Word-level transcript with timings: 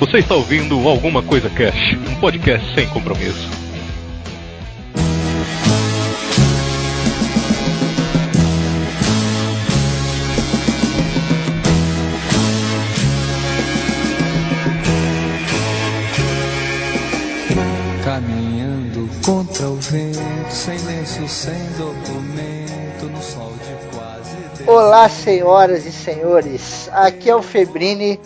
Você 0.00 0.18
está 0.18 0.36
ouvindo 0.36 0.88
Alguma 0.88 1.24
Coisa 1.24 1.50
Cash, 1.50 1.96
um 2.08 2.20
podcast 2.20 2.72
sem 2.72 2.88
compromisso. 2.88 3.50
Caminhando 18.04 19.10
contra 19.24 19.68
o 19.68 19.74
vento, 19.74 20.20
sem 20.48 20.78
lenço, 20.78 21.26
sem 21.26 21.52
documento, 21.76 23.06
no 23.10 23.20
sol 23.20 23.52
de 23.52 23.96
quase. 23.96 24.64
Olá, 24.64 25.08
senhoras 25.08 25.84
e 25.84 25.90
senhores. 25.90 26.88
Aqui 26.92 27.28
é 27.28 27.34
o 27.34 27.42
Febrini 27.42 28.20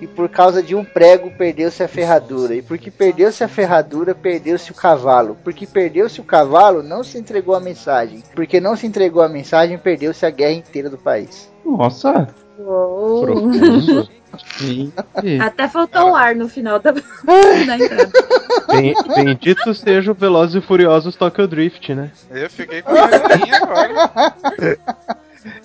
e 0.00 0.06
por 0.06 0.28
causa 0.28 0.62
de 0.62 0.74
um 0.74 0.84
prego 0.84 1.30
perdeu-se 1.30 1.82
a 1.82 1.88
ferradura. 1.88 2.54
E 2.54 2.62
porque 2.62 2.90
perdeu-se 2.90 3.42
a 3.42 3.48
ferradura, 3.48 4.14
perdeu-se 4.14 4.70
o 4.70 4.74
cavalo. 4.74 5.36
Porque 5.42 5.66
perdeu-se 5.66 6.20
o 6.20 6.24
cavalo, 6.24 6.82
não 6.82 7.02
se 7.02 7.18
entregou 7.18 7.54
a 7.54 7.60
mensagem. 7.60 8.22
Porque 8.34 8.60
não 8.60 8.76
se 8.76 8.86
entregou 8.86 9.22
a 9.22 9.28
mensagem, 9.28 9.76
perdeu-se 9.78 10.24
a 10.24 10.30
guerra 10.30 10.52
inteira 10.52 10.88
do 10.88 10.98
país. 10.98 11.50
Nossa! 11.64 12.28
Uou. 12.58 13.22
Profundo. 13.22 14.08
Gente. 14.58 14.92
Até 15.40 15.66
faltou 15.68 16.10
o 16.10 16.14
ar 16.14 16.34
no 16.34 16.48
final 16.48 16.78
da, 16.78 16.90
da 16.92 17.76
entrada. 17.78 18.10
Ben- 18.70 18.94
Bendito 19.16 19.74
seja 19.74 20.12
o 20.12 20.14
Velozes 20.14 20.56
e 20.56 20.60
Furiosos 20.60 21.16
Tokyo 21.16 21.48
Drift, 21.48 21.94
né? 21.94 22.10
Eu 22.30 22.50
fiquei 22.50 22.82
com 22.82 22.90
a 22.92 23.04
agora. 23.56 24.34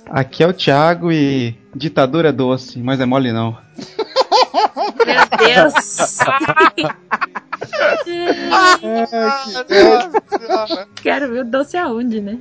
Aqui 0.10 0.44
é 0.44 0.48
o 0.48 0.54
Thiago 0.54 1.12
e 1.12 1.58
ditadura 1.76 2.30
é 2.30 2.32
doce, 2.32 2.80
mas 2.80 3.00
é 3.02 3.06
mole 3.06 3.32
não. 3.34 3.58
Meu 4.54 5.26
Deus. 5.38 6.20
Quero 11.02 11.32
ver 11.32 11.42
o 11.42 11.46
doce 11.46 11.78
aonde, 11.78 12.22
né? 12.22 12.38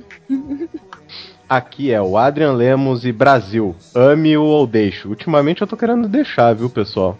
Aqui 1.49 1.91
é 1.91 2.01
o 2.01 2.17
Adrian 2.17 2.53
Lemos 2.53 3.05
e 3.05 3.11
Brasil. 3.11 3.75
Ame-o 3.93 4.43
ou 4.43 4.65
deixe. 4.65 5.07
Ultimamente 5.07 5.61
eu 5.61 5.67
tô 5.67 5.77
querendo 5.77 6.07
deixar, 6.07 6.55
viu, 6.55 6.69
pessoal? 6.69 7.17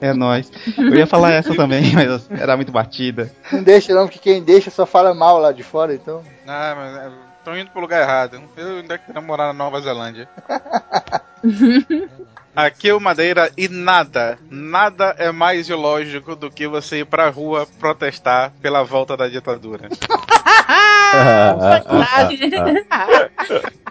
É 0.00 0.12
nóis. 0.12 0.50
Eu 0.76 0.94
ia 0.94 1.06
falar 1.06 1.32
essa 1.32 1.54
também, 1.54 1.92
mas 1.94 2.28
era 2.30 2.56
muito 2.56 2.72
batida. 2.72 3.30
Não 3.52 3.62
deixa 3.62 3.94
não, 3.94 4.06
porque 4.06 4.18
quem 4.18 4.42
deixa 4.42 4.70
só 4.70 4.84
fala 4.86 5.14
mal 5.14 5.38
lá 5.38 5.52
de 5.52 5.62
fora, 5.62 5.94
então. 5.94 6.22
Ah, 6.46 6.74
mas 6.76 7.12
estão 7.38 7.56
indo 7.56 7.70
pro 7.70 7.80
lugar 7.80 8.02
errado. 8.02 8.42
Eu 8.56 8.78
ainda 8.78 8.98
quero 8.98 9.22
morar 9.22 9.46
na 9.48 9.52
Nova 9.52 9.80
Zelândia. 9.80 10.28
Aqui 12.54 12.90
é 12.90 12.94
o 12.94 13.00
Madeira 13.00 13.50
e 13.56 13.66
nada, 13.66 14.38
nada 14.50 15.16
é 15.18 15.32
mais 15.32 15.70
ilógico 15.70 16.36
do 16.36 16.50
que 16.50 16.68
você 16.68 16.98
ir 16.98 17.06
pra 17.06 17.30
rua 17.30 17.66
protestar 17.80 18.52
pela 18.60 18.82
volta 18.82 19.16
da 19.16 19.26
ditadura. 19.26 19.88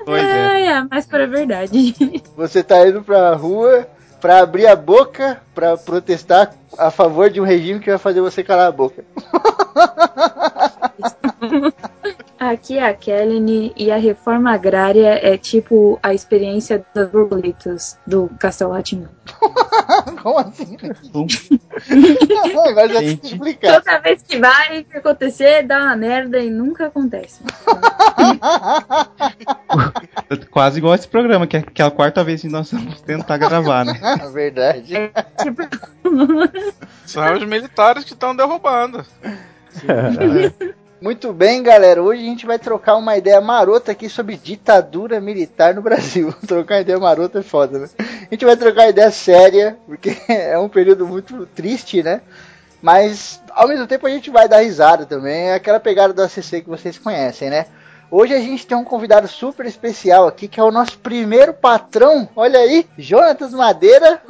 Pois 0.06 0.24
é. 0.24 0.62
É, 0.62 0.66
é, 0.72 0.84
mas 0.90 1.06
para 1.06 1.26
a 1.26 1.28
verdade. 1.28 1.94
Você 2.36 2.64
tá 2.64 2.88
indo 2.88 3.04
pra 3.04 3.36
rua 3.36 3.88
pra 4.20 4.40
abrir 4.40 4.68
a 4.68 4.76
boca 4.76 5.42
pra 5.54 5.78
protestar 5.78 6.54
a 6.78 6.90
favor 6.90 7.30
de 7.30 7.42
um 7.42 7.44
regime 7.44 7.80
que 7.80 7.90
vai 7.90 8.00
fazer 8.00 8.22
você 8.22 8.44
calar 8.44 8.68
a 8.68 8.72
boca. 8.72 9.04
Aqui 12.42 12.80
é 12.80 12.90
a 12.90 12.94
Kelly 12.96 13.72
e 13.78 13.92
a 13.92 13.98
reforma 13.98 14.52
agrária 14.52 15.20
é 15.22 15.38
tipo 15.38 16.00
a 16.02 16.12
experiência 16.12 16.84
das 16.92 17.08
borboletas 17.08 18.00
do 18.08 18.32
Castelo 18.40 18.72
Ratimão. 18.72 19.10
Como 20.24 20.40
assim? 20.40 20.76
Agora 22.68 22.88
já 22.88 23.00
que 23.00 23.28
explicar. 23.28 23.80
Toda 23.80 24.00
vez 24.00 24.24
que 24.24 24.40
vai 24.40 24.84
acontecer, 24.92 25.68
dá 25.68 25.84
uma 25.84 25.96
merda 25.96 26.40
e 26.40 26.50
nunca 26.50 26.88
acontece. 26.88 27.44
Quase 30.50 30.80
igual 30.80 30.96
esse 30.96 31.08
programa, 31.08 31.46
que 31.46 31.58
é, 31.58 31.62
que 31.62 31.80
é 31.80 31.86
a 31.86 31.92
quarta 31.92 32.24
vez 32.24 32.42
que 32.42 32.48
nós 32.48 32.72
vamos 32.72 33.02
tentar 33.02 33.38
gravar, 33.38 33.86
né? 33.86 33.94
Verdade. 34.34 34.96
É 34.96 35.12
tipo. 35.44 35.62
São 37.06 37.36
os 37.36 37.46
militares 37.46 38.04
que 38.04 38.14
estão 38.14 38.36
derrubando. 38.36 39.06
Muito 41.02 41.34
bem, 41.34 41.64
galera. 41.64 42.04
Hoje 42.04 42.22
a 42.22 42.26
gente 42.26 42.46
vai 42.46 42.60
trocar 42.60 42.96
uma 42.96 43.18
ideia 43.18 43.42
marota 43.42 43.92
aqui 43.92 44.08
sobre 44.08 44.38
ditadura 44.38 45.20
militar 45.20 45.74
no 45.74 45.82
Brasil. 45.82 46.32
trocar 46.48 46.82
ideia 46.82 47.00
marota 47.00 47.40
é 47.40 47.42
foda, 47.42 47.80
né? 47.80 47.90
A 47.98 48.28
gente 48.30 48.46
vai 48.46 48.56
trocar 48.56 48.88
ideia 48.88 49.10
séria, 49.10 49.80
porque 49.88 50.16
é 50.30 50.60
um 50.60 50.70
período 50.70 51.08
muito 51.08 51.48
triste, 51.48 52.04
né? 52.04 52.22
Mas 52.84 53.42
ao 53.50 53.68
mesmo 53.68 53.88
tempo 53.88 54.06
a 54.06 54.12
gente 54.12 54.30
vai 54.30 54.48
dar 54.48 54.60
risada 54.60 55.08
também. 55.08 55.50
É 55.50 55.56
aquela 55.56 55.80
pegada 55.80 56.14
do 56.14 56.22
ACC 56.22 56.62
que 56.62 56.70
vocês 56.70 57.00
conhecem, 57.00 57.50
né? 57.50 57.66
Hoje 58.12 58.34
a 58.34 58.40
gente 58.42 58.68
tem 58.68 58.78
um 58.78 58.84
convidado 58.84 59.26
super 59.26 59.66
especial 59.66 60.28
aqui, 60.28 60.50
que 60.50 60.60
é 60.60 60.64
o 60.64 60.70
nosso 60.70 61.00
primeiro 61.00 61.54
patrão. 61.54 62.28
Olha 62.36 62.60
aí, 62.60 62.86
Jonatas 62.98 63.54
Madeira. 63.54 64.22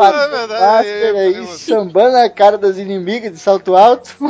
É 0.00 0.28
verdade, 0.28 0.88
Master 0.88 1.14
aí, 1.16 1.34
meu. 1.34 1.46
sambando 1.46 2.16
a 2.16 2.30
cara 2.30 2.56
das 2.56 2.78
inimigas 2.78 3.30
de 3.30 3.38
salto 3.38 3.76
alto. 3.76 4.16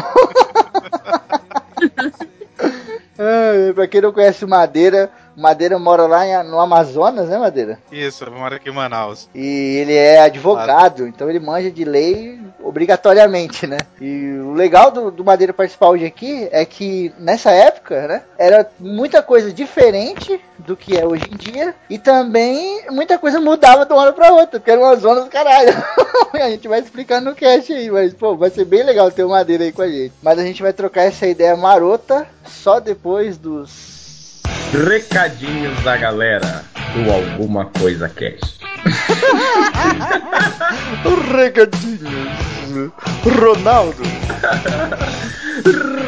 Ah, 3.20 3.74
pra 3.74 3.88
quem 3.88 4.00
não 4.00 4.12
conhece 4.12 4.44
o 4.44 4.48
Madeira, 4.48 5.10
o 5.36 5.40
Madeira 5.40 5.76
mora 5.76 6.06
lá 6.06 6.44
no 6.44 6.60
Amazonas, 6.60 7.28
né, 7.28 7.36
Madeira? 7.36 7.80
Isso, 7.90 8.22
eu 8.22 8.30
moro 8.30 8.54
aqui 8.54 8.68
em 8.68 8.72
Manaus. 8.72 9.28
E 9.34 9.78
ele 9.80 9.92
é 9.92 10.20
advogado, 10.20 11.04
então 11.04 11.28
ele 11.28 11.40
manja 11.40 11.68
de 11.68 11.84
lei 11.84 12.40
obrigatoriamente, 12.62 13.66
né? 13.66 13.78
E 14.00 14.38
o 14.38 14.52
legal 14.52 14.90
do, 14.90 15.10
do 15.10 15.24
Madeira 15.24 15.52
participar 15.52 15.88
hoje 15.88 16.04
aqui 16.04 16.48
é 16.50 16.64
que 16.64 17.12
nessa 17.18 17.50
época, 17.50 18.06
né, 18.06 18.22
era 18.38 18.68
muita 18.78 19.22
coisa 19.22 19.52
diferente 19.52 20.40
do 20.58 20.76
que 20.76 20.98
é 20.98 21.06
hoje 21.06 21.24
em 21.30 21.36
dia 21.36 21.74
e 21.88 21.98
também 21.98 22.82
muita 22.90 23.18
coisa 23.18 23.40
mudava 23.40 23.86
de 23.86 23.92
uma 23.92 24.02
hora 24.02 24.12
pra 24.12 24.32
outra, 24.32 24.58
porque 24.58 24.70
era 24.70 24.80
uma 24.80 24.96
zona 24.96 25.22
do 25.22 25.30
caralho. 25.30 25.72
a 26.34 26.50
gente 26.50 26.68
vai 26.68 26.80
explicar 26.80 27.20
no 27.20 27.34
cast 27.34 27.72
aí, 27.72 27.90
mas 27.90 28.12
pô, 28.12 28.36
vai 28.36 28.50
ser 28.50 28.64
bem 28.64 28.82
legal 28.82 29.10
ter 29.10 29.24
o 29.24 29.30
Madeira 29.30 29.64
aí 29.64 29.72
com 29.72 29.82
a 29.82 29.88
gente. 29.88 30.12
Mas 30.22 30.38
a 30.38 30.42
gente 30.42 30.62
vai 30.62 30.72
trocar 30.72 31.02
essa 31.02 31.26
ideia 31.26 31.56
marota 31.56 32.26
só 32.44 32.80
depois 32.80 33.38
dos 33.38 34.42
Recadinhos 34.72 35.82
da 35.82 35.96
galera 35.96 36.62
do 36.94 37.10
Alguma 37.10 37.66
Coisa 37.66 38.08
Cast. 38.08 38.58
recadinhos. 41.32 42.47
Ronaldo. 42.68 44.02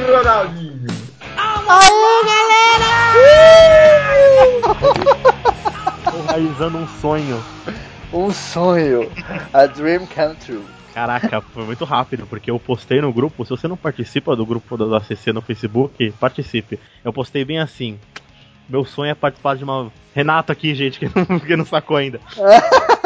Ronaldinho. 0.07 0.87
Realizando 6.29 6.79
um 6.79 6.89
sonho. 7.01 7.43
Um 8.13 8.31
sonho. 8.31 9.11
A 9.53 9.67
dream 9.67 10.07
come 10.07 10.35
true. 10.37 10.65
Caraca, 10.93 11.41
foi 11.41 11.65
muito 11.65 11.85
rápido, 11.85 12.27
porque 12.27 12.51
eu 12.51 12.59
postei 12.59 13.01
no 13.01 13.13
grupo. 13.13 13.45
Se 13.45 13.51
você 13.51 13.67
não 13.67 13.77
participa 13.77 14.37
do 14.37 14.45
grupo 14.45 14.77
do 14.77 14.95
ACC 14.95 15.33
no 15.33 15.41
Facebook, 15.41 16.13
participe. 16.21 16.79
Eu 17.05 17.13
postei 17.13 17.45
bem 17.45 17.59
assim. 17.59 17.99
Meu 18.69 18.85
sonho 18.85 19.11
é 19.11 19.15
participar 19.15 19.57
de 19.57 19.65
uma. 19.65 19.91
Renato 20.15 20.53
aqui, 20.53 20.75
gente, 20.75 20.99
que 20.99 21.11
não, 21.15 21.39
que 21.39 21.57
não 21.57 21.65
sacou 21.65 21.97
ainda. 21.97 22.21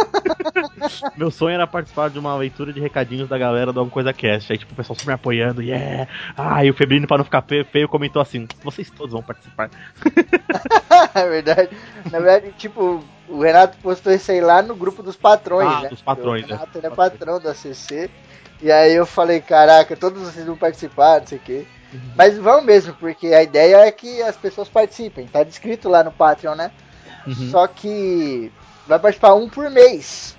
Meu 1.17 1.31
sonho 1.31 1.55
era 1.55 1.67
participar 1.67 2.11
de 2.11 2.19
uma 2.19 2.35
leitura 2.37 2.73
de 2.73 2.81
recadinhos 2.81 3.29
da 3.29 3.37
galera 3.39 3.73
do 3.73 3.81
Alguma 3.81 3.93
Coisa 3.93 4.13
Cast. 4.13 4.53
Aí, 4.53 4.59
tipo, 4.59 4.73
o 4.73 4.77
pessoal 4.77 4.97
super 4.97 5.11
me 5.11 5.15
apoiando, 5.15 5.63
yeah! 5.63 6.09
Ah, 6.37 6.65
e 6.65 6.71
o 6.71 6.75
Febrino, 6.75 7.07
pra 7.07 7.19
não 7.19 7.25
ficar 7.25 7.43
fe- 7.43 7.65
feio, 7.65 7.89
comentou 7.89 8.21
assim: 8.21 8.47
vocês 8.63 8.91
todos 8.91 9.13
vão 9.13 9.23
participar. 9.23 9.71
é 11.15 11.29
verdade. 11.29 11.71
Na 12.11 12.19
verdade, 12.21 12.53
tipo, 12.59 13.03
o 13.29 13.41
Renato 13.43 13.77
postou 13.79 14.13
isso 14.13 14.31
aí 14.31 14.41
lá 14.41 14.63
no 14.63 14.75
grupo 14.75 15.03
dos 15.03 15.17
patrões, 15.17 15.69
Ah, 15.69 15.81
né? 15.83 15.89
dos 15.89 16.03
patrões, 16.03 16.45
o 16.45 16.49
Renato 16.49 16.67
né? 16.67 16.71
ele 16.77 16.87
é 16.87 16.91
patrão 16.91 17.41
da 17.41 17.55
CC. 17.55 18.11
E 18.63 18.71
aí 18.71 18.95
eu 18.95 19.05
falei, 19.05 19.41
caraca, 19.41 19.97
todos 19.97 20.23
vocês 20.23 20.47
vão 20.47 20.57
participar, 20.57 21.21
não 21.21 21.27
sei 21.27 21.39
o 21.39 21.41
quê. 21.41 21.67
Uhum. 21.93 22.01
Mas 22.17 22.39
vão 22.39 22.63
mesmo, 22.63 22.95
porque 22.95 23.29
a 23.29 23.43
ideia 23.43 23.77
é 23.87 23.91
que 23.93 24.23
as 24.23 24.37
pessoas 24.37 24.69
participem. 24.69 25.27
Tá 25.27 25.43
descrito 25.45 25.89
lá 25.89 26.03
no 26.03 26.11
Patreon, 26.13 26.55
né? 26.55 26.71
Uhum. 27.27 27.51
Só 27.51 27.67
que 27.67 28.51
vai 28.87 28.99
participar 28.99 29.35
um 29.35 29.49
por 29.49 29.71
mês. 29.71 30.37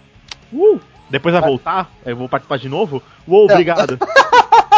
Uh! 0.52 0.80
Depois 1.10 1.34
vai 1.34 1.42
voltar, 1.42 1.92
aí 2.04 2.12
eu 2.12 2.18
vou 2.18 2.28
participar 2.28 2.58
de 2.58 2.68
novo. 2.68 3.02
Uou, 3.28 3.46
obrigado. 3.46 4.00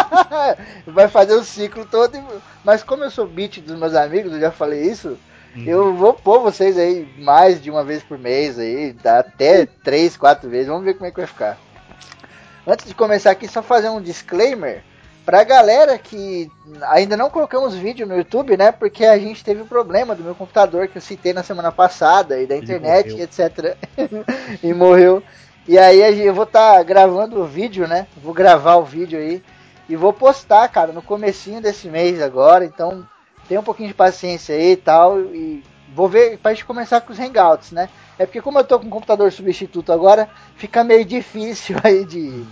vai 0.85 1.07
fazer 1.07 1.33
o 1.33 1.43
ciclo 1.43 1.85
todo. 1.85 2.17
Mas 2.63 2.83
como 2.83 3.03
eu 3.03 3.11
sou 3.11 3.25
beat 3.25 3.59
dos 3.61 3.79
meus 3.79 3.95
amigos, 3.95 4.33
eu 4.33 4.39
já 4.39 4.51
falei 4.51 4.83
isso. 4.83 5.17
Eu 5.65 5.95
vou 5.95 6.13
pôr 6.13 6.39
vocês 6.39 6.77
aí 6.77 7.07
mais 7.17 7.59
de 7.61 7.71
uma 7.71 7.83
vez 7.83 8.03
por 8.03 8.17
mês 8.17 8.59
aí, 8.59 8.93
dá 8.93 9.19
até 9.19 9.65
três, 9.65 10.15
quatro 10.15 10.47
vezes. 10.49 10.67
Vamos 10.67 10.83
ver 10.83 10.93
como 10.93 11.07
é 11.07 11.11
que 11.11 11.17
vai 11.17 11.25
ficar. 11.25 11.57
Antes 12.65 12.85
de 12.85 12.93
começar 12.93 13.31
aqui, 13.31 13.47
só 13.47 13.63
fazer 13.63 13.89
um 13.89 14.01
disclaimer 14.01 14.83
pra 15.27 15.43
galera 15.43 15.97
que 15.97 16.49
ainda 16.83 17.17
não 17.17 17.29
colocamos 17.29 17.75
vídeo 17.75 18.07
no 18.07 18.15
YouTube, 18.15 18.55
né? 18.55 18.71
Porque 18.71 19.03
a 19.03 19.19
gente 19.19 19.43
teve 19.43 19.61
um 19.61 19.67
problema 19.67 20.15
do 20.15 20.23
meu 20.23 20.33
computador 20.33 20.87
que 20.87 20.97
eu 20.97 21.01
citei 21.01 21.33
na 21.33 21.43
semana 21.43 21.69
passada 21.69 22.41
e 22.41 22.47
da 22.47 22.55
internet, 22.55 23.09
morreu. 23.11 23.25
etc. 23.25 23.77
e 24.63 24.73
morreu. 24.73 25.21
E 25.67 25.77
aí 25.77 26.25
eu 26.25 26.33
vou 26.33 26.45
estar 26.45 26.81
gravando 26.83 27.41
o 27.41 27.45
vídeo, 27.45 27.85
né? 27.89 28.07
Vou 28.23 28.33
gravar 28.33 28.77
o 28.77 28.85
vídeo 28.85 29.19
aí 29.19 29.43
e 29.89 29.97
vou 29.97 30.13
postar, 30.13 30.65
cara, 30.69 30.93
no 30.93 31.01
comecinho 31.01 31.59
desse 31.59 31.89
mês 31.89 32.21
agora. 32.21 32.63
Então, 32.63 33.05
tem 33.49 33.57
um 33.57 33.63
pouquinho 33.63 33.89
de 33.89 33.95
paciência 33.95 34.55
aí 34.55 34.71
e 34.71 34.77
tal. 34.77 35.19
E 35.19 35.61
vou 35.93 36.07
ver 36.07 36.37
pra 36.37 36.53
gente 36.53 36.63
começar 36.63 37.01
com 37.01 37.11
os 37.11 37.19
hangouts, 37.19 37.73
né? 37.73 37.89
É 38.17 38.25
porque 38.25 38.41
como 38.41 38.59
eu 38.59 38.63
tô 38.63 38.79
com 38.79 38.87
um 38.87 38.89
computador 38.89 39.29
substituto 39.33 39.91
agora, 39.91 40.29
fica 40.55 40.85
meio 40.85 41.03
difícil 41.03 41.75
aí 41.83 42.05
de, 42.05 42.45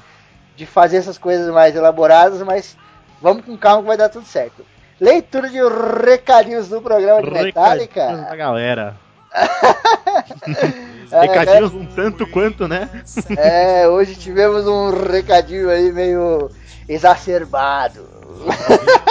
de 0.56 0.66
fazer 0.66 0.98
essas 0.98 1.18
coisas 1.18 1.54
mais 1.54 1.76
elaboradas, 1.76 2.42
mas 2.42 2.78
vamos 3.22 3.46
com 3.46 3.58
calma 3.58 3.82
que 3.82 3.88
vai 3.88 3.98
dar 3.98 4.10
tudo 4.10 4.26
certo. 4.26 4.66
Leitura 5.00 5.50
de 5.50 5.60
recadinhos 6.06 6.70
do 6.70 6.82
programa 6.82 7.22
de 7.22 7.30
Recadinhos 7.30 7.54
Metallica. 7.56 8.18
da 8.30 8.36
galera. 8.36 8.96
Recadinhos 11.12 11.74
um 11.74 11.86
tanto 11.86 12.26
quanto, 12.28 12.68
né? 12.68 12.90
É, 13.38 13.88
hoje 13.88 14.16
tivemos 14.16 14.66
um 14.66 14.90
recadinho 14.90 15.70
aí 15.70 15.92
meio 15.92 16.50
exacerbado. 16.88 18.15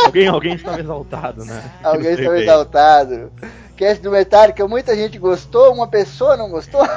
Alguém, 0.05 0.27
alguém 0.29 0.55
estava 0.55 0.81
exaltado, 0.81 1.45
né? 1.45 1.63
Alguém 1.83 2.13
estava 2.13 2.39
exaltado. 2.41 3.33
Cast 3.77 4.03
do 4.03 4.11
Metallica, 4.11 4.69
muita 4.69 4.95
gente 4.95 5.19
gostou, 5.19 5.73
uma 5.75 5.89
pessoa 5.89 6.37
não 6.37 6.49
gostou. 6.49 6.81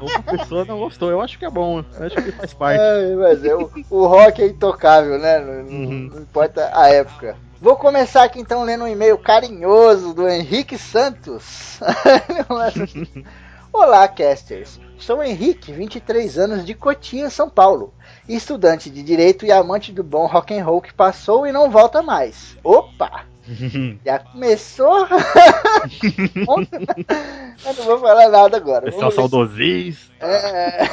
Uma 0.00 0.22
pessoa 0.22 0.64
não 0.64 0.78
gostou. 0.78 1.10
Eu 1.10 1.20
acho 1.20 1.38
que 1.38 1.44
é 1.44 1.50
bom. 1.50 1.84
Eu 1.98 2.06
acho 2.06 2.16
que 2.16 2.32
faz 2.32 2.54
parte. 2.54 2.80
Ai, 2.80 3.14
mas 3.16 3.44
é, 3.44 3.54
o, 3.54 3.70
o 3.90 4.06
rock 4.06 4.40
é 4.42 4.46
intocável, 4.46 5.18
né? 5.18 5.38
Não, 5.40 5.52
Uhum. 5.64 6.10
não 6.14 6.22
importa 6.22 6.70
a 6.72 6.88
época. 6.88 7.36
Vou 7.60 7.76
começar 7.76 8.22
aqui 8.22 8.40
então 8.40 8.64
lendo 8.64 8.84
um 8.84 8.88
e-mail 8.88 9.18
carinhoso 9.18 10.14
do 10.14 10.26
Henrique 10.26 10.78
Santos. 10.78 11.78
Olá, 13.72 14.08
casters. 14.08 14.80
Sou 14.98 15.22
Henrique, 15.22 15.70
23 15.72 16.38
anos, 16.38 16.64
de 16.64 16.72
Cotia, 16.74 17.28
São 17.28 17.48
Paulo. 17.50 17.92
Estudante 18.34 18.88
de 18.90 19.02
Direito 19.02 19.44
e 19.44 19.52
amante 19.52 19.92
do 19.92 20.02
bom 20.04 20.26
rock 20.26 20.54
and 20.54 20.64
roll 20.64 20.80
que 20.80 20.92
passou 20.94 21.46
e 21.46 21.52
não 21.52 21.70
volta 21.70 22.02
mais. 22.02 22.56
Opa! 22.62 23.24
Já 24.04 24.18
começou? 24.20 25.06
Eu 27.66 27.74
não 27.74 27.84
vou 27.84 27.98
falar 27.98 28.28
nada 28.28 28.56
agora. 28.56 28.82
Pessoal 28.82 29.10
Vamos 29.10 29.16
ler- 29.16 29.30
saudosis. 29.30 30.10
É. 30.20 30.88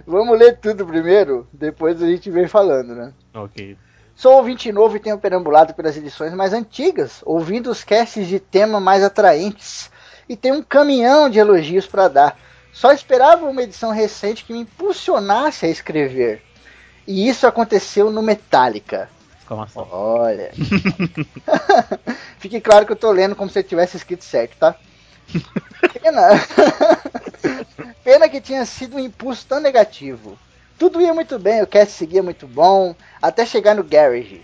Vamos 0.06 0.38
ler 0.38 0.58
tudo 0.58 0.86
primeiro, 0.86 1.46
depois 1.52 2.02
a 2.02 2.06
gente 2.06 2.30
vem 2.30 2.48
falando, 2.48 2.94
né? 2.94 3.12
Ok. 3.34 3.76
Sou 4.14 4.34
ouvinte 4.36 4.70
novo 4.72 4.96
e 4.96 5.00
tenho 5.00 5.18
perambulado 5.18 5.72
pelas 5.74 5.96
edições 5.96 6.32
mais 6.34 6.52
antigas, 6.52 7.20
ouvindo 7.24 7.70
os 7.70 7.84
casts 7.84 8.26
de 8.26 8.38
tema 8.40 8.80
mais 8.80 9.02
atraentes, 9.02 9.90
e 10.28 10.36
tenho 10.36 10.56
um 10.56 10.62
caminhão 10.62 11.30
de 11.30 11.38
elogios 11.38 11.86
para 11.86 12.08
dar. 12.08 12.36
Só 12.72 12.92
esperava 12.92 13.46
uma 13.46 13.62
edição 13.62 13.90
recente 13.90 14.44
que 14.44 14.52
me 14.52 14.60
impulsionasse 14.60 15.66
a 15.66 15.68
escrever. 15.68 16.42
E 17.06 17.28
isso 17.28 17.46
aconteceu 17.46 18.10
no 18.10 18.22
Metallica. 18.22 19.08
Exclamação. 19.40 19.88
Olha. 19.90 20.52
Fique 22.38 22.60
claro 22.60 22.86
que 22.86 22.92
eu 22.92 22.96
tô 22.96 23.10
lendo 23.10 23.34
como 23.34 23.50
se 23.50 23.58
eu 23.58 23.64
tivesse 23.64 23.96
escrito 23.96 24.24
certo, 24.24 24.56
tá? 24.56 24.76
Pena. 26.00 26.28
Pena 28.04 28.28
que 28.28 28.40
tinha 28.40 28.64
sido 28.64 28.96
um 28.96 29.00
impulso 29.00 29.46
tão 29.46 29.60
negativo. 29.60 30.38
Tudo 30.78 31.00
ia 31.00 31.12
muito 31.12 31.38
bem, 31.38 31.62
o 31.62 31.66
cast 31.66 31.92
seguia 31.92 32.22
muito 32.22 32.46
bom, 32.46 32.94
até 33.20 33.44
chegar 33.44 33.74
no 33.74 33.84
Garage. 33.84 34.42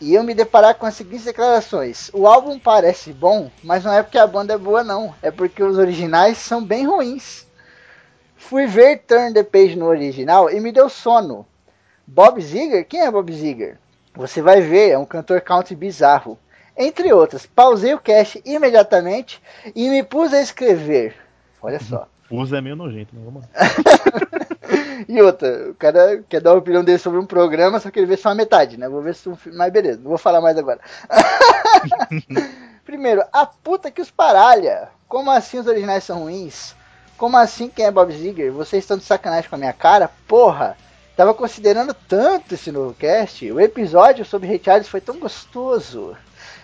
E 0.00 0.14
eu 0.14 0.22
me 0.22 0.34
deparar 0.34 0.74
com 0.74 0.86
as 0.86 0.94
seguintes 0.94 1.24
declarações. 1.24 2.10
O 2.12 2.26
álbum 2.26 2.58
parece 2.58 3.12
bom, 3.12 3.50
mas 3.64 3.84
não 3.84 3.92
é 3.92 4.02
porque 4.02 4.18
a 4.18 4.26
banda 4.26 4.54
é 4.54 4.58
boa 4.58 4.84
não, 4.84 5.14
é 5.22 5.30
porque 5.30 5.62
os 5.62 5.78
originais 5.78 6.38
são 6.38 6.62
bem 6.62 6.86
ruins. 6.86 7.47
Fui 8.38 8.66
ver 8.66 9.02
Turn 9.06 9.34
the 9.34 9.42
Page 9.42 9.76
no 9.76 9.86
original 9.86 10.48
e 10.48 10.58
me 10.60 10.72
deu 10.72 10.88
sono. 10.88 11.44
Bob 12.06 12.40
Ziger? 12.40 12.86
Quem 12.86 13.02
é 13.02 13.10
Bob 13.10 13.30
Ziger? 13.30 13.76
Você 14.14 14.40
vai 14.40 14.60
ver, 14.62 14.90
é 14.90 14.98
um 14.98 15.04
cantor 15.04 15.40
country 15.42 15.74
bizarro. 15.74 16.38
Entre 16.76 17.12
outras, 17.12 17.44
pausei 17.44 17.92
o 17.92 17.98
cast 17.98 18.40
imediatamente 18.46 19.42
e 19.74 19.90
me 19.90 20.02
pus 20.02 20.32
a 20.32 20.40
escrever. 20.40 21.14
Olha 21.60 21.80
só. 21.80 22.08
Usa 22.30 22.58
é 22.58 22.60
meio 22.60 22.76
nojento, 22.76 23.10
mas 23.12 23.24
vamos 23.24 23.42
lá. 23.42 23.48
E 25.08 25.22
outra, 25.22 25.70
o 25.70 25.74
cara 25.74 26.22
quer 26.28 26.40
dar 26.40 26.50
a 26.50 26.54
opinião 26.54 26.84
dele 26.84 26.98
sobre 26.98 27.18
um 27.18 27.24
programa, 27.24 27.80
só 27.80 27.90
que 27.90 27.98
ele 27.98 28.06
vê 28.06 28.16
só 28.16 28.28
a 28.30 28.34
metade, 28.34 28.76
né? 28.76 28.88
Vou 28.88 29.00
ver 29.00 29.14
se 29.14 29.28
um 29.28 29.36
filme. 29.36 29.56
Mas 29.56 29.72
beleza, 29.72 29.98
não 30.02 30.10
vou 30.10 30.18
falar 30.18 30.40
mais 30.40 30.58
agora. 30.58 30.80
Primeiro, 32.84 33.22
a 33.32 33.46
puta 33.46 33.90
que 33.90 34.02
os 34.02 34.10
paralha. 34.10 34.88
Como 35.06 35.30
assim 35.30 35.58
os 35.58 35.66
originais 35.66 36.04
são 36.04 36.20
ruins? 36.20 36.74
Como 37.18 37.36
assim 37.36 37.68
quem 37.68 37.84
é 37.84 37.90
Bob 37.90 38.12
Ziger? 38.12 38.52
Vocês 38.52 38.84
estão 38.84 38.96
de 38.96 39.02
sacanagem 39.02 39.50
com 39.50 39.56
a 39.56 39.58
minha 39.58 39.72
cara? 39.72 40.08
Porra! 40.28 40.76
Tava 41.16 41.34
considerando 41.34 41.92
tanto 41.92 42.54
esse 42.54 42.70
novo 42.70 42.94
cast. 42.94 43.50
O 43.50 43.60
episódio 43.60 44.24
sobre 44.24 44.46
Ray 44.46 44.60
Charles 44.64 44.86
foi 44.86 45.00
tão 45.00 45.18
gostoso. 45.18 46.16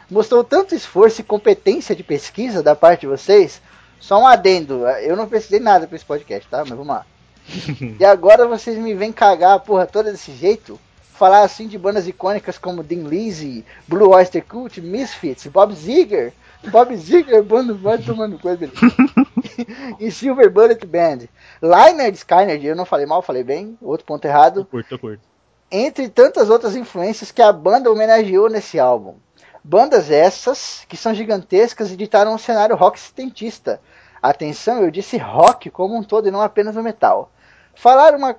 Mostrou 0.09 0.45
tanto 0.45 0.73
esforço 0.73 1.21
e 1.21 1.25
competência 1.25 1.97
de 1.97 2.05
pesquisa 2.05 2.63
da 2.63 2.77
parte 2.77 3.01
de 3.01 3.09
vocês. 3.09 3.61
Só 3.99 4.21
um 4.21 4.27
adendo, 4.29 4.87
eu 5.01 5.17
não 5.17 5.27
precisei 5.27 5.59
nada 5.59 5.89
pra 5.89 5.97
esse 5.97 6.05
podcast, 6.05 6.49
tá? 6.49 6.59
Mas 6.59 6.69
vamos 6.69 6.87
lá. 6.87 7.05
e 7.99 8.05
agora 8.05 8.47
vocês 8.47 8.79
me 8.79 8.95
vêm 8.95 9.11
cagar 9.11 9.57
a 9.57 9.59
porra 9.59 9.87
toda 9.87 10.13
desse 10.13 10.33
jeito? 10.33 10.79
Falar 11.15 11.43
assim 11.43 11.67
de 11.67 11.77
bandas 11.77 12.07
icônicas 12.07 12.59
como 12.59 12.85
Dean 12.85 13.09
Lizzy, 13.09 13.65
Blue 13.89 14.11
Oyster 14.11 14.45
Cult, 14.45 14.81
Misfits, 14.81 15.49
Bob 15.49 15.75
Ziger. 15.75 16.33
Bob 16.71 16.95
Ziger, 16.97 17.43
banda 17.43 17.75
vai 17.75 17.99
tomando 17.99 18.39
coisa, 18.39 18.57
beleza. 18.57 18.81
e 20.01 20.11
Silver 20.11 20.51
Bullet 20.51 20.85
Band. 20.87 21.29
Liner 21.63 22.13
Skyner, 22.13 22.65
eu 22.65 22.77
não 22.77 22.85
falei 22.85 23.07
mal, 23.07 23.23
falei 23.23 23.43
bem, 23.45 23.79
outro 23.81 24.07
ponto 24.07 24.25
errado 24.25 24.61
Eu 24.61 24.65
curto, 24.67 24.95
eu 24.95 24.99
curto. 24.99 25.23
entre 25.71 26.09
tantas 26.09 26.51
outras 26.51 26.77
influências 26.77 27.31
que 27.31 27.43
a 27.43 27.53
banda 27.53 27.91
homenageou 27.91 28.49
nesse 28.49 28.79
álbum. 28.79 29.17
Bandas 29.63 30.11
essas 30.11 30.85
que 30.89 30.97
são 30.97 31.15
gigantescas 31.15 31.91
e 31.91 31.97
ditaram 31.97 32.35
um 32.35 32.39
cenário 32.39 32.77
rock 32.77 32.99
setentista. 33.01 33.81
Atenção, 34.23 34.83
eu 34.83 34.91
disse 34.91 35.17
rock 35.17 35.71
como 35.71 35.97
um 35.97 36.03
todo 36.03 36.29
e 36.29 36.31
não 36.31 36.41
apenas 36.41 36.77
o 36.77 36.83
metal. 36.83 37.31
Falar, 37.75 38.15
uma, 38.15 38.37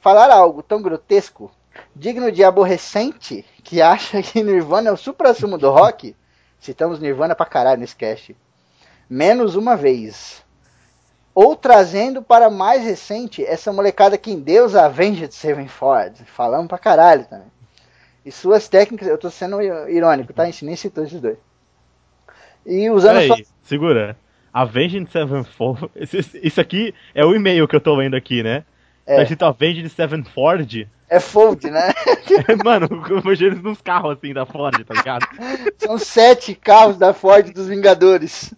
falar 0.00 0.30
algo 0.30 0.62
tão 0.62 0.82
grotesco, 0.82 1.50
digno 1.94 2.30
de 2.30 2.44
aborrecente, 2.44 3.44
que 3.62 3.80
acha 3.80 4.22
que 4.22 4.42
Nirvana 4.42 4.90
é 4.90 4.92
o 4.92 4.96
supra-sumo 4.96 5.56
do 5.56 5.70
rock, 5.70 6.14
citamos 6.60 7.00
Nirvana 7.00 7.34
pra 7.34 7.46
caralho 7.46 7.80
nesse 7.80 7.96
cast, 7.96 8.36
menos 9.08 9.54
uma 9.56 9.76
vez. 9.76 10.43
Ou 11.34 11.56
trazendo 11.56 12.22
para 12.22 12.48
mais 12.48 12.84
recente 12.84 13.44
essa 13.44 13.72
molecada 13.72 14.16
que 14.16 14.30
em 14.30 14.38
Deus 14.38 14.74
Avenged 14.74 15.34
Sevenfold. 15.34 16.24
Falamos 16.26 16.68
pra 16.68 16.78
caralho 16.78 17.24
também. 17.24 17.48
E 18.24 18.30
suas 18.30 18.68
técnicas, 18.68 19.08
eu 19.08 19.18
tô 19.18 19.28
sendo 19.30 19.60
irônico, 19.60 20.32
tá? 20.32 20.44
A 20.44 20.46
gente 20.46 20.64
nem 20.64 20.76
citou 20.76 21.04
esses 21.04 21.20
dois. 21.20 21.36
E 22.64 22.88
usando 22.88 23.14
Peraí, 23.14 23.28
só. 23.28 23.36
segura. 23.62 24.16
Avenged 24.52 25.10
Sevenfold. 25.10 25.90
Isso 26.42 26.60
aqui 26.60 26.94
é 27.14 27.24
o 27.24 27.34
e-mail 27.34 27.66
que 27.66 27.74
eu 27.76 27.80
tô 27.80 27.94
lendo 27.96 28.14
aqui, 28.14 28.42
né? 28.42 28.64
É. 29.04 29.16
Tá 29.16 29.22
escrito 29.22 29.44
Avenged 29.44 29.88
Sevenfold. 29.90 30.88
É 31.14 31.20
Fold, 31.20 31.70
né? 31.70 31.94
Mano, 32.64 32.88
eu 33.08 33.20
imagino 33.20 33.52
eles 33.52 33.62
nos 33.62 33.80
carros 33.80 34.18
assim 34.18 34.34
da 34.34 34.44
Ford, 34.44 34.84
tá 34.84 34.94
ligado? 34.94 35.24
São 35.78 35.96
sete 35.96 36.56
carros 36.56 36.96
da 36.96 37.14
Ford 37.14 37.52
dos 37.52 37.68
Vingadores. 37.68 38.52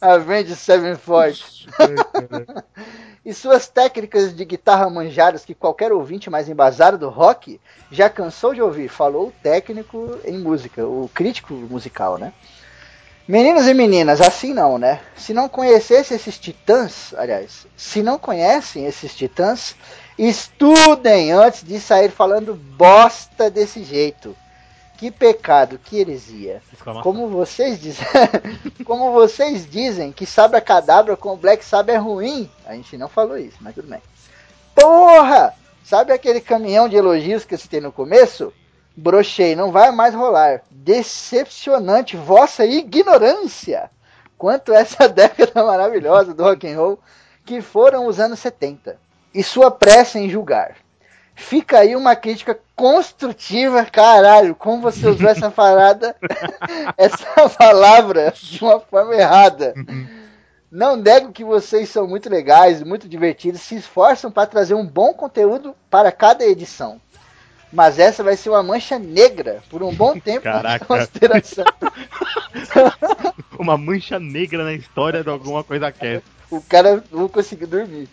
Avenged 0.00 0.56
Sevenfold. 0.56 1.68
E 3.24 3.32
suas 3.32 3.68
técnicas 3.68 4.34
de 4.34 4.44
guitarra 4.44 4.90
manjadas 4.90 5.44
que 5.44 5.54
qualquer 5.54 5.92
ouvinte 5.92 6.28
mais 6.28 6.48
embasado 6.48 6.98
do 6.98 7.08
rock 7.08 7.60
já 7.88 8.10
cansou 8.10 8.52
de 8.52 8.60
ouvir. 8.60 8.88
Falou 8.88 9.28
o 9.28 9.32
técnico 9.40 10.18
em 10.24 10.38
música, 10.38 10.84
o 10.84 11.08
crítico 11.14 11.54
musical, 11.54 12.18
né? 12.18 12.32
Meninos 13.28 13.68
e 13.68 13.74
meninas, 13.74 14.20
assim 14.20 14.52
não, 14.52 14.76
né? 14.76 15.00
Se 15.14 15.32
não 15.32 15.48
conhecesse 15.48 16.12
esses 16.12 16.36
titãs, 16.36 17.14
aliás, 17.16 17.64
se 17.76 18.02
não 18.02 18.18
conhecem 18.18 18.86
esses 18.86 19.14
titãs, 19.14 19.76
estudem 20.18 21.32
antes 21.32 21.62
de 21.62 21.80
sair 21.80 22.10
falando 22.10 22.54
bosta 22.54 23.50
desse 23.50 23.82
jeito. 23.82 24.36
Que 24.96 25.10
pecado, 25.10 25.78
que 25.78 25.98
heresia. 25.98 26.62
Exclamação. 26.72 27.02
Como 27.02 27.28
vocês 27.28 27.80
dizem, 27.80 28.06
como 28.86 29.12
vocês 29.12 29.68
dizem 29.68 30.12
que 30.12 30.24
Sabra 30.24 30.60
Cadabra 30.60 31.16
com 31.16 31.36
Black 31.36 31.64
Sabbath 31.64 31.96
é 31.96 31.98
ruim, 31.98 32.48
a 32.64 32.74
gente 32.74 32.96
não 32.96 33.08
falou 33.08 33.36
isso, 33.36 33.56
mas 33.60 33.74
tudo 33.74 33.88
bem. 33.88 34.00
Porra! 34.74 35.54
Sabe 35.84 36.12
aquele 36.12 36.40
caminhão 36.40 36.88
de 36.88 36.94
elogios 36.94 37.44
que 37.44 37.54
eu 37.54 37.58
citei 37.58 37.80
no 37.80 37.90
começo? 37.90 38.52
Brochei, 38.96 39.56
não 39.56 39.72
vai 39.72 39.90
mais 39.90 40.14
rolar. 40.14 40.62
Decepcionante 40.70 42.16
vossa 42.16 42.64
ignorância 42.64 43.90
quanto 44.38 44.72
a 44.72 44.78
essa 44.78 45.06
década 45.10 45.64
maravilhosa 45.64 46.32
do 46.32 46.44
rock 46.44 46.68
and 46.68 46.76
roll 46.76 46.98
que 47.44 47.60
foram 47.60 48.06
os 48.06 48.20
anos 48.20 48.38
70 48.38 48.96
e 49.34 49.42
sua 49.42 49.70
pressa 49.70 50.18
em 50.18 50.28
julgar. 50.28 50.76
Fica 51.34 51.78
aí 51.78 51.96
uma 51.96 52.14
crítica 52.14 52.58
construtiva, 52.76 53.84
caralho, 53.84 54.54
como 54.54 54.82
você 54.82 55.08
usou 55.08 55.28
essa 55.28 55.50
parada, 55.52 56.14
essa 56.96 57.48
palavra 57.48 58.32
de 58.36 58.62
uma 58.62 58.80
forma 58.80 59.14
errada. 59.14 59.74
Não 60.70 60.96
nego 60.96 61.32
que 61.32 61.44
vocês 61.44 61.88
são 61.88 62.06
muito 62.06 62.30
legais, 62.30 62.82
muito 62.82 63.08
divertidos, 63.08 63.60
se 63.60 63.76
esforçam 63.76 64.30
para 64.30 64.46
trazer 64.46 64.74
um 64.74 64.86
bom 64.86 65.12
conteúdo 65.12 65.74
para 65.90 66.10
cada 66.12 66.44
edição. 66.44 67.00
Mas 67.72 67.98
essa 67.98 68.22
vai 68.22 68.36
ser 68.36 68.50
uma 68.50 68.62
mancha 68.62 68.98
negra 68.98 69.62
por 69.70 69.82
um 69.82 69.94
bom 69.94 70.12
tempo 70.20 70.42
Caraca. 70.42 70.84
consideração. 70.84 71.64
Uma 73.58 73.78
mancha 73.78 74.18
negra 74.18 74.64
na 74.64 74.74
história 74.74 75.22
de 75.22 75.30
alguma 75.30 75.64
coisa 75.64 75.90
cast. 75.90 76.22
o 76.50 76.60
cara 76.60 77.02
não 77.10 77.28
conseguiu 77.28 77.66
dormir. 77.66 78.08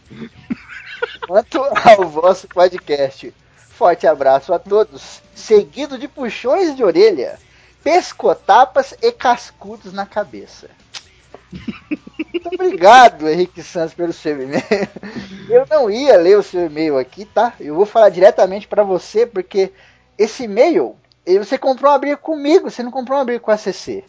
Quanto 1.26 1.62
ao 1.62 2.08
vosso 2.08 2.48
podcast, 2.48 3.34
forte 3.56 4.06
abraço 4.08 4.54
a 4.54 4.60
todos, 4.60 5.22
seguido 5.34 5.98
de 5.98 6.08
puxões 6.08 6.76
de 6.76 6.84
orelha, 6.84 7.40
pescotapas 7.84 8.94
e 9.02 9.12
cascudos 9.12 9.94
na 9.94 10.06
cabeça. 10.06 10.70
Muito 11.52 12.50
obrigado, 12.54 13.28
Henrique 13.28 13.64
Santos, 13.64 13.94
pelo 13.94 14.14
seu 14.14 14.42
e-mail. 14.42 14.64
Eu 15.50 15.66
não 15.70 15.90
ia 15.90 16.18
ler 16.18 16.38
o 16.38 16.44
seu 16.44 16.66
e-mail 16.66 16.98
aqui, 16.98 17.26
tá? 17.26 17.54
Eu 17.60 17.76
vou 17.76 17.86
falar 17.86 18.10
diretamente 18.10 18.68
para 18.68 18.84
você, 18.84 19.26
porque 19.26 19.72
esse 20.18 20.44
e-mail, 20.44 20.96
você 21.26 21.58
comprou 21.58 21.92
uma 21.92 21.98
briga 21.98 22.18
comigo, 22.18 22.70
você 22.70 22.84
não 22.84 22.92
comprou 22.92 23.18
uma 23.18 23.26
briga 23.26 23.40
com 23.40 23.52
a 23.52 23.58
CC. 23.58 24.04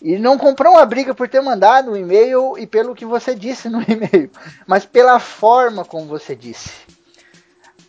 E 0.00 0.18
não 0.18 0.36
comprou 0.36 0.74
uma 0.74 0.84
briga 0.84 1.14
por 1.14 1.28
ter 1.28 1.40
mandado 1.40 1.92
um 1.92 1.96
e-mail 1.96 2.56
e 2.58 2.66
pelo 2.66 2.94
que 2.94 3.04
você 3.04 3.34
disse 3.34 3.68
no 3.68 3.80
e-mail, 3.88 4.30
mas 4.66 4.84
pela 4.84 5.18
forma 5.18 5.84
como 5.84 6.06
você 6.06 6.34
disse. 6.36 6.70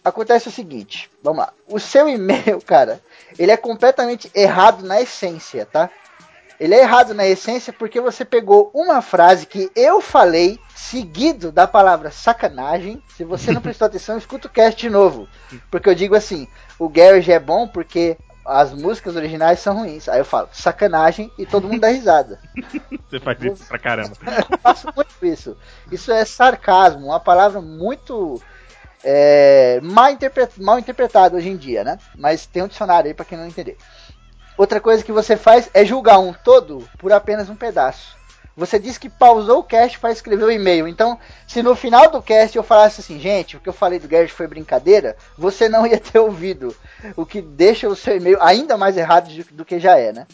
Acontece 0.03 0.47
o 0.47 0.51
seguinte, 0.51 1.09
vamos 1.21 1.39
lá. 1.39 1.53
O 1.67 1.79
seu 1.79 2.07
e-mail, 2.07 2.61
cara, 2.65 3.01
ele 3.37 3.51
é 3.51 3.57
completamente 3.57 4.31
errado 4.33 4.85
na 4.85 5.01
essência, 5.01 5.65
tá? 5.65 5.89
Ele 6.59 6.73
é 6.73 6.79
errado 6.79 7.13
na 7.13 7.27
essência 7.27 7.71
porque 7.71 8.01
você 8.01 8.25
pegou 8.25 8.71
uma 8.73 9.01
frase 9.01 9.45
que 9.45 9.69
eu 9.75 10.01
falei, 10.01 10.57
seguido 10.75 11.51
da 11.51 11.67
palavra 11.67 12.09
sacanagem. 12.09 13.03
Se 13.15 13.23
você 13.23 13.51
não 13.51 13.61
prestou 13.61 13.85
atenção, 13.87 14.17
escuta 14.17 14.47
o 14.47 14.51
cast 14.51 14.79
de 14.79 14.89
novo. 14.89 15.27
Porque 15.69 15.87
eu 15.87 15.93
digo 15.93 16.15
assim, 16.15 16.47
o 16.79 16.89
Garage 16.89 17.31
é 17.31 17.39
bom 17.39 17.67
porque 17.67 18.17
as 18.47 18.73
músicas 18.73 19.15
originais 19.15 19.59
são 19.59 19.77
ruins. 19.77 20.07
Aí 20.07 20.19
eu 20.19 20.25
falo, 20.25 20.47
sacanagem, 20.53 21.31
e 21.37 21.45
todo 21.45 21.67
mundo 21.67 21.81
dá 21.81 21.89
risada. 21.89 22.39
Você 23.09 23.19
faz 23.19 23.41
isso 23.41 23.65
pra 23.67 23.77
caramba. 23.77 24.15
Eu 24.51 24.57
faço 24.57 24.87
muito 24.95 25.25
isso. 25.25 25.55
Isso 25.91 26.11
é 26.11 26.25
sarcasmo, 26.25 27.05
uma 27.07 27.19
palavra 27.21 27.61
muito 27.61 28.41
é, 29.03 29.79
mal, 29.81 30.09
interpre- 30.09 30.49
mal 30.57 30.77
interpretada 30.77 31.37
hoje 31.37 31.47
em 31.47 31.55
dia, 31.55 31.83
né? 31.85 31.97
Mas 32.17 32.45
tem 32.45 32.63
um 32.63 32.67
dicionário 32.67 33.07
aí 33.07 33.13
pra 33.13 33.23
quem 33.23 33.37
não 33.37 33.47
entender. 33.47 33.77
Outra 34.57 34.81
coisa 34.81 35.03
que 35.03 35.11
você 35.11 35.37
faz 35.37 35.69
é 35.73 35.85
julgar 35.85 36.19
um 36.19 36.33
todo 36.33 36.79
por 36.97 37.13
apenas 37.13 37.49
um 37.49 37.55
pedaço. 37.55 38.16
Você 38.57 38.79
disse 38.79 38.99
que 38.99 39.07
pausou 39.07 39.59
o 39.59 39.63
cast 39.63 39.99
para 39.99 40.11
escrever 40.11 40.43
o 40.43 40.51
e-mail. 40.51 40.87
Então, 40.87 41.19
se 41.47 41.61
no 41.61 41.75
final 41.75 42.09
do 42.09 42.21
cast 42.23 42.57
eu 42.57 42.63
falasse 42.63 43.01
assim, 43.01 43.19
gente, 43.19 43.55
o 43.55 43.59
que 43.59 43.69
eu 43.69 43.73
falei 43.73 43.99
do 43.99 44.07
Garrett 44.07 44.33
foi 44.33 44.47
brincadeira, 44.47 45.15
você 45.37 45.69
não 45.69 45.85
ia 45.85 45.99
ter 45.99 46.17
ouvido. 46.19 46.75
O 47.15 47.23
que 47.23 47.39
deixa 47.39 47.87
o 47.87 47.95
seu 47.95 48.17
e-mail 48.17 48.41
ainda 48.41 48.75
mais 48.75 48.97
errado 48.97 49.29
do- 49.51 49.63
que 49.63 49.79
já 49.79 49.97
é, 49.99 50.11
né? 50.11 50.25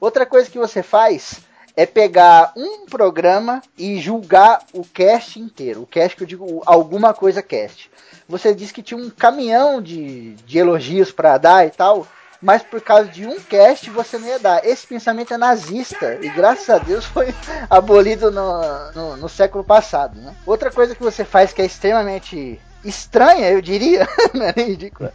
Outra 0.00 0.26
coisa 0.26 0.50
que 0.50 0.58
você 0.58 0.82
faz 0.82 1.42
é 1.76 1.86
pegar 1.86 2.52
um 2.56 2.86
programa 2.86 3.62
e 3.78 4.00
julgar 4.00 4.62
o 4.72 4.82
cast 4.84 5.38
inteiro. 5.38 5.82
O 5.82 5.86
cast 5.86 6.16
que 6.16 6.24
eu 6.24 6.26
digo, 6.26 6.62
alguma 6.66 7.14
coisa 7.14 7.40
cast. 7.40 7.88
Você 8.28 8.52
disse 8.52 8.72
que 8.74 8.82
tinha 8.82 8.98
um 8.98 9.10
caminhão 9.10 9.80
de, 9.80 10.34
de 10.44 10.58
elogios 10.58 11.12
para 11.12 11.38
dar 11.38 11.66
e 11.66 11.70
tal, 11.70 12.06
mas 12.40 12.62
por 12.62 12.80
causa 12.80 13.08
de 13.08 13.26
um 13.26 13.38
cast 13.38 13.90
você 13.90 14.18
não 14.18 14.26
ia 14.26 14.38
dar. 14.38 14.64
Esse 14.64 14.86
pensamento 14.86 15.34
é 15.34 15.36
nazista 15.36 16.18
e 16.22 16.28
graças 16.30 16.70
a 16.70 16.78
Deus 16.78 17.04
foi 17.04 17.34
abolido 17.68 18.30
no, 18.30 18.92
no, 18.92 19.16
no 19.16 19.28
século 19.28 19.62
passado. 19.62 20.18
Né? 20.18 20.34
Outra 20.46 20.70
coisa 20.70 20.94
que 20.94 21.02
você 21.02 21.24
faz 21.24 21.52
que 21.52 21.60
é 21.60 21.66
extremamente 21.66 22.58
estranha, 22.84 23.50
eu 23.50 23.60
diria, 23.60 24.08
não 24.32 24.46
é 24.46 24.52
ridícula, 24.52 25.12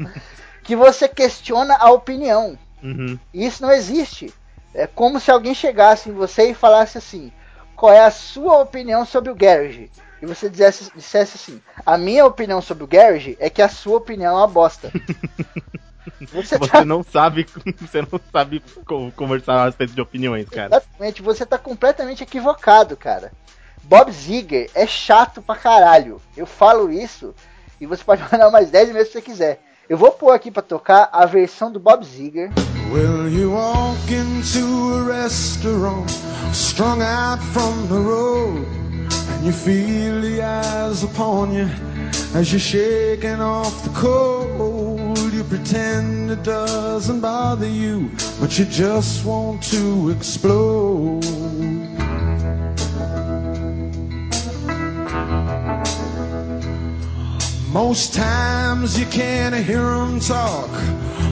que 0.64 0.76
você 0.76 1.08
questiona 1.08 1.76
a 1.78 1.92
opinião. 1.92 2.58
Uhum. 2.84 3.18
E 3.34 3.46
Isso 3.46 3.64
não 3.64 3.72
existe. 3.72 4.32
É 4.74 4.86
como 4.86 5.20
se 5.20 5.32
alguém 5.32 5.56
chegasse 5.56 6.10
em 6.10 6.14
você 6.14 6.52
e 6.52 6.54
falasse 6.54 6.98
assim: 6.98 7.32
qual 7.76 7.92
é 7.92 8.04
a 8.04 8.12
sua 8.12 8.60
opinião 8.60 9.06
sobre 9.06 9.32
o 9.32 9.36
Garage? 9.36 9.90
E 10.22 10.26
você 10.26 10.50
dissesse, 10.50 10.92
dissesse 10.94 11.36
assim: 11.36 11.62
a 11.86 11.98
minha 11.98 12.26
opinião 12.26 12.62
sobre 12.62 12.84
o 12.84 12.88
Garage 12.88 13.38
é 13.40 13.50
que 13.50 13.62
a 13.62 13.70
sua 13.70 13.98
opinião 13.98 14.34
é 14.34 14.38
uma 14.38 14.48
bosta. 14.48 14.92
Você 16.32 16.58
tá, 16.60 16.66
Você 16.80 16.86
não 16.86 17.04
sabe, 17.04 17.46
você 17.80 18.02
não 18.02 18.20
sabe 18.32 18.62
co- 18.86 19.12
conversar 19.16 19.62
a 19.62 19.66
respeito 19.66 19.94
de 19.94 20.02
opiniões, 20.02 20.48
cara. 20.50 20.68
exatamente, 20.78 21.22
você 21.22 21.46
tá 21.46 21.58
completamente 21.58 22.24
equivocado, 22.24 22.96
cara. 22.96 23.32
Bob 23.84 24.12
Ziger 24.12 24.70
é 24.74 24.88
chato 24.88 25.42
pra 25.42 25.56
caralho. 25.56 26.22
Eu 26.36 26.46
falo 26.46 26.92
isso 26.92 27.34
e 27.80 27.86
você 27.86 28.04
pode 28.04 28.22
mandar 28.32 28.50
mais 28.52 28.70
10 28.72 28.92
meses 28.94 29.08
se 29.08 29.14
você 29.14 29.22
quiser. 29.22 29.62
Eu 29.88 29.98
vou 29.98 30.12
pôr 30.12 30.32
aqui 30.32 30.50
pra 30.50 30.64
tocar 30.64 31.10
a 31.12 31.26
versão 31.28 31.72
do 31.72 31.80
Bob 31.80 32.04
Ziger. 32.04 32.52
Well, 32.92 33.28
you 33.30 33.52
walk 33.52 33.98
into 34.14 34.94
a 34.96 35.04
restaurant, 35.24 36.10
strung 36.54 37.02
out 37.02 37.40
from 37.54 37.88
the 37.88 38.00
road, 38.00 38.66
and 39.40 39.46
you 39.46 39.52
feel 39.52 40.22
the 40.22 40.42
eyes 40.42 41.04
upon 41.04 41.52
you 41.54 41.68
as 42.36 42.52
you're 42.52 42.60
shaking 42.60 43.40
off 43.42 43.84
the 43.84 44.00
cold. 44.00 44.75
Pretend 45.50 46.32
it 46.32 46.44
doesn't 46.44 47.22
bother 47.22 47.68
you, 47.68 48.10
but 48.40 48.58
you 48.58 48.66
just 48.66 49.24
want 49.24 49.62
to 49.72 50.10
explode. 50.10 51.24
Most 57.72 58.14
times 58.16 58.98
you 58.98 59.06
can't 59.06 59.56
hear 59.56 59.86
'em 59.86 60.20
talk, 60.20 60.70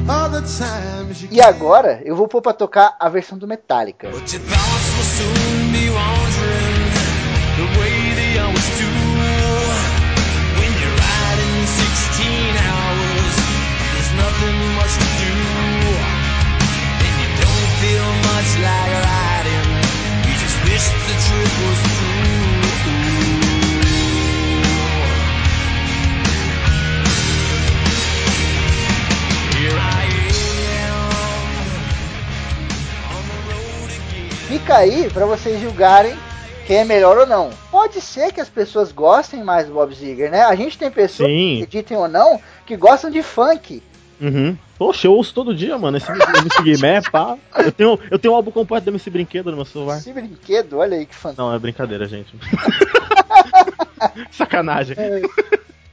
other 0.08 0.42
times 0.42 1.22
you 1.22 1.30
E 1.32 1.42
agora 1.42 2.02
eu 2.06 2.16
vou 2.16 2.28
pôr 2.28 2.42
pra 2.42 2.54
tocar 2.54 2.96
a 3.00 3.10
versão 3.10 3.38
do 3.38 3.48
Metallica. 3.48 4.10
But 4.12 4.32
your 4.32 4.44
thoughts 4.44 4.90
will 4.96 5.10
soon 5.18 5.72
be 5.72 5.90
wandering 5.90 6.92
the 7.58 7.80
way 7.80 8.14
they 8.16 8.40
always 8.40 8.68
do. 8.78 8.93
Much 18.44 18.60
like 18.60 18.92
riding, 19.08 19.68
you 20.28 20.34
just 20.38 20.58
wish 20.68 20.86
the 21.08 21.16
trip 21.26 21.54
was 21.64 21.80
through. 21.96 23.54
Here 29.56 29.78
I 29.80 30.04
am 30.82 31.04
on 33.16 33.24
the 33.32 33.40
road 33.48 33.90
again. 33.92 34.30
Fica 34.48 34.78
aí 34.78 35.10
pra 35.10 35.26
vocês 35.26 35.62
julgarem 35.62 36.18
quem 36.68 36.78
é 36.78 36.86
melhor 36.86 37.18
ou 37.18 37.26
não. 37.26 37.50
Pode 37.72 38.02
ser 38.02 38.34
que 38.34 38.42
as 38.42 38.50
pessoas 38.50 38.92
gostem 38.92 39.44
mais 39.44 39.68
do 39.68 39.74
Bob 39.74 39.94
Ziger, 39.94 40.30
né? 40.30 40.42
A 40.44 40.56
gente 40.56 40.78
tem 40.78 40.92
pessoas, 40.92 41.30
Sim. 41.30 41.64
acreditem 41.64 41.98
ou 41.98 42.08
não, 42.10 42.42
que 42.66 42.76
gostam 42.76 43.10
de 43.10 43.24
funk. 43.24 43.82
Uhum. 44.22 44.58
Poxa, 44.78 45.08
eu 45.08 45.14
ouço 45.14 45.34
todo 45.34 45.56
dia, 45.56 45.78
mano. 45.78 45.98
Esse 45.98 46.12
MC 46.12 46.62
Guimé, 46.64 47.02
pá. 47.02 47.38
Eu 47.58 47.72
tenho, 47.72 48.00
eu 48.12 48.20
tenho 48.20 48.34
um 48.34 48.38
álbum 48.38 48.52
completo 48.52 48.86
do 48.86 48.90
MC 48.92 49.10
Brinquedo 49.10 49.52
no 49.52 49.58
meu 49.58 49.66
celular. 49.66 49.98
Esse 49.98 50.14
brinquedo, 50.14 50.78
olha 50.80 50.98
aí 50.98 51.06
que 51.06 51.16
funk. 51.16 51.38
Não, 51.38 51.54
é 51.54 51.60
brincadeira, 51.60 52.06
gente. 52.08 52.34
Sacanagem. 54.32 54.96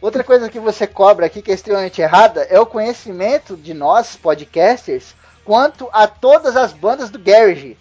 Outra 0.01 0.25
coisa 0.25 0.49
que 0.49 0.59
você 0.59 0.87
cobra 0.87 1.27
aqui 1.27 1.43
que 1.43 1.51
é 1.51 1.55
extremamente 1.55 2.01
errada 2.01 2.43
é 2.49 2.59
o 2.59 2.67
conhecimento 2.67 3.57
de 3.57 3.75
nós, 3.75 4.17
podcasters, 4.17 5.15
quanto 5.45 5.89
a 5.93 6.07
todas 6.07 6.57
as 6.57 6.73
bandas 6.73 7.11
do 7.11 7.19
Garage. 7.19 7.77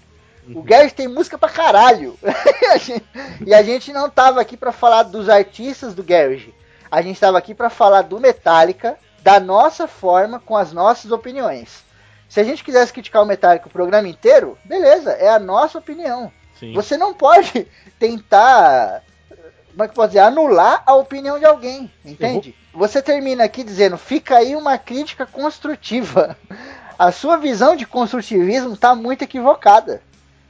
O 0.53 0.63
Garage 0.63 0.93
tem 0.95 1.07
música 1.07 1.37
pra 1.37 1.47
caralho. 1.49 2.17
E 2.61 2.65
a 2.67 2.77
gente- 2.77 3.05
e 3.45 3.53
a 3.53 3.61
gente 3.63 3.93
não 3.93 4.09
tava 4.09 4.41
aqui 4.41 4.57
pra 4.57 4.71
falar 4.71 5.03
dos 5.03 5.29
artistas 5.29 5.93
do 5.93 6.03
Garage. 6.03 6.53
A 6.91 7.01
gente 7.03 7.19
tava 7.19 7.37
aqui 7.37 7.53
pra 7.53 7.69
falar 7.69 8.01
do 8.01 8.19
Metallica, 8.19 8.97
da 9.21 9.39
nossa 9.39 9.87
forma, 9.87 10.39
com 10.39 10.55
as 10.55 10.71
nossas 10.71 11.11
opiniões. 11.11 11.83
Se 12.27 12.39
a 12.39 12.43
gente 12.43 12.63
quisesse 12.63 12.93
criticar 12.93 13.23
o 13.23 13.25
Metallica 13.25 13.67
o 13.67 13.71
programa 13.71 14.07
inteiro, 14.07 14.57
beleza, 14.63 15.11
é 15.11 15.29
a 15.29 15.39
nossa 15.39 15.77
opinião. 15.79 16.31
Sim. 16.59 16.73
Você 16.73 16.95
não 16.95 17.13
pode 17.13 17.67
tentar, 17.97 19.03
como 19.71 19.83
é 19.83 19.87
que 19.87 19.95
posso 19.95 20.09
dizer, 20.09 20.19
anular 20.19 20.83
a 20.85 20.93
opinião 20.93 21.39
de 21.39 21.45
alguém, 21.45 21.91
entende? 22.05 22.55
Você 22.73 23.01
termina 23.01 23.43
aqui 23.43 23.63
dizendo, 23.63 23.97
fica 23.97 24.37
aí 24.37 24.55
uma 24.55 24.77
crítica 24.77 25.25
construtiva. 25.25 26.37
A 26.99 27.13
sua 27.13 27.37
visão 27.37 27.77
de 27.77 27.85
construtivismo 27.85 28.73
está 28.73 28.93
muito 28.93 29.21
equivocada. 29.21 30.01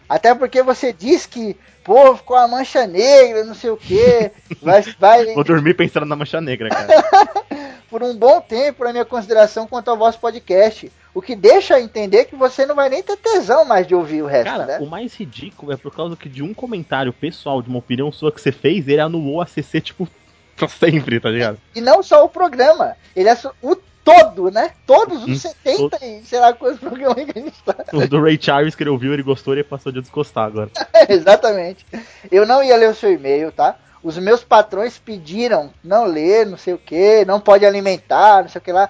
Até 0.10 0.34
porque 0.34 0.64
você 0.64 0.92
diz 0.92 1.28
que, 1.28 1.56
pô, 1.84 2.16
ficou 2.18 2.36
a 2.36 2.48
mancha 2.48 2.88
negra, 2.88 3.44
não 3.44 3.54
sei 3.54 3.70
o 3.70 3.78
quê, 3.78 4.32
vai, 4.62 4.82
vai, 5.00 5.34
Vou 5.36 5.44
dormir 5.44 5.76
pensando 5.76 6.08
na 6.08 6.16
mancha 6.16 6.42
negra, 6.42 6.70
cara. 6.70 6.88
por 7.90 8.04
um 8.04 8.16
bom 8.16 8.40
tempo 8.40 8.84
na 8.84 8.92
minha 8.92 9.06
consideração 9.06 9.68
quanto 9.68 9.90
ao 9.90 9.98
vosso 9.98 10.20
podcast. 10.20 10.92
O 11.14 11.22
que 11.22 11.36
deixa 11.36 11.76
a 11.76 11.82
entender 11.82 12.26
que 12.26 12.36
você 12.36 12.66
não 12.66 12.76
vai 12.76 12.88
nem 12.88 13.02
ter 13.02 13.18
tesão 13.18 13.66
mais 13.66 13.88
de 13.88 13.96
ouvir 13.96 14.22
o 14.22 14.28
resto, 14.28 14.52
Cara, 14.52 14.66
né? 14.66 14.80
o 14.80 14.86
mais 14.86 15.16
ridículo 15.16 15.72
é 15.72 15.78
por 15.78 15.94
causa 15.94 16.16
que 16.16 16.30
de 16.30 16.44
um 16.44 16.54
comentário 16.54 17.12
pessoal, 17.12 17.62
de 17.62 17.70
uma 17.70 17.80
opinião 17.80 18.12
sua 18.12 18.32
que 18.32 18.40
você 18.40 18.52
fez, 18.52 18.88
ele 18.88 19.02
anulou 19.02 19.42
a 19.42 19.48
CC, 19.48 19.82
tipo, 19.82 20.08
pra 20.56 20.68
sempre, 20.68 21.20
tá 21.20 21.30
ligado? 21.30 21.58
E 21.76 21.82
não 21.82 22.04
só 22.04 22.24
o 22.24 22.30
programa, 22.30 22.96
ele 23.16 23.28
é 23.28 23.38
o 23.62 23.76
todo, 24.14 24.52
né? 24.52 24.72
Todos 24.86 25.24
os 25.24 25.30
Uhum. 25.30 25.36
70 25.36 26.06
e 26.06 26.24
sei 26.26 26.40
lá 26.40 26.54
quantos 26.54 26.80
programas 26.80 27.26
que 27.26 27.38
a 27.40 27.42
gente 27.42 27.64
tá. 27.64 27.76
O 27.94 28.08
do 28.08 28.22
Ray 28.22 28.38
Charles 28.42 28.76
que 28.76 28.84
ele 28.84 28.90
ouviu, 28.90 29.14
ele 29.14 29.24
gostou, 29.24 29.54
ele 29.54 29.64
passou 29.64 29.92
de 29.92 30.02
desgostar 30.02 30.46
agora. 30.46 30.70
Exatamente. 31.08 31.86
Eu 32.32 32.46
não 32.46 32.64
ia 32.64 32.76
ler 32.78 32.90
o 32.90 32.96
seu 32.96 33.12
e-mail, 33.12 33.52
tá? 33.52 33.76
Os 34.02 34.18
meus 34.18 34.44
patrões 34.44 34.98
pediram 34.98 35.72
não 35.84 36.06
ler, 36.06 36.46
não 36.46 36.58
sei 36.58 36.74
o 36.74 36.78
que, 36.78 37.26
não 37.26 37.40
pode 37.40 37.66
alimentar, 37.66 38.44
não 38.44 38.50
sei 38.50 38.60
o 38.60 38.64
que 38.64 38.72
lá. 38.72 38.90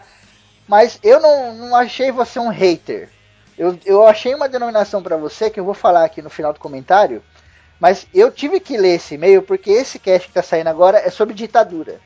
Mas 0.68 1.00
eu 1.02 1.20
não, 1.20 1.56
não 1.56 1.76
achei 1.76 2.12
você 2.12 2.40
um 2.40 2.50
hater. 2.50 3.10
Eu, 3.58 3.78
eu 3.86 4.06
achei 4.06 4.34
uma 4.36 4.48
denominação 4.48 5.02
pra 5.02 5.18
você 5.18 5.50
que 5.50 5.60
eu 5.60 5.66
vou 5.66 5.74
falar 5.74 6.06
aqui 6.06 6.22
no 6.22 6.30
final 6.30 6.54
do 6.54 6.60
comentário. 6.60 7.22
Mas 7.80 8.06
eu 8.14 8.32
tive 8.32 8.60
que 8.60 8.78
ler 8.78 8.96
esse 8.96 9.16
e-mail 9.16 9.42
porque 9.42 9.72
esse 9.72 9.98
cast 10.00 10.28
que 10.28 10.34
tá 10.34 10.44
saindo 10.44 10.68
agora 10.68 11.00
é 11.00 11.10
sobre 11.10 11.34
ditadura. 11.34 12.00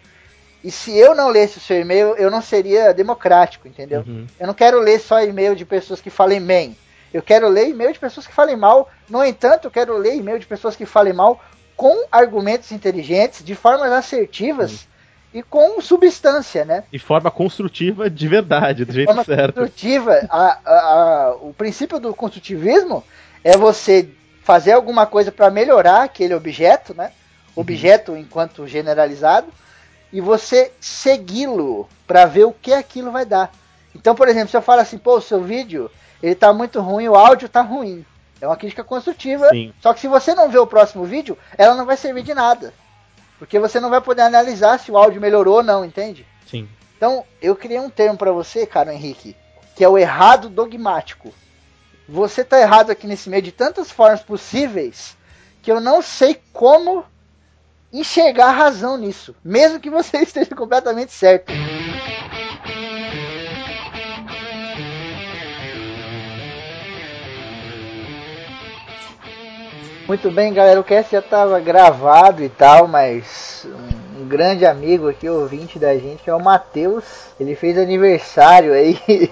E 0.63 0.71
se 0.71 0.97
eu 0.97 1.13
não 1.13 1.27
lesse 1.29 1.57
o 1.57 1.61
seu 1.61 1.79
e-mail, 1.79 2.15
eu 2.15 2.31
não 2.31 2.41
seria 2.41 2.93
democrático, 2.93 3.67
entendeu? 3.67 4.03
Uhum. 4.07 4.25
Eu 4.39 4.47
não 4.47 4.53
quero 4.53 4.79
ler 4.79 4.99
só 4.99 5.21
e-mail 5.21 5.55
de 5.55 5.65
pessoas 5.65 5.99
que 5.99 6.09
falem 6.09 6.41
bem. 6.41 6.77
Eu 7.13 7.21
quero 7.21 7.47
ler 7.49 7.67
e-mail 7.69 7.91
de 7.91 7.99
pessoas 7.99 8.25
que 8.25 8.33
falem 8.33 8.55
mal. 8.55 8.89
No 9.09 9.23
entanto, 9.23 9.65
eu 9.67 9.71
quero 9.71 9.97
ler 9.97 10.15
e-mail 10.15 10.39
de 10.39 10.45
pessoas 10.45 10.75
que 10.75 10.85
falem 10.85 11.13
mal 11.13 11.39
com 11.75 12.05
argumentos 12.11 12.71
inteligentes, 12.71 13.43
de 13.43 13.55
formas 13.55 13.91
assertivas 13.91 14.87
e 15.33 15.43
com 15.43 15.81
substância, 15.81 16.63
né? 16.63 16.83
De 16.91 16.99
forma 16.99 17.29
construtiva 17.29 18.09
de 18.09 18.27
verdade, 18.27 18.85
do 18.85 18.89
De 18.89 18.93
jeito 18.97 19.07
forma 19.07 19.23
certo. 19.23 19.55
construtiva. 19.55 20.27
A- 20.29 20.59
a- 20.63 20.71
a- 20.71 21.35
o 21.41 21.53
princípio 21.53 21.99
do 21.99 22.13
construtivismo 22.13 23.03
é 23.43 23.57
você 23.57 24.07
fazer 24.43 24.71
alguma 24.71 25.05
coisa 25.05 25.31
para 25.31 25.49
melhorar 25.49 26.03
aquele 26.03 26.33
objeto, 26.33 26.93
né? 26.95 27.11
Objeto 27.55 28.15
enquanto 28.15 28.65
generalizado, 28.67 29.47
e 30.13 30.21
você 30.21 30.71
segui-lo 30.79 31.89
para 32.05 32.25
ver 32.25 32.45
o 32.45 32.53
que 32.53 32.71
aquilo 32.71 33.11
vai 33.11 33.25
dar. 33.25 33.51
Então, 33.95 34.13
por 34.13 34.27
exemplo, 34.27 34.49
se 34.49 34.55
eu 34.55 34.61
falo 34.61 34.81
assim, 34.81 34.97
pô, 34.97 35.17
o 35.17 35.21
seu 35.21 35.41
vídeo 35.41 35.89
ele 36.21 36.35
tá 36.35 36.53
muito 36.53 36.79
ruim, 36.79 37.09
o 37.09 37.15
áudio 37.15 37.49
tá 37.49 37.61
ruim. 37.61 38.05
É 38.39 38.47
uma 38.47 38.55
crítica 38.55 38.83
construtiva. 38.83 39.49
Sim. 39.49 39.73
Só 39.81 39.91
que 39.91 39.99
se 39.99 40.07
você 40.07 40.35
não 40.35 40.49
vê 40.49 40.59
o 40.59 40.67
próximo 40.67 41.03
vídeo, 41.03 41.37
ela 41.57 41.75
não 41.75 41.85
vai 41.85 41.97
servir 41.97 42.21
de 42.21 42.33
nada. 42.33 42.73
Porque 43.39 43.57
você 43.57 43.79
não 43.79 43.89
vai 43.89 44.01
poder 44.01 44.21
analisar 44.21 44.79
se 44.79 44.91
o 44.91 44.97
áudio 44.97 45.19
melhorou 45.19 45.57
ou 45.57 45.63
não, 45.63 45.83
entende? 45.83 46.25
Sim. 46.45 46.69
Então, 46.95 47.25
eu 47.41 47.55
criei 47.55 47.79
um 47.79 47.89
termo 47.89 48.17
pra 48.17 48.31
você, 48.31 48.67
cara 48.67 48.93
Henrique, 48.93 49.35
que 49.75 49.83
é 49.83 49.89
o 49.89 49.97
errado 49.97 50.47
dogmático. 50.47 51.33
Você 52.07 52.43
tá 52.43 52.59
errado 52.59 52.91
aqui 52.91 53.07
nesse 53.07 53.29
meio 53.29 53.41
de 53.41 53.51
tantas 53.51 53.89
formas 53.89 54.21
possíveis 54.21 55.17
que 55.61 55.71
eu 55.71 55.81
não 55.81 56.01
sei 56.01 56.39
como 56.51 57.03
enxergar 57.93 58.47
a 58.47 58.51
razão 58.51 58.97
nisso, 58.97 59.35
mesmo 59.45 59.79
que 59.79 59.89
você 59.89 60.17
esteja 60.23 60.55
completamente 60.55 61.13
certo. 61.13 61.53
Muito 70.05 70.29
bem, 70.29 70.53
galera, 70.53 70.79
o 70.79 70.83
cast 70.83 71.11
já 71.11 71.19
estava 71.19 71.59
gravado 71.61 72.43
e 72.43 72.49
tal, 72.49 72.87
mas 72.87 73.65
um, 73.65 73.97
um 73.97 74.02
grande 74.33 74.65
amigo 74.65 75.07
aqui, 75.07 75.29
ouvinte 75.29 75.77
da 75.77 75.95
gente, 75.95 76.23
que 76.23 76.29
é 76.29 76.33
o 76.33 76.43
Matheus, 76.43 77.03
ele 77.39 77.53
fez 77.55 77.77
aniversário 77.77 78.73
aí, 78.73 78.99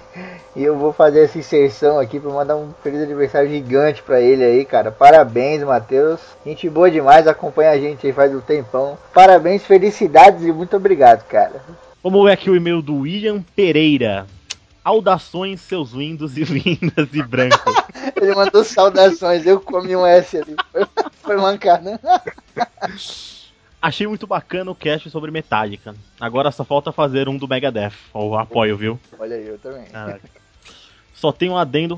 e 0.55 0.63
eu 0.63 0.77
vou 0.77 0.93
fazer 0.93 1.23
essa 1.23 1.39
inserção 1.39 1.99
aqui 1.99 2.19
para 2.19 2.29
mandar 2.29 2.55
um 2.55 2.69
feliz 2.83 3.01
aniversário 3.01 3.49
gigante 3.49 4.03
para 4.03 4.21
ele 4.21 4.43
aí, 4.43 4.63
cara. 4.63 4.91
Parabéns, 4.91 5.63
Matheus. 5.63 6.19
Gente 6.45 6.69
boa 6.69 6.91
demais, 6.91 7.27
acompanha 7.27 7.71
a 7.71 7.79
gente 7.79 8.05
aí 8.05 8.13
faz 8.13 8.31
um 8.31 8.41
tempão. 8.41 8.95
Parabéns, 9.11 9.63
felicidades 9.63 10.45
e 10.45 10.51
muito 10.51 10.77
obrigado, 10.77 11.25
cara. 11.25 11.63
Vamos 12.03 12.23
ver 12.23 12.33
aqui 12.33 12.51
o 12.51 12.55
e-mail 12.55 12.79
do 12.79 12.97
William 12.97 13.43
Pereira. 13.55 14.27
Audações, 14.83 15.61
seus 15.61 15.93
lindos 15.93 16.37
e 16.37 16.43
lindas 16.45 17.09
e 17.11 17.23
brancos. 17.23 17.73
Ele 18.15 18.35
mandou 18.35 18.63
saudações, 18.63 19.47
eu 19.47 19.59
comi 19.59 19.95
um 19.95 20.05
S 20.05 20.37
ali. 20.37 20.55
Foi, 20.71 20.85
foi 21.23 21.37
mancada. 21.37 21.99
Achei 23.81 24.05
muito 24.05 24.27
bacana 24.27 24.69
o 24.69 24.75
cast 24.75 25.09
sobre 25.09 25.31
Metallica. 25.31 25.95
Agora 26.19 26.51
só 26.51 26.63
falta 26.63 26.91
fazer 26.91 27.27
um 27.27 27.35
do 27.35 27.47
Megadeth. 27.47 27.93
Ó, 28.13 28.37
apoio, 28.37 28.77
viu? 28.77 28.99
Olha 29.17 29.35
aí, 29.35 29.47
eu 29.47 29.57
também. 29.57 29.85
Caraca. 29.85 30.29
Só 31.13 31.31
tem 31.31 31.49
um 31.49 31.57
adendo 31.57 31.97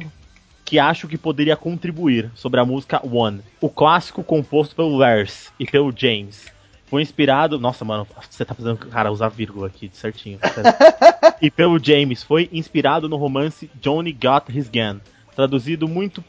que 0.64 0.80
acho 0.80 1.08
que 1.08 1.18
poderia 1.18 1.58
contribuir 1.58 2.32
sobre 2.36 2.60
a 2.60 2.66
música 2.66 3.02
One. 3.06 3.42
O 3.60 3.70
clássico 3.70 4.24
composto 4.24 4.76
pelo 4.76 4.96
Lars 4.96 5.52
e 5.60 5.66
pelo 5.66 5.94
James. 5.96 6.46
Foi 6.86 7.02
inspirado. 7.02 7.60
Nossa, 7.60 7.84
mano, 7.84 8.08
você 8.30 8.46
tá 8.46 8.54
fazendo. 8.54 8.78
Cara, 8.78 9.12
usar 9.12 9.28
vírgula 9.28 9.68
aqui 9.68 9.90
certinho. 9.94 10.40
e 11.42 11.52
pelo 11.52 11.84
James. 11.84 12.24
Foi 12.24 12.50
inspirado 12.52 13.10
no 13.10 13.18
romance 13.18 13.70
Johnny 13.82 14.14
Got 14.14 14.56
His 14.56 14.70
Gun. 14.70 15.00
Traduzido 15.36 15.88
muito. 15.88 16.24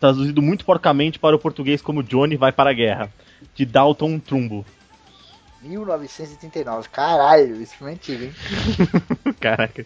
Traduzido 0.00 0.40
muito 0.40 0.64
porcamente 0.64 1.18
para 1.18 1.34
o 1.34 1.38
português 1.38 1.82
como 1.82 2.02
Johnny 2.02 2.36
vai 2.36 2.52
para 2.52 2.70
a 2.70 2.74
guerra. 2.74 3.12
De 3.54 3.64
Dalton 3.64 4.18
Trumbo. 4.18 4.64
1939, 5.62 6.88
caralho, 6.88 7.60
isso 7.60 7.74
foi 7.76 7.92
antigo, 7.92 8.24
hein? 8.24 8.32
Caraca. 9.40 9.84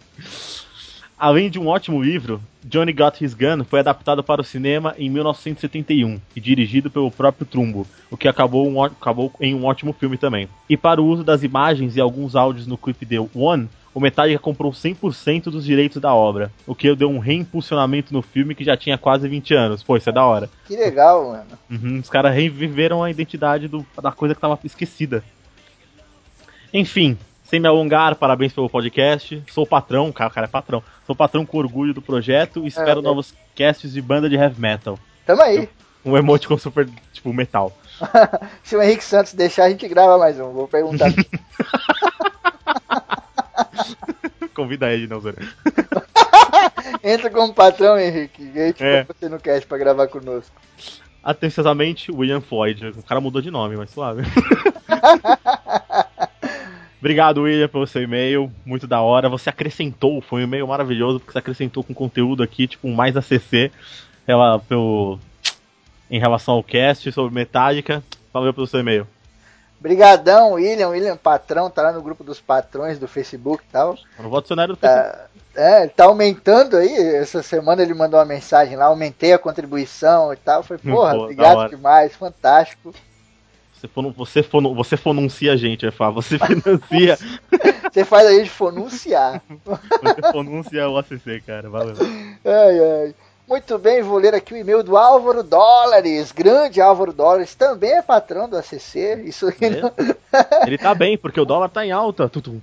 Além 1.22 1.48
de 1.48 1.56
um 1.56 1.68
ótimo 1.68 2.02
livro, 2.02 2.42
Johnny 2.64 2.92
Got 2.92 3.24
His 3.24 3.32
Gun 3.32 3.62
foi 3.62 3.78
adaptado 3.78 4.24
para 4.24 4.40
o 4.40 4.44
cinema 4.44 4.92
em 4.98 5.08
1971 5.08 6.20
e 6.35 6.40
dirigido 6.40 6.90
pelo 6.90 7.12
próprio 7.12 7.46
Trumbo, 7.46 7.87
o 8.11 8.16
que 8.16 8.26
acabou, 8.26 8.68
um 8.68 8.82
acabou 8.82 9.32
em 9.40 9.54
um 9.54 9.64
ótimo 9.64 9.92
filme 9.92 10.18
também. 10.18 10.48
E 10.68 10.76
para 10.76 11.00
o 11.00 11.06
uso 11.06 11.22
das 11.22 11.44
imagens 11.44 11.94
e 11.94 12.00
alguns 12.00 12.35
áudios 12.35 12.66
no 12.66 12.76
clipe 12.76 13.06
de 13.06 13.20
One, 13.37 13.68
o 13.94 14.00
Metallica 14.00 14.40
comprou 14.40 14.72
100% 14.72 15.44
dos 15.44 15.64
direitos 15.64 16.02
da 16.02 16.12
obra, 16.12 16.50
o 16.66 16.74
que 16.74 16.92
deu 16.96 17.08
um 17.08 17.20
reimpulsionamento 17.20 18.12
no 18.12 18.20
filme 18.20 18.52
que 18.52 18.64
já 18.64 18.76
tinha 18.76 18.98
quase 18.98 19.28
20 19.28 19.54
anos. 19.54 19.80
Pô, 19.80 19.96
isso 19.96 20.11
é 20.11 20.12
da 20.12 20.24
hora. 20.26 20.50
Que 20.66 20.74
legal, 20.76 21.28
mano. 21.30 21.44
Uhum, 21.70 22.00
os 22.00 22.11
caras 22.11 22.35
reviveram 22.35 23.00
a 23.00 23.08
identidade 23.12 23.68
do- 23.68 23.87
da 24.02 24.11
coisa 24.11 24.35
que 24.35 24.38
estava 24.38 24.58
esquecida. 24.64 25.22
Enfim, 26.74 27.16
sem 27.53 27.61
me 27.61 27.69
alongar, 27.69 28.15
parabéns 28.15 28.55
pelo 28.55 28.71
podcast. 28.71 29.43
Sou 29.51 29.67
patrão, 29.67 30.11
cara, 30.11 30.31
o 30.31 30.33
cara 30.33 30.47
é 30.47 30.49
patrão. 30.49 30.83
Sou 31.07 31.15
patrão 31.15 31.45
com 31.45 31.59
orgulho 31.59 31.93
do 31.93 32.01
projeto 32.01 32.65
e 32.65 32.69
espero 32.69 33.01
é. 33.01 33.03
novos 33.03 33.35
casts 33.55 33.93
de 33.93 34.01
banda 34.01 34.27
de 34.27 34.37
heavy 34.37 34.59
metal. 34.59 34.99
Tamo 35.27 35.43
aí. 35.43 35.69
Um 36.03 36.17
emote 36.17 36.49
com 36.49 36.57
super, 36.57 36.88
tipo, 37.12 37.31
metal. 37.31 37.71
Se 38.65 38.75
o 38.75 38.81
Henrique 38.81 39.05
Santos 39.05 39.35
deixar, 39.35 39.65
a 39.65 39.69
gente 39.69 39.87
grava 39.87 40.17
mais 40.17 40.41
um. 40.41 40.51
Vou 40.51 40.67
perguntar. 40.67 41.12
Convida 44.55 44.91
ele, 44.91 45.07
não, 45.07 45.21
Zé. 45.21 45.35
Entra 47.05 47.29
como 47.29 47.53
patrão, 47.53 47.99
Henrique. 47.99 48.51
E 48.55 48.59
a 48.59 48.67
gente 48.69 48.83
É. 48.83 49.05
você 49.05 49.29
no 49.29 49.38
cast 49.38 49.67
pra 49.67 49.77
gravar 49.77 50.09
conosco. 50.09 50.57
Atenciosamente, 51.23 52.11
William 52.11 52.41
Floyd. 52.41 52.95
O 52.97 53.03
cara 53.03 53.21
mudou 53.21 53.43
de 53.43 53.51
nome, 53.51 53.77
mas 53.77 53.91
suave. 53.91 54.23
Obrigado, 57.03 57.43
William, 57.43 57.67
pelo 57.67 57.85
seu 57.85 58.01
e-mail. 58.01 58.49
Muito 58.65 58.87
da 58.87 59.01
hora. 59.01 59.29
Você 59.29 59.51
acrescentou, 59.51 60.21
foi 60.21 60.43
um 60.43 60.45
e-mail 60.45 60.69
maravilhoso, 60.69 61.19
porque 61.19 61.33
você 61.33 61.38
acrescentou 61.38 61.83
com 61.83 61.93
conteúdo 61.93 62.45
aqui, 62.45 62.69
tipo, 62.69 62.87
um 62.87 62.95
mais 62.95 63.17
ACC 63.17 63.73
ela, 64.25 64.61
pelo, 64.61 65.19
em 66.09 66.21
relação 66.21 66.55
ao 66.55 66.62
cast 66.62 67.11
sobre 67.11 67.35
Metallica. 67.35 68.05
Valeu 68.33 68.55
pelo 68.55 68.69
seu 68.69 68.79
e-mail. 68.79 69.05
Brigadão, 69.81 70.53
William. 70.53 70.91
William, 70.91 71.17
patrão, 71.17 71.69
tá 71.69 71.83
lá 71.83 71.91
no 71.91 72.01
grupo 72.01 72.23
dos 72.23 72.41
patrões 72.41 73.01
do 73.01 73.09
Facebook 73.09 73.65
e 73.69 73.73
tal. 73.73 73.99
Não 74.17 74.31
vou 74.31 74.38
adicionar 74.38 74.69
do 74.69 74.77
Facebook. 74.77 75.12
Tá, 75.12 75.61
é, 75.61 75.83
ele 75.83 75.91
tá 75.91 76.05
aumentando 76.05 76.77
aí. 76.77 76.97
Essa 77.17 77.43
semana 77.43 77.83
ele 77.83 77.95
mandou 77.95 78.21
uma 78.21 78.25
mensagem 78.25 78.77
lá, 78.77 78.85
aumentei 78.85 79.33
a 79.33 79.41
contribuição 79.41 80.33
e 80.33 80.37
tal. 80.37 80.62
Foi, 80.62 80.79
porra, 80.79 81.15
Pô, 81.15 81.23
obrigado 81.25 81.69
demais, 81.69 82.15
fantástico. 82.15 82.95
Você, 83.83 83.88
fono, 83.88 84.12
você, 84.12 84.42
fono, 84.45 84.75
você 84.77 84.97
fonuncia 84.97 85.53
a 85.53 85.57
gente, 85.57 85.83
eu 85.83 85.88
ia 85.88 85.92
falar. 85.92 86.12
Você 86.12 86.38
financia, 86.38 87.18
Você 87.92 88.05
faz 88.05 88.29
a 88.29 88.33
gente 88.33 88.49
fonunciar. 88.49 89.42
você 89.64 90.33
fonuncia 90.33 90.88
o 90.88 90.97
ACC, 90.97 91.42
cara. 91.45 91.68
Valeu. 91.68 91.97
Ai, 92.45 92.79
ai. 92.79 93.14
Muito 93.49 93.77
bem, 93.79 94.01
vou 94.01 94.18
ler 94.18 94.37
aqui 94.37 94.55
o 94.55 94.57
e-mail 94.57 94.85
do 94.85 94.97
Álvaro 94.97 95.42
Dólares. 95.42 96.31
Grande 96.31 96.81
Álvaro 96.81 97.12
Dólares, 97.12 97.57
também 97.57 97.90
é 97.90 98.03
patrão 98.03 98.49
do 98.49 98.57
ACC. 98.57 99.25
Isso 99.25 99.49
aqui 99.49 99.68
não... 99.68 99.92
Ele 100.64 100.79
tá 100.79 100.95
bem, 100.95 101.18
porque 101.18 101.40
o 101.40 101.45
dólar 101.45 101.68
tá 101.68 101.85
em 101.85 101.90
alta. 101.90 102.29
Tutum. 102.29 102.61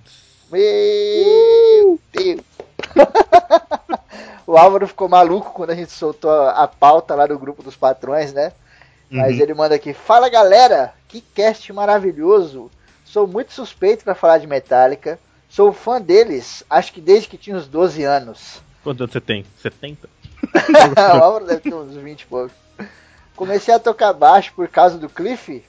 Meu 0.50 2.00
Deus. 2.14 2.42
o 4.48 4.58
Álvaro 4.58 4.88
ficou 4.88 5.10
maluco 5.10 5.52
quando 5.52 5.72
a 5.72 5.76
gente 5.76 5.92
soltou 5.92 6.32
a, 6.32 6.64
a 6.64 6.68
pauta 6.68 7.14
lá 7.14 7.28
do 7.28 7.38
grupo 7.38 7.62
dos 7.62 7.76
patrões, 7.76 8.32
né? 8.32 8.54
Mas 9.10 9.36
Uhum. 9.36 9.42
ele 9.42 9.54
manda 9.54 9.76
aqui: 9.76 9.94
Fala 9.94 10.30
galera, 10.30 10.94
que 11.08 11.22
cast 11.22 11.72
maravilhoso. 11.74 12.70
Sou 13.04 13.26
muito 13.28 13.52
suspeito 13.54 14.04
para 14.04 14.14
falar 14.16 14.38
de 14.38 14.48
Metallica. 14.48 15.20
Sou 15.50 15.74
fã 15.74 16.00
deles, 16.00 16.64
acho 16.70 16.94
que 16.94 17.02
desde 17.02 17.28
que 17.28 17.38
tinha 17.38 17.56
uns 17.58 17.68
12 17.68 18.04
anos. 18.04 18.62
Quantos 18.84 19.02
anos 19.02 19.14
você 19.14 19.20
tem? 19.22 19.44
70? 19.62 20.08
o 21.18 21.24
Álvaro 21.24 21.46
deve 21.46 21.62
ter 21.62 21.74
uns 21.74 21.96
20 21.96 22.22
e 22.22 22.26
poucos. 22.28 22.52
Comecei 23.36 23.74
a 23.74 23.80
tocar 23.80 24.14
baixo 24.14 24.54
por 24.56 24.68
causa 24.68 24.98
do 24.98 25.10
Cliff. 25.10 25.64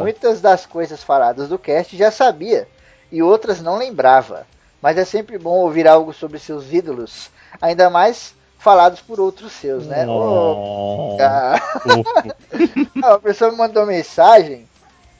Muitas 0.00 0.40
das 0.40 0.66
coisas 0.66 1.02
faladas 1.02 1.48
do 1.48 1.58
cast 1.58 1.96
já 1.96 2.10
sabia 2.10 2.66
e 3.10 3.22
outras 3.22 3.60
não 3.62 3.78
lembrava. 3.78 4.46
Mas 4.82 4.98
é 4.98 5.04
sempre 5.04 5.38
bom 5.38 5.58
ouvir 5.60 5.86
algo 5.86 6.12
sobre 6.12 6.38
seus 6.40 6.72
ídolos, 6.72 7.30
ainda 7.60 7.88
mais 7.88 8.34
falados 8.62 9.00
por 9.00 9.18
outros 9.18 9.52
seus, 9.52 9.86
né? 9.86 10.06
Oh. 10.08 11.16
Ah, 13.02 13.14
a 13.14 13.18
pessoa 13.18 13.50
me 13.50 13.56
mandou 13.56 13.84
mensagem 13.84 14.68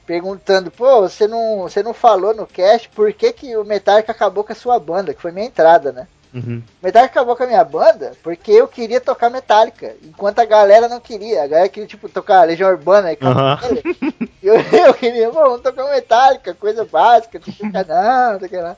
perguntando, 0.06 0.70
pô, 0.70 1.00
você 1.00 1.26
não, 1.26 1.62
você 1.62 1.82
não 1.82 1.92
falou 1.92 2.34
no 2.34 2.46
cast 2.46 2.88
por 2.90 3.12
que, 3.12 3.32
que 3.32 3.56
o 3.56 3.64
Metallica 3.64 4.12
acabou 4.12 4.44
com 4.44 4.52
a 4.52 4.56
sua 4.56 4.78
banda, 4.78 5.12
que 5.12 5.20
foi 5.20 5.32
minha 5.32 5.46
entrada, 5.46 5.90
né? 5.90 6.06
Uhum. 6.34 6.62
Metallica 6.82 7.12
acabou 7.12 7.36
com 7.36 7.42
a 7.42 7.46
minha 7.46 7.64
banda 7.64 8.12
porque 8.22 8.52
eu 8.52 8.66
queria 8.66 9.00
tocar 9.00 9.30
Metallica, 9.30 9.94
enquanto 10.02 10.38
a 10.38 10.44
galera 10.44 10.88
não 10.88 11.00
queria. 11.00 11.42
A 11.42 11.46
galera 11.46 11.68
queria, 11.68 11.86
tipo, 11.86 12.08
tocar 12.08 12.46
Legião 12.46 12.70
Urbana 12.70 13.12
e 13.12 13.18
Aham. 13.20 13.58
eu, 14.42 14.54
eu 14.54 14.94
queria, 14.94 15.30
vamos 15.30 15.60
tocar 15.60 15.90
Metallica, 15.90 16.54
coisa 16.54 16.84
básica, 16.84 17.38
tipo, 17.38 17.64
não, 17.64 18.38
não 18.40 18.48
sei 18.48 18.60
lá. 18.60 18.76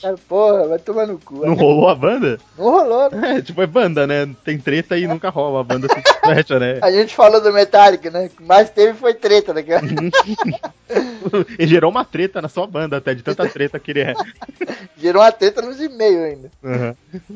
Cara, 0.00 0.16
porra, 0.28 0.68
vai 0.68 0.78
tomar 0.78 1.06
no 1.06 1.18
cu. 1.18 1.44
Não 1.44 1.54
rolou 1.54 1.88
a 1.88 1.94
banda? 1.94 2.38
Não 2.56 2.70
rolou, 2.70 3.10
né? 3.10 3.38
É, 3.38 3.42
tipo, 3.42 3.60
é 3.62 3.66
banda, 3.66 4.06
né? 4.06 4.28
Tem 4.44 4.58
treta 4.58 4.96
e 4.96 5.06
nunca 5.06 5.28
rola. 5.28 5.60
A 5.60 5.64
banda 5.64 5.88
se 5.88 6.20
fecha, 6.20 6.58
né? 6.58 6.78
A 6.82 6.90
gente 6.90 7.16
falou 7.16 7.40
do 7.40 7.52
Metallica, 7.52 8.10
né? 8.10 8.26
O 8.26 8.28
que 8.28 8.42
mais 8.42 8.70
teve 8.70 8.94
foi 8.94 9.14
treta, 9.14 9.52
né? 9.52 9.64
cara? 10.88 11.46
E 11.58 11.66
gerou 11.66 11.90
uma 11.90 12.04
treta 12.04 12.40
na 12.42 12.48
sua 12.48 12.66
banda 12.66 12.96
até, 12.96 13.14
de 13.14 13.22
tanta 13.22 13.48
treta 13.48 13.78
que 13.78 13.90
ele 13.92 14.00
é. 14.00 14.14
Gerou 14.96 15.22
uma 15.22 15.30
treta 15.32 15.62
nos 15.62 15.80
e-mails 15.80 16.22
ainda. 16.24 16.50
Uhum. 16.62 16.94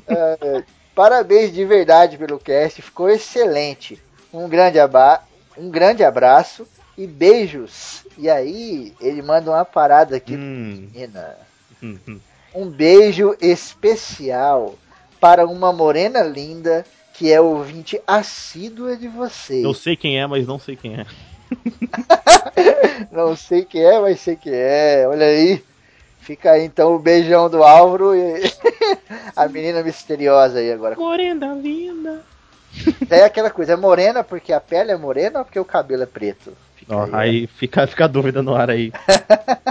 É, 0.08 0.62
parabéns 0.94 1.52
de 1.52 1.64
verdade 1.64 2.16
pelo 2.16 2.38
cast, 2.38 2.80
ficou 2.82 3.08
excelente. 3.08 4.00
Um 4.32 4.48
grande, 4.48 4.78
aba 4.80 5.22
um 5.56 5.70
grande 5.70 6.02
abraço 6.02 6.66
e 6.96 7.06
beijos. 7.06 8.04
E 8.18 8.28
aí, 8.28 8.92
ele 9.00 9.22
manda 9.22 9.50
uma 9.50 9.64
parada 9.64 10.16
aqui, 10.16 10.34
Hum, 10.34 10.88
menina. 10.92 11.36
hum, 11.82 11.98
hum. 12.08 12.20
Um 12.54 12.68
beijo 12.68 13.34
especial 13.40 14.74
para 15.20 15.46
uma 15.46 15.72
morena 15.72 16.22
linda 16.22 16.84
que 17.14 17.30
é 17.32 17.40
ouvinte 17.40 18.00
assídua 18.06 18.96
de 18.96 19.08
vocês. 19.08 19.62
Eu 19.64 19.72
sei 19.74 19.96
quem 19.96 20.20
é, 20.20 20.26
mas 20.26 20.46
não 20.46 20.58
sei 20.58 20.76
quem 20.76 20.94
é. 20.98 21.06
Não 23.10 23.36
sei 23.36 23.64
quem 23.64 23.82
é, 23.82 24.00
mas 24.00 24.20
sei 24.20 24.36
quem 24.36 24.52
é. 24.54 25.06
Olha 25.08 25.26
aí. 25.26 25.62
Fica 26.20 26.52
aí 26.52 26.64
então 26.64 26.94
o 26.94 27.00
beijão 27.00 27.50
do 27.50 27.64
Álvaro 27.64 28.14
e 28.14 28.42
a 29.34 29.48
menina 29.48 29.82
misteriosa 29.82 30.60
aí 30.60 30.70
agora. 30.70 30.94
Morena 30.94 31.52
linda. 31.54 32.22
É 33.10 33.24
aquela 33.24 33.50
coisa, 33.50 33.72
é 33.72 33.76
morena 33.76 34.22
porque 34.22 34.52
a 34.52 34.60
pele 34.60 34.92
é 34.92 34.96
morena 34.96 35.40
ou 35.40 35.44
porque 35.44 35.58
o 35.58 35.64
cabelo 35.64 36.04
é 36.04 36.06
preto? 36.06 36.52
Fica 36.76 36.96
Ó, 36.96 37.04
aí, 37.04 37.12
aí 37.12 37.46
fica, 37.46 37.86
fica 37.86 38.04
a 38.04 38.08
dúvida 38.08 38.42
no 38.42 38.54
ar 38.54 38.70
aí. 38.70 38.92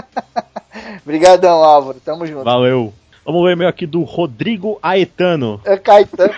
Obrigadão, 1.02 1.64
Álvaro. 1.64 1.98
Tamo 2.04 2.26
junto. 2.26 2.44
Valeu. 2.44 2.92
Vamos 3.24 3.42
ver 3.42 3.48
o 3.48 3.52
e-mail 3.52 3.68
aqui 3.68 3.86
do 3.86 4.02
Rodrigo 4.02 4.78
Aetano. 4.82 5.60
É 5.64 5.76
Caetano. 5.76 6.34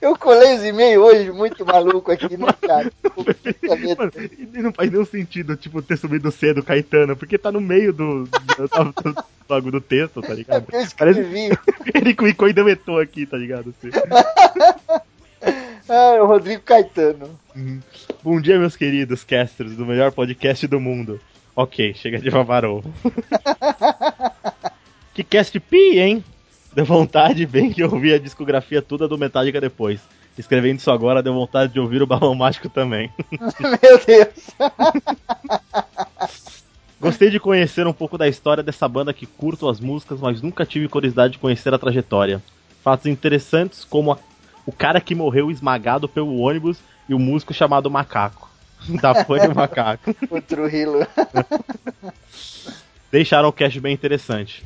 Eu 0.00 0.16
colei 0.16 0.54
os 0.54 0.64
e-mails 0.64 1.02
hoje 1.02 1.32
muito 1.32 1.66
maluco 1.66 2.12
aqui, 2.12 2.36
né, 2.36 2.46
cara? 2.60 2.92
Mano, 3.98 4.12
e 4.54 4.62
não 4.62 4.72
faz 4.72 4.90
nenhum 4.90 5.04
sentido, 5.04 5.56
tipo, 5.56 5.82
ter 5.82 5.98
subido 5.98 6.30
cedo 6.30 6.62
Caetano, 6.62 7.16
porque 7.16 7.36
tá 7.36 7.50
no 7.50 7.60
meio 7.60 7.92
do, 7.92 8.24
do, 8.24 9.60
do, 9.60 9.70
do 9.70 9.80
texto, 9.80 10.22
tá 10.22 10.34
ligado? 10.34 10.60
Eu 10.60 10.62
Parece 10.62 10.88
escrevi. 10.88 11.50
ele 11.94 12.14
clicou 12.14 12.48
e 12.48 12.52
deletou 12.52 13.00
aqui, 13.00 13.26
tá 13.26 13.36
ligado? 13.36 13.74
Assim. 13.76 13.90
Ah, 15.88 16.14
é 16.16 16.22
o 16.22 16.26
Rodrigo 16.26 16.62
Caetano. 16.62 17.38
Bom 18.22 18.40
dia, 18.40 18.58
meus 18.58 18.76
queridos 18.76 19.24
casters 19.24 19.74
do 19.74 19.86
melhor 19.86 20.12
podcast 20.12 20.66
do 20.66 20.78
mundo. 20.78 21.18
Ok, 21.56 21.94
chega 21.94 22.18
de 22.18 22.30
babar 22.30 22.64
ovo. 22.64 22.92
que 25.14 25.24
cast 25.24 25.58
pi, 25.58 25.98
hein? 25.98 26.24
Deu 26.78 26.84
vontade 26.84 27.44
bem 27.44 27.72
que 27.72 27.82
eu 27.82 27.90
ouvi 27.92 28.14
a 28.14 28.20
discografia 28.20 28.80
toda 28.80 29.08
do 29.08 29.18
Metallica 29.18 29.60
depois. 29.60 29.98
Escrevendo 30.38 30.78
isso 30.78 30.92
agora, 30.92 31.20
deu 31.20 31.34
vontade 31.34 31.72
de 31.72 31.80
ouvir 31.80 32.00
o 32.00 32.06
Balão 32.06 32.36
Mágico 32.36 32.68
também. 32.68 33.10
Meu 33.58 33.98
Deus. 34.06 34.28
Gostei 37.00 37.30
de 37.30 37.40
conhecer 37.40 37.84
um 37.84 37.92
pouco 37.92 38.16
da 38.16 38.28
história 38.28 38.62
dessa 38.62 38.86
banda 38.86 39.12
que 39.12 39.26
curto 39.26 39.68
as 39.68 39.80
músicas, 39.80 40.20
mas 40.20 40.40
nunca 40.40 40.64
tive 40.64 40.86
curiosidade 40.86 41.32
de 41.32 41.40
conhecer 41.40 41.74
a 41.74 41.78
trajetória. 41.80 42.40
Fatos 42.84 43.06
interessantes 43.06 43.82
como 43.82 44.12
a- 44.12 44.18
o 44.64 44.70
cara 44.70 45.00
que 45.00 45.16
morreu 45.16 45.50
esmagado 45.50 46.08
pelo 46.08 46.38
ônibus 46.38 46.78
e 47.08 47.14
o 47.14 47.18
músico 47.18 47.52
chamado 47.52 47.90
Macaco. 47.90 48.48
Da 49.02 49.24
fã 49.24 49.48
do 49.48 49.52
Macaco. 49.52 50.14
O 50.30 50.40
Trujillo. 50.40 51.04
deixaram 53.10 53.48
o 53.48 53.52
cast 53.52 53.80
bem 53.80 53.92
interessante. 53.92 54.64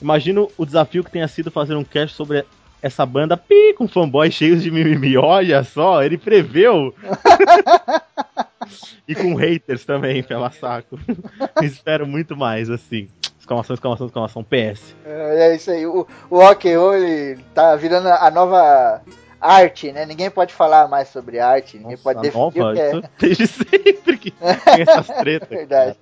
Imagino 0.00 0.50
o 0.56 0.64
desafio 0.64 1.02
que 1.02 1.10
tenha 1.10 1.28
sido 1.28 1.50
fazer 1.50 1.74
um 1.74 1.84
cast 1.84 2.16
sobre 2.16 2.44
essa 2.80 3.04
banda 3.04 3.36
pi, 3.36 3.74
com 3.76 3.88
fanboys 3.88 4.32
cheios 4.32 4.62
de 4.62 4.70
mimimi. 4.70 5.16
Olha 5.16 5.64
só, 5.64 6.02
ele 6.02 6.16
preveu! 6.16 6.94
e 9.06 9.14
com 9.14 9.34
haters 9.34 9.84
também, 9.84 10.22
pela 10.22 10.50
saco. 10.50 10.98
Espero 11.62 12.06
muito 12.06 12.36
mais, 12.36 12.70
assim. 12.70 13.08
Exclamação, 13.38 13.74
exclamação, 13.74 14.06
exclamação. 14.06 14.44
PS. 14.44 14.94
É 15.04 15.56
isso 15.56 15.70
aí. 15.70 15.86
O, 15.86 16.06
o 16.30 16.38
rock 16.38 16.70
and 16.70 16.78
roll 16.78 16.94
ele 16.94 17.42
tá 17.54 17.74
virando 17.76 18.08
a 18.08 18.30
nova 18.30 19.02
arte, 19.40 19.92
né? 19.92 20.04
Ninguém 20.04 20.30
pode 20.30 20.52
falar 20.52 20.88
mais 20.88 21.08
sobre 21.08 21.38
arte. 21.38 21.78
Ninguém 21.78 21.96
pode 21.96 22.18
Nossa, 22.18 22.28
definir 22.28 22.62
nova, 22.62 22.72
o 22.72 22.74
que 22.74 22.80
é. 22.80 23.02
desde 23.18 23.46
sempre 23.46 24.18
que 24.18 24.30
tem 24.30 24.82
essas 24.82 25.06
tretas. 25.18 25.48
Verdade. 25.48 25.96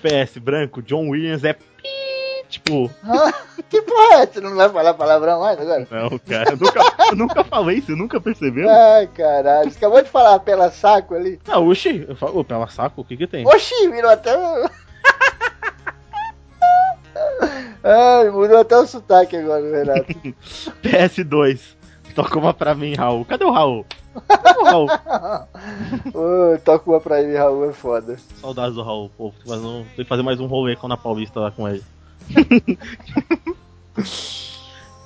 PS, 0.00 0.38
branco, 0.38 0.80
John 0.80 1.08
Williams 1.08 1.44
é 1.44 1.52
pi, 1.52 1.88
tipo... 2.50 2.90
que 3.70 3.80
porra 3.82 4.22
é? 4.22 4.26
Você 4.26 4.40
não 4.40 4.54
vai 4.56 4.68
falar 4.68 4.94
palavrão 4.94 5.40
mais 5.40 5.58
agora? 5.58 5.86
Não, 5.90 6.18
cara, 6.18 6.50
eu 6.50 6.56
nunca, 6.56 6.80
eu 7.10 7.16
nunca 7.16 7.44
falei, 7.44 7.80
você 7.80 7.92
nunca 7.92 8.20
percebeu? 8.20 8.68
Ai, 8.68 9.06
caralho. 9.06 9.70
Você 9.70 9.78
acabou 9.78 10.02
de 10.02 10.10
falar 10.10 10.40
pela 10.40 10.70
saco 10.70 11.14
ali. 11.14 11.40
Ah, 11.48 11.58
oxi, 11.58 12.04
eu 12.08 12.16
falo, 12.16 12.44
pela 12.44 12.68
saco, 12.68 13.00
o 13.00 13.04
que 13.04 13.16
que 13.16 13.26
tem? 13.26 13.46
Oxi, 13.46 13.88
virou 13.88 14.10
até. 14.10 14.34
Ai, 17.82 18.28
mudou 18.30 18.58
até 18.58 18.76
o 18.76 18.86
sotaque 18.86 19.36
agora, 19.36 19.62
Renato. 19.62 20.12
PS2. 20.82 21.60
Toca 22.14 22.38
uma 22.38 22.52
pra 22.52 22.74
mim, 22.74 22.94
Raul. 22.94 23.24
Cadê 23.24 23.44
o 23.44 23.50
Raul? 23.50 23.86
Cadê 24.26 24.58
o 24.58 24.64
Raul? 24.64 24.88
Ô, 26.12 26.58
toca 26.58 26.90
uma 26.90 27.00
pra 27.00 27.22
ele, 27.22 27.36
Raul, 27.36 27.70
é 27.70 27.72
foda. 27.72 28.16
Saudades 28.40 28.74
do 28.74 28.82
Raul, 28.82 29.10
pô. 29.16 29.30
Tem 29.30 29.40
que 29.40 29.48
fazer 29.48 29.84
tem 29.96 30.04
que 30.04 30.08
fazer 30.08 30.22
mais 30.22 30.40
um 30.40 30.46
rolê 30.46 30.76
com 30.76 30.88
na 30.88 30.96
Paulista 30.96 31.40
lá 31.40 31.50
com 31.50 31.68
ele. 31.68 31.82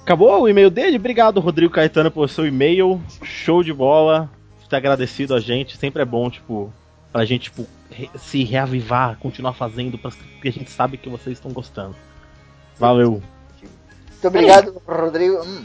Acabou 0.03 0.43
o 0.43 0.49
e-mail 0.49 0.71
dele? 0.71 0.97
Obrigado, 0.97 1.41
Rodrigo 1.41 1.73
Caetano, 1.73 2.11
pelo 2.11 2.29
seu 2.29 2.47
e-mail. 2.47 3.01
Show 3.23 3.63
de 3.63 3.73
bola. 3.73 4.31
Ter 4.69 4.77
agradecido 4.77 5.35
a 5.35 5.41
gente. 5.41 5.77
Sempre 5.77 6.03
é 6.03 6.05
bom, 6.05 6.29
tipo, 6.29 6.73
pra 7.13 7.25
gente, 7.25 7.45
tipo, 7.45 7.67
re- 7.91 8.11
se 8.19 8.45
reavivar, 8.45 9.17
continuar 9.19 9.53
fazendo, 9.55 9.97
porque 9.99 10.49
a 10.49 10.53
gente 10.53 10.71
sabe 10.71 10.99
que 10.99 11.09
vocês 11.09 11.39
estão 11.39 11.53
gostando. 11.53 11.95
Valeu. 12.79 13.23
Muito 14.11 14.29
obrigado, 14.29 14.83
Rodrigo. 14.87 15.43
Hum, 15.45 15.65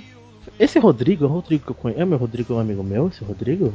Esse 0.59 0.79
Rodrigo 0.79 1.25
é 1.25 1.27
o 1.27 1.31
Rodrigo 1.31 1.65
que 1.65 1.71
eu 1.71 1.75
conheço. 1.75 2.01
É 2.01 2.05
meu 2.05 2.17
Rodrigo, 2.17 2.53
é 2.53 2.57
um 2.57 2.59
amigo 2.59 2.83
meu, 2.83 3.07
esse 3.07 3.23
Rodrigo? 3.23 3.73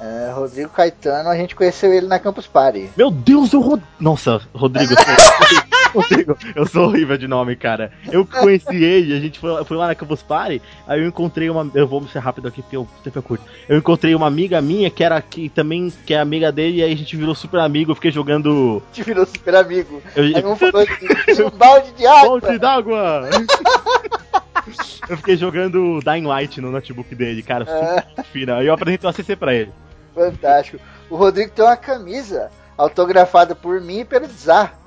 é, 0.00 0.32
Rodrigo 0.34 0.70
Caetano, 0.70 1.28
a 1.28 1.36
gente 1.36 1.54
conheceu 1.54 1.92
ele 1.92 2.06
na 2.06 2.18
Campus 2.18 2.46
Party. 2.46 2.88
Meu 2.96 3.10
Deus, 3.10 3.52
eu 3.52 3.60
Rod... 3.60 3.80
Nossa, 4.00 4.40
Rodrigo, 4.54 4.92
eu 4.94 5.71
Rodrigo, 5.94 6.36
eu 6.54 6.66
sou 6.66 6.86
horrível 6.86 7.16
de 7.16 7.28
nome, 7.28 7.56
cara. 7.56 7.92
Eu 8.10 8.26
conheci 8.26 8.82
ele, 8.82 9.14
a 9.14 9.20
gente 9.20 9.38
foi, 9.38 9.64
foi 9.64 9.76
lá 9.76 9.86
na 9.88 9.94
Campus 9.94 10.22
Party, 10.22 10.60
aí 10.86 11.00
eu 11.00 11.06
encontrei 11.06 11.48
uma. 11.50 11.70
Eu 11.74 11.86
vou 11.86 12.06
ser 12.08 12.18
rápido 12.18 12.48
aqui 12.48 12.62
porque 12.62 12.76
eu 12.76 12.88
sempre 13.02 13.18
eu 13.18 13.22
curto. 13.22 13.44
Eu 13.68 13.78
encontrei 13.78 14.14
uma 14.14 14.26
amiga 14.26 14.60
minha 14.60 14.90
que 14.90 15.04
era 15.04 15.20
que 15.20 15.48
também 15.48 15.92
que 16.06 16.14
é 16.14 16.20
amiga 16.20 16.50
dele, 16.50 16.78
e 16.78 16.82
aí 16.82 16.92
a 16.92 16.96
gente 16.96 17.16
virou 17.16 17.34
super 17.34 17.60
amigo, 17.60 17.90
eu 17.90 17.94
fiquei 17.94 18.10
jogando. 18.10 18.82
Te 18.92 19.02
virou 19.02 19.26
super 19.26 19.54
amigo. 19.54 20.02
Eu, 20.16 20.24
Aí 20.24 20.44
um 20.44 20.56
falou 20.56 20.82
assim, 20.82 21.42
um 21.42 21.50
balde 21.50 21.92
de 21.92 22.06
água. 22.06 22.40
Fonte 22.40 22.58
d'água! 22.58 23.28
eu 25.08 25.16
fiquei 25.16 25.36
jogando 25.36 26.00
Dying 26.00 26.26
Light 26.26 26.60
no 26.60 26.70
notebook 26.70 27.14
dele, 27.14 27.42
cara, 27.42 27.66
super 27.66 28.24
fina. 28.24 28.56
Aí 28.56 28.66
eu 28.66 28.74
apresentei 28.74 29.08
o 29.08 29.10
ACC 29.10 29.36
pra 29.36 29.54
ele. 29.54 29.72
Fantástico. 30.14 30.78
O 31.10 31.16
Rodrigo 31.16 31.50
tem 31.50 31.64
uma 31.64 31.76
camisa 31.76 32.50
autografada 32.76 33.54
por 33.54 33.80
mim 33.80 34.00
e 34.00 34.04
pelo 34.04 34.26
Zar. 34.26 34.78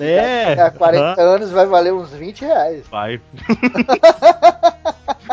É! 0.00 0.54
Há 0.60 0.70
40 0.70 1.04
aham, 1.04 1.20
anos 1.34 1.50
vai 1.50 1.66
valer 1.66 1.92
uns 1.92 2.10
20 2.10 2.44
reais. 2.44 2.84
Vai. 2.90 3.20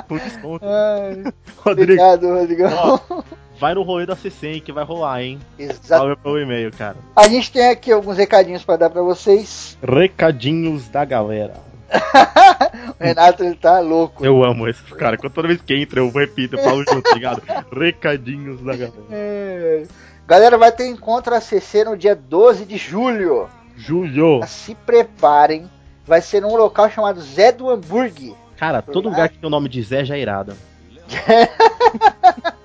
Com 0.07 0.17
desconto. 0.17 0.65
Ai, 0.65 1.23
Rodrigo. 1.57 1.93
obrigado, 1.93 2.27
Rodrigão. 2.27 3.01
Ó, 3.09 3.21
vai 3.59 3.73
no 3.73 3.83
rolê 3.83 4.05
da 4.05 4.15
CC 4.15 4.59
que 4.59 4.71
vai 4.71 4.83
rolar, 4.83 5.21
hein? 5.21 5.39
Exato. 5.57 5.87
Salve 5.87 6.15
pelo 6.17 6.39
e-mail, 6.39 6.71
cara. 6.71 6.97
A 7.15 7.27
gente 7.27 7.51
tem 7.51 7.69
aqui 7.69 7.91
alguns 7.91 8.17
recadinhos 8.17 8.63
pra 8.63 8.77
dar 8.77 8.89
pra 8.89 9.01
vocês. 9.01 9.77
Recadinhos 9.83 10.87
da 10.89 11.05
galera. 11.05 11.53
o 12.99 13.03
Renato 13.03 13.43
ele 13.43 13.55
tá 13.55 13.79
louco. 13.79 14.25
Eu 14.25 14.43
amo 14.43 14.67
esse 14.67 14.81
cara. 14.95 15.17
Toda 15.17 15.47
vez 15.47 15.61
que 15.61 15.75
entra, 15.75 15.99
eu 15.99 16.09
repito, 16.09 16.55
eu 16.55 16.63
falo 16.63 16.83
junto, 16.89 17.01
tá 17.01 17.15
ligado? 17.15 17.41
Recadinhos 17.71 18.61
da 18.61 18.73
galera. 18.73 18.93
É. 19.11 19.83
Galera, 20.25 20.57
vai 20.57 20.71
ter 20.71 20.87
encontro 20.87 21.35
ACC 21.35 21.83
no 21.83 21.97
dia 21.97 22.15
12 22.15 22.65
de 22.65 22.77
julho. 22.77 23.49
Julho. 23.85 24.41
Se 24.47 24.75
preparem. 24.75 25.69
Vai 26.05 26.21
ser 26.21 26.41
num 26.41 26.55
local 26.55 26.89
chamado 26.89 27.21
Zé 27.21 27.51
do 27.51 27.69
Hamburg. 27.69 28.35
Cara, 28.57 28.81
todo 28.81 29.09
lugar 29.09 29.29
que 29.29 29.37
tem 29.37 29.47
o 29.47 29.51
nome 29.51 29.69
de 29.69 29.81
Zé 29.81 30.03
já 30.03 30.15
é 30.15 30.19
irado. 30.19 30.53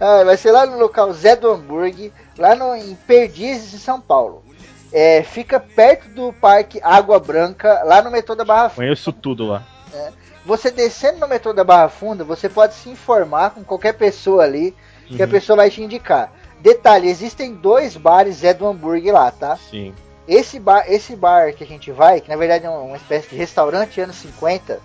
ah, 0.00 0.24
vai 0.24 0.36
ser 0.36 0.52
lá 0.52 0.66
no 0.66 0.78
local 0.78 1.12
Zé 1.12 1.36
do 1.36 1.50
Hamburg, 1.50 2.12
lá 2.38 2.54
no, 2.54 2.74
em 2.74 2.94
Perdizes, 2.94 3.74
em 3.74 3.78
São 3.78 4.00
Paulo. 4.00 4.42
É, 4.92 5.22
fica 5.22 5.58
perto 5.58 6.08
do 6.10 6.32
Parque 6.34 6.78
Água 6.82 7.18
Branca, 7.18 7.82
lá 7.84 8.02
no 8.02 8.10
metrô 8.10 8.34
da 8.34 8.44
Barra 8.44 8.68
Funda. 8.68 8.86
Conheço 8.86 9.12
tudo 9.12 9.46
lá. 9.46 9.62
É, 9.94 10.10
você 10.44 10.70
descendo 10.70 11.20
no 11.20 11.28
metrô 11.28 11.52
da 11.52 11.64
Barra 11.64 11.88
Funda, 11.88 12.24
você 12.24 12.48
pode 12.48 12.74
se 12.74 12.90
informar 12.90 13.50
com 13.50 13.64
qualquer 13.64 13.94
pessoa 13.94 14.44
ali, 14.44 14.74
que 15.06 15.16
Uhum. 15.16 15.24
a 15.24 15.28
pessoa 15.28 15.56
vai 15.56 15.70
te 15.70 15.82
indicar. 15.82 16.30
Detalhe, 16.62 17.08
existem 17.08 17.54
dois 17.54 17.96
bares 17.96 18.36
Zé 18.36 18.54
do 18.54 18.66
Hamburg 18.66 19.10
lá, 19.10 19.30
tá? 19.32 19.58
Sim. 19.70 19.92
Esse 20.28 20.60
bar, 20.60 20.84
esse 20.88 21.16
bar 21.16 21.52
que 21.52 21.64
a 21.64 21.66
gente 21.66 21.90
vai, 21.90 22.20
que 22.20 22.28
na 22.28 22.36
verdade 22.36 22.64
é 22.64 22.70
uma 22.70 22.96
espécie 22.96 23.30
de 23.30 23.36
restaurante 23.36 24.00
anos 24.00 24.14
50, 24.16 24.78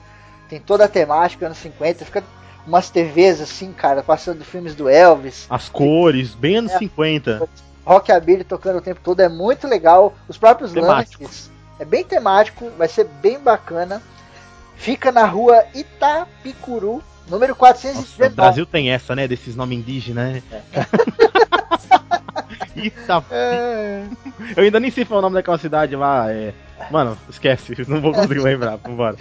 tem 0.50 0.60
toda 0.60 0.86
a 0.86 0.88
temática 0.88 1.46
anos 1.46 1.60
50, 1.60 2.04
fica 2.06 2.24
umas 2.66 2.90
TVs 2.90 3.40
assim, 3.40 3.72
cara, 3.72 4.02
passando 4.02 4.44
filmes 4.44 4.74
do 4.74 4.90
Elvis, 4.90 5.46
As 5.50 5.70
cores, 5.70 6.34
bem 6.34 6.58
anos 6.58 6.72
É. 6.72 6.80
50. 6.80 7.48
rockabilly 7.86 8.44
tocando 8.44 8.80
o 8.80 8.82
tempo 8.82 9.00
todo, 9.04 9.20
é 9.20 9.30
muito 9.30 9.68
legal. 9.68 10.16
Os 10.28 10.38
próprios 10.38 10.74
Temático. 10.74 11.24
lanches, 11.24 11.52
é 11.80 11.86
bem 11.86 12.04
temático, 12.04 12.72
vai 12.76 12.88
ser 12.88 13.06
bem 13.06 13.40
bacana. 13.40 14.02
Fica 14.76 15.12
na 15.12 15.26
rua 15.26 15.63
Itapicuru, 15.74 17.04
número 17.30 17.54
Nossa, 17.54 17.54
o 17.54 17.56
419. 17.56 18.36
Brasil 18.36 18.66
tem 18.66 18.90
essa, 18.92 19.16
né? 19.16 19.28
Desses 19.28 19.56
nomes 19.56 19.78
indígenas, 19.80 20.34
né? 20.34 20.44
Eita, 22.75 23.23
É, 23.32 24.03
eu 24.56 24.63
ainda 24.63 24.80
nem 24.80 24.91
sei 24.91 25.03
falar 25.03 25.19
o 25.19 25.21
nome 25.23 25.36
daquela 25.36 25.58
cidade 25.58 25.95
lá. 25.95 26.32
É... 26.32 26.53
Mano, 26.91 27.17
esquece, 27.30 27.73
não 27.89 28.01
vou 28.01 28.13
conseguir 28.13 28.39
lembrar. 28.39 28.77
Vambora. 28.77 29.17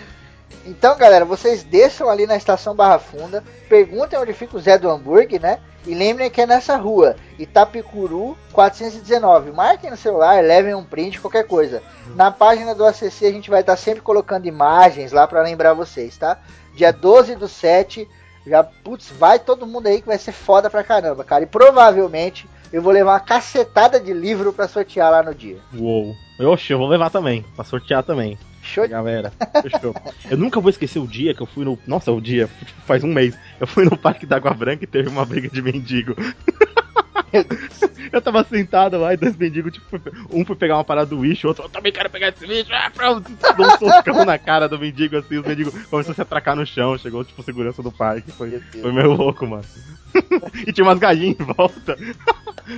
Então, 0.65 0.97
galera, 0.97 1.25
vocês 1.25 1.63
desçam 1.63 2.09
ali 2.09 2.27
na 2.27 2.37
estação 2.37 2.75
Barra 2.75 2.99
Funda, 2.99 3.43
perguntem 3.69 4.19
onde 4.19 4.33
fica 4.33 4.57
o 4.57 4.61
Zé 4.61 4.77
do 4.77 4.91
Hambúrguer, 4.91 5.41
né? 5.41 5.61
E 5.87 5.95
lembrem 5.95 6.29
que 6.29 6.41
é 6.41 6.47
nessa 6.47 6.77
rua, 6.77 7.15
Itapicuru 7.39 8.37
419. 8.53 9.53
Marquem 9.53 9.89
no 9.89 9.97
celular, 9.97 10.43
levem 10.43 10.75
um 10.75 10.83
print, 10.83 11.21
qualquer 11.21 11.47
coisa. 11.47 11.81
Na 12.17 12.33
página 12.33 12.75
do 12.75 12.85
ACC 12.85 13.25
a 13.27 13.31
gente 13.31 13.49
vai 13.49 13.61
estar 13.61 13.77
sempre 13.77 14.01
colocando 14.01 14.47
imagens 14.47 15.13
lá 15.13 15.29
pra 15.29 15.43
lembrar 15.43 15.75
vocês, 15.75 16.17
tá? 16.17 16.41
Dia 16.75 16.93
12 16.93 17.37
do 17.37 17.47
7, 17.47 18.09
já, 18.47 18.63
putz, 18.63 19.11
vai 19.19 19.39
todo 19.39 19.67
mundo 19.67 19.87
aí 19.87 20.01
que 20.01 20.07
vai 20.07 20.19
ser 20.19 20.33
foda 20.33 20.71
pra 20.71 20.85
caramba, 20.85 21.25
cara. 21.25 21.45
E 21.45 21.47
provavelmente 21.47 22.49
eu 22.73 22.81
vou 22.81 22.93
levar 22.93 23.13
uma 23.13 23.21
cacetada 23.21 23.99
de 23.99 24.13
livro 24.13 24.53
pra 24.53 24.69
sortear 24.69 25.11
lá 25.11 25.23
no 25.23 25.35
dia. 25.35 25.59
Uou. 25.75 26.15
Oxe, 26.39 26.73
eu 26.73 26.79
vou 26.79 26.89
levar 26.89 27.11
também, 27.11 27.45
pra 27.55 27.65
sortear 27.65 28.03
também. 28.03 28.39
Show 28.63 28.85
de 28.85 28.91
Galera, 28.91 29.33
fechou. 29.63 29.95
Eu 30.29 30.37
nunca 30.37 30.61
vou 30.61 30.71
esquecer 30.71 30.99
o 30.99 31.07
dia 31.07 31.33
que 31.33 31.41
eu 31.41 31.47
fui 31.47 31.65
no. 31.65 31.79
Nossa, 31.87 32.11
o 32.11 32.21
dia, 32.21 32.49
tipo, 32.65 32.81
faz 32.83 33.05
um 33.05 33.13
mês. 33.13 33.39
Eu 33.61 33.67
fui 33.67 33.85
no 33.85 33.97
Parque 33.97 34.27
da 34.27 34.37
Água 34.37 34.53
Branca 34.53 34.83
e 34.83 34.89
teve 34.89 35.09
uma 35.09 35.25
briga 35.25 35.49
de 35.49 35.63
mendigo. 35.63 36.15
Eu 38.13 38.23
tava 38.23 38.45
sentado 38.45 38.99
lá 38.99 39.13
e 39.13 39.17
dois 39.17 39.37
mendigos, 39.37 39.73
tipo, 39.73 40.01
um 40.31 40.45
foi 40.45 40.57
pegar 40.57 40.77
uma 40.77 40.85
parada 40.85 41.07
do 41.07 41.25
lixo, 41.25 41.47
o 41.47 41.51
outro, 41.51 41.65
eu 41.65 41.69
também 41.69 41.93
quero 41.93 42.09
pegar 42.09 42.29
esse 42.29 42.47
lixo, 42.47 42.71
ah, 42.73 42.91
pronto, 42.95 43.31
deu 43.31 43.67
um 43.67 43.71
socão 43.79 44.25
na 44.25 44.39
cara 44.39 44.69
do 44.69 44.79
mendigo, 44.79 45.17
assim, 45.17 45.39
os 45.39 45.47
mendigos 45.47 45.75
começaram 45.87 46.13
a 46.13 46.15
se 46.15 46.23
atracar 46.23 46.55
no 46.55 46.65
chão, 46.65 46.97
chegou, 46.97 47.25
tipo, 47.25 47.43
segurança 47.43 47.83
do 47.83 47.91
parque, 47.91 48.31
foi, 48.31 48.61
foi 48.61 48.93
meio 48.93 49.13
louco, 49.13 49.47
mano. 49.47 49.65
e 50.67 50.73
tinha 50.73 50.85
umas 50.85 50.99
galinhas 50.99 51.37
em 51.39 51.45
volta. 51.45 51.97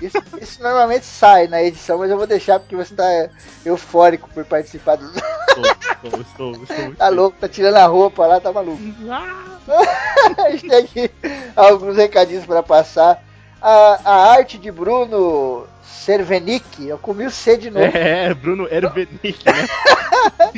Isso, 0.03 0.19
isso 0.41 0.63
normalmente 0.63 1.05
sai 1.05 1.47
na 1.47 1.63
edição, 1.63 1.99
mas 1.99 2.11
eu 2.11 2.17
vou 2.17 2.27
deixar 2.27 2.59
porque 2.59 2.77
você 2.77 2.95
tá 2.95 3.31
eufórico 3.65 4.29
por 4.31 4.45
participar 4.45 4.97
do. 4.97 5.07
Estou, 5.07 5.65
estou, 5.65 6.21
estou, 6.21 6.63
estou. 6.63 6.95
Tá 6.95 7.09
louco, 7.09 7.39
tá 7.41 7.49
tirando 7.49 7.77
a 7.77 7.87
roupa 7.87 8.27
lá, 8.27 8.41
tá 8.41 8.53
maluco. 8.53 8.81
a 10.39 10.51
gente 10.51 10.69
tem 10.69 10.79
aqui 10.79 11.11
alguns 11.57 11.97
recadinhos 11.97 12.45
pra 12.45 12.63
passar. 12.63 13.23
A, 13.61 14.01
a 14.05 14.33
arte 14.33 14.59
de 14.59 14.71
Bruno 14.71 15.67
Cervenic, 15.83 16.87
eu 16.87 16.99
comi 16.99 17.27
o 17.27 17.31
C 17.31 17.57
de 17.57 17.71
novo. 17.71 17.85
É, 17.85 18.33
Bruno 18.33 18.69
Ervenick, 18.71 19.45
né? 19.45 19.67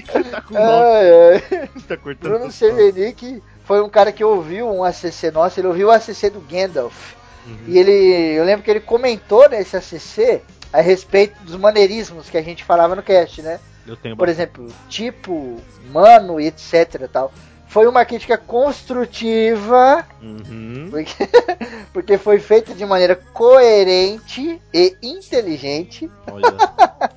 tá 0.30 0.40
com 0.42 0.56
Ai, 0.56 1.10
ai. 1.52 1.70
tá 1.88 1.96
cortando. 1.96 2.30
Bruno. 2.30 2.52
Cervenic 2.52 3.42
foi 3.64 3.82
um 3.82 3.88
cara 3.88 4.12
que 4.12 4.22
ouviu 4.22 4.68
um 4.68 4.84
ACC 4.84 5.30
nosso, 5.32 5.58
ele 5.60 5.68
ouviu 5.68 5.88
o 5.88 5.90
ACC 5.90 6.30
do 6.30 6.40
Gandalf. 6.40 7.14
Uhum. 7.46 7.58
E 7.66 7.78
ele, 7.78 7.92
eu 8.38 8.44
lembro 8.44 8.62
que 8.62 8.70
ele 8.70 8.80
comentou 8.80 9.48
nesse 9.48 9.76
ACC 9.76 10.42
a 10.72 10.80
respeito 10.80 11.42
dos 11.42 11.56
maneirismos 11.56 12.28
que 12.28 12.36
a 12.36 12.42
gente 12.42 12.64
falava 12.64 12.94
no 12.94 13.02
cast, 13.02 13.42
né? 13.42 13.58
Eu 13.86 13.96
tenho 13.96 14.16
por 14.16 14.28
exemplo, 14.28 14.68
tipo, 14.88 15.56
mano 15.90 16.40
e 16.40 16.46
etc 16.46 17.08
tal. 17.12 17.32
Foi 17.70 17.86
uma 17.86 18.04
crítica 18.04 18.36
construtiva, 18.36 20.04
Uhum. 20.20 20.88
porque, 20.90 21.14
porque 21.92 22.18
foi 22.18 22.38
feita 22.40 22.74
de 22.74 22.84
maneira 22.84 23.14
coerente 23.32 24.60
e 24.74 24.96
inteligente. 25.02 26.10
Olha. 26.30 26.46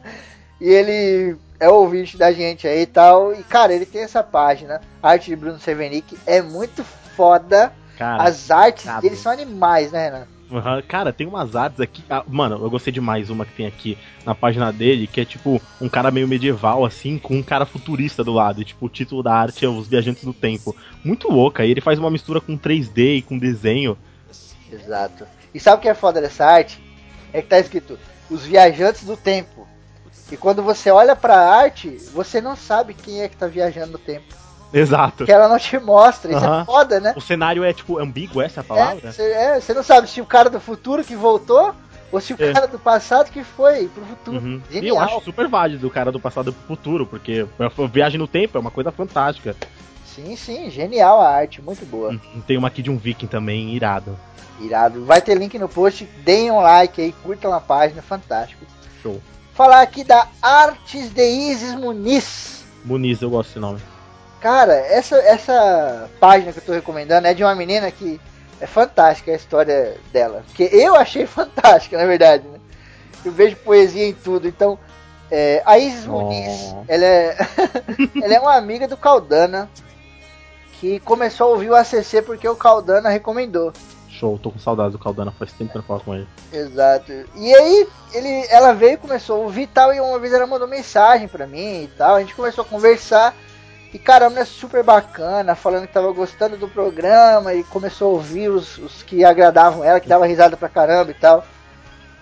E 0.61 0.69
ele 0.69 1.35
é 1.59 1.67
ouvinte 1.67 2.15
da 2.15 2.31
gente 2.31 2.65
aí 2.65 2.83
e 2.83 2.85
tal. 2.85 3.33
E 3.33 3.43
cara, 3.43 3.73
ele 3.73 3.85
tem 3.85 4.01
essa 4.03 4.23
página, 4.23 4.79
Arte 5.01 5.25
de 5.29 5.35
Bruno 5.35 5.59
Cervenic, 5.59 6.17
é 6.25 6.41
muito 6.41 6.85
foda. 7.17 7.73
Cara, 7.97 8.23
As 8.23 8.49
artes 8.49 8.85
cara. 8.85 9.01
dele 9.01 9.17
são 9.17 9.29
animais, 9.33 9.91
né, 9.91 10.05
Renan? 10.05 10.27
Aham, 10.53 10.83
Cara, 10.87 11.11
tem 11.11 11.25
umas 11.25 11.55
artes 11.55 11.79
aqui. 11.79 12.03
ah, 12.07 12.23
mano, 12.27 12.63
eu 12.63 12.69
gostei 12.69 12.93
demais 12.93 13.29
uma 13.29 13.45
que 13.45 13.53
tem 13.53 13.65
aqui 13.65 13.97
na 14.23 14.35
página 14.35 14.71
dele, 14.71 15.07
que 15.07 15.19
é 15.19 15.25
tipo 15.25 15.59
um 15.81 15.89
cara 15.89 16.11
meio 16.11 16.27
medieval, 16.27 16.85
assim, 16.85 17.17
com 17.17 17.35
um 17.35 17.43
cara 17.43 17.65
futurista 17.65 18.23
do 18.23 18.31
lado. 18.31 18.61
E, 18.61 18.65
tipo, 18.65 18.85
o 18.85 18.89
título 18.89 19.23
da 19.23 19.33
arte 19.33 19.65
é 19.65 19.67
Os 19.67 19.87
Viajantes 19.87 20.23
do 20.23 20.33
Tempo. 20.33 20.75
Muito 21.03 21.31
louca. 21.31 21.65
E 21.65 21.71
ele 21.71 21.81
faz 21.81 21.97
uma 21.97 22.11
mistura 22.11 22.39
com 22.39 22.57
3D 22.57 23.17
e 23.17 23.21
com 23.21 23.37
desenho. 23.37 23.97
Exato. 24.71 25.25
E 25.53 25.59
sabe 25.59 25.77
o 25.77 25.81
que 25.81 25.89
é 25.89 25.93
foda 25.93 26.21
dessa 26.21 26.45
arte? 26.45 26.79
É 27.31 27.41
que 27.41 27.47
tá 27.47 27.59
escrito 27.59 27.97
Os 28.29 28.45
Viajantes 28.45 29.05
do 29.05 29.17
Tempo. 29.17 29.67
E 30.31 30.37
quando 30.37 30.63
você 30.63 30.89
olha 30.91 31.15
pra 31.15 31.37
arte, 31.37 31.89
você 32.13 32.39
não 32.41 32.55
sabe 32.55 32.93
quem 32.93 33.21
é 33.21 33.27
que 33.29 33.37
tá 33.37 33.47
viajando 33.47 33.93
no 33.93 33.97
tempo. 33.97 34.42
Exato. 34.73 35.17
Porque 35.17 35.31
ela 35.31 35.47
não 35.47 35.59
te 35.59 35.77
mostra. 35.79 36.31
Isso 36.31 36.43
Aham. 36.43 36.61
é 36.61 36.65
foda, 36.65 36.99
né? 36.99 37.13
O 37.15 37.21
cenário 37.21 37.63
é, 37.63 37.71
tipo, 37.71 37.99
ambíguo, 37.99 38.41
essa 38.41 38.59
é 38.59 38.61
a 38.61 38.63
É, 38.63 38.67
palavra? 38.67 39.11
você 39.11 39.21
é, 39.31 39.59
você 39.61 39.73
não 39.73 39.83
sabe 39.83 40.09
se 40.09 40.19
o 40.19 40.25
cara 40.25 40.49
do 40.49 40.59
futuro 40.59 41.03
que 41.03 41.15
voltou 41.15 41.73
ou 42.11 42.19
se 42.19 42.33
o 42.33 42.37
É. 42.39 42.51
cara 42.53 42.67
do 42.67 42.79
passado 42.79 43.31
que 43.31 43.43
foi 43.43 43.87
pro 43.87 44.03
futuro. 44.05 44.37
Uhum. 44.37 44.61
E 44.71 44.87
eu 44.87 44.99
acho 44.99 45.21
super 45.21 45.47
válido 45.47 45.87
o 45.87 45.91
cara 45.91 46.11
do 46.11 46.19
passado 46.19 46.51
pro 46.51 46.67
futuro, 46.75 47.05
porque 47.05 47.45
a 47.59 47.87
viagem 47.87 48.17
no 48.19 48.27
tempo 48.27 48.57
é 48.57 48.61
uma 48.61 48.71
coisa 48.71 48.91
fantástica. 48.91 49.55
Sim, 50.05 50.35
sim, 50.35 50.69
genial 50.69 51.19
a 51.21 51.29
arte, 51.29 51.61
muito 51.61 51.85
boa. 51.85 52.09
Uhum. 52.09 52.41
Tem 52.45 52.57
uma 52.57 52.67
aqui 52.67 52.81
de 52.83 52.91
um 52.91 52.97
viking 52.97 53.25
também, 53.27 53.73
irado. 53.73 54.17
Irado. 54.61 55.03
Vai 55.05 55.19
ter 55.21 55.35
link 55.37 55.57
no 55.57 55.67
post, 55.67 56.05
deem 56.23 56.51
um 56.51 56.59
like 56.61 57.01
aí, 57.01 57.11
curtam 57.23 57.51
a 57.51 57.59
página, 57.59 58.01
fantástico. 58.03 58.63
Show. 59.01 59.19
Falar 59.55 59.81
aqui 59.81 60.03
da 60.03 60.27
Artes 60.41 61.09
de 61.11 61.23
Isis 61.23 61.73
Muniz. 61.75 62.63
Muniz, 62.85 63.21
eu 63.21 63.29
gosto 63.31 63.49
desse 63.49 63.59
nome. 63.59 63.79
Cara, 64.43 64.73
essa, 64.73 65.15
essa 65.19 66.09
página 66.19 66.51
que 66.51 66.59
eu 66.59 66.65
tô 66.65 66.73
recomendando 66.73 67.25
é 67.25 67.33
de 67.33 67.45
uma 67.45 67.55
menina 67.55 67.89
que 67.89 68.19
é 68.59 68.67
fantástica 68.67 69.31
a 69.31 69.35
história 69.35 69.95
dela. 70.11 70.43
Porque 70.47 70.69
eu 70.69 70.95
achei 70.97 71.23
fantástica, 71.25 71.97
na 71.97 72.05
verdade. 72.05 72.45
Né? 72.45 72.59
Eu 73.23 73.31
vejo 73.31 73.55
poesia 73.55 74.05
em 74.05 74.11
tudo. 74.11 74.45
Então, 74.45 74.77
é, 75.31 75.63
a 75.65 75.79
Isis 75.79 76.05
Oh. 76.09 76.23
Muniz, 76.23 76.75
ela 76.89 77.05
é, 77.05 77.37
ela 78.21 78.33
é 78.33 78.39
uma 78.41 78.57
amiga 78.57 78.85
do 78.85 78.97
Caldana 78.97 79.69
que 80.73 80.99
começou 80.99 81.47
a 81.47 81.51
ouvir 81.51 81.69
o 81.69 81.75
ACC 81.75 82.21
porque 82.21 82.45
o 82.45 82.57
Caldana 82.57 83.07
recomendou. 83.07 83.71
Show, 84.09 84.37
tô 84.37 84.51
com 84.51 84.59
saudades 84.59 84.91
do 84.91 84.99
Caldana, 84.99 85.31
faz 85.31 85.53
tempo 85.53 85.71
que 85.71 85.77
eu 85.77 85.81
não 85.81 85.87
falo 85.87 86.01
com 86.01 86.15
ele. 86.15 86.27
Exato. 86.51 87.13
E 87.37 87.55
aí 87.55 87.87
ele, 88.13 88.45
ela 88.49 88.73
veio 88.73 88.95
e 88.95 88.97
começou 88.97 89.37
a 89.37 89.45
ouvir 89.45 89.61
e 89.61 89.67
tal, 89.67 89.93
e 89.93 90.01
uma 90.01 90.19
vez 90.19 90.33
ela 90.33 90.45
mandou 90.45 90.67
mensagem 90.67 91.29
pra 91.29 91.47
mim 91.47 91.83
e 91.83 91.89
tal, 91.97 92.17
a 92.17 92.19
gente 92.19 92.35
começou 92.35 92.65
a 92.65 92.67
conversar. 92.67 93.33
E 93.93 93.99
cara, 93.99 94.25
a 94.25 94.29
mulher 94.29 94.41
é 94.41 94.45
super 94.45 94.83
bacana, 94.83 95.53
falando 95.53 95.85
que 95.85 95.93
tava 95.93 96.11
gostando 96.11 96.57
do 96.57 96.67
programa 96.67 97.53
e 97.53 97.63
começou 97.65 98.09
a 98.09 98.13
ouvir 98.13 98.49
os, 98.49 98.79
os 98.79 99.03
que 99.03 99.23
agradavam 99.23 99.83
ela, 99.83 99.99
que 99.99 100.09
dava 100.09 100.25
risada 100.25 100.57
pra 100.57 100.67
caramba 100.67 101.11
e 101.11 101.13
tal. 101.13 101.45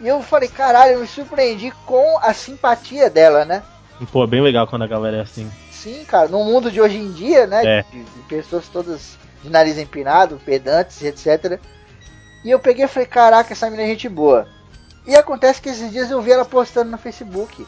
E 0.01 0.07
eu 0.07 0.21
falei, 0.21 0.49
caralho, 0.49 0.93
eu 0.93 0.99
me 0.99 1.07
surpreendi 1.07 1.71
com 1.86 2.19
a 2.21 2.34
simpatia 2.34 3.10
dela, 3.10 3.45
né? 3.45 3.63
Pô, 4.12 4.23
é 4.23 4.27
bem 4.27 4.41
legal 4.41 4.67
quando 4.67 4.81
a 4.81 4.88
galera 4.88 5.17
é 5.17 5.21
assim. 5.21 5.49
Sim, 5.71 6.03
cara, 6.05 6.27
no 6.27 6.43
mundo 6.43 6.69
de 6.69 6.81
hoje 6.81 6.97
em 6.97 7.12
dia, 7.12 7.47
né? 7.47 7.79
É. 7.79 7.84
De, 7.84 8.03
de 8.03 8.21
pessoas 8.27 8.67
todas 8.67 9.17
de 9.41 9.49
nariz 9.49 9.77
empinado, 9.77 10.41
pedantes, 10.43 11.01
etc. 11.01 11.60
E 12.43 12.51
eu 12.51 12.60
peguei 12.60 12.86
e 12.86 12.88
falei, 12.88 13.07
caraca, 13.07 13.53
essa 13.53 13.69
menina 13.69 13.84
é 13.84 13.91
gente 13.91 14.10
boa. 14.10 14.47
E 15.07 15.15
acontece 15.15 15.62
que 15.62 15.69
esses 15.69 15.91
dias 15.91 16.12
eu 16.12 16.21
vi 16.21 16.31
ela 16.31 16.43
postando 16.43 16.91
no 16.91 16.97
Facebook. 16.97 17.65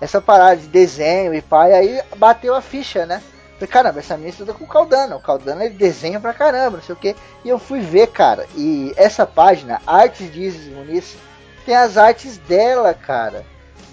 Essa 0.00 0.20
parada 0.20 0.56
de 0.56 0.68
desenho 0.68 1.34
e 1.34 1.42
pai, 1.42 1.72
aí 1.72 2.00
bateu 2.16 2.54
a 2.54 2.62
ficha, 2.62 3.04
né? 3.04 3.22
Falei, 3.62 3.72
caramba, 3.72 4.00
essa 4.00 4.14
menina 4.14 4.30
estuda 4.30 4.52
com 4.52 4.64
o 4.64 4.66
Caldano. 4.66 5.14
O 5.16 5.20
Caldano 5.20 5.62
ele 5.62 5.74
desenha 5.74 6.18
pra 6.18 6.34
caramba, 6.34 6.78
não 6.78 6.82
sei 6.82 6.94
o 6.94 6.98
que. 6.98 7.14
E 7.44 7.48
eu 7.48 7.60
fui 7.60 7.78
ver, 7.78 8.08
cara. 8.08 8.44
E 8.56 8.92
essa 8.96 9.24
página, 9.24 9.80
Artes 9.86 10.32
de 10.32 10.42
Isis 10.42 10.72
Muniz, 10.72 11.16
tem 11.64 11.76
as 11.76 11.96
artes 11.96 12.38
dela, 12.38 12.92
cara. 12.92 13.44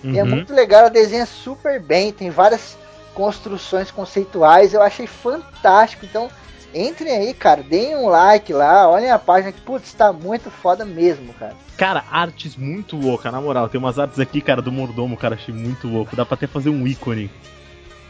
E 0.04 0.18
é 0.18 0.24
Uhum. 0.24 0.30
muito 0.30 0.54
legal, 0.54 0.82
ela 0.82 0.90
desenha 0.90 1.26
super 1.28 1.80
bem, 1.80 2.12
tem 2.12 2.32
várias 2.32 2.76
construções 3.14 3.92
conceituais, 3.92 4.74
eu 4.74 4.82
achei 4.82 5.06
fantástico. 5.06 6.04
Então, 6.04 6.32
entrem 6.74 7.12
aí, 7.16 7.34
cara, 7.34 7.62
deem 7.62 7.96
um 7.96 8.08
like 8.08 8.52
lá, 8.52 8.90
olhem 8.90 9.12
a 9.12 9.20
página 9.20 9.52
que, 9.52 9.62
putz, 9.62 9.94
tá 9.94 10.12
muito 10.12 10.50
foda 10.50 10.84
mesmo, 10.84 11.32
cara. 11.34 11.54
Cara, 11.78 12.04
artes 12.10 12.56
muito 12.56 12.96
louca, 12.98 13.30
na 13.32 13.40
moral. 13.40 13.70
Tem 13.70 13.78
umas 13.78 14.00
artes 14.00 14.20
aqui, 14.20 14.42
cara, 14.42 14.64
do 14.64 14.72
mordomo, 14.72 15.16
cara, 15.16 15.36
achei 15.36 15.54
muito 15.54 15.88
louco. 15.88 16.16
Dá 16.16 16.26
pra 16.26 16.34
até 16.34 16.48
fazer 16.48 16.70
um 16.72 16.88
ícone. 16.88 17.30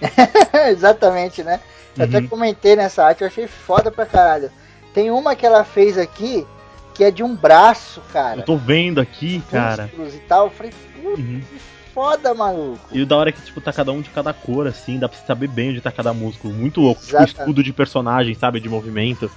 Exatamente, 0.70 1.44
né? 1.44 1.60
Eu 1.98 2.06
até 2.06 2.18
Uhum. 2.20 2.28
comentei 2.28 2.76
nessa 2.76 3.04
arte, 3.04 3.22
eu 3.22 3.28
achei 3.28 3.48
foda 3.48 3.92
pra 3.92 4.06
caralho. 4.06 4.52
Tem 4.94 5.12
uma 5.12 5.36
que 5.36 5.46
ela 5.46 5.64
fez 5.64 5.98
aqui, 5.98 6.46
que 6.94 7.04
é 7.04 7.12
de 7.12 7.24
um 7.24 7.36
braço, 7.36 8.02
cara. 8.12 8.40
Eu 8.42 8.46
tô 8.46 8.58
vendo 8.58 9.00
aqui, 9.00 9.42
cara. 9.52 9.90
e 9.94 10.20
tal. 10.28 10.46
Eu 10.46 10.52
falei, 10.52 10.72
puta, 10.96 11.22
Uhum. 11.22 11.42
que 11.50 11.60
foda, 11.94 12.34
maluco. 12.34 12.80
E 12.92 13.02
o 13.02 13.06
da 13.06 13.18
hora 13.18 13.30
é 13.30 13.34
que, 13.34 13.42
tipo, 13.42 13.60
tá 13.62 13.74
cada 13.74 13.92
um 13.92 14.02
de 14.02 14.10
cada 14.10 14.34
cor, 14.34 14.68
assim, 14.68 14.98
dá 15.00 15.08
pra 15.10 15.18
você 15.18 15.26
saber 15.26 15.48
bem 15.48 15.72
onde 15.72 15.82
tá 15.82 15.92
cada 15.92 16.14
músculo. 16.14 16.54
Muito 16.54 16.80
louco. 16.82 17.02
Tipo, 17.02 17.18
escudo 17.24 17.64
de 17.64 17.74
personagem, 17.74 18.34
sabe? 18.36 18.60
De 18.60 18.70
movimento. 18.70 19.30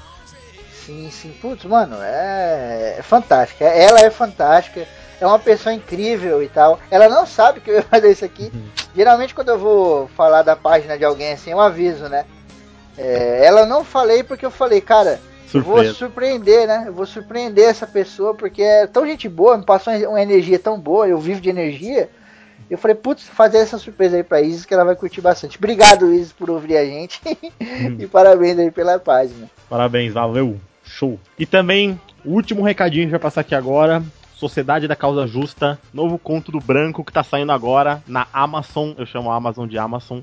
Sim, 0.85 1.11
sim. 1.11 1.33
Putz, 1.41 1.65
mano, 1.65 1.97
é, 2.01 2.97
é 2.99 3.03
fantástica. 3.03 3.65
Ela 3.65 4.01
é 4.01 4.11
fantástica. 4.11 4.87
É 5.21 5.27
uma 5.27 5.39
pessoa 5.39 5.73
incrível 5.73 6.43
e 6.43 6.49
tal. 6.49 6.81
Ela 6.91 7.09
não 7.09 7.25
sabe 7.25 7.61
que 7.61 7.71
eu 7.71 7.75
ia 7.77 7.83
fazer 7.83 8.11
isso 8.11 8.25
aqui. 8.25 8.51
Uhum. 8.53 8.65
Geralmente 8.95 9.35
quando 9.35 9.51
eu 9.51 9.59
vou 9.59 10.09
falar 10.09 10.43
da 10.43 10.57
página 10.57 10.99
de 10.99 11.05
alguém 11.05 11.33
assim, 11.33 11.51
eu 11.51 11.61
aviso, 11.61 12.09
né? 12.09 12.25
É, 12.99 13.45
ela 13.45 13.65
não 13.65 13.85
falei 13.85 14.23
porque 14.23 14.45
eu 14.45 14.51
falei, 14.51 14.81
cara, 14.81 15.21
eu 15.55 15.63
vou 15.63 15.85
surpreender, 15.85 16.67
né? 16.67 16.85
Eu 16.87 16.93
vou 16.93 17.07
surpreender 17.07 17.69
essa 17.69 17.87
pessoa 17.87 18.35
porque 18.35 18.63
é 18.63 18.87
tão 18.87 19.07
gente 19.07 19.29
boa, 19.29 19.57
me 19.57 19.65
passou 19.65 19.93
uma 20.09 20.21
energia 20.21 20.59
tão 20.59 20.79
boa, 20.79 21.07
eu 21.07 21.19
vivo 21.19 21.41
de 21.41 21.51
energia. 21.51 22.11
Eu 22.71 22.79
falei, 22.79 22.97
putz, 22.97 23.25
fazer 23.29 23.59
essa 23.59 23.79
surpresa 23.79 24.17
aí 24.17 24.23
pra 24.23 24.41
Isis 24.41 24.65
que 24.65 24.73
ela 24.73 24.85
vai 24.85 24.97
curtir 24.97 25.21
bastante. 25.21 25.59
Obrigado, 25.59 26.13
Isis, 26.13 26.33
por 26.33 26.49
ouvir 26.49 26.77
a 26.77 26.85
gente. 26.85 27.21
e 27.99 28.07
parabéns 28.07 28.59
aí 28.59 28.71
pela 28.71 28.99
página. 28.99 29.51
Parabéns, 29.69 30.13
valeu. 30.13 30.59
Show. 31.03 31.19
E 31.37 31.45
também, 31.45 32.01
o 32.25 32.31
último 32.31 32.63
recadinho 32.63 33.07
que 33.07 33.11
vai 33.11 33.19
passar 33.19 33.41
aqui 33.41 33.57
agora. 33.57 34.01
Sociedade 34.37 34.89
da 34.89 34.97
Causa 34.97 35.27
Justa, 35.27 35.79
novo 35.93 36.19
conto 36.19 36.51
do 36.51 36.59
branco 36.61 37.05
que 37.05 37.13
tá 37.13 37.23
saindo 37.23 37.53
agora 37.53 38.03
na 38.07 38.27
Amazon. 38.33 38.93
Eu 38.97 39.07
chamo 39.07 39.31
a 39.31 39.37
Amazon 39.37 39.69
de 39.69 39.79
Amazon. 39.79 40.21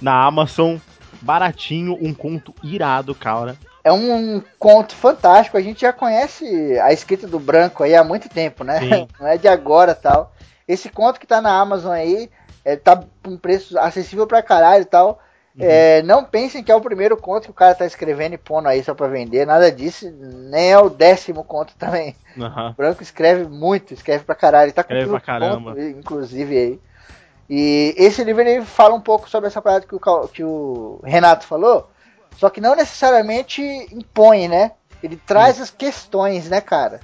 Na 0.00 0.24
Amazon, 0.24 0.76
baratinho, 1.20 1.98
um 2.00 2.14
conto 2.14 2.54
irado, 2.62 3.14
cara. 3.14 3.56
É 3.84 3.92
um 3.92 4.42
conto 4.58 4.94
fantástico. 4.94 5.58
A 5.58 5.60
gente 5.60 5.82
já 5.82 5.92
conhece 5.92 6.78
a 6.80 6.92
escrita 6.92 7.26
do 7.26 7.38
Branco 7.38 7.82
aí 7.82 7.94
há 7.94 8.04
muito 8.04 8.28
tempo, 8.28 8.64
né? 8.64 8.78
Sim. 8.78 9.08
Não 9.20 9.26
é 9.26 9.36
de 9.36 9.48
agora 9.48 9.94
tal. 9.94 10.34
Esse 10.66 10.88
conto 10.88 11.20
que 11.20 11.26
tá 11.26 11.42
na 11.42 11.58
Amazon 11.58 11.92
aí 11.92 12.30
é, 12.64 12.76
tá 12.76 13.02
com 13.22 13.36
preço 13.36 13.78
acessível 13.78 14.26
pra 14.26 14.42
caralho 14.42 14.82
e 14.82 14.86
tal. 14.86 15.18
É, 15.58 16.02
não 16.02 16.24
pensem 16.24 16.62
que 16.62 16.70
é 16.70 16.74
o 16.74 16.80
primeiro 16.80 17.16
conto 17.16 17.44
que 17.44 17.50
o 17.50 17.54
cara 17.54 17.74
tá 17.74 17.84
escrevendo 17.84 18.34
e 18.34 18.38
pondo 18.38 18.68
aí 18.68 18.84
só 18.84 18.94
pra 18.94 19.08
vender. 19.08 19.46
Nada 19.46 19.70
disso. 19.70 20.10
Nem 20.10 20.72
é 20.72 20.78
o 20.78 20.88
décimo 20.88 21.42
conto 21.42 21.74
também. 21.76 22.14
Aham. 22.38 22.70
O 22.70 22.74
Branco 22.74 23.02
escreve 23.02 23.44
muito, 23.48 23.92
escreve 23.92 24.24
pra 24.24 24.34
caralho. 24.34 24.66
Ele 24.66 24.72
tá 24.72 24.84
com 24.84 24.92
Escreve 24.92 25.10
pra 25.10 25.20
caramba. 25.20 25.72
pronto, 25.72 25.88
inclusive 25.88 26.56
aí. 26.56 26.80
E 27.48 27.94
esse 27.96 28.22
livro 28.22 28.42
ele 28.42 28.64
fala 28.64 28.94
um 28.94 29.00
pouco 29.00 29.28
sobre 29.28 29.48
essa 29.48 29.60
parada 29.60 29.84
que 29.84 29.94
o, 29.94 30.28
que 30.28 30.44
o 30.44 31.00
Renato 31.02 31.44
falou, 31.44 31.90
só 32.36 32.48
que 32.48 32.60
não 32.60 32.76
necessariamente 32.76 33.60
impõe, 33.92 34.46
né? 34.46 34.70
Ele 35.02 35.16
traz 35.16 35.60
as 35.60 35.70
questões, 35.70 36.48
né, 36.48 36.60
cara? 36.60 37.00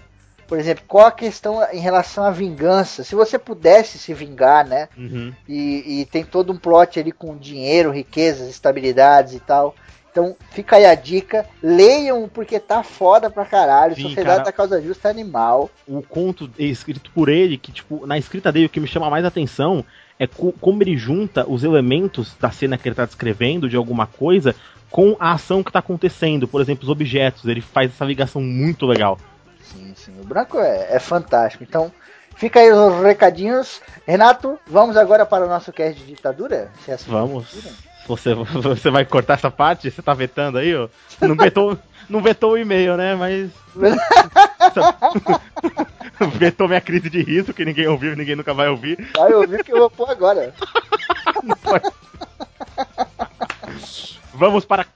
Por 0.46 0.58
exemplo, 0.58 0.84
qual 0.86 1.06
a 1.06 1.12
questão 1.12 1.60
em 1.72 1.80
relação 1.80 2.24
à 2.24 2.30
vingança? 2.30 3.02
Se 3.02 3.14
você 3.14 3.38
pudesse 3.38 3.98
se 3.98 4.14
vingar, 4.14 4.66
né? 4.66 4.88
Uhum. 4.96 5.32
E, 5.48 6.00
e 6.02 6.06
tem 6.06 6.24
todo 6.24 6.52
um 6.52 6.56
plot 6.56 7.00
ali 7.00 7.10
com 7.12 7.36
dinheiro, 7.36 7.90
riquezas, 7.90 8.48
estabilidades 8.48 9.34
e 9.34 9.40
tal. 9.40 9.74
Então 10.10 10.34
fica 10.50 10.76
aí 10.76 10.86
a 10.86 10.94
dica, 10.94 11.44
leiam 11.62 12.26
porque 12.32 12.58
tá 12.58 12.82
foda 12.82 13.28
pra 13.28 13.44
caralho. 13.44 13.94
Sim, 13.94 14.02
Sociedade 14.02 14.36
cara. 14.38 14.44
da 14.44 14.52
Causa 14.52 14.80
Justa 14.80 15.08
é 15.08 15.10
animal. 15.10 15.68
o 15.86 16.00
conto 16.00 16.48
escrito 16.58 17.10
por 17.10 17.28
ele, 17.28 17.58
que, 17.58 17.70
tipo, 17.70 18.06
na 18.06 18.16
escrita 18.16 18.50
dele, 18.50 18.64
o 18.66 18.70
que 18.70 18.80
me 18.80 18.86
chama 18.88 19.10
mais 19.10 19.24
atenção 19.26 19.84
é 20.18 20.26
co- 20.26 20.54
como 20.58 20.82
ele 20.82 20.96
junta 20.96 21.44
os 21.46 21.64
elementos 21.64 22.34
da 22.40 22.50
cena 22.50 22.78
que 22.78 22.88
ele 22.88 22.94
tá 22.94 23.04
descrevendo, 23.04 23.68
de 23.68 23.76
alguma 23.76 24.06
coisa, 24.06 24.54
com 24.90 25.14
a 25.20 25.32
ação 25.32 25.62
que 25.62 25.70
tá 25.70 25.80
acontecendo. 25.80 26.48
Por 26.48 26.62
exemplo, 26.62 26.84
os 26.84 26.88
objetos. 26.90 27.44
Ele 27.44 27.60
faz 27.60 27.90
essa 27.90 28.04
ligação 28.06 28.40
muito 28.40 28.86
legal. 28.86 29.18
O 30.20 30.24
branco 30.24 30.58
é, 30.58 30.96
é 30.96 30.98
fantástico. 30.98 31.64
Então, 31.64 31.92
fica 32.36 32.60
aí 32.60 32.72
os 32.72 33.02
recadinhos. 33.02 33.80
Renato, 34.06 34.58
vamos 34.66 34.96
agora 34.96 35.26
para 35.26 35.44
o 35.44 35.48
nosso 35.48 35.72
cast 35.72 36.00
de 36.00 36.06
ditadura? 36.06 36.70
Se 36.84 36.92
é 36.92 36.96
Vamos. 37.06 37.54
Você, 38.06 38.34
você 38.34 38.90
vai 38.90 39.04
cortar 39.04 39.34
essa 39.34 39.50
parte? 39.50 39.90
Você 39.90 40.00
tá 40.00 40.14
vetando 40.14 40.58
aí, 40.58 40.72
ó? 40.74 40.88
Não 41.20 41.34
vetou, 41.34 41.76
não 42.08 42.22
vetou 42.22 42.52
o 42.52 42.58
e-mail, 42.58 42.96
né? 42.96 43.16
Mas. 43.16 43.50
vetou 46.38 46.68
minha 46.68 46.80
crise 46.80 47.10
de 47.10 47.20
riso, 47.22 47.52
que 47.52 47.64
ninguém 47.64 47.88
ouviu 47.88 48.12
e 48.12 48.16
ninguém 48.16 48.36
nunca 48.36 48.54
vai 48.54 48.68
ouvir. 48.68 49.08
Vai 49.16 49.34
ouvir 49.34 49.64
que 49.64 49.72
eu 49.72 49.78
vou 49.78 49.90
pôr 49.90 50.08
agora. 50.08 50.54
Vamos 54.32 54.64
para. 54.64 54.86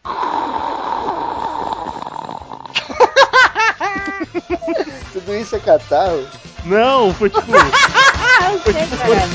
Tudo 5.13 5.35
isso 5.35 5.57
é 5.57 5.59
catarro. 5.59 6.27
Não, 6.65 7.13
foi 7.15 7.31
tipo. 7.31 7.53
Eu 7.53 8.59
sei, 8.61 8.87
caralho. 8.97 9.31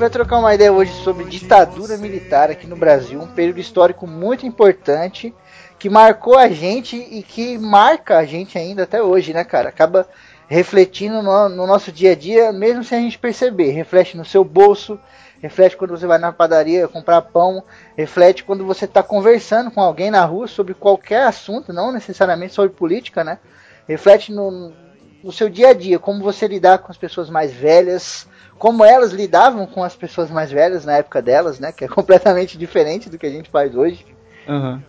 Gente 0.00 0.08
vai 0.08 0.10
trocar 0.10 0.38
uma 0.38 0.54
ideia 0.54 0.72
hoje 0.72 0.94
sobre 1.04 1.24
ditadura 1.24 1.98
militar 1.98 2.50
aqui 2.50 2.66
no 2.66 2.74
Brasil, 2.74 3.20
um 3.20 3.26
período 3.26 3.60
histórico 3.60 4.06
muito 4.06 4.46
importante 4.46 5.34
que 5.78 5.90
marcou 5.90 6.38
a 6.38 6.48
gente 6.48 6.96
e 6.96 7.22
que 7.22 7.58
marca 7.58 8.16
a 8.16 8.24
gente 8.24 8.56
ainda 8.56 8.84
até 8.84 9.02
hoje, 9.02 9.34
né, 9.34 9.44
cara? 9.44 9.68
Acaba 9.68 10.08
refletindo 10.48 11.22
no, 11.22 11.50
no 11.50 11.66
nosso 11.66 11.92
dia 11.92 12.12
a 12.12 12.14
dia, 12.14 12.50
mesmo 12.50 12.82
sem 12.82 12.98
a 12.98 13.02
gente 13.02 13.18
perceber. 13.18 13.72
Reflete 13.72 14.16
no 14.16 14.24
seu 14.24 14.42
bolso, 14.42 14.98
reflete 15.42 15.76
quando 15.76 15.90
você 15.90 16.06
vai 16.06 16.16
na 16.16 16.32
padaria 16.32 16.88
comprar 16.88 17.20
pão, 17.20 17.62
reflete 17.94 18.42
quando 18.42 18.64
você 18.64 18.86
está 18.86 19.02
conversando 19.02 19.70
com 19.70 19.82
alguém 19.82 20.10
na 20.10 20.24
rua 20.24 20.48
sobre 20.48 20.72
qualquer 20.72 21.24
assunto, 21.24 21.74
não 21.74 21.92
necessariamente 21.92 22.54
sobre 22.54 22.72
política, 22.72 23.22
né? 23.22 23.38
Reflete 23.86 24.32
no, 24.32 24.72
no 25.22 25.30
seu 25.30 25.50
dia 25.50 25.68
a 25.68 25.74
dia, 25.74 25.98
como 25.98 26.24
você 26.24 26.48
lidar 26.48 26.78
com 26.78 26.90
as 26.90 26.96
pessoas 26.96 27.28
mais 27.28 27.52
velhas, 27.52 28.26
como 28.60 28.84
elas 28.84 29.10
lidavam 29.12 29.66
com 29.66 29.82
as 29.82 29.96
pessoas 29.96 30.30
mais 30.30 30.52
velhas 30.52 30.84
na 30.84 30.98
época 30.98 31.22
delas, 31.22 31.58
né? 31.58 31.72
Que 31.72 31.86
é 31.86 31.88
completamente 31.98 32.58
diferente 32.58 33.08
do 33.08 33.18
que 33.18 33.26
a 33.26 33.30
gente 33.30 33.48
faz 33.50 33.74
hoje. 33.74 34.04
Aham. 34.46 34.82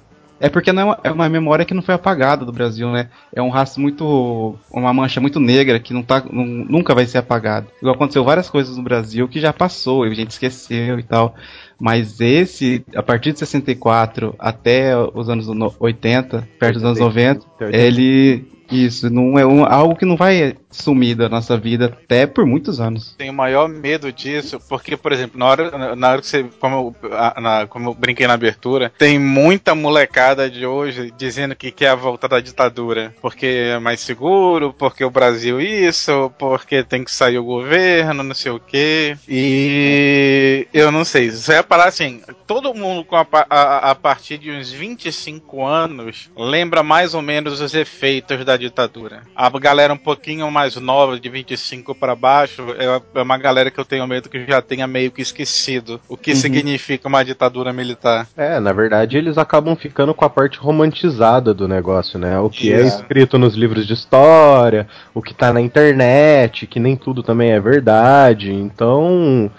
É 0.43 0.49
porque 0.49 0.71
não 0.73 0.81
é 0.81 0.85
uma, 0.85 0.99
é 1.03 1.11
uma 1.11 1.29
memória 1.29 1.63
que 1.63 1.73
não 1.73 1.83
foi 1.83 1.93
apagada 1.93 2.43
do 2.43 2.51
Brasil, 2.51 2.91
né? 2.91 3.09
É 3.31 3.41
um 3.43 3.49
rastro 3.49 3.79
muito. 3.79 4.55
uma 4.71 4.91
mancha 4.91 5.21
muito 5.21 5.39
negra 5.39 5.79
que 5.79 5.93
não 5.93 6.01
tá, 6.01 6.21
não- 6.31 6.43
nunca 6.43 6.95
vai 6.95 7.05
ser 7.05 7.19
apagada. 7.19 7.67
Igual 7.79 7.93
aconteceu 7.93 8.23
várias 8.23 8.49
coisas 8.49 8.75
no 8.75 8.81
Brasil 8.83 9.27
que 9.27 9.39
já 9.39 9.53
passou, 9.53 10.05
e 10.05 10.11
a 10.11 10.15
gente 10.15 10.31
esqueceu 10.31 10.97
e 10.99 11.03
tal. 11.03 11.35
Mas 11.79 12.19
esse, 12.19 12.83
a 12.95 13.03
partir 13.03 13.33
de 13.33 13.39
64 13.39 14.33
até 14.39 14.97
os 14.97 15.29
anos 15.29 15.47
no- 15.47 15.73
80, 15.79 16.47
perto 16.59 16.73
dos 16.73 16.83
anos 16.83 16.99
90, 16.99 17.45
ele 17.71 18.50
Isso, 18.71 19.09
não 19.09 19.37
é 19.37 19.45
um- 19.45 19.65
algo 19.65 19.95
que 19.95 20.05
não 20.05 20.15
vai 20.15 20.55
sumir 20.69 21.15
da 21.15 21.27
nossa 21.27 21.57
vida 21.57 21.85
até 22.03 22.25
por 22.25 22.45
muitos 22.45 22.79
anos. 22.79 23.13
Tenho 23.17 23.33
o 23.33 23.35
maior 23.35 23.67
medo 23.67 24.11
disso, 24.11 24.59
porque, 24.69 24.95
por 24.95 25.11
exemplo, 25.11 25.37
na 25.37 25.45
hora, 25.45 25.95
na 25.95 26.09
hora 26.11 26.21
que 26.21 26.27
você. 26.27 26.45
Como 26.59 26.95
eu, 27.03 27.09
na- 27.41 27.67
como 27.67 27.89
eu 27.89 27.93
brinquei 27.93 28.25
na 28.25 28.33
abertura, 28.35 28.91
tem 28.97 29.19
muita 29.19 29.75
molecada 29.75 30.49
de 30.49 30.65
hoje 30.65 31.13
dizendo 31.17 31.55
que 31.55 31.71
quer 31.71 31.89
a 31.89 31.95
volta 31.95 32.27
da 32.29 32.39
ditadura. 32.39 33.13
Porque 33.21 33.45
é 33.45 33.79
mais 33.79 33.99
seguro, 33.99 34.73
porque 34.73 35.03
o 35.03 35.09
Brasil 35.11 35.59
isso, 35.59 36.31
porque 36.39 36.83
tem 36.83 37.03
que 37.03 37.11
sair 37.11 37.37
o 37.37 37.43
governo, 37.43 38.23
não 38.23 38.33
sei 38.35 38.51
o 38.51 38.59
quê. 38.59 39.17
E 39.27 40.67
eu 40.73 40.91
não 40.91 41.03
sei. 41.03 41.29
Você 41.31 41.53
vai 41.53 41.63
parar 41.63 41.87
assim, 41.87 42.21
todo 42.47 42.73
mundo 42.73 43.03
com 43.03 43.15
a, 43.15 43.27
a, 43.49 43.91
a 43.91 43.95
partir 43.95 44.37
de 44.37 44.51
uns 44.51 44.71
25 44.71 45.65
anos 45.65 46.29
lembra 46.37 46.81
mais 46.83 47.13
ou 47.13 47.21
menos 47.21 47.59
os 47.59 47.73
efeitos 47.73 48.45
da 48.45 48.55
ditadura. 48.61 49.23
A 49.35 49.49
galera 49.59 49.93
um 49.93 49.97
pouquinho 49.97 50.49
mais 50.49 50.75
nova, 50.77 51.19
de 51.19 51.27
25 51.27 51.93
para 51.93 52.15
baixo, 52.15 52.63
é 52.77 52.91
é 53.15 53.21
uma 53.21 53.37
galera 53.37 53.71
que 53.71 53.79
eu 53.79 53.85
tenho 53.85 54.07
medo 54.07 54.29
que 54.29 54.45
já 54.45 54.61
tenha 54.61 54.87
meio 54.87 55.11
que 55.11 55.21
esquecido 55.21 55.99
o 56.07 56.17
que 56.17 56.35
significa 56.35 57.07
uma 57.07 57.23
ditadura 57.23 57.73
militar. 57.73 58.27
É, 58.35 58.59
na 58.59 58.73
verdade 58.73 59.17
eles 59.17 59.37
acabam 59.37 59.75
ficando 59.75 60.13
com 60.13 60.25
a 60.25 60.29
parte 60.29 60.57
romantizada 60.57 61.53
do 61.53 61.67
negócio, 61.67 62.19
né? 62.19 62.39
O 62.39 62.49
que 62.49 62.71
é 62.71 62.81
Isso. 62.81 62.99
escrito 62.99 63.37
nos 63.37 63.55
livros 63.55 63.87
de 63.87 63.93
história, 63.93 64.87
o 65.13 65.21
que 65.21 65.33
tá 65.33 65.53
na 65.53 65.61
internet, 65.61 66.67
que 66.67 66.79
nem 66.79 66.95
tudo 66.95 67.23
também 67.23 67.51
é 67.51 67.59
verdade. 67.59 68.51
Então, 68.51 69.49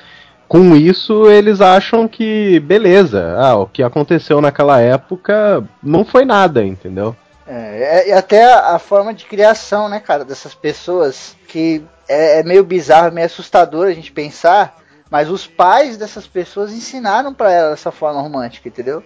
com 0.48 0.76
isso 0.76 1.30
eles 1.30 1.60
acham 1.60 2.06
que 2.06 2.60
beleza, 2.60 3.36
ah, 3.38 3.56
o 3.56 3.66
que 3.66 3.82
aconteceu 3.82 4.40
naquela 4.40 4.80
época 4.80 5.64
não 5.82 6.04
foi 6.04 6.24
nada, 6.24 6.64
entendeu? 6.64 7.16
É, 7.46 8.04
é- 8.04 8.08
e 8.08 8.12
até 8.12 8.44
a, 8.52 8.78
forma 8.78 9.12
de 9.12 9.24
criação, 9.24 9.88
né, 9.88 9.98
cara, 10.00 10.24
dessas 10.24 10.54
pessoas 10.54 11.36
que 11.48 11.82
é, 12.08 12.40
é 12.40 12.42
meio 12.42 12.64
bizarro, 12.64 13.12
meio 13.12 13.26
assustador 13.26 13.86
a 13.88 13.92
gente 13.92 14.12
pensar, 14.12 14.78
mas 15.10 15.28
os 15.28 15.46
pais 15.46 15.96
dessas 15.96 16.26
pessoas 16.26 16.72
ensinaram 16.72 17.34
pra 17.34 17.50
elas 17.52 17.72
essa 17.80 17.90
forma 17.90 18.20
romântica, 18.20 18.68
entendeu? 18.68 19.02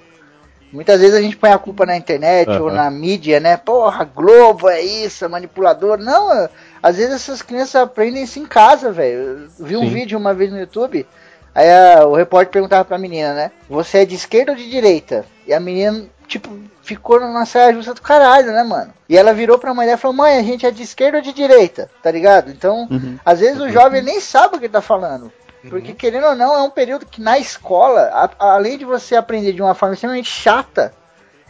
Muitas 0.73 1.01
vezes 1.01 1.17
a 1.17 1.23
gente 1.23 1.37
põe 1.37 1.51
a 1.51 1.59
culpa 1.59 1.87
na 1.87 1.97
internet 1.97 2.51
Aham. 2.51 2.61
ou 2.63 2.71
na 2.73 2.91
mídia, 2.91 3.39
né? 3.41 3.57
Porra, 3.57 4.05
Globo 4.05 4.69
é 4.69 4.81
isso, 4.83 5.25
é 5.25 5.29
manipulador. 5.29 5.97
Não, 5.97 6.49
às 6.83 6.97
vezes 6.97 7.15
essas 7.15 7.41
crianças 7.41 7.77
aprendem 7.77 8.25
isso 8.25 8.39
em 8.39 8.45
casa, 8.45 8.91
velho. 8.93 9.49
Vi 9.59 9.77
um 9.77 9.83
Sim. 9.83 9.91
vídeo 9.91 10.19
uma 10.19 10.35
vez 10.35 10.51
no 10.51 10.59
YouTube, 10.59 11.07
aí 11.55 11.69
a- 11.71 12.05
o 12.07 12.15
repórter 12.17 12.51
perguntava 12.53 12.85
pra 12.85 12.99
menina, 12.99 13.33
né? 13.33 13.51
Você 13.71 13.99
é 13.99 14.05
de 14.05 14.17
esquerda 14.17 14.53
ou 14.53 14.59
de 14.59 14.69
direita? 14.69 15.25
E 15.47 15.55
a 15.55 15.61
menina, 15.61 16.05
tipo, 16.27 16.51
ficou 16.83 17.21
numa 17.21 17.45
saia 17.47 17.73
justa 17.73 17.95
do 17.95 18.03
caralho, 18.03 18.53
né, 18.53 18.63
mano? 18.63 18.93
E 19.09 19.17
ela 19.17 19.33
virou 19.33 19.59
pra 19.59 19.73
mãe 19.75 19.87
dela 19.87 19.99
e 19.99 20.01
falou, 20.01 20.17
mãe, 20.17 20.39
a 20.39 20.43
gente 20.43 20.67
é 20.67 20.71
de 20.71 20.83
esquerda 20.83 21.19
ou 21.19 21.23
de 21.23 21.33
direita, 21.33 21.91
tá 22.03 22.11
ligado? 22.11 22.51
Então, 22.51 22.87
às 23.25 23.41
vezes 23.41 23.61
o 23.61 23.69
jovem 23.71 24.03
nem 24.03 24.21
sabe 24.21 24.57
o 24.57 24.59
que 24.59 24.67
ele 24.67 24.73
tá 24.73 24.81
falando. 24.83 25.33
Porque, 25.69 25.93
querendo 25.95 26.27
ou 26.29 26.35
não, 26.37 26.55
é 26.57 26.63
um 26.63 26.71
período 26.71 27.07
que 27.07 27.21
na 27.21 27.39
escola, 27.39 28.03
a- 28.13 28.55
além 28.55 28.79
de 28.79 28.85
você 28.85 29.17
aprender 29.17 29.53
de 29.53 29.61
uma 29.63 29.75
forma 29.75 29.95
extremamente 29.95 30.31
chata, 30.31 30.93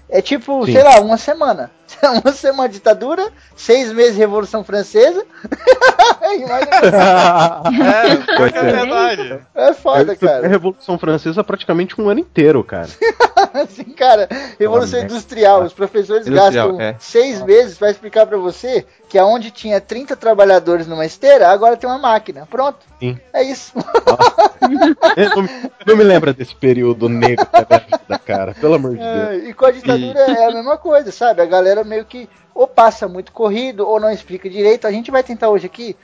é 0.08 0.22
tipo, 0.22 0.64
Sim. 0.64 0.72
sei 0.72 0.82
lá, 0.82 1.00
uma 1.00 1.18
semana. 1.18 1.70
Uma 2.24 2.32
semana 2.32 2.68
de 2.68 2.74
ditadura, 2.74 3.28
seis 3.54 3.92
meses 3.92 4.14
de 4.14 4.18
Revolução 4.18 4.64
Francesa. 4.64 5.24
E 6.28 6.42
É, 6.42 8.12
é 8.12 8.50
ser. 8.50 8.76
verdade. 8.76 9.38
é 9.54 9.72
foda, 9.72 10.12
A 10.12 10.16
cara. 10.16 10.48
Revolução 10.48 10.98
Francesa 10.98 11.44
praticamente 11.44 12.00
um 12.00 12.08
ano 12.08 12.20
inteiro, 12.20 12.62
cara. 12.64 12.88
Assim, 13.54 13.84
cara, 13.84 14.28
Revolução 14.58 15.00
Industrial. 15.00 15.62
Os 15.62 15.72
professores 15.72 16.26
Industrial, 16.26 16.68
gastam 16.72 16.80
é. 16.80 16.96
seis 16.98 17.40
meses 17.42 17.78
pra 17.78 17.90
explicar 17.90 18.26
pra 18.26 18.36
você 18.38 18.84
que 19.08 19.18
aonde 19.18 19.50
tinha 19.50 19.80
30 19.80 20.16
trabalhadores 20.16 20.86
numa 20.86 21.06
esteira, 21.06 21.48
agora 21.48 21.76
tem 21.76 21.88
uma 21.88 21.98
máquina. 21.98 22.46
Pronto. 22.50 22.78
Sim. 22.98 23.18
É 23.32 23.42
isso. 23.42 23.72
Eu 25.16 25.30
não, 25.36 25.48
não 25.86 25.96
me 25.96 26.04
lembra 26.04 26.32
desse 26.32 26.54
período 26.54 27.08
negro 27.08 27.46
da 27.68 27.78
vida, 27.78 28.18
cara. 28.24 28.54
Pelo 28.54 28.74
amor 28.74 28.92
de 28.92 28.98
Deus. 28.98 29.28
É, 29.28 29.36
e 29.48 29.54
com 29.54 29.66
a 29.66 29.70
ditadura 29.70 30.18
é 30.18 30.46
a 30.46 30.50
mesma 30.50 30.76
coisa, 30.76 31.12
sabe? 31.12 31.40
A 31.42 31.46
galera 31.46 31.75
meio 31.84 32.04
que 32.04 32.28
ou 32.54 32.66
passa 32.66 33.06
muito 33.06 33.32
corrido 33.32 33.86
ou 33.86 34.00
não 34.00 34.10
explica 34.10 34.48
direito. 34.48 34.86
A 34.86 34.92
gente 34.92 35.10
vai 35.10 35.22
tentar 35.22 35.50
hoje 35.50 35.66
aqui 35.66 35.96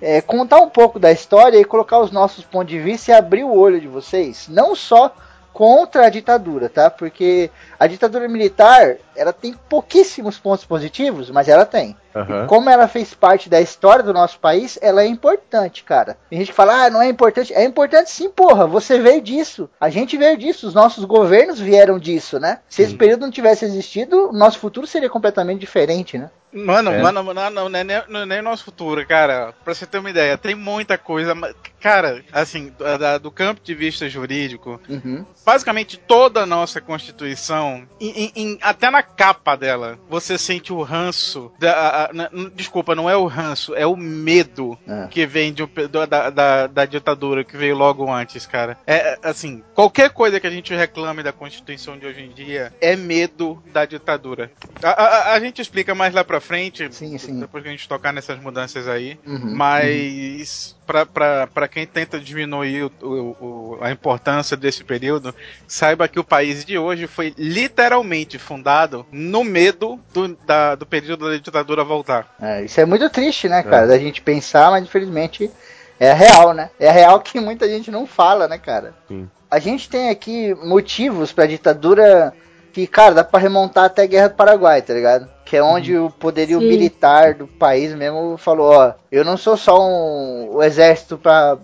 é, 0.00 0.20
contar 0.20 0.60
um 0.60 0.68
pouco 0.68 0.98
da 0.98 1.10
história 1.10 1.58
e 1.58 1.64
colocar 1.64 2.00
os 2.00 2.10
nossos 2.10 2.44
pontos 2.44 2.70
de 2.70 2.78
vista 2.78 3.10
e 3.10 3.14
abrir 3.14 3.44
o 3.44 3.54
olho 3.54 3.80
de 3.80 3.88
vocês, 3.88 4.46
não 4.48 4.74
só 4.74 5.14
contra 5.56 6.04
a 6.04 6.10
ditadura, 6.10 6.68
tá? 6.68 6.90
Porque 6.90 7.50
a 7.80 7.86
ditadura 7.86 8.28
militar, 8.28 8.96
ela 9.16 9.32
tem 9.32 9.54
pouquíssimos 9.70 10.38
pontos 10.38 10.66
positivos, 10.66 11.30
mas 11.30 11.48
ela 11.48 11.64
tem. 11.64 11.96
Aham. 12.14 12.46
Como 12.46 12.68
ela 12.68 12.86
fez 12.86 13.14
parte 13.14 13.48
da 13.48 13.58
história 13.58 14.04
do 14.04 14.12
nosso 14.12 14.38
país, 14.38 14.78
ela 14.82 15.02
é 15.02 15.06
importante, 15.06 15.82
cara. 15.82 16.18
Tem 16.28 16.38
gente 16.38 16.48
que 16.48 16.54
fala, 16.54 16.84
ah, 16.84 16.90
não 16.90 17.00
é 17.00 17.08
importante. 17.08 17.54
É 17.54 17.64
importante 17.64 18.10
sim, 18.10 18.28
porra. 18.28 18.66
Você 18.66 18.98
veio 18.98 19.22
disso. 19.22 19.66
A 19.80 19.88
gente 19.88 20.18
veio 20.18 20.36
disso. 20.36 20.68
Os 20.68 20.74
nossos 20.74 21.06
governos 21.06 21.58
vieram 21.58 21.98
disso, 21.98 22.38
né? 22.38 22.58
Se 22.68 22.82
esse 22.82 22.94
período 22.94 23.22
não 23.22 23.30
tivesse 23.30 23.64
existido, 23.64 24.28
o 24.28 24.32
nosso 24.34 24.58
futuro 24.58 24.86
seria 24.86 25.08
completamente 25.08 25.60
diferente, 25.60 26.18
né? 26.18 26.30
Mano, 26.64 26.90
É. 26.90 27.02
mano, 27.02 27.22
não, 27.34 27.50
não, 27.50 27.68
não, 27.68 27.78
é 27.78 27.84
nem, 27.84 28.02
não 28.08 28.20
é 28.20 28.26
nem 28.26 28.40
o 28.40 28.42
nosso 28.42 28.64
futuro, 28.64 29.06
cara. 29.06 29.52
Pra 29.64 29.74
você 29.74 29.86
ter 29.86 29.98
uma 29.98 30.10
ideia, 30.10 30.38
tem 30.38 30.54
muita 30.54 30.96
coisa. 30.98 31.34
Cara, 31.80 32.24
assim, 32.32 32.72
da- 32.98 33.18
do 33.18 33.30
campo 33.30 33.60
de 33.62 33.74
vista 33.74 34.08
jurídico, 34.08 34.80
Uhum. 34.88 35.24
basicamente 35.44 35.96
toda 35.98 36.42
a 36.42 36.46
nossa 36.46 36.80
Constituição, 36.80 37.86
em- 38.00 38.32
em- 38.34 38.58
até 38.62 38.90
na 38.90 39.02
capa 39.02 39.56
dela, 39.56 39.98
você 40.08 40.36
sente 40.38 40.72
o 40.72 40.82
ranço. 40.82 41.52
Da, 41.58 41.72
a- 41.72 42.04
a- 42.06 42.10
n- 42.12 42.50
desculpa, 42.54 42.94
não 42.94 43.08
é 43.08 43.16
o 43.16 43.26
ranço, 43.26 43.74
é 43.74 43.86
o 43.86 43.96
medo 43.96 44.78
É. 44.88 45.06
que 45.08 45.26
vem 45.26 45.52
de 45.52 45.64
do- 45.66 46.06
da, 46.06 46.30
da, 46.30 46.66
da 46.66 46.84
ditadura 46.86 47.44
que 47.44 47.56
veio 47.56 47.76
logo 47.76 48.10
antes, 48.10 48.46
cara. 48.46 48.78
É 48.86 48.96
é, 48.96 49.18
assim, 49.22 49.62
qualquer 49.74 50.10
coisa 50.10 50.40
que 50.40 50.46
a 50.46 50.50
gente 50.50 50.74
reclame 50.74 51.22
da 51.22 51.32
Constituição 51.32 51.98
de 51.98 52.06
hoje 52.06 52.22
em 52.22 52.30
dia 52.30 52.72
é 52.80 52.96
medo 52.96 53.62
da 53.72 53.84
ditadura. 53.84 54.50
A, 54.82 54.90
a- 54.90 55.32
a 55.34 55.40
gente 55.40 55.60
explica 55.60 55.94
mais 55.94 56.14
lá 56.14 56.24
pra 56.24 56.40
frente, 56.46 56.88
Sim, 56.94 57.18
sim. 57.18 57.40
depois 57.40 57.62
que 57.62 57.68
a 57.68 57.72
gente 57.72 57.88
tocar 57.88 58.12
nessas 58.12 58.38
mudanças 58.40 58.86
aí. 58.88 59.18
Uhum. 59.26 59.54
Mas 59.54 60.76
pra- 60.86 61.04
pra 61.04 61.46
pra 61.48 61.68
quem 61.68 61.86
tenta 61.86 62.18
diminuir 62.18 62.84
o- 62.84 62.92
o- 63.02 63.36
o- 63.40 63.78
a 63.80 63.90
importância 63.90 64.56
desse 64.56 64.84
período, 64.84 65.34
saiba 65.66 66.08
que 66.08 66.18
o 66.20 66.24
país 66.24 66.64
de 66.64 66.78
hoje 66.78 67.06
foi 67.06 67.34
literalmente 67.36 68.38
fundado 68.38 69.04
no 69.10 69.42
medo 69.44 69.98
do, 70.14 70.28
da- 70.46 70.74
do 70.74 70.86
período 70.86 71.28
da 71.30 71.36
ditadura 71.36 71.82
voltar. 71.84 72.34
É, 72.40 72.64
isso 72.64 72.80
é 72.80 72.84
muito 72.84 73.08
triste, 73.10 73.48
né, 73.48 73.62
cara? 73.62 73.86
Da 73.88 73.98
gente 73.98 74.22
pensar, 74.22 74.70
mas 74.70 74.84
infelizmente 74.84 75.50
é 75.98 76.12
real, 76.12 76.52
né? 76.52 76.70
É 76.78 76.90
real 76.90 77.20
que 77.20 77.40
muita 77.40 77.68
gente 77.68 77.90
não 77.90 78.06
fala, 78.06 78.46
né, 78.46 78.58
cara? 78.58 78.94
Sim. 79.08 79.28
A 79.50 79.58
gente 79.58 79.88
tem 79.88 80.10
aqui 80.10 80.54
motivos 80.64 81.32
pra 81.32 81.46
ditadura 81.46 82.32
que, 82.72 82.86
cara, 82.86 83.14
dá 83.14 83.24
pra 83.24 83.40
remontar 83.40 83.84
até 83.84 84.02
a 84.02 84.06
Guerra 84.06 84.28
do 84.28 84.34
Paraguai, 84.34 84.82
tá 84.82 84.92
ligado? 84.92 85.28
Que 85.46 85.56
é 85.56 85.62
onde 85.62 85.96
o 85.96 86.10
poderio 86.10 86.58
Sim. 86.58 86.66
militar 86.66 87.34
do 87.34 87.46
país 87.46 87.94
mesmo 87.94 88.36
falou, 88.36 88.72
ó, 88.72 88.92
eu 89.12 89.24
não 89.24 89.36
sou 89.36 89.56
só 89.56 89.80
um, 89.80 90.56
o 90.56 90.62
exército 90.62 91.16
pra 91.16 91.56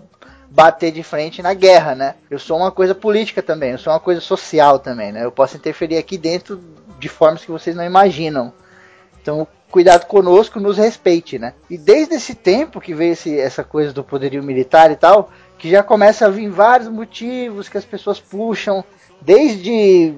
bater 0.49 0.89
de 0.91 1.03
frente 1.03 1.41
na 1.41 1.53
guerra, 1.53 1.93
né? 1.93 2.15
Eu 2.31 2.39
sou 2.39 2.57
uma 2.57 2.71
coisa 2.71 2.95
política 2.95 3.43
também, 3.43 3.71
eu 3.71 3.77
sou 3.77 3.91
uma 3.91 3.99
coisa 3.99 4.21
social 4.21 4.79
também, 4.79 5.11
né? 5.11 5.25
Eu 5.25 5.31
posso 5.33 5.57
interferir 5.57 5.97
aqui 5.97 6.17
dentro 6.17 6.61
de 6.97 7.09
formas 7.09 7.43
que 7.43 7.51
vocês 7.51 7.75
não 7.75 7.83
imaginam. 7.83 8.53
Então, 9.21 9.45
cuidado 9.69 10.05
conosco, 10.05 10.61
nos 10.61 10.77
respeite, 10.77 11.37
né? 11.37 11.53
E 11.69 11.77
desde 11.77 12.15
esse 12.15 12.35
tempo 12.35 12.79
que 12.79 12.93
veio 12.93 13.11
esse- 13.13 13.37
essa 13.37 13.65
coisa 13.65 13.91
do 13.91 14.03
poderio 14.03 14.41
militar 14.41 14.91
e 14.91 14.95
tal, 14.95 15.29
que 15.57 15.69
já 15.69 15.83
começa 15.83 16.25
a 16.25 16.29
vir 16.29 16.49
vários 16.49 16.87
motivos 16.87 17.67
que 17.67 17.77
as 17.77 17.83
pessoas 17.85 18.17
puxam, 18.19 18.81
desde 19.19 20.13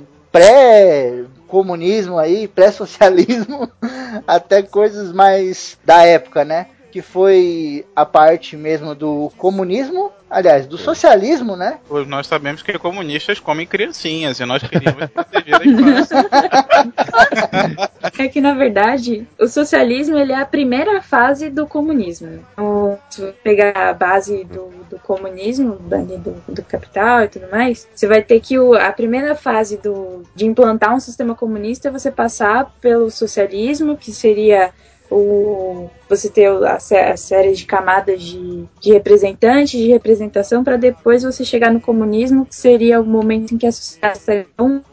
pré-comunismo 1.46 2.18
aí, 2.18 2.48
pré-socialismo, 2.48 3.70
até 4.28 4.62
coisas 4.62 5.14
mais 5.14 5.78
da 5.86 6.04
época, 6.04 6.44
né? 6.44 6.68
Que 6.96 7.02
foi 7.02 7.86
a 7.94 8.06
parte 8.06 8.56
mesmo 8.56 8.96
do 8.96 9.30
comunismo, 9.38 10.14
aliás, 10.30 10.66
do 10.66 10.78
socialismo, 10.78 11.58
né? 11.58 11.80
Pois 11.90 12.08
Nós 12.08 12.26
sabemos 12.26 12.62
que 12.62 12.80
comunistas 12.80 13.38
comem 13.38 13.68
criancinhas 13.68 14.40
e 14.40 14.46
nós 14.46 14.64
queríamos 14.64 15.08
proteger 15.08 15.56
a 15.56 15.66
infância. 15.66 16.26
É 18.18 18.30
que, 18.30 18.40
na 18.40 18.54
verdade, 18.54 19.28
o 19.38 19.46
socialismo 19.46 20.18
ele 20.18 20.32
é 20.32 20.38
a 20.38 20.46
primeira 20.46 21.02
fase 21.02 21.50
do 21.50 21.68
comunismo. 21.68 22.40
Então, 22.54 22.98
se 23.10 23.20
você 23.20 23.34
pegar 23.44 23.90
a 23.90 23.94
base 23.94 24.46
do, 24.46 24.70
do 24.90 24.98
comunismo, 25.00 25.76
do, 25.76 26.54
do 26.54 26.64
capital 26.64 27.24
e 27.24 27.28
tudo 27.28 27.50
mais, 27.52 27.90
você 27.94 28.08
vai 28.08 28.22
ter 28.22 28.40
que 28.40 28.58
o, 28.58 28.74
a 28.74 28.94
primeira 28.94 29.36
fase 29.36 29.76
do, 29.78 30.24
de 30.34 30.46
implantar 30.46 30.96
um 30.96 31.00
sistema 31.00 31.36
comunista 31.36 31.90
é 31.90 31.92
você 31.92 32.10
passar 32.10 32.74
pelo 32.80 33.12
socialismo, 33.12 33.98
que 33.98 34.14
seria 34.14 34.72
o 35.10 35.90
você 36.10 36.30
ter 36.30 36.48
a, 36.48 36.76
a 36.76 37.18
série 37.18 37.54
de 37.54 37.66
camadas 37.66 38.22
de, 38.22 38.66
de 38.80 38.94
representantes, 38.94 39.80
de 39.80 39.88
representação, 39.88 40.64
para 40.64 40.78
depois 40.78 41.24
você 41.24 41.44
chegar 41.44 41.72
no 41.72 41.82
comunismo, 41.82 42.46
que 42.46 42.56
seria 42.56 43.02
o 43.02 43.06
momento 43.06 43.54
em 43.54 43.58
que 43.58 43.66
a 43.66 43.72
sociedade 43.72 44.20
seria 44.20 44.46
tão, 44.56 44.84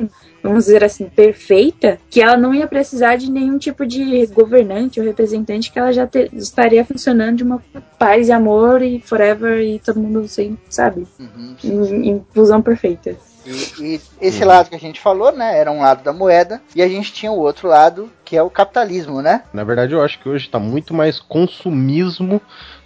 vamos 0.43 0.65
dizer 0.65 0.83
assim, 0.83 1.09
perfeita, 1.09 1.99
que 2.09 2.21
ela 2.21 2.37
não 2.37 2.55
ia 2.55 2.67
precisar 2.67 3.17
de 3.17 3.31
nenhum 3.31 3.59
tipo 3.59 3.85
de 3.87 4.27
governante 4.29 5.01
ou 5.01 5.07
representante, 5.07 5.71
que 5.71 5.79
ela 5.79 5.93
já 5.93 6.07
te, 6.07 6.31
estaria 6.33 6.85
funcionando 6.85 7.37
de 7.37 7.45
uma 7.45 7.63
paz 7.99 8.29
e 8.29 8.33
amor 8.33 8.83
e 8.83 9.01
forever 9.01 9.61
e 9.61 9.79
todo 9.79 10.01
mundo 10.01 10.21
assim, 10.21 10.57
sabe? 10.69 11.07
Uhum. 11.21 11.57
Em, 11.63 12.09
em 12.11 12.27
fusão 12.33 12.63
perfeita. 12.63 13.17
E, 13.45 13.83
e 13.83 14.01
esse 14.21 14.45
lado 14.45 14.71
que 14.71 14.77
a 14.77 14.81
gente 14.81 15.01
falou, 15.01 15.33
né, 15.33 15.59
era 15.59 15.71
um 15.71 15.81
lado 15.81 16.03
da 16.03 16.13
moeda, 16.13 16.63
e 16.75 16.83
a 16.83 16.89
gente 16.89 17.13
tinha 17.13 17.33
o 17.33 17.39
outro 17.39 17.69
lado, 17.69 18.11
que 18.33 18.37
é 18.39 18.43
o 18.43 18.49
capitalismo, 18.49 19.21
né? 19.21 19.43
Na 19.53 19.63
verdade, 19.63 19.93
eu 19.93 20.03
acho 20.03 20.19
que 20.19 20.27
hoje 20.27 20.49
tá 20.49 20.59
muito 20.59 20.95
mais 20.95 21.21
consumismo 21.21 22.41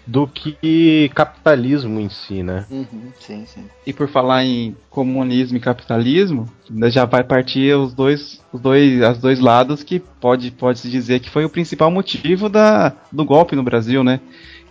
do 0.04 0.26
que 0.26 1.08
capitalismo 1.14 2.00
em 2.00 2.08
si, 2.08 2.42
né? 2.42 2.66
Uhum, 2.68 3.12
sim, 3.20 3.46
sim. 3.46 3.64
E 3.86 3.92
por 3.92 4.08
falar 4.08 4.44
em 4.44 4.76
comunismo 4.90 5.56
e 5.56 5.60
capitalismo, 5.60 6.50
né, 6.68 6.90
já 6.90 7.04
vai 7.04 7.22
partir 7.22 7.72
os 7.76 7.94
dois, 7.94 8.42
os 8.52 8.60
dois, 8.60 9.00
as 9.02 9.18
dois 9.18 9.38
lados 9.38 9.84
que 9.84 10.00
pode, 10.00 10.50
pode 10.50 10.80
se 10.80 10.90
dizer 10.90 11.20
que 11.20 11.30
foi 11.30 11.44
o 11.44 11.48
principal 11.48 11.92
motivo 11.92 12.48
da, 12.48 12.92
do 13.12 13.24
golpe 13.24 13.54
no 13.54 13.62
Brasil, 13.62 14.02
né? 14.02 14.18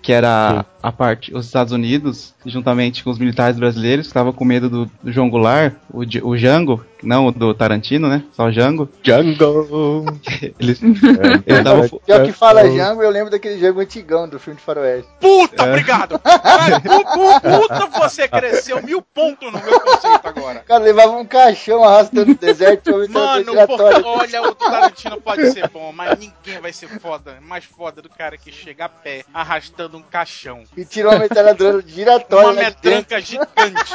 Que 0.01 0.11
era 0.11 0.57
Sim. 0.57 0.74
A 0.87 0.91
parte, 0.91 1.33
os 1.35 1.45
Estados 1.47 1.73
Unidos, 1.73 2.33
juntamente 2.45 3.03
com 3.03 3.09
os 3.09 3.17
militares 3.17 3.57
brasileiros, 3.57 4.05
que 4.05 4.11
estavam 4.11 4.31
com 4.31 4.45
medo 4.45 4.69
do, 4.69 4.85
do 5.01 5.11
João 5.11 5.29
Goulart, 5.29 5.73
o, 5.91 6.01
o 6.01 6.37
Django, 6.37 6.85
não 7.01 7.27
o 7.27 7.31
do 7.31 7.53
Tarantino, 7.53 8.07
né? 8.07 8.23
Só 8.33 8.45
o 8.47 8.51
Django. 8.51 8.87
Django! 9.03 10.05
Eles, 10.59 10.81
É, 10.83 11.43
eles 11.51 11.63
tavam 11.63 11.87
fo- 11.89 11.99
Pior 12.05 12.23
que 12.25 12.31
fala 12.31 12.69
Jango, 12.69 13.01
eu 13.01 13.09
lembro 13.09 13.29
daquele 13.31 13.59
Jango 13.59 13.79
antigão 13.79 14.27
do 14.27 14.39
filme 14.39 14.57
de 14.59 14.65
faroeste. 14.65 15.09
Puta, 15.19 15.63
obrigado! 15.63 16.19
Pu- 16.19 17.03
pu- 17.03 17.41
puta, 17.41 17.85
você 17.99 18.27
cresceu 18.27 18.81
mil 18.83 19.01
pontos 19.01 19.51
no 19.51 19.59
meu 19.59 19.79
conceito 19.79 20.27
agora. 20.27 20.59
O 20.59 20.67
cara 20.67 20.83
levava 20.83 21.11
um 21.17 21.25
caixão 21.25 21.83
arrastando 21.83 22.27
no 22.27 22.35
deserto 22.35 22.91
Mano, 23.09 23.45
porque, 23.67 23.83
olha, 24.05 24.41
o 24.43 24.45
do 24.47 24.55
Tarantino 24.55 25.21
pode 25.21 25.51
ser 25.51 25.69
bom, 25.69 25.91
mas 25.91 26.17
ninguém 26.19 26.59
vai 26.61 26.71
ser 26.73 26.87
foda, 26.99 27.37
mais 27.41 27.63
foda 27.65 28.01
do 28.01 28.09
cara 28.09 28.37
que 28.37 28.51
chega 28.51 28.85
a 28.85 28.89
pé 28.89 29.23
arrastando 29.33 29.97
um 29.97 30.01
caixão. 30.01 30.63
E 30.77 30.83
tirou 30.85 31.11
uma 31.11 31.19
metralhadora 31.19 31.81
giratória. 31.85 32.49
Uma 32.51 32.55
dentro. 32.63 32.89
metranca 32.91 33.21
gigante. 33.21 33.93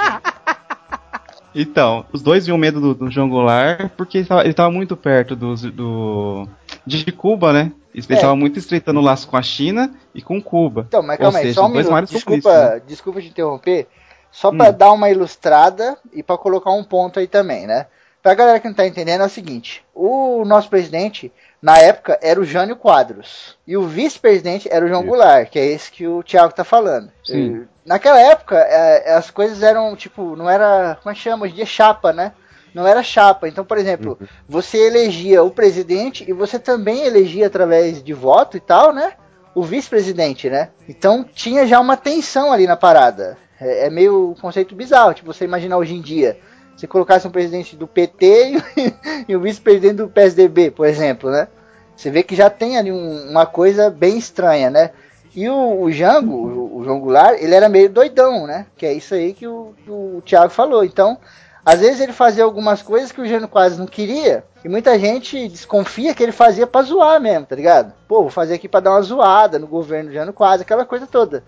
Então, 1.55 2.07
os 2.12 2.22
dois 2.22 2.45
tinham 2.45 2.57
medo 2.57 2.81
do, 2.81 2.95
do 2.95 3.11
João 3.11 3.28
Goulart 3.28 3.91
porque 3.97 4.18
ele 4.18 4.28
estava, 4.51 4.70
muito 4.70 4.97
perto 4.97 5.35
dos- 5.35 5.62
do, 5.62 6.47
de 6.87 7.11
Cuba, 7.11 7.53
né? 7.53 7.72
Eles 7.93 8.09
É. 8.09 8.14
estavam 8.14 8.37
muito 8.37 8.57
estreitando 8.59 9.01
o 9.01 9.03
laço 9.03 9.26
com 9.26 9.37
a 9.37 9.43
China 9.43 9.93
e 10.14 10.22
com 10.22 10.41
Cuba. 10.41 10.85
Então, 10.87 11.03
mas 11.03 11.18
Ou 11.18 11.24
calma 11.24 11.39
aí, 11.39 11.45
seja, 11.47 11.55
só 11.61 11.66
um 11.66 11.70
minuto. 11.70 12.07
Desculpa, 12.12 12.53
né? 12.74 12.83
desculpa 12.87 13.20
te 13.20 13.28
interromper. 13.28 13.89
Só 14.31 14.53
pra 14.53 14.68
Hum. 14.70 14.72
dar 14.72 14.93
uma 14.93 15.11
ilustrada 15.11 15.99
e 16.12 16.22
pra 16.22 16.39
colocar 16.39 16.70
um 16.70 16.85
ponto 16.85 17.18
aí 17.18 17.26
também, 17.26 17.66
né? 17.66 17.87
Pra 18.22 18.33
galera 18.35 18.61
que 18.61 18.68
não 18.68 18.74
tá 18.74 18.87
entendendo 18.87 19.22
é 19.22 19.26
o 19.26 19.31
seguinte: 19.31 19.83
o 19.93 20.45
nosso 20.45 20.68
presidente, 20.70 21.33
na 21.63 21.77
época, 21.79 22.19
era 22.23 22.41
o 22.41 22.45
Jânio 22.45 22.75
Quadros. 22.75 23.57
E 23.67 23.77
o 23.77 23.83
vice-presidente 23.83 24.69
era 24.71 24.85
o 24.85 24.89
João 24.89 25.03
Isso. 25.03 25.11
Goulart, 25.11 25.51
que 25.51 25.59
é 25.59 25.67
esse 25.67 25.91
que 25.91 26.07
o 26.07 26.23
Thiago 26.23 26.55
tá 26.55 26.65
falando. 26.65 27.11
Sim. 27.23 27.37
E, 27.37 27.89
naquela 27.89 28.21
época, 28.21 28.57
é, 28.57 29.13
as 29.15 29.31
coisas 29.31 29.63
eram, 29.63 29.95
tipo, 29.95 30.35
não 30.37 30.49
era. 30.49 30.97
Como 31.03 31.13
é 31.13 31.15
que 31.15 31.21
chama? 31.21 31.45
Hoje 31.45 31.55
dia 31.55 31.67
chapa, 31.67 32.13
né? 32.13 32.33
Não 32.75 32.87
era 32.87 33.03
chapa. 33.03 33.47
Então, 33.47 33.65
por 33.65 33.77
exemplo, 33.77 34.19
você 34.49 34.79
elegia 34.79 35.43
o 35.43 35.51
presidente 35.51 36.25
e 36.29 36.33
você 36.33 36.59
também 36.59 37.05
elegia 37.05 37.47
através 37.47 38.03
de 38.03 38.15
voto 38.15 38.57
e 38.57 38.61
tal, 38.61 38.93
né? 38.93 39.13
O 39.55 39.63
vice-presidente, 39.63 40.49
né? 40.49 40.71
Então 40.89 41.25
tinha 41.25 41.67
já 41.67 41.79
uma 41.79 41.97
tensão 41.97 42.53
ali 42.53 42.67
na 42.67 42.77
parada. 42.77 43.37
É, 43.61 43.87
é 43.87 43.91
meio 43.91 44.31
um 44.31 44.35
conceito 44.35 44.75
bizarro, 44.75 45.13
tipo, 45.13 45.33
você 45.33 45.45
imaginar 45.45 45.77
hoje 45.77 45.95
em 45.95 46.01
dia. 46.01 46.39
Se 46.81 46.87
colocasse 46.87 47.26
um 47.28 47.31
presidente 47.31 47.76
do 47.76 47.87
PT 47.87 48.55
e, 48.74 48.95
e 49.28 49.37
um 49.37 49.41
vice-presidente 49.41 49.97
do 49.97 50.09
PSDB, 50.09 50.70
por 50.70 50.87
exemplo, 50.87 51.31
né? 51.31 51.47
Você 51.95 52.11
vê 52.11 52.22
que 52.22 52.35
já 52.35 52.49
tem 52.49 52.78
ali 52.78 52.91
um- 52.91 53.28
uma 53.28 53.45
coisa 53.45 53.91
bem 53.91 54.16
estranha, 54.16 54.70
né? 54.70 54.91
E 55.37 55.47
o, 55.47 55.83
o 55.83 55.93
Jango, 55.93 56.33
o, 56.35 56.78
o 56.78 56.85
João 56.85 56.99
Goulart, 56.99 57.37
ele 57.39 57.55
era 57.55 57.68
meio 57.68 57.91
doidão, 57.91 58.47
né? 58.47 58.64
Que 58.78 58.87
é 58.87 58.95
isso 58.95 59.12
aí 59.14 59.35
que 59.35 59.47
o, 59.47 59.74
o 59.87 60.22
Thiago 60.24 60.49
falou. 60.49 60.83
Então, 60.83 61.18
às 61.62 61.81
vezes 61.81 62.01
ele 62.01 62.14
fazia 62.14 62.45
algumas 62.45 62.81
coisas 62.81 63.12
que 63.12 63.20
o 63.20 63.26
Jânio 63.28 63.47
quase 63.47 63.78
não 63.78 63.87
queria. 63.87 64.43
E 64.64 64.68
muita 64.68 64.99
gente 64.99 65.49
desconfia 65.49 66.14
que 66.14 66.22
ele 66.22 66.33
fazia 66.33 66.66
pra 66.66 66.81
zoar 66.81 67.20
mesmo, 67.20 67.45
tá 67.45 67.55
ligado? 67.55 67.93
Pô, 68.09 68.22
vou 68.22 68.31
fazer 68.31 68.55
aqui 68.55 68.68
pra 68.70 68.81
dar 68.81 68.93
uma 68.93 69.03
zoada 69.03 69.59
no 69.59 69.66
governo 69.66 70.09
do 70.09 70.14
Jânio 70.14 70.33
quase, 70.33 70.62
aquela 70.62 70.87
coisa 70.87 71.07
toda. 71.07 71.45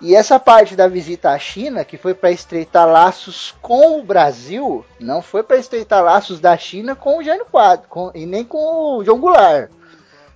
E- 0.00 0.14
essa 0.14 0.38
parte 0.40 0.74
da 0.76 0.88
visita 0.88 1.30
à 1.30 1.38
China, 1.38 1.84
que 1.84 1.96
foi 1.96 2.14
pra 2.14 2.30
estreitar 2.30 2.86
laços 2.88 3.54
com 3.62 3.98
o 3.98 4.02
Brasil, 4.02 4.84
não 5.00 5.22
foi 5.22 5.42
pra 5.42 5.56
estreitar 5.56 6.02
laços 6.02 6.40
da 6.40 6.56
China 6.56 6.94
com 6.94 7.18
o 7.18 7.22
Jânio 7.22 7.46
Quadro, 7.50 7.86
com, 7.88 8.10
e 8.14 8.26
nem 8.26 8.44
com 8.44 8.98
o 8.98 9.04
João 9.04 9.18
Goulart. 9.18 9.70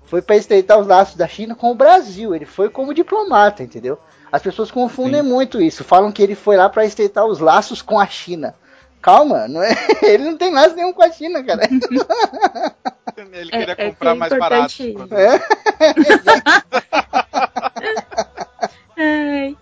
Foi 0.07 0.23
pra 0.23 0.37
estreitar 0.37 0.79
os 0.79 0.87
laços 0.87 1.17
da 1.17 1.29
China 1.29 1.55
com 1.55 1.71
o 1.71 1.75
Brasil. 1.75 2.35
Ele 2.35 2.47
foi 2.47 2.71
como 2.71 2.95
diplomata, 2.95 3.63
entendeu? 3.63 3.99
As 4.33 4.43
pessoas 4.43 4.71
confundem 4.71 5.23
muito 5.23 5.61
isso. 5.61 5.85
Falam 5.85 6.11
que 6.13 6.23
ele 6.23 6.35
foi 6.35 6.57
lá 6.57 6.69
pra 6.69 6.85
estreitar 6.85 7.27
os 7.27 7.39
laços 7.41 7.83
com 7.83 7.99
a 8.01 8.07
China. 8.07 8.55
Calma, 9.03 9.47
não 9.49 9.63
é? 9.63 9.75
ele 10.03 10.25
não 10.25 10.37
tem 10.37 10.53
laço 10.53 10.75
nenhum 10.75 10.93
com 10.93 11.03
a 11.03 11.11
China, 11.11 11.43
cara. 11.45 11.63
Ele 13.33 13.51
queria 13.51 13.75
É- 13.79 13.87
é 13.87 13.91
comprar 13.91 14.11
que 14.11 14.17
é 14.17 14.19
mais 14.19 14.33
barato. 14.39 14.83
importante- 14.83 15.09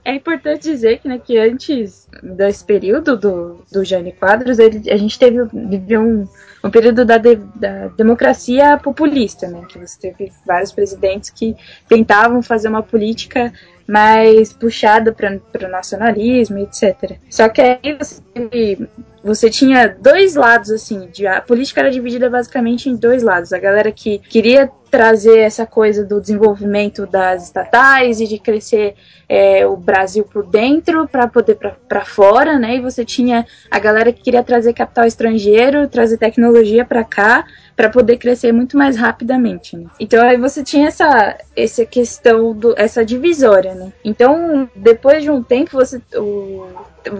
É 0.04 0.14
importante 0.14 0.62
dizer 0.62 0.98
que, 0.98 1.08
né, 1.08 1.18
que 1.18 1.38
antes 1.38 2.08
desse 2.22 2.64
período 2.64 3.16
do, 3.16 3.64
do 3.72 3.84
Jânio 3.84 4.12
Quadros, 4.12 4.58
ele, 4.58 4.90
a 4.90 4.96
gente 4.96 5.18
teve 5.18 5.38
viveu 5.52 6.00
um, 6.00 6.26
um 6.64 6.70
período 6.70 7.04
da, 7.04 7.18
de- 7.18 7.40
da 7.54 7.88
democracia 7.88 8.76
populista, 8.78 9.48
né? 9.48 9.62
Que 9.68 9.78
você 9.78 9.98
teve 10.00 10.32
vários 10.46 10.72
presidentes 10.72 11.30
que 11.30 11.56
tentavam 11.88 12.42
fazer 12.42 12.68
uma 12.68 12.82
política 12.82 13.52
mais 13.86 14.52
puxada 14.52 15.12
para 15.12 15.40
o 15.66 15.70
nacionalismo, 15.70 16.58
etc. 16.58 17.18
Só 17.30 17.48
que 17.48 17.60
aí 17.60 17.96
você, 17.98 18.88
você 19.22 19.48
tinha 19.48 19.88
dois 20.00 20.34
lados, 20.34 20.70
assim, 20.70 21.08
de, 21.12 21.26
a 21.26 21.40
política 21.40 21.80
era 21.80 21.90
dividida 21.90 22.28
basicamente 22.28 22.88
em 22.88 22.96
dois 22.96 23.22
lados. 23.22 23.52
A 23.52 23.58
galera 23.58 23.92
que 23.92 24.18
queria 24.18 24.68
trazer 24.96 25.40
essa 25.40 25.66
coisa 25.66 26.02
do 26.02 26.18
desenvolvimento 26.18 27.06
das 27.06 27.44
estatais 27.44 28.18
e 28.18 28.26
de 28.26 28.38
crescer 28.38 28.94
é, 29.28 29.66
o 29.66 29.76
Brasil 29.76 30.24
por 30.24 30.46
dentro 30.46 31.06
para 31.06 31.28
poder 31.28 31.58
para 31.86 32.02
fora, 32.02 32.58
né? 32.58 32.76
E 32.76 32.80
você 32.80 33.04
tinha 33.04 33.44
a 33.70 33.78
galera 33.78 34.10
que 34.10 34.22
queria 34.22 34.42
trazer 34.42 34.72
capital 34.72 35.04
estrangeiro, 35.04 35.86
trazer 35.86 36.16
tecnologia 36.16 36.82
para 36.82 37.04
cá 37.04 37.44
para 37.76 37.90
poder 37.90 38.16
crescer 38.16 38.52
muito 38.52 38.74
mais 38.78 38.96
rapidamente. 38.96 39.76
Né? 39.76 39.84
Então 40.00 40.26
aí 40.26 40.38
você 40.38 40.64
tinha 40.64 40.88
essa 40.88 41.36
essa 41.54 41.84
questão 41.84 42.54
do 42.54 42.72
essa 42.78 43.04
divisória, 43.04 43.74
né? 43.74 43.92
Então 44.02 44.66
depois 44.74 45.22
de 45.22 45.30
um 45.30 45.42
tempo 45.42 45.72
você 45.72 46.00
o, 46.14 46.68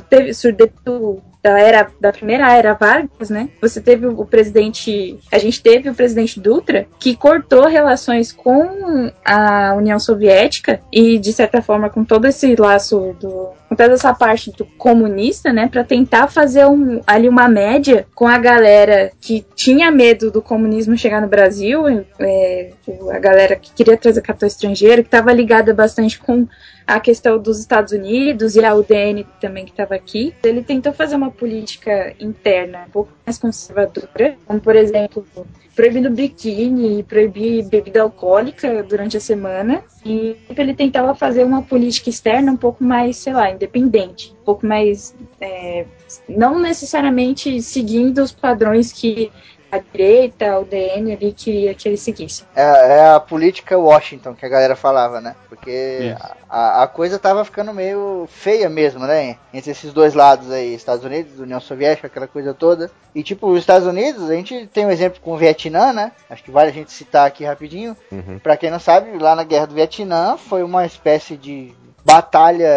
teve 0.08 0.32
surdo 0.32 1.22
da 1.46 1.60
era 1.60 1.88
da 2.00 2.12
primeira 2.12 2.52
era 2.52 2.74
Vargas, 2.74 3.30
né? 3.30 3.48
Você 3.62 3.80
teve 3.80 4.04
o 4.06 4.24
presidente, 4.24 5.18
a 5.30 5.38
gente 5.38 5.62
teve 5.62 5.88
o 5.88 5.94
presidente 5.94 6.40
Dutra 6.40 6.88
que 6.98 7.16
cortou 7.16 7.66
relações 7.66 8.32
com 8.32 9.12
a 9.24 9.72
União 9.76 9.98
Soviética 10.00 10.80
e 10.92 11.18
de 11.18 11.32
certa 11.32 11.62
forma 11.62 11.88
com 11.88 12.04
todo 12.04 12.26
esse 12.26 12.56
laço 12.56 13.16
do 13.20 13.50
com 13.68 13.74
toda 13.74 13.94
essa 13.94 14.14
parte 14.14 14.52
do 14.52 14.64
comunista, 14.64 15.52
né, 15.52 15.68
para 15.68 15.82
tentar 15.82 16.28
fazer 16.28 16.66
um, 16.66 17.00
ali 17.04 17.28
uma 17.28 17.48
média 17.48 18.06
com 18.14 18.26
a 18.26 18.38
galera 18.38 19.10
que 19.20 19.44
tinha 19.56 19.90
medo 19.90 20.30
do 20.30 20.40
comunismo 20.40 20.96
chegar 20.96 21.20
no 21.20 21.26
Brasil, 21.26 21.82
é, 22.20 22.70
a 23.10 23.18
galera 23.18 23.56
que 23.56 23.72
queria 23.72 23.96
trazer 23.96 24.22
capital 24.22 24.46
estrangeiro, 24.46 25.02
que 25.02 25.08
estava 25.08 25.32
ligada 25.32 25.74
bastante 25.74 26.16
com 26.16 26.46
a 26.86 27.00
questão 27.00 27.38
dos 27.38 27.58
Estados 27.58 27.92
Unidos 27.92 28.54
e 28.54 28.64
a 28.64 28.74
UDN 28.74 29.26
também 29.40 29.64
que 29.64 29.72
estava 29.72 29.94
aqui. 29.94 30.32
Ele 30.44 30.62
tentou 30.62 30.92
fazer 30.92 31.16
uma 31.16 31.30
política 31.30 32.14
interna 32.20 32.84
um 32.86 32.90
pouco 32.90 33.10
mais 33.24 33.38
conservadora, 33.38 34.36
como 34.46 34.60
por 34.60 34.76
exemplo 34.76 35.26
proibindo 35.74 36.10
biquíni 36.10 37.00
e 37.00 37.02
proibir 37.02 37.68
bebida 37.68 38.00
alcoólica 38.00 38.82
durante 38.82 39.16
a 39.16 39.20
semana. 39.20 39.82
E 40.04 40.36
ele 40.56 40.74
tentava 40.74 41.14
fazer 41.14 41.44
uma 41.44 41.62
política 41.62 42.08
externa 42.08 42.50
um 42.52 42.56
pouco 42.56 42.82
mais, 42.82 43.16
sei 43.16 43.34
lá, 43.34 43.50
independente, 43.50 44.34
um 44.40 44.44
pouco 44.44 44.66
mais. 44.66 45.14
é, 45.40 45.84
não 46.28 46.58
necessariamente 46.58 47.60
seguindo 47.60 48.22
os 48.22 48.32
padrões 48.32 48.92
que 48.92 49.30
a 49.76 49.78
direita, 49.78 50.58
o 50.58 50.64
DN 50.64 51.12
ali 51.12 51.32
queria 51.32 51.74
que 51.74 51.88
ele 51.88 51.96
seguisse. 51.96 52.44
É, 52.54 52.98
é 52.98 53.08
a 53.10 53.20
política 53.20 53.78
Washington 53.78 54.34
que 54.34 54.44
a 54.44 54.48
galera 54.48 54.76
falava, 54.76 55.20
né? 55.20 55.34
Porque 55.48 56.14
a, 56.48 56.82
a 56.82 56.86
coisa 56.86 57.18
tava 57.18 57.44
ficando 57.44 57.72
meio 57.72 58.26
feia 58.28 58.68
mesmo, 58.68 59.06
né? 59.06 59.36
Entre 59.52 59.70
esses 59.70 59.92
dois 59.92 60.14
lados 60.14 60.50
aí, 60.50 60.74
Estados 60.74 61.04
Unidos, 61.04 61.38
União 61.38 61.60
Soviética, 61.60 62.06
aquela 62.06 62.26
coisa 62.26 62.52
toda. 62.52 62.90
E 63.14 63.22
tipo, 63.22 63.48
os 63.48 63.60
Estados 63.60 63.86
Unidos, 63.86 64.28
a 64.28 64.34
gente 64.34 64.66
tem 64.66 64.86
um 64.86 64.90
exemplo 64.90 65.20
com 65.20 65.32
o 65.32 65.38
Vietnã, 65.38 65.92
né? 65.92 66.12
Acho 66.28 66.44
que 66.44 66.50
vale 66.50 66.70
a 66.70 66.74
gente 66.74 66.92
citar 66.92 67.26
aqui 67.26 67.44
rapidinho. 67.44 67.96
Uhum. 68.12 68.38
Pra 68.38 68.56
quem 68.56 68.70
não 68.70 68.78
sabe, 68.78 69.18
lá 69.18 69.34
na 69.34 69.44
Guerra 69.44 69.66
do 69.66 69.74
Vietnã 69.74 70.36
foi 70.36 70.62
uma 70.62 70.84
espécie 70.84 71.36
de 71.36 71.74
batalha 72.04 72.68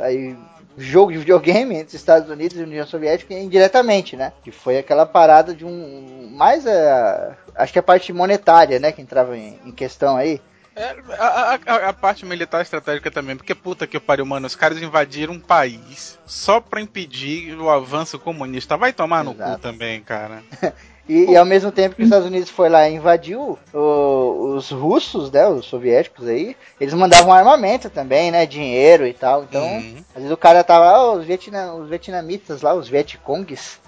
aí 0.00 0.36
jogo 0.76 1.12
de 1.12 1.18
videogame 1.18 1.76
entre 1.76 1.96
Estados 1.96 2.28
Unidos 2.30 2.56
e 2.58 2.62
União 2.62 2.86
Soviética 2.86 3.34
indiretamente, 3.34 4.16
né? 4.16 4.32
Que 4.42 4.50
foi 4.50 4.78
aquela 4.78 5.04
parada 5.06 5.54
de 5.54 5.64
um 5.64 6.30
mais 6.32 6.66
a 6.66 7.36
acho 7.54 7.72
que 7.72 7.78
a 7.78 7.82
parte 7.82 8.12
monetária, 8.12 8.78
né, 8.78 8.90
que 8.92 9.02
entrava 9.02 9.36
em, 9.36 9.58
em 9.64 9.72
questão 9.72 10.16
aí. 10.16 10.40
É, 10.74 10.94
a, 11.18 11.58
a- 11.66 11.88
a 11.90 11.92
parte 11.92 12.24
militar 12.24 12.62
estratégica 12.62 13.10
também, 13.10 13.36
porque 13.36 13.54
puta 13.54 13.86
que 13.86 14.00
pariu, 14.00 14.24
mano, 14.24 14.46
os 14.46 14.56
caras 14.56 14.80
invadiram 14.80 15.34
um 15.34 15.38
país 15.40 16.18
só 16.24 16.60
pra 16.60 16.80
impedir 16.80 17.54
o 17.60 17.68
avanço 17.68 18.18
comunista. 18.18 18.78
Vai 18.78 18.90
tomar 18.90 19.22
no 19.22 19.34
cu 19.34 19.42
Exato. 19.42 19.60
também, 19.60 20.00
cara. 20.00 20.42
E, 21.08 21.32
e 21.32 21.36
ao 21.36 21.44
mesmo 21.44 21.72
tempo 21.72 21.96
que 21.96 22.02
os 22.02 22.06
Estados 22.06 22.26
Unidos 22.28 22.48
foi 22.48 22.68
lá 22.68 22.88
e 22.88 22.94
invadiu, 22.94 23.58
o- 23.74 24.54
os 24.56 24.70
russos, 24.70 25.30
né, 25.30 25.46
os 25.48 25.66
soviéticos 25.66 26.28
aí, 26.28 26.56
eles 26.80 26.94
mandavam 26.94 27.32
armamento 27.32 27.90
também, 27.90 28.30
né, 28.30 28.46
dinheiro 28.46 29.06
e 29.06 29.12
tal. 29.12 29.42
Então, 29.42 29.64
Uhum. 29.66 29.96
às 30.10 30.14
vezes 30.22 30.30
o 30.30 30.36
cara 30.36 30.62
tava, 30.62 31.12
os, 31.14 31.24
vietnam, 31.24 31.80
os 31.80 31.88
vietnamitas 31.88 32.62
lá, 32.62 32.72
os 32.74 32.88
vietcongs, 32.88 33.80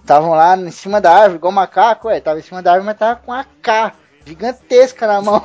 estavam 0.00 0.30
lá 0.30 0.56
em 0.56 0.70
cima 0.70 1.00
da 1.00 1.12
árvore, 1.12 1.36
igual 1.36 1.52
macaco, 1.52 2.08
ué, 2.08 2.20
tava 2.20 2.38
em 2.38 2.42
cima 2.42 2.62
da 2.62 2.72
árvore, 2.72 2.86
mas 2.86 2.98
tava 2.98 3.20
com 3.24 3.32
a 3.32 3.44
K 3.60 3.92
gigantesca 4.24 5.06
na 5.06 5.20
mão. 5.20 5.42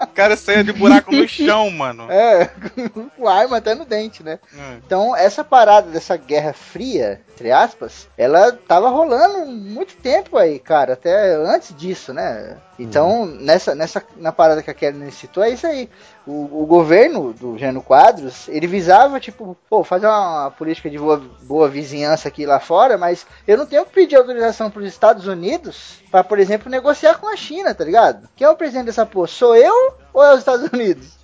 O 0.00 0.06
cara 0.08 0.36
saia 0.36 0.64
de 0.64 0.72
buraco 0.72 1.14
no 1.14 1.26
chão, 1.28 1.70
mano. 1.70 2.10
É, 2.10 2.46
com 3.16 3.28
arma 3.28 3.58
até 3.58 3.74
no 3.74 3.84
dente, 3.84 4.22
né? 4.22 4.38
É. 4.54 4.78
Então, 4.84 5.16
essa 5.16 5.44
parada 5.44 5.90
dessa 5.90 6.16
guerra 6.16 6.52
fria, 6.52 7.20
entre 7.34 7.50
aspas, 7.50 8.08
ela 8.16 8.52
tava 8.52 8.88
rolando 8.88 9.46
muito 9.46 9.96
tempo 9.96 10.36
aí, 10.36 10.58
cara, 10.58 10.94
até 10.94 11.34
antes 11.34 11.76
disso, 11.76 12.12
né? 12.12 12.56
Então, 12.78 13.24
nessa, 13.24 13.74
nessa 13.74 14.02
na 14.16 14.32
parada 14.32 14.62
que 14.62 14.70
a 14.70 14.74
Kelly 14.74 15.10
citou, 15.10 15.42
é 15.42 15.50
isso 15.50 15.66
aí. 15.66 15.88
O, 16.26 16.62
o 16.62 16.66
governo 16.66 17.32
do 17.32 17.56
Jânio 17.56 17.80
Quadros, 17.80 18.48
ele 18.48 18.66
visava, 18.66 19.18
tipo, 19.18 19.56
pô, 19.68 19.82
fazer 19.82 20.06
uma, 20.06 20.50
política 20.50 20.90
de 20.90 20.98
boa, 20.98 21.22
boa 21.42 21.68
vizinhança 21.68 22.28
aqui 22.28 22.44
lá 22.44 22.60
fora, 22.60 22.98
mas 22.98 23.26
eu 23.46 23.56
não 23.56 23.66
tenho 23.66 23.86
que 23.86 23.92
pedir 23.92 24.16
autorização 24.16 24.70
pros 24.70 24.86
Estados 24.86 25.26
Unidos 25.26 26.00
para, 26.10 26.22
por 26.22 26.38
exemplo, 26.38 26.70
negociar 26.70 27.14
com 27.14 27.28
a 27.28 27.36
China, 27.36 27.74
tá 27.74 27.84
ligado? 27.84 28.28
Quem 28.36 28.46
é 28.46 28.50
o 28.50 28.56
presidente 28.56 28.86
dessa 28.86 29.06
porra? 29.06 29.28
Sou 29.28 29.56
eu 29.56 29.94
ou 30.12 30.22
é 30.22 30.32
os 30.32 30.40
Estados 30.40 30.68
Unidos? 30.70 31.18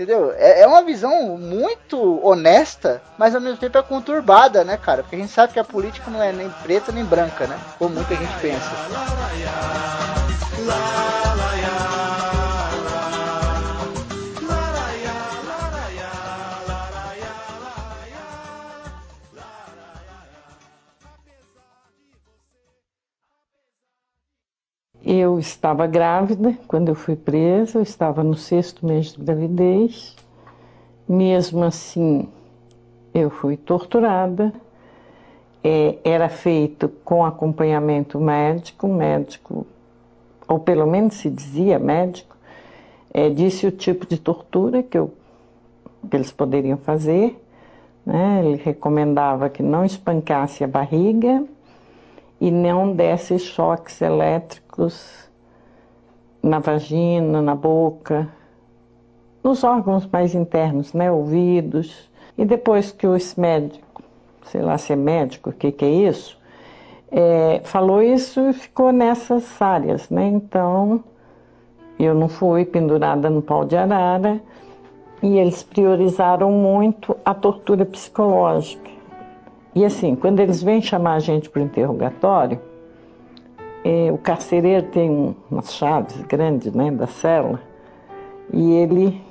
Entendeu? 0.00 0.32
É, 0.38 0.62
é 0.62 0.66
uma 0.66 0.82
visão 0.82 1.36
muito 1.36 2.26
honesta, 2.26 3.02
mas 3.18 3.34
ao 3.34 3.40
mesmo 3.40 3.58
tempo 3.58 3.76
é 3.76 3.82
conturbada, 3.82 4.64
né, 4.64 4.78
cara? 4.78 5.02
Porque 5.02 5.14
a 5.14 5.18
gente 5.18 5.30
sabe 5.30 5.52
que 5.52 5.58
a 5.58 5.64
política 5.64 6.10
não 6.10 6.22
é 6.22 6.32
nem 6.32 6.48
preta 6.62 6.90
nem 6.90 7.04
branca, 7.04 7.46
né? 7.46 7.60
Como 7.78 7.96
muita 7.96 8.16
gente 8.16 8.34
pensa. 8.40 8.70
Eu 25.12 25.40
estava 25.40 25.88
grávida 25.88 26.56
quando 26.68 26.90
eu 26.90 26.94
fui 26.94 27.16
presa, 27.16 27.78
eu 27.78 27.82
estava 27.82 28.22
no 28.22 28.36
sexto 28.36 28.86
mês 28.86 29.12
de 29.12 29.20
gravidez. 29.20 30.14
Mesmo 31.08 31.64
assim, 31.64 32.28
eu 33.12 33.28
fui 33.28 33.56
torturada. 33.56 34.52
É, 35.64 35.98
era 36.04 36.28
feito 36.28 36.88
com 37.04 37.24
acompanhamento 37.24 38.20
médico, 38.20 38.86
médico, 38.86 39.66
ou 40.46 40.60
pelo 40.60 40.86
menos 40.86 41.14
se 41.14 41.28
dizia 41.28 41.76
médico, 41.76 42.36
é, 43.12 43.28
disse 43.28 43.66
o 43.66 43.72
tipo 43.72 44.06
de 44.06 44.16
tortura 44.16 44.80
que, 44.80 44.96
eu, 44.96 45.12
que 46.08 46.16
eles 46.16 46.30
poderiam 46.30 46.78
fazer. 46.78 47.36
Né? 48.06 48.44
Ele 48.44 48.62
recomendava 48.62 49.50
que 49.50 49.60
não 49.60 49.84
espancasse 49.84 50.62
a 50.62 50.68
barriga 50.68 51.44
e 52.40 52.50
não 52.50 52.92
desse 52.92 53.38
choques 53.38 54.00
elétricos 54.00 55.28
na 56.42 56.58
vagina, 56.58 57.42
na 57.42 57.54
boca, 57.54 58.28
nos 59.42 59.62
órgãos 59.62 60.06
mais 60.06 60.34
internos, 60.34 60.92
né, 60.92 61.10
ouvidos. 61.10 62.10
E 62.38 62.44
depois 62.44 62.90
que 62.92 63.06
esse 63.06 63.38
médico, 63.38 64.02
sei 64.44 64.62
lá 64.62 64.78
se 64.78 64.92
é 64.92 64.96
médico, 64.96 65.50
o 65.50 65.52
que, 65.52 65.70
que 65.70 65.84
é 65.84 65.90
isso, 65.90 66.38
é, 67.10 67.60
falou 67.64 68.02
isso 68.02 68.40
e 68.48 68.52
ficou 68.52 68.92
nessas 68.92 69.60
áreas, 69.60 70.08
né? 70.08 70.26
Então 70.26 71.02
eu 71.98 72.14
não 72.14 72.28
fui 72.28 72.64
pendurada 72.64 73.28
no 73.28 73.42
pau 73.42 73.64
de 73.64 73.76
arara 73.76 74.40
e 75.22 75.38
eles 75.38 75.62
priorizaram 75.62 76.50
muito 76.50 77.16
a 77.24 77.34
tortura 77.34 77.84
psicológica. 77.84 78.90
E 79.74 79.84
assim, 79.84 80.16
quando 80.16 80.40
eles 80.40 80.62
vêm 80.62 80.82
chamar 80.82 81.14
a 81.14 81.18
gente 81.20 81.48
para 81.48 81.60
o 81.60 81.64
interrogatório, 81.64 82.60
eh, 83.84 84.10
o 84.12 84.18
carcereiro 84.18 84.86
tem 84.88 85.08
um, 85.08 85.34
umas 85.50 85.72
chaves 85.72 86.20
grandes 86.22 86.72
né, 86.74 86.90
da 86.90 87.06
cela 87.06 87.60
e 88.52 88.72
ele 88.72 89.22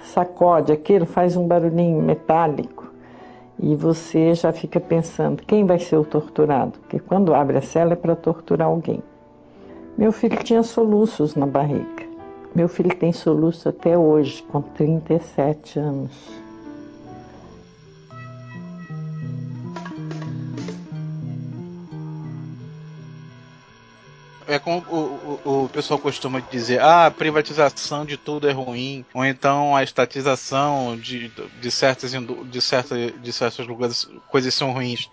sacode 0.00 0.72
aquilo, 0.72 1.06
faz 1.06 1.36
um 1.36 1.46
barulhinho 1.46 2.00
metálico 2.00 2.90
e 3.58 3.76
você 3.76 4.34
já 4.34 4.52
fica 4.52 4.80
pensando 4.80 5.42
quem 5.42 5.64
vai 5.64 5.78
ser 5.78 5.96
o 5.96 6.04
torturado, 6.04 6.78
porque 6.80 6.98
quando 6.98 7.34
abre 7.34 7.58
a 7.58 7.62
cela 7.62 7.92
é 7.92 7.96
para 7.96 8.16
torturar 8.16 8.68
alguém. 8.68 9.02
Meu 9.96 10.10
filho 10.10 10.42
tinha 10.42 10.62
soluços 10.62 11.36
na 11.36 11.46
barriga. 11.46 12.02
Meu 12.54 12.66
filho 12.66 12.94
tem 12.96 13.12
soluço 13.12 13.68
até 13.68 13.96
hoje, 13.96 14.42
com 14.44 14.60
37 14.60 15.78
anos. 15.78 16.41
É 24.52 24.58
como 24.58 24.84
o, 24.90 25.40
o, 25.44 25.64
o 25.64 25.68
pessoal 25.70 25.98
costuma 25.98 26.38
dizer, 26.40 26.78
ah, 26.78 27.06
a 27.06 27.10
privatização 27.10 28.04
de 28.04 28.18
tudo 28.18 28.46
é 28.46 28.52
ruim, 28.52 29.02
ou 29.14 29.24
então 29.24 29.74
a 29.74 29.82
estatização 29.82 30.94
de, 30.98 31.32
de, 31.58 31.70
certas, 31.70 32.12
de, 32.12 32.60
certa, 32.60 33.10
de 33.10 33.32
certos 33.32 33.66
lugares, 33.66 34.06
coisas 34.28 34.52
são 34.52 34.70
ruins. 34.72 35.08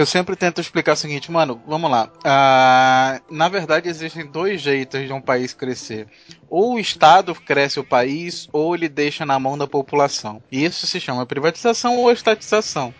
Eu 0.00 0.06
sempre 0.06 0.34
tento 0.34 0.62
explicar 0.62 0.94
o 0.94 0.96
seguinte, 0.96 1.30
mano, 1.30 1.60
vamos 1.66 1.90
lá. 1.90 2.10
Ah, 2.24 3.20
na 3.30 3.50
verdade, 3.50 3.86
existem 3.86 4.24
dois 4.24 4.62
jeitos 4.62 5.06
de 5.06 5.12
um 5.12 5.20
país 5.20 5.52
crescer. 5.52 6.06
Ou 6.48 6.76
o 6.76 6.80
Estado 6.80 7.34
cresce 7.34 7.78
o 7.78 7.84
país, 7.84 8.48
ou 8.50 8.74
ele 8.74 8.88
deixa 8.88 9.26
na 9.26 9.38
mão 9.38 9.58
da 9.58 9.66
população. 9.66 10.42
E 10.50 10.64
isso 10.64 10.86
se 10.86 10.98
chama 10.98 11.26
privatização 11.26 11.98
ou 11.98 12.10
estatização. 12.10 12.94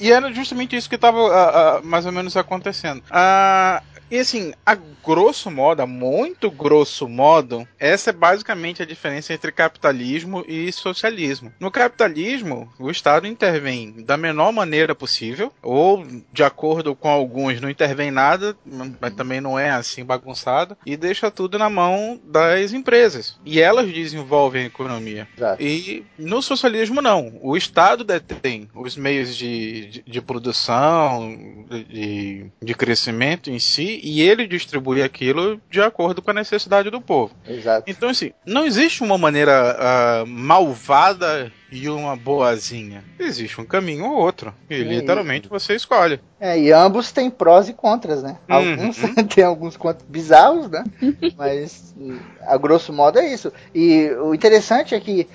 E 0.00 0.10
era 0.10 0.32
justamente 0.32 0.74
isso 0.74 0.88
que 0.88 0.94
estava 0.94 1.82
mais 1.84 2.06
ou 2.06 2.12
menos 2.12 2.38
acontecendo. 2.38 3.02
Ah, 3.10 3.82
e 4.10 4.18
assim, 4.18 4.54
a 4.64 4.76
grosso 5.04 5.50
modo, 5.50 5.82
a 5.82 5.86
muito 5.86 6.48
grosso 6.48 7.08
modo, 7.08 7.66
essa 7.78 8.10
é 8.10 8.12
basicamente 8.12 8.80
a 8.80 8.86
diferença 8.86 9.34
entre 9.34 9.50
capitalismo 9.50 10.44
e 10.46 10.70
socialismo. 10.72 11.52
No 11.58 11.72
capitalismo, 11.72 12.72
o 12.78 12.88
Estado 12.88 13.26
intervém 13.26 14.04
da 14.04 14.16
menor 14.16 14.52
maneira 14.52 14.94
possível, 14.94 15.52
ou 15.60 16.06
de 16.32 16.44
acordo 16.46 16.94
com 16.94 17.08
alguns, 17.08 17.60
não 17.60 17.68
intervém 17.68 18.10
nada, 18.10 18.56
mas 19.00 19.14
também 19.14 19.40
não 19.40 19.58
é 19.58 19.70
assim 19.70 20.04
bagunçado, 20.04 20.76
e 20.86 20.96
deixa 20.96 21.30
tudo 21.30 21.58
na 21.58 21.68
mão 21.68 22.20
das 22.24 22.72
empresas. 22.72 23.38
E 23.44 23.60
elas 23.60 23.90
desenvolvem 23.92 24.62
a 24.62 24.66
economia. 24.66 25.28
Exato. 25.36 25.62
E 25.62 26.04
no 26.18 26.40
socialismo, 26.40 27.02
não. 27.02 27.38
O 27.42 27.56
Estado 27.56 28.04
detém 28.04 28.68
os 28.74 28.96
meios 28.96 29.36
de, 29.36 29.86
de, 29.86 30.02
de 30.02 30.20
produção, 30.20 31.36
de, 31.68 32.46
de 32.62 32.74
crescimento 32.74 33.50
em 33.50 33.58
si, 33.58 34.00
e 34.02 34.22
ele 34.22 34.46
distribui 34.46 35.02
aquilo 35.02 35.60
de 35.70 35.80
acordo 35.80 36.22
com 36.22 36.30
a 36.30 36.34
necessidade 36.34 36.90
do 36.90 37.00
povo. 37.00 37.34
Exato. 37.46 37.90
Então, 37.90 38.08
assim, 38.08 38.32
não 38.46 38.64
existe 38.64 39.02
uma 39.02 39.18
maneira 39.18 39.76
ah, 39.78 40.24
malvada 40.26 41.52
e 41.70 41.88
uma 41.88 42.16
boazinha. 42.16 43.02
Existe 43.18 43.60
um 43.60 43.64
caminho 43.64 44.04
ou 44.04 44.16
outro. 44.16 44.54
E 44.70 44.82
literalmente 44.82 45.48
você 45.48 45.74
escolhe. 45.74 46.20
É, 46.38 46.58
e 46.58 46.72
ambos 46.72 47.10
têm 47.10 47.30
prós 47.30 47.68
e 47.68 47.72
contras, 47.72 48.22
né? 48.22 48.38
Uhum. 48.48 48.56
Alguns 48.56 48.96
têm 49.34 49.44
alguns 49.44 49.76
contras 49.76 50.08
bizarros, 50.08 50.70
né? 50.70 50.84
Mas 51.36 51.94
a 52.42 52.56
grosso 52.56 52.92
modo 52.92 53.18
é 53.18 53.32
isso. 53.32 53.52
E 53.74 54.10
o 54.20 54.34
interessante 54.34 54.94
é 54.94 55.00
que 55.00 55.28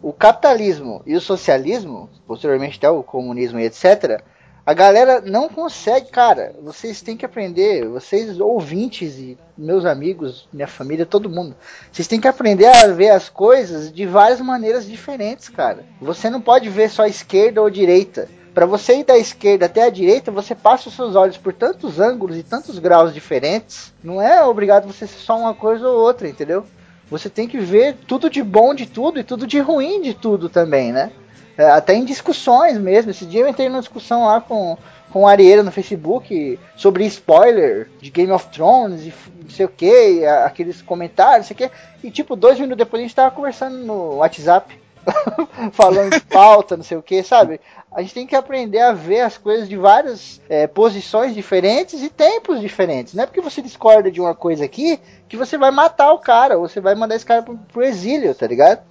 o 0.00 0.12
capitalismo 0.12 1.02
e 1.06 1.14
o 1.14 1.20
socialismo, 1.20 2.10
posteriormente 2.26 2.78
até 2.78 2.90
o 2.90 3.02
comunismo 3.02 3.58
e 3.58 3.64
etc., 3.64 4.22
A 4.64 4.74
galera 4.74 5.20
não 5.20 5.48
consegue, 5.48 6.08
cara. 6.10 6.54
Vocês 6.62 7.02
têm 7.02 7.16
que 7.16 7.26
aprender, 7.26 7.84
vocês 7.88 8.38
ouvintes 8.38 9.18
e 9.18 9.36
meus 9.58 9.84
amigos, 9.84 10.48
minha 10.52 10.68
família, 10.68 11.04
todo 11.04 11.28
mundo. 11.28 11.56
Vocês 11.90 12.06
têm 12.06 12.20
que 12.20 12.28
aprender 12.28 12.66
a 12.66 12.86
ver 12.86 13.10
as 13.10 13.28
coisas 13.28 13.92
de 13.92 14.06
várias 14.06 14.40
maneiras 14.40 14.86
diferentes, 14.86 15.48
cara. 15.48 15.84
Você 16.00 16.30
não 16.30 16.40
pode 16.40 16.68
ver 16.68 16.90
só 16.90 17.06
esquerda 17.06 17.60
ou 17.60 17.68
direita. 17.68 18.28
Para 18.54 18.64
você 18.64 18.98
ir 18.98 19.04
da 19.04 19.18
esquerda 19.18 19.66
até 19.66 19.82
a 19.82 19.90
direita, 19.90 20.30
você 20.30 20.54
passa 20.54 20.88
os 20.88 20.94
seus 20.94 21.16
olhos 21.16 21.36
por 21.36 21.52
tantos 21.52 21.98
ângulos 21.98 22.36
e 22.36 22.44
tantos 22.44 22.78
graus 22.78 23.12
diferentes. 23.12 23.92
Não 24.00 24.22
é 24.22 24.44
obrigado 24.44 24.86
você 24.86 25.08
ser 25.08 25.18
só 25.18 25.36
uma 25.36 25.54
coisa 25.54 25.88
ou 25.88 25.98
outra, 25.98 26.28
entendeu? 26.28 26.64
Você 27.10 27.28
tem 27.28 27.48
que 27.48 27.58
ver 27.58 27.96
tudo 28.06 28.30
de 28.30 28.42
bom 28.44 28.74
de 28.74 28.86
tudo 28.86 29.18
e 29.18 29.24
tudo 29.24 29.44
de 29.44 29.58
ruim 29.58 30.00
de 30.02 30.14
tudo 30.14 30.48
também, 30.48 30.92
né? 30.92 31.10
É, 31.56 31.70
até 31.70 31.94
em 31.94 32.04
discussões 32.04 32.78
mesmo. 32.78 33.10
Esse 33.10 33.26
dia 33.26 33.42
eu 33.42 33.48
entrei 33.48 33.68
numa 33.68 33.80
discussão 33.80 34.24
lá 34.26 34.40
com, 34.40 34.76
com 35.10 35.22
o 35.22 35.26
Arieira 35.26 35.62
no 35.62 35.70
Facebook 35.70 36.58
sobre 36.76 37.04
spoiler 37.06 37.88
de 38.00 38.10
Game 38.10 38.32
of 38.32 38.48
Thrones 38.48 39.02
e 39.02 39.14
não 39.42 39.50
sei 39.50 39.66
o 39.66 39.68
que, 39.68 40.24
aqueles 40.24 40.80
comentários, 40.80 41.48
não 41.48 41.56
sei 41.56 41.66
o 41.66 41.70
que. 41.70 41.76
E 42.06 42.10
tipo, 42.10 42.34
dois 42.34 42.58
minutos 42.58 42.78
depois 42.78 43.00
a 43.00 43.04
gente 43.04 43.14
tava 43.14 43.34
conversando 43.34 43.76
no 43.78 44.16
WhatsApp. 44.16 44.82
falando 45.72 46.12
de 46.12 46.20
pauta, 46.20 46.76
não 46.76 46.84
sei 46.84 46.96
o 46.96 47.02
que, 47.02 47.22
sabe? 47.22 47.60
A 47.90 48.00
gente 48.02 48.14
tem 48.14 48.26
que 48.26 48.36
aprender 48.36 48.80
a 48.80 48.92
ver 48.92 49.20
as 49.20 49.36
coisas 49.36 49.68
de 49.68 49.76
várias 49.76 50.40
é, 50.48 50.66
posições 50.66 51.34
diferentes 51.34 52.02
e 52.02 52.08
tempos 52.08 52.60
diferentes. 52.60 53.14
Não 53.14 53.24
é 53.24 53.26
porque 53.26 53.40
você 53.40 53.60
discorda 53.60 54.10
de 54.10 54.20
uma 54.20 54.34
coisa 54.34 54.64
aqui 54.64 54.98
que 55.28 55.36
você 55.36 55.58
vai 55.58 55.70
matar 55.70 56.12
o 56.12 56.18
cara, 56.18 56.56
ou 56.56 56.68
você 56.68 56.80
vai 56.80 56.94
mandar 56.94 57.16
esse 57.16 57.26
cara 57.26 57.42
pro, 57.42 57.58
pro 57.58 57.82
exílio, 57.82 58.34
tá 58.34 58.46
ligado? 58.46 58.82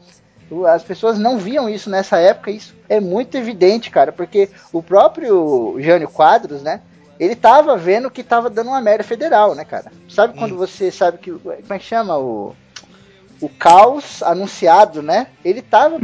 As 0.67 0.83
pessoas 0.83 1.17
não 1.17 1.37
viam 1.37 1.69
isso 1.69 1.89
nessa 1.89 2.17
época, 2.17 2.51
isso 2.51 2.75
é 2.89 2.99
muito 2.99 3.35
evidente, 3.37 3.89
cara, 3.89 4.11
porque 4.11 4.49
o 4.73 4.83
próprio 4.83 5.77
Jânio 5.79 6.09
Quadros, 6.09 6.61
né? 6.61 6.81
Ele 7.19 7.35
tava 7.35 7.77
vendo 7.77 8.09
que 8.09 8.23
tava 8.23 8.49
dando 8.49 8.67
uma 8.67 8.81
merda 8.81 9.03
federal, 9.03 9.53
né, 9.53 9.63
cara? 9.63 9.91
Sabe 10.09 10.37
quando 10.37 10.57
você 10.57 10.91
sabe 10.91 11.19
que. 11.19 11.31
Como 11.31 11.55
é 11.69 11.77
que 11.77 11.85
chama? 11.85 12.17
O, 12.17 12.55
o 13.39 13.47
caos 13.47 14.23
anunciado, 14.23 15.03
né? 15.03 15.27
Ele 15.45 15.61
tava, 15.61 15.99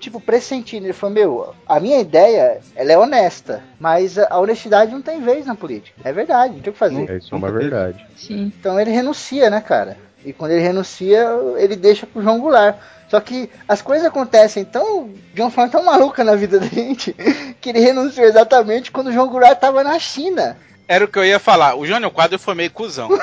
tipo, 0.00 0.18
pressentindo. 0.20 0.86
Ele 0.86 0.94
falou: 0.94 1.14
Meu, 1.14 1.54
a 1.68 1.78
minha 1.78 2.00
ideia, 2.00 2.60
ela 2.74 2.92
é 2.92 2.98
honesta, 2.98 3.62
mas 3.78 4.18
a 4.18 4.26
a 4.30 4.40
honestidade 4.40 4.90
não 4.90 5.02
tem 5.02 5.20
vez 5.20 5.44
na 5.44 5.54
política. 5.54 6.00
É 6.02 6.12
verdade, 6.12 6.54
não 6.54 6.60
tem 6.60 6.70
o 6.70 6.72
que 6.72 6.78
fazer. 6.78 7.10
É, 7.10 7.16
isso 7.18 7.34
é 7.34 7.38
uma 7.38 7.52
verdade. 7.52 8.06
Sim. 8.16 8.52
Então 8.58 8.80
ele 8.80 8.90
renuncia, 8.90 9.50
né, 9.50 9.60
cara? 9.60 9.98
E 10.24 10.32
quando 10.32 10.52
ele 10.52 10.62
renuncia, 10.62 11.26
ele 11.56 11.76
deixa 11.76 12.06
pro 12.06 12.22
João 12.22 12.40
Goulart. 12.40 12.76
Só 13.08 13.20
que 13.20 13.50
as 13.68 13.82
coisas 13.82 14.06
acontecem 14.06 14.64
tão, 14.64 15.10
de 15.34 15.40
uma 15.40 15.50
forma 15.50 15.70
tão 15.70 15.84
maluca 15.84 16.24
na 16.24 16.34
vida 16.34 16.58
da 16.58 16.66
gente 16.66 17.12
que 17.60 17.68
ele 17.68 17.80
renunciou 17.80 18.26
exatamente 18.26 18.90
quando 18.90 19.08
o 19.08 19.12
João 19.12 19.28
Goulart 19.28 19.58
tava 19.58 19.84
na 19.84 19.98
China. 19.98 20.56
Era 20.86 21.04
o 21.04 21.08
que 21.08 21.18
eu 21.18 21.24
ia 21.24 21.38
falar. 21.38 21.76
O 21.76 21.86
Jânio 21.86 22.10
Quadro 22.10 22.38
foi 22.38 22.54
meio 22.54 22.70
cuzão. 22.70 23.08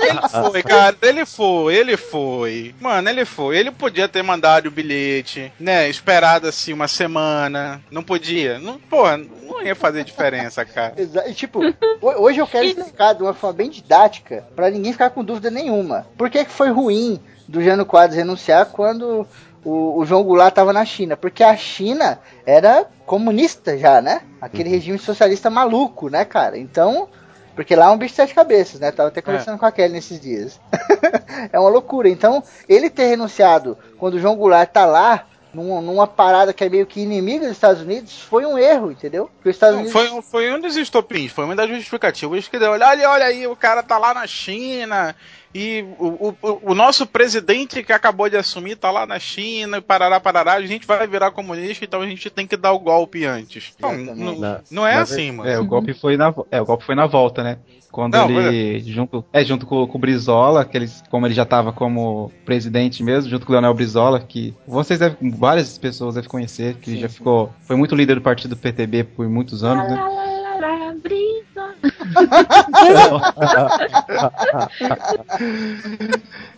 ele 0.00 0.28
foi, 0.50 0.62
cara. 0.62 0.96
Ele 1.02 1.24
foi, 1.26 1.74
ele 1.74 1.96
foi. 1.96 2.74
Mano, 2.80 3.08
ele 3.08 3.24
foi. 3.24 3.56
Ele 3.58 3.70
podia 3.70 4.08
ter 4.08 4.22
mandado 4.22 4.66
o 4.66 4.70
bilhete, 4.70 5.52
né? 5.58 5.88
Esperado 5.88 6.46
assim 6.48 6.72
uma 6.72 6.88
semana. 6.88 7.82
Não 7.90 8.02
podia. 8.02 8.58
Não, 8.58 8.78
porra, 8.78 9.16
não 9.18 9.62
ia 9.62 9.74
fazer 9.74 10.04
diferença, 10.04 10.64
cara. 10.64 10.94
Exa- 10.96 11.28
e, 11.28 11.34
tipo, 11.34 11.60
ho- 12.00 12.22
hoje 12.22 12.38
eu 12.40 12.46
quero 12.46 12.66
explicar 12.66 13.14
de 13.14 13.22
uma 13.22 13.34
forma 13.34 13.56
bem 13.56 13.70
didática 13.70 14.44
pra 14.54 14.70
ninguém 14.70 14.92
ficar 14.92 15.10
com 15.10 15.24
dúvida 15.24 15.50
nenhuma. 15.50 16.06
Por 16.16 16.30
que, 16.30 16.44
que 16.44 16.50
foi 16.50 16.70
ruim 16.70 17.20
do 17.46 17.62
Jânio 17.62 17.86
Quadros 17.86 18.16
renunciar 18.16 18.66
quando 18.66 19.26
o, 19.64 19.98
o 19.98 20.04
João 20.04 20.22
Goulart 20.22 20.54
tava 20.54 20.72
na 20.72 20.84
China? 20.84 21.16
Porque 21.16 21.42
a 21.42 21.56
China 21.56 22.20
era 22.46 22.86
comunista 23.06 23.76
já, 23.78 24.00
né? 24.00 24.22
Aquele 24.40 24.68
regime 24.68 24.98
socialista 24.98 25.48
maluco, 25.50 26.08
né, 26.08 26.24
cara? 26.24 26.58
Então, 26.58 27.08
porque 27.54 27.74
lá 27.76 27.86
é 27.86 27.90
um 27.90 27.96
bicho 27.98 28.12
de 28.12 28.16
sete 28.16 28.34
cabeças, 28.34 28.80
né? 28.80 28.90
Tava 28.90 29.08
até 29.08 29.22
conversando 29.22 29.58
com 29.58 29.66
a 29.66 29.72
Kelly 29.72 29.92
nesses 29.92 30.20
dias. 30.20 30.60
é 31.52 31.58
uma 31.58 31.68
loucura. 31.70 32.08
Então, 32.08 32.42
ele 32.68 32.90
ter 32.90 33.06
renunciado 33.06 33.76
quando 33.98 34.14
o 34.14 34.20
João 34.20 34.36
Goulart 34.36 34.70
tá 34.70 34.84
lá, 34.86 35.26
numa, 35.52 35.80
numa 35.80 36.06
parada 36.06 36.52
que 36.52 36.64
é 36.64 36.68
meio 36.68 36.84
que 36.84 37.00
inimiga 37.00 37.46
dos 37.46 37.52
Estados 37.56 37.80
Unidos, 37.82 38.20
foi 38.22 38.44
um 38.44 38.58
erro, 38.58 38.90
entendeu? 38.90 39.30
Porque 39.36 39.50
os 39.50 39.54
Estados 39.56 39.76
Não, 39.76 39.82
Unidos. 39.82 40.00
foi, 40.00 40.10
um- 40.18 40.22
foi 40.22 40.52
um 40.52 40.60
dos 40.60 40.76
estopins, 40.76 41.30
foi 41.30 41.44
uma 41.44 41.54
das 41.54 41.68
justificativas 41.68 42.48
que 42.48 42.58
deu. 42.58 42.72
Olha, 42.72 42.88
olha, 42.88 43.08
olha 43.10 43.26
aí, 43.26 43.46
o 43.46 43.54
cara 43.54 43.80
tá 43.82 43.96
lá 43.98 44.12
na 44.12 44.26
China. 44.26 45.14
E 45.54 45.84
o, 46.00 46.34
o, 46.42 46.60
o 46.72 46.74
nosso 46.74 47.06
presidente 47.06 47.82
que 47.84 47.92
acabou 47.92 48.28
de 48.28 48.36
assumir 48.36 48.74
tá 48.76 48.90
lá 48.90 49.06
na 49.06 49.20
China, 49.20 49.76
e 49.78 49.80
parará, 49.80 50.18
parará, 50.18 50.54
a 50.54 50.66
gente 50.66 50.84
vai 50.86 51.06
virar 51.06 51.30
comunista, 51.30 51.84
então 51.84 52.00
a 52.02 52.06
gente 52.08 52.28
tem 52.28 52.44
que 52.46 52.56
dar 52.56 52.72
o 52.72 52.78
golpe 52.80 53.24
antes. 53.24 53.72
Não, 53.80 53.96
não, 53.96 54.38
Na- 54.40 54.60
não 54.70 54.86
é 54.86 54.96
assim, 54.96 55.30
ver- 55.30 55.32
mano. 55.32 55.48
É, 55.50 55.58
o 55.58 55.64
golpe 55.64 55.94
foi 55.94 56.16
na, 56.16 56.34
é, 56.50 56.60
o 56.60 56.64
golpe 56.64 56.84
foi 56.84 56.94
na 56.96 57.06
volta, 57.06 57.42
né? 57.44 57.58
Quando 57.92 58.14
Não, 58.14 58.28
ele, 58.28 58.80
junto, 58.90 59.24
é, 59.32 59.44
junto 59.44 59.64
com, 59.66 59.86
com 59.86 59.96
o 59.96 60.00
Brizola, 60.00 60.64
que 60.64 60.76
eles, 60.76 61.00
como 61.08 61.24
ele 61.28 61.34
já 61.34 61.44
tava 61.44 61.72
como 61.72 62.32
presidente 62.44 63.04
mesmo, 63.04 63.30
junto 63.30 63.46
com 63.46 63.52
o 63.52 63.54
Leonel 63.54 63.72
Brizola, 63.72 64.18
que 64.18 64.52
vocês 64.66 64.98
devem, 64.98 65.30
várias 65.30 65.78
pessoas 65.78 66.16
devem 66.16 66.28
conhecer, 66.28 66.74
que 66.78 66.98
já 66.98 67.08
ficou, 67.08 67.52
foi 67.62 67.76
muito 67.76 67.94
líder 67.94 68.16
do 68.16 68.20
partido 68.20 68.56
PTB 68.56 69.04
por 69.04 69.28
muitos 69.28 69.62
anos, 69.62 69.88
né? 69.88 70.33
Lá, 70.60 70.94
brisa. 71.02 71.74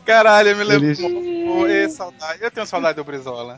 Caralho, 0.05 0.57
me 0.57 0.65
lembro. 0.65 1.67
Ê, 1.69 1.89
saudade. 1.89 2.39
Eu 2.43 2.51
tenho 2.51 2.67
saudade 2.67 2.97
do 2.97 3.05
Brizola. 3.05 3.57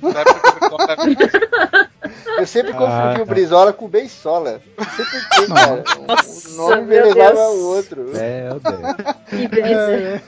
Eu 2.38 2.46
sempre 2.46 2.72
Ah, 2.72 2.74
confundi 2.74 3.16
tá. 3.16 3.22
o 3.22 3.26
Brizola 3.26 3.72
com 3.72 3.84
o 3.84 3.88
Beisola. 3.88 4.60
Não 4.78 4.86
sei 4.86 5.04
por 5.04 5.28
quê, 5.28 5.46
cara. 5.46 5.84
Nossa, 6.06 6.48
o 6.48 6.52
nome 6.56 6.82
me 6.82 6.86
meu 6.88 7.04
levava 7.06 7.40
ao 7.40 7.56
outro. 7.58 8.16
É, 8.16 8.50
o 8.54 8.60
Deus. 8.60 8.78
Que 9.28 9.48
brisa. 9.48 10.22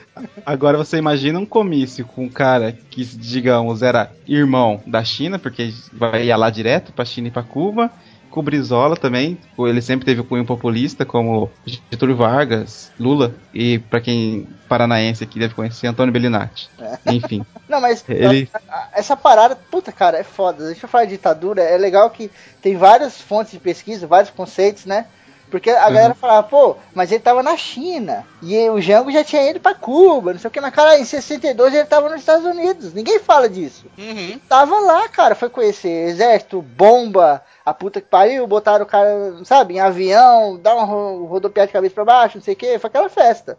Agora 0.44 0.76
você 0.76 0.96
imagina 0.98 1.38
um 1.38 1.46
comício 1.46 2.04
com 2.04 2.24
um 2.24 2.28
cara 2.28 2.76
que, 2.90 3.04
digamos, 3.04 3.82
era 3.82 4.10
irmão 4.26 4.82
da 4.86 5.02
China, 5.04 5.38
porque 5.38 5.72
vai 5.92 6.26
ia 6.26 6.36
lá 6.36 6.50
direto 6.50 6.92
pra 6.92 7.04
China 7.04 7.28
e 7.28 7.30
pra 7.30 7.42
Cuba. 7.42 7.90
Com 8.30 8.40
o 8.40 8.42
Brizola 8.42 8.96
também, 8.96 9.36
ele 9.58 9.82
sempre 9.82 10.06
teve 10.06 10.20
o 10.20 10.24
cunho 10.24 10.44
populista, 10.44 11.04
como 11.04 11.50
Getúlio 11.90 12.16
Vargas, 12.16 12.92
Lula, 12.98 13.34
e 13.52 13.78
pra 13.78 14.00
quem 14.00 14.46
paranaense 14.68 15.24
aqui 15.24 15.38
deve 15.38 15.54
conhecer, 15.54 15.88
Antônio 15.88 16.12
Bellinati. 16.12 16.70
Enfim, 17.06 17.44
Não, 17.68 17.80
mas 17.80 18.04
Ele- 18.08 18.48
essa 18.92 19.16
parada, 19.16 19.56
puta, 19.56 19.92
cara, 19.92 20.18
é 20.18 20.24
foda. 20.24 20.66
Deixa 20.66 20.86
eu 20.86 20.88
falar 20.88 21.04
de 21.04 21.10
ditadura. 21.12 21.62
É 21.62 21.76
legal 21.76 22.10
que 22.10 22.30
tem 22.60 22.76
várias 22.76 23.20
fontes 23.20 23.52
de 23.52 23.60
pesquisa, 23.60 24.06
vários 24.06 24.30
conceitos, 24.30 24.84
né? 24.86 25.06
Porque 25.50 25.70
a 25.70 25.90
galera 25.90 26.14
falava, 26.14 26.42
pô, 26.46 26.76
mas 26.94 27.10
ele 27.10 27.20
tava 27.22 27.42
na 27.42 27.56
China. 27.56 28.24
E 28.42 28.68
o 28.70 28.80
Jango 28.80 29.10
já 29.10 29.24
tinha 29.24 29.50
ido 29.50 29.58
pra 29.60 29.74
Cuba, 29.74 30.32
não 30.32 30.40
sei 30.40 30.48
o 30.48 30.50
que. 30.50 30.60
Mas, 30.60 30.72
cara, 30.74 30.98
em 30.98 31.04
62 31.04 31.74
ele 31.74 31.84
tava 31.84 32.08
nos 32.08 32.20
Estados 32.20 32.44
Unidos. 32.46 32.94
Ninguém 32.94 33.18
fala 33.18 33.48
disso. 33.48 33.86
Uhum. 33.98 34.38
Tava 34.48 34.78
lá, 34.80 35.08
cara, 35.08 35.34
foi 35.34 35.48
conhecer 35.50 36.08
exército, 36.08 36.62
bomba, 36.62 37.42
a 37.66 37.74
puta 37.74 38.00
que 38.00 38.06
pariu, 38.06 38.46
botaram 38.46 38.84
o 38.84 38.88
cara, 38.88 39.10
sabe, 39.44 39.74
em 39.74 39.80
avião, 39.80 40.58
dá 40.62 40.74
uma 40.74 40.84
ro- 40.84 41.26
rodopiar 41.26 41.66
de 41.66 41.72
cabeça 41.72 41.94
pra 41.94 42.04
baixo, 42.04 42.38
não 42.38 42.42
sei 42.44 42.54
o 42.54 42.56
que, 42.56 42.78
foi 42.78 42.88
aquela 42.88 43.08
festa. 43.08 43.58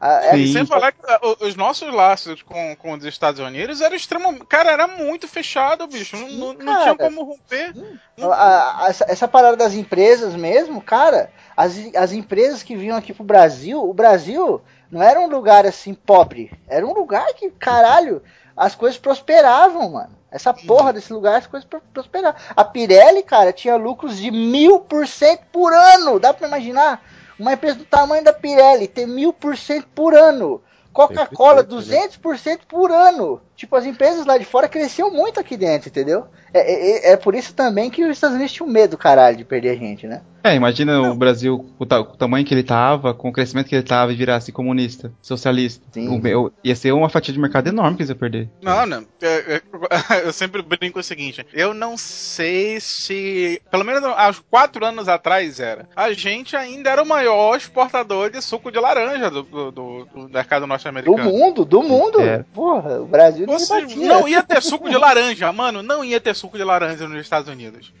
Ah, 0.00 0.20
é- 0.24 0.32
Sim. 0.32 0.52
Sem 0.52 0.66
falar 0.66 0.92
que 0.92 0.98
ah, 1.06 1.20
os 1.40 1.54
nossos 1.56 1.92
laços 1.92 2.40
com, 2.42 2.74
com 2.76 2.92
os 2.94 3.04
Estados 3.04 3.38
Unidos 3.40 3.80
eram 3.82 3.94
extremamente. 3.94 4.46
Cara, 4.46 4.70
era 4.72 4.86
muito 4.86 5.28
fechado, 5.28 5.86
bicho. 5.86 6.16
Não, 6.16 6.28
não, 6.28 6.52
não 6.54 6.82
tinha 6.82 6.96
como 6.96 7.22
romper. 7.22 7.74
a- 8.22 8.84
a- 8.84 8.88
essa, 8.88 9.04
essa 9.08 9.28
parada 9.28 9.56
das 9.58 9.74
empresas 9.74 10.34
mesmo, 10.34 10.80
cara, 10.80 11.30
as, 11.56 11.74
as 11.94 12.12
empresas 12.12 12.62
que 12.62 12.74
vinham 12.76 12.96
aqui 12.96 13.12
pro 13.12 13.22
Brasil, 13.24 13.82
o 13.82 13.92
Brasil 13.92 14.62
não 14.90 15.02
era 15.02 15.20
um 15.20 15.28
lugar 15.28 15.66
assim 15.66 15.92
pobre, 15.92 16.50
era 16.66 16.86
um 16.86 16.94
lugar 16.94 17.26
que, 17.34 17.50
caralho, 17.50 18.22
as 18.56 18.74
coisas 18.74 18.98
prosperavam, 18.98 19.90
mano. 19.90 20.18
Essa 20.32 20.54
porra 20.54 20.92
desse 20.92 21.12
lugar, 21.12 21.38
as 21.40 21.46
coisas 21.48 21.68
pro- 21.68 21.82
prosperavam. 21.92 22.40
A 22.54 22.64
Pirelli, 22.64 23.22
cara, 23.22 23.52
tinha 23.52 23.74
lucros 23.76 24.16
de 24.18 24.30
mil 24.30 24.78
por 24.78 25.06
cento 25.06 25.42
por 25.52 25.72
ano, 25.74 26.20
dá 26.20 26.32
pra 26.32 26.46
imaginar? 26.46 27.02
Uma 27.40 27.54
empresa 27.54 27.78
do 27.78 27.84
tamanho 27.86 28.22
da 28.22 28.32
Pirelli 28.32 28.86
ter 28.86 29.06
mil 29.06 29.32
por 29.32 29.56
cento 29.56 29.88
por 29.94 30.14
ano. 30.14 30.62
Coca-Cola, 30.92 31.64
200% 31.64 32.60
por 32.68 32.90
ano. 32.90 33.40
Tipo, 33.56 33.76
as 33.76 33.86
empresas 33.86 34.26
lá 34.26 34.36
de 34.36 34.44
fora 34.44 34.68
cresciam 34.68 35.10
muito 35.10 35.38
aqui 35.38 35.56
dentro, 35.56 35.88
entendeu? 35.88 36.26
É, 36.52 37.10
é, 37.10 37.12
é 37.12 37.16
por 37.16 37.34
isso 37.34 37.54
também 37.54 37.90
que 37.90 38.04
os 38.04 38.10
Estados 38.10 38.36
Unidos 38.36 38.52
tinham 38.52 38.68
medo, 38.68 38.96
caralho, 38.98 39.36
de 39.36 39.44
perder 39.44 39.70
a 39.70 39.76
gente, 39.76 40.06
né? 40.06 40.22
é, 40.42 40.54
imagina 40.54 41.02
o 41.02 41.14
Brasil, 41.14 41.66
o, 41.78 41.84
ta- 41.84 42.00
o 42.00 42.16
tamanho 42.16 42.46
que 42.46 42.54
ele 42.54 42.62
tava, 42.62 43.12
com 43.12 43.28
o 43.28 43.32
crescimento 43.32 43.68
que 43.68 43.74
ele 43.74 43.82
tava, 43.82 44.10
e 44.10 44.16
virasse 44.16 44.50
comunista, 44.50 45.12
socialista. 45.20 45.84
Sim. 45.92 46.08
O 46.08 46.18
meu- 46.18 46.50
ia 46.64 46.74
ser 46.74 46.92
uma 46.92 47.10
fatia 47.10 47.32
de 47.34 47.38
mercado 47.38 47.68
enorme 47.68 47.94
que 47.96 48.02
eles 48.02 48.08
iam 48.08 48.16
perder. 48.18 48.48
Não, 48.62 48.86
não. 48.86 49.04
É, 49.20 49.56
é, 49.56 49.62
Eu 50.26 50.32
sempre 50.32 50.62
brinco 50.62 50.98
o 50.98 51.02
seguinte: 51.02 51.46
eu 51.52 51.74
não 51.74 51.96
sei 51.98 52.80
se. 52.80 53.60
Pelo 53.70 53.84
menos 53.84 54.02
há 54.04 54.34
quatro 54.50 54.84
anos 54.84 55.08
atrás 55.08 55.60
era. 55.60 55.86
A 55.94 56.10
gente 56.14 56.56
ainda 56.56 56.88
era 56.90 57.02
o 57.02 57.06
maior 57.06 57.54
exportador 57.56 58.30
de 58.30 58.40
suco 58.40 58.72
de 58.72 58.78
laranja 58.80 59.30
do, 59.30 59.42
do, 59.42 59.70
do- 59.70 60.04
do 60.06 60.28
mercado 60.30 60.62
Do 60.62 60.66
norte-americano. 60.68 61.22
mundo, 61.30 61.64
do 61.66 61.82
mundo. 61.82 62.20
É. 62.20 62.44
Porra, 62.54 63.00
o 63.00 63.06
Brasil 63.06 63.46
não 63.46 63.58
Você 63.58 63.80
batia. 63.82 64.08
não 64.08 64.26
ia 64.26 64.42
ter 64.42 64.62
suco 64.62 64.88
de 64.88 64.96
laranja, 64.96 65.52
mano. 65.52 65.82
Não 65.82 66.02
ia 66.04 66.18
ter 66.20 66.34
suco 66.40 66.56
de 66.58 66.64
laranja 66.64 67.06
nos 67.06 67.20
Estados 67.20 67.48
Unidos. 67.48 67.92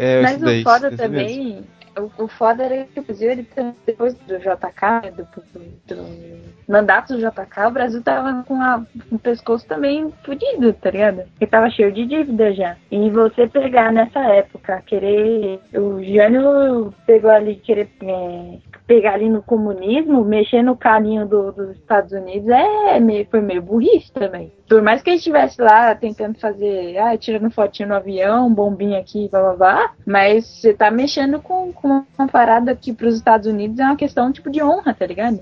É, 0.00 0.22
Mas 0.22 0.40
o 0.40 0.62
foda 0.62 0.88
isso 0.88 0.96
também, 0.96 1.64
o, 1.98 2.22
o 2.22 2.28
foda 2.28 2.62
era 2.62 2.84
que 2.84 3.00
o 3.00 3.02
Brasil, 3.02 3.32
ele, 3.32 3.44
depois 3.84 4.14
do 4.14 4.38
JK, 4.38 5.10
do, 5.16 5.24
do- 5.24 5.96
do 5.96 6.38
mandato 6.68 7.14
do 7.14 7.18
JK, 7.18 7.66
o 7.66 7.70
Brasil 7.72 8.00
tava 8.00 8.44
com, 8.44 8.62
a, 8.62 8.84
com 9.10 9.16
o 9.16 9.18
pescoço 9.18 9.66
também 9.66 10.12
fudido, 10.24 10.72
tá 10.74 10.90
ligado? 10.92 11.22
Porque 11.30 11.48
tava 11.48 11.68
cheio 11.70 11.90
de 11.90 12.06
dívida 12.06 12.52
já. 12.54 12.76
E 12.92 13.10
você 13.10 13.48
pegar 13.48 13.90
nessa 13.92 14.20
época, 14.20 14.80
querer. 14.86 15.58
O 15.74 16.00
Jânio 16.04 16.94
pegou 17.04 17.30
ali, 17.30 17.56
querer. 17.56 17.90
é, 18.00 18.58
pegar 18.88 19.12
ali 19.14 19.28
no 19.28 19.42
comunismo, 19.42 20.24
mexer 20.24 20.62
no 20.62 20.74
caminho 20.74 21.26
do- 21.26 21.52
dos 21.52 21.70
Estados 21.76 22.10
Unidos 22.10 22.48
é 22.48 22.98
meio, 22.98 23.26
foi 23.30 23.42
meio 23.42 23.60
burrice 23.60 24.10
também. 24.10 24.50
Por 24.66 24.80
mais 24.82 25.02
que 25.02 25.10
ele 25.10 25.18
estivesse 25.18 25.60
lá 25.60 25.94
tentando 25.94 26.38
fazer, 26.38 26.96
ah, 26.98 27.16
tirando 27.16 27.50
fotinho 27.50 27.90
no 27.90 27.94
avião, 27.94 28.52
bombinha 28.52 28.98
aqui, 28.98 29.28
blá 29.30 29.40
blá 29.42 29.54
blá, 29.56 29.90
mas 30.06 30.46
você 30.46 30.72
tá 30.72 30.90
mexendo 30.90 31.38
com, 31.40 31.70
com 31.72 32.02
uma 32.18 32.28
parada 32.28 32.74
que 32.74 32.92
pros 32.94 33.14
Estados 33.16 33.46
Unidos 33.46 33.78
é 33.78 33.84
uma 33.84 33.96
questão 33.96 34.32
tipo 34.32 34.50
de 34.50 34.62
honra, 34.62 34.94
tá 34.94 35.06
ligado? 35.06 35.38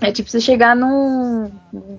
É 0.00 0.10
tipo 0.12 0.28
você 0.28 0.40
chegar 0.40 0.74
num 0.76 1.50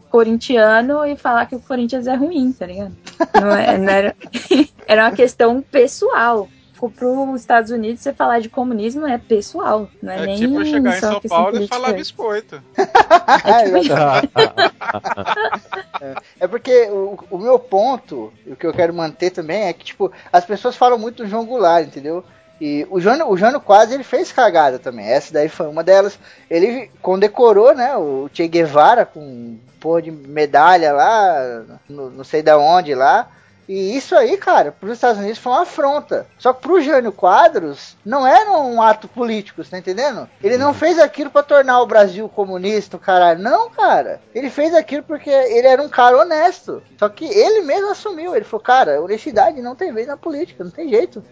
corintiano 0.10 1.06
e 1.06 1.16
falar 1.16 1.45
que 1.45 1.56
o 1.56 1.60
Corinthians 1.62 2.08
é 2.08 2.16
ruim, 2.16 2.52
tá 2.52 2.66
ligado? 2.66 2.93
Não, 3.39 3.52
é- 3.56 3.78
não 3.78 3.89
era, 3.89 4.16
era 4.88 5.04
uma 5.06 5.12
questão 5.12 5.62
pessoal. 5.62 6.47
Para 6.88 7.07
os 7.07 7.41
Estados 7.41 7.71
Unidos, 7.71 8.01
você 8.01 8.13
falar 8.13 8.39
de 8.39 8.49
comunismo 8.49 9.07
é 9.07 9.17
pessoal, 9.17 9.89
não 10.01 10.13
é, 10.13 10.23
É 10.23 10.25
nem 10.27 10.36
tipo 10.38 10.63
chegar 10.65 10.97
em 10.97 10.99
São 10.99 11.19
Paulo 11.21 11.61
e 11.61 11.67
falar 11.67 11.93
biscoito. 11.93 12.61
É 16.39 16.47
porque 16.47 16.88
o, 16.89 17.17
o 17.30 17.38
meu 17.38 17.59
ponto, 17.59 18.32
o 18.47 18.55
que 18.55 18.65
eu 18.65 18.73
quero 18.73 18.93
manter 18.93 19.30
também 19.32 19.63
é 19.63 19.73
que, 19.73 19.86
tipo, 19.86 20.11
as 20.32 20.45
pessoas 20.45 20.75
falam 20.75 20.97
muito 20.97 21.23
do 21.23 21.30
João 21.30 21.45
Goulart, 21.45 21.86
entendeu? 21.88 22.23
E 22.61 22.86
o 22.89 22.99
Jânio, 22.99 23.27
o 23.30 23.38
Jânio 23.38 23.61
quase 23.61 23.93
ele 23.93 24.03
fez 24.03 24.32
cagada 24.32 24.80
também. 24.80 25.05
Essa 25.05 25.34
daí 25.34 25.47
foi 25.47 25.67
uma 25.67 25.84
delas. 25.84 26.19
Ele 26.49 26.89
condecorou, 27.01 27.73
né, 27.73 27.95
o 27.95 28.30
Che 28.34 28.47
Guevara 28.47 29.05
com 29.05 29.57
porra 29.80 30.01
de 30.01 30.11
medalha 30.11 30.91
lá, 30.91 31.63
no- 31.88 32.09
não 32.09 32.23
sei 32.23 32.41
da 32.41 32.57
onde 32.57 32.93
lá. 32.93 33.27
E 33.70 33.95
isso 33.95 34.15
aí, 34.15 34.36
cara, 34.36 34.72
para 34.72 34.88
os 34.89 34.93
Estados 34.95 35.20
Unidos 35.20 35.38
foi 35.38 35.51
uma 35.51 35.61
afronta. 35.61 36.26
Só 36.39 36.51
que 36.51 36.63
pro 36.63 36.82
Jânio 36.82 37.11
Quadros 37.11 37.95
não 38.03 38.26
era 38.26 38.49
um 38.51 38.82
ato 38.82 39.07
político, 39.07 39.63
você 39.63 39.70
tá 39.70 39.78
entendendo? 39.78 40.28
Ele 40.41 40.57
não 40.57 40.74
fez 40.74 40.97
aquilo 40.97 41.30
para 41.30 41.43
tornar 41.43 41.80
o 41.80 41.86
Brasil 41.86 42.28
comunista, 42.28 42.97
o. 42.97 43.36
Não, 43.36 43.70
cara. 43.70 44.20
Ele 44.34 44.49
fez 44.49 44.74
aquilo 44.74 45.03
porque 45.03 45.30
ele 45.30 45.67
era 45.67 45.84
um 45.84 45.88
cara 45.88 46.17
honesto. 46.17 46.82
Só 46.97 47.07
que 47.09 47.26
ele 47.26 47.61
mesmo 47.61 47.91
assumiu. 47.91 48.36
Ele 48.36 48.43
falou, 48.43 48.63
cara, 48.63 49.03
honestidade 49.03 49.61
não 49.61 49.76
tem 49.76 49.93
vez 49.93 50.07
na 50.07 50.17
política, 50.17 50.63
não 50.63 50.72
tem 50.72 50.89
jeito. 50.89 51.24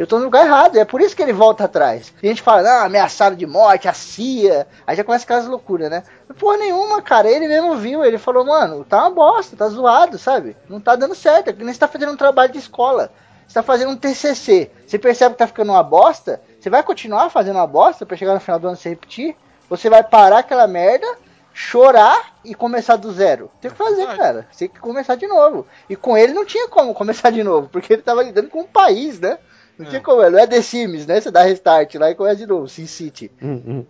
Eu 0.00 0.06
tô 0.06 0.18
no 0.18 0.24
lugar 0.24 0.46
errado, 0.46 0.78
é 0.78 0.84
por 0.86 1.02
isso 1.02 1.14
que 1.14 1.22
ele 1.22 1.30
volta 1.30 1.64
atrás. 1.64 2.10
E 2.22 2.26
a 2.26 2.30
gente 2.30 2.40
fala, 2.40 2.66
ah, 2.66 2.84
ameaçado 2.86 3.36
de 3.36 3.46
morte, 3.46 3.86
a 3.86 3.92
CIA. 3.92 4.66
Aí 4.86 4.96
já 4.96 5.04
começa 5.04 5.24
aquelas 5.24 5.46
loucuras, 5.46 5.90
né? 5.90 6.04
Porra 6.38 6.56
nenhuma, 6.56 7.02
cara. 7.02 7.30
Ele 7.30 7.46
mesmo 7.46 7.76
viu, 7.76 8.02
ele 8.02 8.16
falou, 8.16 8.46
mano, 8.46 8.82
tá 8.82 9.02
uma 9.02 9.10
bosta, 9.10 9.58
tá 9.58 9.68
zoado, 9.68 10.16
sabe? 10.16 10.56
Não 10.70 10.80
tá 10.80 10.96
dando 10.96 11.14
certo. 11.14 11.48
É 11.48 11.52
que 11.52 11.62
nem 11.62 11.74
você 11.74 11.80
tá 11.80 11.86
fazendo 11.86 12.12
um 12.12 12.16
trabalho 12.16 12.50
de 12.50 12.56
escola. 12.56 13.12
Você 13.46 13.52
tá 13.52 13.62
fazendo 13.62 13.90
um 13.90 13.96
TCC. 13.96 14.70
Você 14.86 14.98
percebe 14.98 15.34
que 15.34 15.38
tá 15.40 15.46
ficando 15.46 15.70
uma 15.70 15.82
bosta. 15.82 16.40
Você 16.58 16.70
vai 16.70 16.82
continuar 16.82 17.28
fazendo 17.28 17.56
uma 17.56 17.66
bosta 17.66 18.06
pra 18.06 18.16
chegar 18.16 18.32
no 18.32 18.40
final 18.40 18.58
do 18.58 18.68
ano 18.68 18.78
e 18.78 18.80
se 18.80 18.88
repetir? 18.88 19.36
Você 19.68 19.90
vai 19.90 20.02
parar 20.02 20.38
aquela 20.38 20.66
merda, 20.66 21.06
chorar 21.52 22.36
e 22.42 22.54
começar 22.54 22.96
do 22.96 23.12
zero. 23.12 23.50
Tem 23.60 23.70
que 23.70 23.76
fazer, 23.76 24.06
cara. 24.16 24.48
Tem 24.58 24.66
que 24.66 24.80
começar 24.80 25.16
de 25.16 25.26
novo. 25.26 25.66
E 25.90 25.94
com 25.94 26.16
ele 26.16 26.32
não 26.32 26.46
tinha 26.46 26.68
como 26.68 26.94
começar 26.94 27.28
de 27.28 27.44
novo, 27.44 27.68
porque 27.68 27.92
ele 27.92 28.02
tava 28.02 28.22
lidando 28.22 28.48
com 28.48 28.60
um 28.62 28.66
país, 28.66 29.20
né? 29.20 29.38
Não 29.80 29.90
tinha 29.90 30.00
como, 30.00 30.28
não 30.30 30.38
é 30.38 30.46
The 30.46 30.62
Sims, 30.62 31.06
né? 31.06 31.20
Você 31.20 31.30
dá 31.30 31.42
restart 31.42 31.94
lá 31.94 32.10
e 32.10 32.14
começa 32.14 32.36
de 32.36 32.46
novo, 32.46 32.68
Sim 32.68 32.86
City. 32.86 33.30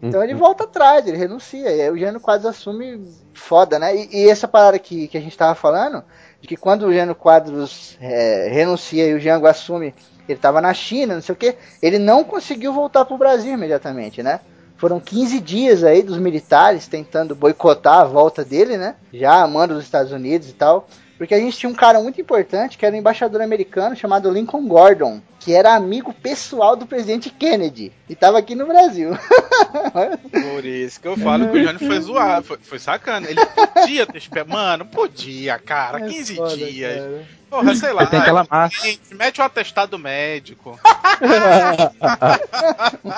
Então 0.02 0.22
ele 0.22 0.34
volta 0.34 0.64
atrás, 0.64 1.06
ele 1.06 1.16
renuncia. 1.16 1.70
E 1.70 1.82
aí 1.82 1.90
o 1.90 1.98
Jânio 1.98 2.20
Quadros 2.20 2.46
assume 2.46 3.08
foda, 3.34 3.78
né? 3.78 3.94
E, 3.96 4.24
e 4.24 4.28
essa 4.28 4.46
parada 4.46 4.78
que, 4.78 5.08
que 5.08 5.18
a 5.18 5.20
gente 5.20 5.36
tava 5.36 5.54
falando, 5.54 6.02
de 6.40 6.48
que 6.48 6.56
quando 6.56 6.86
o 6.86 6.92
Jânio 6.92 7.14
Quadros 7.14 7.96
é, 8.00 8.48
renuncia 8.50 9.06
e 9.06 9.14
o 9.14 9.20
Jango 9.20 9.46
assume, 9.46 9.94
ele 10.28 10.38
tava 10.38 10.60
na 10.60 10.72
China, 10.72 11.14
não 11.14 11.22
sei 11.22 11.32
o 11.32 11.36
que, 11.36 11.56
ele 11.82 11.98
não 11.98 12.24
conseguiu 12.24 12.72
voltar 12.72 13.04
pro 13.04 13.18
Brasil 13.18 13.52
imediatamente, 13.52 14.22
né? 14.22 14.40
Foram 14.76 14.98
15 14.98 15.40
dias 15.40 15.84
aí 15.84 16.02
dos 16.02 16.16
militares 16.16 16.86
tentando 16.86 17.34
boicotar 17.34 17.98
a 18.00 18.04
volta 18.04 18.42
dele, 18.42 18.78
né? 18.78 18.94
Já 19.12 19.42
amando 19.42 19.74
os 19.74 19.84
Estados 19.84 20.10
Unidos 20.10 20.48
e 20.48 20.54
tal. 20.54 20.88
Porque 21.20 21.34
a 21.34 21.38
gente 21.38 21.58
tinha 21.58 21.68
um 21.68 21.74
cara 21.74 22.00
muito 22.00 22.18
importante, 22.18 22.78
que 22.78 22.86
era 22.86 22.96
um 22.96 22.98
embaixador 22.98 23.42
americano 23.42 23.94
chamado 23.94 24.30
Lincoln 24.30 24.66
Gordon, 24.66 25.20
que 25.38 25.52
era 25.52 25.74
amigo 25.74 26.14
pessoal 26.14 26.74
do 26.74 26.86
presidente 26.86 27.28
Kennedy. 27.28 27.92
E 28.08 28.14
tava 28.14 28.38
aqui 28.38 28.54
no 28.54 28.66
Brasil. 28.66 29.10
Por 30.32 30.64
isso 30.64 30.98
que 30.98 31.06
eu 31.06 31.18
falo 31.18 31.50
que 31.50 31.58
o 31.58 31.66
Johnny 31.66 31.78
foi 31.78 32.00
zoado, 32.00 32.46
foi, 32.46 32.56
foi 32.62 32.78
sacana. 32.78 33.28
Ele 33.28 33.38
podia 33.44 34.06
ter 34.06 34.16
esperado. 34.16 34.48
Mano, 34.48 34.86
podia, 34.86 35.58
cara. 35.58 36.00
15 36.00 36.36
foda, 36.36 36.56
dias. 36.56 36.96
cara. 36.96 37.39
Porra, 37.50 37.74
sei 37.74 37.92
lá. 37.92 38.02
Aí 38.02 38.06
tem 38.06 38.20
aquela 38.20 38.46
massa. 38.48 38.86
Gente, 38.86 39.14
mete 39.14 39.40
o 39.40 39.44
atestado 39.44 39.98
médico. 39.98 40.78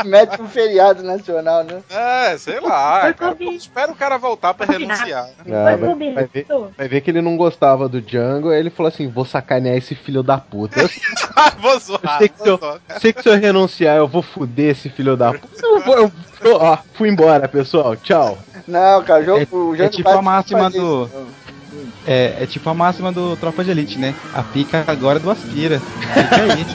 Mete 0.05 0.41
um 0.41 0.49
feriado 0.49 1.03
nacional, 1.03 1.65
né? 1.65 1.81
É, 1.91 2.37
sei 2.39 2.61
lá. 2.61 3.13
Cara, 3.13 3.37
espera 3.53 3.93
o 3.93 3.95
cara 3.95 4.19
voltar 4.19 4.55
pra 4.55 4.67
renunciar. 4.67 5.29
Foi 5.43 5.53
vai, 5.53 5.77
vai 5.77 6.27
ver, 6.27 6.47
vai 6.77 6.89
ver 6.89 7.01
que 7.01 7.11
ele 7.11 7.21
não 7.21 7.37
gostava 7.37 7.89
do 7.89 8.01
Django, 8.01 8.51
aí 8.51 8.59
ele 8.59 8.71
falou 8.71 8.89
assim: 8.89 9.09
vou 9.09 9.25
sacanear 9.25 9.77
esse 9.77 9.95
filho 9.95 10.23
da 10.23 10.39
puta. 10.39 10.81
Eu 10.81 10.89
vou 11.61 11.79
zoar, 11.79 12.19
sei 12.19 12.29
que, 12.29 12.39
se 12.39 12.45
vou 12.45 12.53
eu, 12.55 12.59
zoar. 12.59 12.81
sei 13.01 13.13
que 13.13 13.23
se 13.23 13.29
eu 13.29 13.39
renunciar, 13.39 13.97
eu 13.97 14.09
vou 14.09 14.23
fuder 14.23 14.71
esse 14.71 14.89
filho 14.89 15.17
da 15.17 15.33
puta. 15.33 15.67
Eu 15.67 15.81
vou, 15.83 15.95
eu, 15.97 16.13
eu- 16.43 16.57
ó, 16.57 16.79
fui 16.95 17.09
embora, 17.09 17.49
pessoal. 17.49 17.97
Tchau. 17.97 18.39
Não, 18.67 19.03
cara, 19.05 19.23
o 19.23 19.25
jogo. 19.25 19.41
É- 19.41 19.47
o 19.55 19.75
é 19.75 19.79
jogo 19.79 19.91
tipo 19.91 20.09
a 20.09 20.23
máxima 20.23 20.69
isso, 20.69 20.79
do- 20.79 21.11
não. 21.13 21.43
É, 22.05 22.43
é 22.43 22.47
tipo 22.47 22.69
a 22.69 22.75
máxima 22.75 23.13
do 23.13 23.37
Tropa 23.37 23.63
de 23.63 23.71
Elite, 23.71 23.99
né? 23.99 24.15
A 24.33 24.43
pica 24.43 24.85
agora 24.87 25.21
do 25.21 25.31
aspira. 25.31 25.81
Fica 25.81 26.43
aí. 26.43 26.67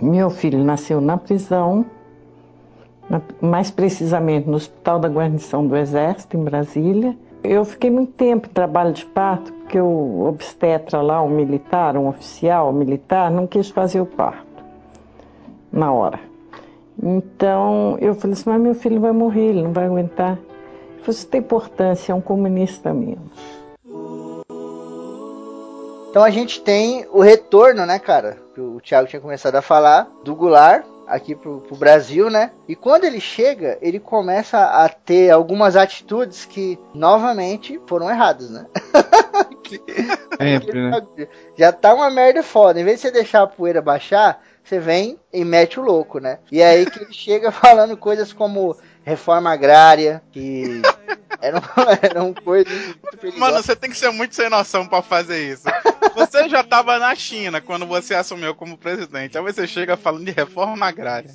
Meu 0.00 0.30
filho 0.30 0.62
nasceu 0.64 1.00
na 1.00 1.16
prisão, 1.16 1.86
mais 3.40 3.70
precisamente 3.70 4.48
no 4.48 4.56
Hospital 4.56 4.98
da 4.98 5.08
Guarnição 5.08 5.66
do 5.66 5.76
Exército, 5.76 6.36
em 6.36 6.44
Brasília. 6.44 7.16
Eu 7.44 7.64
fiquei 7.64 7.90
muito 7.90 8.12
tempo 8.12 8.48
em 8.48 8.52
trabalho 8.52 8.92
de 8.92 9.04
parto, 9.06 9.52
porque 9.72 9.80
o 9.80 10.26
obstetra 10.26 11.00
lá, 11.00 11.22
um 11.22 11.30
militar, 11.30 11.96
um 11.96 12.06
oficial 12.06 12.70
militar, 12.74 13.30
não 13.30 13.46
quis 13.46 13.70
fazer 13.70 14.02
o 14.02 14.06
parto 14.06 14.62
na 15.72 15.90
hora. 15.90 16.20
Então 17.02 17.96
eu 17.98 18.14
falei 18.14 18.34
assim: 18.34 18.50
mas 18.50 18.60
meu 18.60 18.74
filho 18.74 19.00
vai 19.00 19.12
morrer, 19.12 19.46
ele 19.46 19.62
não 19.62 19.72
vai 19.72 19.86
aguentar. 19.86 20.32
Ele 20.32 21.00
falou: 21.00 21.10
isso 21.12 21.26
tem 21.26 21.40
importância, 21.40 22.12
é 22.12 22.14
um 22.14 22.20
comunista 22.20 22.92
mesmo. 22.92 23.30
Então 26.10 26.22
a 26.22 26.28
gente 26.28 26.60
tem 26.60 27.06
o 27.10 27.22
retorno, 27.22 27.86
né, 27.86 27.98
cara? 27.98 28.36
O 28.58 28.78
Thiago 28.78 29.08
tinha 29.08 29.22
começado 29.22 29.54
a 29.54 29.62
falar, 29.62 30.06
do 30.22 30.34
Goulart 30.34 30.84
aqui 31.06 31.34
pro, 31.34 31.62
pro 31.62 31.76
Brasil, 31.76 32.28
né? 32.28 32.50
E 32.68 32.76
quando 32.76 33.04
ele 33.04 33.20
chega, 33.20 33.78
ele 33.80 33.98
começa 33.98 34.58
a 34.58 34.86
ter 34.90 35.30
algumas 35.30 35.76
atitudes 35.76 36.44
que, 36.44 36.78
novamente, 36.94 37.80
foram 37.86 38.10
erradas, 38.10 38.50
né? 38.50 38.66
Sempre, 40.38 40.90
né? 40.90 41.02
Já 41.56 41.72
tá 41.72 41.94
uma 41.94 42.10
merda 42.10 42.42
foda. 42.42 42.80
Em 42.80 42.84
vez 42.84 42.96
de 42.96 43.02
você 43.02 43.10
deixar 43.10 43.42
a 43.42 43.46
poeira 43.46 43.80
baixar, 43.80 44.42
você 44.64 44.78
vem 44.78 45.18
e 45.32 45.44
mete 45.44 45.78
o 45.78 45.82
louco, 45.82 46.18
né? 46.18 46.38
E 46.50 46.60
é 46.60 46.68
aí 46.70 46.86
que 46.86 47.02
ele 47.02 47.12
chega 47.12 47.50
falando 47.52 47.96
coisas 47.96 48.32
como 48.32 48.76
reforma 49.04 49.52
agrária, 49.52 50.22
que 50.30 50.80
eram, 51.40 51.60
eram 52.02 52.34
coisas 52.34 52.72
muito 52.72 53.18
perigosas. 53.18 53.38
Mano, 53.38 53.62
você 53.62 53.74
tem 53.74 53.90
que 53.90 53.96
ser 53.96 54.10
muito 54.10 54.34
sem 54.34 54.48
noção 54.48 54.86
pra 54.86 55.02
fazer 55.02 55.42
isso. 55.52 55.64
Você 56.14 56.48
já 56.48 56.62
tava 56.62 56.98
na 56.98 57.14
China 57.14 57.60
quando 57.60 57.86
você 57.86 58.14
assumiu 58.14 58.54
como 58.54 58.78
presidente. 58.78 59.36
Aí 59.36 59.42
você 59.42 59.66
chega 59.66 59.96
falando 59.96 60.24
de 60.24 60.32
reforma 60.32 60.86
agrária. 60.86 61.30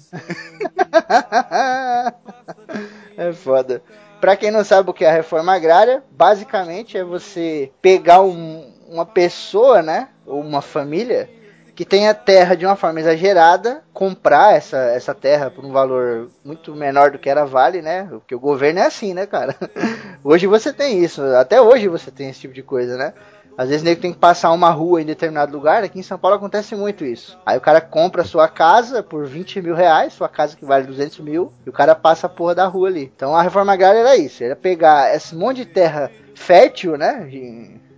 é 3.17 3.34
foda. 3.34 3.84
Pra 4.20 4.36
quem 4.36 4.49
não 4.51 4.63
sabe 4.63 4.89
o 4.89 4.93
que 4.93 5.05
é 5.05 5.09
a 5.09 5.13
reforma 5.13 5.53
agrária, 5.53 6.03
basicamente 6.11 6.97
é 6.97 7.03
você 7.03 7.72
pegar 7.82 8.22
um- 8.22 8.65
uma 8.89 9.05
pessoa, 9.05 9.82
né, 9.82 10.09
ou 10.26 10.39
uma 10.41 10.61
família 10.61 11.30
que 11.76 11.86
tem 11.86 12.07
a 12.07 12.13
terra 12.15 12.55
de 12.55 12.65
uma 12.65 12.76
forma 12.76 12.99
exagerada, 12.99 13.84
comprar 13.93 14.55
essa, 14.55 14.78
essa 14.78 15.13
terra 15.13 15.51
por 15.51 15.63
um 15.63 15.72
valor 15.72 16.28
muito 16.43 16.74
menor 16.76 17.11
do 17.11 17.20
que 17.20 17.30
era 17.30 17.45
vale, 17.45 17.84
né? 17.84 18.07
Porque 18.09 18.34
o 18.34 18.39
governo 18.39 18.80
é 18.80 18.86
assim, 18.88 19.13
né, 19.13 19.28
cara? 19.28 19.55
Hoje 20.24 20.47
você 20.47 20.74
tem 20.74 21.03
isso, 21.03 21.22
até 21.36 21.61
hoje 21.61 21.88
você 21.88 22.09
tem 22.09 22.30
esse 22.32 22.39
tipo 22.39 22.53
de 22.55 22.63
coisa, 22.63 22.97
né? 22.97 23.13
Às 23.58 23.70
vezes 23.70 23.84
nego 23.84 23.99
tem 23.99 24.14
que 24.14 24.20
passar 24.20 24.51
uma 24.51 24.70
rua 24.70 25.01
em 25.01 25.05
determinado 25.05 25.51
lugar, 25.51 25.84
aqui 25.84 25.97
em 25.99 26.03
São 26.03 26.20
Paulo 26.20 26.38
acontece 26.38 26.76
muito 26.76 27.03
isso. 27.03 27.39
Aí 27.43 27.58
o 27.58 27.62
cara 27.62 27.82
compra 27.82 28.24
sua 28.24 28.47
casa 28.47 29.01
por 29.01 29.26
20 29.26 29.62
mil 29.62 29.74
reais, 29.74 30.14
sua 30.14 30.30
casa 30.30 30.55
que 30.55 30.64
vale 30.64 30.86
200 30.86 31.20
mil, 31.20 31.51
e 31.66 31.70
o 31.70 31.74
cara 31.74 31.95
passa 31.95 32.28
a 32.28 32.30
porra 32.30 32.53
da 32.53 32.68
rua 32.68 32.88
ali. 32.88 33.12
Então 33.16 33.36
a 33.36 33.41
reforma 33.41 33.74
agrária 33.74 33.99
era 33.99 34.16
isso, 34.16 34.43
era 34.43 34.55
pegar 34.55 35.16
esse 35.16 35.36
monte 35.36 35.58
de 35.58 35.66
terra 35.66 36.12
fértil, 36.36 36.97
né, 36.97 37.28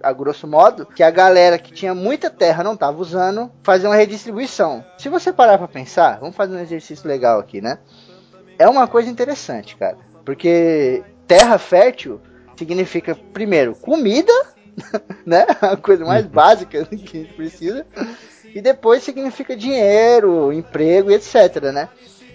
a 0.01 0.13
grosso 0.13 0.47
modo, 0.47 0.85
que 0.85 1.03
a 1.03 1.11
galera 1.11 1.59
que 1.59 1.73
tinha 1.73 1.93
muita 1.93 2.29
terra 2.29 2.63
não 2.63 2.77
tava 2.77 3.01
usando, 3.01 3.51
fazer 3.61 3.87
uma 3.87 3.97
redistribuição. 3.97 4.83
Se 4.97 5.09
você 5.09 5.33
parar 5.33 5.57
pra 5.57 5.67
pensar, 5.67 6.19
vamos 6.21 6.37
fazer 6.37 6.55
um 6.55 6.59
exercício 6.61 7.05
legal 7.05 7.37
aqui, 7.37 7.59
né? 7.59 7.79
É 8.57 8.67
uma 8.67 8.87
coisa 8.87 9.09
interessante, 9.09 9.75
cara. 9.75 9.97
Porque 10.23 11.03
terra 11.27 11.57
fértil 11.57 12.21
significa, 12.55 13.13
primeiro, 13.33 13.75
comida, 13.75 14.33
né? 15.25 15.45
A 15.61 15.77
coisa 15.77 16.05
mais 16.05 16.25
básica 16.25 16.85
que 16.85 16.95
a 16.95 16.97
gente 16.97 17.33
precisa. 17.33 17.85
E 18.43 18.61
depois 18.61 19.03
significa 19.03 19.55
dinheiro, 19.55 20.51
emprego 20.51 21.11
e 21.11 21.15
etc, 21.15 21.61
né? 21.73 21.89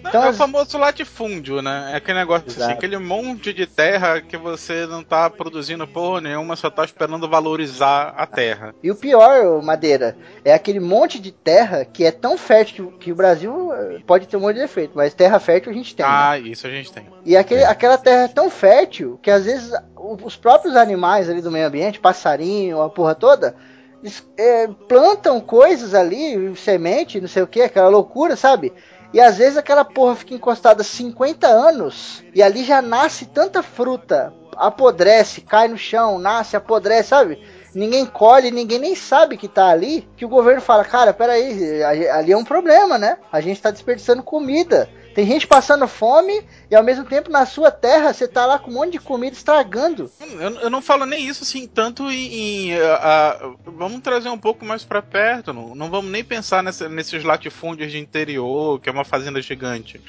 Então, 0.07 0.23
é 0.23 0.29
o 0.29 0.33
famoso 0.33 0.77
latifúndio, 0.77 1.61
né? 1.61 1.91
É 1.93 1.95
aquele 1.97 2.19
negócio 2.19 2.47
assim, 2.47 2.57
Exato. 2.59 2.73
aquele 2.73 2.97
monte 2.97 3.53
de 3.53 3.65
terra 3.65 4.21
que 4.21 4.37
você 4.37 4.85
não 4.85 5.03
tá 5.03 5.29
produzindo 5.29 5.87
porra 5.87 6.21
nenhuma, 6.21 6.55
só 6.55 6.69
tá 6.69 6.83
esperando 6.83 7.27
valorizar 7.29 8.13
a 8.17 8.25
terra. 8.25 8.73
E 8.83 8.91
o 8.91 8.95
pior, 8.95 9.61
Madeira, 9.61 10.17
é 10.43 10.53
aquele 10.53 10.79
monte 10.79 11.19
de 11.19 11.31
terra 11.31 11.85
que 11.85 12.05
é 12.05 12.11
tão 12.11 12.37
fértil 12.37 12.91
que, 12.99 13.05
que 13.05 13.11
o 13.11 13.15
Brasil 13.15 13.73
eh, 13.73 13.99
pode 14.05 14.27
ter 14.27 14.37
um 14.37 14.41
monte 14.41 14.55
de 14.55 14.61
defeito, 14.61 14.93
mas 14.95 15.13
terra 15.13 15.39
fértil 15.39 15.71
a 15.71 15.75
gente 15.75 15.95
tem. 15.95 16.05
né? 16.05 16.11
Ah, 16.11 16.37
isso 16.37 16.67
a 16.67 16.69
gente 16.69 16.91
tem. 16.91 17.05
E 17.25 17.35
aquele, 17.37 17.63
aquela 17.63 17.97
terra 17.97 18.23
é 18.23 18.27
tão 18.27 18.49
fértil 18.49 19.19
que 19.21 19.31
às 19.31 19.45
vezes 19.45 19.71
os 19.95 20.35
próprios 20.35 20.75
animais 20.75 21.29
ali 21.29 21.41
do 21.41 21.51
meio 21.51 21.67
ambiente, 21.67 21.99
passarinho, 21.99 22.81
a 22.81 22.89
porra 22.89 23.15
toda, 23.15 23.55
eles, 24.01 24.23
é, 24.37 24.67
plantam 24.87 25.39
coisas 25.41 25.93
ali, 25.93 26.55
semente, 26.55 27.19
não 27.19 27.27
sei 27.27 27.41
o 27.43 27.47
que, 27.47 27.61
aquela 27.61 27.89
loucura, 27.89 28.35
sabe? 28.35 28.71
E 29.15 29.21
às 29.21 29.37
vezes 29.37 29.55
aquela 29.55 29.85
porra 29.85 30.13
fica 30.13 30.33
encostada 30.33 30.83
50 30.83 31.47
anos 31.47 32.21
e 32.35 32.43
ali 32.43 32.65
já 32.65 32.81
nasce 32.81 33.25
tanta 33.25 33.63
fruta, 33.63 34.33
apodrece, 34.57 35.39
cai 35.39 35.69
no 35.69 35.77
chão, 35.77 36.19
nasce, 36.19 36.57
apodrece, 36.57 37.07
sabe? 37.07 37.41
Ninguém 37.73 38.05
colhe, 38.05 38.51
ninguém 38.51 38.77
nem 38.77 38.93
sabe 38.93 39.37
que 39.37 39.47
tá 39.47 39.69
ali, 39.69 40.05
que 40.17 40.25
o 40.25 40.29
governo 40.29 40.59
fala, 40.59 40.83
cara, 40.83 41.13
peraí, 41.13 41.81
ali 42.11 42.33
é 42.33 42.37
um 42.37 42.43
problema, 42.43 42.97
né? 42.97 43.17
A 43.31 43.39
gente 43.39 43.61
tá 43.61 43.71
desperdiçando 43.71 44.21
comida. 44.21 44.89
Tem 45.15 45.25
gente 45.25 45.47
passando 45.47 45.87
fome 45.87 46.43
e 46.69 46.75
ao 46.75 46.83
mesmo 46.83 47.05
tempo 47.05 47.31
na 47.31 47.45
sua 47.45 47.71
terra 47.71 48.13
você 48.13 48.27
tá 48.27 48.45
lá 48.45 48.59
com 48.59 48.69
um 48.69 48.73
monte 48.73 48.91
de 48.91 48.99
comida 48.99 49.33
estragando. 49.33 50.11
Eu, 50.19 50.49
eu 50.59 50.69
não 50.69 50.81
falo 50.81 51.05
nem 51.05 51.25
isso 51.25 51.43
assim, 51.43 51.65
tanto 51.67 52.11
em. 52.11 52.33
em, 52.71 52.77
ah, 52.81 52.99
ah, 53.41 53.49
vamos 53.65 54.01
trazer 54.01 54.27
um 54.27 54.37
pouco 54.37 54.65
mais 54.65 54.83
pra 54.83 55.01
perto. 55.01 55.53
Não, 55.53 55.73
não 55.73 55.89
vamos 55.89 56.11
nem 56.11 56.21
pensar 56.21 56.61
nessa- 56.61 56.89
nesses 56.89 57.23
latifúndios 57.23 57.93
de 57.93 57.97
interior, 57.97 58.77
que 58.81 58.89
é 58.89 58.91
uma 58.91 59.05
fazenda 59.05 59.41
gigante. 59.41 60.01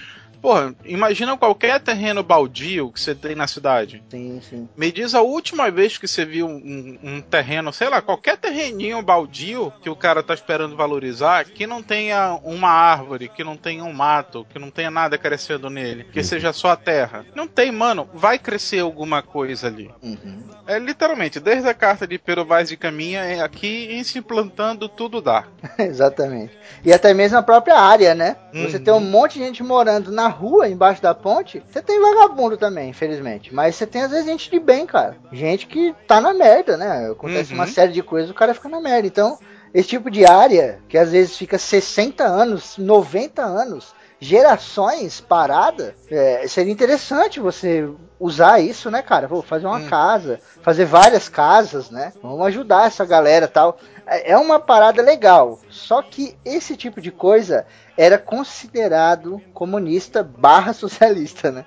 Porra, 0.46 0.72
imagina 0.84 1.36
qualquer 1.36 1.80
terreno 1.80 2.22
baldio 2.22 2.92
que 2.92 3.00
você 3.00 3.16
tem 3.16 3.34
na 3.34 3.48
cidade. 3.48 4.00
Sim, 4.08 4.40
sim. 4.48 4.68
Me 4.76 4.92
diz 4.92 5.12
a 5.12 5.20
última 5.20 5.72
vez 5.72 5.98
que 5.98 6.06
você 6.06 6.24
viu 6.24 6.46
um, 6.46 6.96
um 7.02 7.20
terreno, 7.20 7.72
sei 7.72 7.88
lá, 7.88 8.00
qualquer 8.00 8.36
terreninho 8.36 9.02
baldio 9.02 9.72
que 9.82 9.90
o 9.90 9.96
cara 9.96 10.22
tá 10.22 10.34
esperando 10.34 10.76
valorizar, 10.76 11.46
que 11.46 11.66
não 11.66 11.82
tenha 11.82 12.38
uma 12.44 12.68
árvore, 12.70 13.28
que 13.28 13.42
não 13.42 13.56
tenha 13.56 13.82
um 13.82 13.92
mato, 13.92 14.46
que 14.48 14.56
não 14.56 14.70
tenha 14.70 14.88
nada 14.88 15.18
crescendo 15.18 15.68
nele, 15.68 16.04
que 16.12 16.22
seja 16.22 16.52
só 16.52 16.68
a 16.70 16.76
terra. 16.76 17.26
Não 17.34 17.48
tem, 17.48 17.72
mano. 17.72 18.08
Vai 18.14 18.38
crescer 18.38 18.78
alguma 18.78 19.22
coisa 19.22 19.66
ali. 19.66 19.90
Uhum. 20.00 20.44
É 20.64 20.78
literalmente, 20.78 21.40
desde 21.40 21.68
a 21.68 21.74
carta 21.74 22.06
de 22.06 22.18
Pero 22.18 22.44
Vaz 22.44 22.68
de 22.68 22.76
Caminha, 22.76 23.24
é 23.24 23.40
aqui 23.40 23.88
em 23.90 24.04
se 24.04 24.20
implantando 24.20 24.88
tudo 24.88 25.20
dá. 25.20 25.44
Exatamente. 25.76 26.56
E 26.84 26.92
até 26.92 27.12
mesmo 27.12 27.36
a 27.36 27.42
própria 27.42 27.80
área, 27.80 28.14
né? 28.14 28.36
Você 28.52 28.76
Uhum. 28.76 28.84
tem 28.84 28.94
um 28.94 29.00
monte 29.00 29.40
de 29.40 29.44
gente 29.44 29.60
morando 29.64 30.12
na 30.12 30.35
rua, 30.36 30.68
embaixo 30.68 31.02
da 31.02 31.14
ponte. 31.14 31.62
Você 31.70 31.80
tem 31.82 32.00
vagabundo 32.00 32.56
também, 32.56 32.90
infelizmente. 32.90 33.54
Mas 33.54 33.74
você 33.76 33.86
tem 33.86 34.02
às 34.02 34.10
vezes 34.10 34.26
gente 34.26 34.50
de 34.50 34.58
bem, 34.58 34.86
cara. 34.86 35.16
Gente 35.32 35.66
que 35.66 35.94
tá 36.06 36.20
na 36.20 36.32
merda, 36.34 36.76
né? 36.76 37.08
Acontece 37.10 37.52
Uhum. 37.52 37.58
uma 37.58 37.66
série 37.66 37.92
de 37.92 38.02
coisas, 38.02 38.30
o 38.30 38.34
cara 38.34 38.54
fica 38.54 38.68
na 38.68 38.80
merda. 38.80 39.06
Então, 39.06 39.38
esse 39.74 39.88
tipo 39.88 40.10
de 40.10 40.24
área, 40.26 40.78
que 40.88 40.96
às 40.96 41.10
vezes 41.12 41.36
fica 41.36 41.58
60 41.58 42.24
anos, 42.24 42.76
90 42.78 43.42
anos, 43.42 43.94
gerações 44.18 45.20
parada, 45.20 45.94
é, 46.10 46.46
seria 46.48 46.72
interessante 46.72 47.40
você 47.40 47.88
usar 48.18 48.60
isso, 48.60 48.90
né, 48.90 49.02
cara? 49.02 49.26
Vou 49.28 49.42
fazer 49.42 49.66
uma 49.66 49.78
Hum. 49.78 49.88
casa, 49.88 50.40
fazer 50.62 50.84
várias 50.86 51.28
casas, 51.28 51.90
né? 51.90 52.12
Vamos 52.22 52.46
ajudar 52.46 52.86
essa 52.86 53.04
galera 53.04 53.46
tal. 53.48 53.78
É 54.06 54.32
é 54.32 54.36
uma 54.36 54.58
parada 54.58 55.02
legal. 55.02 55.60
Só 55.68 56.00
que 56.00 56.36
esse 56.44 56.76
tipo 56.76 57.00
de 57.00 57.10
coisa 57.10 57.66
era 57.96 58.18
considerado 58.18 59.40
comunista 59.52 60.22
barra 60.22 60.72
socialista, 60.72 61.50
né? 61.50 61.64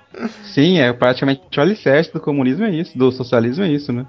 Sim, 0.54 0.78
é 0.78 0.92
praticamente 0.92 1.42
o 1.58 1.60
alicerce 1.60 2.12
do 2.12 2.20
comunismo 2.20 2.64
é 2.64 2.70
isso, 2.70 2.96
do 2.96 3.10
socialismo 3.10 3.64
é 3.64 3.68
isso, 3.68 3.92
né? 3.92 4.06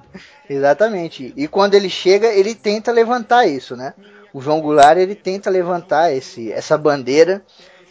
Exatamente. 0.49 1.33
E 1.35 1.47
quando 1.47 1.73
ele 1.73 1.89
chega, 1.89 2.27
ele 2.27 2.55
tenta 2.55 2.91
levantar 2.91 3.45
isso, 3.45 3.75
né? 3.75 3.93
O 4.33 4.39
João 4.39 4.61
Goulart, 4.61 4.97
ele 4.97 5.15
tenta 5.15 5.49
levantar 5.49 6.13
esse, 6.13 6.51
essa 6.51 6.77
bandeira. 6.77 7.41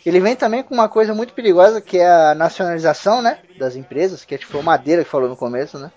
Ele 0.06 0.20
vem 0.20 0.34
também 0.34 0.62
com 0.62 0.72
uma 0.72 0.88
coisa 0.88 1.14
muito 1.14 1.34
perigosa, 1.34 1.80
que 1.80 1.98
é 1.98 2.08
a 2.08 2.34
nacionalização, 2.34 3.20
né? 3.20 3.38
Das 3.58 3.76
empresas, 3.76 4.24
que 4.24 4.38
foi 4.38 4.60
o 4.60 4.64
Madeira 4.64 5.04
que 5.04 5.10
falou 5.10 5.28
no 5.28 5.36
começo, 5.36 5.78
né? 5.78 5.90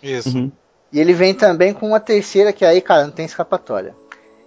Isso. 0.00 0.36
Uhum. 0.36 0.52
E 0.92 1.00
ele 1.00 1.12
vem 1.12 1.34
também 1.34 1.72
com 1.74 1.86
uma 1.88 2.00
terceira 2.00 2.52
que 2.52 2.64
aí, 2.64 2.80
cara, 2.80 3.04
não 3.04 3.10
tem 3.10 3.26
escapatória. 3.26 3.94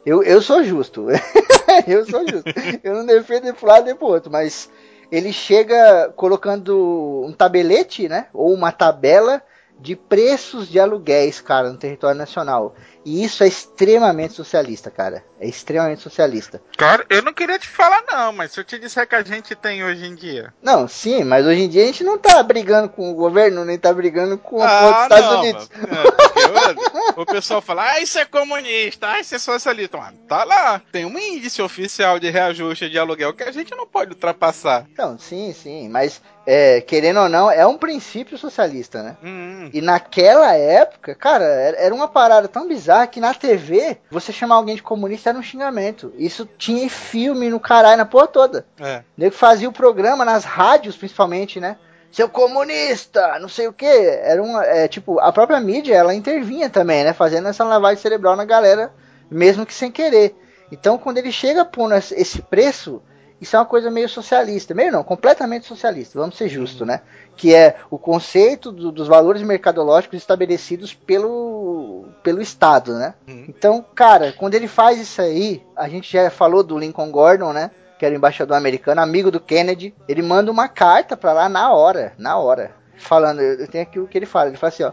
Eu, 0.06 0.24
eu 0.24 0.42
sou 0.42 0.64
justo. 0.64 1.08
eu 1.88 2.06
sou 2.06 2.28
justo. 2.28 2.50
Eu 2.84 2.96
não 2.96 3.06
defendo 3.06 3.44
nem 3.44 3.54
pro 3.54 3.68
lado 3.68 3.86
nem 3.86 3.96
pro 3.96 4.08
outro, 4.08 4.32
mas 4.32 4.70
ele 5.12 5.32
chega 5.32 6.12
colocando 6.16 7.24
um 7.26 7.32
tabelete, 7.32 8.08
né? 8.08 8.28
Ou 8.34 8.54
uma 8.54 8.72
tabela 8.72 9.42
de 9.80 9.96
preços 9.96 10.68
de 10.68 10.80
aluguéis, 10.80 11.42
cara, 11.42 11.70
no 11.72 11.78
território 11.78 12.18
nacional. 12.18 12.76
E 13.04 13.24
isso 13.24 13.44
é 13.44 13.48
extremamente 13.48 14.34
socialista, 14.34 14.92
cara. 14.92 15.24
É 15.40 15.48
extremamente 15.48 16.02
socialista. 16.02 16.62
Cara, 16.78 17.04
eu 17.10 17.22
não 17.24 17.34
queria 17.34 17.58
te 17.58 17.68
falar 17.68 18.04
não, 18.08 18.32
mas 18.32 18.52
se 18.52 18.60
eu 18.60 18.64
te 18.64 18.78
disser 18.78 19.08
que 19.08 19.16
a 19.16 19.24
gente 19.24 19.56
tem 19.56 19.84
hoje 19.84 20.06
em 20.06 20.14
dia. 20.14 20.54
Não, 20.62 20.88
sim, 20.88 21.24
mas 21.24 21.46
hoje 21.46 21.62
em 21.62 21.70
dia 21.70 21.84
a 21.84 21.86
gente 21.88 22.04
não 22.04 22.18
tá 22.18 22.42
brigando 22.44 22.90
com 22.90 23.10
o 23.12 23.16
governo, 23.16 23.66
nem 23.66 23.78
tá 23.80 23.92
brigando 23.92 24.38
com 24.38 24.58
os 24.58 24.62
Ah, 24.64 25.00
Estados 25.04 25.32
Unidos. 25.40 25.70
É, 25.74 26.48
mano, 26.52 26.82
o 27.18 27.26
pessoal 27.26 27.62
fala, 27.62 27.84
ah, 27.92 28.00
isso 28.00 28.20
é 28.20 28.26
comunista, 28.26 29.08
ah, 29.08 29.20
isso 29.20 29.34
é 29.34 29.40
socialista. 29.40 29.98
Mano, 29.98 30.18
tá 30.28 30.44
lá. 30.44 30.82
Tem 30.92 31.04
um 31.06 31.18
índice 31.18 31.62
oficial 31.62 32.20
de 32.20 32.30
reajuste 32.30 32.88
de 32.90 33.00
aluguel 33.00 33.34
que 33.34 33.44
a 33.44 33.52
gente 33.52 33.72
não 33.76 33.88
pode 33.88 34.12
ultrapassar. 34.12 34.86
Então, 34.92 35.18
sim, 35.18 35.54
sim, 35.54 35.90
mas 35.90 36.22
é, 36.46 36.82
querendo 36.82 37.20
ou 37.22 37.30
não, 37.30 37.50
é 37.50 37.66
um 37.66 37.78
princípio 37.78 38.38
socialista, 38.38 39.02
né? 39.02 39.18
Hum, 39.24 39.70
E 39.74 39.82
naquela 39.82 40.54
época, 40.56 41.16
cara, 41.16 41.46
era 41.46 41.78
era 41.82 41.96
uma 41.96 42.08
parada 42.08 42.48
tão 42.48 42.68
bizarra 42.68 42.91
que 43.08 43.20
na 43.20 43.34
TV, 43.34 43.98
você 44.10 44.32
chamar 44.32 44.56
alguém 44.56 44.76
de 44.76 44.84
comunista 44.84 45.30
era 45.30 45.40
um 45.40 45.44
xingamento. 45.44 46.14
Isso 46.18 46.48
tinha 46.58 46.84
em 46.84 46.90
filme 46.90 47.50
no 47.50 47.60
caralho, 47.60 47.98
na 47.98 48.06
porra 48.06 48.28
toda. 48.28 48.66
é. 48.80 49.04
Nego 49.18 49.36
fazia 49.36 49.70
o 49.70 49.74
programa 49.74 50.24
nas 50.26 50.44
rádios, 50.44 50.96
principalmente, 50.98 51.60
né? 51.60 51.78
Seu 52.12 52.28
comunista, 52.28 53.40
não 53.40 53.48
sei 53.48 53.68
o 53.68 53.74
que. 53.74 53.86
Era 53.86 54.44
uma. 54.44 54.66
É, 54.66 54.88
tipo, 54.88 55.20
a 55.20 55.32
própria 55.32 55.60
mídia, 55.60 55.96
ela 55.96 56.14
intervinha 56.14 56.70
também, 56.70 57.04
né? 57.04 57.14
Fazendo 57.14 57.48
essa 57.48 57.64
lavagem 57.64 58.02
cerebral 58.02 58.36
na 58.36 58.44
galera, 58.46 58.94
mesmo 59.30 59.66
que 59.66 59.74
sem 59.74 59.90
querer. 59.92 60.36
Então, 60.72 60.98
quando 60.98 61.18
ele 61.18 61.32
chega 61.32 61.64
pondo 61.66 61.94
esse 61.96 62.42
preço, 62.42 63.02
isso 63.40 63.56
é 63.56 63.60
uma 63.60 63.66
coisa 63.66 63.90
meio 63.90 64.08
socialista. 64.08 64.74
Meio 64.74 64.92
não, 64.92 65.04
completamente 65.04 65.66
socialista, 65.66 66.20
vamos 66.20 66.38
ser 66.38 66.48
justos, 66.48 66.86
né? 66.86 67.02
Que 67.36 67.56
é 67.56 67.76
o 67.90 67.98
conceito 67.98 68.72
do- 68.72 68.92
dos 68.92 69.08
valores 69.08 69.42
mercadológicos 69.42 70.18
estabelecidos 70.18 70.94
pelo, 70.94 72.06
pelo 72.24 72.42
Estado, 72.42 72.94
né? 72.94 73.14
Uhum. 73.28 73.46
Então, 73.48 73.84
cara, 73.96 74.34
quando 74.38 74.54
ele 74.56 74.68
faz 74.68 75.00
isso 75.00 75.22
aí, 75.22 75.64
a 75.76 75.88
gente 75.88 76.12
já 76.12 76.30
falou 76.30 76.64
do 76.64 76.78
Lincoln 76.78 77.10
Gordon, 77.12 77.52
né? 77.54 77.72
Que 77.98 78.06
era 78.06 78.14
o 78.14 78.18
embaixador 78.18 78.58
americano, 78.58 79.02
amigo 79.02 79.32
do 79.32 79.40
Kennedy. 79.40 79.94
Ele 80.08 80.22
manda 80.22 80.52
uma 80.52 80.68
carta 80.68 81.16
pra 81.18 81.34
lá 81.34 81.50
na 81.50 81.72
hora, 81.74 82.14
na 82.18 82.38
hora. 82.38 82.72
Falando, 82.98 83.42
eu 83.42 83.68
tenho 83.68 83.84
aqui 83.84 84.00
o 84.00 84.08
que 84.08 84.18
ele 84.18 84.26
fala. 84.28 84.50
Ele 84.50 84.58
fala 84.58 84.70
assim, 84.70 84.84
ó. 84.84 84.92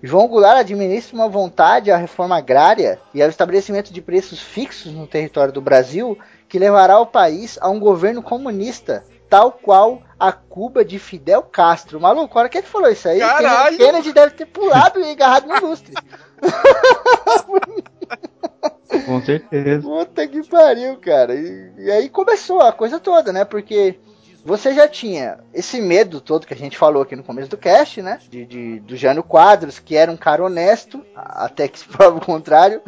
João 0.00 0.28
Goulart 0.28 0.58
administra 0.60 1.16
uma 1.16 1.28
vontade 1.28 1.90
à 1.90 1.96
reforma 1.96 2.36
agrária 2.36 3.00
e 3.12 3.20
ao 3.20 3.28
estabelecimento 3.28 3.92
de 3.92 4.00
preços 4.00 4.40
fixos 4.40 4.92
no 4.92 5.08
território 5.08 5.52
do 5.52 5.60
Brasil 5.60 6.16
que 6.48 6.56
levará 6.58 7.00
o 7.00 7.06
país 7.06 7.58
a 7.60 7.68
um 7.68 7.80
governo 7.80 8.22
comunista, 8.22 9.02
tal 9.28 9.52
qual 9.52 10.02
a 10.18 10.32
Cuba 10.32 10.84
de 10.84 10.98
Fidel 10.98 11.42
Castro. 11.42 12.00
Maluco, 12.00 12.36
a 12.36 12.40
hora 12.42 12.48
que 12.48 12.58
ele 12.58 12.66
falou 12.66 12.90
isso 12.90 13.08
aí, 13.08 13.20
Caralho! 13.20 13.76
Kennedy- 13.76 13.78
Kennedy 13.78 14.12
deve 14.12 14.34
ter 14.34 14.46
pulado 14.46 15.00
e 15.00 15.10
agarrado 15.10 15.46
no 15.46 15.68
lustre. 15.68 15.94
Com 19.06 19.20
certeza. 19.22 19.82
Puta 19.82 20.26
que 20.26 20.46
pariu, 20.48 20.96
cara. 20.98 21.34
E, 21.34 21.72
e 21.78 21.90
aí 21.90 22.08
começou 22.08 22.60
a 22.60 22.72
coisa 22.72 22.98
toda, 22.98 23.32
né? 23.32 23.44
Porque 23.44 23.98
você 24.44 24.74
já 24.74 24.88
tinha 24.88 25.38
esse 25.52 25.80
medo 25.80 26.20
todo 26.20 26.46
que 26.46 26.54
a 26.54 26.56
gente 26.56 26.76
falou 26.78 27.02
aqui 27.02 27.14
no 27.14 27.22
começo 27.22 27.48
do 27.50 27.56
cast, 27.56 28.00
né? 28.02 28.18
De, 28.28 28.44
de- 28.46 28.80
do 28.80 28.96
Jânio 28.96 29.22
Quadros, 29.22 29.78
que 29.78 29.96
era 29.96 30.10
um 30.10 30.16
cara 30.16 30.42
honesto, 30.44 31.04
até 31.14 31.68
que 31.68 31.78
se 31.78 31.84
prova 31.86 32.16
o 32.18 32.24
contrário, 32.24 32.80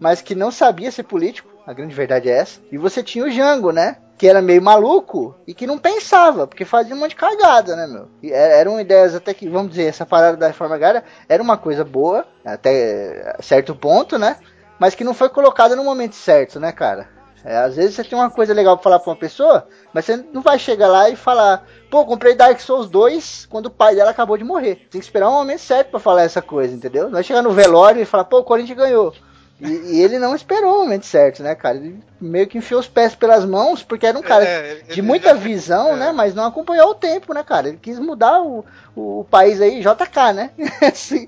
mas 0.00 0.22
que 0.22 0.34
não 0.34 0.50
sabia 0.50 0.90
ser 0.90 1.02
político. 1.02 1.48
A 1.66 1.72
grande 1.72 1.94
verdade 1.94 2.30
é 2.30 2.38
essa. 2.38 2.60
E 2.72 2.78
você 2.78 3.02
tinha 3.02 3.24
o 3.24 3.30
Jango, 3.30 3.72
né? 3.72 3.98
Que 4.18 4.26
era 4.26 4.42
meio 4.42 4.60
maluco 4.60 5.34
e 5.46 5.54
que 5.54 5.66
não 5.66 5.78
pensava, 5.78 6.46
porque 6.46 6.64
fazia 6.64 6.94
um 6.94 6.98
monte 6.98 7.10
de 7.10 7.16
cagada, 7.16 7.76
né, 7.76 7.86
meu? 7.86 8.08
E 8.22 8.32
é- 8.32 8.58
eram 8.60 8.80
ideias 8.80 9.14
até 9.14 9.32
que, 9.32 9.48
vamos 9.48 9.70
dizer, 9.70 9.84
essa 9.84 10.04
parada 10.04 10.36
da 10.36 10.48
reforma 10.48 10.74
agrária 10.74 11.04
era 11.28 11.42
uma 11.42 11.56
coisa 11.56 11.84
boa, 11.84 12.26
até 12.44 13.36
certo 13.40 13.74
ponto, 13.76 14.18
né? 14.18 14.36
Mas 14.78 14.94
que 14.94 15.04
não 15.04 15.14
foi 15.14 15.28
colocada 15.28 15.76
no 15.76 15.84
momento 15.84 16.14
certo, 16.16 16.58
né, 16.58 16.72
cara? 16.72 17.08
É, 17.44 17.56
às 17.58 17.76
vezes 17.76 17.94
você 17.94 18.02
tem 18.02 18.18
uma 18.18 18.30
coisa 18.30 18.52
legal 18.52 18.76
pra 18.76 18.82
falar 18.82 18.98
pra 18.98 19.10
uma 19.10 19.16
pessoa, 19.16 19.66
mas 19.92 20.04
você 20.04 20.16
não 20.32 20.42
vai 20.42 20.58
chegar 20.58 20.88
lá 20.88 21.08
e 21.08 21.14
falar, 21.14 21.64
pô, 21.88 22.04
comprei 22.04 22.34
Dark 22.34 22.58
Souls 22.60 22.90
2 22.90 23.46
quando 23.48 23.66
o 23.66 23.70
pai 23.70 23.94
dela 23.94 24.10
acabou 24.10 24.36
de 24.36 24.42
morrer. 24.44 24.86
Tem 24.90 25.00
que 25.00 25.06
esperar 25.06 25.28
o 25.28 25.32
momento 25.32 25.60
certo 25.60 25.90
pra 25.90 26.00
falar 26.00 26.22
essa 26.22 26.42
coisa, 26.42 26.74
entendeu? 26.74 27.04
Não 27.04 27.12
vai 27.12 27.22
chegar 27.22 27.42
no 27.42 27.52
velório 27.52 28.02
e 28.02 28.04
falar, 28.04 28.24
pô, 28.24 28.38
o 28.40 28.44
Corinthians 28.44 28.76
ganhou. 28.76 29.14
E, 29.60 29.66
e 29.96 30.00
ele 30.02 30.18
não 30.20 30.36
esperou 30.36 30.76
o 30.76 30.78
momento 30.84 31.04
certo, 31.04 31.42
né, 31.42 31.54
cara? 31.54 31.76
Ele 31.78 31.98
meio 32.20 32.46
que 32.46 32.58
enfiou 32.58 32.78
os 32.80 32.86
pés 32.86 33.14
pelas 33.16 33.44
mãos, 33.44 33.82
porque 33.82 34.06
era 34.06 34.16
um 34.18 34.22
cara 34.22 34.44
É, 34.44 34.70
ele- 34.70 34.82
de 34.94 35.02
muita 35.02 35.30
já- 35.30 35.34
visão, 35.34 35.94
é. 35.94 35.96
né? 35.96 36.12
Mas 36.12 36.32
não 36.34 36.44
acompanhou 36.46 36.90
o 36.90 36.94
tempo, 36.94 37.34
né, 37.34 37.42
cara? 37.42 37.68
Ele 37.68 37.76
quis 37.76 37.98
mudar 37.98 38.40
o, 38.40 38.64
o, 38.94 39.26
país 39.28 39.60
aí, 39.60 39.80
JK, 39.80 40.32
né? 40.32 40.50
Assim. 40.80 41.26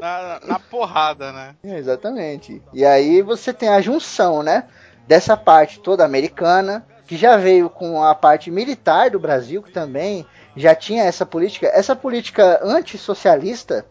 Na, 0.00 0.40
na 0.46 0.58
porrada, 0.58 1.32
né? 1.32 1.54
É, 1.64 1.76
Exatamente. 1.78 2.62
E 2.72 2.84
aí 2.84 3.20
você 3.20 3.52
tem 3.52 3.68
a 3.68 3.80
junção, 3.80 4.42
né? 4.42 4.64
Dessa 5.06 5.36
parte 5.36 5.80
toda 5.80 6.04
americana, 6.04 6.86
que 7.06 7.16
já 7.16 7.36
veio 7.36 7.68
com 7.68 8.02
a 8.02 8.14
parte 8.14 8.50
militar 8.50 9.10
do 9.10 9.18
Brasil, 9.18 9.62
que 9.62 9.72
também 9.72 10.24
já 10.56 10.74
tinha 10.74 11.02
essa 11.04 11.26
política. 11.26 11.66
Essa 11.66 11.96
política 11.96 12.60
antissocialista, 12.62 13.84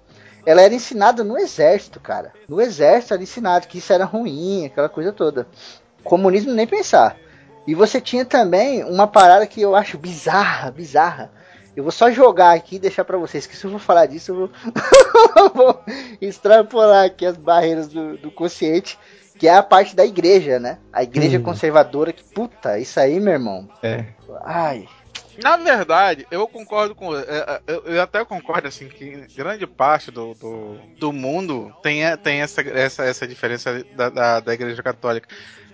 ela 0.50 0.64
era 0.64 0.74
ensinada 0.74 1.24
no 1.24 1.38
exército, 1.38 2.00
cara. 2.00 2.34
No 2.48 2.60
exército 2.60 3.14
era 3.14 3.22
ensinado 3.22 3.68
que 3.68 3.78
isso 3.78 3.94
era 3.94 4.04
ruim, 4.04 4.66
aquela 4.66 4.90
coisa 4.90 5.14
toda. 5.14 5.48
Comunismo 6.04 6.52
nem 6.54 6.66
pensar. 6.66 7.16
E 7.68 7.76
você 7.76 8.02
tinha 8.02 8.26
também 8.26 8.84
uma 8.84 9.06
parada 9.06 9.46
que 9.46 9.62
eu 9.62 9.76
acho 9.76 9.96
bizarra, 10.00 10.72
bizarra. 10.72 11.32
Eu 11.76 11.84
vou 11.84 11.92
só 11.92 12.10
jogar 12.10 12.54
aqui 12.56 12.78
e 12.78 12.80
deixar 12.80 13.06
pra 13.06 13.16
vocês, 13.16 13.46
que 13.46 13.56
se 13.56 13.64
eu 13.64 13.70
vou 13.70 13.80
falar 13.80 14.08
disso, 14.08 14.32
eu 14.32 14.36
vou, 14.36 14.50
vou 15.54 15.84
extrapolar 16.20 17.06
aqui 17.06 17.28
as 17.28 17.38
barreiras 17.38 17.88
do, 17.88 18.18
do 18.18 18.32
consciente, 18.32 18.98
que 19.38 19.48
é 19.48 19.54
a 19.54 19.62
parte 19.62 19.96
da 19.96 20.04
igreja, 20.04 20.60
né? 20.60 20.80
A 20.92 21.04
igreja 21.04 21.38
Hum. 21.38 21.44
conservadora, 21.44 22.12
que 22.12 22.24
puta, 22.24 22.80
isso 22.80 23.00
aí, 23.00 23.20
meu 23.20 23.34
irmão. 23.34 23.70
É. 23.84 24.04
Ai, 24.44 24.88
Na 25.38 25.56
verdade, 25.58 26.28
eu 26.32 26.48
concordo 26.48 26.96
com. 26.96 27.16
é, 27.16 27.22
é, 27.28 27.62
Eu, 27.86 28.02
até 28.02 28.24
concordo, 28.26 28.68
assim, 28.68 28.88
que 28.90 29.26
grande 29.36 29.66
parte 29.68 30.12
do, 30.12 30.34
do, 30.34 30.78
do 31.00 31.14
mundo 31.14 31.74
tem, 31.82 32.06
a- 32.06 32.18
tem 32.18 32.42
essa, 32.42 32.62
essa, 32.62 33.04
essa 33.06 33.28
diferença 33.28 33.84
da, 33.96 34.10
da, 34.10 34.40
da 34.40 34.54
Igreja 34.54 34.82
Católica. 34.84 35.28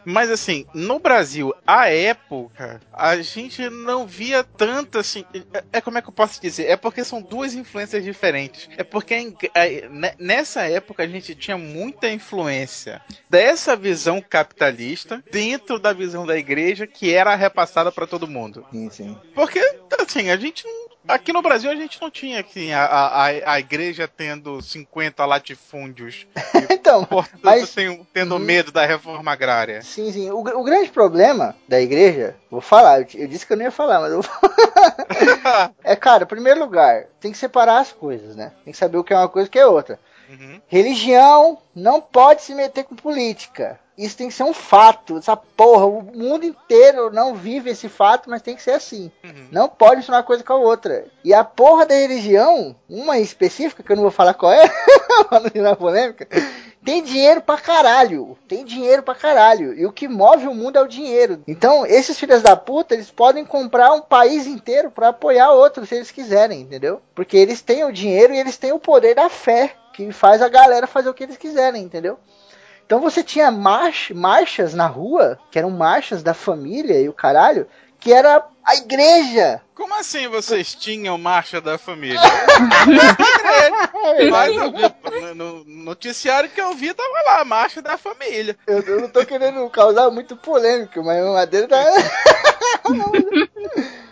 Mas, 0.05 0.29
assim, 0.29 0.65
no 0.73 0.99
Brasil, 0.99 1.53
à 1.65 1.89
época, 1.89 2.79
a 2.93 3.17
gente 3.17 3.69
não 3.69 4.05
via 4.05 4.43
tanto, 4.43 4.99
assim. 4.99 5.25
É, 5.53 5.63
é 5.73 5.81
como 5.81 5.97
é 5.97 6.01
que 6.01 6.09
eu 6.09 6.13
posso 6.13 6.39
dizer? 6.41 6.67
É 6.67 6.75
porque 6.77 7.03
são 7.03 7.21
duas 7.21 7.53
influências 7.53 8.03
diferentes. 8.03 8.69
É 8.77 8.83
porque 8.83 9.15
a- 9.53 9.89
ne- 9.89 10.13
nessa 10.19 10.63
época 10.69 11.03
a 11.03 11.07
gente 11.07 11.33
tinha 11.35 11.57
muita 11.57 12.09
influência 12.09 13.01
dessa 13.29 13.75
visão 13.75 14.21
capitalista 14.21 15.23
dentro 15.31 15.79
da 15.79 15.91
visão 15.93 16.25
da 16.25 16.37
igreja 16.37 16.85
que 16.87 17.13
era 17.13 17.35
repassada 17.35 17.91
para 17.91 18.07
todo 18.07 18.27
mundo. 18.27 18.65
sim, 18.71 18.89
sim. 18.89 19.17
Porque, 19.33 19.59
assim, 19.99 20.29
a 20.29 20.37
gente 20.37 20.65
não. 20.65 20.94
Aqui 21.07 21.31
no 21.33 21.41
Brasil 21.41 21.69
a 21.71 21.75
gente 21.75 22.01
não 22.01 22.09
tinha 22.09 22.41
assim, 22.41 22.71
a, 22.71 22.83
a, 22.85 23.25
a- 23.53 23.59
igreja 23.59 24.07
tendo 24.07 24.61
50 24.61 25.25
latifúndios, 25.25 26.25
Então, 26.69 27.03
portanto, 27.05 27.39
Mas- 27.43 27.73
tem- 27.73 28.05
tendo 28.13 28.35
Hum. 28.35 28.39
medo 28.39 28.71
da 28.71 28.85
reforma 28.85 29.31
agrária. 29.31 29.81
sim, 29.81 30.11
sim. 30.11 30.29
O, 30.31 30.39
o 30.39 30.63
grande 30.63 30.89
problema 30.89 31.55
da 31.67 31.79
igreja, 31.81 32.35
vou 32.49 32.61
falar, 32.61 33.01
eu, 33.01 33.07
eu 33.15 33.27
disse 33.27 33.45
que 33.45 33.53
eu 33.53 33.57
não 33.57 33.65
ia 33.65 33.71
falar, 33.71 33.99
mas 34.01 34.11
eu 34.11 34.21
vou 34.21 34.31
É, 35.83 35.95
cara, 35.95 36.23
em 36.23 36.27
primeiro 36.27 36.59
lugar, 36.59 37.05
tem 37.19 37.31
que 37.31 37.37
separar 37.37 37.79
as 37.79 37.91
coisas, 37.91 38.35
né? 38.35 38.51
Tem 38.63 38.71
que 38.71 38.77
saber 38.79 38.97
o 38.97 39.03
que 39.03 39.13
é 39.13 39.17
uma 39.17 39.29
coisa 39.29 39.47
e 39.47 39.49
o 39.49 39.51
que 39.51 39.59
é 39.59 39.65
outra. 39.67 39.99
Uhum. 40.29 40.59
Religião 40.67 41.59
não 41.75 42.01
pode 42.01 42.41
se 42.41 42.53
meter 42.55 42.83
com 42.83 42.95
política. 42.95 43.79
Isso 43.97 44.17
tem 44.17 44.27
que 44.27 44.33
ser 44.33 44.43
um 44.43 44.53
fato. 44.53 45.17
Essa 45.17 45.35
porra, 45.35 45.85
o 45.85 46.01
mundo 46.01 46.45
inteiro 46.45 47.11
não 47.11 47.33
vive 47.33 47.69
esse 47.69 47.87
fato, 47.87 48.29
mas 48.29 48.41
tem 48.41 48.55
que 48.55 48.61
ser 48.61 48.71
assim. 48.71 49.11
Uhum. 49.23 49.47
Não 49.51 49.69
pode 49.69 49.97
misturar 49.97 50.19
uma 50.19 50.25
coisa 50.25 50.43
com 50.43 50.53
a 50.53 50.57
outra. 50.57 51.05
E 51.23 51.33
a 51.33 51.43
porra 51.43 51.85
da 51.85 51.95
religião, 51.95 52.75
uma 52.89 53.19
específica, 53.19 53.81
que 53.81 53.91
eu 53.91 53.95
não 53.95 54.03
vou 54.03 54.11
falar 54.11 54.33
qual 54.33 54.51
é, 54.51 54.67
pra 55.29 55.39
não 55.39 55.49
virar 55.49 55.75
polêmica, 55.75 56.27
tem 56.85 57.01
dinheiro 57.03 57.41
pra 57.41 57.57
caralho. 57.57 58.37
Tem 58.47 58.63
dinheiro 58.63 59.01
pra 59.01 59.15
caralho. 59.15 59.73
E 59.73 59.85
o 59.85 59.91
que 59.91 60.07
move 60.07 60.47
o 60.47 60.53
mundo 60.53 60.77
é 60.77 60.81
o 60.81 60.87
dinheiro. 60.87 61.41
Então, 61.47 61.83
esses 61.85 62.19
filhos 62.19 62.43
da 62.43 62.55
puta, 62.55 62.93
eles 62.93 63.09
podem 63.09 63.43
comprar 63.43 63.91
um 63.93 64.01
país 64.01 64.45
inteiro 64.45 64.91
pra 64.91 65.07
apoiar 65.07 65.51
outro, 65.51 65.85
se 65.85 65.95
eles 65.95 66.11
quiserem, 66.11 66.61
entendeu? 66.61 67.01
Porque 67.15 67.35
eles 67.35 67.61
têm 67.61 67.83
o 67.83 67.91
dinheiro 67.91 68.33
e 68.33 68.37
eles 68.37 68.57
têm 68.57 68.71
o 68.71 68.79
poder 68.79 69.15
da 69.15 69.29
fé, 69.29 69.73
que 69.93 70.11
faz 70.11 70.41
a 70.41 70.49
galera 70.49 70.85
fazer 70.85 71.09
o 71.09 71.13
que 71.13 71.23
eles 71.23 71.37
quiserem, 71.37 71.81
entendeu? 71.83 72.19
Então 72.86 72.99
você 72.99 73.23
tinha 73.23 73.49
march, 73.51 74.11
marchas 74.11 74.73
na 74.73 74.88
rua, 74.88 75.39
que 75.49 75.57
eram 75.57 75.71
marchas 75.71 76.21
da 76.21 76.33
família 76.33 76.99
e 77.01 77.09
o 77.09 77.13
caralho, 77.13 77.67
que 77.99 78.13
era 78.13 78.43
a 78.63 78.75
igreja. 78.75 79.61
Como 79.73 79.93
assim 79.95 80.27
vocês 80.27 80.73
tinham 80.75 81.17
marcha 81.17 81.59
da 81.59 81.77
família? 81.77 82.19
Mas 84.31 84.55
eu 84.55 84.71
vi- 84.71 85.33
no, 85.33 85.63
no 85.65 85.83
noticiário 85.83 86.49
que 86.49 86.61
eu 86.61 86.73
vi 86.73 86.93
tava 86.93 87.21
lá, 87.25 87.43
marcha 87.45 87.81
da 87.81 87.97
família. 87.97 88.55
Eu, 88.67 88.79
eu 88.81 89.01
não 89.01 89.09
tô 89.09 89.25
querendo 89.25 89.67
causar 89.69 90.09
muito 90.11 90.36
polêmica, 90.38 91.01
mas 91.01 91.23
o 91.25 91.33
Madeira 91.33 91.67
tá. 91.67 91.83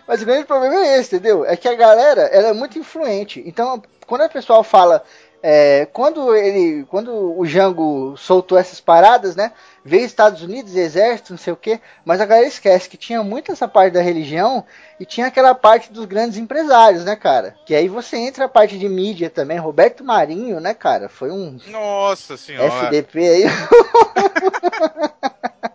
mas 0.08 0.22
o 0.22 0.26
grande 0.26 0.46
problema 0.46 0.76
é 0.76 1.00
esse, 1.00 1.16
entendeu? 1.16 1.46
É 1.46 1.56
que 1.56 1.68
a 1.68 1.76
galera 1.76 2.24
ela 2.24 2.50
é 2.50 2.54
muito 2.54 2.78
influente. 2.80 3.44
Então, 3.46 3.82
quando 4.08 4.24
o 4.24 4.30
pessoal 4.30 4.64
fala. 4.64 5.04
É, 5.46 5.86
quando 5.92 6.34
ele. 6.34 6.86
Quando 6.86 7.38
o 7.38 7.46
Jango 7.46 8.16
soltou 8.16 8.58
essas 8.58 8.80
paradas, 8.80 9.36
né? 9.36 9.52
Veio 9.84 10.06
Estados 10.06 10.42
Unidos, 10.42 10.74
exército, 10.74 11.34
não 11.34 11.38
sei 11.38 11.52
o 11.52 11.58
quê. 11.58 11.82
Mas 12.06 12.22
a 12.22 12.26
galera 12.26 12.48
esquece 12.48 12.88
que 12.88 12.96
tinha 12.96 13.22
muito 13.22 13.52
essa 13.52 13.68
parte 13.68 13.92
da 13.92 14.02
religião 14.02 14.64
e 14.98 15.06
tinha 15.06 15.28
aquela 15.28 15.54
parte 15.54 15.92
dos 15.92 16.06
grandes 16.06 16.38
empresários, 16.38 17.04
né, 17.04 17.18
cara? 17.18 17.58
Que 17.66 17.76
aí 17.76 17.90
você 17.90 18.16
entra 18.16 18.46
a 18.46 18.50
parte 18.50 18.80
de 18.80 18.88
mídia 18.88 19.30
também. 19.30 19.58
Roberto 19.58 20.02
Marinho, 20.02 20.62
né, 20.62 20.74
cara? 20.74 21.10
Foi 21.10 21.30
um 21.30 21.58
Nossa 21.68 22.38
senhora. 22.38 22.86
FDP 22.86 23.20
aí. 23.20 23.44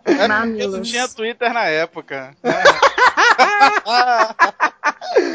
É 0.08 0.26
não 0.26 0.80
tinha 0.80 1.06
Twitter 1.06 1.52
na 1.52 1.66
época. 1.66 2.34
né? 2.42 2.52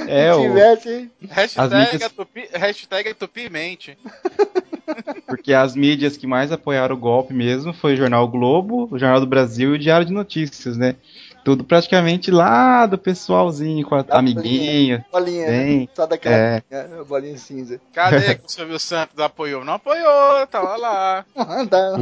É, 0.07 0.33
Se 0.33 0.39
o, 0.39 0.41
tivesse. 0.41 1.11
hashtag, 1.29 1.75
mídias- 1.75 2.01
é 2.01 2.09
tupi, 2.09 2.49
hashtag 2.53 3.09
é 3.09 3.13
tupimente. 3.13 3.97
porque 5.27 5.53
as 5.53 5.75
mídias 5.75 6.17
que 6.17 6.27
mais 6.27 6.51
apoiaram 6.51 6.95
o 6.95 6.99
golpe 6.99 7.33
mesmo 7.33 7.73
foi 7.73 7.93
o 7.93 7.97
Jornal 7.97 8.27
Globo, 8.27 8.87
o 8.91 8.99
Jornal 8.99 9.19
do 9.19 9.25
Brasil 9.27 9.71
e 9.71 9.75
o 9.75 9.79
Diário 9.79 10.05
de 10.05 10.11
Notícias, 10.13 10.75
né? 10.77 10.95
Tudo 11.43 11.63
praticamente 11.63 12.31
lá 12.31 12.85
do 12.85 12.97
pessoalzinho, 12.97 13.85
com 13.85 13.95
a 13.95 14.01
Da 14.01 14.17
amiguinha. 14.19 15.05
Bolinha, 15.11 15.47
Bem, 15.47 15.89
só 15.93 16.05
daquela 16.05 16.35
é. 16.35 16.63
bolinha, 16.69 17.03
bolinha 17.03 17.37
cinza. 17.37 17.81
Cadê 17.93 18.35
que 18.35 18.45
o 18.45 18.49
Silvio 18.49 18.79
Santos 18.79 19.17
apoiou? 19.19 19.63
Não 19.65 19.73
apoiou, 19.73 20.47
tava 20.47 20.75
lá. 20.77 21.25
Tá. 21.69 21.97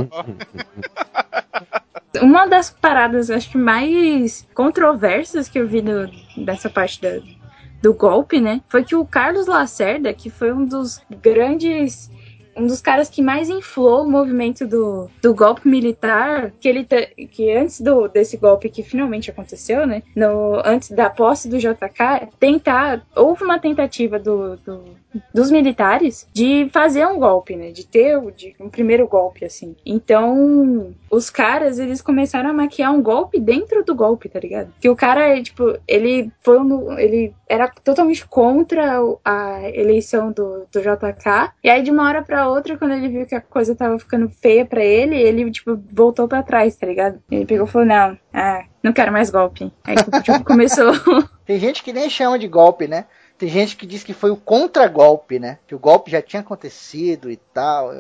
Uma 2.22 2.46
das 2.46 2.70
paradas, 2.70 3.30
acho 3.32 3.50
que 3.52 3.58
mais 3.58 4.46
controversas 4.54 5.48
que 5.48 5.58
eu 5.58 5.68
vi 5.68 5.82
do- 5.82 6.10
dessa 6.46 6.70
parte 6.70 7.02
da- 7.02 7.22
do 7.82 7.94
golpe, 7.94 8.40
né? 8.40 8.62
Foi 8.70 8.84
que 8.84 8.96
o 8.96 9.06
Carlos 9.06 9.48
Lacerda, 9.48 10.14
que 10.14 10.30
foi 10.30 10.52
um 10.54 10.66
dos 10.66 11.02
grandes. 11.22 12.10
Um 12.54 12.68
dos 12.68 12.82
caras 12.82 13.10
que 13.10 13.22
mais 13.22 13.50
inflou 13.50 14.04
o 14.04 14.10
movimento 14.12 14.68
do, 14.68 15.10
do 15.22 15.34
golpe 15.34 15.66
militar, 15.70 16.52
que 16.60 16.68
ele 16.68 16.84
que 16.84 17.50
antes 17.50 17.80
do, 17.80 18.10
desse 18.10 18.36
golpe 18.36 18.70
que 18.70 18.84
finalmente 18.84 19.32
aconteceu, 19.32 19.88
né? 19.88 20.04
No, 20.14 20.62
antes 20.66 20.92
da 20.92 21.10
posse 21.10 21.48
do 21.48 21.58
JK, 21.58 22.28
tentar. 22.38 23.08
Houve 23.16 23.46
uma 23.46 23.58
tentativa 23.58 24.20
do, 24.20 24.58
do- 24.58 24.84
dos 25.34 25.50
militares 25.50 26.28
de 26.34 26.70
fazer 26.74 27.06
um 27.08 27.18
golpe, 27.18 27.56
né? 27.56 27.72
De 27.72 27.86
ter 27.88 28.20
de, 28.34 28.54
um 28.60 28.70
primeiro 28.70 29.08
golpe, 29.08 29.46
assim. 29.46 29.74
Então, 29.86 30.94
os 31.10 31.30
caras, 31.30 31.80
eles 31.80 32.02
começaram 32.02 32.50
a 32.50 32.54
maquiar 32.54 32.94
um 32.94 33.02
golpe 33.02 33.40
dentro 33.40 33.84
do 33.86 33.96
golpe, 33.96 34.28
tá 34.28 34.40
ligado? 34.42 34.74
Que 34.80 34.90
o 34.90 34.96
cara, 34.96 35.42
tipo, 35.42 35.78
ele 35.88 36.30
foi 36.42 36.60
um, 36.60 36.98
ele 37.00 37.34
era 37.52 37.68
totalmente 37.68 38.26
contra 38.26 38.98
a 39.26 39.70
eleição 39.70 40.32
do, 40.32 40.66
do 40.72 40.80
JK. 40.80 41.52
E 41.62 41.70
aí, 41.70 41.84
de 41.84 41.92
uma 41.92 42.08
hora 42.08 42.22
pra 42.22 42.48
outra, 42.48 42.78
quando 42.78 42.94
ele 42.94 43.10
viu 43.10 43.26
que 43.26 43.36
a 43.36 43.42
coisa 43.42 43.76
tava 43.76 44.00
ficando 44.00 44.30
feia 44.30 44.66
pra 44.66 44.82
ele, 44.82 45.16
ele, 45.16 45.52
tipo, 45.52 45.78
voltou 45.92 46.30
pra 46.30 46.42
trás, 46.42 46.78
tá 46.78 46.88
ligado? 46.88 47.22
Ele 47.30 47.46
pegou 47.46 47.68
e 47.68 47.70
falou: 47.70 47.86
Não, 47.86 48.18
ah, 48.34 48.64
não 48.82 48.94
quero 48.94 49.12
mais 49.12 49.30
golpe. 49.30 49.70
Aí, 49.84 49.96
tipo, 49.96 50.12
começou. 50.46 50.94
Tem 51.46 51.60
gente 51.60 51.84
que 51.84 51.92
nem 51.92 52.10
chama 52.10 52.40
de 52.40 52.48
golpe, 52.48 52.88
né? 52.88 53.06
Tem 53.38 53.50
gente 53.50 53.76
que 53.76 53.88
diz 53.88 54.04
que 54.04 54.14
foi 54.14 54.30
o 54.30 54.38
contra-golpe, 54.38 55.40
né? 55.40 55.58
Que 55.68 55.74
o 55.76 55.80
golpe 55.80 56.12
já 56.12 56.22
tinha 56.22 56.42
acontecido 56.42 57.30
e 57.30 57.36
tal. 57.36 57.92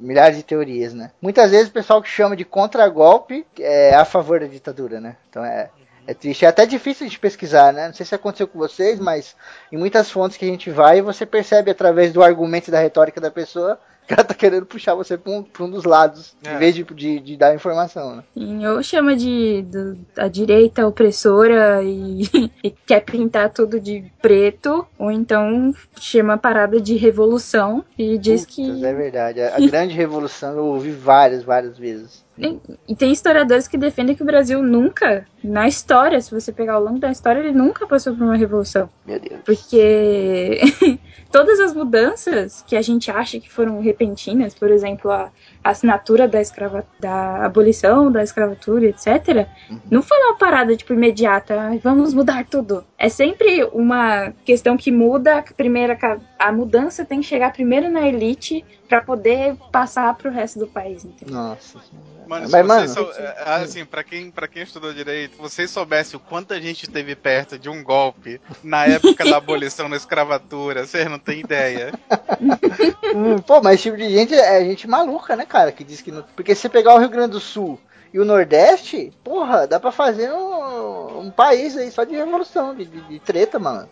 milhares 0.00 0.38
de 0.38 0.42
teorias, 0.42 0.94
né? 0.94 1.10
Muitas 1.20 1.50
vezes 1.50 1.68
o 1.68 1.72
pessoal 1.72 2.02
que 2.02 2.08
chama 2.08 2.34
de 2.34 2.46
contra-golpe 2.46 3.46
é 3.60 3.94
a 3.94 4.06
favor 4.06 4.40
da 4.40 4.46
ditadura, 4.46 5.00
né? 5.00 5.16
Então 5.28 5.44
é, 5.44 5.68
é 6.06 6.14
triste. 6.14 6.44
É 6.44 6.48
até 6.48 6.66
difícil 6.66 7.08
de 7.08 7.18
pesquisar, 7.18 7.72
né? 7.72 7.86
Não 7.88 7.94
sei 7.94 8.04
se 8.06 8.14
aconteceu 8.14 8.46
com 8.48 8.58
vocês, 8.58 8.98
mas 9.00 9.34
em 9.72 9.76
muitas 9.76 10.10
fontes 10.10 10.36
que 10.36 10.44
a 10.44 10.48
gente 10.48 10.70
vai, 10.70 11.00
você 11.02 11.24
percebe 11.26 11.70
através 11.70 12.12
do 12.12 12.22
argumento 12.22 12.68
e 12.68 12.70
da 12.70 12.80
retórica 12.80 13.20
da 13.20 13.30
pessoa 13.30 13.78
que 14.06 14.12
ela 14.12 14.22
tá 14.22 14.34
querendo 14.34 14.66
puxar 14.66 14.94
você 14.94 15.16
pra 15.16 15.32
um, 15.32 15.42
pra 15.42 15.64
um 15.64 15.70
dos 15.70 15.84
lados, 15.84 16.36
É. 16.44 16.54
em 16.54 16.58
vez 16.58 16.74
de, 16.74 16.84
de, 16.84 17.20
de 17.20 17.36
dar 17.38 17.54
informação, 17.54 18.16
né? 18.16 18.24
Sim, 18.36 18.66
ou 18.66 18.82
chama 18.82 19.16
de 19.16 19.62
do- 19.62 19.96
a 20.18 20.28
direita 20.28 20.86
opressora 20.86 21.82
e, 21.82 22.20
e 22.62 22.70
quer 22.70 23.00
pintar 23.00 23.48
tudo 23.48 23.80
de 23.80 24.04
preto, 24.20 24.86
ou 24.98 25.10
então 25.10 25.74
chama 25.98 26.34
a 26.34 26.36
parada 26.36 26.78
de 26.82 26.96
revolução 26.96 27.82
e 27.96 28.18
diz 28.18 28.44
que. 28.44 28.66
Putz, 28.70 28.82
É 28.82 28.92
verdade. 28.92 29.40
A, 29.40 29.56
a 29.56 29.60
grande 29.60 29.94
revolução 29.94 30.54
eu 30.54 30.66
ouvi 30.66 30.90
várias, 30.90 31.42
várias 31.42 31.78
vezes. 31.78 32.23
E, 32.36 32.94
tem 32.96 33.12
historiadores 33.12 33.68
que 33.68 33.78
defendem 33.78 34.14
que 34.14 34.22
o 34.22 34.26
Brasil 34.26 34.62
nunca, 34.62 35.26
na 35.42 35.68
história, 35.68 36.20
se 36.20 36.30
você 36.30 36.52
pegar 36.52 36.74
ao 36.74 36.82
longo 36.82 36.98
da 36.98 37.10
história, 37.10 37.38
ele 37.38 37.52
nunca 37.52 37.86
passou 37.86 38.14
por 38.14 38.24
uma 38.24 38.36
revolução. 38.36 38.90
Meu 39.06 39.20
Deus. 39.20 39.40
Porque 39.44 40.60
todas 41.30 41.60
as 41.60 41.72
mudanças 41.72 42.62
que 42.66 42.76
a 42.76 42.82
gente 42.82 43.10
acha 43.10 43.38
que 43.38 43.50
foram 43.50 43.80
repentinas, 43.80 44.54
por 44.54 44.70
exemplo, 44.70 45.10
a 45.10 45.30
assinatura 45.64 46.28
da, 46.28 46.40
escrava, 46.40 46.86
da 47.00 47.44
abolição 47.44 48.12
da 48.12 48.22
escravatura, 48.22 48.86
etc., 48.86 49.46
não 49.90 50.02
foi 50.02 50.18
uma 50.18 50.36
parada 50.36 50.76
tipo 50.76 50.92
imediata, 50.92 51.58
"Ai, 51.58 51.78
vamos 51.82 52.12
mudar 52.14 52.44
tudo. 52.44 52.84
É 52.98 53.08
sempre 53.08 53.64
uma 53.72 54.32
questão 54.44 54.76
que 54.76 54.92
muda, 54.92 55.38
a 55.38 55.42
primeira 55.42 55.98
a 56.38 56.52
mudança 56.52 57.04
tem 57.04 57.20
que 57.20 57.26
chegar 57.26 57.52
primeiro 57.52 57.90
na 57.90 58.06
elite 58.06 58.64
para 58.88 59.00
poder 59.00 59.56
passar 59.72 60.14
pro 60.14 60.30
resto 60.30 60.58
do 60.58 60.66
país. 60.66 61.04
Entendeu? 61.04 61.34
Nossa. 61.34 61.78
Mano, 62.26 62.48
Mas, 62.50 62.66
mano, 62.66 62.88
sou- 62.88 63.12
é, 63.12 63.34
assim, 63.62 63.84
pra 63.84 64.02
quem, 64.02 64.30
pra 64.30 64.48
quem 64.48 64.62
estudou 64.62 64.94
direito, 64.94 65.36
vocês 65.36 65.70
soubessem 65.70 66.16
o 66.16 66.20
quanto 66.20 66.54
a 66.54 66.60
gente 66.60 66.84
esteve 66.84 67.14
perto 67.14 67.58
de 67.58 67.68
um 67.68 67.82
golpe 67.84 68.40
na 68.62 68.86
época 68.86 69.24
da 69.26 69.36
abolição 69.36 69.90
da 69.90 69.96
escravatura, 69.96 70.86
vocês 70.86 71.06
não 71.10 71.18
têm 71.18 71.40
ideia. 71.40 71.92
Hum, 73.14 73.38
pô, 73.38 73.60
mas 73.62 73.74
esse 73.74 73.84
tipo 73.84 73.96
de 73.96 74.08
gente 74.10 74.34
é 74.34 74.64
gente 74.64 74.88
maluca, 74.88 75.36
né, 75.36 75.44
cara? 75.54 75.70
Que 75.70 75.84
diz 75.84 76.02
que 76.02 76.10
não. 76.10 76.24
Porque 76.34 76.52
se 76.52 76.62
você 76.62 76.68
pegar 76.68 76.96
o 76.96 76.98
Rio 76.98 77.08
Grande 77.08 77.30
do 77.32 77.40
Sul 77.40 77.78
e 78.12 78.18
o 78.18 78.24
Nordeste, 78.24 79.12
porra, 79.22 79.68
dá 79.68 79.78
pra 79.78 79.92
fazer 79.92 80.32
um, 80.32 81.20
um 81.20 81.30
país 81.30 81.76
aí 81.76 81.92
só 81.92 82.02
de 82.02 82.16
revolução, 82.16 82.74
de, 82.74 82.84
de, 82.84 83.00
de 83.02 83.20
treta, 83.20 83.56
mano. 83.58 83.88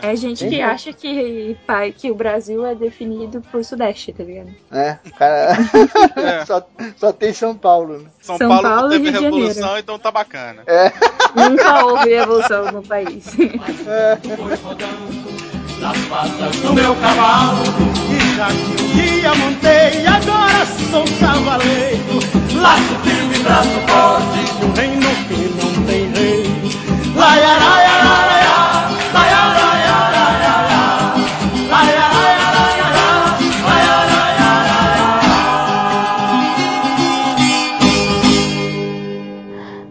É 0.00 0.16
gente 0.16 0.48
que 0.48 0.62
acha 0.62 0.94
que, 0.94 1.58
pai, 1.66 1.92
que 1.92 2.10
o 2.10 2.14
Brasil 2.14 2.64
é 2.64 2.74
definido 2.74 3.42
por 3.52 3.62
Sudeste, 3.62 4.14
tá 4.14 4.24
ligado? 4.24 4.48
É, 4.72 4.98
o 5.04 5.10
cara. 5.12 5.58
É. 6.16 6.44
só, 6.46 6.66
só 6.96 7.12
tem 7.12 7.34
São 7.34 7.54
Paulo, 7.54 7.98
né? 7.98 8.08
São, 8.18 8.38
São 8.38 8.48
Paulo, 8.48 8.62
Paulo 8.62 8.82
não 8.82 8.88
teve 8.88 9.10
revolução, 9.10 9.52
Janeiro. 9.54 9.80
então 9.80 9.98
tá 9.98 10.10
bacana. 10.10 10.64
Nunca 11.36 11.84
houve 11.84 12.08
revolução 12.08 12.72
no 12.72 12.82
país. 12.82 13.26
nas 15.80 15.98
patas 16.06 16.56
do 16.60 16.72
meu 16.72 16.96
cavalo. 16.96 17.62
Já 18.36 18.48
que 18.48 18.82
um 18.82 18.86
dia 18.94 19.32
montei, 19.36 20.04
agora 20.06 20.66
sou 20.90 21.04
cavaleiro. 21.20 22.18
Laço 22.60 22.94
firme, 23.04 23.38
braço 23.44 23.68
forte, 23.86 24.64
um 24.64 24.72
reino 24.72 25.06
que 25.28 25.36
não 25.54 25.86
tem 25.86 26.10
rei. 26.12 26.42
Laiaraiaraiá, 27.14 28.44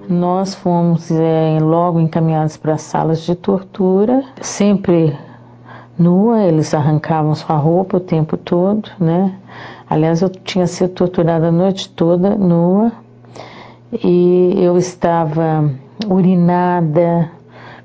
Nós 0.10 0.54
fomos 0.56 1.10
é, 1.12 1.60
logo 1.62 2.00
encaminhados 2.00 2.58
para 2.58 2.78
salas 2.78 3.22
de 3.22 3.36
tortura, 3.36 4.22
sempre 4.42 5.18
nua, 5.98 6.42
eles 6.42 6.74
arrancavam 6.74 7.36
sua 7.36 7.56
roupa 7.56 7.98
o 7.98 8.00
tempo 8.00 8.38
todo, 8.38 8.90
né? 9.00 9.34
Aliás, 9.90 10.22
eu 10.22 10.30
tinha 10.30 10.66
sido 10.66 10.94
torturada 10.94 11.48
a 11.48 11.52
noite 11.52 11.90
toda 11.90 12.36
nua 12.36 12.92
e 13.92 14.54
eu 14.58 14.78
estava 14.78 15.70
urinada, 16.08 17.30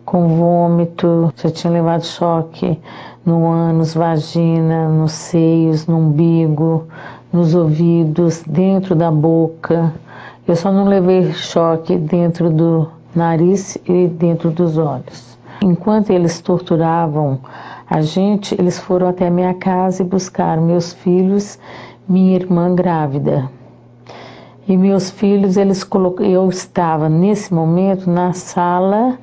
com 0.04 0.26
vômito, 0.26 1.30
já 1.36 1.50
tinha 1.50 1.70
levado 1.70 2.02
choque 2.06 2.80
no 3.26 3.46
ânus, 3.46 3.92
vagina, 3.92 4.88
nos 4.88 5.12
seios, 5.12 5.86
no 5.86 5.98
umbigo, 5.98 6.86
nos 7.30 7.54
ouvidos, 7.54 8.42
dentro 8.46 8.94
da 8.94 9.10
boca. 9.10 9.92
Eu 10.46 10.56
só 10.56 10.72
não 10.72 10.84
levei 10.84 11.30
choque 11.34 11.98
dentro 11.98 12.48
do 12.48 12.88
nariz 13.14 13.76
e 13.86 14.06
dentro 14.06 14.50
dos 14.50 14.78
olhos. 14.78 15.36
Enquanto 15.62 16.08
eles 16.08 16.40
torturavam 16.40 17.40
a 17.90 18.00
gente, 18.02 18.54
eles 18.58 18.78
foram 18.78 19.08
até 19.08 19.30
minha 19.30 19.54
casa 19.54 20.02
e 20.02 20.06
buscaram 20.06 20.62
meus 20.62 20.92
filhos, 20.92 21.58
minha 22.08 22.36
irmã 22.36 22.74
grávida. 22.74 23.50
E 24.66 24.76
meus 24.76 25.10
filhos, 25.10 25.56
eles 25.56 25.82
colocam, 25.82 26.26
eu 26.26 26.48
estava 26.48 27.08
nesse 27.08 27.54
momento 27.54 28.10
na 28.10 28.34
sala 28.34 29.18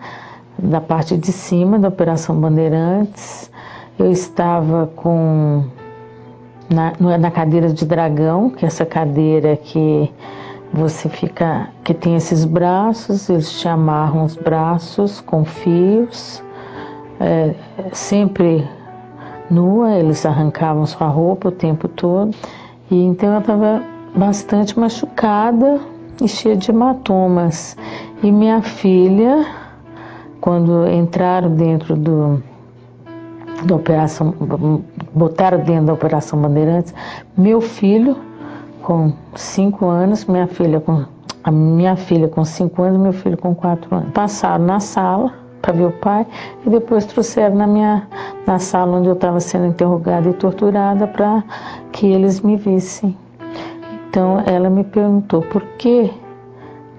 da 0.58 0.82
parte 0.82 1.16
de 1.16 1.32
cima 1.32 1.78
da 1.78 1.90
Operação 1.90 2.40
Bandeirantes. 2.40 3.52
Eu 4.00 4.12
estava 4.12 4.90
com 4.96 5.64
na, 6.68 7.18
na 7.18 7.30
cadeira 7.30 7.70
de 7.70 7.86
dragão, 7.86 8.50
que 8.50 8.66
é 8.66 8.68
essa 8.68 8.86
cadeira 8.86 9.56
que 9.56 10.12
você 10.74 11.08
fica, 11.08 11.70
que 11.84 11.94
tem 11.94 12.16
esses 12.16 12.44
braços, 12.44 13.30
eles 13.30 13.60
te 13.60 13.68
amarram 13.68 14.26
os 14.26 14.36
braços 14.36 15.22
com 15.22 15.46
fios, 15.46 16.44
é, 17.20 17.54
sempre 17.94 18.68
nua, 19.50 19.92
eles 19.92 20.26
arrancavam 20.26 20.86
sua 20.86 21.08
roupa 21.08 21.50
o 21.50 21.52
tempo 21.52 21.88
todo. 21.88 22.36
E 22.90 23.04
então 23.04 23.34
eu 23.34 23.40
estava 23.40 23.82
bastante 24.16 24.80
machucada 24.80 25.80
e 26.22 26.28
cheia 26.28 26.56
de 26.56 26.72
hematomas. 26.72 27.78
E 28.24 28.32
minha 28.32 28.62
filha, 28.62 29.46
quando 30.42 30.88
entraram 30.88 31.52
dentro 31.52 31.96
do 31.96 32.44
da 33.66 33.76
operação, 33.76 34.36
botaram 35.14 35.60
dentro 35.60 35.86
da 35.86 35.94
operação 35.94 36.40
Bandeirantes, 36.40 36.94
meu 37.38 37.62
filho 37.62 38.18
com 38.84 39.14
cinco 39.34 39.88
anos, 39.88 40.26
minha 40.26 40.46
filha 40.46 40.80
com 40.80 41.06
a 41.44 41.52
minha 41.52 41.96
filha 41.96 42.28
com 42.28 42.44
cinco 42.44 42.84
anos, 42.84 43.00
meu 43.00 43.14
filho 43.14 43.38
com 43.38 43.56
quatro 43.56 43.96
anos, 43.96 44.12
passaram 44.12 44.66
na 44.66 44.80
sala 44.80 45.45
para 45.66 45.74
ver 45.74 45.86
o 45.86 45.92
pai 45.92 46.28
e 46.64 46.70
depois 46.70 47.06
trouxeram 47.06 47.56
na 47.56 47.66
minha 47.66 48.08
na 48.46 48.60
sala 48.60 48.98
onde 48.98 49.08
eu 49.08 49.14
estava 49.14 49.40
sendo 49.40 49.66
interrogada 49.66 50.30
e 50.30 50.34
torturada 50.34 51.08
para 51.08 51.44
que 51.92 52.06
eles 52.06 52.40
me 52.42 52.56
vissem. 52.56 53.18
Então 54.08 54.44
ela 54.46 54.70
me 54.70 54.84
perguntou 54.84 55.42
por 55.42 55.64
que 55.80 56.14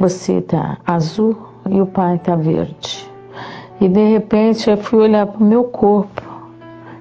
você 0.00 0.40
tá 0.40 0.78
azul 0.84 1.36
e 1.70 1.80
o 1.80 1.86
pai 1.86 2.18
tá 2.18 2.34
verde. 2.34 3.08
E 3.80 3.88
de 3.88 4.04
repente 4.08 4.68
eu 4.68 4.76
fui 4.76 4.98
olhar 4.98 5.26
para 5.26 5.40
o 5.40 5.46
meu 5.46 5.62
corpo 5.62 6.22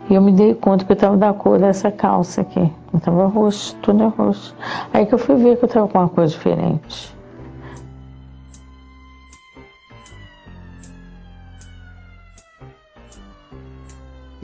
e 0.08 0.14
eu 0.14 0.22
me 0.22 0.32
dei 0.32 0.54
conta 0.54 0.86
que 0.86 0.92
eu 0.92 0.96
estava 0.96 1.18
da 1.18 1.34
cor 1.34 1.58
dessa 1.58 1.90
calça 1.90 2.42
aqui. 2.42 2.60
Eu 2.94 2.98
estava 2.98 3.26
roxo, 3.26 3.76
tudo 3.82 4.04
é 4.04 4.08
roxo. 4.08 4.56
Aí 4.94 5.08
que 5.08 5.16
eu 5.16 5.18
fui 5.18 5.36
ver 5.36 5.58
que 5.58 5.66
eu 5.66 5.68
estava 5.68 5.88
com 5.88 5.98
uma 5.98 6.10
coisa 6.10 6.32
diferente. 6.32 7.15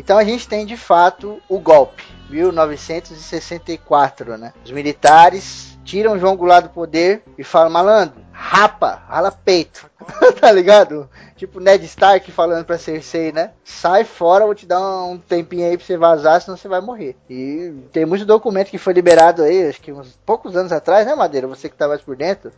Então 0.01 0.17
a 0.17 0.23
gente 0.23 0.47
tem 0.47 0.65
de 0.65 0.75
fato 0.75 1.39
o 1.47 1.59
golpe, 1.59 2.03
1964, 2.27 4.35
né? 4.35 4.51
Os 4.65 4.71
militares 4.71 5.77
tiram 5.83 6.17
João 6.17 6.35
Goulart 6.35 6.63
do 6.63 6.71
poder 6.71 7.21
e 7.37 7.43
falam, 7.43 7.69
malandro, 7.69 8.19
rapa, 8.31 9.03
rala 9.07 9.31
peito, 9.31 9.87
tá 10.41 10.51
ligado? 10.51 11.07
Tipo 11.35 11.59
Ned 11.59 11.85
Stark 11.85 12.31
falando 12.31 12.65
pra 12.65 12.79
Cersei, 12.79 13.31
né? 13.31 13.51
Sai 13.63 14.03
fora, 14.03 14.43
vou 14.43 14.55
te 14.55 14.65
dar 14.65 14.81
um 15.03 15.19
tempinho 15.19 15.67
aí 15.67 15.77
pra 15.77 15.85
você 15.85 15.97
vazar, 15.97 16.41
senão 16.41 16.57
você 16.57 16.67
vai 16.67 16.81
morrer. 16.81 17.15
E 17.29 17.71
tem 17.93 18.03
muito 18.03 18.25
documento 18.25 18.71
que 18.71 18.79
foi 18.79 18.93
liberado 18.93 19.43
aí, 19.43 19.67
acho 19.67 19.79
que 19.79 19.93
uns 19.93 20.17
poucos 20.25 20.57
anos 20.57 20.71
atrás, 20.71 21.05
né, 21.05 21.13
Madeira? 21.13 21.45
Você 21.45 21.69
que 21.69 21.75
tá 21.75 21.87
mais 21.87 22.01
por 22.01 22.15
dentro. 22.15 22.51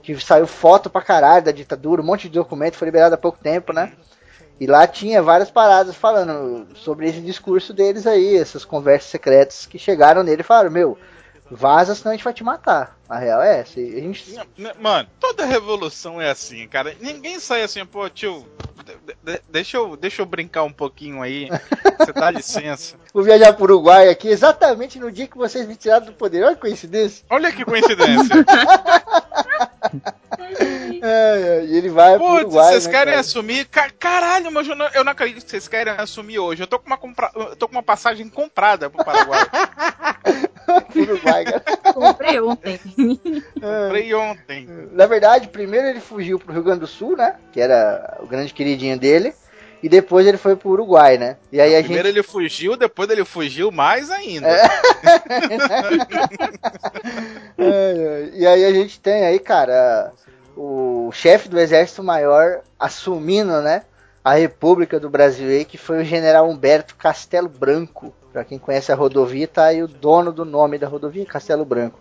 Que 0.00 0.16
saiu 0.20 0.46
foto 0.46 0.88
pra 0.88 1.02
caralho 1.02 1.44
da 1.44 1.50
ditadura, 1.50 2.00
um 2.00 2.04
monte 2.04 2.28
de 2.28 2.38
documento, 2.38 2.76
foi 2.76 2.86
liberado 2.86 3.16
há 3.16 3.18
pouco 3.18 3.38
tempo, 3.42 3.72
né? 3.72 3.94
E 4.60 4.66
lá 4.66 4.86
tinha 4.86 5.22
várias 5.22 5.50
paradas 5.50 5.96
falando 5.96 6.66
sobre 6.76 7.08
esse 7.08 7.20
discurso 7.20 7.72
deles 7.72 8.06
aí, 8.06 8.36
essas 8.36 8.64
conversas 8.64 9.10
secretas 9.10 9.66
que 9.66 9.78
chegaram 9.78 10.22
nele 10.22 10.42
e 10.42 10.44
falaram, 10.44 10.70
meu, 10.70 10.96
vaza 11.50 11.94
senão 11.94 12.12
a 12.12 12.14
gente 12.14 12.24
vai 12.24 12.32
te 12.32 12.44
matar. 12.44 12.96
A 13.08 13.18
real 13.18 13.42
é 13.42 13.60
essa. 13.60 13.78
A 13.80 13.82
gente... 13.82 14.34
Mano, 14.80 15.08
toda 15.20 15.44
revolução 15.44 16.20
é 16.22 16.30
assim, 16.30 16.66
cara. 16.68 16.94
Ninguém 17.00 17.38
sai 17.38 17.62
assim, 17.62 17.84
pô, 17.84 18.08
tio, 18.08 18.46
de- 18.84 19.32
de- 19.32 19.42
deixa, 19.50 19.76
eu, 19.76 19.96
deixa 19.96 20.22
eu 20.22 20.26
brincar 20.26 20.62
um 20.62 20.72
pouquinho 20.72 21.20
aí. 21.20 21.50
Você 21.98 22.12
dá 22.12 22.30
licença. 22.30 22.94
Vou 23.12 23.22
viajar 23.22 23.52
pro 23.52 23.64
Uruguai 23.64 24.08
aqui 24.08 24.28
exatamente 24.28 24.98
no 24.98 25.12
dia 25.12 25.26
que 25.26 25.36
vocês 25.36 25.66
me 25.66 25.76
tiraram 25.76 26.06
do 26.06 26.12
poder. 26.12 26.44
Olha 26.44 26.54
que 26.54 26.60
coincidência. 26.62 27.24
Olha 27.28 27.52
que 27.52 27.64
coincidência. 27.64 28.36
É, 31.06 31.60
é, 31.60 31.64
e 31.66 31.76
ele 31.76 31.90
vai 31.90 32.16
pro 32.16 32.26
Putz, 32.26 32.40
Uruguai. 32.44 32.72
vocês 32.72 32.86
né, 32.86 32.90
querem 32.92 33.12
cara? 33.12 33.20
assumir. 33.20 33.66
Ca- 33.66 33.90
Caralho, 33.98 34.50
mas 34.50 34.66
eu 34.66 34.74
não, 34.74 34.88
eu 34.94 35.04
não 35.04 35.12
acredito 35.12 35.44
que 35.44 35.50
vocês 35.50 35.68
querem 35.68 35.92
assumir 35.98 36.38
hoje. 36.38 36.62
Eu 36.62 36.66
tô 36.66 36.78
com 36.78 36.86
uma, 36.86 36.96
compra... 36.96 37.30
eu 37.34 37.54
tô 37.56 37.68
com 37.68 37.74
uma 37.74 37.82
passagem 37.82 38.26
comprada 38.30 38.88
pro 38.88 39.04
Paraguai. 39.04 39.44
Pro 40.90 41.02
Uruguai, 41.02 41.44
cara. 41.44 41.62
Comprei 41.92 42.40
ontem. 42.40 42.80
Comprei 43.60 44.14
ontem. 44.14 44.66
Na 44.92 45.04
verdade, 45.04 45.48
primeiro 45.48 45.88
ele 45.88 46.00
fugiu 46.00 46.38
pro 46.38 46.54
Rio 46.54 46.62
Grande 46.62 46.80
do 46.80 46.86
Sul, 46.86 47.14
né? 47.18 47.36
Que 47.52 47.60
era 47.60 48.16
o 48.20 48.26
grande 48.26 48.54
queridinho 48.54 48.98
dele. 48.98 49.34
E 49.82 49.88
depois 49.90 50.26
ele 50.26 50.38
foi 50.38 50.56
pro 50.56 50.70
Uruguai, 50.70 51.18
né? 51.18 51.36
E 51.52 51.60
aí 51.60 51.76
a 51.76 51.80
Primeiro 51.80 52.08
gente. 52.08 52.16
ele 52.16 52.22
fugiu, 52.22 52.74
depois 52.74 53.10
ele 53.10 53.26
fugiu 53.26 53.70
mais 53.70 54.10
ainda. 54.10 54.48
É, 57.58 58.30
e 58.32 58.46
aí 58.46 58.64
a 58.64 58.72
gente 58.72 58.98
tem 58.98 59.26
aí, 59.26 59.38
cara, 59.38 60.12
o 60.56 61.10
chefe 61.12 61.48
do 61.48 61.58
Exército 61.58 62.02
Maior 62.02 62.60
assumindo, 62.78 63.60
né? 63.60 63.82
A 64.22 64.34
República 64.34 64.98
do 64.98 65.10
Brasil 65.10 65.48
aí, 65.48 65.64
que 65.64 65.76
foi 65.76 66.00
o 66.00 66.04
general 66.04 66.48
Humberto 66.48 66.96
Castelo 66.96 67.48
Branco. 67.48 68.14
Pra 68.32 68.44
quem 68.44 68.58
conhece 68.58 68.90
a 68.90 68.94
rodovia, 68.94 69.46
tá 69.46 69.66
aí 69.66 69.82
o 69.82 69.88
dono 69.88 70.32
do 70.32 70.44
nome 70.44 70.78
da 70.78 70.88
rodovia, 70.88 71.26
Castelo 71.26 71.64
Branco. 71.64 71.98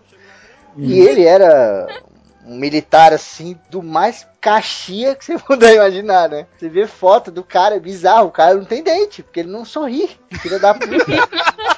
E 0.75 0.99
ele 0.99 1.25
era 1.25 1.88
um 2.45 2.55
militar 2.55 3.13
assim, 3.13 3.57
do 3.69 3.81
mais 3.81 4.27
caxia 4.41 5.15
que 5.15 5.23
você 5.23 5.38
puder 5.39 5.75
imaginar, 5.75 6.30
né? 6.30 6.47
Você 6.57 6.69
vê 6.69 6.88
foto 6.88 7.31
do 7.31 7.43
cara, 7.43 7.75
é 7.75 7.80
bizarro, 7.80 8.27
o 8.27 8.31
cara 8.31 8.55
não 8.55 8.65
tem 8.65 8.84
dente, 8.84 9.23
porque 9.23 9.41
ele 9.41 9.51
não 9.51 9.63
sorri. 9.63 10.17
Filha 10.41 10.59
da 10.59 10.73
puta. 10.73 10.88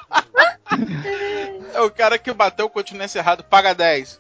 É 1.74 1.82
o 1.82 1.92
cara 1.92 2.18
que 2.18 2.32
bateu 2.34 2.66
o 2.66 2.70
continente 2.70 3.18
errado, 3.18 3.44
paga 3.44 3.74
10. 3.74 4.20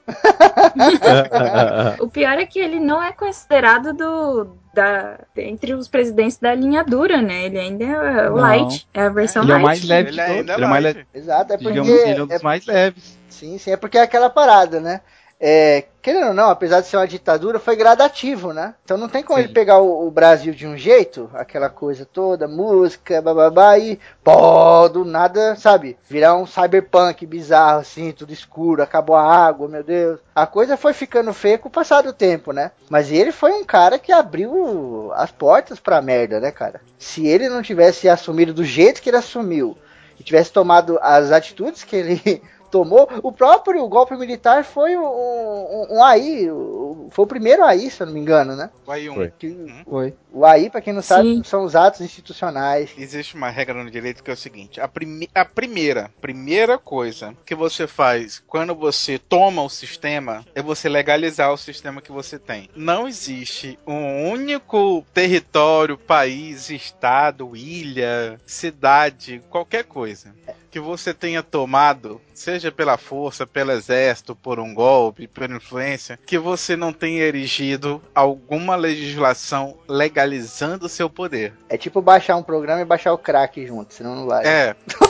O 2.00 2.08
pior 2.08 2.38
é 2.38 2.46
que 2.46 2.60
ele 2.60 2.80
não 2.80 3.02
é 3.02 3.12
considerado 3.12 3.94
do. 3.94 4.58
Da, 4.74 5.20
entre 5.38 5.74
os 5.74 5.88
presidentes 5.88 6.38
da 6.38 6.54
linha 6.54 6.84
dura, 6.84 7.22
né? 7.22 7.46
Ele 7.46 7.58
ainda 7.58 7.86
é 7.86 8.30
o 8.30 8.36
Não. 8.36 8.42
light. 8.42 8.86
É 8.94 9.04
a 9.04 9.10
versão 9.10 9.44
Ele 9.44 9.54
é 9.54 9.56
o 9.56 9.62
light. 9.62 9.66
mais 9.66 9.84
leve 9.86 10.12
de 10.12 10.20
Ele 10.20 10.22
ainda 10.22 10.54
Ele 10.54 10.64
é 10.64 10.68
o 10.68 10.70
mais 10.70 10.84
leve. 10.84 11.06
Exato, 11.14 11.54
é 11.54 11.58
porque. 11.58 11.72
Digamos, 11.80 11.92
ele 12.02 12.20
é 12.20 12.24
um 12.24 12.28
dos 12.28 12.42
é- 12.42 12.44
mais 12.44 12.66
leves. 12.66 13.18
Sim, 13.30 13.58
sim, 13.58 13.72
é 13.72 13.78
porque 13.78 13.98
é 13.98 14.02
aquela 14.02 14.30
parada, 14.30 14.82
né? 14.82 15.00
É, 15.48 15.84
querendo 16.02 16.30
ou 16.30 16.34
não, 16.34 16.50
apesar 16.50 16.82
de 16.82 16.88
ser 16.88 16.98
uma 16.98 17.08
ditadura, 17.08 17.60
foi 17.60 17.76
gradativo, 17.76 18.52
né? 18.52 18.74
Então 18.84 18.98
não 18.98 19.08
tem 19.08 19.22
como 19.22 19.38
Sim. 19.38 19.44
ele 19.44 19.54
pegar 19.54 19.78
o, 19.78 20.08
o 20.08 20.10
Brasil 20.10 20.56
de 20.56 20.66
um 20.66 20.76
jeito, 20.76 21.30
aquela 21.36 21.70
coisa 21.70 22.04
toda, 22.04 22.48
música, 22.48 23.22
bababá, 23.22 23.78
e 23.78 24.00
pô, 24.24 24.90
do 24.90 25.06
nada, 25.06 25.56
sabe? 25.56 26.00
Virar 26.10 26.36
um 26.36 26.48
cyberpunk 26.48 27.28
bizarro, 27.28 27.82
assim, 27.82 28.12
tudo 28.12 28.34
escuro, 28.34 28.82
acabou 28.82 29.16
a 29.16 29.22
água, 29.22 29.68
meu 29.68 29.84
Deus. 29.84 30.20
A 30.34 30.48
coisa 30.48 30.76
foi 30.76 30.94
ficando 30.94 31.32
feia 31.32 31.60
com 31.60 31.68
o 31.68 31.72
passar 31.72 32.02
do 32.02 32.12
tempo, 32.12 32.52
né? 32.52 32.72
Mas 32.90 33.12
ele 33.12 33.32
foi 33.32 33.52
um 33.52 33.64
cara 33.64 34.00
que 34.00 34.12
abriu 34.12 35.12
as 35.14 35.30
portas 35.30 35.80
pra 35.80 36.02
merda, 36.02 36.40
né, 36.40 36.50
cara? 36.50 36.82
Se 36.98 37.28
ele 37.28 37.48
não 37.50 37.62
tivesse 37.62 38.10
assumido 38.10 38.52
do 38.52 38.64
jeito 38.64 39.00
que 39.00 39.12
ele 39.12 39.18
assumiu, 39.18 39.78
e 40.20 40.24
tivesse 40.24 40.52
tomado 40.52 40.98
as 41.02 41.32
atitudes 41.32 41.84
que 41.84 41.96
ele 41.96 42.42
tomou, 42.72 43.08
o 43.24 43.32
próprio 43.32 43.88
golpe 43.88 44.16
militar 44.16 44.64
foi 44.64 44.96
um, 44.98 45.06
um, 45.06 45.88
um 45.98 46.04
AI, 46.04 46.50
o- 46.52 47.08
foi 47.12 47.24
o 47.26 47.28
primeiro 47.28 47.64
AI, 47.64 47.90
se 47.90 48.02
eu 48.02 48.08
não 48.08 48.14
me 48.14 48.20
engano, 48.20 48.56
né? 48.56 48.70
Vai 48.86 49.08
um. 49.10 49.16
Foi. 49.16 49.32
Que- 49.38 49.84
Foi. 49.88 50.14
o 50.32 50.46
AI, 50.46 50.70
pra 50.70 50.82
quem 50.82 50.94
não 50.94 51.02
sabe, 51.02 51.36
Sim. 51.36 51.44
são 51.44 51.64
os 51.64 51.76
atos 51.76 52.02
institucionais. 52.02 52.92
Existe 52.98 53.36
uma 53.36 53.50
regra 53.50 53.84
no 53.84 53.90
direito 53.90 54.24
que 54.24 54.30
é 54.30 54.34
o 54.34 54.38
seguinte: 54.38 54.82
a, 54.82 54.88
prime- 54.88 55.30
a 55.34 55.46
primeira, 55.46 56.12
primeira 56.20 56.78
coisa 56.78 57.36
que 57.46 57.56
você 57.56 57.88
faz 57.88 58.44
quando 58.48 58.76
você 58.76 59.18
toma 59.20 59.62
o 59.62 59.70
sistema 59.70 60.46
é 60.54 60.62
você 60.62 60.90
legalizar 60.90 61.52
o 61.52 61.58
sistema 61.58 62.02
que 62.02 62.12
você 62.12 62.38
tem. 62.40 62.70
Não 62.76 63.08
existe 63.08 63.80
um 63.88 64.30
único 64.30 65.06
território, 65.14 65.98
país, 65.98 66.70
estado, 66.70 67.56
ilha, 67.56 68.40
cidade, 68.46 69.42
qualquer 69.50 69.84
coisa 69.86 70.34
que 70.76 70.80
você 70.81 71.14
tenha 71.14 71.41
tomado, 71.41 72.19
seja 72.34 72.69
pela 72.69 72.97
força, 72.97 73.47
pelo 73.47 73.72
exército, 73.72 74.35
por 74.35 74.60
um 74.60 74.73
golpe, 74.73 75.26
por 75.26 75.49
influência, 75.49 76.19
que 76.26 76.38
você 76.38 76.76
não 76.76 76.91
tenha 76.91 77.23
erigido 77.23 78.02
alguma 78.14 78.76
legislação 78.76 79.77
legalizando 79.88 80.88
o 80.88 80.89
seu 80.89 81.10
poder. 81.10 81.53
É 81.69 81.77
tipo 81.77 82.02
baixar 82.02 82.35
um 82.35 82.43
programa 82.43 82.81
e 82.81 82.85
baixar 82.85 83.14
o 83.14 83.18
crack 83.18 83.65
junto, 83.65 83.93
senão 83.93 84.15
não 84.18 84.26
vai. 84.26 84.45
É, 84.45 84.76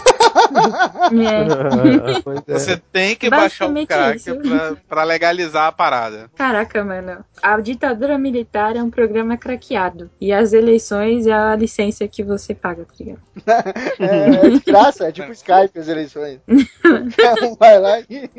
É. 1.11 1.45
É. 2.47 2.53
Você 2.53 2.77
tem 2.91 3.15
que 3.15 3.29
baixar 3.29 3.69
o 3.69 3.85
crack 3.85 4.23
pra, 4.23 4.75
pra 4.87 5.03
legalizar 5.03 5.67
a 5.67 5.71
parada. 5.71 6.29
Caraca, 6.35 6.83
mano. 6.83 7.23
A 7.41 7.59
ditadura 7.59 8.17
militar 8.17 8.75
é 8.75 8.83
um 8.83 8.89
programa 8.89 9.37
craqueado. 9.37 10.09
E 10.19 10.31
as 10.33 10.53
eleições 10.53 11.27
é 11.27 11.33
a 11.33 11.55
licença 11.55 12.07
que 12.07 12.23
você 12.23 12.53
paga, 12.53 12.85
tá 12.85 12.93
ligado? 12.99 13.19
É, 13.99 14.47
é 14.47 14.49
de 14.49 14.59
graça, 14.59 15.07
é 15.07 15.11
tipo 15.11 15.31
Skype 15.31 15.77
as 15.77 15.87
eleições. 15.87 16.39
um 16.47 17.55
vai 17.59 17.79
lá 17.79 17.99
e. 18.01 18.29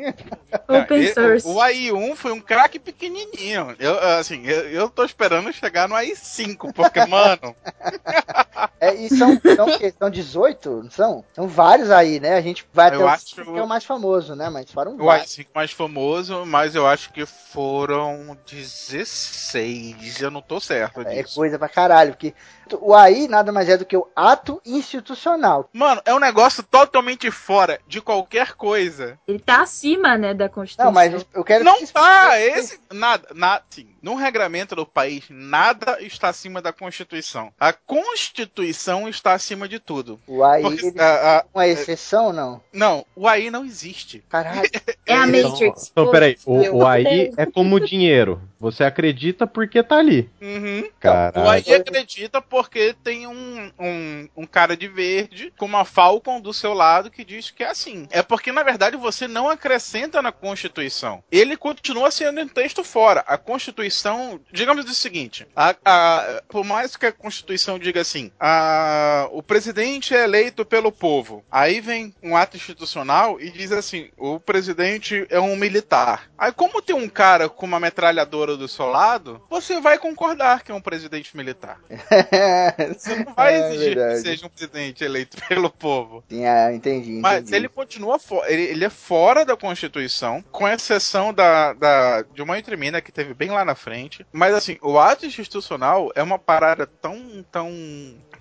Open 0.67 1.13
source. 1.13 1.47
O, 1.47 1.55
o 1.55 1.59
AI1 1.59 2.15
foi 2.15 2.31
um 2.31 2.39
crack 2.39 2.79
pequenininho. 2.79 3.75
Eu, 3.79 3.97
assim, 3.99 4.45
eu, 4.45 4.69
eu 4.69 4.89
tô 4.89 5.03
esperando 5.03 5.51
chegar 5.53 5.87
no 5.87 5.95
AI5, 5.95 6.73
porque, 6.73 7.05
mano, 7.05 7.55
É, 8.79 8.93
e 8.93 9.09
são, 9.09 9.39
são, 9.55 9.67
são 9.99 10.09
18? 10.09 10.83
Não 10.83 10.91
são? 10.91 11.25
São 11.33 11.47
vários 11.47 11.76
aí, 11.91 12.19
né? 12.19 12.35
A 12.35 12.41
gente 12.41 12.65
vai 12.73 12.87
Eu 12.89 12.95
até 12.95 13.03
o 13.03 13.07
acho- 13.07 13.25
cinco, 13.27 13.53
que 13.53 13.59
é 13.59 13.63
o 13.63 13.67
mais 13.67 13.83
famoso, 13.85 14.35
né? 14.35 14.49
Mas 14.49 14.71
foram 14.71 14.93
o 14.95 14.97
vários. 15.05 15.37
AI5 15.37 15.47
mais 15.53 15.71
famoso, 15.71 16.45
mas 16.45 16.75
eu 16.75 16.85
acho 16.87 17.11
que 17.13 17.25
foram 17.25 18.37
16. 18.49 20.21
Eu 20.21 20.31
não 20.31 20.41
tô 20.41 20.59
certo 20.59 21.01
É 21.01 21.21
disso. 21.23 21.35
coisa 21.35 21.57
pra 21.57 21.69
caralho, 21.69 22.11
porque 22.13 22.33
o 22.81 22.93
AI 22.93 23.27
nada 23.27 23.51
mais 23.51 23.69
é 23.69 23.77
do 23.77 23.85
que 23.85 23.95
o 23.95 24.07
ato 24.15 24.61
institucional. 24.65 25.69
Mano, 25.73 26.01
é 26.05 26.13
um 26.13 26.19
negócio 26.19 26.63
totalmente 26.63 27.29
fora 27.31 27.79
de 27.87 28.01
qualquer 28.01 28.53
coisa. 28.53 29.17
Ele 29.27 29.39
tá 29.39 29.61
acima, 29.61 30.17
né, 30.17 30.33
da 30.33 30.49
Constituição. 30.49 30.85
Não, 30.85 30.93
mas 30.93 31.25
eu 31.33 31.43
quero 31.43 31.63
Não 31.63 31.77
que 31.77 31.87
tá, 31.87 32.39
esse. 32.39 32.79
Nada, 32.91 33.27
nada, 33.33 33.63
sim. 33.69 33.87
No 34.01 34.15
regramento 34.15 34.75
do 34.75 34.85
país, 34.85 35.23
nada 35.29 35.97
está 36.01 36.29
acima 36.29 36.61
da 36.61 36.71
Constituição. 36.71 37.51
A 37.59 37.73
Constituição 37.73 39.07
está 39.07 39.33
acima 39.33 39.67
de 39.67 39.79
tudo. 39.79 40.19
o 40.27 40.43
AI 40.43 40.61
Porque, 40.61 40.85
ele 40.87 40.99
a- 41.01 41.37
a- 41.37 41.37
é 41.39 41.45
uma 41.53 41.67
exceção, 41.67 42.31
não? 42.33 42.61
não, 42.73 43.05
o 43.15 43.27
AI 43.27 43.49
não 43.49 43.65
existe. 43.65 44.23
Caralho. 44.29 44.61
É 45.09 45.13
a 45.15 45.25
Então, 45.25 45.51
Matrix. 45.51 45.89
então, 45.89 46.05
Pô, 46.05 46.11
peraí, 46.11 46.37
o, 46.45 46.79
o 46.79 46.85
AI 46.85 47.31
é 47.37 47.45
como 47.45 47.79
dinheiro. 47.79 48.41
Você 48.59 48.83
acredita 48.83 49.45
porque 49.45 49.83
tá 49.83 49.97
ali. 49.97 50.29
Uhum. 50.41 50.79
O 50.79 50.91
Caralho. 50.99 51.49
AI 51.49 51.73
acredita 51.75 52.41
porque 52.41 52.95
tem 53.03 53.27
um, 53.27 53.71
um, 53.79 54.29
um 54.37 54.45
cara 54.45 54.75
de 54.75 54.87
verde 54.87 55.53
com 55.57 55.65
uma 55.65 55.85
Falcon 55.85 56.41
do 56.41 56.53
seu 56.53 56.73
lado 56.73 57.11
que 57.11 57.23
diz 57.23 57.51
que 57.51 57.63
é 57.63 57.69
assim. 57.69 58.07
É 58.09 58.21
porque, 58.21 58.51
na 58.51 58.63
verdade, 58.63 58.97
você 58.97 59.27
não 59.27 59.49
acrescenta 59.49 60.21
na 60.21 60.31
Constituição. 60.31 61.23
Ele 61.31 61.55
continua 61.55 62.09
sendo 62.11 62.41
um 62.41 62.47
texto 62.47 62.83
fora. 62.83 63.23
A 63.27 63.37
Constituição, 63.37 64.39
digamos 64.51 64.85
o 64.89 64.93
seguinte: 64.93 65.45
a, 65.55 65.75
a- 65.85 66.41
por 66.47 66.63
mais 66.65 66.95
que 66.95 67.05
a 67.05 67.11
Constituição 67.11 67.77
diga 67.77 68.01
assim, 68.01 68.31
a, 68.39 69.27
o 69.31 69.43
presidente 69.43 70.15
é 70.15 70.23
eleito 70.23 70.65
pelo 70.65 70.91
povo. 70.91 71.43
Aí 71.51 71.79
vem 71.81 72.13
um 72.23 72.35
ato 72.35 72.57
institucional 72.57 73.39
e 73.39 73.49
diz 73.51 73.71
assim: 73.71 74.09
o 74.17 74.39
presidente 74.39 75.25
é 75.29 75.39
um 75.39 75.55
militar. 75.55 76.29
Aí, 76.37 76.51
como 76.51 76.81
tem 76.81 76.95
um 76.95 77.09
cara 77.09 77.49
com 77.49 77.65
uma 77.65 77.79
metralhadora 77.79 78.46
do 78.55 78.67
seu 78.67 78.85
lado, 78.85 79.41
você 79.49 79.81
vai 79.81 79.97
concordar 79.97 80.63
que 80.63 80.71
é 80.71 80.75
um 80.75 80.81
presidente 80.81 81.35
militar. 81.35 81.79
Você 82.97 83.15
não 83.15 83.33
vai 83.33 83.55
É 83.55 83.73
exigir 83.73 83.95
que 83.95 84.17
seja 84.17 84.45
um 84.45 84.49
presidente 84.49 85.03
eleito 85.03 85.37
pelo 85.47 85.69
povo. 85.69 86.23
Sim, 86.29 86.45
ah, 86.45 86.71
entendi, 86.73 87.19
Mas 87.21 87.41
entendi. 87.41 87.55
ele 87.55 87.69
continua 87.69 88.19
fora. 88.19 88.51
Ele, 88.51 88.63
ele 88.63 88.85
é 88.85 88.89
fora 88.89 89.43
da 89.43 89.57
Constituição, 89.57 90.43
com 90.51 90.67
exceção 90.67 91.33
da, 91.33 91.73
da, 91.73 92.21
de 92.21 92.41
uma 92.41 92.57
entremina 92.57 93.01
que 93.01 93.11
teve 93.11 93.33
bem 93.33 93.49
lá 93.49 93.65
na 93.65 93.75
frente. 93.75 94.25
Mas 94.31 94.53
assim, 94.53 94.77
o 94.81 94.99
ato 94.99 95.25
institucional 95.25 96.11
é 96.15 96.21
uma 96.21 96.37
parada 96.39 96.85
tão. 96.85 97.43
tão. 97.51 97.69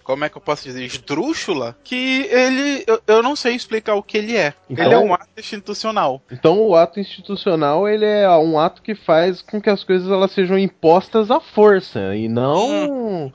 Como 0.07 0.25
é 0.25 0.29
que 0.29 0.37
eu 0.37 0.41
posso 0.41 0.63
dizer? 0.63 0.85
Esdrúxula, 0.85 1.77
que 1.83 2.29
ele. 2.31 2.85
Eu, 2.87 3.01
eu 3.09 3.23
não 3.25 3.35
sei 3.35 3.55
explicar 3.57 3.97
o 3.97 4.03
que 4.05 4.17
ele 4.17 4.37
é. 4.37 4.55
Então- 4.71 4.85
Ele 4.85 4.95
é 4.95 4.99
um 4.99 5.13
ato 5.13 5.27
institucional. 5.37 6.23
Então 6.31 6.61
o 6.61 6.77
ato 6.77 7.01
institucional 7.01 7.89
ele 7.89 8.05
é 8.07 8.29
um 8.31 8.57
ato 8.57 8.83
que 8.83 8.95
faz 8.95 9.43
com 9.43 9.61
que 9.61 9.69
as 9.69 9.83
coisas 9.83 10.09
elas 10.09 10.31
sejam 10.31 10.57
impostas 10.57 11.29
à 11.29 11.41
força 11.41 12.15
e 12.15 12.29
não 12.29 13.33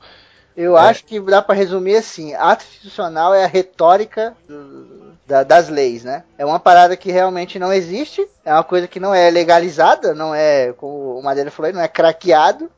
Eu 0.56 0.78
acho 0.78 1.04
que 1.04 1.20
dá 1.20 1.42
pra 1.42 1.54
resumir 1.56 1.98
assim: 1.98 2.34
ato 2.36 2.64
institucional 2.64 3.34
é 3.34 3.44
a 3.44 3.48
retórica 3.48 4.34
do- 4.48 5.12
da- 5.28 5.44
das 5.44 5.68
leis, 5.68 6.04
né? 6.06 6.24
É 6.38 6.46
uma 6.46 6.60
parada 6.60 6.96
que 6.96 7.12
realmente 7.12 7.60
não 7.60 7.72
existe, 7.74 8.26
é 8.46 8.54
uma 8.54 8.64
coisa 8.64 8.88
que 8.88 9.00
não 9.00 9.14
é 9.14 9.30
legalizada, 9.30 10.14
não 10.14 10.34
é, 10.34 10.72
como 10.74 11.18
o 11.18 11.24
Madeira 11.24 11.52
falou, 11.52 11.68
aí, 11.68 11.74
não 11.74 11.82
é 11.82 11.88
craqueado, 11.88 12.70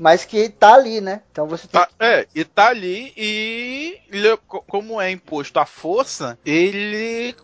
mas 0.00 0.24
que 0.24 0.48
tá 0.48 0.72
ali, 0.74 0.98
né? 1.00 1.20
Então 1.30 1.46
você 1.46 1.68
tem 1.68 1.78
Tá- 1.78 1.88
é, 2.00 2.26
e 2.34 2.42
tá 2.42 2.68
ali 2.68 3.12
e 3.16 4.00
lhe- 4.10 4.36
co- 4.48 4.64
como 4.66 4.98
é 4.98 5.10
imposto 5.10 5.60
à 5.60 5.66
força, 5.66 6.38
ele 6.44 7.34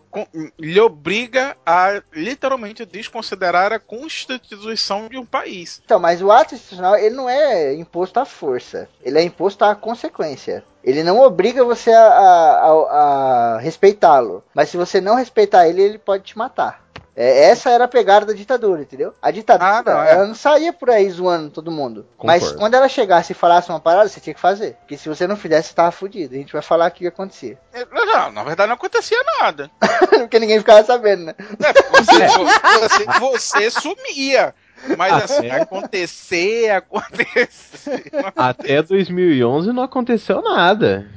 lhe 0.59 0.79
obriga 0.79 1.55
a 1.63 2.01
literalmente 2.11 2.83
desconsiderar 2.83 3.71
a 3.71 3.79
constituição 3.79 5.07
de 5.07 5.17
um 5.17 5.25
país. 5.25 5.79
Então, 5.85 5.99
mas 5.99 6.21
o 6.23 6.31
ato 6.31 6.55
institucional, 6.55 6.95
ele 6.97 7.15
não 7.15 7.29
é 7.29 7.75
imposto 7.75 8.19
à 8.19 8.25
força. 8.25 8.89
Ele 9.03 9.19
é 9.19 9.21
imposto 9.21 9.63
à 9.63 9.75
consequência. 9.75 10.63
Ele 10.83 11.03
não 11.03 11.19
obriga 11.19 11.63
você 11.65 11.91
a, 11.91 12.01
a- 12.01 12.59
a- 12.71 13.55
a 13.55 13.57
respeitá-lo. 13.59 14.43
Mas 14.55 14.69
se 14.69 14.77
você 14.77 15.01
não 15.01 15.15
respeitar 15.15 15.67
ele, 15.67 15.81
ele 15.81 15.97
pode 15.99 16.23
te 16.23 16.37
matar. 16.37 16.86
É, 17.19 17.45
essa 17.49 17.71
era 17.71 17.85
a 17.85 17.87
pegada 17.87 18.27
da 18.27 18.33
ditadura, 18.33 18.83
entendeu? 18.83 19.11
A 19.19 19.31
ditadura, 19.31 19.77
Ah, 19.79 19.83
não, 19.83 20.03
é. 20.03 20.11
ela 20.11 20.27
não 20.27 20.35
saía 20.35 20.71
por 20.71 20.91
aí 20.91 21.09
zoando 21.09 21.49
todo 21.49 21.71
mundo. 21.71 22.05
Mas 22.23 22.43
Concordo. 22.43 22.59
quando 22.59 22.73
ela 22.75 22.87
chegasse 22.87 23.31
e 23.31 23.35
falasse 23.35 23.69
uma 23.71 23.79
parada, 23.79 24.07
você 24.07 24.19
tinha 24.19 24.35
que 24.35 24.39
fazer. 24.39 24.75
Porque 24.81 24.95
se 24.95 25.09
você 25.09 25.25
não 25.25 25.35
fizesse, 25.35 25.69
você 25.69 25.73
tava 25.73 25.91
fudido. 25.91 26.35
A 26.35 26.37
gente 26.37 26.53
vai 26.53 26.61
falar 26.61 26.89
o 26.89 26.93
que 26.93 27.07
acontecia. 27.07 27.57
É, 27.73 27.83
Não, 27.91 28.31
na 28.31 28.43
verdade 28.43 28.67
não 28.67 28.75
acontecia 28.75 29.17
nada. 29.41 29.71
Porque 30.09 30.37
ninguém 30.39 30.59
ficava 30.59 30.83
sabendo, 30.83 31.25
né? 31.25 31.33
É, 31.39 31.73
você, 31.91 33.07
você, 33.19 33.19
você 33.19 33.71
sumia. 33.71 34.53
Mas 34.97 35.23
assim, 35.23 35.49
acontecer, 35.49 36.69
acontecer. 36.71 38.11
Até 38.35 38.81
2011 38.81 39.71
não 39.71 39.83
aconteceu 39.83 40.41
nada. 40.41 41.07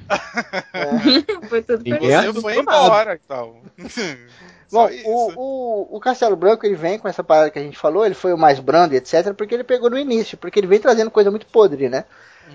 Foi 1.49 1.63
tudo 1.63 1.83
Ninguém 1.83 2.11
Você 2.33 2.41
foi 2.41 2.59
embora 2.59 3.15
e 3.15 3.19
tal. 3.19 3.63
Bom, 4.73 4.87
Só 4.87 4.91
isso. 4.91 5.09
o, 5.09 5.33
o, 5.37 5.97
o 5.97 6.01
Castelo 6.01 6.37
Branco 6.37 6.65
ele 6.65 6.77
vem 6.77 6.99
com 6.99 7.09
essa 7.09 7.25
parada 7.25 7.51
que 7.51 7.59
a 7.59 7.63
gente 7.63 7.77
falou, 7.77 8.07
ele 8.07 8.15
foi 8.15 8.33
o 8.33 8.39
mais 8.39 8.61
brando, 8.61 8.95
etc, 8.95 9.35
porque 9.35 9.55
ele 9.55 9.65
pegou 9.65 9.91
no 9.91 9.99
início, 9.99 10.39
porque 10.39 10.61
ele 10.61 10.69
vem 10.69 10.79
trazendo 10.79 11.11
coisa 11.11 11.31
muito 11.31 11.47
podre, 11.47 11.89
né? 11.89 12.05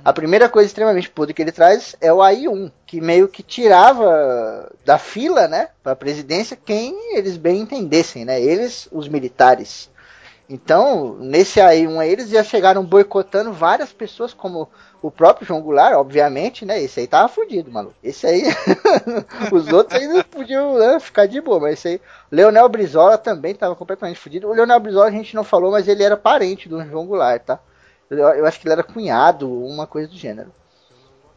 A 0.04 0.12
primeira 0.12 0.50
coisa 0.50 0.68
extremamente 0.68 1.10
podre 1.10 1.34
que 1.34 1.42
ele 1.42 1.52
traz 1.52 1.96
é 2.02 2.12
o 2.12 2.22
AI-1, 2.22 2.72
que 2.86 3.00
meio 3.00 3.28
que 3.28 3.44
tirava 3.44 4.70
da 4.84 4.98
fila, 4.98 5.48
né, 5.48 5.70
pra 5.82 5.96
presidência 5.96 6.58
quem 6.58 7.16
eles 7.16 7.38
bem 7.38 7.62
entendessem, 7.62 8.26
né? 8.26 8.42
Eles, 8.42 8.90
os 8.92 9.08
militares. 9.08 9.90
Então, 10.48 11.16
nesse 11.16 11.60
AI-1 11.60 12.00
aí, 12.00 12.12
eles 12.12 12.30
já 12.30 12.44
chegaram 12.44 12.86
boicotando 12.86 13.52
várias 13.52 13.92
pessoas, 13.92 14.32
como 14.32 14.70
o 15.02 15.10
próprio 15.10 15.48
João 15.48 15.62
Goulart, 15.62 15.96
obviamente, 15.96 16.66
né? 16.66 16.80
Esse 16.82 17.00
aí 17.00 17.08
tava 17.08 17.28
fudido, 17.28 17.72
maluco. 17.72 17.96
Esse 18.04 18.28
aí, 18.28 18.44
os 19.52 19.68
outros 19.74 20.00
ainda 20.00 20.24
podiam 20.24 20.78
né, 20.78 21.00
ficar 21.00 21.26
de 21.26 21.42
boa, 21.42 21.60
mas 21.60 21.74
esse 21.74 21.88
aí. 21.88 22.02
Leonel 22.32 22.70
Brizola 22.70 23.18
também 23.18 23.56
tava 23.56 23.76
completamente 23.76 24.20
fudido. 24.20 24.48
O 24.48 24.54
Leonel 24.54 24.80
Brizola 24.80 25.08
a 25.08 25.12
gente 25.12 25.36
não 25.36 25.44
falou, 25.44 25.72
mas 25.72 25.88
ele 25.88 26.04
era 26.04 26.16
parente 26.16 26.70
do 26.70 26.84
João 26.86 27.08
Goulart, 27.08 27.42
tá? 27.44 27.60
Eu, 28.10 28.20
eu 28.20 28.46
acho 28.46 28.60
que 28.60 28.68
ele 28.68 28.74
era 28.74 28.84
cunhado, 28.84 29.52
uma 29.52 29.88
coisa 29.88 30.08
do 30.08 30.16
gênero. 30.16 30.52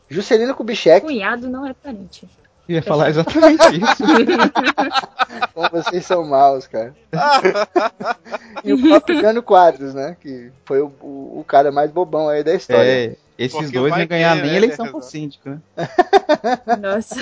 Juscelino 0.09 0.55
Kubitschek, 0.55 1.07
Cunhado 1.07 1.49
não 1.49 1.67
é 1.67 1.73
parente. 1.73 2.29
Ia 2.69 2.83
falar 2.83 3.09
exatamente 3.09 3.65
isso. 3.77 4.05
como 5.55 5.71
vocês 5.71 6.05
são 6.05 6.25
maus, 6.25 6.67
cara. 6.67 6.95
e 8.63 8.73
o 8.73 8.81
próprio 8.81 9.21
Jânio 9.21 9.43
Quadros, 9.43 9.95
né? 9.95 10.17
Que 10.21 10.53
foi 10.65 10.81
o, 10.81 10.93
o, 11.01 11.41
o 11.41 11.45
cara 11.47 11.73
mais 11.73 11.91
bobão 11.91 12.29
aí 12.29 12.45
da 12.45 12.55
história. 12.55 12.89
É, 12.89 13.17
esses 13.39 13.59
Porque 13.59 13.79
dois 13.79 13.97
não 13.97 14.07
ganhar 14.07 14.37
que, 14.37 14.43
nem 14.43 14.51
né, 14.51 14.57
eleição 14.57 14.85
ele 14.87 14.93
pro 14.93 15.03
síndico, 15.03 15.49
né? 15.49 15.59
Nossa. 16.81 17.17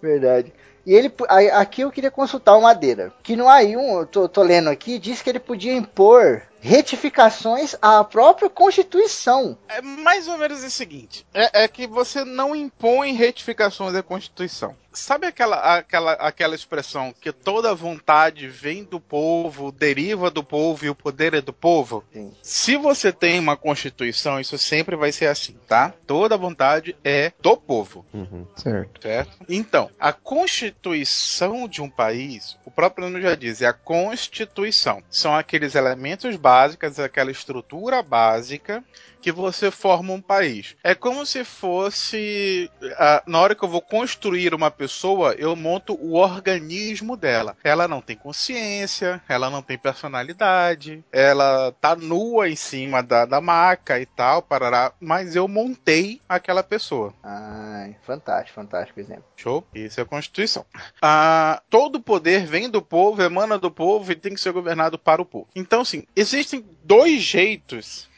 Verdade. 0.00 0.52
E 0.84 0.94
ele, 0.94 1.12
aqui 1.52 1.82
eu 1.82 1.92
queria 1.92 2.10
consultar 2.10 2.56
o 2.56 2.62
Madeira, 2.62 3.12
que 3.22 3.36
no 3.36 3.44
AI1, 3.44 3.98
eu 4.00 4.06
tô, 4.06 4.28
tô 4.28 4.42
lendo 4.42 4.68
aqui, 4.68 4.98
diz 4.98 5.22
que 5.22 5.30
ele 5.30 5.38
podia 5.38 5.72
impor 5.72 6.42
retificações 6.62 7.74
à 7.82 8.04
própria 8.04 8.48
Constituição. 8.48 9.58
É 9.68 9.82
mais 9.82 10.28
ou 10.28 10.38
menos 10.38 10.62
o 10.62 10.70
seguinte: 10.70 11.26
é, 11.34 11.64
é 11.64 11.68
que 11.68 11.88
você 11.88 12.24
não 12.24 12.54
impõe 12.54 13.12
retificações 13.12 13.92
da 13.92 14.02
Constituição. 14.02 14.76
Sabe 14.92 15.26
aquela, 15.26 15.76
aquela, 15.78 16.12
aquela 16.12 16.54
expressão 16.54 17.14
que 17.18 17.32
toda 17.32 17.74
vontade 17.74 18.48
vem 18.48 18.84
do 18.84 19.00
povo, 19.00 19.72
deriva 19.72 20.30
do 20.30 20.44
povo 20.44 20.84
e 20.84 20.90
o 20.90 20.94
poder 20.94 21.34
é 21.34 21.40
do 21.40 21.52
povo? 21.52 22.04
Sim. 22.12 22.32
Se 22.42 22.76
você 22.76 23.12
tem 23.12 23.38
uma 23.38 23.56
Constituição, 23.56 24.40
isso 24.40 24.58
sempre 24.58 24.96
vai 24.96 25.12
ser 25.12 25.26
assim, 25.26 25.56
tá? 25.66 25.94
Toda 26.06 26.36
vontade 26.36 26.96
é 27.04 27.32
do 27.40 27.56
povo. 27.56 28.04
Uhum. 28.12 28.46
Certo. 28.56 29.02
Certo? 29.02 29.38
Então, 29.48 29.90
a 29.98 30.12
constituição 30.12 31.66
de 31.66 31.80
um 31.80 31.88
país, 31.88 32.58
o 32.64 32.70
próprio 32.70 33.08
nome 33.08 33.22
já 33.22 33.34
diz, 33.34 33.62
é 33.62 33.66
a 33.66 33.72
constituição. 33.72 35.02
São 35.10 35.34
aqueles 35.34 35.74
elementos 35.74 36.36
básicos, 36.36 36.98
aquela 36.98 37.30
estrutura 37.30 38.02
básica 38.02 38.84
que 39.22 39.30
você 39.30 39.70
forma 39.70 40.12
um 40.12 40.20
país. 40.20 40.76
É 40.82 40.94
como 40.94 41.24
se 41.24 41.44
fosse. 41.44 42.68
ah, 42.98 43.22
na 43.26 43.40
hora 43.40 43.54
que 43.54 43.62
eu 43.62 43.68
vou 43.68 43.80
construir 43.80 44.52
uma 44.52 44.70
pessoa, 44.82 45.32
eu 45.38 45.54
monto 45.54 45.94
o 45.94 46.14
organismo 46.14 47.16
dela. 47.16 47.56
Ela 47.62 47.86
não 47.86 48.00
tem 48.00 48.16
consciência, 48.16 49.22
ela 49.28 49.48
não 49.48 49.62
tem 49.62 49.78
personalidade, 49.78 51.04
ela 51.12 51.70
tá 51.80 51.94
nua 51.94 52.48
em 52.48 52.56
cima 52.56 53.00
da, 53.00 53.24
da 53.24 53.40
maca 53.40 54.00
e 54.00 54.06
tal, 54.06 54.42
parará, 54.42 54.92
mas 55.00 55.36
eu 55.36 55.46
montei 55.46 56.20
aquela 56.28 56.64
pessoa. 56.64 57.14
Ai, 57.22 57.94
fantástico, 58.02 58.56
fantástico 58.56 58.98
exemplo. 58.98 59.24
Show? 59.36 59.64
Isso 59.72 60.00
é 60.00 60.02
a 60.02 60.06
Constituição. 60.06 60.66
Ah, 61.00 61.62
todo 61.70 62.00
poder 62.00 62.44
vem 62.44 62.68
do 62.68 62.82
povo, 62.82 63.22
emana 63.22 63.56
do 63.56 63.70
povo 63.70 64.10
e 64.10 64.16
tem 64.16 64.34
que 64.34 64.40
ser 64.40 64.52
governado 64.52 64.98
para 64.98 65.22
o 65.22 65.26
povo. 65.26 65.46
Então, 65.54 65.82
assim, 65.82 66.02
existem 66.16 66.66
dois 66.82 67.22
jeitos 67.22 68.10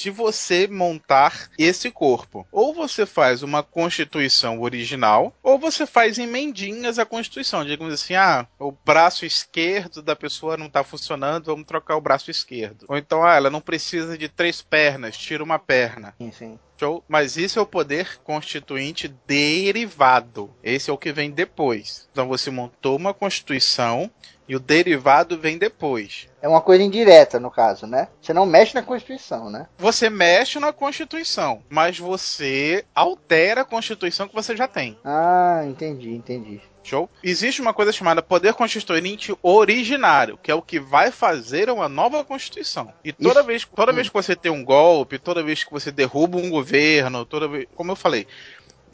de 0.00 0.10
você 0.10 0.66
montar 0.66 1.50
esse 1.58 1.90
corpo. 1.90 2.46
Ou 2.50 2.72
você 2.72 3.04
faz 3.04 3.42
uma 3.42 3.62
Constituição 3.62 4.60
original, 4.60 5.34
ou 5.42 5.58
você 5.58 5.86
faz 5.86 6.18
emendinhas 6.18 6.98
à 6.98 7.04
Constituição. 7.04 7.64
Digamos 7.64 7.92
assim, 7.92 8.14
ah, 8.14 8.46
o 8.58 8.72
braço 8.72 9.26
esquerdo 9.26 10.02
da 10.02 10.16
pessoa 10.16 10.56
não 10.56 10.66
está 10.66 10.82
funcionando, 10.82 11.46
vamos 11.46 11.66
trocar 11.66 11.96
o 11.96 12.00
braço 12.00 12.30
esquerdo. 12.30 12.86
Ou 12.88 12.96
então, 12.96 13.22
ah, 13.22 13.34
ela 13.34 13.50
não 13.50 13.60
precisa 13.60 14.16
de 14.16 14.28
três 14.28 14.62
pernas, 14.62 15.16
tira 15.16 15.44
uma 15.44 15.58
perna. 15.58 16.14
Sim. 16.32 16.58
Show? 16.80 17.04
Mas 17.06 17.36
isso 17.36 17.58
é 17.58 17.62
o 17.62 17.66
poder 17.66 18.18
constituinte 18.24 19.14
derivado. 19.26 20.50
Esse 20.64 20.88
é 20.88 20.92
o 20.92 20.96
que 20.96 21.12
vem 21.12 21.30
depois. 21.30 22.08
Então 22.10 22.26
você 22.26 22.50
montou 22.50 22.96
uma 22.96 23.12
constituição 23.12 24.10
e 24.48 24.56
o 24.56 24.58
derivado 24.58 25.38
vem 25.38 25.58
depois. 25.58 26.26
É 26.40 26.48
uma 26.48 26.62
coisa 26.62 26.82
indireta, 26.82 27.38
no 27.38 27.50
caso, 27.50 27.86
né? 27.86 28.08
Você 28.18 28.32
não 28.32 28.46
mexe 28.46 28.74
na 28.74 28.82
Constituição, 28.82 29.50
né? 29.50 29.68
Você 29.76 30.08
mexe 30.08 30.58
na 30.58 30.72
Constituição, 30.72 31.62
mas 31.68 31.98
você 31.98 32.84
altera 32.94 33.60
a 33.60 33.64
Constituição 33.64 34.26
que 34.26 34.34
você 34.34 34.56
já 34.56 34.66
tem. 34.66 34.98
Ah, 35.04 35.62
entendi, 35.66 36.14
entendi. 36.14 36.62
Show? 36.82 37.10
Existe 37.22 37.60
uma 37.60 37.74
coisa 37.74 37.92
chamada 37.92 38.22
poder 38.22 38.54
constituinte 38.54 39.34
originário, 39.42 40.38
que 40.42 40.50
é 40.50 40.54
o 40.54 40.62
que 40.62 40.80
vai 40.80 41.10
fazer 41.10 41.70
uma 41.70 41.88
nova 41.88 42.24
Constituição. 42.24 42.92
E 43.04 43.12
toda 43.12 43.40
Isso. 43.40 43.46
vez, 43.46 43.64
toda 43.64 43.92
vez 43.92 44.08
que 44.08 44.14
você 44.14 44.34
tem 44.34 44.50
um 44.50 44.64
golpe, 44.64 45.18
toda 45.18 45.42
vez 45.42 45.64
que 45.64 45.70
você 45.70 45.90
derruba 45.90 46.38
um 46.38 46.50
governo, 46.50 47.24
toda 47.24 47.48
vez, 47.48 47.66
como 47.74 47.92
eu 47.92 47.96
falei, 47.96 48.26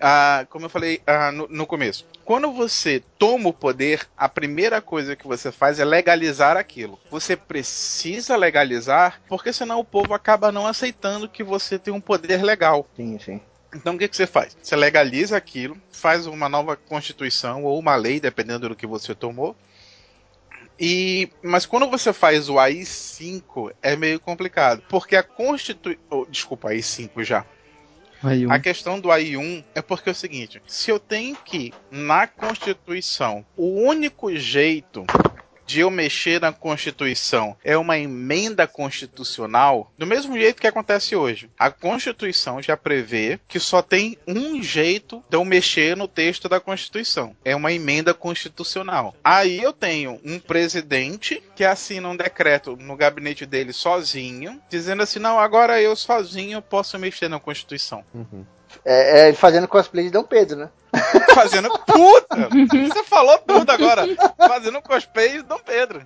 ah, 0.01 0.47
como 0.51 0.67
eu 0.67 0.71
falei 0.71 1.01
ah, 1.07 1.33
no, 1.33 1.49
no 1.49 1.67
começo, 1.67 2.07
quando 2.25 2.53
você 2.53 3.03
toma 3.19 3.49
o 3.49 3.53
poder, 3.53 4.07
a 4.17 4.29
primeira 4.29 4.81
coisa 4.81 5.17
que 5.17 5.27
você 5.27 5.53
faz 5.53 5.79
é 5.79 5.85
legalizar 5.85 6.57
aquilo. 6.57 6.99
Você 7.11 7.37
precisa 7.37 8.37
legalizar, 8.37 9.21
porque 9.29 9.53
senão 9.53 9.81
o 9.81 9.85
povo 9.85 10.13
acaba 10.13 10.53
não 10.53 10.67
aceitando 10.67 11.29
que 11.29 11.45
você 11.45 11.79
tem 11.79 11.95
um 11.95 12.01
poder 12.01 12.43
legal. 12.43 12.87
Sim, 12.97 13.19
sim. 13.19 13.41
Então 13.75 13.95
o 13.95 13.99
que, 13.99 14.09
que 14.09 14.17
você 14.17 14.27
faz? 14.27 14.57
Você 14.63 14.77
legaliza 14.77 15.37
aquilo, 15.37 15.77
faz 15.91 16.27
uma 16.27 16.49
nova 16.49 16.77
constituição 16.77 17.65
ou 17.65 17.79
uma 17.79 17.97
lei, 17.97 18.21
dependendo 18.21 18.69
do 18.69 18.77
que 18.77 18.87
você 18.87 19.15
tomou. 19.15 19.57
E, 20.79 21.31
mas 21.43 21.65
quando 21.65 21.89
você 21.89 22.13
faz 22.13 22.49
o 22.49 22.55
AI5 22.55 23.73
é 23.83 23.97
meio 23.97 24.21
complicado, 24.21 24.83
porque 24.89 25.17
a 25.17 25.23
Constituição. 25.23 26.03
Oh, 26.11 26.27
desculpa, 26.27 26.69
AI5 26.69 27.25
já. 27.25 27.47
Aí 28.23 28.47
um. 28.47 28.53
A 28.53 28.59
questão 28.59 29.01
do 29.01 29.09
AI1 29.09 29.65
é 29.75 29.81
porque 29.81 30.09
é 30.09 30.13
o 30.13 30.15
seguinte: 30.15 30.63
se 30.67 30.91
eu 30.91 30.99
tenho 30.99 31.37
que, 31.37 31.73
na 31.91 32.27
Constituição, 32.27 33.45
o 33.57 33.81
único 33.83 34.35
jeito 34.37 35.07
de 35.67 35.81
eu 35.81 35.91
mexer 35.91 36.41
na 36.41 36.53
Constituição 36.53 37.57
é 37.65 37.77
uma 37.77 37.99
emenda 37.99 38.67
constitucional, 38.67 39.93
do 39.99 40.07
mesmo 40.07 40.39
jeito 40.39 40.61
que 40.61 40.67
acontece 40.67 41.17
hoje. 41.17 41.51
A 41.59 41.71
Constituição 41.71 42.63
já 42.63 42.77
prevê 42.77 43.41
que 43.49 43.59
só 43.59 43.83
tem 43.83 44.17
um 44.27 44.63
jeito 44.63 45.23
de 45.29 45.37
eu 45.37 45.45
mexer 45.45 45.97
no 45.97 46.07
texto 46.09 46.49
da 46.49 46.61
Constituição. 46.61 47.37
É 47.45 47.55
uma 47.55 47.73
emenda 47.73 48.15
constitucional. 48.15 49.15
Aí 49.23 49.61
eu 49.61 49.73
tenho 49.73 50.21
um 50.25 50.39
presidente 50.39 51.43
que 51.55 51.65
assina 51.65 52.09
um 52.09 52.17
decreto 52.17 52.77
no 52.77 52.97
gabinete 52.97 53.45
dele 53.45 53.73
sozinho, 53.73 54.61
dizendo 54.71 55.03
assim: 55.03 55.19
não, 55.19 55.39
agora 55.39 55.81
eu 55.81 55.97
sozinho 55.97 56.63
posso 56.63 56.99
mexer 56.99 57.29
na 57.29 57.41
Constituição. 57.41 58.05
É, 58.85 59.29
é 59.29 59.33
fazendo 59.33 59.69
cosplay 59.69 60.07
de 60.07 60.11
Dom 60.11 60.25
Pedro, 60.25 60.57
né? 60.57 60.71
Fazendo 61.35 61.69
puta! 61.71 62.49
Você 62.89 63.05
falou 63.05 63.39
tudo 63.39 63.71
agora. 63.71 64.05
Fazendo 64.39 64.81
cosplay 64.81 65.39
de 65.39 65.43
Dom 65.43 65.59
Pedro. 65.59 66.03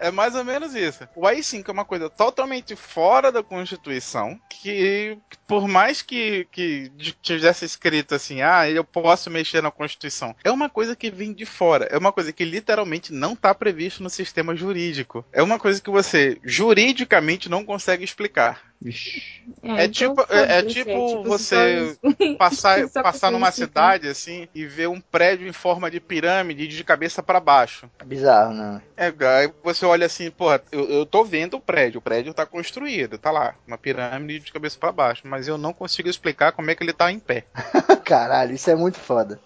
É 0.00 0.10
mais 0.10 0.34
ou 0.34 0.42
menos 0.42 0.74
isso. 0.74 1.06
O 1.14 1.26
AI-5 1.26 1.68
é 1.68 1.72
uma 1.72 1.84
coisa 1.84 2.08
totalmente 2.08 2.74
fora 2.74 3.30
da 3.30 3.42
Constituição, 3.42 4.40
que 4.48 5.18
por 5.46 5.68
mais 5.68 6.00
que, 6.00 6.48
que 6.50 6.90
tivesse 7.20 7.66
escrito 7.66 8.14
assim, 8.14 8.40
ah, 8.40 8.68
eu 8.68 8.82
posso 8.82 9.30
mexer 9.30 9.62
na 9.62 9.70
Constituição, 9.70 10.34
é 10.42 10.50
uma 10.50 10.70
coisa 10.70 10.96
que 10.96 11.10
vem 11.10 11.34
de 11.34 11.44
fora. 11.44 11.86
É 11.90 11.98
uma 11.98 12.12
coisa 12.12 12.32
que 12.32 12.46
literalmente 12.46 13.12
não 13.12 13.34
está 13.34 13.54
previsto 13.54 14.02
no 14.02 14.08
sistema 14.08 14.56
jurídico. 14.56 15.22
É 15.30 15.42
uma 15.42 15.58
coisa 15.58 15.82
que 15.82 15.90
você 15.90 16.38
juridicamente 16.42 17.50
não 17.50 17.62
consegue 17.62 18.02
explicar. 18.02 18.69
É, 18.82 19.84
então 19.84 19.88
tipo, 19.90 20.26
é, 20.30 20.42
é 20.42 20.62
foda-se, 20.62 20.74
tipo 20.74 21.08
se 21.08 21.28
você 21.28 21.98
passar, 22.38 22.88
passar 23.02 23.30
numa 23.30 23.50
cidade 23.52 24.08
assim 24.08 24.48
e 24.54 24.64
ver 24.64 24.88
um 24.88 25.00
prédio 25.00 25.46
em 25.46 25.52
forma 25.52 25.90
de 25.90 26.00
pirâmide 26.00 26.66
de 26.66 26.82
cabeça 26.82 27.22
para 27.22 27.38
baixo. 27.38 27.90
Bizarro, 28.04 28.54
né? 28.54 28.80
É, 28.96 29.12
aí 29.38 29.52
você 29.62 29.84
olha 29.84 30.06
assim, 30.06 30.30
porra, 30.30 30.62
eu, 30.72 30.88
eu 30.88 31.06
tô 31.06 31.22
vendo 31.24 31.58
o 31.58 31.60
prédio, 31.60 31.98
o 31.98 32.02
prédio 32.02 32.32
tá 32.32 32.46
construído, 32.46 33.18
tá 33.18 33.30
lá, 33.30 33.54
uma 33.66 33.76
pirâmide 33.76 34.46
de 34.46 34.52
cabeça 34.52 34.78
para 34.78 34.92
baixo, 34.92 35.22
mas 35.24 35.46
eu 35.46 35.58
não 35.58 35.74
consigo 35.74 36.08
explicar 36.08 36.52
como 36.52 36.70
é 36.70 36.74
que 36.74 36.82
ele 36.82 36.94
tá 36.94 37.12
em 37.12 37.18
pé. 37.18 37.44
Caralho, 38.04 38.54
isso 38.54 38.70
é 38.70 38.74
muito 38.74 38.98
foda. 38.98 39.38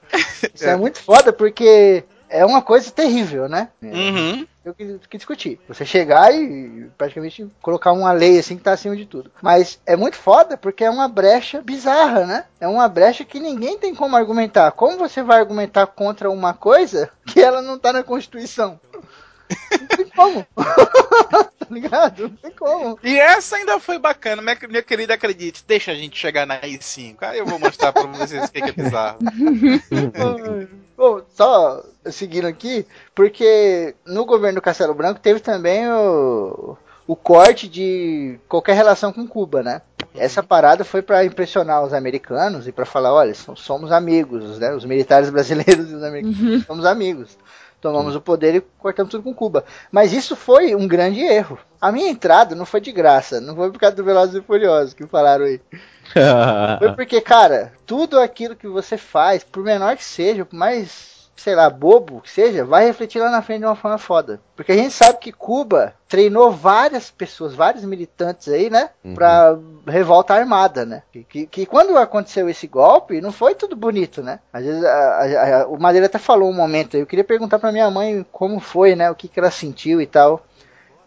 Isso 0.55 0.65
é, 0.65 0.77
muito 0.77 1.01
foda 1.01 1.33
porque 1.33 2.05
é 2.29 2.45
uma 2.45 2.63
coisa 2.63 2.91
terrível, 2.91 3.49
né? 3.49 3.69
Uhum. 3.83 4.47
Eu 4.65 4.73
que, 4.73 4.99
que 5.11 5.19
discutir. 5.19 5.61
Você 5.69 5.85
chegar 5.85 6.35
e 6.35 6.89
praticamente 6.97 7.47
colocar 7.61 7.93
uma 7.93 8.13
lei 8.13 8.39
assim 8.39 8.57
que 8.57 8.63
tá 8.63 8.73
acima 8.73 8.97
de 8.97 9.05
tudo. 9.05 9.31
Mas 9.43 9.79
é 9.85 9.95
muito 9.95 10.17
foda 10.17 10.57
porque 10.57 10.85
é 10.85 10.91
uma 10.91 11.07
brecha 11.07 11.61
bizarra, 11.61 12.25
né? 12.25 12.45
É 12.59 12.67
uma 12.67 12.89
brecha 12.89 13.25
que 13.25 13.39
ninguém 13.39 13.77
tem 13.77 13.95
como 13.95 14.17
argumentar. 14.17 14.73
Como 14.73 14.97
você 14.97 15.23
vai 15.23 15.41
argumentar 15.41 15.87
contra 15.89 16.31
uma 16.31 16.55
coisa 16.55 17.11
que 17.27 17.41
ela 17.41 17.61
não 17.61 17.79
tá 17.79 17.93
na 17.93 18.03
Constituição? 18.03 18.81
Não 19.81 19.87
tem 19.97 20.07
como. 20.09 20.47
tá 20.57 21.67
ligado? 21.71 22.23
Não 22.25 22.37
tem 22.37 22.51
como. 22.53 22.99
E 23.03 23.19
essa 23.19 23.57
ainda 23.57 23.79
foi 23.81 23.99
bacana, 23.99 24.41
minha, 24.43 24.57
minha 24.69 24.83
querida, 24.83 25.15
acredite, 25.15 25.65
deixa 25.67 25.93
a 25.93 25.95
gente 25.95 26.19
chegar 26.19 26.47
na 26.47 26.61
I5. 26.61 27.17
Aí 27.21 27.39
eu 27.39 27.47
vou 27.47 27.59
mostrar 27.59 27.93
pra 27.93 28.03
vocês 28.05 28.45
o 28.45 28.53
que 28.53 28.63
que 28.63 28.71
é 28.81 28.85
bizarro. 28.85 29.19
Bom, 30.97 31.23
só 31.35 31.83
seguindo 32.07 32.47
aqui, 32.47 32.87
porque 33.15 33.95
no 34.07 34.25
governo 34.25 34.57
do 34.57 34.63
Castelo 34.63 34.95
Branco 34.95 35.21
teve 35.21 35.41
também 35.41 35.89
o, 35.91 36.77
o 37.07 37.17
corte 37.17 37.69
de 37.69 38.39
qualquer 38.49 38.75
relação 38.75 39.13
com 39.13 39.27
Cuba, 39.27 39.63
né? 39.63 39.83
Essa 40.15 40.43
parada 40.45 40.85
foi 40.85 41.03
para 41.03 41.25
impressionar 41.25 41.83
os 41.83 41.93
americanos 41.93 42.69
e 42.69 42.73
para 42.73 42.87
falar, 42.87 43.13
olha, 43.13 43.35
so- 43.35 43.57
somos 43.57 43.91
amigos, 43.91 44.59
né? 44.61 44.73
Os 44.73 44.85
militares 44.85 45.29
brasileiros 45.31 45.91
e 45.91 45.95
os 45.95 46.03
americanos 46.05 46.65
somos 46.65 46.85
amigos. 46.85 47.37
Tomamos 47.85 48.17
o 48.17 48.21
poder 48.23 48.55
e 48.55 48.61
cortamos 48.79 49.11
tudo 49.11 49.23
com 49.23 49.35
Cuba. 49.35 49.63
Mas 49.93 50.15
isso 50.15 50.35
foi 50.35 50.75
um 50.75 50.89
grande 50.89 51.21
erro. 51.21 51.59
A 51.79 51.93
minha 51.93 52.09
entrada 52.09 52.55
não 52.55 52.65
foi 52.65 52.81
de 52.81 52.91
graça, 52.91 53.43
não 53.43 53.55
foi 53.55 53.71
por 53.71 53.79
causa 53.79 53.95
do 53.95 54.03
Velozes 54.03 54.37
e 54.37 54.41
Furiosos 54.41 54.95
que 54.95 55.07
falaram 55.07 55.45
aí. 55.45 55.61
Foi 56.79 56.93
porque, 56.93 57.21
cara, 57.21 57.73
tudo 57.85 58.19
aquilo 58.21 58.55
que 58.55 58.69
você 58.69 58.97
faz, 58.97 59.43
por 59.43 59.63
menor 59.63 59.97
que 59.97 60.05
seja, 60.05 60.45
por 60.45 60.55
mais, 60.55 61.14
sei 61.37 61.55
lá, 61.55 61.69
bobo 61.69 62.21
que 62.21 62.31
seja, 62.31 62.65
vai 62.65 62.87
refletir 62.87 63.19
lá 63.21 63.31
na 63.31 63.43
frente 63.43 63.61
de 63.61 63.67
uma 63.67 63.75
forma 63.77 63.99
foda. 63.99 64.41
Porque 64.57 64.73
a 64.73 64.77
gente 64.77 64.93
sabe 64.93 65.19
que 65.19 65.33
Cuba 65.33 65.95
treinou 66.09 66.51
várias 66.53 67.11
pessoas, 67.11 67.55
vários 67.55 67.85
militantes 67.85 68.49
aí, 68.49 68.71
né? 68.71 68.91
Pra 69.15 69.59
revolta 69.87 70.35
armada, 70.35 70.85
né? 70.87 71.03
Que, 71.13 71.25
que, 71.25 71.47
que 71.47 71.67
quando 71.67 71.97
aconteceu 71.99 72.49
esse 72.49 72.67
golpe, 72.67 73.21
não 73.21 73.33
foi 73.33 73.55
tudo 73.55 73.75
bonito, 73.77 74.23
né? 74.23 74.39
Às 74.53 74.65
vezes 74.65 74.85
a- 74.85 74.89
a- 74.91 75.63
a- 75.63 75.67
o 75.67 75.79
Madeira 75.79 76.07
até 76.07 76.19
falou 76.19 76.49
um 76.49 76.55
momento 76.55 76.97
aí, 76.97 77.03
eu 77.03 77.07
queria 77.07 77.25
perguntar 77.25 77.59
pra 77.59 77.73
minha 77.73 77.91
mãe 77.91 78.25
como 78.31 78.61
foi, 78.61 78.95
né? 78.95 79.11
O 79.11 79.15
que, 79.15 79.29
que 79.29 79.39
ela 79.41 79.51
sentiu 79.51 80.01
e 80.01 80.07
tal 80.07 80.45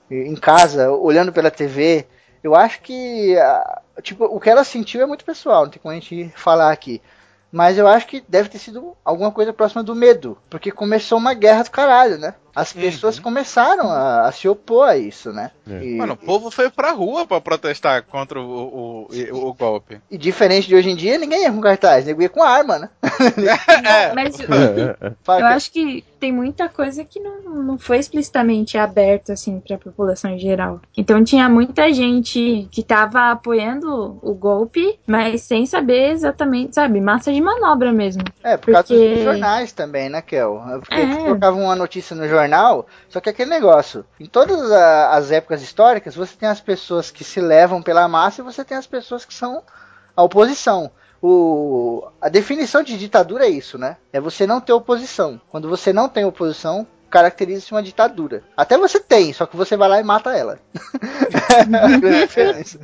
em 0.10 0.36
casa, 0.36 0.90
olhando 0.92 1.34
pela 1.34 1.52
TV. 1.52 2.06
Eu 2.44 2.56
acho 2.56 2.82
que 2.82 3.36
tipo, 4.02 4.24
o 4.26 4.40
que 4.40 4.50
ela 4.50 4.64
sentiu 4.64 5.02
é 5.02 5.06
muito 5.06 5.26
pessoal, 5.26 5.64
não 5.64 5.70
tem 5.72 5.82
como 5.82 5.92
a 5.92 5.96
gente 5.96 6.32
falar 6.36 6.72
aqui. 6.72 7.02
Mas 7.52 7.78
eu 7.78 7.88
acho 7.88 8.08
que 8.08 8.24
deve 8.28 8.50
ter 8.50 8.60
sido 8.60 8.96
alguma 9.04 9.32
coisa 9.32 9.54
próxima 9.54 9.84
do 9.84 9.96
medo, 9.96 10.38
porque 10.50 10.72
começou 10.72 11.18
uma 11.18 11.34
guerra 11.34 11.64
do 11.64 11.72
caralho, 11.72 12.18
né? 12.18 12.36
As 12.60 12.74
pessoas 12.74 13.20
começaram 13.20 13.90
a, 13.92 14.28
a 14.28 14.32
se 14.32 14.48
opor 14.50 14.88
a 14.90 14.98
isso, 14.98 15.32
né? 15.32 15.52
E, 15.68 15.96
Mano, 15.96 16.14
o 16.14 16.18
povo 16.18 16.50
foi 16.50 16.70
pra 16.70 16.92
rua 16.92 17.26
pra 17.28 17.40
protestar 17.40 18.02
contra 18.04 18.40
o, 18.42 18.44
o, 18.44 19.08
o, 19.32 19.48
o 19.50 19.54
golpe. 19.54 20.00
e 20.10 20.18
diferente 20.18 20.68
de 20.68 20.76
hoje 20.76 20.90
em 20.90 20.96
dia, 20.96 21.18
ninguém 21.18 21.44
ia 21.44 21.52
com 21.52 21.62
cartaz, 21.62 22.06
ninguém 22.06 22.24
ia 22.24 22.30
com 22.30 22.42
arma, 22.42 22.80
né? 22.80 22.90
Mas 24.16 24.38
Fala 25.24 25.40
eu 25.42 25.48
que- 25.48 25.54
acho 25.54 25.72
que 25.72 26.04
tem 26.20 26.32
muita 26.32 26.68
coisa 26.68 27.04
que 27.06 27.20
não, 27.20 27.42
não 27.64 27.78
foi 27.78 28.00
explicitamente 28.00 28.78
aberta 28.78 29.34
assim 29.34 29.60
para 29.60 29.76
a 29.76 29.80
população 29.80 30.32
em 30.32 30.40
geral. 30.40 30.82
Então 30.98 31.24
tinha 31.24 31.48
muita 31.48 31.92
gente 31.94 32.68
que 32.72 32.82
tava 32.82 33.32
apoiando 33.32 34.18
o 34.22 34.34
golpe, 34.34 34.98
mas 35.06 35.42
sem 35.44 35.66
saber 35.66 36.12
exatamente, 36.12 36.74
sabe, 36.74 37.00
massa 37.00 37.32
de 37.32 37.40
manobra 37.42 37.92
mesmo. 37.94 38.24
É, 38.44 38.58
por 38.58 38.72
causa 38.74 38.88
Porque- 38.88 39.14
dos 39.16 39.24
jornais 39.24 39.72
também, 39.72 40.10
né, 40.10 40.22
Kel? 40.22 40.60
Porque 40.80 40.96
É. 40.96 41.02
eles 41.04 41.18
colocavam 41.18 41.64
uma 41.64 41.76
notícia 41.76 42.16
no 42.16 42.28
jornal, 42.28 42.47
só 43.10 43.20
que 43.20 43.30
aquele 43.30 43.50
negócio. 43.50 44.06
Em 44.20 44.26
todas 44.26 44.72
as 44.72 45.32
épocas 45.32 45.62
históricas, 45.62 46.16
você 46.16 46.36
tem 46.36 46.50
as 46.50 46.62
pessoas 46.62 47.12
que 47.12 47.24
se 47.24 47.42
levam 47.42 47.82
pela 47.82 48.08
massa 48.08 48.42
e 48.42 48.44
você 48.44 48.64
tem 48.64 48.78
as 48.78 48.88
pessoas 48.88 49.26
que 49.26 49.34
são 49.34 49.64
a 50.16 50.24
oposição. 50.24 50.92
O, 51.22 52.08
a 52.22 52.30
definição 52.30 52.84
de 52.84 52.98
ditadura 52.98 53.46
é 53.46 53.50
isso, 53.50 53.78
né? 53.78 53.98
É 54.14 54.20
você 54.20 54.46
não 54.46 54.62
ter 54.62 54.74
oposição. 54.74 55.42
Quando 55.50 55.68
você 55.68 55.92
não 55.92 56.08
tem 56.08 56.26
oposição, 56.26 56.86
caracteriza-se 57.10 57.72
uma 57.72 57.82
ditadura. 57.82 58.44
Até 58.56 58.78
você 58.78 59.00
tem, 59.00 59.34
só 59.34 59.46
que 59.46 59.58
você 59.58 59.76
vai 59.76 59.90
lá 59.90 60.00
e 60.00 60.04
mata 60.04 60.36
ela. 60.36 60.60
É 61.50 61.62
a 61.62 61.98
grande 61.98 62.22
diferença. 62.28 62.80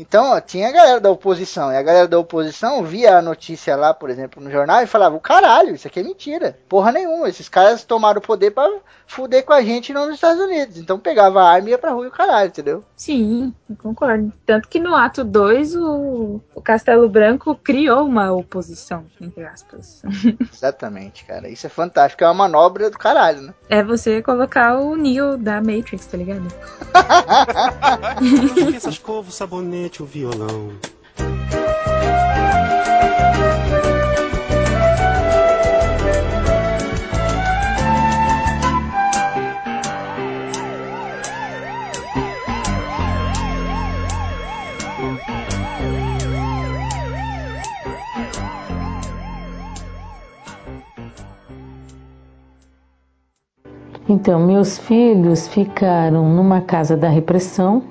Então, 0.00 0.32
ó, 0.32 0.40
tinha 0.40 0.68
a 0.68 0.72
galera 0.72 0.98
da 0.98 1.10
oposição, 1.10 1.70
e 1.70 1.76
a 1.76 1.82
galera 1.82 2.08
da 2.08 2.18
oposição 2.18 2.82
via 2.82 3.18
a 3.18 3.22
notícia 3.22 3.76
lá, 3.76 3.92
por 3.92 4.08
exemplo, 4.08 4.42
no 4.42 4.50
jornal 4.50 4.82
e 4.82 4.86
falava: 4.86 5.14
o 5.14 5.20
caralho, 5.20 5.74
isso 5.74 5.86
aqui 5.86 6.00
é 6.00 6.02
mentira. 6.02 6.58
Porra 6.68 6.90
nenhuma, 6.90 7.28
esses 7.28 7.50
caras 7.50 7.84
tomaram 7.84 8.18
o 8.18 8.22
poder 8.22 8.50
pra 8.50 8.66
fuder 9.06 9.44
com 9.44 9.52
a 9.52 9.60
gente 9.60 9.92
não 9.92 10.06
nos 10.06 10.14
Estados 10.14 10.42
Unidos. 10.42 10.78
Então 10.78 10.98
pegava 10.98 11.42
a 11.42 11.50
arma 11.50 11.68
e 11.68 11.72
ia 11.72 11.78
pra 11.78 11.90
rua 11.90 12.06
e 12.06 12.08
o 12.08 12.12
caralho, 12.12 12.48
entendeu? 12.48 12.84
Sim, 12.96 13.52
concordo. 13.78 14.32
Tanto 14.46 14.68
que 14.68 14.78
no 14.78 14.94
ato 14.94 15.24
2 15.24 15.76
o, 15.76 16.40
o 16.54 16.62
Castelo 16.62 17.08
Branco 17.08 17.54
criou 17.56 18.06
uma 18.06 18.32
oposição, 18.32 19.04
entre 19.20 19.44
aspas. 19.44 20.02
Exatamente, 20.52 21.24
cara. 21.24 21.48
Isso 21.48 21.66
é 21.66 21.70
fantástico, 21.70 22.24
é 22.24 22.26
uma 22.26 22.34
manobra 22.34 22.88
do 22.88 22.96
caralho, 22.96 23.42
né? 23.42 23.54
É 23.68 23.82
você 23.82 24.22
colocar 24.22 24.78
o 24.78 24.96
Neo 24.96 25.36
da 25.36 25.60
Matrix, 25.60 26.06
tá 26.06 26.16
ligado? 26.16 26.46
Escova, 28.88 29.28
o 29.28 29.32
sabonete, 29.32 29.89
o 29.98 30.04
violão. 30.06 30.70
Então, 54.08 54.40
meus 54.40 54.76
filhos 54.76 55.46
ficaram 55.46 56.28
numa 56.28 56.60
casa 56.60 56.96
da 56.96 57.08
repressão, 57.08 57.84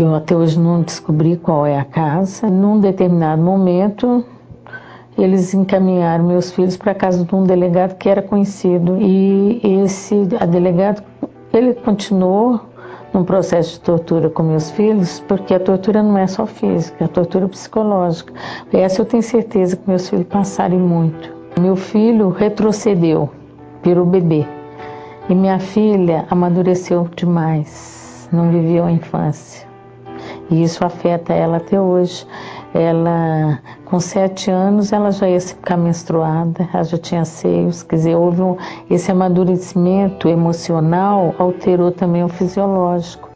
que 0.00 0.04
eu 0.04 0.14
até 0.14 0.34
hoje 0.34 0.58
não 0.58 0.80
descobri 0.80 1.36
qual 1.36 1.66
é 1.66 1.78
a 1.78 1.84
casa. 1.84 2.48
Num 2.48 2.80
determinado 2.80 3.42
momento, 3.42 4.24
eles 5.18 5.52
encaminharam 5.52 6.24
meus 6.24 6.50
filhos 6.50 6.74
para 6.74 6.92
a 6.92 6.94
casa 6.94 7.22
de 7.22 7.34
um 7.34 7.44
delegado 7.44 7.98
que 7.98 8.08
era 8.08 8.22
conhecido. 8.22 8.96
E 8.98 9.60
esse 9.62 10.26
a 10.40 10.46
delegado, 10.46 11.02
ele 11.52 11.74
continuou 11.74 12.60
num 13.12 13.24
processo 13.24 13.74
de 13.74 13.80
tortura 13.80 14.30
com 14.30 14.42
meus 14.42 14.70
filhos, 14.70 15.20
porque 15.28 15.52
a 15.52 15.60
tortura 15.60 16.02
não 16.02 16.16
é 16.16 16.26
só 16.26 16.46
física, 16.46 17.04
a 17.04 17.08
tortura 17.08 17.46
psicológica. 17.46 18.32
Essa 18.72 19.02
eu 19.02 19.04
tenho 19.04 19.22
certeza 19.22 19.76
que 19.76 19.86
meus 19.86 20.08
filhos 20.08 20.28
passaram 20.28 20.78
muito. 20.78 21.30
Meu 21.60 21.76
filho 21.76 22.30
retrocedeu 22.30 23.28
virou 23.82 24.06
bebê. 24.06 24.46
E 25.28 25.34
minha 25.34 25.58
filha 25.58 26.24
amadureceu 26.30 27.06
demais, 27.14 28.26
não 28.32 28.50
viveu 28.50 28.86
a 28.86 28.90
infância. 28.90 29.68
E 30.50 30.62
isso 30.62 30.84
afeta 30.84 31.32
ela 31.32 31.58
até 31.58 31.80
hoje. 31.80 32.26
Ela, 32.74 33.60
com 33.84 34.00
sete 34.00 34.50
anos, 34.50 34.92
ela 34.92 35.10
já 35.10 35.28
ia 35.28 35.40
ficar 35.40 35.76
menstruada, 35.76 36.68
ela 36.72 36.84
já 36.84 36.98
tinha 36.98 37.24
seios, 37.24 37.82
quer 37.82 37.96
dizer, 37.96 38.16
houve 38.16 38.42
um, 38.42 38.56
esse 38.88 39.10
amadurecimento 39.10 40.28
emocional 40.28 41.34
alterou 41.38 41.90
também 41.90 42.22
o 42.22 42.28
fisiológico. 42.28 43.29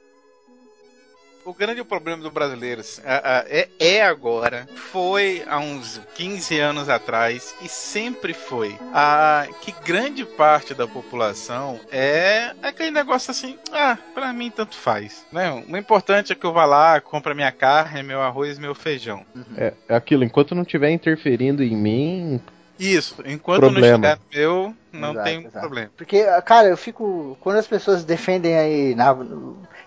O 1.45 1.53
grande 1.53 1.85
problema 1.85 2.23
do 2.23 2.31
brasileiro 2.31 2.81
assim, 2.81 3.03
é, 3.05 3.69
é, 3.79 4.03
agora, 4.03 4.67
foi 4.75 5.43
há 5.47 5.59
uns 5.59 6.01
15 6.15 6.59
anos 6.59 6.89
atrás 6.89 7.55
e 7.63 7.69
sempre 7.69 8.33
foi 8.33 8.79
a, 8.93 9.47
que 9.61 9.75
grande 9.85 10.25
parte 10.25 10.73
da 10.75 10.87
população 10.87 11.79
é 11.93 12.55
aquele 12.63 12.91
negócio 12.91 13.31
assim, 13.31 13.59
ah, 13.73 13.99
pra 14.15 14.33
mim 14.33 14.51
tanto 14.51 14.75
faz. 14.75 15.27
Né? 15.31 15.51
O 15.69 15.77
importante 15.77 16.33
é 16.33 16.35
que 16.35 16.47
eu 16.47 16.53
vá 16.53 16.65
lá, 16.65 17.01
compre 17.01 17.35
minha 17.35 17.53
carne, 17.53 18.03
meu 18.03 18.23
arroz, 18.23 18.59
meu 18.59 18.75
feijão. 18.75 19.25
É, 19.57 19.75
é 19.89 19.95
aquilo, 19.95 20.25
enquanto 20.25 20.55
não 20.55 20.63
estiver 20.63 20.91
interferindo 20.91 21.63
em 21.63 21.77
mim, 21.77 22.41
isso, 22.79 23.23
enquanto 23.25 23.61
Problema. 23.61 23.99
não 23.99 24.11
estiver 24.11 24.19
meu, 24.35 24.75
não 24.93 25.13
Exato, 25.13 25.25
tem 25.25 25.39
exato. 25.41 25.61
problema. 25.61 25.91
Porque, 25.97 26.25
cara, 26.45 26.69
eu 26.69 26.77
fico. 26.77 27.37
Quando 27.41 27.59
as 27.59 27.67
pessoas 27.67 28.05
defendem 28.05 28.57
aí 28.57 28.95
na 28.97 29.15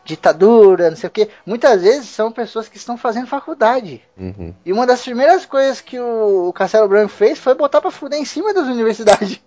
ditadura, 0.07 0.89
não 0.89 0.97
sei 0.97 1.07
o 1.07 1.11
quê, 1.11 1.29
muitas 1.45 1.81
vezes 1.81 2.09
são 2.09 2.31
pessoas 2.31 2.67
que 2.67 2.77
estão 2.77 2.97
fazendo 2.97 3.27
faculdade. 3.27 4.01
uhum. 4.17 4.53
E 4.65 4.71
uma 4.71 4.87
das 4.87 5.01
primeiras 5.03 5.45
coisas 5.45 5.81
que 5.81 5.99
o 5.99 6.51
Castelo 6.53 6.87
Branco 6.87 7.09
fez 7.09 7.37
foi 7.37 7.53
botar 7.53 7.81
pra 7.81 7.91
fuder 7.91 8.19
em 8.19 8.25
cima 8.25 8.53
das 8.53 8.67
universidades. 8.67 9.39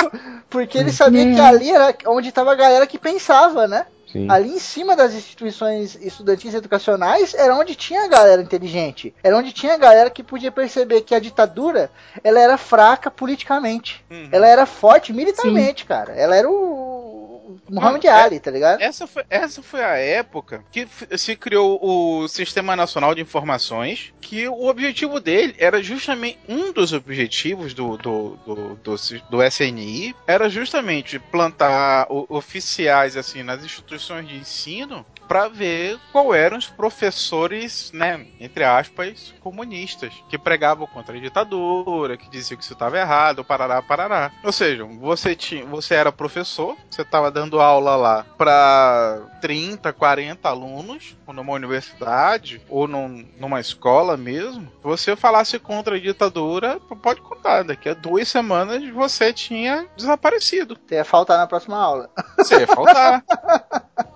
Porque 0.50 0.76
ele 0.78 0.92
sabia 0.92 1.32
que 1.32 1.40
ali 1.40 1.70
era 1.70 1.94
onde 2.06 2.32
tava 2.32 2.52
a 2.52 2.56
galera 2.56 2.86
que 2.86 2.98
pensava, 2.98 3.68
né? 3.68 3.86
sim. 4.10 4.26
Ali 4.28 4.50
em 4.50 4.58
cima 4.58 4.96
das 4.96 5.14
instituições 5.14 5.96
estudantis 6.00 6.52
e 6.52 6.56
educacionais 6.56 7.34
era 7.34 7.54
onde 7.54 7.74
tinha 7.74 8.04
a 8.04 8.08
galera 8.08 8.42
inteligente. 8.42 9.14
Era 9.22 9.36
onde 9.36 9.52
tinha 9.52 9.74
a 9.74 9.78
galera 9.78 10.10
que 10.10 10.22
podia 10.22 10.50
perceber 10.50 11.02
que 11.02 11.14
a 11.14 11.20
ditadura 11.20 11.90
ela 12.22 12.40
era 12.40 12.56
fraca 12.56 13.10
politicamente. 13.10 14.04
Uhum. 14.10 14.28
Ela 14.32 14.48
era 14.48 14.66
forte 14.66 15.12
militarmente, 15.12 15.84
cara. 15.84 16.12
Ela 16.12 16.36
era 16.36 16.50
o 16.50 16.89
Muhammad 17.68 18.04
é- 18.04 18.08
Ali, 18.10 18.40
tá 18.40 18.50
ligado? 18.50 18.80
Essa 18.80 19.06
foi, 19.06 19.24
essa 19.30 19.62
foi 19.62 19.82
a 19.82 19.96
época 19.96 20.64
que 20.70 20.86
se 21.16 21.34
criou 21.36 21.78
o 21.82 22.28
Sistema 22.28 22.74
Nacional 22.76 23.14
de 23.14 23.20
Informações, 23.22 24.12
que 24.20 24.46
o 24.48 24.66
objetivo 24.66 25.20
dele 25.20 25.54
era 25.58 25.82
justamente 25.82 26.38
um 26.48 26.72
dos 26.72 26.92
objetivos 26.92 27.72
do, 27.74 27.96
do, 27.96 28.36
do, 28.46 28.74
do, 28.76 28.96
do 29.30 29.42
SNI 29.42 30.14
era 30.26 30.48
justamente 30.48 31.18
plantar 31.18 32.06
o- 32.10 32.26
oficiais 32.28 33.16
assim 33.16 33.42
nas 33.42 33.64
instituições 33.64 34.26
de 34.28 34.36
ensino 34.36 35.04
para 35.30 35.46
ver 35.46 35.96
qual 36.10 36.34
eram 36.34 36.58
os 36.58 36.66
professores, 36.66 37.92
né, 37.94 38.26
entre 38.40 38.64
aspas, 38.64 39.32
comunistas, 39.38 40.12
que 40.28 40.36
pregavam 40.36 40.88
contra 40.88 41.16
a 41.16 41.20
ditadura, 41.20 42.16
que 42.16 42.28
diziam 42.28 42.58
que 42.58 42.64
isso 42.64 42.72
estava 42.72 42.98
errado, 42.98 43.44
parará, 43.44 43.80
parará. 43.80 44.32
Ou 44.42 44.50
seja, 44.50 44.84
você 44.84 45.36
tinha, 45.36 45.64
você 45.64 45.94
era 45.94 46.10
professor, 46.10 46.76
você 46.90 47.02
estava 47.02 47.30
dando 47.30 47.60
aula 47.60 47.94
lá 47.94 48.26
para 48.36 49.20
30, 49.40 49.92
40 49.92 50.48
alunos, 50.48 51.16
ou 51.24 51.32
numa 51.32 51.52
universidade, 51.52 52.60
ou 52.68 52.88
num- 52.88 53.24
numa 53.38 53.60
escola 53.60 54.16
mesmo. 54.16 54.62
Se 54.62 54.82
você 54.82 55.14
falasse 55.14 55.60
contra 55.60 55.94
a 55.94 56.00
ditadura, 56.00 56.80
pode 57.00 57.20
contar, 57.20 57.62
daqui 57.62 57.88
a 57.88 57.94
duas 57.94 58.26
semanas 58.26 58.82
você 58.90 59.32
tinha 59.32 59.86
desaparecido. 59.96 60.76
Você 60.88 60.96
ia 60.96 61.04
faltar 61.04 61.38
na 61.38 61.46
próxima 61.46 61.78
aula. 61.80 62.10
Você 62.36 62.56
ia 62.58 62.66
faltar. 62.66 63.22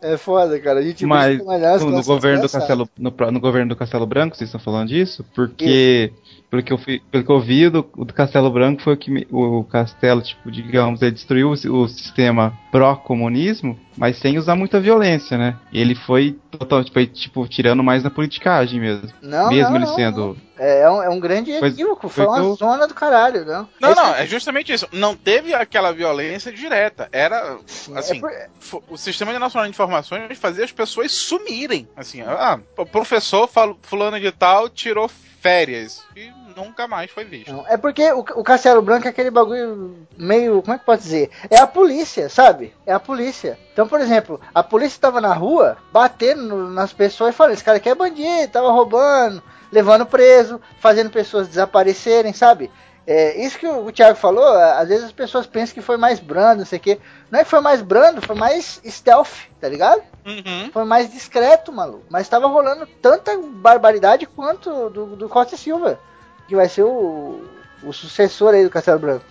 É 0.00 0.16
foda, 0.16 0.58
cara. 0.60 0.80
A 0.80 0.82
gente 0.82 1.04
Mas 1.04 1.38
no, 1.38 1.90
no 1.90 2.02
governo 2.04 2.42
do. 2.42 2.48
Castelo, 2.48 2.88
no, 2.98 3.12
no 3.32 3.40
governo 3.40 3.68
do 3.70 3.76
Castelo 3.76 4.06
Branco, 4.06 4.36
vocês 4.36 4.48
estão 4.48 4.60
falando 4.60 4.88
disso? 4.88 5.24
Porque 5.34 6.12
pelo 6.50 6.62
que 6.62 6.72
eu, 6.72 6.78
pelo 7.10 7.24
que 7.24 7.30
eu 7.30 7.40
vi, 7.40 7.66
o 7.66 7.70
do, 7.70 7.82
do 7.82 8.14
Castelo 8.14 8.50
Branco 8.50 8.82
foi 8.82 8.94
o 8.94 8.96
que 8.96 9.10
me- 9.10 9.26
o 9.30 9.64
Castelo, 9.64 10.22
tipo, 10.22 10.50
digamos, 10.50 11.02
ele 11.02 11.10
destruiu 11.10 11.48
o, 11.50 11.52
o 11.52 11.88
sistema 11.88 12.56
pró-comunismo, 12.70 13.78
mas 13.96 14.16
sem 14.16 14.38
usar 14.38 14.56
muita 14.56 14.80
violência, 14.80 15.36
né? 15.36 15.56
Ele 15.72 15.94
foi 15.94 16.38
total, 16.50 16.84
foi 16.92 17.06
tipo 17.06 17.46
tirando 17.48 17.82
mais 17.82 18.02
na 18.02 18.10
politicagem 18.10 18.80
mesmo. 18.80 19.08
Não, 19.20 19.48
mesmo 19.50 19.70
não, 19.70 19.76
ele 19.76 19.86
sendo 19.88 20.36
É, 20.58 20.80
é 20.80 20.90
um, 20.90 21.02
é 21.02 21.08
um 21.08 21.20
grande 21.20 21.52
equívoco. 21.52 22.08
foi 22.08 22.24
Foi 22.24 22.34
uma 22.40 22.54
zona 22.54 22.86
do 22.86 22.94
caralho, 22.94 23.44
não? 23.44 23.68
Não, 23.80 23.90
Esse- 23.92 24.00
não, 24.02 24.14
é 24.14 24.26
justamente 24.26 24.72
isso. 24.72 24.88
Não 24.92 25.14
teve 25.14 25.54
aquela 25.54 25.92
violência 25.92 26.52
direta. 26.52 27.08
Era, 27.12 27.58
assim, 27.94 28.20
é 28.26 28.48
por- 28.70 28.82
o 28.88 28.96
Sistema 28.96 29.36
Nacional 29.38 29.64
de 29.66 29.70
Informações 29.70 30.36
fazia 30.38 30.64
as 30.64 30.72
pessoas 30.72 31.12
sumirem. 31.12 31.88
Assim, 31.96 32.22
ah, 32.22 32.58
o 32.76 32.84
professor 32.86 33.48
fulano 33.82 34.18
de 34.20 34.32
tal 34.32 34.68
tirou 34.68 35.08
férias 35.40 36.02
e 36.16 36.30
nunca 36.56 36.88
mais 36.88 37.10
foi 37.12 37.24
visto. 37.24 37.52
Não, 37.52 37.64
é 37.68 37.76
porque 37.76 38.10
o, 38.12 38.18
o 38.18 38.42
Castelo 38.42 38.82
Branco 38.82 39.06
é 39.06 39.10
aquele 39.10 39.30
bagulho 39.30 39.96
meio. 40.16 40.60
Como 40.62 40.74
é 40.74 40.78
que 40.78 40.84
pode 40.84 41.02
dizer? 41.02 41.30
É 41.48 41.58
a 41.58 41.66
polícia, 41.66 42.28
sabe? 42.28 42.74
É 42.84 42.92
a 42.92 42.98
polícia. 42.98 43.56
Então, 43.72 43.86
por 43.86 44.00
exemplo, 44.00 44.40
a 44.52 44.62
polícia 44.64 45.00
tava 45.00 45.20
na 45.20 45.32
rua 45.32 45.78
batendo 45.92 46.68
nas 46.68 46.92
pessoas 46.92 47.32
e 47.32 47.36
falando: 47.36 47.54
esse 47.54 47.62
cara 47.64 47.76
aqui 47.76 47.88
é 47.88 47.94
bandido, 47.94 48.52
tava 48.52 48.72
roubando, 48.72 49.40
levando 49.70 50.06
preso, 50.06 50.60
fazendo 50.80 51.10
pessoas 51.10 51.48
desaparecerem, 51.48 52.32
sabe? 52.32 52.70
É, 53.06 53.40
isso 53.42 53.58
que 53.58 53.66
o, 53.66 53.86
o 53.86 53.92
Thiago 53.92 54.18
falou, 54.18 54.44
a- 54.44 54.78
às 54.80 54.88
vezes 54.88 55.04
as 55.04 55.12
pessoas 55.12 55.46
pensam 55.46 55.74
que 55.74 55.80
foi 55.80 55.96
mais 55.96 56.20
brando, 56.20 56.58
não 56.58 56.66
sei 56.66 56.78
o 56.78 56.82
quê. 56.82 56.98
Não 57.30 57.40
é 57.40 57.44
que 57.44 57.48
foi 57.50 57.60
mais 57.60 57.80
brando, 57.80 58.20
foi 58.20 58.36
mais 58.36 58.80
stealth, 58.86 59.46
tá 59.60 59.68
ligado? 59.68 60.02
Uhum. 60.26 60.70
Foi 60.72 60.84
mais 60.84 61.10
discreto, 61.10 61.72
maluco. 61.72 62.04
Mas 62.10 62.28
tava 62.28 62.46
rolando 62.48 62.86
tanta 63.00 63.36
barbaridade 63.38 64.26
quanto 64.26 64.90
do, 64.90 65.06
do 65.16 65.28
Costa 65.28 65.56
Silva, 65.56 65.98
que 66.46 66.54
vai 66.54 66.68
ser 66.68 66.82
o, 66.82 67.42
o 67.82 67.92
sucessor 67.94 68.52
aí 68.54 68.64
do 68.64 68.70
Castelo 68.70 68.98
Branco. 68.98 69.24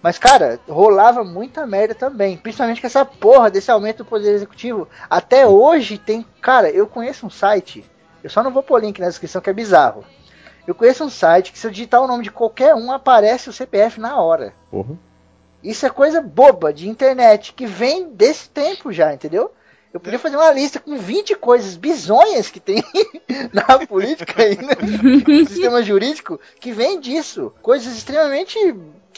Mas, 0.00 0.16
cara, 0.16 0.60
rolava 0.68 1.24
muita 1.24 1.66
merda 1.66 1.92
também. 1.96 2.36
Principalmente 2.36 2.80
com 2.80 2.86
essa 2.86 3.04
porra 3.04 3.50
desse 3.50 3.68
aumento 3.68 3.98
do 3.98 4.04
poder 4.04 4.30
executivo. 4.32 4.88
Até 5.10 5.44
hoje 5.44 5.98
tem. 5.98 6.24
Cara, 6.40 6.70
eu 6.70 6.86
conheço 6.86 7.26
um 7.26 7.30
site. 7.30 7.84
Eu 8.28 8.30
só 8.30 8.42
não 8.42 8.50
vou 8.50 8.62
pôr 8.62 8.82
link 8.82 9.00
na 9.00 9.08
descrição 9.08 9.40
que 9.40 9.48
é 9.48 9.54
bizarro. 9.54 10.04
Eu 10.66 10.74
conheço 10.74 11.02
um 11.02 11.08
site 11.08 11.50
que 11.50 11.58
se 11.58 11.66
eu 11.66 11.70
digitar 11.70 12.02
o 12.02 12.06
nome 12.06 12.22
de 12.22 12.30
qualquer 12.30 12.74
um, 12.74 12.92
aparece 12.92 13.48
o 13.48 13.52
CPF 13.54 13.98
na 13.98 14.20
hora. 14.20 14.52
Porra. 14.70 14.98
Isso 15.64 15.86
é 15.86 15.88
coisa 15.88 16.20
boba 16.20 16.70
de 16.70 16.90
internet 16.90 17.54
que 17.54 17.66
vem 17.66 18.10
desse 18.10 18.50
tempo 18.50 18.92
já, 18.92 19.14
entendeu? 19.14 19.50
Eu 19.94 19.98
podia 19.98 20.18
fazer 20.18 20.36
uma 20.36 20.52
lista 20.52 20.78
com 20.78 20.98
20 20.98 21.36
coisas 21.36 21.74
bizonhas 21.74 22.50
que 22.50 22.60
tem 22.60 22.84
na 23.50 23.86
política 23.86 24.46
e 24.46 24.58
no 24.58 25.48
sistema 25.48 25.82
jurídico 25.82 26.38
que 26.60 26.70
vem 26.70 27.00
disso. 27.00 27.50
Coisas 27.62 27.96
extremamente 27.96 28.58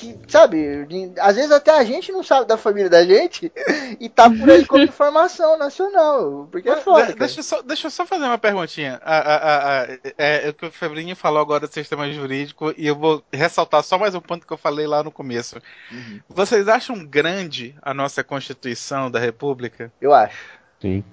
que, 0.00 0.18
sabe, 0.28 0.86
às 1.20 1.36
vezes 1.36 1.50
até 1.50 1.70
a 1.70 1.84
gente 1.84 2.10
não 2.10 2.22
sabe 2.22 2.46
da 2.46 2.56
família 2.56 2.88
da 2.88 3.04
gente 3.04 3.52
e 4.00 4.08
tá 4.08 4.30
por 4.30 4.50
aí 4.50 4.64
como 4.64 4.82
informação 4.84 5.58
nacional. 5.58 6.48
Porque 6.50 6.68
é 6.68 6.76
foda. 6.76 7.06
De- 7.08 7.14
deixa, 7.14 7.40
eu 7.40 7.44
só, 7.44 7.62
deixa 7.62 7.86
eu 7.86 7.90
só 7.90 8.06
fazer 8.06 8.24
uma 8.24 8.38
perguntinha. 8.38 9.00
A, 9.04 9.18
a, 9.18 9.36
a, 9.36 9.82
a- 9.82 9.86
é, 10.18 10.46
é 10.46 10.48
o 10.48 10.54
que 10.54 10.66
o 10.66 10.70
Febrinho 10.72 11.14
falou 11.14 11.40
agora 11.40 11.66
do 11.66 11.72
sistema 11.72 12.10
jurídico 12.10 12.72
e 12.76 12.86
eu 12.86 12.96
vou 12.96 13.22
ressaltar 13.32 13.82
só 13.82 13.98
mais 13.98 14.14
um 14.14 14.20
ponto 14.20 14.46
que 14.46 14.52
eu 14.52 14.58
falei 14.58 14.86
lá 14.86 15.02
no 15.02 15.10
começo. 15.12 15.60
Uhum. 15.92 16.20
Vocês 16.28 16.66
acham 16.68 17.04
grande 17.04 17.74
a 17.82 17.92
nossa 17.92 18.24
Constituição 18.24 19.10
da 19.10 19.18
República? 19.18 19.92
Eu 20.00 20.14
acho. 20.14 20.36
Sim. 20.80 21.04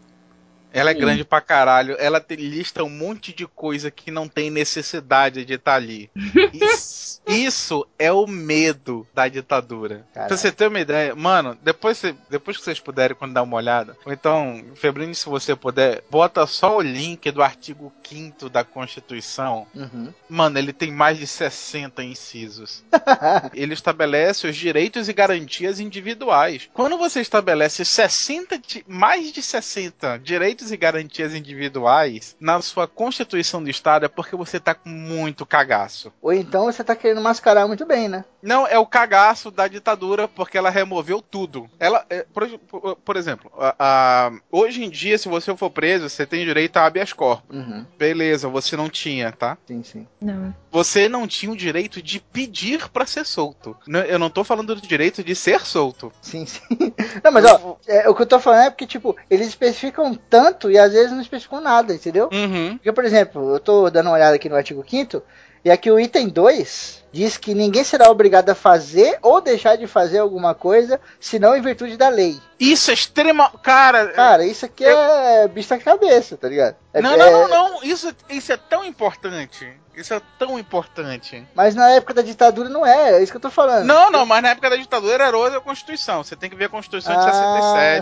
Ela 0.74 0.92
é 0.92 0.94
Sim. 0.94 1.00
grande 1.00 1.24
pra 1.24 1.42
caralho. 1.42 1.96
Ela 2.00 2.24
lista 2.32 2.84
um 2.84 2.90
monte 2.90 3.34
de 3.34 3.48
coisa 3.48 3.90
que 3.90 4.12
não 4.12 4.28
tem 4.28 4.50
necessidade 4.52 5.46
de 5.46 5.54
estar 5.54 5.76
ali. 5.76 6.10
Isso, 6.54 7.22
isso 7.28 7.86
é 8.00 8.12
o 8.12 8.26
medo 8.26 9.06
da 9.14 9.28
ditadura. 9.28 10.06
Caralho. 10.14 10.28
Pra 10.30 10.38
você 10.38 10.52
ter 10.52 10.68
uma 10.68 10.80
ideia, 10.80 11.14
mano, 11.16 11.58
depois, 11.62 11.98
você- 11.98 12.16
depois 12.30 12.58
que 12.58 12.64
vocês 12.64 12.80
puderem, 12.80 13.16
quando 13.18 13.34
dar 13.34 13.44
uma 13.44 13.58
olhada, 13.58 13.98
ou 14.06 14.14
então, 14.14 14.64
Febrinho, 14.76 15.14
se 15.14 15.26
você 15.28 15.56
puder, 15.56 16.04
bota 16.10 16.46
só 16.48 16.78
o 16.78 16.82
link 16.82 17.30
do 17.32 17.44
artigo 17.44 17.92
5 18.08 18.50
da 18.50 18.64
Constituição. 18.64 19.68
Uhum. 19.76 20.14
Mano, 20.30 20.58
ele 20.58 20.72
tem 20.72 20.90
mais 20.92 21.18
de 21.18 21.28
60 21.28 22.02
incisos. 22.04 22.84
ele 23.54 23.74
estabelece 23.74 24.48
os 24.48 24.56
direitos 24.56 25.10
e 25.10 25.14
garantias 25.14 25.80
individuais. 25.80 26.70
Quando 26.74 26.98
você 26.98 27.20
estabelece 27.20 27.84
60, 27.84 28.58
di- 28.58 28.86
mais 28.88 29.32
de 29.34 29.42
60 29.42 30.18
direitos 30.20 30.57
direitos 30.58 30.72
e 30.72 30.78
garantias 30.78 31.34
individuais 31.36 32.36
na 32.40 32.62
sua 32.62 32.88
Constituição 32.88 33.64
do 33.64 33.70
Estado 33.70 34.06
é 34.06 34.10
porque 34.10 34.36
você 34.36 34.60
tá 34.60 34.74
com 34.74 34.90
muito 34.90 35.46
cagaço. 35.46 36.12
Ou 36.22 36.34
então 36.34 36.66
você 36.66 36.84
tá 36.84 36.96
querendo 36.96 37.22
mascarar 37.22 37.68
muito 37.68 37.86
bem, 37.86 38.08
né? 38.10 38.26
Não, 38.42 38.66
é 38.68 38.78
o 38.80 38.86
cagaço 38.86 39.52
da 39.52 39.68
ditadura 39.68 40.28
porque 40.28 40.58
ela 40.58 40.70
removeu 40.70 41.22
tudo. 41.22 41.70
Ela, 41.80 42.06
é, 42.10 42.26
por, 42.34 42.48
por- 42.60 42.96
por 42.98 43.16
exemplo, 43.16 43.52
a- 43.58 43.76
a- 43.80 44.32
hoje 44.52 44.84
em 44.84 44.90
dia, 44.90 45.18
se 45.18 45.30
você 45.30 45.56
for 45.56 45.70
preso, 45.70 46.10
você 46.10 46.26
tem 46.26 46.44
direito 46.46 46.78
a 46.78 46.86
habeas 46.86 47.14
corpus. 47.14 47.56
Uhum. 47.56 47.86
Beleza, 47.98 48.48
você 48.48 48.76
não 48.76 48.90
tinha, 48.90 49.32
tá? 49.32 49.58
Sim, 49.68 49.84
sim. 49.84 50.08
Não. 50.20 50.54
Você 50.78 51.10
não 51.10 51.28
tinha 51.28 51.52
o 51.52 51.58
direito 51.58 52.04
de 52.04 52.20
pedir 52.20 52.88
pra 52.90 53.04
ser 53.04 53.26
solto. 53.26 53.76
Eu 54.08 54.20
não 54.20 54.30
tô 54.30 54.44
falando 54.44 54.76
do 54.76 54.82
direito 54.88 55.24
de 55.24 55.34
ser 55.34 55.62
solto. 55.62 56.14
Sim, 56.22 56.46
sim. 56.46 56.62
Não, 57.24 57.32
mas 57.32 57.46
ó, 57.46 57.78
é, 57.88 58.08
o 58.08 58.14
que 58.14 58.22
eu 58.22 58.28
tô 58.28 58.40
falando 58.40 58.68
é 58.68 58.70
porque, 58.70 58.86
tipo, 58.86 59.18
eles 59.28 59.48
especificam 59.48 60.14
tanto 60.14 60.70
e 60.70 60.78
às 60.78 60.94
vezes 60.94 61.12
não 61.12 61.20
especificam 61.20 61.62
nada, 61.62 61.96
entendeu? 61.96 62.30
Uhum. 62.32 62.78
Porque, 62.78 62.92
por 62.92 63.04
exemplo, 63.04 63.56
eu 63.56 63.60
tô 63.60 63.90
dando 63.90 64.06
uma 64.06 64.16
olhada 64.16 64.36
aqui 64.36 64.48
no 64.48 64.56
artigo 64.56 64.86
5 64.88 65.24
e 65.66 65.72
aqui 65.72 65.90
o 65.90 66.00
item 66.00 66.30
2 66.30 67.04
diz 67.12 67.38
que 67.38 67.54
ninguém 67.54 67.84
será 67.84 68.10
obrigado 68.10 68.50
a 68.50 68.56
fazer 68.56 69.18
ou 69.22 69.42
deixar 69.42 69.76
de 69.78 69.88
fazer 69.88 70.20
alguma 70.20 70.54
coisa, 70.54 71.00
senão 71.20 71.56
em 71.56 71.62
virtude 71.62 71.98
da 71.98 72.10
lei. 72.10 72.40
Isso 72.60 72.90
é 72.92 72.94
extrema. 72.94 73.50
Cara. 73.62 74.08
Cara, 74.10 74.46
isso 74.46 74.66
aqui 74.66 74.84
é 74.86 75.48
bicho 75.48 75.70
da 75.70 75.78
cabeça, 75.78 76.36
tá 76.38 76.48
ligado? 76.50 76.76
É- 76.94 77.02
Não, 77.02 77.14
é- 77.14 77.18
não, 77.18 77.32
não, 77.32 77.48
não. 77.48 77.84
Isso, 77.84 78.14
isso 78.30 78.52
é 78.52 78.58
tão 78.58 78.84
importante. 78.84 79.72
Isso 79.96 80.14
é 80.14 80.22
tão 80.38 80.60
importante. 80.60 81.44
Mas 81.56 81.74
na 81.74 81.90
época 81.90 82.14
da 82.14 82.22
ditadura 82.22 82.70
não 82.70 82.86
é, 82.86 83.14
é 83.14 83.24
isso 83.24 83.32
que 83.32 83.38
eu 83.38 83.42
tô 83.42 83.50
falando. 83.50 83.84
Não, 83.86 84.12
não, 84.12 84.28
mas 84.28 84.44
na 84.44 84.50
época 84.50 84.70
da 84.70 84.76
ditadura 84.76 85.24
era 85.26 85.36
outra 85.36 85.60
Constituição. 85.60 86.24
Você 86.24 86.36
tem 86.36 86.52
que 86.52 86.56
ver 86.56 86.66
a 86.66 86.70
Constituição 86.70 87.14
de 87.14 87.20
Ah, 87.20 87.32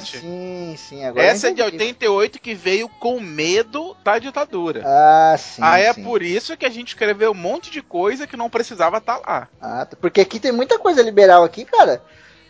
67. 0.02 0.18
sim, 0.19 0.76
sim. 0.77 1.06
Agora 1.06 1.26
Essa 1.26 1.48
é 1.48 1.52
de 1.53 1.61
entendi. 1.61 1.73
88 1.77 2.40
que 2.41 2.53
veio 2.53 2.90
com 2.99 3.22
medo 3.22 3.95
da 4.03 4.19
ditadura. 4.19 4.84
Ah, 4.86 5.36
sim. 5.38 5.61
Aí 5.64 5.84
é 5.84 5.94
sim. 5.94 6.03
por 6.03 6.22
isso 6.22 6.57
que 6.57 6.65
a 6.65 6.69
gente 6.69 6.90
escreveu 6.90 7.32
um 7.32 7.36
monte 7.36 7.72
de 7.72 7.82
coisa 7.82 8.27
que 8.27 8.36
não 8.36 8.49
precisava 8.49 8.95
estar 9.00 9.18
lá. 9.18 9.48
Ah, 9.62 9.86
tá. 9.86 9.98
porque 10.00 10.22
aqui 10.22 10.40
tem 10.40 10.52
muita 10.52 10.80
coisa 10.80 11.02
liberal 11.02 11.44
aqui, 11.44 11.66
cara. 11.66 12.02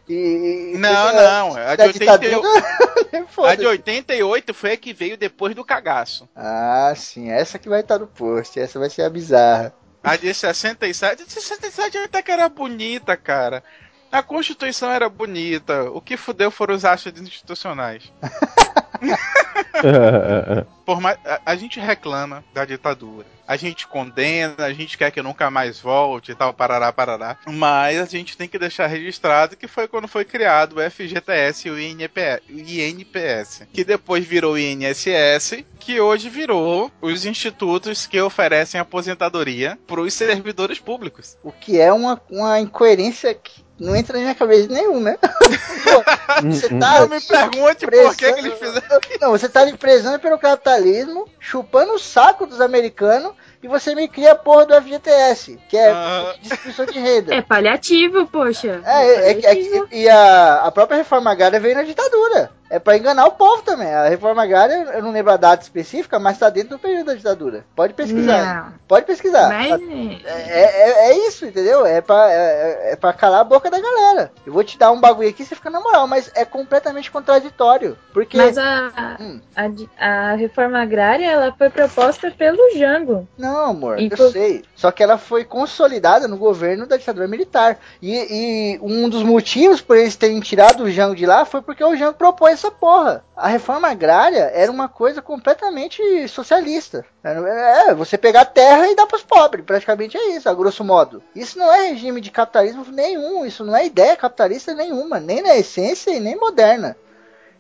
E. 0.08 0.74
Não, 0.78 1.14
não. 1.14 1.56
A 1.56 1.72
de, 1.72 1.78
da 1.78 1.86
88, 1.86 2.20
ditadura, 2.20 3.26
foda-se. 3.28 3.54
a 3.54 3.56
de 3.56 3.66
88 3.66 4.54
foi 4.54 4.74
a 4.74 4.78
que 4.78 4.94
veio 4.94 5.18
depois 5.18 5.56
do 5.56 5.66
cagaço. 5.66 6.30
Ah, 6.36 6.94
sim. 6.96 7.32
Essa 7.32 7.58
que 7.58 7.68
vai 7.68 7.82
estar 7.82 7.98
no 7.98 8.08
post. 8.08 8.60
Essa 8.60 8.78
vai 8.78 8.90
ser 8.90 9.04
a 9.04 9.10
bizarra. 9.10 9.74
A 10.04 10.16
de 10.16 10.32
67, 10.32 11.24
a 11.24 11.26
de 11.26 11.32
67 11.32 11.98
até 11.98 12.22
que 12.22 12.32
era 12.32 12.48
bonita, 12.48 13.18
cara. 13.18 13.64
A 14.12 14.22
Constituição 14.22 14.92
era 14.92 15.10
bonita. 15.10 15.90
O 15.90 16.00
que 16.00 16.16
fudeu 16.16 16.52
foram 16.52 16.76
os 16.76 16.86
achos 16.86 17.12
institucionais. 17.20 18.14
Por 20.86 21.02
mais, 21.02 21.18
a, 21.26 21.42
a 21.46 21.56
gente 21.56 21.80
reclama 21.80 22.44
da 22.54 22.64
ditadura. 22.64 23.26
A 23.48 23.58
gente 23.58 23.88
condena, 23.88 24.66
a 24.66 24.74
gente 24.74 24.98
quer 24.98 25.12
que 25.12 25.22
nunca 25.22 25.52
mais 25.52 25.80
volte 25.80 26.32
e 26.32 26.36
tal, 26.36 26.54
parará, 26.54 26.92
parará. 26.92 27.38
Mas 27.48 28.00
a 28.00 28.06
gente 28.06 28.38
tem 28.38 28.48
que 28.48 28.58
deixar 28.58 28.88
registrado 28.88 29.56
que 29.56 29.68
foi 29.68 29.88
quando 29.88 30.08
foi 30.08 30.26
criado 30.26 30.78
o 30.78 30.92
FGTS 30.92 31.68
e 31.68 31.72
o 31.72 31.80
INPS, 31.80 32.42
o 32.50 32.60
INPS 32.60 33.68
que 33.72 33.84
depois 33.84 34.26
virou 34.26 34.54
o 34.54 34.58
INSS, 34.58 35.64
que 35.80 36.00
hoje 36.00 36.30
virou 36.30 36.92
os 37.02 37.26
institutos 37.26 38.08
que 38.08 38.20
oferecem 38.20 38.80
aposentadoria 38.80 39.78
para 39.86 40.02
os 40.02 40.14
servidores 40.14 40.80
públicos. 40.80 41.38
O 41.44 41.52
que 41.52 41.80
é 41.80 41.92
uma, 41.92 42.20
uma 42.30 42.60
incoerência 42.60 43.34
que 43.34 43.65
não 43.80 43.96
entra 43.96 44.18
na 44.18 44.24
minha 44.24 44.36
cabeça 44.36 44.68
nenhum, 44.72 45.00
né? 45.00 45.18
Pô, 45.22 46.42
você 46.50 46.70
tá 46.70 47.00
Não 47.02 47.08
me 47.10 47.20
pergunte 47.22 47.86
por 47.86 48.16
que, 48.16 48.34
que 48.34 48.40
eles 48.40 48.54
fizeram. 48.60 49.00
Não, 49.22 49.32
você 49.32 49.50
tá 49.50 49.66
me 49.66 49.76
prezando 49.78 50.20
pelo 50.20 50.38
capitalismo, 50.40 51.28
chupando 51.40 51.94
o 51.94 52.00
saco 52.00 52.46
dos 52.46 52.62
americanos 52.62 53.34
e 53.62 53.68
você 53.68 53.94
me 53.96 54.08
cria 54.08 54.32
a 54.34 54.36
porra 54.36 54.66
do 54.66 54.74
FGTS, 54.82 55.60
que 55.68 55.78
é 55.78 55.92
Ah. 55.92 56.34
distribuição 56.42 56.86
de 56.86 57.00
renda. 57.00 57.34
É 57.36 57.42
paliativo, 57.42 58.28
poxa. 58.28 58.82
É, 58.86 59.06
é, 59.06 59.32
é, 59.32 59.40
é 59.52 59.56
que- 59.56 59.84
e 59.92 60.10
a, 60.10 60.62
a 60.64 60.72
própria 60.72 60.98
reforma 60.98 61.32
agrária 61.32 61.60
veio 61.60 61.76
na 61.76 61.84
ditadura. 61.84 62.52
É 62.70 62.80
pra 62.80 62.98
enganar 62.98 63.26
o 63.28 63.32
povo 63.34 63.62
também. 63.62 63.94
A 63.94 64.08
reforma 64.08 64.42
agrária, 64.44 64.74
eu 64.96 65.02
não 65.04 65.12
lembro 65.12 65.32
a 65.32 65.38
data 65.38 65.62
específica, 65.64 66.18
mas 66.18 66.40
tá 66.40 66.50
dentro 66.50 66.72
do 66.72 66.80
período 66.80 67.06
da 67.08 67.14
ditadura. 67.14 67.64
Pode 67.76 67.94
pesquisar. 67.94 68.66
Não. 68.66 68.74
Pode 68.88 69.06
pesquisar. 69.06 69.50
Mas, 69.50 69.70
Tá- 69.70 69.80
É, 70.26 70.62
é, 70.62 71.10
é 71.12 71.28
isso, 71.28 71.46
entendeu? 71.46 71.86
É 71.86 72.02
pra, 72.02 72.32
é, 72.32 72.92
é 72.94 72.96
pra 72.96 73.14
calar 73.14 73.42
a 73.42 73.44
boca 73.44 73.70
da 73.70 73.80
galera. 73.80 74.32
Eu 74.46 74.52
vou 74.52 74.64
te 74.64 74.78
dar 74.80 74.92
um 74.92 75.00
bagulho 75.00 75.30
aqui, 75.30 75.46
você 75.46 75.54
fica 75.56 75.70
na 75.70 75.80
moral, 75.80 76.08
mas 76.08 76.32
é 76.36 76.44
completamente 76.44 77.12
contraditório. 77.12 77.98
Porque. 78.14 78.36
mas 78.38 78.58
a, 78.58 79.18
Hum. 79.20 79.40
a, 79.56 80.32
a 80.32 80.36
reforma 80.36 80.82
agrária 80.82 81.30
ela 81.30 81.54
foi 81.58 81.70
proposta 81.70 82.32
pelo 82.32 82.58
Jango. 82.78 83.28
Não, 83.38 83.70
amor, 83.72 84.00
eu 84.00 84.06
Inclu- 84.06 84.32
sei. 84.32 84.64
Só 84.76 84.92
que 84.92 85.04
ela 85.04 85.18
foi 85.18 85.44
consolidada 85.46 86.28
no 86.28 86.38
governo 86.38 86.86
da 86.88 86.98
ditadura 86.98 87.28
militar. 87.28 87.78
E, 88.02 88.16
e 88.76 88.80
um 88.82 89.08
dos 89.08 89.22
motivos 89.24 89.82
por 89.82 89.98
eles 89.98 90.16
terem 90.16 90.40
tirado 90.40 90.84
o 90.84 90.92
Jango 90.92 91.16
de 91.16 91.26
lá 91.26 91.46
foi 91.46 91.62
porque 91.62 91.84
o 91.84 91.96
Jango 91.96 92.18
propôs 92.18 92.55
essa 92.56 92.72
porra. 92.72 93.24
A 93.36 93.48
reforma 93.48 93.88
agrária 93.88 94.52
era 94.54 94.72
uma 94.72 94.90
coisa 94.90 95.22
completamente 95.22 96.28
socialista. 96.28 97.06
É, 97.24 97.94
você 97.94 98.18
pegar 98.18 98.46
terra 98.46 98.88
e 98.88 98.96
dar 98.96 99.06
pros 99.06 99.24
pobres. 99.24 99.64
Praticamente 99.64 100.18
é 100.18 100.36
isso, 100.36 100.50
a 100.50 100.54
grosso 100.54 100.84
modo. 100.84 101.22
Isso 101.36 101.58
não 101.60 101.72
é 101.72 101.90
regime 101.90 102.20
de 102.20 102.32
capitalismo 102.32 102.84
nenhum. 102.92 103.46
Isso 103.46 103.64
não 103.64 103.76
é 103.76 103.86
ideia 103.86 104.16
capitalista 104.16 104.74
nenhuma. 104.74 105.20
Nem 105.20 105.42
na 105.42 105.56
essência 105.56 106.12
e 106.12 106.20
nem 106.20 106.36
moderna. 106.36 106.98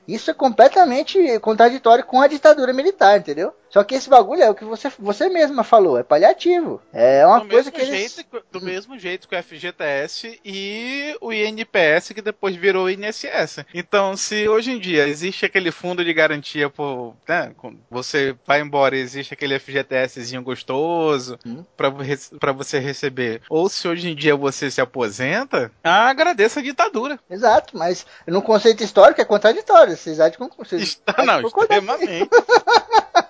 Isso 0.07 0.30
é 0.30 0.34
completamente 0.34 1.39
contraditório 1.39 2.05
com 2.05 2.22
a 2.22 2.27
ditadura 2.27 2.72
militar, 2.73 3.17
entendeu? 3.17 3.53
Só 3.76 3.84
que 3.84 3.95
esse 3.95 4.10
bagulho 4.10 4.41
é 4.41 4.49
o 4.49 4.56
que 4.56 4.64
você, 4.64 4.89
você 4.97 5.27
mesma 5.27 5.61
falou, 5.61 5.97
é 5.97 6.03
paliativo. 6.03 6.81
É 6.93 7.27
uma 7.27 7.41
do 7.41 7.49
coisa 7.49 7.69
que 7.69 7.81
eles... 7.81 8.15
jeito, 8.15 8.41
do 8.49 8.61
mesmo 8.61 8.97
jeito 8.97 9.27
que 9.27 9.35
o 9.35 9.43
FGTS 9.43 10.39
e 10.45 11.14
o 11.19 11.34
INPS 11.34 12.14
que 12.15 12.22
depois 12.22 12.56
virou 12.56 12.85
o 12.85 12.89
INSS. 12.89 13.65
Então, 13.73 14.15
se 14.15 14.47
hoje 14.47 14.72
em 14.72 14.80
dia 14.80 15.06
existe 15.10 15.45
aquele 15.45 15.72
fundo 15.72 16.06
de 16.06 16.14
garantia 16.14 16.69
por, 16.69 17.18
né, 17.27 17.52
você 17.91 18.34
vai 18.47 18.61
embora 18.61 18.95
e 18.95 19.02
existe 19.02 19.34
aquele 19.34 19.60
FGTSzinho 19.60 20.41
gostoso 20.41 21.38
Hum. 21.45 21.65
pra 21.76 21.91
para 22.39 22.53
você 22.53 22.80
receber, 22.80 23.41
ou 23.49 23.68
se 23.68 23.88
hoje 23.89 24.10
em 24.10 24.15
dia 24.15 24.38
você 24.38 24.72
se 24.72 24.80
aposenta, 24.80 25.69
agradeça 25.84 26.61
a 26.61 26.64
ditadura. 26.64 27.19
Exato, 27.30 27.77
mas 27.77 28.06
no 28.26 28.41
conceito 28.41 28.84
histórico 28.84 29.19
é 29.19 29.26
contraditório. 29.26 29.97
Vocês 29.97 30.22
acham 30.22 30.47
que 30.47 30.57
vocês 30.57 30.81
Está, 30.81 31.11
acham 31.11 31.26
não, 31.26 31.41
concordar 31.41 31.77
extremamente. 31.77 32.30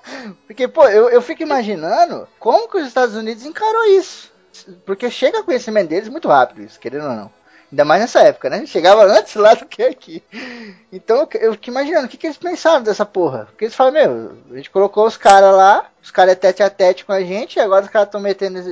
Porque, 0.45 0.67
pô, 0.67 0.87
eu, 0.87 1.09
eu 1.09 1.21
fico 1.21 1.41
imaginando 1.41 2.27
como 2.39 2.69
que 2.69 2.77
os 2.77 2.87
Estados 2.87 3.15
Unidos 3.15 3.45
encarou 3.45 3.85
isso. 3.85 4.31
Porque 4.85 5.09
chega 5.09 5.43
conhecimento 5.43 5.89
deles 5.89 6.09
muito 6.09 6.27
rápido, 6.27 6.61
isso, 6.61 6.79
querendo 6.79 7.05
ou 7.05 7.13
não. 7.13 7.31
Ainda 7.75 7.83
mais 7.83 7.99
nessa 7.99 8.21
época, 8.21 8.49
né? 8.49 8.65
Chegava 8.65 9.03
antes 9.03 9.35
lá 9.35 9.53
do 9.53 9.65
que 9.65 9.83
aqui. 9.83 10.23
Então 10.93 11.27
eu, 11.33 11.51
fico 11.51 11.69
imaginando 11.69 12.05
o 12.05 12.09
que, 12.09 12.15
que 12.15 12.25
eles 12.25 12.37
pensaram 12.37 12.81
dessa 12.81 13.05
porra. 13.05 13.47
Porque 13.47 13.65
eles 13.65 13.75
falam, 13.75 13.91
meu, 13.91 14.31
a 14.49 14.55
gente 14.55 14.69
colocou 14.69 15.05
os 15.05 15.17
caras 15.17 15.53
lá, 15.53 15.85
os 16.01 16.09
caras 16.09 16.31
é 16.31 16.35
tete 16.35 16.63
a 16.63 16.69
tete 16.69 17.03
com 17.03 17.11
a 17.11 17.19
gente, 17.19 17.57
e 17.57 17.59
agora 17.59 17.83
os 17.83 17.91
caras 17.91 18.07
estão 18.07 18.21
metendo 18.21 18.59
esse, 18.59 18.69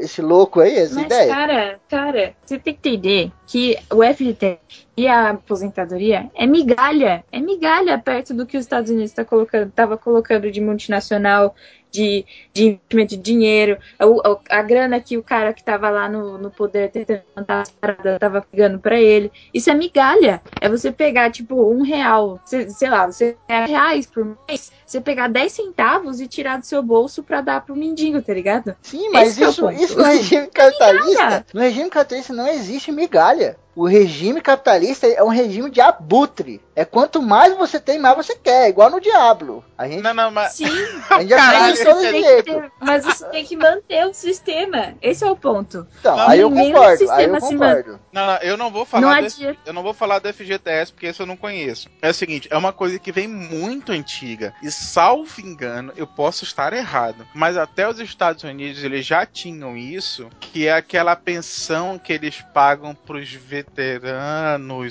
esse 0.00 0.22
louco 0.22 0.60
aí, 0.60 0.74
essa 0.74 0.94
Mas, 0.94 1.04
ideia. 1.04 1.34
cara, 1.34 1.80
cara, 1.86 2.34
você 2.46 2.58
tem 2.58 2.72
que 2.72 2.88
entender 2.88 3.30
que 3.46 3.76
o 3.92 4.02
FGT 4.02 4.58
e 4.96 5.06
a 5.06 5.30
aposentadoria 5.32 6.30
é 6.34 6.46
migalha. 6.46 7.22
É 7.30 7.38
migalha 7.38 7.98
perto 7.98 8.32
do 8.32 8.46
que 8.46 8.56
os 8.56 8.64
Estados 8.64 8.90
Unidos 8.90 9.12
tá 9.12 9.22
colocando, 9.22 9.70
tava 9.70 9.98
colocando 9.98 10.50
de 10.50 10.62
multinacional, 10.62 11.54
de, 11.92 12.24
de 12.52 12.64
investimento 12.66 13.16
de 13.16 13.22
dinheiro, 13.22 13.78
a, 13.98 14.58
a- 14.58 14.62
grana 14.62 15.00
que 15.00 15.16
o 15.16 15.22
cara 15.22 15.52
que 15.52 15.64
tava 15.64 15.88
lá 15.90 16.08
no, 16.08 16.38
no 16.38 16.50
poder 16.50 16.90
tentando 16.90 17.22
montar 17.36 17.60
as 17.62 17.70
paradas 17.70 18.18
tava 18.18 18.42
pegando 18.42 18.78
pra 18.78 18.98
ele. 19.00 19.30
Isso 19.52 19.70
é 19.70 19.74
migalha. 19.74 20.42
É 20.60 20.68
você 20.68 20.92
pegar, 20.92 21.30
tipo, 21.30 21.54
um 21.70 21.82
real, 21.82 22.40
cê- 22.44 22.68
sei 22.70 22.90
lá, 22.90 23.06
você 23.06 23.36
reais 23.48 24.06
por 24.06 24.24
mês, 24.48 24.70
você 24.84 25.00
pegar 25.00 25.28
10 25.28 25.52
centavos 25.52 26.20
e 26.20 26.26
tirar 26.28 26.58
do 26.58 26.66
seu 26.66 26.82
bolso 26.82 27.22
pra 27.22 27.40
dar 27.40 27.60
pro 27.64 27.76
mendigo, 27.76 28.20
tá 28.22 28.32
ligado? 28.34 28.76
Sim, 28.82 29.10
mas 29.10 29.30
Esse 29.30 29.44
é 29.44 29.48
isso, 29.48 29.62
ponto. 29.62 29.82
isso 29.82 29.96
no 29.96 30.04
regime 30.04 30.46
capitalista, 30.48 31.46
no 31.54 31.60
regime 31.60 31.90
capitalista 31.90 32.32
não 32.32 32.46
existe 32.48 32.92
migalha. 32.92 33.56
O 33.76 33.86
regime 33.86 34.40
capitalista 34.40 35.06
é 35.06 35.22
um 35.22 35.28
regime 35.28 35.70
de 35.70 35.80
abutre. 35.82 36.62
É 36.74 36.84
quanto 36.84 37.20
mais 37.22 37.54
você 37.56 37.78
tem, 37.78 37.98
mais 37.98 38.16
você 38.16 38.34
quer. 38.34 38.68
Igual 38.70 38.88
no 38.90 39.00
Diablo. 39.00 39.62
A 39.76 39.86
gente, 39.86 40.02
Não, 40.02 40.14
não, 40.14 40.30
mas. 40.30 40.52
Sim, 40.54 40.64
a 41.10 41.20
gente 41.20 41.28
já 41.28 41.36
Caralho, 41.36 41.58
faz 41.58 41.62
mas 41.68 41.78
de 41.78 41.78
você, 41.78 41.84
todo 41.84 42.00
tem 42.00 42.22
que 42.22 42.28
jeito. 42.28 42.44
ter- 42.60 42.72
mas 42.80 43.04
você 43.04 43.26
tem 43.26 43.44
que 43.44 43.56
manter 43.56 44.06
o 44.06 44.14
sistema. 44.14 44.94
Esse 45.02 45.24
é 45.24 45.30
o 45.30 45.36
ponto. 45.36 45.86
Então, 46.00 46.16
Não, 46.16 46.28
aí 46.28 46.40
eu 46.40 46.50
concordo. 46.50 47.10
Aí 47.10 47.24
eu 47.26 47.38
concordo. 47.38 48.00
Não, 48.12 48.26
não, 48.26 48.36
eu 48.38 48.56
não 48.56 48.70
vou 48.70 48.80
Não 48.80 48.86
falar 48.86 49.20
desse, 49.20 49.42
adianta. 49.42 49.60
eu 49.66 49.72
não 49.74 49.82
vou 49.82 49.92
falar 49.92 50.18
do 50.20 50.32
FGTS 50.32 50.92
porque 50.92 51.06
esse 51.06 51.20
eu 51.20 51.26
não 51.26 51.36
conheço. 51.36 51.88
É 52.00 52.08
o 52.08 52.14
seguinte, 52.14 52.48
é 52.50 52.56
uma 52.56 52.72
coisa 52.72 52.98
que 52.98 53.12
vem 53.12 53.28
muito 53.28 53.92
antiga 53.92 54.54
e 54.62 54.70
salvo 54.70 55.40
engano, 55.42 55.92
eu 55.96 56.06
posso 56.06 56.44
estar 56.44 56.72
errado, 56.72 57.26
mas 57.34 57.56
até 57.58 57.86
os 57.86 57.98
Estados 58.00 58.42
Unidos 58.42 58.82
eles 58.82 59.04
já 59.04 59.26
tinham 59.26 59.76
isso, 59.76 60.28
que 60.40 60.66
é 60.66 60.72
aquela 60.72 61.14
pensão 61.14 61.98
que 61.98 62.12
eles 62.12 62.42
pagam 62.54 62.94
pros 62.94 63.30
ve- 63.32 63.65
veteranos, 63.65 63.65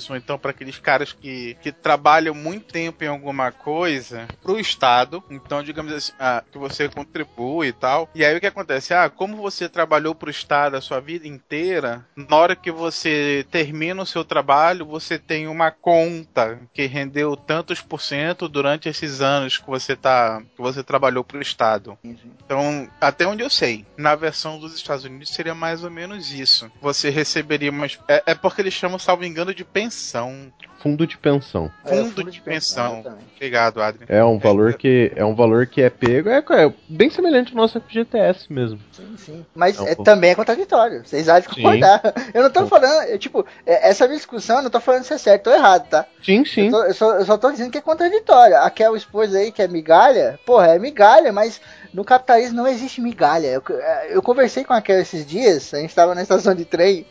ou 0.09 0.15
então 0.15 0.37
para 0.37 0.51
aqueles 0.51 0.77
caras 0.77 1.13
que, 1.13 1.55
que 1.61 1.71
trabalham 1.71 2.33
muito 2.33 2.71
tempo 2.71 3.03
em 3.03 3.07
alguma 3.07 3.51
coisa, 3.51 4.27
pro 4.41 4.59
Estado. 4.59 5.23
Então, 5.29 5.63
digamos 5.63 5.91
assim, 5.93 6.11
ah, 6.19 6.43
que 6.51 6.57
você 6.57 6.89
contribui 6.89 7.67
e 7.67 7.73
tal. 7.73 8.09
E 8.13 8.23
aí 8.23 8.35
o 8.35 8.39
que 8.39 8.47
acontece? 8.47 8.93
Ah, 8.93 9.09
como 9.09 9.37
você 9.37 9.69
trabalhou 9.69 10.13
pro 10.13 10.29
Estado 10.29 10.75
a 10.75 10.81
sua 10.81 10.99
vida 10.99 11.27
inteira, 11.27 12.05
na 12.15 12.35
hora 12.35 12.55
que 12.55 12.71
você 12.71 13.45
termina 13.49 14.01
o 14.01 14.05
seu 14.05 14.23
trabalho, 14.23 14.85
você 14.85 15.17
tem 15.17 15.47
uma 15.47 15.71
conta 15.71 16.59
que 16.73 16.85
rendeu 16.85 17.35
tantos 17.35 17.81
por 17.81 18.01
cento 18.01 18.47
durante 18.47 18.89
esses 18.89 19.21
anos 19.21 19.57
que 19.57 19.67
você 19.67 19.95
tá 19.95 20.41
que 20.55 20.61
você 20.61 20.83
trabalhou 20.83 21.23
pro 21.23 21.41
Estado. 21.41 21.97
Então, 22.03 22.89
até 22.99 23.25
onde 23.25 23.43
eu 23.43 23.49
sei, 23.49 23.85
na 23.97 24.15
versão 24.15 24.59
dos 24.59 24.75
Estados 24.75 25.05
Unidos 25.05 25.29
seria 25.29 25.55
mais 25.55 25.83
ou 25.83 25.91
menos 25.91 26.31
isso. 26.31 26.71
Você 26.81 27.09
receberia 27.09 27.71
umas. 27.71 27.99
É, 28.07 28.23
é 28.27 28.35
porque 28.35 28.61
eles 28.65 28.73
chamam, 28.73 28.99
salvo 28.99 29.23
engano, 29.23 29.53
de 29.53 29.63
pensão. 29.63 30.51
Fundo 30.79 31.07
de 31.07 31.17
pensão. 31.17 31.71
Fundo, 31.83 32.29
de, 32.29 32.41
pensão. 32.41 33.03
Obrigado, 33.35 33.81
Adri. 33.81 34.05
É 34.07 34.23
um 34.23 34.37
valor 34.37 34.75
que 34.75 35.11
é 35.15 35.25
um 35.25 35.33
valor 35.33 35.65
que 35.65 35.81
é 35.81 35.89
pego, 35.89 36.29
é, 36.29 36.37
é 36.37 36.73
bem 36.87 37.09
semelhante 37.09 37.51
ao 37.51 37.57
nosso 37.57 37.79
FGTS 37.81 38.53
mesmo. 38.53 38.79
Sim, 38.91 39.15
sim. 39.17 39.45
Mas 39.55 39.79
É 39.79 39.81
um 39.81 39.87
é, 39.87 39.95
também 39.95 40.29
é 40.29 40.35
contraditório. 40.35 41.03
Vocês 41.03 41.25
de 41.25 41.41
Sim. 41.41 41.47
concordar. 41.55 42.01
Eu 42.33 42.43
não 42.43 42.51
tô 42.51 42.67
falando, 42.67 43.07
eu, 43.09 43.17
tipo, 43.17 43.45
é, 43.65 43.89
essa 43.89 44.07
discussão 44.07 44.57
eu 44.57 44.63
não 44.63 44.69
tô 44.69 44.79
falando 44.79 45.03
se 45.03 45.13
é 45.13 45.17
certo 45.17 45.47
ou 45.47 45.55
errado, 45.55 45.87
tá? 45.89 46.05
Sim, 46.23 46.45
sim. 46.45 46.65
Eu, 46.65 46.71
tô- 46.71 46.83
eu 46.83 46.93
só, 46.93 47.15
eu 47.15 47.25
só 47.25 47.37
tô 47.37 47.51
dizendo 47.51 47.71
que 47.71 47.77
é 47.77 47.81
contraditório. 47.81 48.57
A 48.57 48.69
Kel 48.69 48.95
esposa 48.95 49.37
aí, 49.39 49.51
que 49.51 49.61
é 49.61 49.67
migalha, 49.67 50.39
porra, 50.45 50.75
é 50.75 50.79
migalha, 50.79 51.31
mas 51.31 51.59
no 51.93 52.03
capitalismo 52.03 52.57
não 52.57 52.67
existe 52.67 53.01
migalha. 53.01 53.47
Eu, 53.47 53.63
eu 54.09 54.21
conversei 54.21 54.63
com 54.63 54.73
a 54.73 54.81
Kel 54.81 54.99
esses 54.99 55.25
dias, 55.25 55.73
a 55.73 55.79
gente 55.79 55.95
tava 55.95 56.13
na 56.13 56.21
estação 56.21 56.53
de 56.53 56.65
trem. 56.65 57.05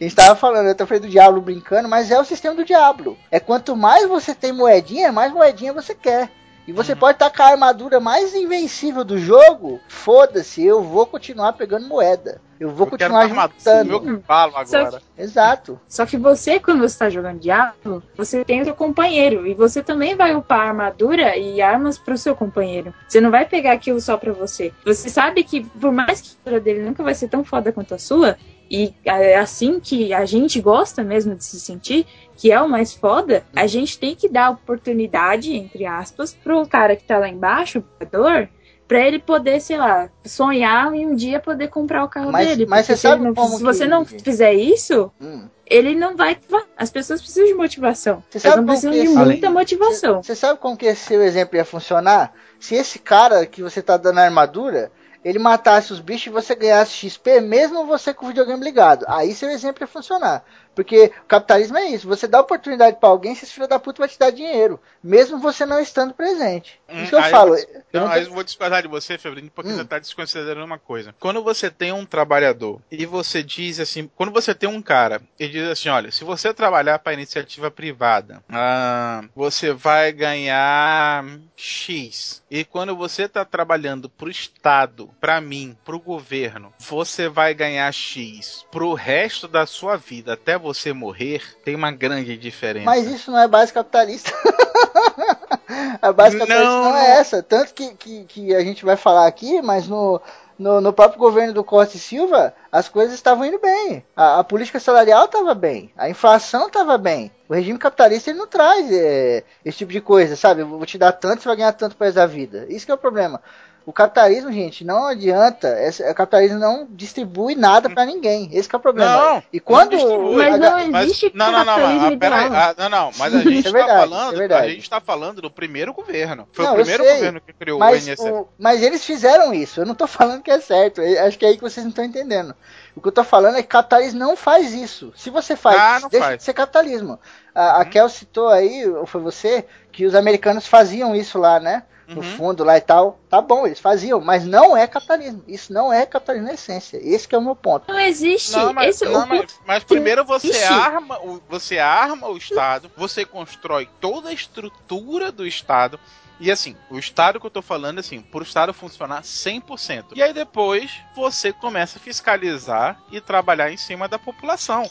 A 0.00 0.04
gente 0.04 0.16
tava 0.16 0.34
falando, 0.34 0.66
eu 0.66 0.74
tô 0.74 0.86
falando 0.86 1.04
do 1.04 1.08
diabo 1.08 1.40
brincando, 1.40 1.88
mas 1.88 2.10
é 2.10 2.18
o 2.18 2.24
sistema 2.24 2.54
do 2.54 2.64
diabo. 2.64 3.16
É 3.30 3.38
quanto 3.38 3.76
mais 3.76 4.08
você 4.08 4.34
tem 4.34 4.52
moedinha, 4.52 5.12
mais 5.12 5.32
moedinha 5.32 5.72
você 5.72 5.94
quer. 5.94 6.30
E 6.66 6.72
você 6.72 6.96
pode 6.96 7.16
estar 7.16 7.28
com 7.28 7.42
a 7.42 7.46
armadura 7.46 8.00
mais 8.00 8.34
invencível 8.34 9.04
do 9.04 9.18
jogo, 9.18 9.78
foda-se, 9.86 10.64
eu 10.64 10.82
vou 10.82 11.04
continuar 11.06 11.52
pegando 11.52 11.86
moeda. 11.86 12.40
Eu 12.58 12.70
vou 12.70 12.86
Eu 12.86 12.90
continuar 12.92 13.24
armadura, 13.24 13.58
juntando. 13.58 14.00
meu 14.00 14.20
cavalo 14.20 14.66
Só 14.66 14.78
agora. 14.78 15.02
Exato. 15.18 15.78
Só 15.86 16.06
que 16.06 16.16
você, 16.16 16.58
quando 16.58 16.80
você 16.80 16.98
tá 16.98 17.10
jogando 17.10 17.40
Diablo, 17.40 18.02
você 18.16 18.42
tem 18.44 18.62
o 18.62 18.64
seu 18.64 18.74
companheiro. 18.74 19.46
E 19.46 19.52
você 19.52 19.82
também 19.82 20.14
vai 20.16 20.34
upar 20.34 20.68
armadura 20.68 21.36
e 21.36 21.60
armas 21.60 21.98
pro 21.98 22.16
seu 22.16 22.34
companheiro. 22.34 22.94
Você 23.06 23.20
não 23.20 23.30
vai 23.30 23.44
pegar 23.44 23.72
aquilo 23.72 24.00
só 24.00 24.16
pra 24.16 24.32
você. 24.32 24.72
Você 24.86 25.10
sabe 25.10 25.44
que, 25.44 25.64
por 25.64 25.92
mais 25.92 26.20
que 26.22 26.28
a 26.28 26.30
história 26.30 26.60
dele 26.60 26.82
nunca 26.82 27.02
vai 27.02 27.14
ser 27.14 27.28
tão 27.28 27.44
foda 27.44 27.72
quanto 27.72 27.94
a 27.94 27.98
sua, 27.98 28.38
e 28.70 28.92
é 29.04 29.36
assim 29.36 29.78
que 29.78 30.12
a 30.12 30.24
gente 30.24 30.60
gosta 30.60 31.02
mesmo 31.02 31.34
de 31.34 31.44
se 31.44 31.60
sentir, 31.60 32.06
que 32.36 32.50
é 32.50 32.60
o 32.60 32.68
mais 32.68 32.92
foda, 32.92 33.44
a 33.54 33.66
gente 33.66 33.98
tem 33.98 34.14
que 34.14 34.28
dar 34.28 34.50
oportunidade, 34.50 35.54
entre 35.54 35.86
aspas, 35.86 36.34
pro 36.34 36.66
cara 36.66 36.96
que 36.96 37.04
tá 37.04 37.18
lá 37.18 37.28
embaixo, 37.28 37.78
o 37.78 38.04
jogador, 38.04 38.48
pra 38.86 39.00
ele 39.00 39.18
poder, 39.18 39.60
sei 39.60 39.78
lá, 39.78 40.10
sonhar 40.24 40.92
em 40.94 41.06
um 41.06 41.14
dia 41.14 41.40
poder 41.40 41.68
comprar 41.68 42.04
o 42.04 42.08
carro 42.08 42.30
Mas- 42.30 42.48
dele. 42.48 42.66
mas 42.66 42.86
você 42.86 42.96
sabe 42.96 43.24
não- 43.24 43.34
como 43.34 43.56
se 43.56 43.62
você 43.62 43.84
que- 43.84 43.90
não 43.90 44.04
fizer 44.04 44.52
isso, 44.52 45.10
Hum. 45.20 45.48
ele 45.66 45.94
não 45.94 46.16
vai. 46.16 46.36
As 46.76 46.90
pessoas 46.90 47.20
precisam 47.22 47.46
de 47.48 47.54
motivação. 47.54 48.22
Você 48.28 48.46
Elas 48.46 48.56
sabe 48.56 48.66
precisam 48.66 48.92
que 48.92 49.02
de 49.02 49.08
muita 49.08 49.50
motivação. 49.50 50.22
Você 50.22 50.34
sabe 50.34 50.58
como 50.60 50.76
que 50.76 50.84
esse 50.86 51.06
seu 51.06 51.22
exemplo 51.22 51.56
ia 51.56 51.64
funcionar? 51.64 52.32
Se 52.60 52.74
esse 52.74 52.98
cara 52.98 53.46
que 53.46 53.62
você 53.62 53.80
tá 53.80 53.96
dando 53.96 54.18
a 54.18 54.22
armadura, 54.24 54.90
ele 55.24 55.38
matasse 55.38 55.92
os 55.92 56.00
bichos 56.00 56.26
e 56.26 56.30
você 56.30 56.54
ganhasse 56.54 56.92
XP, 56.92 57.40
mesmo 57.40 57.86
você 57.86 58.12
com 58.12 58.26
o 58.26 58.28
videogame 58.28 58.62
ligado. 58.62 59.04
Aí 59.08 59.34
seu 59.34 59.50
exemplo 59.50 59.82
ia 59.82 59.88
funcionar. 59.88 60.44
Porque 60.74 61.12
o 61.22 61.26
capitalismo 61.26 61.76
é 61.78 61.86
isso. 61.86 62.08
Você 62.08 62.26
dá 62.26 62.40
oportunidade 62.40 62.98
pra 62.98 63.08
alguém, 63.08 63.32
esse 63.32 63.46
filho 63.46 63.68
da 63.68 63.78
puta 63.78 64.00
vai 64.00 64.08
te 64.08 64.18
dar 64.18 64.30
dinheiro. 64.30 64.80
Mesmo 65.02 65.38
você 65.38 65.64
não 65.64 65.80
estando 65.80 66.14
presente. 66.14 66.80
Isso 66.88 67.10
que 67.10 67.14
eu 67.16 67.20
Hum, 67.20 67.30
falo. 67.30 67.50
vou- 67.50 67.58
eu 67.92 68.00
Não, 68.00 68.08
aí 68.08 68.22
eu 68.24 68.30
vou 68.32 68.42
discordar 68.44 68.82
de 68.82 68.88
você, 68.88 69.16
Febrino, 69.18 69.50
porque 69.54 69.70
Hum. 69.70 69.76
você 69.76 69.84
tá 69.84 69.98
desconsiderando 69.98 70.64
uma 70.64 70.78
coisa. 70.78 71.14
Quando 71.20 71.42
você 71.42 71.70
tem 71.70 71.92
um 71.92 72.04
trabalhador 72.04 72.80
e 72.90 73.06
você 73.06 73.42
diz 73.42 73.78
assim, 73.80 74.10
quando 74.16 74.32
você 74.32 74.54
tem 74.54 74.68
um 74.68 74.82
cara 74.82 75.22
e 75.38 75.48
diz 75.48 75.68
assim, 75.68 75.88
olha, 75.88 76.10
se 76.10 76.24
você 76.24 76.52
trabalhar 76.52 76.98
para 76.98 77.12
iniciativa 77.14 77.70
privada, 77.70 78.42
ah, 78.48 79.22
você 79.34 79.72
vai 79.72 80.12
ganhar 80.12 81.24
X. 81.56 82.42
E 82.50 82.64
quando 82.64 82.94
você 82.96 83.28
tá 83.28 83.44
trabalhando 83.44 84.08
pro 84.08 84.30
Estado, 84.30 85.10
para 85.20 85.40
mim, 85.40 85.76
pro 85.84 85.98
governo, 85.98 86.72
você 86.78 87.28
vai 87.28 87.54
ganhar 87.54 87.92
X 87.92 88.64
pro 88.70 88.94
resto 88.94 89.46
da 89.48 89.66
sua 89.66 89.96
vida, 89.96 90.34
até 90.34 90.58
você 90.64 90.92
morrer, 90.92 91.42
tem 91.62 91.76
uma 91.76 91.92
grande 91.92 92.36
diferença. 92.36 92.86
Mas 92.86 93.06
isso 93.06 93.30
não 93.30 93.38
é 93.38 93.46
base 93.46 93.72
capitalista. 93.72 94.32
a 96.00 96.10
base 96.12 96.38
capitalista 96.38 96.70
não, 96.70 96.84
Não, 96.84 96.96
é 96.96 97.18
essa. 97.18 97.42
Tanto 97.42 97.74
que, 97.74 97.94
que, 97.94 98.24
que 98.24 98.54
a 98.54 98.60
gente 98.60 98.84
vai 98.84 98.96
falar 98.96 99.26
aqui, 99.26 99.60
mas 99.60 99.86
no, 99.86 100.20
no, 100.58 100.80
no 100.80 100.92
próprio 100.92 101.18
governo 101.18 101.52
do 101.52 101.62
Costa 101.62 101.96
e 101.96 102.00
Silva, 102.00 102.54
as 102.72 102.88
coisas 102.88 103.14
estavam 103.14 103.44
indo 103.44 103.58
bem. 103.58 104.04
A, 104.16 104.40
a 104.40 104.44
política 104.44 104.80
salarial 104.80 105.26
estava 105.26 105.54
bem. 105.54 105.92
A 105.96 106.08
inflação 106.08 106.66
estava 106.66 106.96
bem. 106.96 107.30
O 107.48 107.54
regime 107.54 107.78
capitalista 107.78 108.30
ele 108.30 108.38
não 108.38 108.46
traz 108.46 108.90
é, 108.90 109.44
esse 109.64 109.78
tipo 109.78 109.92
de 109.92 110.00
coisa, 110.00 110.34
sabe? 110.34 110.62
Eu 110.62 110.68
vou 110.68 110.86
te 110.86 110.96
dar 110.96 111.12
tanto, 111.12 111.42
você 111.42 111.48
vai 111.48 111.56
ganhar 111.58 111.72
tanto 111.72 111.94
para 111.94 112.10
da 112.10 112.26
vida. 112.26 112.66
Isso 112.70 112.86
que 112.86 112.92
é 112.92 112.94
o 112.94 112.98
problema. 112.98 113.42
O 113.86 113.92
capitalismo, 113.92 114.50
gente, 114.50 114.82
não 114.84 115.04
adianta. 115.06 115.68
esse- 115.82 116.02
o 116.02 116.14
capitalismo 116.14 116.58
não 116.58 116.86
distribui 116.90 117.54
nada 117.54 117.90
para 117.90 118.06
ninguém. 118.06 118.48
Esse 118.52 118.66
que 118.68 118.74
é 118.74 118.78
o 118.78 118.82
problema. 118.82 119.10
Não, 119.34 119.42
e 119.52 119.60
quando 119.60 119.92
não 119.92 119.98
distribui. 119.98 120.36
Mas 120.36 120.58
não 120.60 120.78
existe 121.02 121.30
não, 121.34 121.52
não, 121.52 121.64
não, 121.64 121.78
mas, 121.80 122.18
pera 122.18 122.36
aí, 122.36 122.46
ideal. 122.46 122.62
ah, 122.62 122.74
não, 122.78 122.88
não, 122.88 123.10
mas 123.18 123.34
a 123.34 123.38
gente 123.44 123.58
Isso 123.58 123.76
é 123.76 123.86
tá 123.86 123.86
falando, 123.86 124.42
é 124.42 124.54
a 124.58 124.68
gente 124.68 124.90
tá 124.90 125.00
falando 125.00 125.42
do 125.42 125.50
primeiro 125.50 125.92
governo. 125.92 126.48
Foi 126.52 126.64
Não, 126.64 126.72
o 126.72 126.76
primeiro 126.76 127.04
sei, 127.04 127.12
governo 127.14 127.40
que 127.40 127.52
criou 127.52 127.78
Mas, 127.78 128.06
o 128.06 128.10
INSS. 128.10 128.46
mas 128.58 128.82
eles 128.82 129.04
fizeram 129.04 129.52
isso. 129.52 129.80
Eu 129.80 129.86
não 129.86 129.94
tô 129.94 130.06
falando 130.08 130.42
que 130.42 130.50
é 130.50 130.60
certo. 130.60 131.02
Eu 131.02 131.24
Acho 131.26 131.38
que 131.38 131.44
é 131.44 131.48
aí 131.48 131.56
que 131.56 131.62
vocês 131.62 131.84
não 131.84 131.90
estão 131.90 132.04
entendendo. 132.04 132.54
O 132.96 133.00
que 133.00 133.08
eu 133.08 133.12
tô 133.12 133.24
falando 133.24 133.56
é 133.56 133.62
que 133.62 133.68
capitalismo 133.68 134.20
não 134.20 134.36
faz 134.36 134.72
isso. 134.72 135.12
Se 135.16 135.28
você 135.30 135.56
faz, 135.56 135.76
Ah, 135.80 135.98
não 136.00 136.08
deixa 136.08 136.24
faz. 136.26 136.32
Uhum. 136.34 136.36
de 136.38 136.42
ser 136.44 136.52
capitalismo. 136.54 137.18
A, 137.54 137.80
a 137.80 137.84
Kel 137.84 138.08
citou 138.08 138.48
aí, 138.48 138.88
ou 138.88 139.04
foi 139.06 139.20
você, 139.20 139.66
que 139.90 140.04
os 140.06 140.14
americanos 140.14 140.66
faziam 140.66 141.14
isso 141.14 141.38
lá, 141.38 141.58
né? 141.58 141.82
No 142.06 142.16
Uhum. 142.16 142.36
fundo 142.36 142.62
lá 142.64 142.76
e 142.76 142.82
tal. 142.82 143.18
Tá 143.30 143.40
bom, 143.40 143.66
eles 143.66 143.80
faziam, 143.80 144.20
mas 144.20 144.44
não 144.44 144.76
é 144.76 144.86
capitalismo. 144.86 145.42
Isso 145.48 145.72
não 145.72 145.90
é 145.90 146.04
capitalismo 146.04 146.48
na 146.48 146.54
essência. 146.54 146.98
Esse 147.02 147.26
que 147.26 147.34
é 147.34 147.38
o 147.38 147.42
meu 147.42 147.56
ponto. 147.56 147.90
Não 147.90 147.98
existe. 147.98 148.52
Não, 148.52 148.74
mas, 148.74 148.90
Esse, 148.96 149.04
não, 149.06 149.24
o 149.24 149.26
mas, 149.26 149.40
ponto- 149.40 149.54
mas 149.66 149.84
primeiro 149.84 150.22
você 150.24 150.48
existe. 150.48 150.64
arma, 150.70 151.18
você 151.48 151.78
arma 151.78 152.28
o 152.28 152.36
Estado, 152.36 152.90
você 152.94 153.24
constrói 153.24 153.88
toda 154.02 154.28
a 154.28 154.32
estrutura 154.32 155.32
do 155.32 155.46
Estado. 155.46 155.98
E 156.40 156.50
assim, 156.50 156.76
o 156.90 156.98
Estado 156.98 157.38
que 157.38 157.46
eu 157.46 157.50
tô 157.50 157.62
falando, 157.62 157.98
assim, 158.00 158.20
pro 158.20 158.42
Estado 158.42 158.74
funcionar 158.74 159.22
100%. 159.22 160.16
E 160.16 160.22
aí 160.22 160.32
depois 160.32 161.00
você 161.14 161.52
começa 161.52 161.98
a 161.98 162.00
fiscalizar 162.02 163.00
e 163.10 163.20
trabalhar 163.20 163.70
em 163.70 163.76
cima 163.76 164.08
da 164.08 164.18
população. 164.18 164.90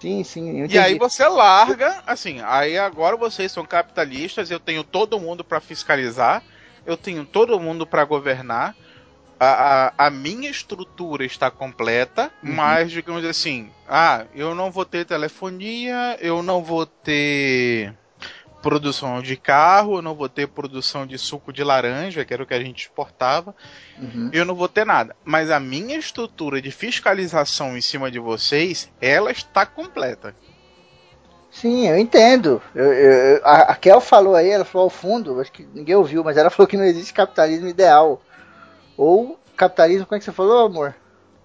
Sim, 0.00 0.22
sim. 0.22 0.66
E 0.68 0.78
aí 0.78 0.94
você 0.98 1.26
larga, 1.26 2.02
assim, 2.06 2.40
aí 2.42 2.78
agora 2.78 3.16
vocês 3.16 3.50
são 3.50 3.64
capitalistas, 3.64 4.50
eu 4.50 4.60
tenho 4.60 4.84
todo 4.84 5.18
mundo 5.18 5.42
pra 5.42 5.60
fiscalizar, 5.60 6.42
eu 6.84 6.96
tenho 6.96 7.24
todo 7.24 7.58
mundo 7.58 7.86
pra 7.86 8.04
governar. 8.04 8.76
A, 9.38 9.92
a, 9.98 10.06
a 10.06 10.10
minha 10.10 10.48
estrutura 10.48 11.24
está 11.24 11.50
completa, 11.50 12.32
Uhum. 12.42 12.54
mas 12.54 12.90
digamos 12.90 13.22
assim, 13.24 13.70
ah, 13.86 14.24
eu 14.34 14.54
não 14.54 14.70
vou 14.70 14.84
ter 14.84 15.04
telefonia, 15.04 16.16
eu 16.20 16.42
não 16.42 16.62
vou 16.62 16.86
ter 16.86 17.92
produção 18.70 19.22
de 19.22 19.36
carro, 19.36 19.96
eu 19.98 20.02
não 20.02 20.14
vou 20.14 20.28
ter 20.28 20.48
produção 20.48 21.06
de 21.06 21.16
suco 21.18 21.52
de 21.52 21.62
laranja, 21.62 22.24
que 22.24 22.34
era 22.34 22.42
o 22.42 22.46
que 22.46 22.54
a 22.54 22.60
gente 22.60 22.82
exportava, 22.82 23.54
Uhum. 23.98 24.28
eu 24.32 24.44
não 24.44 24.54
vou 24.56 24.68
ter 24.68 24.84
nada. 24.84 25.14
Mas 25.24 25.50
a 25.50 25.60
minha 25.60 25.96
estrutura 25.96 26.60
de 26.60 26.70
fiscalização 26.72 27.76
em 27.76 27.80
cima 27.80 28.10
de 28.10 28.18
vocês, 28.18 28.90
ela 29.00 29.30
está 29.30 29.64
completa. 29.64 30.34
Sim, 31.50 31.88
eu 31.88 31.96
entendo. 31.96 32.60
Eu- 32.74 32.92
eu- 32.92 33.40
a, 33.44 33.72
a 33.72 33.74
Kel 33.76 34.00
falou 34.00 34.34
aí, 34.34 34.50
ela 34.50 34.64
falou 34.64 34.84
ao 34.86 34.90
fundo, 34.90 35.40
acho 35.40 35.52
que 35.52 35.66
ninguém 35.72 35.94
ouviu, 35.94 36.22
mas 36.24 36.36
ela 36.36 36.50
falou 36.50 36.66
que 36.68 36.76
não 36.76 36.84
existe 36.84 37.14
capitalismo 37.14 37.68
ideal. 37.68 38.20
Ou 38.96 39.38
capitalismo, 39.56 40.06
como 40.06 40.16
é 40.16 40.18
que 40.18 40.24
você 40.24 40.32
falou, 40.32 40.66
amor? 40.66 40.94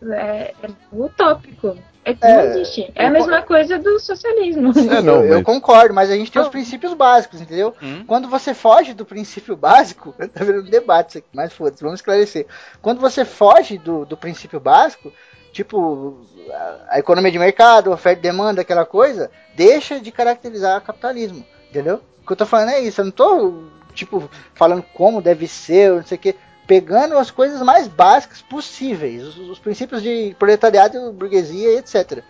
É, 0.04 0.54
é 0.64 0.70
utópico. 0.92 1.78
É 2.04 2.14
que 2.14 2.26
É, 2.26 2.36
não 2.36 2.44
existe. 2.52 2.92
É 2.96 3.06
a 3.06 3.10
mesma 3.10 3.42
coisa 3.44 3.78
do 3.78 4.00
socialismo. 4.00 4.72
É, 4.92 5.02
não, 5.02 5.24
eu, 5.26 5.44
concordo, 5.44 5.94
mas 5.94 6.10
a 6.10 6.16
gente 6.16 6.32
tem 6.32 6.42
os 6.42 6.48
princípios 6.48 6.94
básicos, 6.94 7.42
entendeu? 7.42 7.76
Hum? 7.82 8.04
Quando 8.06 8.28
você 8.28 8.54
foge 8.54 8.94
do 8.94 9.06
princípio 9.06 9.56
básico, 9.56 10.14
tá 10.34 10.44
vendo 10.44 10.62
um 10.62 10.70
debate 10.70 11.10
isso 11.10 11.18
aqui, 11.20 11.28
mas 11.34 11.54
foda-se, 11.54 11.84
vamos 11.84 12.00
esclarecer. 12.00 12.48
Quando 12.82 13.00
você 13.00 13.24
foge 13.24 13.78
do, 13.78 14.06
do 14.06 14.18
princípio 14.18 14.60
básico, 14.60 15.14
tipo 15.52 16.26
a, 16.50 16.96
a 16.96 17.00
economia 17.00 17.32
de 17.32 17.40
mercado, 17.40 17.92
oferta 17.92 18.20
e 18.20 18.24
demanda, 18.24 18.62
aquela 18.62 18.86
coisa, 18.86 19.30
deixa 19.56 20.00
de 20.00 20.12
caracterizar 20.12 20.82
capitalismo, 20.82 21.46
entendeu? 21.70 22.02
O 22.24 22.26
que 22.26 22.34
eu 22.34 22.38
tô 22.38 22.46
falando 22.46 22.70
é 22.70 22.80
isso, 22.80 23.02
eu 23.02 23.06
não 23.06 23.12
tô, 23.12 23.54
tipo, 23.94 24.30
falando 24.56 24.84
como 24.94 25.22
deve 25.22 25.48
ser, 25.48 25.92
não 25.92 26.06
sei 26.06 26.18
o 26.18 26.22
que, 26.22 26.36
pegando 26.72 27.18
as 27.18 27.30
coisas 27.30 27.62
mais 27.62 27.86
básicas 27.86 28.42
possíveis, 28.42 29.24
os, 29.24 29.38
os 29.38 29.60
princípios 29.60 30.02
de 30.02 30.34
proletariado, 30.40 31.12
burguesia 31.12 31.78
etc. 31.78 32.24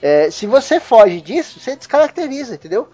É, 0.00 0.30
se 0.30 0.46
você 0.46 0.80
foge 0.80 1.20
disso, 1.20 1.60
você 1.60 1.76
descaracteriza, 1.76 2.54
entendeu? 2.54 2.88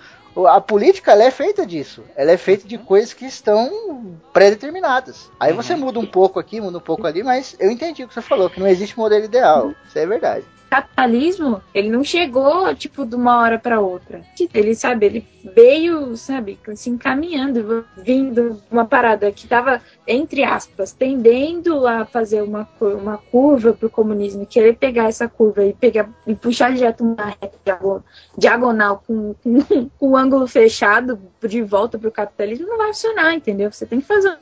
A 0.48 0.60
política 0.60 1.12
é 1.12 1.30
feita 1.30 1.64
disso. 1.64 2.02
Ela 2.16 2.32
é 2.32 2.36
feita 2.36 2.66
de 2.66 2.76
coisas 2.78 3.12
que 3.12 3.26
estão 3.26 4.18
pré-determinadas. 4.32 5.30
Aí 5.38 5.52
você 5.52 5.76
muda 5.76 6.00
um 6.00 6.06
pouco 6.06 6.40
aqui, 6.40 6.60
muda 6.60 6.78
um 6.78 6.80
pouco 6.80 7.06
ali, 7.06 7.22
mas 7.22 7.54
eu 7.60 7.70
entendi 7.70 8.02
o 8.02 8.08
que 8.08 8.14
você 8.14 8.20
falou, 8.20 8.50
que 8.50 8.58
não 8.58 8.66
existe 8.66 8.98
modelo 8.98 9.24
ideal. 9.24 9.72
Isso 9.86 10.00
é 10.00 10.04
verdade. 10.04 10.44
Capitalismo, 10.68 11.62
ele 11.74 11.88
não 11.88 12.04
chegou, 12.04 12.74
tipo, 12.74 13.04
de 13.04 13.14
uma 13.14 13.38
hora 13.38 13.58
para 13.58 13.80
outra. 13.80 14.22
Ele, 14.54 14.74
sabe, 14.74 15.06
ele 15.06 15.26
veio, 15.54 16.16
sabe, 16.16 16.58
se 16.74 16.90
encaminhando, 16.90 17.84
vindo 17.96 18.60
uma 18.70 18.84
parada 18.84 19.30
que 19.32 19.46
tava, 19.46 19.80
entre 20.06 20.44
aspas, 20.44 20.92
tendendo 20.92 21.86
a 21.86 22.04
fazer 22.04 22.42
uma, 22.42 22.68
uma 22.80 23.18
curva 23.18 23.72
pro 23.72 23.90
comunismo, 23.90 24.46
querer 24.46 24.76
pegar 24.76 25.04
essa 25.04 25.28
curva 25.28 25.64
e 25.64 25.72
pegar 25.72 26.08
e 26.26 26.34
puxar 26.34 26.72
direto 26.72 27.02
uma 27.02 27.26
reta 27.40 27.58
diago- 27.64 28.04
diagonal 28.36 29.02
com, 29.06 29.34
com, 29.42 29.88
com 29.98 30.08
o 30.10 30.16
ângulo 30.16 30.46
fechado 30.46 31.18
de 31.42 31.62
volta 31.62 31.98
pro 31.98 32.10
capitalismo, 32.10 32.66
não 32.66 32.78
vai 32.78 32.88
funcionar, 32.88 33.34
entendeu? 33.34 33.72
Você 33.72 33.86
tem 33.86 34.00
que 34.00 34.06
fazer 34.06 34.36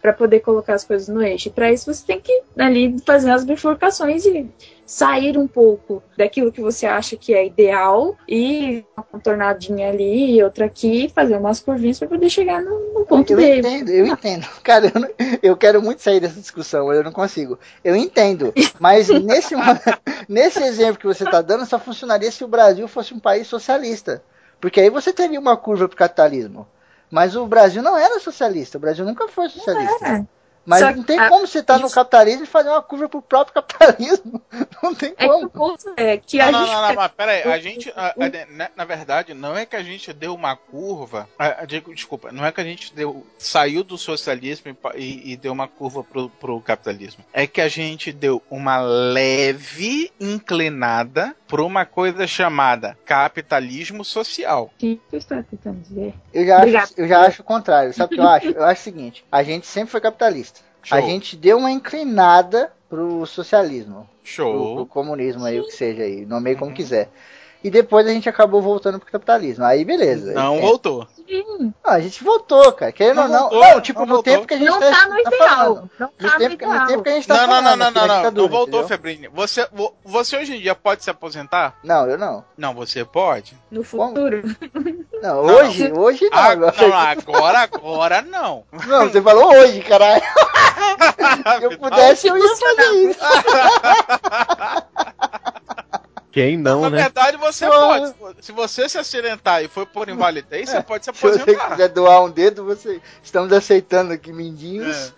para 0.00 0.12
poder 0.12 0.40
colocar 0.40 0.74
as 0.74 0.84
coisas 0.84 1.08
no 1.08 1.22
eixo. 1.22 1.50
Para 1.50 1.72
isso 1.72 1.92
você 1.92 2.04
tem 2.06 2.20
que 2.20 2.42
ali 2.58 2.96
fazer 3.06 3.30
as 3.30 3.44
bifurcações 3.44 4.24
e 4.26 4.48
sair 4.90 5.38
um 5.38 5.46
pouco 5.46 6.02
daquilo 6.16 6.50
que 6.50 6.60
você 6.60 6.84
acha 6.84 7.16
que 7.16 7.32
é 7.32 7.46
ideal 7.46 8.16
e 8.28 8.84
uma 8.96 9.04
contornadinha 9.04 9.88
ali 9.88 10.34
e 10.36 10.42
outra 10.42 10.66
aqui, 10.66 11.08
fazer 11.14 11.36
umas 11.36 11.60
curvinhas 11.60 11.98
para 11.98 12.08
poder 12.08 12.28
chegar 12.28 12.60
no, 12.60 12.92
no 12.94 13.04
ponto 13.06 13.32
Eu 13.32 13.38
dele. 13.38 13.58
entendo, 13.58 13.88
eu 13.90 14.06
entendo. 14.06 14.46
Cara, 14.64 14.90
eu, 14.92 15.00
não- 15.00 15.08
eu 15.42 15.56
quero 15.56 15.80
muito 15.80 16.02
sair 16.02 16.18
dessa 16.18 16.40
discussão, 16.40 16.88
mas 16.88 16.96
eu 16.96 17.04
não 17.04 17.12
consigo. 17.12 17.56
Eu 17.84 17.94
entendo, 17.94 18.52
mas 18.80 19.08
nesse, 19.22 19.54
nesse 20.28 20.62
exemplo 20.62 20.98
que 20.98 21.06
você 21.06 21.22
está 21.24 21.40
dando, 21.40 21.64
só 21.66 21.78
funcionaria 21.78 22.30
se 22.32 22.42
o 22.42 22.48
Brasil 22.48 22.88
fosse 22.88 23.14
um 23.14 23.20
país 23.20 23.46
socialista. 23.46 24.22
Porque 24.60 24.80
aí 24.80 24.90
você 24.90 25.12
teria 25.12 25.38
uma 25.40 25.56
curva 25.56 25.88
para 25.88 25.94
o 25.94 25.98
capitalismo. 25.98 26.66
Mas 27.10 27.34
o 27.36 27.46
Brasil 27.46 27.82
não 27.82 27.96
era 27.96 28.20
socialista, 28.20 28.76
o 28.76 28.80
Brasil 28.80 29.04
nunca 29.04 29.28
foi 29.28 29.48
socialista. 29.48 30.26
É. 30.60 30.70
Mas 30.70 30.80
Só 30.80 30.86
não 30.86 30.94
que 30.94 31.04
tem 31.04 31.18
a- 31.18 31.28
como 31.28 31.46
você 31.46 31.58
estar 31.60 31.78
no 31.78 31.86
isso- 31.86 31.94
capitalismo 31.94 32.44
e 32.44 32.46
fazer 32.46 32.68
uma 32.68 32.82
curva 32.82 33.08
pro 33.08 33.22
próprio 33.22 33.54
capitalismo. 33.54 34.40
Não 34.82 34.94
tem 34.94 35.10
É 35.10 35.12
que 35.14 35.26
como. 35.28 35.46
o 35.46 35.50
ponto 35.50 35.92
é 35.96 36.16
que 36.16 36.38
Não, 36.38 36.46
a 36.48 36.52
não, 36.52 36.60
gente 36.60 36.72
não, 36.74 36.88
não, 36.88 36.94
mas 36.94 37.12
peraí, 37.12 37.42
a 37.42 37.58
gente, 37.58 37.90
a- 37.94 38.08
a- 38.18 38.46
na, 38.50 38.70
na 38.76 38.84
verdade, 38.84 39.34
não 39.34 39.56
é 39.56 39.66
que 39.66 39.76
a 39.76 39.82
gente 39.82 40.10
deu 40.12 40.34
uma 40.34 40.56
curva, 40.56 41.28
a- 41.38 41.64
desculpa, 41.66 42.30
não 42.32 42.44
é 42.46 42.50
que 42.52 42.60
a 42.60 42.64
gente 42.64 42.94
deu, 42.94 43.26
saiu 43.38 43.82
do 43.84 43.98
socialismo 43.98 44.70
e 44.70 45.00
e, 45.00 45.32
e 45.32 45.36
deu 45.36 45.52
uma 45.52 45.68
curva 45.68 46.02
pro, 46.04 46.28
pro 46.30 46.60
capitalismo. 46.60 47.24
É 47.32 47.46
que 47.46 47.60
a 47.60 47.68
gente 47.68 48.10
deu 48.12 48.42
uma 48.50 48.78
leve 48.80 50.10
inclinada 50.18 51.34
pra 51.50 51.62
uma 51.64 51.84
coisa 51.84 52.26
chamada 52.26 52.96
capitalismo 53.04 54.04
social. 54.04 54.70
O 54.74 54.78
que 54.78 55.00
você 55.10 55.16
está 55.16 55.42
tentando 55.42 55.80
dizer? 55.80 56.14
Eu 56.32 56.46
já, 56.46 56.82
acho, 56.82 56.94
eu 56.96 57.08
já 57.08 57.20
acho 57.26 57.42
o 57.42 57.44
contrário. 57.44 57.92
Sabe 57.92 58.14
o 58.14 58.16
que 58.16 58.22
eu 58.22 58.28
acho? 58.28 58.48
Eu 58.48 58.64
acho 58.64 58.80
o 58.80 58.84
seguinte: 58.84 59.24
a 59.30 59.42
gente 59.42 59.66
sempre 59.66 59.90
foi 59.90 60.00
capitalista. 60.00 60.60
A 60.90 61.00
Show. 61.00 61.08
gente 61.08 61.36
deu 61.36 61.58
uma 61.58 61.70
inclinada 61.70 62.72
pro 62.88 63.26
socialismo. 63.26 63.94
Pro, 63.94 64.04
pro 64.04 64.24
Show. 64.24 64.86
comunismo 64.86 65.44
aí, 65.44 65.60
o 65.60 65.64
que 65.64 65.72
seja 65.72 66.04
aí. 66.04 66.24
Nomeie 66.24 66.56
como 66.56 66.72
quiser. 66.72 67.10
E 67.62 67.70
depois 67.70 68.06
a 68.06 68.10
gente 68.10 68.28
acabou 68.28 68.62
voltando 68.62 68.98
pro 68.98 69.10
capitalismo. 69.12 69.64
Aí 69.64 69.84
beleza. 69.84 70.32
Não 70.32 70.56
É. 70.56 70.60
voltou. 70.60 71.06
Sim, 71.28 71.72
Ah, 71.84 71.92
a 71.94 72.00
gente 72.00 72.24
voltou, 72.24 72.72
cara. 72.72 72.90
Querendo 72.90 73.16
Não 73.16 73.24
ou 73.24 73.28
não. 73.28 73.40
voltou, 73.50 73.60
não, 73.60 73.80
tipo, 73.80 74.00
não 74.00 74.06
no 74.06 74.14
voltou. 74.14 74.32
tempo 74.34 74.46
que 74.46 74.54
a 74.54 74.58
gente 74.58 74.68
não 74.68 74.80
tá, 74.80 74.90
tá 74.90 75.06
no 75.08 75.14
tá 75.14 75.20
ideal. 75.20 75.38
falando. 75.48 75.90
Não 75.98 76.06
No 76.08 76.28
tá 76.28 76.32
no 76.34 76.38
tempo, 76.38 76.56
que- 76.56 76.66
no 76.66 76.72
ideal. 76.72 76.86
tempo 76.88 77.02
que 77.02 77.08
a 77.08 77.12
gente 77.12 77.28
tá 77.28 77.34
Não, 77.34 77.40
não, 77.40 77.48
falando. 77.48 77.64
não, 77.64 77.76
não, 77.76 77.90
não, 77.92 78.06
não, 78.08 78.16
ditadura, 78.16 78.42
não 78.42 78.48
voltou? 78.48 78.88
Febrinho. 78.88 79.30
Você, 79.34 79.68
vo- 79.72 79.94
você 80.04 80.36
hoje 80.38 80.56
em 80.56 80.60
dia 80.60 80.74
pode 80.74 81.04
se 81.04 81.10
aposentar? 81.10 81.76
Não, 81.84 82.06
eu 82.08 82.18
não. 82.18 82.44
Não, 82.56 82.74
você 82.74 83.04
pode. 83.04 83.56
No 83.70 83.84
futuro. 83.84 84.42
Não, 85.22 85.44
Não, 85.44 85.54
hoje, 85.54 85.92
hoje 85.92 86.28
não. 86.30 86.38
Ah, 86.38 86.56
meu 86.56 86.72
não, 86.88 86.96
agora, 86.96 87.58
agora 87.60 88.22
não. 88.22 88.64
Não, 88.86 89.08
você 89.08 89.20
falou 89.22 89.52
hoje, 89.54 89.80
caralho. 89.82 90.22
Se 91.60 91.64
eu 91.64 91.78
pudesse, 91.78 92.26
eu 92.28 92.36
ia 92.38 92.56
fazer 92.56 92.90
isso. 93.10 93.20
Quem 96.32 96.56
não, 96.56 96.82
Na 96.82 96.90
né? 96.90 97.02
verdade, 97.02 97.36
você 97.36 97.66
Porra. 97.66 98.12
pode. 98.12 98.44
Se 98.44 98.52
você 98.52 98.88
se 98.88 98.98
acidentar 98.98 99.64
e 99.64 99.68
for 99.68 99.84
por 99.86 100.08
invalidez, 100.08 100.68
você 100.70 100.82
pode 100.82 101.04
se 101.04 101.12
Se 101.12 101.20
você 101.20 101.40
aposentar. 101.40 101.70
quiser 101.70 101.88
doar 101.88 102.22
um 102.24 102.30
dedo, 102.30 102.64
você 102.64 103.00
estamos 103.22 103.52
aceitando 103.52 104.12
aqui 104.12 104.32
mindinhos. 104.32 105.12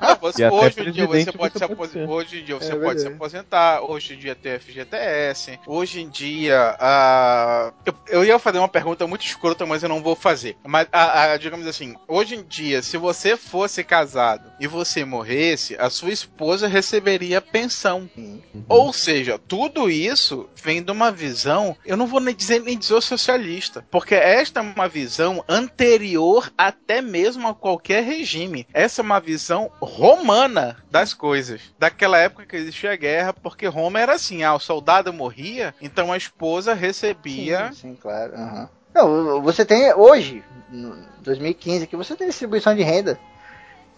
Não, 0.00 0.16
você- 0.20 0.46
hoje 0.48 0.80
em 0.80 0.90
dia 0.92 1.06
você 1.06 1.32
pode 1.32 1.52
você 1.52 1.58
se 1.58 1.66
pode 1.66 1.72
aposentar. 1.72 2.10
Hoje 2.12 2.40
em 2.40 2.44
dia 2.44 2.54
você 2.56 2.72
É 2.72 2.76
pode 2.76 3.00
se 3.00 3.06
aposentar. 3.08 3.82
Hoje 3.82 4.14
em 4.14 4.18
dia 4.18 4.34
tem 4.34 4.52
FGTS. 4.52 5.58
Hoje 5.66 6.00
em 6.00 6.08
dia. 6.08 6.76
ah, 6.78 7.72
eu, 7.84 7.94
eu 8.08 8.24
ia 8.24 8.38
fazer 8.38 8.58
uma 8.58 8.68
pergunta 8.68 9.06
muito 9.06 9.24
escrota, 9.26 9.66
mas 9.66 9.82
eu 9.82 9.88
não 9.88 10.02
vou 10.02 10.14
fazer. 10.14 10.56
Mas, 10.64 10.86
ah, 10.92 11.32
ah, 11.32 11.36
digamos 11.36 11.66
assim, 11.66 11.94
hoje 12.08 12.36
em 12.36 12.42
dia, 12.42 12.82
se 12.82 12.96
você 12.96 13.36
fosse 13.36 13.82
casado 13.84 14.50
e 14.60 14.66
você 14.66 15.04
morresse, 15.04 15.76
a 15.78 15.90
sua 15.90 16.10
esposa 16.12 16.68
receberia 16.68 17.40
pensão. 17.40 18.08
Sim. 18.14 18.42
Ou 18.68 18.92
seja, 18.92 19.38
tudo 19.38 19.90
isso 19.90 20.48
vem 20.54 20.82
de 20.82 20.90
uma 20.90 21.10
visão, 21.10 21.76
eu 21.84 21.96
não 21.96 22.06
vou 22.06 22.20
nem 22.20 22.34
dizer 22.34 22.60
nem 22.62 22.78
dizer 22.78 23.00
socialista, 23.02 23.84
porque 23.90 24.14
esta 24.14 24.60
é 24.60 24.62
uma 24.62 24.88
visão 24.88 25.44
anterior 25.48 26.50
até 26.56 27.00
mesmo 27.02 27.46
a 27.48 27.54
qualquer 27.54 28.02
regime. 28.04 28.66
Essa 28.72 29.02
é 29.02 29.04
uma 29.06 29.20
visão 29.20 29.70
romana 29.80 30.76
das 30.90 31.14
coisas. 31.14 31.60
Daquela 31.78 32.18
época 32.18 32.44
que 32.44 32.56
existia 32.56 32.92
a 32.92 32.96
guerra, 32.96 33.32
porque 33.32 33.66
Roma 33.66 33.98
era 34.00 34.14
assim, 34.14 34.42
ah, 34.42 34.54
o 34.54 34.58
soldado 34.60 35.12
morria, 35.12 35.74
então 35.80 36.12
a 36.12 36.16
esposa 36.16 36.74
recebia 36.74 37.68
Sim, 37.72 37.74
sim, 37.92 37.94
claro. 38.00 38.34
aham. 38.34 38.68
Não, 38.94 39.42
você 39.42 39.64
tem 39.64 39.92
hoje, 39.94 40.42
no 40.70 40.96
2015, 41.20 41.86
que 41.86 41.96
você 41.96 42.16
tem 42.16 42.26
distribuição 42.28 42.74
de 42.74 42.82
renda. 42.82 43.18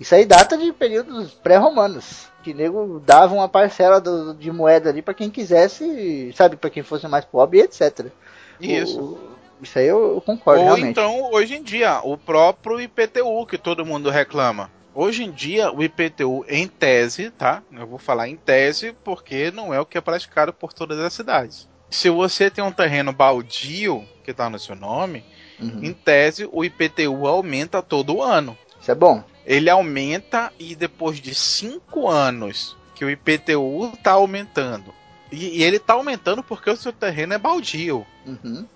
Isso 0.00 0.14
aí 0.14 0.24
data 0.26 0.56
de 0.56 0.72
períodos 0.72 1.32
pré-romanos. 1.34 2.28
Que 2.42 2.52
nego 2.54 3.00
dava 3.04 3.34
uma 3.34 3.48
parcela 3.48 4.00
do- 4.00 4.32
de 4.34 4.50
moeda 4.50 4.90
ali 4.90 5.02
pra 5.02 5.14
quem 5.14 5.28
quisesse, 5.30 6.32
sabe, 6.36 6.56
pra 6.56 6.70
quem 6.70 6.82
fosse 6.82 7.06
mais 7.08 7.24
pobre, 7.24 7.60
etc. 7.60 8.06
isso. 8.60 9.00
O- 9.00 9.38
isso 9.60 9.78
aí 9.78 9.86
eu, 9.86 10.14
eu 10.14 10.20
concordo, 10.20 10.60
Ou 10.60 10.66
realmente. 10.66 10.90
então, 10.90 11.30
hoje 11.32 11.56
em 11.56 11.62
dia, 11.62 12.00
o 12.04 12.16
próprio 12.16 12.80
IPTU 12.80 13.44
que 13.46 13.58
todo 13.58 13.84
mundo 13.84 14.08
reclama. 14.10 14.70
Hoje 15.00 15.22
em 15.22 15.30
dia, 15.30 15.70
o 15.70 15.80
IPTU, 15.80 16.44
em 16.48 16.66
tese, 16.66 17.30
tá? 17.30 17.62
Eu 17.70 17.86
vou 17.86 18.00
falar 18.00 18.28
em 18.28 18.34
tese 18.34 18.96
porque 19.04 19.48
não 19.52 19.72
é 19.72 19.78
o 19.78 19.86
que 19.86 19.96
é 19.96 20.00
praticado 20.00 20.52
por 20.52 20.72
todas 20.72 20.98
as 20.98 21.12
cidades. 21.12 21.68
Se 21.88 22.10
você 22.10 22.50
tem 22.50 22.64
um 22.64 22.72
terreno 22.72 23.12
baldio, 23.12 24.04
que 24.24 24.34
tá 24.34 24.50
no 24.50 24.58
seu 24.58 24.74
nome, 24.74 25.24
Uhum. 25.60 25.84
em 25.84 25.92
tese, 25.92 26.48
o 26.50 26.64
IPTU 26.64 27.28
aumenta 27.28 27.80
todo 27.80 28.20
ano. 28.20 28.58
Isso 28.80 28.90
é 28.90 28.94
bom. 28.96 29.22
Ele 29.46 29.70
aumenta 29.70 30.52
e 30.58 30.74
depois 30.74 31.20
de 31.20 31.32
cinco 31.32 32.08
anos 32.08 32.76
que 32.96 33.04
o 33.04 33.10
IPTU 33.10 33.92
tá 34.02 34.10
aumentando. 34.12 34.92
E, 35.30 35.58
e 35.60 35.62
ele 35.62 35.78
tá 35.78 35.92
aumentando 35.92 36.42
porque 36.42 36.70
o 36.70 36.76
seu 36.76 36.92
terreno 36.92 37.34
é 37.34 37.38
baldio 37.38 38.04
Uhum. 38.26 38.66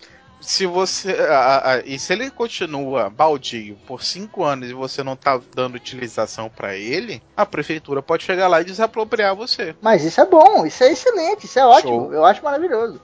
Se 0.42 0.66
você. 0.66 1.12
a- 1.12 1.72
a- 1.74 1.78
e 1.86 1.98
se 1.98 2.12
ele 2.12 2.30
continua 2.30 3.08
baldio 3.08 3.76
por 3.86 4.02
cinco 4.02 4.44
anos 4.44 4.68
e 4.68 4.74
você 4.74 5.02
não 5.02 5.16
tá 5.16 5.40
dando 5.54 5.76
utilização 5.76 6.50
para 6.50 6.74
ele, 6.76 7.22
a 7.36 7.46
prefeitura 7.46 8.02
pode 8.02 8.24
chegar 8.24 8.48
lá 8.48 8.60
e 8.60 8.64
desapropriar 8.64 9.34
você. 9.34 9.74
Mas 9.80 10.04
isso 10.04 10.20
é 10.20 10.26
bom, 10.26 10.66
isso 10.66 10.82
é 10.84 10.92
excelente, 10.92 11.46
isso 11.46 11.58
é 11.58 11.64
ótimo. 11.64 11.92
Show. 12.06 12.12
Eu 12.12 12.24
acho 12.24 12.42
maravilhoso. 12.44 13.00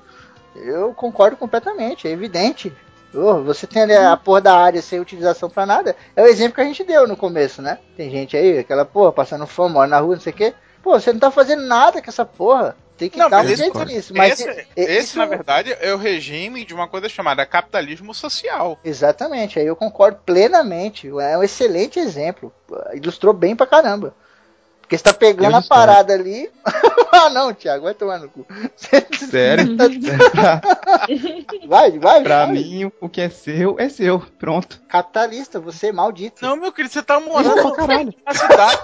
Eu 0.56 0.92
concordo 0.92 1.36
completamente, 1.36 2.06
é 2.08 2.10
evidente. 2.10 2.72
Ô, 3.14 3.42
você 3.42 3.66
tem 3.66 3.82
ali 3.82 3.94
a 3.94 4.16
porra 4.16 4.40
da 4.42 4.56
área 4.58 4.82
sem 4.82 5.00
utilização 5.00 5.48
pra 5.48 5.64
nada. 5.64 5.96
É 6.14 6.22
o 6.22 6.26
exemplo 6.26 6.56
que 6.56 6.60
a 6.60 6.64
gente 6.64 6.84
deu 6.84 7.06
no 7.06 7.16
começo, 7.16 7.62
né? 7.62 7.78
Tem 7.96 8.10
gente 8.10 8.36
aí, 8.36 8.58
aquela 8.58 8.84
porra, 8.84 9.12
passando 9.12 9.46
fome, 9.46 9.74
mora 9.74 9.88
na 9.88 9.98
rua, 10.00 10.16
não 10.16 10.20
sei 10.20 10.32
o 10.32 10.36
quê. 10.36 10.54
Pô, 10.82 10.98
você 10.98 11.12
não 11.12 11.20
tá 11.20 11.30
fazendo 11.30 11.62
nada 11.62 12.02
com 12.02 12.10
essa 12.10 12.24
porra. 12.24 12.76
Tem 12.98 13.08
que 13.08 13.16
Não, 13.16 13.30
dar 13.30 13.42
um 13.42 13.44
esse- 13.44 13.56
jeito 13.56 13.84
nisso. 13.84 14.12
Mas 14.14 14.40
esse, 14.40 14.50
e- 14.76 14.80
esse, 14.82 14.98
isso- 15.00 15.18
na 15.18 15.24
verdade, 15.24 15.74
é 15.80 15.94
o 15.94 15.96
regime 15.96 16.64
de 16.64 16.74
uma 16.74 16.88
coisa 16.88 17.08
chamada 17.08 17.46
capitalismo 17.46 18.12
social. 18.12 18.76
Exatamente, 18.84 19.58
aí 19.58 19.66
eu 19.66 19.76
concordo 19.76 20.18
plenamente. 20.26 21.08
É 21.08 21.38
um 21.38 21.42
excelente 21.42 21.98
exemplo. 22.00 22.52
Ilustrou 22.92 23.32
bem 23.32 23.54
pra 23.54 23.66
caramba. 23.66 24.14
Porque 24.80 24.96
você 24.96 25.04
tá 25.04 25.12
pegando 25.12 25.54
a 25.54 25.60
parada 25.62 26.14
ali. 26.14 26.50
ah, 27.12 27.28
não, 27.28 27.52
Thiago, 27.52 27.84
vai 27.84 27.92
tomar 27.94 28.18
no 28.20 28.28
cu. 28.30 28.46
Sério? 29.30 29.76
Vai, 31.68 31.98
vai, 31.98 32.22
pra 32.22 32.44
vai. 32.46 32.54
mim, 32.54 32.90
o 33.00 33.08
que 33.08 33.20
é 33.20 33.28
seu 33.28 33.78
é 33.78 33.88
seu. 33.88 34.18
Pronto. 34.38 34.80
Capitalista, 34.88 35.60
você 35.60 35.88
é 35.88 35.92
maldito. 35.92 36.42
Não, 36.44 36.56
meu 36.56 36.72
querido, 36.72 36.92
você 36.92 37.02
tá 37.02 37.20
morando 37.20 37.72
caralho. 37.74 38.14
na 38.26 38.34
cidade, 38.34 38.80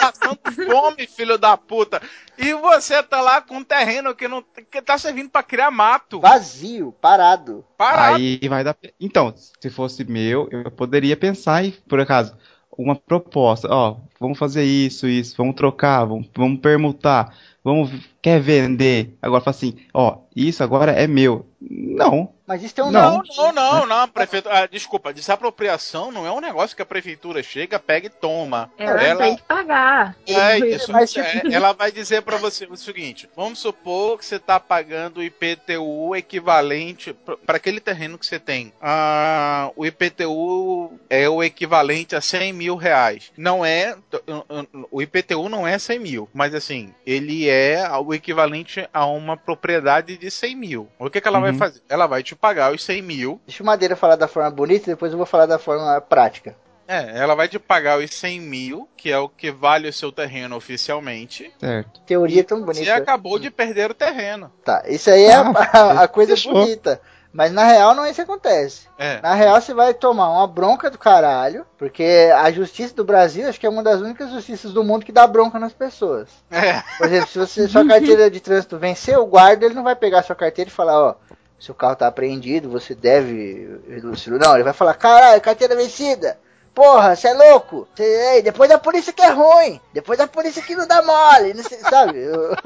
passando 0.00 0.38
fome, 0.54 1.06
filho 1.06 1.36
da 1.36 1.56
puta. 1.56 2.00
E 2.38 2.54
você 2.54 3.02
tá 3.02 3.20
lá 3.20 3.40
com 3.40 3.58
um 3.58 3.64
terreno 3.64 4.14
que 4.14 4.26
não 4.26 4.42
que 4.70 4.80
tá 4.80 4.96
servindo 4.96 5.28
pra 5.28 5.42
criar 5.42 5.70
mato. 5.70 6.20
Vazio, 6.20 6.92
parado. 7.00 7.64
Parado. 7.76 8.16
Aí 8.16 8.40
vai 8.48 8.64
dar. 8.64 8.76
Então, 8.98 9.34
se 9.36 9.70
fosse 9.70 10.04
meu, 10.04 10.48
eu 10.50 10.70
poderia 10.70 11.16
pensar 11.16 11.64
e, 11.64 11.72
por 11.72 12.00
acaso, 12.00 12.34
uma 12.76 12.96
proposta, 12.96 13.68
ó, 13.70 13.96
vamos 14.18 14.38
fazer 14.38 14.64
isso, 14.64 15.06
isso, 15.06 15.34
vamos 15.36 15.54
trocar, 15.54 16.04
vamos, 16.04 16.28
vamos 16.34 16.60
permutar, 16.60 17.36
vamos 17.62 17.90
quer 18.22 18.40
vender. 18.40 19.16
Agora 19.20 19.42
fala 19.42 19.54
assim, 19.56 19.76
ó, 19.92 20.18
isso 20.34 20.64
agora 20.64 20.92
é 20.92 21.06
meu. 21.06 21.46
Não. 21.60 22.32
Mas 22.50 22.64
isso 22.64 22.74
tem 22.74 22.84
um 22.84 22.90
Não, 22.90 23.12
nome. 23.18 23.28
não, 23.36 23.52
não, 23.52 23.86
não. 23.86 24.08
Prefeito, 24.08 24.48
ah, 24.50 24.66
desculpa, 24.66 25.14
desapropriação 25.14 26.10
não 26.10 26.26
é 26.26 26.32
um 26.32 26.40
negócio 26.40 26.74
que 26.74 26.82
a 26.82 26.86
prefeitura 26.86 27.44
chega, 27.44 27.78
pega 27.78 28.08
e 28.08 28.10
toma. 28.10 28.72
Ela, 28.76 29.22
tem 29.22 29.36
que 29.36 29.42
pagar. 29.44 30.16
É 30.26 30.58
isso. 30.58 30.90
mas, 30.90 31.14
é, 31.16 31.22
tipo- 31.22 31.52
ela 31.54 31.72
vai 31.72 31.92
dizer 31.92 32.22
pra 32.22 32.38
você 32.38 32.64
o 32.66 32.76
seguinte: 32.76 33.30
vamos 33.36 33.60
supor 33.60 34.18
que 34.18 34.24
você 34.26 34.36
tá 34.36 34.58
pagando 34.58 35.18
o 35.18 35.22
IPTU 35.22 36.16
equivalente 36.16 37.12
para 37.46 37.56
aquele 37.56 37.78
terreno 37.78 38.18
que 38.18 38.26
você 38.26 38.40
tem. 38.40 38.72
Ah, 38.82 39.70
o 39.76 39.86
IPTU 39.86 40.98
é 41.08 41.28
o 41.28 41.44
equivalente 41.44 42.16
a 42.16 42.20
100 42.20 42.52
mil 42.52 42.74
reais. 42.74 43.30
Não 43.36 43.64
é. 43.64 43.96
O 44.90 45.00
IPTU 45.00 45.48
não 45.48 45.68
é 45.68 45.78
100 45.78 46.00
mil, 46.00 46.28
mas 46.34 46.52
assim, 46.52 46.92
ele 47.06 47.48
é 47.48 47.88
o 47.98 48.12
equivalente 48.12 48.88
a 48.92 49.06
uma 49.06 49.36
propriedade 49.36 50.16
de 50.16 50.28
100 50.32 50.56
mil. 50.56 50.88
O 50.98 51.08
que, 51.08 51.20
que 51.20 51.28
ela 51.28 51.38
vai 51.38 51.52
Uhum. 51.52 51.58
fazer? 51.58 51.80
Ela 51.88 52.08
vai 52.08 52.24
te 52.24 52.34
pagar 52.40 52.72
os 52.72 52.82
100 52.84 53.02
mil. 53.02 53.40
Deixa 53.46 53.62
o 53.62 53.66
Madeira 53.66 53.94
falar 53.96 54.16
da 54.16 54.28
forma 54.28 54.50
bonita 54.50 54.84
e 54.90 54.94
depois 54.94 55.12
eu 55.12 55.18
vou 55.18 55.26
falar 55.26 55.46
da 55.46 55.58
forma 55.58 56.00
prática. 56.00 56.56
É, 56.88 57.18
ela 57.20 57.36
vai 57.36 57.46
te 57.46 57.56
pagar 57.58 57.98
os 58.00 58.12
100 58.12 58.40
mil, 58.40 58.88
que 58.96 59.12
é 59.12 59.18
o 59.18 59.28
que 59.28 59.50
vale 59.52 59.88
o 59.88 59.92
seu 59.92 60.10
terreno 60.10 60.56
oficialmente. 60.56 61.52
Certo. 61.60 62.00
Teoria 62.00 62.42
tão 62.42 62.58
Você 62.64 62.80
bonita. 62.80 62.96
acabou 62.96 63.38
de 63.38 63.50
perder 63.50 63.90
o 63.90 63.94
terreno. 63.94 64.50
Tá, 64.64 64.82
isso 64.88 65.08
aí 65.08 65.22
é 65.24 65.34
a- 65.34 65.50
a, 65.72 66.02
a 66.02 66.08
coisa 66.08 66.32
fechou. 66.34 66.52
bonita. 66.52 67.00
Mas 67.32 67.52
na 67.52 67.62
real 67.62 67.94
não 67.94 68.04
é 68.04 68.08
isso 68.10 68.16
que 68.16 68.22
acontece. 68.28 68.88
É. 68.98 69.20
Na 69.20 69.34
real 69.34 69.60
você 69.60 69.72
vai 69.72 69.94
tomar 69.94 70.30
uma 70.30 70.48
bronca 70.48 70.90
do 70.90 70.98
caralho, 70.98 71.64
porque 71.78 72.28
a 72.34 72.50
justiça 72.50 72.92
do 72.92 73.04
Brasil 73.04 73.48
acho 73.48 73.60
que 73.60 73.66
é 73.66 73.70
uma 73.70 73.84
das 73.84 74.00
únicas 74.00 74.32
justiças 74.32 74.72
do 74.72 74.82
mundo 74.82 75.04
que 75.06 75.12
dá 75.12 75.28
bronca 75.28 75.56
nas 75.60 75.72
pessoas. 75.72 76.28
É. 76.50 76.82
Por 76.98 77.06
exemplo, 77.06 77.28
se 77.28 77.38
você, 77.38 77.68
sua 77.68 77.86
carteira 77.86 78.28
de 78.28 78.40
trânsito 78.40 78.76
vencer, 78.80 79.16
o 79.16 79.26
guarda 79.26 79.64
ele 79.64 79.76
não 79.76 79.84
vai 79.84 79.94
pegar 79.94 80.24
sua 80.24 80.34
carteira 80.34 80.68
e 80.68 80.72
falar, 80.74 81.00
ó, 81.00 81.14
seu 81.60 81.74
carro 81.74 81.94
tá 81.96 82.06
apreendido, 82.06 82.68
você 82.70 82.94
deve. 82.94 83.80
Não, 84.40 84.54
ele 84.54 84.64
vai 84.64 84.72
falar, 84.72 84.94
caralho, 84.94 85.40
carteira 85.40 85.76
vencida! 85.76 86.38
Porra, 86.74 87.14
você 87.16 87.28
é 87.28 87.34
louco! 87.34 87.86
Cê, 87.96 88.40
depois 88.42 88.70
da 88.70 88.78
polícia 88.78 89.12
que 89.12 89.20
é 89.22 89.28
ruim! 89.30 89.80
Depois 89.92 90.16
da 90.18 90.26
polícia 90.26 90.62
que 90.62 90.74
não 90.76 90.86
dá 90.86 91.02
mole! 91.02 91.52
Não 91.52 91.62
sei, 91.64 91.78
sabe? 91.80 92.18
Eu- 92.22 92.56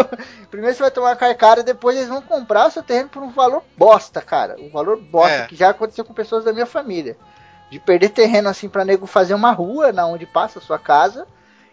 Primeiro 0.50 0.74
você 0.76 0.82
vai 0.82 0.90
tomar 0.90 1.08
uma 1.10 1.16
carcada, 1.16 1.62
depois 1.62 1.96
eles 1.96 2.08
vão 2.08 2.22
comprar 2.22 2.68
o 2.68 2.70
seu 2.70 2.82
terreno 2.82 3.08
por 3.08 3.22
um 3.22 3.30
valor 3.30 3.62
bosta, 3.76 4.22
cara. 4.22 4.56
Um 4.58 4.70
valor 4.70 4.96
bosta, 5.00 5.32
É. 5.34 5.46
que 5.46 5.56
já 5.56 5.70
aconteceu 5.70 6.04
com 6.04 6.14
pessoas 6.14 6.44
da 6.44 6.52
minha 6.52 6.66
família. 6.66 7.16
De 7.70 7.78
perder 7.78 8.10
terreno 8.10 8.48
assim 8.48 8.68
pra 8.68 8.84
nego 8.84 9.06
fazer 9.06 9.34
uma 9.34 9.50
rua 9.52 9.92
na 9.92 10.06
onde 10.06 10.24
passa 10.24 10.58
a 10.58 10.62
sua 10.62 10.78
casa. 10.78 11.26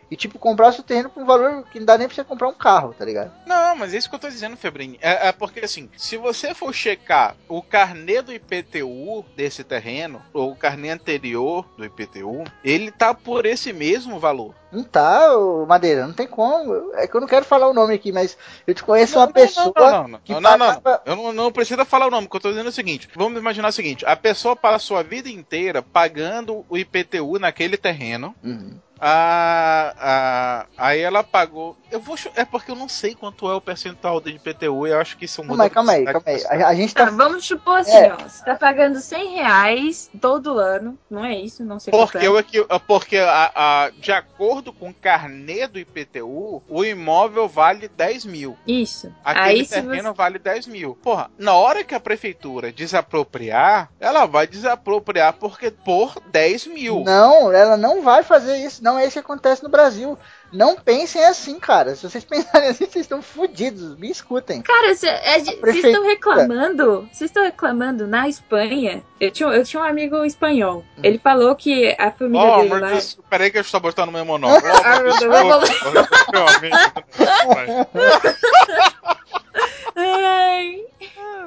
E 0.09 0.15
tipo, 0.15 0.37
comprar 0.37 0.69
o 0.69 0.83
terreno 0.83 1.09
por 1.09 1.23
um 1.23 1.25
valor 1.25 1.63
que 1.71 1.79
não 1.79 1.85
dá 1.85 1.97
nem 1.97 2.07
pra 2.07 2.15
você 2.15 2.23
comprar 2.23 2.47
um 2.47 2.53
carro, 2.53 2.93
tá 2.97 3.03
ligado? 3.03 3.31
Não, 3.45 3.75
mas 3.75 3.93
é 3.93 3.97
isso 3.97 4.09
que 4.09 4.15
eu 4.15 4.19
tô 4.19 4.29
dizendo, 4.29 4.55
Febrini. 4.55 4.99
É, 5.01 5.29
é 5.29 5.31
porque 5.31 5.61
assim, 5.61 5.89
se 5.97 6.15
você 6.17 6.53
for 6.53 6.73
checar 6.73 7.35
o 7.47 7.61
carnê 7.61 8.21
do 8.21 8.31
IPTU 8.31 9.25
desse 9.35 9.63
terreno, 9.63 10.21
ou 10.33 10.51
o 10.51 10.55
carnê 10.55 10.89
anterior 10.89 11.65
do 11.77 11.83
IPTU, 11.85 12.43
ele 12.63 12.91
tá 12.91 13.13
por 13.13 13.45
esse 13.45 13.73
mesmo 13.73 14.19
valor. 14.19 14.53
Não 14.71 14.83
tá, 14.83 15.29
Madeira, 15.67 16.05
não 16.05 16.13
tem 16.13 16.27
como. 16.27 16.91
É 16.95 17.07
que 17.07 17.15
eu 17.15 17.21
não 17.21 17.27
quero 17.27 17.45
falar 17.45 17.67
o 17.69 17.73
nome 17.73 17.93
aqui, 17.93 18.11
mas 18.11 18.37
eu 18.67 18.73
te 18.73 18.83
conheço 18.83 19.17
uma 19.17 19.25
Não, 19.25 19.31
pessoa 19.33 19.73
não, 19.75 20.07
não, 20.07 20.19
que 20.19 20.33
não, 20.33 20.41
não, 20.41 20.49
não, 20.51 20.57
não. 20.57 20.81
pagava- 20.81 21.01
Eu 21.05 21.15
não, 21.15 21.33
não 21.33 21.51
preciso 21.51 21.85
falar 21.85 22.07
o 22.07 22.11
nome, 22.11 22.27
que 22.27 22.35
eu 22.35 22.41
tô 22.41 22.49
dizendo 22.49 22.65
é 22.67 22.69
o 22.69 22.73
seguinte: 22.73 23.09
vamos 23.15 23.39
imaginar 23.39 23.69
o 23.69 23.71
seguinte: 23.71 24.05
a 24.05 24.15
pessoa 24.15 24.55
passou 24.55 24.97
a 24.97 25.03
vida 25.03 25.29
inteira 25.29 25.81
pagando 25.81 26.65
o 26.69 26.77
IPTU 26.77 27.39
naquele 27.39 27.77
terreno. 27.77 28.35
Uhum. 28.43 28.77
Ah, 28.99 29.93
ah, 29.99 30.65
aí 30.77 31.01
ela 31.01 31.23
pagou. 31.23 31.75
Eu 31.91 31.99
vou. 31.99 32.17
É 32.35 32.43
porque 32.43 32.71
eu 32.71 32.75
não 32.75 32.89
sei 32.89 33.13
quanto 33.15 33.49
é 33.49 33.53
o 33.53 33.61
percentual 33.61 34.19
do 34.19 34.29
IPTU. 34.29 34.87
Eu 34.87 34.99
acho 34.99 35.17
que 35.17 35.25
isso 35.25 35.43
Calma 35.43 35.63
aí, 35.65 35.69
calma 35.69 35.91
aí, 35.93 36.05
calma 36.05 36.21
aí. 36.25 36.43
A, 36.63 36.67
a 36.69 36.75
gente 36.75 36.93
Tá, 36.93 37.05
tá. 37.05 37.11
vamos 37.11 37.45
supor 37.45 37.79
assim, 37.79 37.91
É. 37.97 38.13
ó. 38.13 38.17
Você 38.17 38.43
tá 38.43 38.55
pagando 38.55 38.99
100 38.99 39.35
reais 39.35 40.09
todo 40.19 40.57
ano. 40.59 40.97
Não 41.09 41.23
é 41.23 41.35
isso, 41.37 41.63
não 41.63 41.79
sei 41.79 41.91
Porque, 41.91 42.17
quanto 42.19 42.25
é. 42.25 42.29
o 42.29 42.39
equi- 42.39 42.65
porque 42.87 43.17
a, 43.17 43.51
a- 43.55 43.89
de 43.91 44.11
acordo 44.11 44.73
com 44.73 44.89
o 44.89 44.93
carnê 44.93 45.67
do 45.67 45.79
IPTU, 45.79 46.63
o 46.67 46.83
imóvel 46.85 47.47
vale 47.47 47.87
10 47.87 48.25
mil. 48.25 48.57
Isso. 48.67 49.13
Aquele 49.23 49.45
Aí 49.61 49.67
terreno 49.67 50.09
você... 50.09 50.13
vale 50.17 50.39
10 50.39 50.67
mil. 50.67 50.95
Porra, 51.01 51.29
na 51.37 51.53
hora 51.53 51.83
que 51.83 51.93
a 51.95 51.99
prefeitura 51.99 52.71
desapropriar, 52.71 53.89
ela 53.99 54.25
vai 54.25 54.47
desapropriar 54.47 55.33
porque 55.33 55.69
por 55.71 56.15
10 56.31 56.67
mil. 56.67 57.03
Não, 57.05 57.51
ela 57.51 57.77
não 57.77 58.01
vai 58.01 58.23
fazer 58.23 58.57
isso. 58.57 58.83
Não 58.85 58.97
é 58.99 59.05
isso 59.05 59.13
que 59.13 59.19
acontece 59.19 59.63
no 59.63 59.69
Brasil. 59.69 60.17
Não 60.55 60.75
pensem 60.75 61.23
assim, 61.25 61.59
cara. 61.59 61.95
Se 61.95 62.09
vocês 62.09 62.23
pensarem 62.25 62.69
assim, 62.69 62.85
vocês 62.85 63.05
estão 63.05 63.21
fodidos. 63.21 63.97
Me 63.97 64.09
escutem. 64.09 64.61
Cara, 64.61 64.91
é 64.91 64.95
vocês 64.95 65.49
prefeitura- 65.59 65.91
estão 65.93 66.05
reclamando. 66.07 67.01
Vocês 67.11 67.29
estão 67.29 67.43
reclamando 67.43 68.07
na 68.07 68.27
Espanha. 68.29 69.03
Eu 69.19 69.31
tinha, 69.31 69.49
eu 69.49 69.63
tinha 69.63 69.81
um 69.81 69.85
amigo 69.85 70.23
espanhol. 70.25 70.83
Ele 71.03 71.17
falou 71.17 71.55
que 71.55 71.95
a 71.99 72.11
família 72.11 72.47
Oh, 72.47 72.57
dele 72.61 72.69
lá. 72.79 72.79
de 72.87 72.93
Deus, 72.93 73.19
peraí 73.29 73.51
que 73.51 73.57
eu 73.57 73.61
estou 73.61 73.79
botando 73.79 74.11
meu 74.11 74.25
monóculo. 74.25 74.61
Oh, 74.75 75.35
amor, 75.37 75.63
meu 76.33 76.47
amigo. 76.47 76.75
Ai. 79.95 80.83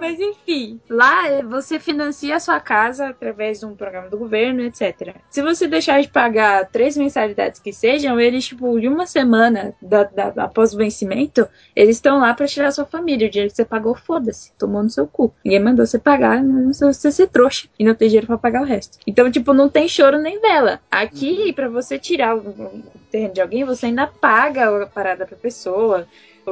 Mas 0.01 0.21
enfim, 0.21 0.81
lá 0.89 1.43
você 1.43 1.79
financia 1.81 2.37
a 2.37 2.41
sua 2.41 2.61
casa 2.61 3.09
através 3.09 3.59
de 3.61 3.67
um 3.67 3.75
programa 3.75 4.09
do 4.09 4.17
governo, 4.17 4.63
etc. 4.63 5.17
Se 5.29 5.43
você 5.43 5.67
deixar 5.67 6.01
de 6.01 6.09
pagar 6.09 6.67
três 6.69 6.97
mensalidades 6.97 7.61
que 7.61 7.73
sejam, 7.73 8.19
eles, 8.21 8.47
tipo, 8.47 8.79
de 8.81 8.87
uma 8.89 8.98
semana 9.07 9.75
da, 9.81 10.05
da- 10.05 10.45
após 10.45 10.75
o 10.75 10.77
vencimento, 10.79 11.49
eles 11.75 11.97
estão 11.97 12.19
lá 12.19 12.33
pra 12.35 12.47
tirar 12.47 12.69
a 12.69 12.73
sua 12.73 12.85
família. 12.85 13.27
O 13.27 13.31
dinheiro 13.31 13.51
que 13.51 13.57
você 13.57 13.65
pagou, 13.65 13.95
foda-se, 13.95 14.53
tomou 14.59 14.83
no 14.83 14.91
seu 14.91 15.07
cu. 15.07 15.33
Ninguém 15.45 15.61
mandou 15.61 15.87
você 15.87 15.99
pagar, 15.99 16.43
você 16.73 17.11
ser 17.13 17.29
trouxa 17.29 17.69
e 17.79 17.85
não 17.85 17.95
tem 17.95 18.09
dinheiro 18.09 18.27
pra 18.27 18.39
pagar 18.39 18.63
o 18.63 18.67
resto. 18.67 18.99
Então, 19.07 19.31
tipo, 19.31 19.53
não 19.53 19.69
tem 19.69 19.89
choro 19.89 20.19
nem 20.19 20.41
vela. 20.41 20.81
Aqui, 20.91 21.53
pra 21.53 21.69
você 21.69 21.99
tirar 21.99 22.37
o, 22.37 22.41
o 22.41 22.83
terreno 23.11 23.35
de 23.35 23.41
alguém, 23.41 23.65
você 23.65 23.87
ainda 23.87 24.07
paga 24.07 24.83
a 24.83 24.87
parada 24.87 25.27
pra 25.27 25.37
pessoa. 25.37 26.07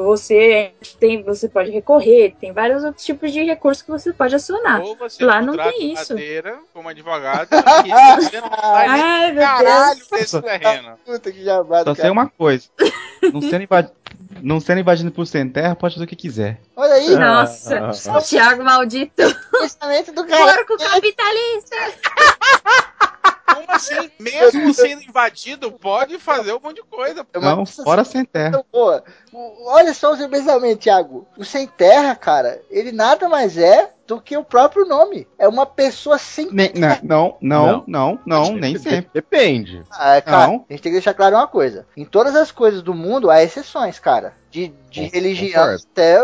Você 0.04 0.72
tem, 1.00 1.22
você 1.22 1.48
pode 1.48 1.70
recorrer, 1.70 2.34
tem 2.40 2.52
vários 2.52 2.84
outros 2.84 3.04
tipos 3.04 3.32
de 3.32 3.42
recursos 3.44 3.82
que 3.82 3.90
você 3.90 4.12
pode 4.12 4.34
acionar. 4.34 4.80
Ou 4.80 4.96
você 4.96 5.24
Lá 5.24 5.40
não 5.42 5.56
tem 5.56 5.92
isso. 5.92 6.12
Madeira 6.12 6.58
como 6.72 6.88
advogado 6.88 7.48
e 7.84 8.20
você 8.22 8.40
não 8.40 8.50
Ai, 8.52 9.32
meu 9.32 9.42
caralho 9.42 9.96
Deus. 9.96 10.08
desse 10.10 10.42
terreno. 10.42 10.98
Puta 11.04 11.32
que 11.32 11.44
jabá 11.44 11.82
do 11.82 11.90
Só 11.90 11.94
sei 11.94 12.02
cara. 12.02 12.12
uma 12.12 12.28
coisa. 12.28 12.68
Não 13.32 13.40
sendo, 13.40 13.62
invadi... 13.62 13.90
não 14.42 14.60
sendo 14.60 14.80
invadido 14.80 15.10
por 15.10 15.26
sem 15.26 15.48
terra, 15.48 15.74
pode 15.74 15.94
fazer 15.94 16.04
o 16.04 16.08
que 16.08 16.16
quiser. 16.16 16.60
Olha 16.76 16.94
aí, 16.94 17.16
Nossa, 17.16 17.90
o 18.16 18.22
Thiago 18.22 18.62
maldito. 18.62 19.22
pensamento 19.50 20.12
do 20.12 20.24
cara. 20.26 20.64
Porco 20.64 20.76
capitalista. 20.78 21.76
Como 23.46 23.70
assim? 23.70 24.10
Mesmo 24.18 24.72
sendo 24.74 25.02
invadido, 25.02 25.72
pode 25.72 26.18
fazer 26.18 26.52
um 26.52 26.60
monte 26.60 26.76
de 26.76 26.82
coisa. 26.82 27.26
Não, 27.34 27.64
fora 27.64 28.04
sem 28.04 28.24
terra. 28.24 28.48
Então, 28.48 28.64
boa. 28.72 29.04
Olha 29.66 29.94
só 29.94 30.12
o 30.12 30.16
seu 30.16 30.28
pensamento, 30.28 30.80
Thiago. 30.80 31.26
O 31.36 31.44
sem 31.44 31.66
terra, 31.66 32.14
cara, 32.14 32.60
ele 32.70 32.92
nada 32.92 33.28
mais 33.28 33.56
é 33.56 33.92
do 34.06 34.20
que 34.20 34.36
o 34.36 34.44
próprio 34.44 34.84
nome. 34.86 35.26
É 35.38 35.48
uma 35.48 35.66
pessoa 35.66 36.18
sem 36.18 36.48
Nem- 36.52 36.68
terra. 36.70 37.00
não, 37.02 37.36
não, 37.40 37.84
não, 37.86 38.18
Não. 38.24 38.52
nem 38.54 38.78
sempre. 38.78 39.10
Depende. 39.12 39.82
Ah, 39.90 40.20
cara, 40.20 40.46
Não. 40.46 40.64
a 40.68 40.72
gente 40.72 40.82
tem 40.82 40.92
que 40.92 40.98
deixar 40.98 41.14
claro 41.14 41.36
uma 41.36 41.46
coisa. 41.48 41.86
Em 41.96 42.04
todas 42.04 42.34
as 42.36 42.50
coisas 42.52 42.82
do 42.82 42.94
mundo 42.94 43.30
há 43.30 43.42
exceções, 43.42 43.98
cara. 43.98 44.34
De, 44.50 44.72
de 44.90 45.02
religião 45.08 45.64
até. 45.74 46.18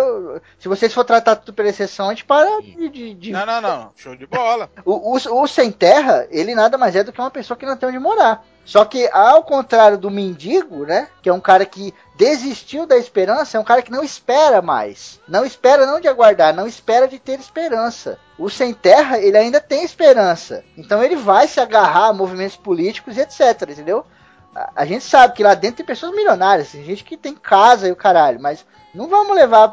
Se 0.59 0.66
vocês 0.68 0.94
for 0.94 1.04
tratar 1.04 1.36
tudo 1.36 1.52
pela 1.52 1.68
exceção, 1.68 2.06
a 2.06 2.10
gente 2.10 2.24
para 2.24 2.62
de. 2.62 2.88
de- 2.88 3.14
de- 3.14 3.30
Não, 3.32 3.44
não, 3.44 3.60
não. 3.60 3.90
Show 3.96 4.16
de 4.16 4.26
bola. 4.26 4.70
O, 4.86 5.16
o, 5.16 5.42
o 5.42 5.46
sem 5.46 5.70
terra, 5.70 6.26
ele 6.30 6.54
nada 6.54 6.78
mais 6.78 6.96
é 6.96 7.04
do 7.04 7.12
que 7.12 7.20
uma 7.20 7.30
pessoa 7.30 7.56
que 7.56 7.66
não 7.66 7.76
tem 7.76 7.88
onde 7.88 7.98
morar. 7.98 8.44
Só 8.64 8.84
que, 8.84 9.09
ao 9.12 9.42
contrário 9.42 9.98
do 9.98 10.09
mendigo, 10.10 10.86
né? 10.86 11.09
Que 11.20 11.28
é 11.28 11.32
um 11.32 11.40
cara 11.40 11.66
que 11.66 11.92
desistiu 12.14 12.86
da 12.86 12.97
esperança, 12.97 13.56
é 13.56 13.60
um 13.60 13.64
cara 13.64 13.82
que 13.82 13.90
não 13.90 14.02
espera 14.02 14.60
mais. 14.60 15.20
Não 15.26 15.44
espera 15.44 15.86
não 15.86 16.01
de 16.01 16.09
aguardar, 16.09 16.55
não 16.55 16.66
espera 16.66 17.09
de 17.09 17.18
ter 17.18 17.39
esperança. 17.40 18.18
O 18.39 18.51
sem 18.51 18.74
terra, 18.74 19.18
ele 19.18 19.36
ainda 19.36 19.60
tem 19.60 19.84
esperança. 19.84 20.64
Então 20.76 21.02
ele 21.02 21.16
vai 21.16 21.48
se 21.48 21.60
agarrar 21.60 22.09
a 22.09 22.12
movimentos 22.12 22.56
políticos 22.56 23.16
e 23.16 23.20
etc, 23.20 23.62
entendeu? 23.68 24.05
A, 24.55 24.70
a 24.76 24.84
gente 24.84 25.05
sabe 25.05 25.34
que 25.34 25.43
lá 25.43 25.55
dentro 25.55 25.78
tem 25.78 25.86
pessoas 25.86 26.14
milionárias, 26.14 26.72
tem 26.72 26.84
gente 26.84 27.05
que 27.05 27.16
tem 27.16 27.34
casa 27.34 27.89
e 27.89 27.93
o 27.93 27.97
caralho, 27.97 28.40
mas 28.40 28.64
não 28.94 29.09
vamos 29.09 29.34
levar 29.34 29.72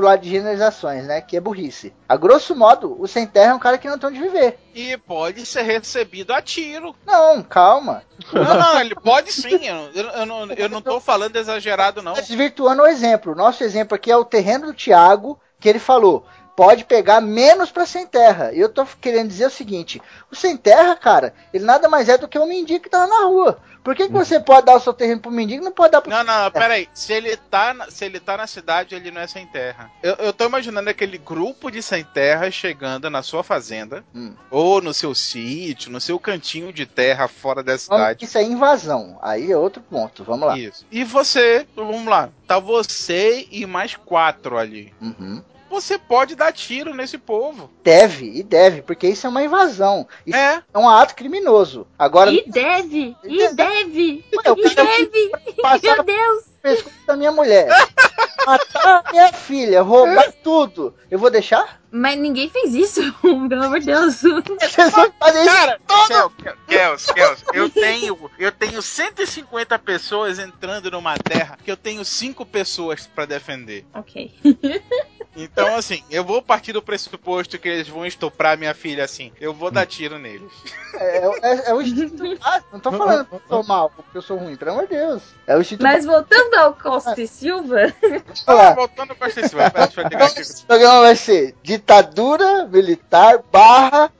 pro 0.00 0.06
lado 0.06 0.22
de 0.22 0.30
generalizações, 0.30 1.06
né? 1.06 1.20
Que 1.20 1.36
é 1.36 1.40
burrice. 1.40 1.92
A 2.08 2.16
grosso 2.16 2.56
modo, 2.56 2.96
o 2.98 3.06
sem 3.06 3.26
terra 3.26 3.52
é 3.52 3.54
um 3.54 3.58
cara 3.58 3.76
que 3.76 3.86
não 3.86 3.98
tem 3.98 4.08
onde 4.08 4.18
viver. 4.18 4.58
E 4.74 4.96
pode 4.96 5.44
ser 5.44 5.62
recebido 5.62 6.32
a 6.32 6.40
tiro. 6.40 6.96
Não, 7.06 7.42
calma. 7.42 8.02
Não, 8.32 8.42
não, 8.58 8.80
ele 8.80 8.94
pode 8.94 9.30
sim. 9.30 9.66
Eu, 9.66 9.90
eu, 9.94 10.08
eu 10.08 10.26
não, 10.26 10.52
eu 10.52 10.68
não 10.70 10.80
tô 10.80 10.98
falando 11.00 11.36
exagerado, 11.36 12.00
não. 12.00 12.14
Desvirtuando 12.14 12.82
o 12.82 12.86
exemplo. 12.86 13.32
O 13.32 13.36
nosso 13.36 13.62
exemplo 13.62 13.94
aqui 13.94 14.10
é 14.10 14.16
o 14.16 14.24
terreno 14.24 14.66
do 14.66 14.74
Thiago, 14.74 15.38
que 15.60 15.68
ele 15.68 15.78
falou. 15.78 16.24
Pode 16.60 16.84
pegar 16.84 17.22
menos 17.22 17.70
pra 17.70 17.86
sem 17.86 18.06
terra. 18.06 18.52
E 18.52 18.60
eu 18.60 18.68
tô 18.68 18.84
querendo 19.00 19.28
dizer 19.28 19.46
o 19.46 19.50
seguinte: 19.50 19.98
o 20.30 20.36
sem 20.36 20.58
terra, 20.58 20.94
cara, 20.94 21.32
ele 21.54 21.64
nada 21.64 21.88
mais 21.88 22.06
é 22.10 22.18
do 22.18 22.28
que 22.28 22.38
um 22.38 22.44
mendigo 22.46 22.82
que 22.84 22.90
tava 22.90 23.06
na 23.06 23.24
rua. 23.24 23.58
Por 23.82 23.96
que, 23.96 24.08
que 24.08 24.12
você 24.12 24.38
pode 24.38 24.66
dar 24.66 24.76
o 24.76 24.80
seu 24.80 24.92
terreno 24.92 25.22
pro 25.22 25.30
mendigo 25.30 25.62
e 25.62 25.64
não 25.64 25.72
pode 25.72 25.92
dar 25.92 26.02
pro 26.02 26.10
Não, 26.10 26.22
não, 26.22 26.44
não, 26.44 26.50
peraí. 26.50 26.86
Se 26.92 27.14
ele, 27.14 27.34
tá, 27.34 27.72
na- 27.72 27.90
se 27.90 28.04
ele 28.04 28.20
tá 28.20 28.36
na 28.36 28.46
cidade, 28.46 28.94
ele 28.94 29.10
não 29.10 29.22
é 29.22 29.26
sem 29.26 29.46
terra. 29.46 29.90
Eu, 30.02 30.16
eu 30.16 30.32
tô 30.34 30.44
imaginando 30.44 30.90
aquele 30.90 31.16
grupo 31.16 31.70
de 31.70 31.82
sem 31.82 32.04
terra 32.04 32.50
chegando 32.50 33.08
na 33.08 33.22
sua 33.22 33.42
fazenda, 33.42 34.04
Hum. 34.14 34.34
ou 34.50 34.82
no 34.82 34.92
seu 34.92 35.14
sítio, 35.14 35.90
no 35.90 35.98
seu 35.98 36.18
cantinho 36.20 36.74
de 36.74 36.84
terra 36.84 37.26
fora 37.26 37.62
da 37.62 37.78
cidade. 37.78 38.22
Isso 38.26 38.36
é 38.36 38.42
invasão. 38.42 39.18
Aí 39.22 39.50
é 39.50 39.56
outro 39.56 39.80
ponto. 39.80 40.24
Vamos 40.24 40.46
lá. 40.46 40.58
Isso. 40.58 40.84
E 40.90 41.02
você, 41.02 41.66
vamos 41.74 42.04
lá, 42.04 42.28
tá 42.46 42.58
você 42.58 43.48
e 43.50 43.64
mais 43.64 43.96
quatro 43.96 44.58
ali. 44.58 44.92
Uhum. 45.00 45.42
Você 45.70 45.96
pode 45.96 46.34
dar 46.34 46.52
tiro 46.52 46.92
nesse 46.94 47.16
povo. 47.16 47.70
Deve, 47.84 48.26
e 48.38 48.42
deve, 48.42 48.82
porque 48.82 49.06
isso 49.08 49.24
é 49.26 49.30
uma 49.30 49.42
invasão. 49.42 50.06
Isso 50.26 50.36
É. 50.36 50.62
é 50.74 50.78
um 50.78 50.88
ato 50.88 51.14
criminoso. 51.14 51.86
Agora, 51.98 52.32
E 52.32 52.44
deve! 52.46 53.16
E 53.24 53.48
deve! 53.54 54.24
Ué, 54.44 54.52
o 54.52 54.58
E 54.58 54.74
cara 54.74 54.88
deve! 54.98 55.30
passar 55.62 55.94
Meu 55.96 56.04
Deus! 56.04 56.44
pescoço 56.60 56.96
da 57.06 57.16
minha 57.16 57.30
mulher, 57.32 57.68
matar 58.46 59.02
a 59.06 59.10
minha 59.12 59.32
filha, 59.32 59.82
roubar 59.82 60.32
tudo, 60.42 60.94
eu 61.10 61.18
vou 61.18 61.30
deixar? 61.30 61.80
Mas 61.92 62.16
ninguém 62.16 62.48
fez 62.48 62.72
isso, 62.72 63.00
pelo 63.48 63.64
amor 63.64 63.80
de 63.80 63.86
Deus. 63.86 64.22
Vocês 64.22 64.92
vão 64.92 65.12
fazer 65.18 65.40
isso 65.40 65.50
Cara, 65.56 65.80
Kel- 66.38 66.56
Kels, 66.68 67.06
Kels, 67.06 67.44
eu 67.52 67.68
tenho, 67.68 68.30
eu 68.38 68.52
tenho 68.52 68.80
150 68.80 69.76
pessoas 69.80 70.38
entrando 70.38 70.88
numa 70.90 71.18
terra 71.18 71.58
que 71.64 71.70
eu 71.70 71.76
tenho 71.76 72.04
cinco 72.04 72.46
pessoas 72.46 73.08
pra 73.08 73.24
defender. 73.26 73.84
ok. 73.92 74.32
Então, 75.36 75.76
assim, 75.76 76.02
eu 76.10 76.24
vou 76.24 76.42
partir 76.42 76.72
do 76.72 76.82
pressuposto 76.82 77.56
que 77.58 77.68
eles 77.68 77.88
vão 77.88 78.04
estuprar 78.04 78.58
minha 78.58 78.74
filha 78.74 79.04
assim. 79.04 79.32
Eu 79.40 79.54
vou 79.54 79.70
dar 79.70 79.86
tiro 79.86 80.18
neles. 80.18 80.50
É, 80.94 81.18
é, 81.42 81.70
é 81.70 81.74
o 81.74 81.80
instinto 81.80 82.36
básico. 82.38 82.68
Não 82.72 82.80
tô 82.80 82.90
falando 82.90 83.24
que 83.26 83.34
eu 83.36 83.42
sou 83.48 83.62
mal, 83.64 83.90
porque 83.90 84.18
eu 84.18 84.22
sou 84.22 84.36
ruim, 84.36 84.56
pelo 84.56 84.72
amor 84.72 84.88
de 84.88 84.96
Deus. 84.96 85.22
É 85.46 85.56
o 85.56 85.60
instinto 85.60 85.82
Mas 85.84 86.04
voltando 86.04 86.54
ao 86.54 86.74
Costa 86.74 87.20
e 87.20 87.28
Silva. 87.28 87.94
Ah, 88.46 88.72
voltando 88.74 89.14
pra 89.14 89.28
esse 89.28 89.54
vai. 89.54 89.70
Esse 90.38 90.64
programa 90.64 91.14
ser 91.14 91.54
ditadura 91.62 92.66
militar 92.66 93.40
barra 93.52 94.10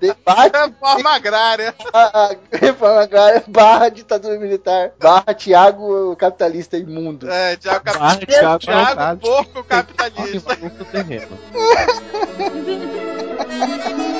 debate 0.00 0.56
Reforma 0.80 1.10
agrária. 1.10 1.74
a- 1.92 2.26
a- 2.26 2.36
reforma 2.52 3.02
agrária 3.02 3.42
barra 3.48 3.88
ditadura 3.88 4.38
militar 4.38 4.92
barra 4.98 5.34
Tiago 5.34 6.14
capitalista 6.16 6.76
imundo. 6.76 7.30
É, 7.30 7.56
Thiago, 7.56 7.84
Cap... 7.84 7.98
Barra 7.98 8.16
Thiago 8.18 8.58
Thiago 8.58 8.80
Arrancado. 8.80 9.20
Porco 9.20 9.64
Capitalista. 9.64 10.58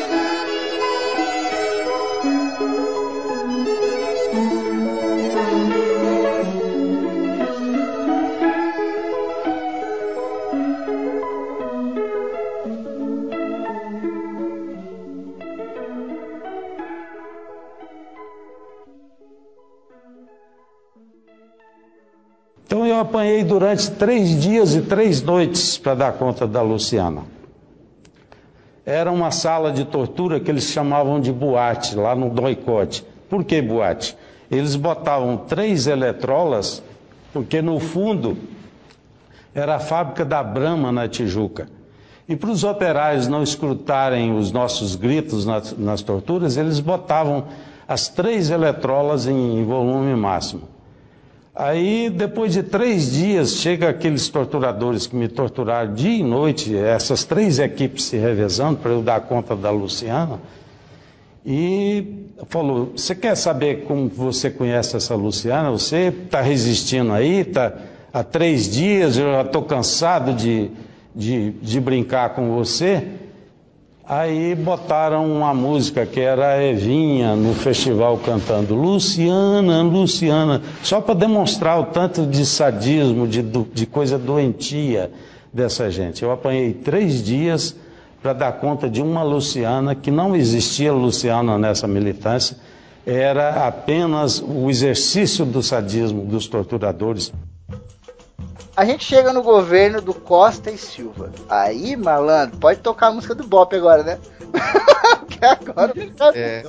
eu 22.88 22.98
apanhei 22.98 23.44
durante 23.44 23.90
três 23.90 24.40
dias 24.40 24.74
e 24.74 24.82
três 24.82 25.22
noites 25.22 25.78
para 25.78 25.94
dar 25.94 26.12
conta 26.12 26.46
da 26.46 26.62
Luciana. 26.62 27.22
Era 28.84 29.12
uma 29.12 29.30
sala 29.30 29.70
de 29.70 29.84
tortura 29.84 30.40
que 30.40 30.50
eles 30.50 30.64
chamavam 30.64 31.20
de 31.20 31.32
boate, 31.32 31.94
lá 31.94 32.14
no 32.14 32.30
doicote. 32.30 33.04
Por 33.28 33.44
que 33.44 33.60
boate? 33.60 34.16
Eles 34.50 34.76
botavam 34.76 35.36
três 35.36 35.86
eletrolas, 35.86 36.82
porque 37.32 37.60
no 37.60 37.78
fundo 37.78 38.36
era 39.54 39.76
a 39.76 39.78
fábrica 39.78 40.24
da 40.24 40.42
Brahma 40.42 40.90
na 40.90 41.06
Tijuca. 41.06 41.68
E 42.28 42.36
para 42.36 42.50
os 42.50 42.64
operários 42.64 43.28
não 43.28 43.42
escutarem 43.42 44.36
os 44.36 44.52
nossos 44.52 44.94
gritos 44.94 45.44
nas, 45.44 45.76
nas 45.76 46.02
torturas, 46.02 46.56
eles 46.56 46.80
botavam 46.80 47.44
as 47.86 48.08
três 48.08 48.50
eletrolas 48.50 49.26
em, 49.26 49.60
em 49.60 49.64
volume 49.64 50.14
máximo. 50.14 50.77
Aí, 51.60 52.08
depois 52.08 52.52
de 52.52 52.62
três 52.62 53.10
dias, 53.10 53.56
chega 53.56 53.88
aqueles 53.88 54.28
torturadores 54.28 55.08
que 55.08 55.16
me 55.16 55.26
torturaram 55.26 55.92
dia 55.92 56.18
e 56.20 56.22
noite, 56.22 56.76
essas 56.76 57.24
três 57.24 57.58
equipes 57.58 58.04
se 58.04 58.16
revezando 58.16 58.78
para 58.78 58.92
eu 58.92 59.02
dar 59.02 59.22
conta 59.22 59.56
da 59.56 59.68
Luciana, 59.68 60.40
e 61.44 62.28
falou: 62.48 62.92
Você 62.94 63.12
quer 63.12 63.36
saber 63.36 63.82
como 63.86 64.08
você 64.08 64.50
conhece 64.50 64.96
essa 64.96 65.16
Luciana? 65.16 65.68
Você 65.72 66.14
está 66.26 66.40
resistindo 66.40 67.12
aí, 67.12 67.40
está 67.40 67.72
há 68.12 68.22
três 68.22 68.70
dias, 68.70 69.16
eu 69.18 69.32
já 69.32 69.42
estou 69.42 69.62
cansado 69.62 70.34
de, 70.34 70.70
de, 71.12 71.50
de 71.50 71.80
brincar 71.80 72.36
com 72.36 72.54
você. 72.54 73.04
Aí 74.08 74.54
botaram 74.54 75.30
uma 75.30 75.52
música 75.52 76.06
que 76.06 76.18
era 76.18 76.54
a 76.54 76.64
Evinha 76.64 77.36
no 77.36 77.52
festival 77.52 78.16
cantando 78.16 78.74
Luciana, 78.74 79.82
Luciana, 79.82 80.62
só 80.82 80.98
para 80.98 81.12
demonstrar 81.12 81.78
o 81.78 81.84
tanto 81.84 82.24
de 82.24 82.46
sadismo, 82.46 83.28
de, 83.28 83.42
de 83.42 83.84
coisa 83.84 84.18
doentia 84.18 85.10
dessa 85.52 85.90
gente. 85.90 86.22
Eu 86.22 86.32
apanhei 86.32 86.72
três 86.72 87.22
dias 87.22 87.76
para 88.22 88.32
dar 88.32 88.52
conta 88.52 88.88
de 88.88 89.02
uma 89.02 89.22
Luciana 89.22 89.94
que 89.94 90.10
não 90.10 90.34
existia 90.34 90.90
Luciana 90.90 91.58
nessa 91.58 91.86
militância, 91.86 92.56
era 93.04 93.66
apenas 93.66 94.40
o 94.42 94.70
exercício 94.70 95.44
do 95.44 95.62
sadismo 95.62 96.24
dos 96.24 96.46
torturadores. 96.46 97.30
A 98.78 98.84
gente 98.84 99.04
chega 99.04 99.32
no 99.32 99.42
governo 99.42 100.00
do 100.00 100.14
Costa 100.14 100.70
e 100.70 100.78
Silva. 100.78 101.32
Aí, 101.48 101.96
malandro, 101.96 102.58
pode 102.58 102.78
tocar 102.78 103.08
a 103.08 103.10
música 103.10 103.34
do 103.34 103.44
Bop 103.44 103.74
agora, 103.74 104.04
né? 104.04 104.18
Porque 105.26 105.44
agora 105.44 105.92
É. 106.32 106.62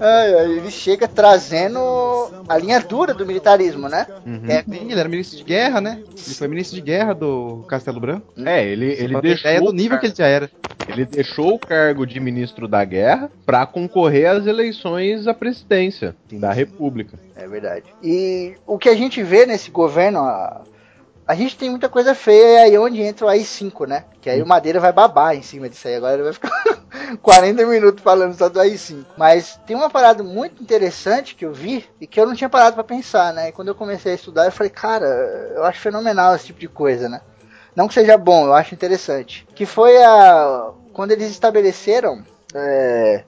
Ai, 0.00 0.34
ai, 0.34 0.52
ele 0.54 0.72
chega 0.72 1.06
trazendo 1.06 1.78
a 2.48 2.58
linha 2.58 2.80
dura 2.80 3.14
do 3.14 3.24
militarismo, 3.24 3.88
né? 3.88 4.08
Uhum. 4.26 4.42
É. 4.48 4.64
Sim, 4.64 4.90
ele 4.90 4.98
era 4.98 5.08
ministro 5.08 5.38
de 5.38 5.44
guerra, 5.44 5.80
né? 5.80 6.02
Ele 6.02 6.34
foi 6.34 6.48
ministro 6.48 6.74
de 6.74 6.82
guerra 6.82 7.14
do 7.14 7.64
Castelo 7.68 8.00
Branco. 8.00 8.32
É, 8.44 8.66
ele, 8.66 8.86
ele 8.86 9.20
deixou. 9.20 9.50
ideia 9.50 9.60
do 9.60 9.72
nível 9.72 10.00
que 10.00 10.06
ele 10.06 10.16
já 10.16 10.26
era. 10.26 10.50
Ele 10.88 11.04
deixou 11.04 11.54
o 11.54 11.58
cargo 11.60 12.04
de 12.04 12.18
ministro 12.18 12.66
da 12.66 12.84
guerra 12.84 13.30
para 13.46 13.64
concorrer 13.66 14.28
às 14.28 14.48
eleições 14.48 15.28
à 15.28 15.32
presidência 15.32 16.16
da 16.32 16.52
República. 16.52 17.16
É 17.36 17.46
verdade. 17.46 17.84
E 18.02 18.56
o 18.66 18.76
que 18.76 18.88
a 18.88 18.96
gente 18.96 19.22
vê 19.22 19.46
nesse 19.46 19.70
governo, 19.70 20.18
a, 20.18 20.62
a 21.26 21.34
gente 21.34 21.56
tem 21.56 21.70
muita 21.70 21.88
coisa 21.88 22.14
feia 22.14 22.62
aí 22.62 22.76
onde 22.78 23.00
entra 23.00 23.26
o 23.26 23.28
AI-5, 23.28 23.86
né? 23.86 24.04
Que 24.20 24.28
aí 24.28 24.42
o 24.42 24.46
Madeira 24.46 24.78
vai 24.78 24.92
babar 24.92 25.34
em 25.34 25.42
cima 25.42 25.68
disso 25.68 25.88
aí. 25.88 25.94
Agora 25.94 26.14
ele 26.14 26.22
vai 26.22 26.32
ficar 26.32 26.50
40 27.22 27.64
minutos 27.66 28.02
falando 28.02 28.34
só 28.34 28.48
do 28.48 28.60
AI-5. 28.60 29.04
Mas 29.16 29.58
tem 29.66 29.74
uma 29.74 29.88
parada 29.88 30.22
muito 30.22 30.62
interessante 30.62 31.34
que 31.34 31.44
eu 31.44 31.52
vi 31.52 31.84
e 32.00 32.06
que 32.06 32.20
eu 32.20 32.26
não 32.26 32.34
tinha 32.34 32.50
parado 32.50 32.74
pra 32.74 32.84
pensar, 32.84 33.32
né? 33.32 33.48
E 33.48 33.52
quando 33.52 33.68
eu 33.68 33.74
comecei 33.74 34.12
a 34.12 34.14
estudar, 34.16 34.44
eu 34.44 34.52
falei, 34.52 34.70
cara, 34.70 35.06
eu 35.54 35.64
acho 35.64 35.80
fenomenal 35.80 36.34
esse 36.34 36.46
tipo 36.46 36.60
de 36.60 36.68
coisa, 36.68 37.08
né? 37.08 37.20
Não 37.74 37.88
que 37.88 37.94
seja 37.94 38.16
bom, 38.16 38.46
eu 38.46 38.54
acho 38.54 38.74
interessante. 38.74 39.46
Que 39.54 39.66
foi 39.66 39.96
a. 40.02 40.70
Quando 40.92 41.10
eles 41.10 41.30
estabeleceram. 41.30 42.22
é, 42.54 43.24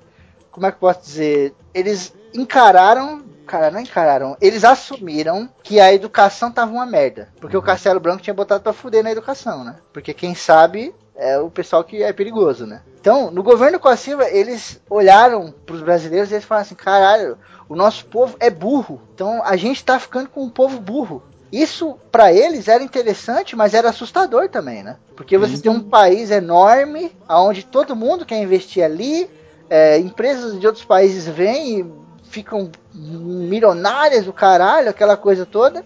como 0.52 0.66
é 0.66 0.70
que 0.70 0.76
eu 0.76 0.80
posso 0.80 1.00
dizer? 1.00 1.54
Eles 1.74 2.14
encararam. 2.32 3.24
Cara, 3.46 3.70
não 3.70 3.80
encararam. 3.80 4.36
Eles 4.40 4.64
assumiram 4.64 5.48
que 5.62 5.78
a 5.78 5.92
educação 5.92 6.50
tava 6.50 6.72
uma 6.72 6.84
merda. 6.84 7.28
Porque 7.40 7.56
o 7.56 7.62
Castelo 7.62 8.00
Branco 8.00 8.22
tinha 8.22 8.34
botado 8.34 8.62
pra 8.62 8.72
fuder 8.72 9.04
na 9.04 9.12
educação, 9.12 9.62
né? 9.64 9.76
Porque 9.92 10.12
quem 10.12 10.34
sabe 10.34 10.94
é 11.14 11.38
o 11.38 11.50
pessoal 11.50 11.84
que 11.84 12.02
é 12.02 12.12
perigoso, 12.12 12.66
né? 12.66 12.82
Então, 13.00 13.30
no 13.30 13.42
governo 13.42 13.78
Costa 13.78 14.04
Silva, 14.04 14.28
eles 14.28 14.80
olharam 14.90 15.54
pros 15.64 15.80
brasileiros 15.80 16.30
e 16.30 16.34
eles 16.34 16.44
falaram 16.44 16.66
assim: 16.66 16.74
caralho, 16.74 17.38
o 17.68 17.76
nosso 17.76 18.04
povo 18.06 18.36
é 18.40 18.50
burro. 18.50 19.00
Então 19.14 19.42
a 19.44 19.56
gente 19.56 19.84
tá 19.84 19.98
ficando 19.98 20.28
com 20.28 20.42
um 20.42 20.50
povo 20.50 20.80
burro. 20.80 21.22
Isso 21.52 21.96
pra 22.10 22.32
eles 22.32 22.66
era 22.66 22.82
interessante, 22.82 23.54
mas 23.54 23.72
era 23.72 23.90
assustador 23.90 24.48
também, 24.48 24.82
né? 24.82 24.96
Porque 25.14 25.38
você 25.38 25.56
tem 25.56 25.70
um 25.70 25.80
país 25.80 26.30
enorme, 26.30 27.16
onde 27.28 27.64
todo 27.64 27.94
mundo 27.94 28.26
quer 28.26 28.42
investir 28.42 28.82
ali, 28.82 29.30
é, 29.70 29.98
empresas 29.98 30.58
de 30.58 30.66
outros 30.66 30.84
países 30.84 31.26
vêm 31.26 31.78
e 31.78 32.05
ficam 32.28 32.70
milionárias 32.94 34.24
do 34.24 34.32
caralho, 34.32 34.88
aquela 34.90 35.16
coisa 35.16 35.44
toda, 35.46 35.84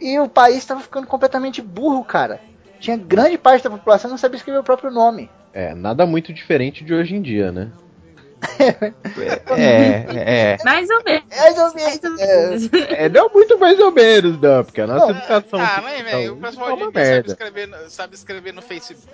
e 0.00 0.18
o 0.18 0.28
país 0.28 0.58
estava 0.58 0.80
ficando 0.80 1.06
completamente 1.06 1.60
burro, 1.62 2.04
cara. 2.04 2.40
Tinha 2.80 2.96
grande 2.96 3.38
parte 3.38 3.62
da 3.62 3.70
população 3.70 4.08
que 4.08 4.12
não 4.12 4.18
sabia 4.18 4.36
escrever 4.36 4.58
o 4.58 4.64
próprio 4.64 4.90
nome. 4.90 5.30
É, 5.52 5.74
nada 5.74 6.04
muito 6.06 6.32
diferente 6.32 6.82
de 6.84 6.92
hoje 6.94 7.14
em 7.14 7.22
dia, 7.22 7.52
né? 7.52 7.70
É, 9.56 10.54
é. 10.56 10.56
Mais 10.64 10.88
ou 10.90 11.02
menos. 11.04 11.24
Mais 11.36 11.58
ou 11.58 11.74
menos. 11.74 12.70
É, 12.88 13.08
não 13.08 13.28
muito 13.28 13.58
mais 13.58 13.78
ou 13.78 13.92
menos, 13.92 14.40
não, 14.40 14.64
porque 14.64 14.80
a 14.80 14.86
nossa 14.86 15.10
educação. 15.12 15.60
Ah, 15.60 15.80
mas, 15.82 16.02
velho, 16.02 16.34
o 16.34 16.36
pessoal 16.38 16.68
é 16.70 16.72
hoje 16.72 16.82
sabe 16.84 16.98
merda. 16.98 17.32
escrever, 17.32 17.68
no- 17.68 17.90
sabe 17.90 18.14
escrever 18.14 18.52
no 18.52 18.62
Facebook. 18.62 19.12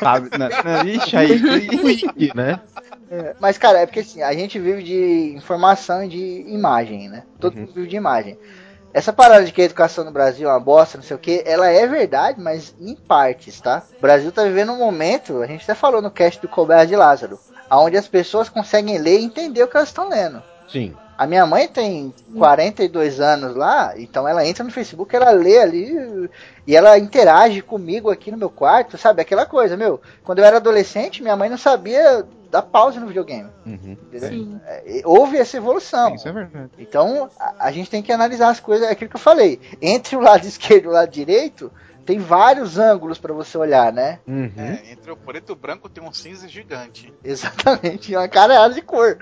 Sabe, 0.00 0.30
né? 0.38 0.48
Ixi, 0.94 1.16
aí, 1.16 1.40
né? 2.34 2.60
É, 3.10 3.34
Mas, 3.38 3.56
cara, 3.58 3.80
é 3.80 3.86
porque 3.86 4.00
assim, 4.00 4.22
a 4.22 4.32
gente 4.32 4.58
vive 4.58 4.82
de 4.82 5.34
informação 5.34 6.04
e 6.04 6.08
de 6.08 6.44
imagem, 6.48 7.08
né? 7.08 7.24
Todo 7.40 7.54
Uhum. 7.54 7.60
mundo 7.62 7.72
vive 7.74 7.88
de 7.88 7.96
imagem. 7.96 8.38
Essa 8.92 9.12
parada 9.12 9.44
de 9.44 9.52
que 9.52 9.60
a 9.62 9.64
educação 9.64 10.04
no 10.04 10.10
Brasil 10.12 10.48
é 10.48 10.52
uma 10.52 10.60
bosta, 10.60 10.98
não 10.98 11.04
sei 11.04 11.16
o 11.16 11.20
que, 11.20 11.42
ela 11.46 11.68
é 11.68 11.86
verdade, 11.86 12.40
mas 12.40 12.74
em 12.78 12.96
partes, 12.96 13.60
tá? 13.60 13.86
O 13.98 14.00
Brasil 14.00 14.32
tá 14.32 14.44
vivendo 14.44 14.72
um 14.72 14.78
momento, 14.78 15.42
a 15.42 15.46
gente 15.46 15.62
até 15.62 15.74
falou 15.74 16.02
no 16.02 16.10
cast 16.10 16.40
do 16.40 16.48
Colbert 16.48 16.86
de 16.86 16.96
Lázaro, 16.96 17.38
onde 17.70 17.96
as 17.96 18.08
pessoas 18.08 18.48
conseguem 18.48 18.98
ler 18.98 19.20
e 19.20 19.24
entender 19.24 19.62
o 19.62 19.68
que 19.68 19.76
elas 19.76 19.90
estão 19.90 20.08
lendo. 20.08 20.42
Sim. 20.66 20.94
A 21.18 21.26
minha 21.26 21.44
mãe 21.44 21.66
tem 21.66 22.14
42 22.36 23.20
anos 23.20 23.56
lá, 23.56 23.92
então 23.98 24.26
ela 24.28 24.46
entra 24.46 24.62
no 24.62 24.70
Facebook, 24.70 25.14
ela 25.16 25.32
lê 25.32 25.58
ali 25.58 26.30
e 26.64 26.76
ela 26.76 26.96
interage 26.96 27.60
comigo 27.60 28.08
aqui 28.08 28.30
no 28.30 28.38
meu 28.38 28.48
quarto, 28.48 28.96
sabe? 28.96 29.20
Aquela 29.20 29.44
coisa, 29.44 29.76
meu. 29.76 30.00
Quando 30.22 30.38
eu 30.38 30.44
era 30.44 30.58
adolescente, 30.58 31.20
minha 31.20 31.34
mãe 31.36 31.48
não 31.50 31.58
sabia 31.58 32.24
dar 32.50 32.62
pause 32.62 33.00
no 33.00 33.06
videogame. 33.08 33.50
entendeu? 33.66 34.28
Sim. 34.30 34.60
É, 34.64 35.02
Houve 35.04 35.36
essa 35.38 35.56
evolução. 35.56 36.14
Isso 36.14 36.28
é 36.28 36.32
verdade. 36.32 36.70
Então, 36.78 37.28
a, 37.38 37.66
a 37.66 37.72
gente 37.72 37.90
tem 37.90 38.02
que 38.02 38.12
analisar 38.12 38.48
as 38.50 38.60
coisas, 38.60 38.86
é 38.88 38.92
aquilo 38.92 39.10
que 39.10 39.16
eu 39.16 39.20
falei. 39.20 39.60
Entre 39.82 40.16
o 40.16 40.20
lado 40.20 40.46
esquerdo 40.46 40.84
e 40.84 40.88
o 40.88 40.92
lado 40.92 41.10
direito, 41.10 41.70
tem 42.08 42.18
vários 42.18 42.78
ângulos 42.78 43.18
para 43.18 43.34
você 43.34 43.58
olhar, 43.58 43.92
né? 43.92 44.18
Uhum. 44.26 44.50
É, 44.56 44.92
entre 44.92 45.10
o 45.10 45.16
preto 45.16 45.50
e 45.50 45.52
o 45.52 45.56
branco 45.56 45.90
tem 45.90 46.02
um 46.02 46.10
cinza 46.10 46.48
gigante. 46.48 47.12
Exatamente, 47.22 48.16
uma 48.16 48.26
caralhada 48.26 48.72
de 48.72 48.80
cor. 48.80 49.18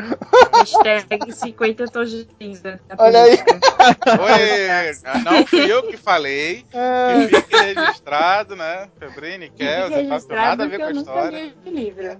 Hashtag 0.55 1.33
50 1.33 1.85
tons 1.87 2.11
de 2.13 2.29
cinza. 2.41 2.79
na 2.89 2.95
Olha 2.97 3.23
aí. 3.25 3.33
Oi, 3.33 5.25
não 5.25 5.45
fui 5.49 5.73
eu 5.73 5.83
que 5.89 5.97
falei, 5.97 6.65
É. 6.73 7.27
que 7.27 7.37
fique 7.41 7.57
registrado, 7.57 8.55
né? 8.55 8.89
Febrini, 9.01 9.47
Fique 9.47 9.57
Kel, 9.65 9.91
não 9.91 10.09
faço 10.09 10.29
registrado 10.29 10.47
nada 10.47 10.65
a 10.65 10.69
ver 10.69 10.79
com 10.79 10.85
a 10.85 10.91
eu 10.91 10.97
história. 10.97 11.55
o 11.65 11.69
livro. 11.71 12.17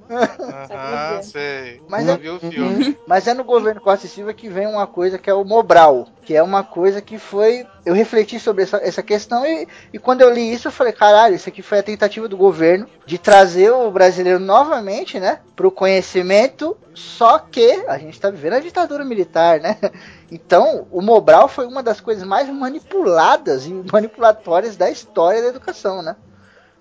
Sabia? 0.67 1.23
sei. 1.23 1.81
Mas 1.89 2.09
é- 2.09 2.19
filme. 2.51 2.99
Mas 3.07 3.29
é 3.29 3.35
no 3.35 3.45
governo 3.45 3.81
Costa 3.81 4.07
e 4.07 4.09
Silva 4.09 4.35
que 4.35 4.49
vem 4.49 4.67
uma 4.67 4.89
coisa 4.89 5.17
que 5.17 5.31
é 5.31 5.35
o 5.35 5.45
Mobral, 5.45 6.09
que 6.23 6.35
é 6.35 6.43
uma 6.43 6.65
coisa 6.65 7.01
que 7.01 7.19
foi. 7.21 7.65
Eu 7.87 7.95
refleti 7.95 8.41
sobre 8.41 8.65
essa, 8.65 8.79
essa 8.79 9.01
questão 9.01 9.47
e, 9.47 9.69
e 9.93 9.99
quando 9.99 10.21
eu 10.21 10.29
li 10.29 10.53
isso 10.53 10.67
eu 10.67 10.73
falei, 10.73 10.93
caralho, 10.93 11.37
isso 11.37 11.49
aqui 11.49 11.63
foi 11.63 11.79
a 11.79 11.83
tentativa 11.85 12.27
do 12.27 12.37
governo 12.37 12.89
de 13.07 13.17
trazer 13.17 13.71
o 13.71 13.89
brasileiro 13.93 14.41
novamente, 14.41 15.21
né, 15.21 15.39
pro 15.55 15.71
conhecimento, 15.71 16.77
só 16.93 17.39
que 17.39 17.85
a 17.87 17.97
gente 17.97 18.21
tá 18.21 18.29
vivendo 18.29 18.55
a 18.55 18.61
ditadura 18.61 19.05
militar, 19.05 19.61
né? 19.61 19.79
Então, 20.29 20.89
o 20.91 21.01
Mobral 21.01 21.47
foi 21.47 21.69
uma 21.69 21.85
das 21.85 22.01
coisas 22.01 22.25
mais 22.25 22.49
manipuladas 22.49 23.65
e 23.65 23.73
manipulatórias 23.93 24.77
da 24.77 24.91
história 24.91 25.41
da 25.41 25.49
educação, 25.51 26.03
né? 26.03 26.17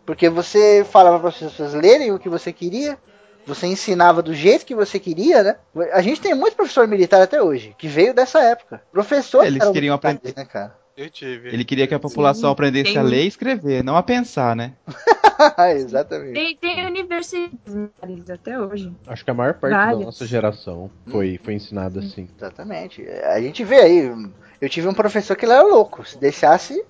Porque 0.03 0.27
você 0.27 0.83
falava 0.83 1.19
para 1.19 1.29
as 1.29 1.37
pessoas 1.37 1.75
lerem 1.75 2.11
o 2.11 2.17
que 2.17 2.27
você 2.27 2.51
queria, 2.51 2.97
você 3.45 3.67
ensinava 3.67 4.23
do 4.23 4.33
jeito 4.33 4.65
que 4.65 4.73
você 4.73 4.99
queria, 4.99 5.43
né? 5.43 5.55
A 5.93 6.01
gente 6.01 6.19
tem 6.19 6.33
muito 6.33 6.55
professor 6.55 6.87
militar 6.87 7.21
até 7.21 7.39
hoje, 7.39 7.75
que 7.77 7.87
veio 7.87 8.15
dessa 8.15 8.41
época. 8.41 8.81
Professores 8.91 9.47
Eles 9.47 9.69
queriam 9.69 9.93
aprender. 9.93 10.33
né, 10.35 10.43
cara? 10.43 10.84
Eu 10.97 11.09
tive. 11.09 11.49
Ele 11.49 11.65
queria 11.65 11.85
que 11.87 11.93
a 11.93 11.99
população 11.99 12.49
Sim, 12.49 12.53
aprendesse 12.53 12.93
tem 12.93 12.97
a 12.97 13.03
ler 13.03 13.23
e 13.23 13.27
escrever, 13.27 13.83
não 13.83 13.97
a 13.97 14.03
pensar, 14.03 14.55
né? 14.55 14.73
Exatamente. 15.75 16.33
Tem, 16.33 16.55
tem 16.55 16.85
universidades 16.85 18.29
até 18.29 18.57
hoje. 18.57 18.93
Acho 19.05 19.25
que 19.25 19.31
a 19.31 19.33
maior 19.33 19.55
parte 19.55 19.73
Vários. 19.73 19.99
da 19.99 20.05
nossa 20.05 20.25
geração 20.25 20.89
foi, 21.07 21.37
foi 21.43 21.53
ensinada 21.55 21.99
assim. 21.99 22.29
Exatamente. 22.37 23.05
A 23.07 23.41
gente 23.41 23.63
vê 23.65 23.81
aí. 23.81 24.29
Eu 24.61 24.69
tive 24.69 24.87
um 24.87 24.93
professor 24.93 25.35
que 25.35 25.43
ele 25.43 25.51
era 25.51 25.63
louco. 25.63 26.07
Se 26.07 26.17
deixasse, 26.17 26.81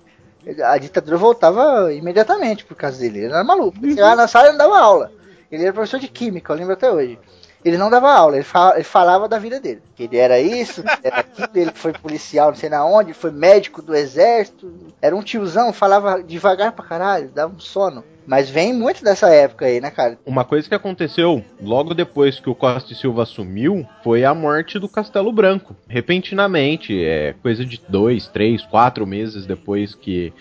a 0.64 0.78
ditadura 0.78 1.16
voltava 1.16 1.92
imediatamente 1.92 2.64
por 2.64 2.76
causa 2.76 3.00
dele. 3.00 3.18
Ele 3.18 3.32
era 3.32 3.42
maluco. 3.42 3.76
Ele 3.82 3.94
chegava 3.94 4.14
na 4.14 4.28
sala 4.28 4.48
e 4.48 4.50
não 4.52 4.58
dava 4.58 4.78
aula. 4.78 5.12
Ele 5.50 5.64
era 5.64 5.72
professor 5.72 5.98
de 5.98 6.08
química, 6.08 6.52
eu 6.52 6.56
lembro 6.56 6.74
até 6.74 6.90
hoje. 6.90 7.18
Ele 7.66 7.76
não 7.76 7.90
dava 7.90 8.12
aula, 8.12 8.36
ele, 8.36 8.46
ele 8.74 8.84
falava 8.84 9.28
da 9.28 9.40
vida 9.40 9.58
dele. 9.58 9.82
Que 9.96 10.04
ele 10.04 10.16
era 10.16 10.38
isso, 10.38 10.84
era 11.02 11.18
aquilo, 11.18 11.48
ele 11.52 11.72
foi 11.74 11.92
policial 11.92 12.50
não 12.50 12.54
sei 12.54 12.68
na 12.68 12.86
onde, 12.86 13.12
foi 13.12 13.32
médico 13.32 13.82
do 13.82 13.92
exército. 13.92 14.72
Era 15.02 15.16
um 15.16 15.22
tiozão, 15.22 15.72
falava 15.72 16.22
devagar 16.22 16.70
pra 16.70 16.84
caralho, 16.84 17.28
dava 17.34 17.52
um 17.52 17.58
sono. 17.58 18.04
Mas 18.24 18.48
vem 18.48 18.72
muito 18.72 19.02
dessa 19.02 19.28
época 19.28 19.66
aí, 19.66 19.80
né, 19.80 19.90
cara? 19.90 20.16
Uma 20.24 20.44
coisa 20.44 20.68
que 20.68 20.74
aconteceu 20.76 21.44
logo 21.60 21.92
depois 21.92 22.38
que 22.38 22.48
o 22.48 22.54
Costa 22.54 22.92
e 22.92 22.96
Silva 22.96 23.24
assumiu 23.24 23.84
foi 24.02 24.24
a 24.24 24.32
morte 24.32 24.78
do 24.78 24.88
Castelo 24.88 25.32
Branco. 25.32 25.74
Repentinamente, 25.88 27.04
é 27.04 27.34
coisa 27.42 27.64
de 27.64 27.80
dois, 27.88 28.28
três, 28.28 28.62
quatro 28.62 29.04
meses 29.06 29.44
depois 29.44 29.92
que, 29.94 30.32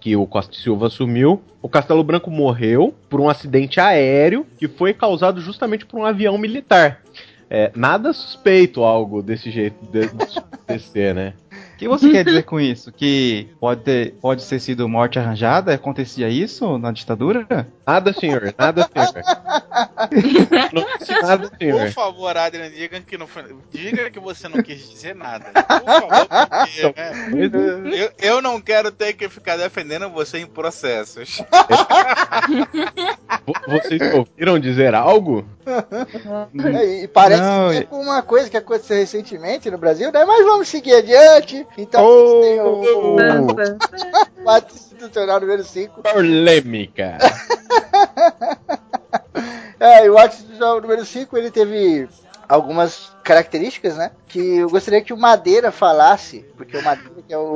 que 0.00 0.16
o 0.16 0.26
Costa 0.26 0.56
Silva 0.56 0.86
assumiu, 0.86 1.42
o 1.62 1.68
Castelo 1.68 2.02
Branco 2.02 2.30
morreu 2.30 2.94
por 3.08 3.20
um 3.20 3.28
acidente 3.28 3.78
aéreo 3.78 4.46
que 4.58 4.66
foi 4.66 4.94
causado 4.94 5.40
justamente 5.40 5.84
por 5.84 6.00
um 6.00 6.04
avião 6.04 6.38
militar. 6.38 7.02
É, 7.48 7.70
nada 7.74 8.12
suspeito 8.12 8.82
algo 8.82 9.22
desse 9.22 9.50
jeito 9.50 9.76
de, 9.86 10.06
de 10.06 10.38
acontecer, 10.38 11.14
né? 11.14 11.34
O 11.86 11.96
que 11.96 12.00
você 12.00 12.10
quer 12.10 12.24
dizer 12.24 12.42
com 12.42 12.60
isso? 12.60 12.92
Que 12.92 13.48
pode 13.58 13.80
ter, 13.82 14.12
pode 14.20 14.46
ter 14.46 14.60
sido 14.60 14.86
morte 14.88 15.18
arranjada? 15.18 15.72
Acontecia 15.74 16.28
isso 16.28 16.76
na 16.78 16.92
ditadura? 16.92 17.46
Nada, 17.86 18.12
senhor, 18.12 18.54
nada, 18.58 18.88
senhor. 18.92 19.24
Não 20.72 20.86
disse 20.98 21.12
nada, 21.22 21.48
Por 21.48 21.58
senhor. 21.58 21.90
favor, 21.92 22.36
Adrian, 22.36 22.70
diga 22.70 23.00
que 23.00 23.16
não 23.16 23.26
foi. 23.26 23.44
Diga 23.72 24.10
que 24.10 24.20
você 24.20 24.46
não 24.48 24.62
quis 24.62 24.88
dizer 24.90 25.14
nada. 25.14 25.46
Por 25.52 25.84
favor, 25.84 26.26
porque, 26.28 26.82
né, 27.00 27.90
eu, 27.94 28.10
eu 28.18 28.42
não 28.42 28.60
quero 28.60 28.90
ter 28.92 29.14
que 29.14 29.28
ficar 29.28 29.56
defendendo 29.56 30.08
você 30.10 30.38
em 30.38 30.46
processos. 30.46 31.42
Vo- 33.46 33.54
Vocês 33.80 34.14
ouviram 34.14 34.58
dizer 34.58 34.94
algo? 34.94 35.44
É, 35.66 37.02
E 37.04 37.08
parece 37.08 37.42
Não, 37.42 37.70
que 37.70 37.76
é 37.78 37.82
com 37.84 38.00
uma 38.00 38.22
coisa 38.22 38.50
que 38.50 38.56
aconteceu 38.56 38.96
recentemente 38.96 39.70
no 39.70 39.78
Brasil, 39.78 40.10
né? 40.12 40.24
Mas 40.24 40.44
vamos 40.44 40.68
seguir 40.68 40.94
adiante. 40.94 41.66
Então, 41.78 42.04
Oh! 42.04 42.40
tem 42.40 42.60
o, 42.60 42.82
o 43.16 44.44
fato 44.44 44.74
institucional 44.74 45.40
número 45.40 45.62
5. 45.64 46.02
Polêmica. 46.02 47.18
É, 49.78 50.04
e 50.04 50.10
o 50.10 50.18
ato 50.18 50.34
institucional 50.34 50.78
número 50.80 51.04
5, 51.06 51.38
ele 51.38 51.50
teve 51.50 52.06
algumas 52.46 53.10
características, 53.24 53.96
né? 53.96 54.10
Que 54.28 54.56
eu 54.58 54.68
gostaria 54.68 55.00
que 55.00 55.12
o 55.12 55.16
Madeira 55.16 55.72
falasse, 55.72 56.44
porque 56.54 56.76
o 56.76 56.82
Madeira 56.82 57.10
que 57.26 57.32
é 57.32 57.38
o, 57.38 57.54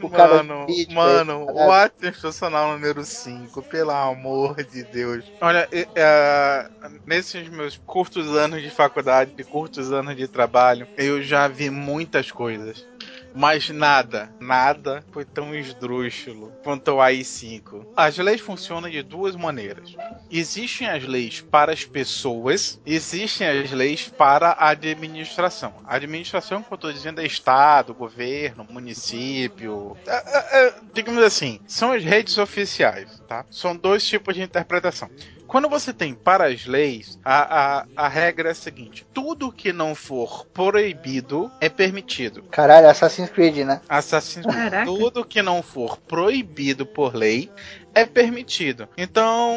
o 0.00 0.08
cara 0.08 0.42
Mano, 0.42 0.60
do 0.66 0.66
vídeo, 0.72 0.94
mano, 0.94 1.44
né? 1.44 1.66
o 1.66 1.70
ato 1.70 2.06
institucional 2.06 2.72
número 2.72 3.04
5, 3.04 3.60
pelo 3.64 3.90
amor 3.90 4.54
de 4.64 4.82
Deus. 4.84 5.24
Olha, 5.42 5.68
e- 5.70 5.86
é, 5.94 6.66
nesses 7.06 7.46
meus 7.50 7.76
curtos 7.84 8.28
anos 8.34 8.62
de 8.62 8.70
faculdade, 8.70 9.34
e 9.36 9.44
curtos 9.44 9.92
anos 9.92 10.16
de 10.16 10.26
trabalho, 10.26 10.88
eu 10.96 11.20
já 11.20 11.48
vi 11.48 11.68
muitas 11.68 12.30
coisas. 12.30 12.86
Mas 13.34 13.68
nada, 13.68 14.30
nada 14.40 15.04
foi 15.12 15.24
tão 15.24 15.54
esdrúxulo 15.54 16.52
quanto 16.62 16.92
o 16.92 17.00
AI-5. 17.00 17.86
As 17.96 18.16
leis 18.18 18.40
funcionam 18.40 18.90
de 18.90 19.02
duas 19.02 19.36
maneiras. 19.36 19.94
Existem 20.30 20.88
as 20.88 21.04
leis 21.04 21.40
para 21.40 21.72
as 21.72 21.84
pessoas, 21.84 22.80
existem 22.84 23.46
as 23.46 23.70
leis 23.70 24.08
para 24.08 24.50
a 24.50 24.70
administração. 24.70 25.74
A 25.84 25.96
administração, 25.96 26.62
que 26.62 26.72
eu 26.72 26.76
estou 26.76 26.92
dizendo, 26.92 27.20
é 27.20 27.26
Estado, 27.26 27.94
governo, 27.94 28.66
município. 28.68 29.96
É, 30.06 30.16
é, 30.16 30.66
é, 30.66 30.74
digamos 30.92 31.22
assim, 31.22 31.60
são 31.66 31.92
as 31.92 32.02
redes 32.02 32.38
oficiais, 32.38 33.22
tá? 33.28 33.44
São 33.50 33.76
dois 33.76 34.04
tipos 34.06 34.34
de 34.34 34.42
interpretação. 34.42 35.08
Quando 35.48 35.66
você 35.66 35.94
tem 35.94 36.12
para 36.12 36.46
as 36.46 36.66
leis, 36.66 37.18
a, 37.24 37.78
a, 37.78 37.86
a 37.96 38.08
regra 38.08 38.50
é 38.50 38.52
a 38.52 38.54
seguinte: 38.54 39.06
tudo 39.14 39.50
que 39.50 39.72
não 39.72 39.94
for 39.94 40.46
proibido 40.52 41.50
é 41.58 41.70
permitido. 41.70 42.42
Caralho, 42.50 42.88
Assassin's 42.88 43.30
Creed, 43.30 43.64
né? 43.64 43.80
Assassin's 43.88 44.44
Creed. 44.44 44.58
Caraca. 44.58 44.84
Tudo 44.84 45.24
que 45.24 45.40
não 45.40 45.62
for 45.62 45.96
proibido 45.96 46.84
por 46.84 47.14
lei 47.14 47.50
é 47.98 48.06
permitido. 48.06 48.88
Então, 48.96 49.56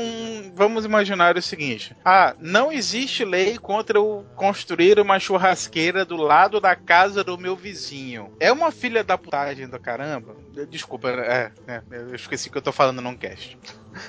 vamos 0.55 0.84
imaginar 0.84 1.38
o 1.38 1.41
seguinte: 1.41 1.95
ah, 2.03 2.35
não 2.39 2.72
existe 2.72 3.23
lei 3.23 3.57
contra 3.57 3.97
eu 3.97 4.26
construir 4.35 4.99
uma 4.99 5.19
churrasqueira 5.19 6.03
do 6.03 6.15
lado 6.15 6.59
da 6.59 6.76
casa 6.76 7.23
do 7.23 7.38
meu 7.38 7.55
vizinho. 7.55 8.31
É 8.39 8.51
uma 8.51 8.72
filha 8.72 9.03
da 9.03 9.18
putagem 9.18 9.68
do 9.68 9.80
caramba. 9.80 10.35
Desculpa, 10.69 11.09
é, 11.09 11.51
é, 11.68 11.81
eu 11.91 12.15
esqueci 12.15 12.49
que 12.49 12.57
eu 12.57 12.61
tô 12.61 12.72
falando 12.72 13.01
num 13.01 13.15
cast. 13.15 13.57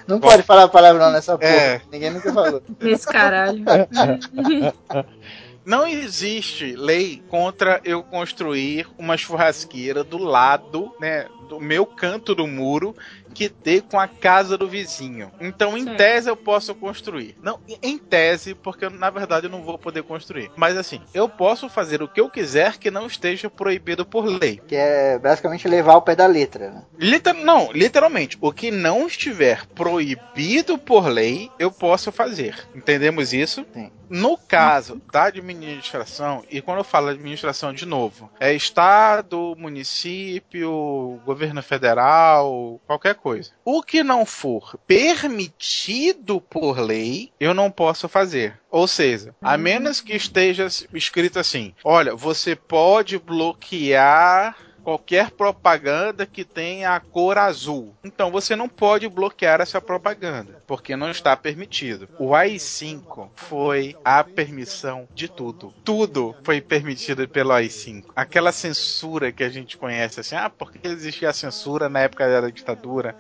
Não 0.07 0.19
pode 0.19 0.43
falar 0.43 0.69
palavrão 0.69 1.11
nessa 1.11 1.37
porra. 1.37 1.51
É. 1.51 1.81
Ninguém 1.91 2.11
nunca 2.11 2.33
falou. 2.33 2.63
Nesse 2.81 3.07
caralho. 3.07 3.65
Não 5.65 5.87
existe 5.87 6.75
lei 6.75 7.23
contra 7.29 7.81
eu 7.85 8.03
construir 8.03 8.89
uma 8.99 9.17
churrasqueira 9.17 10.03
do 10.03 10.19
lado, 10.19 10.93
né, 10.99 11.27
do 11.49 11.61
meu 11.61 11.87
canto 11.87 12.35
do 12.35 12.49
muro, 12.49 12.97
que 13.33 13.49
dê 13.49 13.81
com 13.81 13.99
a 13.99 14.07
casa 14.07 14.57
do 14.57 14.69
vizinho. 14.69 15.31
Então, 15.41 15.77
em 15.77 15.85
Certo. 15.85 15.97
tese, 15.97 16.29
eu 16.29 16.37
posso 16.37 16.75
construir. 16.75 17.37
Não, 17.43 17.59
em 17.83 17.99
tese, 17.99 18.55
porque 18.55 18.89
na 18.89 19.11
verdade 19.11 19.47
eu 19.47 19.51
não 19.51 19.63
vou 19.63 19.79
poder 19.79 20.03
construir. 20.03 20.51
Mas 20.57 20.77
assim, 20.77 21.01
eu 21.15 21.29
posso 21.29 21.69
fazer 21.69 22.03
o 22.03 22.09
que 22.09 22.21
eu 22.21 22.29
quiser 22.31 22.79
que 22.79 22.91
não 22.91 23.07
esteja 23.07 23.49
proibido 23.51 24.05
por 24.05 24.25
lei. 24.27 24.61
Que 24.67 24.77
é 24.77 25.19
basicamente 25.19 25.67
levar 25.69 25.95
ao 25.95 26.03
pé 26.03 26.15
da 26.15 26.27
letra, 26.27 26.71
né? 26.71 26.85
Liter 26.99 27.35
não, 27.35 27.71
literalmente, 27.73 28.37
o 28.41 28.53
que 28.53 28.71
não 28.71 29.07
estiver 29.07 29.67
proibido 29.67 30.79
por 30.79 31.07
lei, 31.09 31.51
eu 31.59 31.71
posso 31.71 32.13
fazer. 32.13 32.69
Entendemos 32.75 33.33
isso? 33.33 33.65
Sim. 33.73 33.91
No 34.09 34.37
caso 34.37 35.01
da 35.11 35.25
administração, 35.25 36.45
e 36.51 36.61
quando 36.61 36.79
eu 36.79 36.85
falo 36.85 37.09
administração 37.09 37.73
de 37.73 37.87
novo, 37.87 38.31
é 38.39 38.53
estado, 38.53 39.55
município, 39.59 41.19
governo 41.25 41.63
federal, 41.63 42.79
qualquer 42.87 43.15
coisa. 43.23 43.53
O 43.65 43.83
que 43.83 44.03
não 44.03 44.27
for 44.27 44.77
permitido 44.87 46.41
por 46.41 46.81
lei, 46.81 47.31
eu 47.39 47.55
não 47.55 47.71
posso 47.71 48.09
fazer. 48.09 48.61
Ou 48.71 48.89
seja, 48.89 49.35
a 49.41 49.57
menos 49.57 50.01
que 50.01 50.15
esteja 50.15 50.67
escrito 50.93 51.39
assim: 51.39 51.73
olha, 51.85 52.17
você 52.17 52.57
pode 52.57 53.19
bloquear 53.19 54.57
qualquer 54.83 55.31
propaganda 55.31 56.27
que 56.27 56.45
tenha 56.45 56.95
a 56.95 57.01
cor 57.01 57.39
azul. 57.39 57.95
Então 58.05 58.31
você 58.31 58.55
não 58.57 58.69
pode 58.69 59.09
bloquear 59.09 59.61
essa 59.61 59.81
propaganda, 59.81 60.63
porque 60.67 60.97
não 60.97 61.11
está 61.11 61.37
permitido. 61.37 62.09
O 62.19 62.35
AI-5 62.35 63.29
foi 63.37 63.97
a 64.05 64.23
permissão 64.25 65.09
de 65.15 65.29
tudo. 65.29 65.73
Tudo 65.85 66.35
foi 66.43 66.61
permitido 66.61 67.27
pelo 67.29 67.53
AI-5. 67.53 68.05
Aquela 68.15 68.53
censura 68.53 69.33
que 69.33 69.45
a 69.45 69.49
gente 69.49 69.77
conhece 69.77 70.21
assim, 70.21 70.35
ah, 70.35 70.51
porque 70.51 70.87
existia 70.87 71.31
a 71.31 71.35
censura 71.35 71.89
na 71.89 72.01
época 72.01 72.41
da 72.41 72.49
ditadura, 72.51 73.15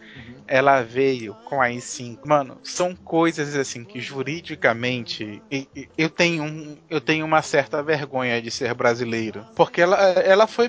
ela 0.47 0.83
veio 0.83 1.35
com 1.45 1.61
a 1.61 1.67
AI-5. 1.67 2.19
Mano, 2.25 2.59
são 2.63 2.95
coisas 2.95 3.55
assim 3.57 3.85
que 3.85 4.01
juridicamente 4.01 5.43
eu 5.97 6.11
tenho 6.11 6.45
um, 6.45 6.77
eu 6.91 7.01
tenho 7.01 7.25
uma 7.25 7.43
certa 7.43 7.83
vergonha 7.83 8.41
de 8.41 8.51
ser 8.51 8.75
brasileiro, 8.75 9.47
porque 9.55 9.81
ela, 9.81 9.97
ela 9.97 10.47
foi 10.47 10.69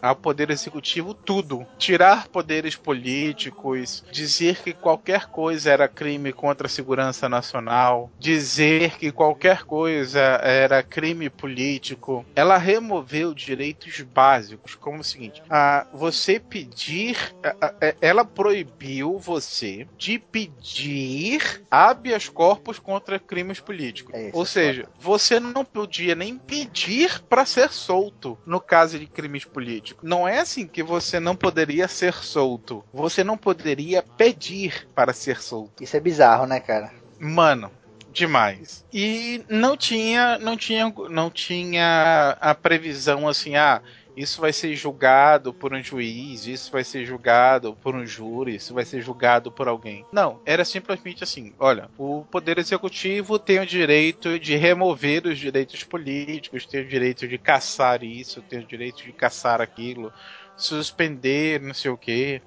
ao 0.00 0.16
poder 0.16 0.50
executivo 0.50 1.14
tudo, 1.14 1.66
tirar 1.78 2.28
poderes 2.28 2.76
políticos, 2.76 4.04
dizer 4.12 4.62
que 4.62 4.72
qualquer 4.72 5.26
coisa 5.26 5.70
era 5.70 5.88
crime 5.88 6.32
contra 6.32 6.66
a 6.66 6.70
segurança 6.70 7.28
nacional, 7.28 8.10
dizer 8.18 8.96
que 8.96 9.10
qualquer 9.12 9.64
coisa 9.64 10.20
era 10.42 10.82
crime 10.82 11.28
político. 11.30 12.24
Ela 12.34 12.56
removeu 12.56 13.34
direitos 13.34 14.00
básicos, 14.00 14.74
como 14.74 15.00
o 15.00 15.04
seguinte: 15.04 15.42
ah, 15.48 15.86
você 15.92 16.38
pedir, 16.38 17.16
a- 17.42 17.66
a- 17.66 17.74
a- 17.88 17.94
ela 18.00 18.24
proibiu 18.24 19.18
você 19.18 19.86
de 19.98 20.18
pedir 20.18 21.62
habeas 21.70 22.28
corpus 22.28 22.78
contra 22.78 23.18
crimes 23.18 23.60
políticos. 23.60 24.14
É 24.14 24.30
Ou 24.32 24.42
é 24.42 24.46
seja, 24.46 24.88
você 24.98 25.38
não 25.40 25.64
podia 25.64 26.14
nem 26.14 26.38
pedir 26.38 27.20
para 27.28 27.44
ser 27.44 27.70
solto 27.70 28.38
no 28.46 28.60
caso 28.60 28.98
de 28.98 29.06
crimes 29.06 29.44
políticos. 29.44 29.73
Não 30.02 30.26
é 30.26 30.40
assim 30.40 30.66
que 30.66 30.82
você 30.82 31.18
não 31.18 31.34
poderia 31.36 31.88
ser 31.88 32.14
solto. 32.14 32.84
Você 32.92 33.24
não 33.24 33.36
poderia 33.36 34.02
pedir 34.02 34.88
para 34.94 35.12
ser 35.12 35.40
solto. 35.40 35.82
Isso 35.82 35.96
é 35.96 36.00
bizarro, 36.00 36.46
né, 36.46 36.60
cara? 36.60 36.92
Mano, 37.18 37.70
demais. 38.12 38.84
E 38.92 39.44
não 39.48 39.76
tinha, 39.76 40.38
não 40.38 40.56
tinha, 40.56 40.92
não 41.10 41.30
tinha 41.30 42.36
a 42.40 42.54
previsão 42.54 43.28
assim, 43.28 43.56
ah, 43.56 43.82
isso 44.16 44.40
vai 44.40 44.52
ser 44.52 44.74
julgado 44.74 45.52
por 45.52 45.72
um 45.74 45.82
juiz, 45.82 46.46
isso 46.46 46.70
vai 46.70 46.84
ser 46.84 47.04
julgado 47.04 47.74
por 47.82 47.94
um 47.94 48.06
júri, 48.06 48.56
isso 48.56 48.74
vai 48.74 48.84
ser 48.84 49.00
julgado 49.00 49.50
por 49.50 49.68
alguém. 49.68 50.04
Não, 50.12 50.40
era 50.44 50.64
simplesmente 50.64 51.24
assim: 51.24 51.52
olha, 51.58 51.88
o 51.98 52.24
Poder 52.30 52.58
Executivo 52.58 53.38
tem 53.38 53.60
o 53.60 53.66
direito 53.66 54.38
de 54.38 54.56
remover 54.56 55.26
os 55.26 55.38
direitos 55.38 55.82
políticos, 55.82 56.66
tem 56.66 56.82
o 56.82 56.88
direito 56.88 57.26
de 57.26 57.38
caçar 57.38 58.02
isso, 58.02 58.42
tem 58.42 58.60
o 58.60 58.66
direito 58.66 59.02
de 59.02 59.12
caçar 59.12 59.60
aquilo. 59.60 60.12
Suspender, 60.56 61.60
não 61.60 61.74
sei 61.74 61.90
o 61.90 61.96
que, 61.96 62.40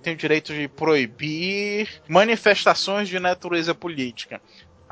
tem 0.00 0.14
o 0.14 0.16
direito 0.16 0.54
de 0.54 0.68
proibir 0.68 1.88
manifestações 2.06 3.08
de 3.08 3.18
natureza 3.18 3.74
política. 3.74 4.40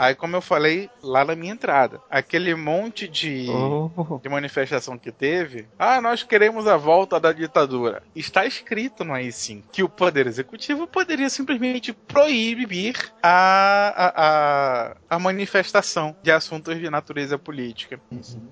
Aí, 0.00 0.14
como 0.14 0.34
eu 0.34 0.40
falei 0.40 0.88
lá 1.02 1.26
na 1.26 1.36
minha 1.36 1.52
entrada, 1.52 2.00
aquele 2.10 2.54
monte 2.54 3.06
de, 3.06 3.46
Oh. 3.50 4.18
de 4.22 4.30
manifestação 4.30 4.96
que 4.96 5.12
teve, 5.12 5.66
ah, 5.78 6.00
nós 6.00 6.22
queremos 6.22 6.66
a 6.66 6.78
volta 6.78 7.20
da 7.20 7.32
ditadura. 7.32 8.02
Está 8.16 8.46
escrito 8.46 9.04
no 9.04 9.12
AI-5 9.12 9.64
que 9.70 9.82
o 9.82 9.90
Poder 9.90 10.26
Executivo 10.26 10.86
poderia 10.86 11.28
simplesmente 11.28 11.92
proibir 11.92 12.96
a, 13.22 13.92
a, 13.94 14.12
a, 14.16 15.16
a 15.16 15.18
manifestação 15.18 16.16
de 16.22 16.30
assuntos 16.30 16.78
de 16.78 16.88
natureza 16.88 17.36
política. 17.36 18.00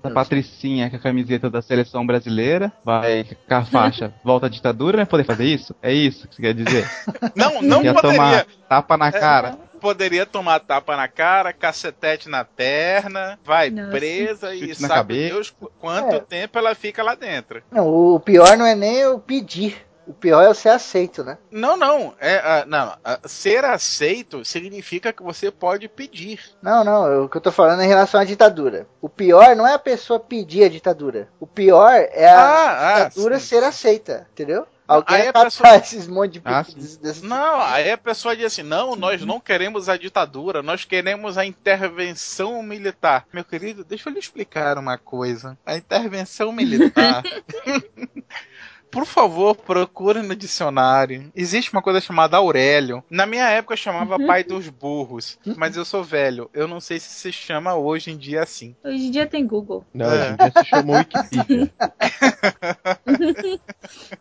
A 0.03 0.09
Patricinha 0.11 0.87
com 0.87 0.97
a 0.97 0.99
camiseta 0.99 1.49
da 1.49 1.63
seleção 1.63 2.05
brasileira, 2.05 2.71
vai 2.85 3.23
com 3.23 3.55
a 3.55 3.65
faixa 3.65 4.13
volta 4.23 4.45
à 4.45 4.49
ditadura, 4.49 4.97
vai 4.97 5.05
poder 5.07 5.23
fazer 5.23 5.45
isso? 5.45 5.75
É 5.81 5.91
isso 5.91 6.27
que 6.27 6.35
você 6.35 6.41
quer 6.43 6.53
dizer? 6.53 6.87
Não, 7.35 7.59
não 7.63 7.77
poderia. 7.81 8.01
tomar 8.01 8.45
tapa 8.67 8.95
na 8.95 9.11
cara? 9.11 9.57
Poderia 9.79 10.25
tomar 10.25 10.59
tapa 10.59 10.95
na 10.97 11.07
cara, 11.07 11.53
cacetete 11.53 12.27
na 12.29 12.43
perna, 12.45 13.39
vai 13.43 13.69
Nossa. 13.69 13.89
presa 13.91 14.53
e 14.53 14.59
Chute 14.59 14.75
sabe 14.75 14.93
cabeça. 14.93 15.33
Deus 15.33 15.49
qu- 15.51 15.71
quanto 15.79 16.15
É. 16.15 16.19
tempo 16.19 16.57
ela 16.57 16.75
fica 16.75 17.01
lá 17.03 17.15
dentro. 17.15 17.63
Não, 17.71 17.87
o 17.87 18.19
pior 18.19 18.57
não 18.57 18.65
é 18.65 18.75
nem 18.75 19.05
o 19.07 19.19
pedir. 19.19 19.85
O 20.07 20.13
pior 20.13 20.41
é 20.41 20.49
o 20.49 20.55
ser 20.55 20.69
aceito, 20.69 21.23
né? 21.23 21.37
Não, 21.51 21.77
não. 21.77 22.15
É, 22.19 22.37
ah, 22.37 22.63
não. 22.65 22.97
ah, 23.05 23.19
ser 23.25 23.63
aceito 23.63 24.43
significa 24.43 25.13
que 25.13 25.21
você 25.21 25.51
pode 25.51 25.87
pedir. 25.87 26.39
Não, 26.63 26.83
não, 26.83 27.25
o 27.25 27.29
que 27.29 27.37
eu 27.37 27.41
tô 27.41 27.51
falando 27.51 27.81
é 27.81 27.85
em 27.85 27.87
relação 27.87 28.19
à 28.19 28.23
ditadura. 28.23 28.87
O 28.99 29.07
pior 29.07 29.55
não 29.55 29.67
é 29.67 29.75
a 29.75 29.79
pessoa 29.79 30.19
pedir 30.19 30.63
a 30.63 30.69
ditadura. 30.69 31.29
O 31.39 31.45
pior 31.45 31.91
é 31.93 32.27
a 32.27 32.41
Ah, 32.41 32.89
ah, 32.95 33.03
ditadura 33.09 33.37
sim. 33.39 33.45
ser 33.45 33.63
aceita, 33.63 34.27
entendeu? 34.31 34.65
Alguém 34.89 35.15
aí 35.17 35.27
a 35.27 35.33
pessoa- 35.33 35.75
esses 35.75 36.07
monte 36.07 36.33
de 36.33 36.41
Ah, 36.43 36.63
desse- 36.63 37.23
Não, 37.23 37.61
aí 37.61 37.91
a 37.91 37.97
pessoa 37.97 38.35
diz 38.35 38.45
assim: 38.47 38.63
não, 38.63 38.95
nós 38.95 39.23
não 39.23 39.39
queremos 39.39 39.87
a 39.87 39.95
ditadura, 39.95 40.63
nós 40.63 40.83
queremos 40.83 41.37
a 41.37 41.45
intervenção 41.45 42.63
militar. 42.63 43.25
Meu 43.31 43.45
querido, 43.45 43.83
deixa 43.83 44.09
eu 44.09 44.13
lhe 44.13 44.19
explicar 44.19 44.77
uma 44.79 44.97
coisa. 44.97 45.57
A 45.65 45.75
intervenção 45.77 46.51
militar. 46.51 47.21
Por 48.91 49.05
favor, 49.05 49.55
procure 49.55 50.21
no 50.23 50.35
dicionário. 50.35 51.31
Existe 51.35 51.71
uma 51.71 51.81
coisa 51.81 52.01
chamada 52.01 52.37
Aurélio. 52.37 53.03
Na 53.09 53.25
minha 53.25 53.47
época 53.49 53.73
eu 53.73 53.77
chamava 53.77 54.17
pai 54.25 54.43
dos 54.43 54.67
burros, 54.67 55.37
mas 55.55 55.77
eu 55.77 55.85
sou 55.85 56.03
velho. 56.03 56.49
Eu 56.53 56.67
não 56.67 56.79
sei 56.79 56.99
se 56.99 57.09
se 57.09 57.31
chama 57.31 57.75
hoje 57.75 58.11
em 58.11 58.17
dia 58.17 58.41
assim. 58.41 58.75
Hoje 58.83 59.05
em 59.07 59.11
dia 59.11 59.27
tem 59.27 59.45
Google. 59.45 59.85
Não, 59.93 60.07
É. 60.07 60.09
hoje 60.09 60.31
em 60.31 60.35
dia 60.37 60.51
se 60.63 60.65
chamou 60.69 60.95
Wikipedia. 60.95 61.71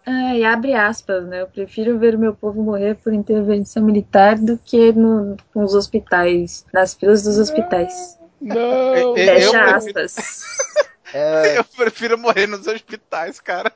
Ai, 0.07 0.45
abre 0.45 0.75
aspas, 0.75 1.25
né? 1.27 1.43
Eu 1.43 1.47
prefiro 1.47 1.99
ver 1.99 2.15
o 2.15 2.19
meu 2.19 2.35
povo 2.35 2.63
morrer 2.63 2.97
por 2.97 3.13
intervenção 3.13 3.83
militar 3.83 4.37
do 4.37 4.59
que 4.59 4.93
no, 4.93 5.37
nos 5.55 5.75
hospitais, 5.75 6.65
nas 6.73 6.95
filas 6.95 7.23
dos 7.23 7.39
hospitais. 7.39 8.19
Não! 8.41 8.57
Eu- 8.97 9.15
Fecha 9.15 9.57
eu- 9.57 9.75
aspas. 9.77 10.17
É, 11.13 11.59
Eu 11.59 11.65
prefiro 11.65 12.19
morrer 12.19 12.47
nos 12.47 12.67
hospitais, 12.67 13.41
cara. 13.41 13.73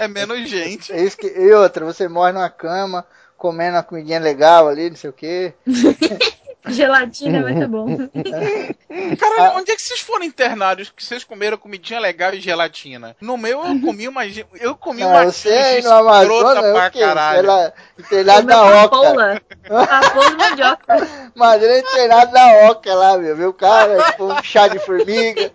É 0.00 0.08
menos 0.08 0.48
gente. 0.48 0.92
é 0.92 1.02
isso 1.02 1.16
que, 1.16 1.26
e 1.26 1.52
outra, 1.52 1.84
você 1.84 2.08
morre 2.08 2.32
numa 2.32 2.50
cama, 2.50 3.06
comendo 3.36 3.76
uma 3.76 3.82
comidinha 3.82 4.20
legal 4.20 4.68
ali, 4.68 4.90
não 4.90 4.96
sei 4.96 5.10
o 5.10 5.12
quê. 5.12 5.54
Gelatina 6.68 7.42
vai 7.42 7.54
tá 7.54 7.68
bom. 7.68 7.86
Cara, 9.18 9.52
onde 9.56 9.70
é 9.70 9.76
que 9.76 9.82
vocês 9.82 10.00
foram 10.00 10.24
internados 10.24 10.90
que 10.94 11.04
vocês 11.04 11.22
comeram 11.22 11.56
comidinha 11.56 12.00
legal 12.00 12.34
e 12.34 12.40
gelatina? 12.40 13.14
No 13.20 13.36
meu 13.36 13.64
eu 13.64 13.80
comi 13.80 14.08
uma 14.08 14.22
eu 14.26 14.74
comi 14.74 15.02
Não, 15.02 15.10
uma 15.10 15.24
você 15.26 15.50
aí 15.50 15.82
no 15.82 15.92
Amazonas 15.92 16.64
é 16.64 16.72
pra 16.72 16.90
caralho. 16.90 17.38
Ela, 17.38 17.72
internado 17.98 18.40
Comeu 18.42 18.56
na 18.56 18.84
oca. 18.84 18.88
papoula. 18.88 19.42
Papoula 19.68 20.30
de 20.30 20.36
mandioca. 20.36 21.08
Madeira 21.34 21.78
internado 21.78 22.32
na 22.32 22.70
oca 22.70 22.94
lá, 22.94 23.16
meu. 23.16 23.36
Meu 23.36 23.52
cara, 23.52 24.02
tipo, 24.10 24.24
um 24.24 24.42
chá 24.42 24.66
de 24.66 24.78
formiga. 24.80 25.52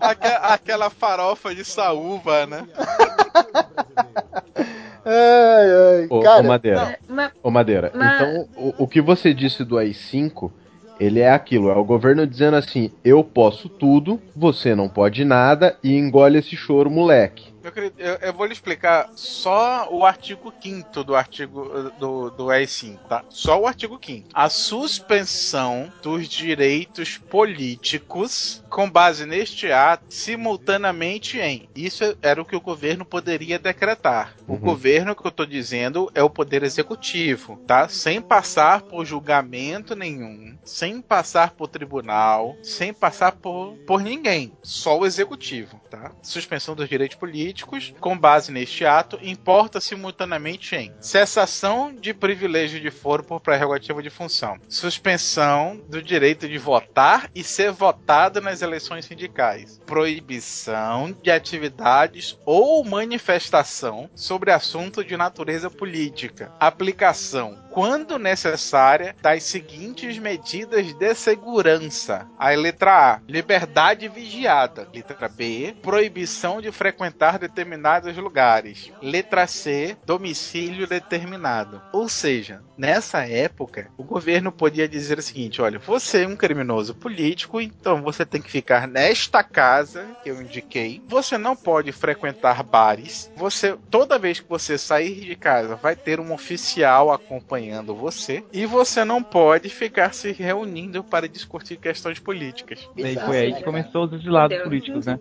Aque- 0.00 0.38
aquela 0.42 0.90
farofa 0.90 1.54
de 1.54 1.64
saúva, 1.64 2.46
né? 2.46 2.66
Ai, 5.04 6.00
ai. 6.00 6.06
Ô, 6.10 6.20
cara, 6.20 6.40
ô, 6.40 6.42
Madeira, 6.44 6.98
Mas, 7.08 7.32
ô, 7.42 7.50
Madeira, 7.50 7.92
mas- 7.94 8.14
então 8.14 8.48
o, 8.56 8.84
o 8.84 8.88
que 8.88 9.00
você 9.00 9.34
disse 9.34 9.64
do 9.64 9.76
AI-5, 9.78 10.50
ele 11.00 11.20
é 11.20 11.30
aquilo, 11.30 11.70
é 11.70 11.74
o 11.76 11.84
governo 11.84 12.26
dizendo 12.26 12.56
assim, 12.56 12.90
eu 13.04 13.24
posso 13.24 13.68
tudo, 13.68 14.20
você 14.34 14.74
não 14.74 14.88
pode 14.88 15.24
nada, 15.24 15.76
e 15.82 15.96
engole 15.96 16.38
esse 16.38 16.56
choro, 16.56 16.90
moleque. 16.90 17.51
Querido, 17.70 17.94
eu, 17.98 18.14
eu 18.14 18.32
vou 18.32 18.46
lhe 18.46 18.52
explicar 18.52 19.10
só 19.14 19.88
o 19.90 20.04
artigo 20.04 20.52
5 20.60 21.04
do 21.04 21.14
artigo 21.14 21.90
do, 21.98 22.30
do 22.30 22.46
EI5, 22.46 22.98
tá? 23.08 23.24
Só 23.28 23.60
o 23.60 23.66
artigo 23.66 24.00
5 24.04 24.28
A 24.34 24.48
suspensão 24.48 25.92
dos 26.02 26.28
direitos 26.28 27.18
políticos 27.18 28.64
com 28.68 28.90
base 28.90 29.26
neste 29.26 29.70
ato 29.70 30.04
simultaneamente 30.08 31.38
em. 31.38 31.68
Isso 31.76 32.16
era 32.22 32.40
o 32.40 32.44
que 32.44 32.56
o 32.56 32.60
governo 32.60 33.04
poderia 33.04 33.58
decretar. 33.58 34.34
O 34.48 34.56
governo 34.56 35.14
que 35.14 35.26
eu 35.26 35.30
tô 35.30 35.44
dizendo 35.44 36.10
é 36.14 36.22
o 36.22 36.30
poder 36.30 36.62
executivo, 36.62 37.60
tá? 37.66 37.88
Sem 37.88 38.20
passar 38.20 38.82
por 38.82 39.04
julgamento 39.04 39.94
nenhum, 39.94 40.56
sem 40.64 41.00
passar 41.00 41.52
por 41.52 41.68
tribunal, 41.68 42.56
sem 42.62 42.92
passar 42.92 43.32
por, 43.32 43.76
por 43.86 44.00
ninguém, 44.00 44.52
só 44.62 44.98
o 44.98 45.06
executivo, 45.06 45.80
tá? 45.90 46.12
Suspensão 46.22 46.74
dos 46.74 46.88
direitos 46.88 47.16
políticos 47.16 47.51
com 48.00 48.16
base 48.16 48.50
neste 48.50 48.86
ato 48.86 49.18
importa 49.22 49.80
simultaneamente 49.80 50.74
em 50.74 50.92
cessação 51.00 51.94
de 51.94 52.14
privilégio 52.14 52.80
de 52.80 52.90
foro 52.90 53.22
por 53.22 53.40
prerrogativa 53.40 54.02
de 54.02 54.10
função, 54.10 54.58
suspensão 54.68 55.80
do 55.88 56.02
direito 56.02 56.48
de 56.48 56.56
votar 56.56 57.30
e 57.34 57.44
ser 57.44 57.70
votado 57.72 58.40
nas 58.40 58.62
eleições 58.62 59.04
sindicais, 59.04 59.80
proibição 59.84 61.14
de 61.22 61.30
atividades 61.30 62.38
ou 62.46 62.84
manifestação 62.84 64.08
sobre 64.14 64.50
assunto 64.50 65.04
de 65.04 65.16
natureza 65.16 65.68
política, 65.68 66.52
aplicação 66.58 67.62
quando 67.72 68.18
necessária, 68.18 69.16
das 69.22 69.44
seguintes 69.44 70.18
medidas 70.18 70.92
de 70.92 71.14
segurança. 71.14 72.28
A 72.38 72.50
letra 72.50 73.14
A, 73.14 73.20
liberdade 73.26 74.08
vigiada. 74.08 74.86
Letra 74.92 75.26
B, 75.26 75.74
proibição 75.82 76.60
de 76.60 76.70
frequentar 76.70 77.38
determinados 77.42 78.16
lugares. 78.16 78.92
Letra 79.02 79.46
C, 79.46 79.96
domicílio 80.06 80.86
determinado. 80.86 81.82
Ou 81.92 82.08
seja, 82.08 82.62
nessa 82.78 83.26
época, 83.26 83.88
o 83.98 84.04
governo 84.04 84.52
podia 84.52 84.88
dizer 84.88 85.18
o 85.18 85.22
seguinte: 85.22 85.60
olha, 85.60 85.78
você 85.78 86.22
é 86.22 86.28
um 86.28 86.36
criminoso 86.36 86.94
político, 86.94 87.60
então 87.60 88.00
você 88.02 88.24
tem 88.24 88.40
que 88.40 88.50
ficar 88.50 88.86
nesta 88.86 89.42
casa 89.42 90.06
que 90.22 90.30
eu 90.30 90.40
indiquei. 90.40 91.02
Você 91.08 91.36
não 91.36 91.56
pode 91.56 91.90
frequentar 91.92 92.62
bares. 92.62 93.30
Você, 93.36 93.76
toda 93.90 94.18
vez 94.18 94.40
que 94.40 94.48
você 94.48 94.78
sair 94.78 95.20
de 95.20 95.34
casa, 95.34 95.74
vai 95.74 95.96
ter 95.96 96.20
um 96.20 96.32
oficial 96.32 97.10
acompanhando 97.10 97.94
você 97.94 98.44
e 98.52 98.64
você 98.66 99.04
não 99.04 99.22
pode 99.22 99.68
ficar 99.68 100.14
se 100.14 100.32
reunindo 100.32 101.02
para 101.02 101.28
discutir 101.28 101.76
questões 101.76 102.18
políticas. 102.18 102.88
E 102.96 103.16
foi 103.16 103.38
aí 103.38 103.54
que 103.54 103.64
começou 103.64 104.04
os 104.04 104.12
exilados 104.12 104.58
políticos, 104.62 105.06
né? 105.06 105.18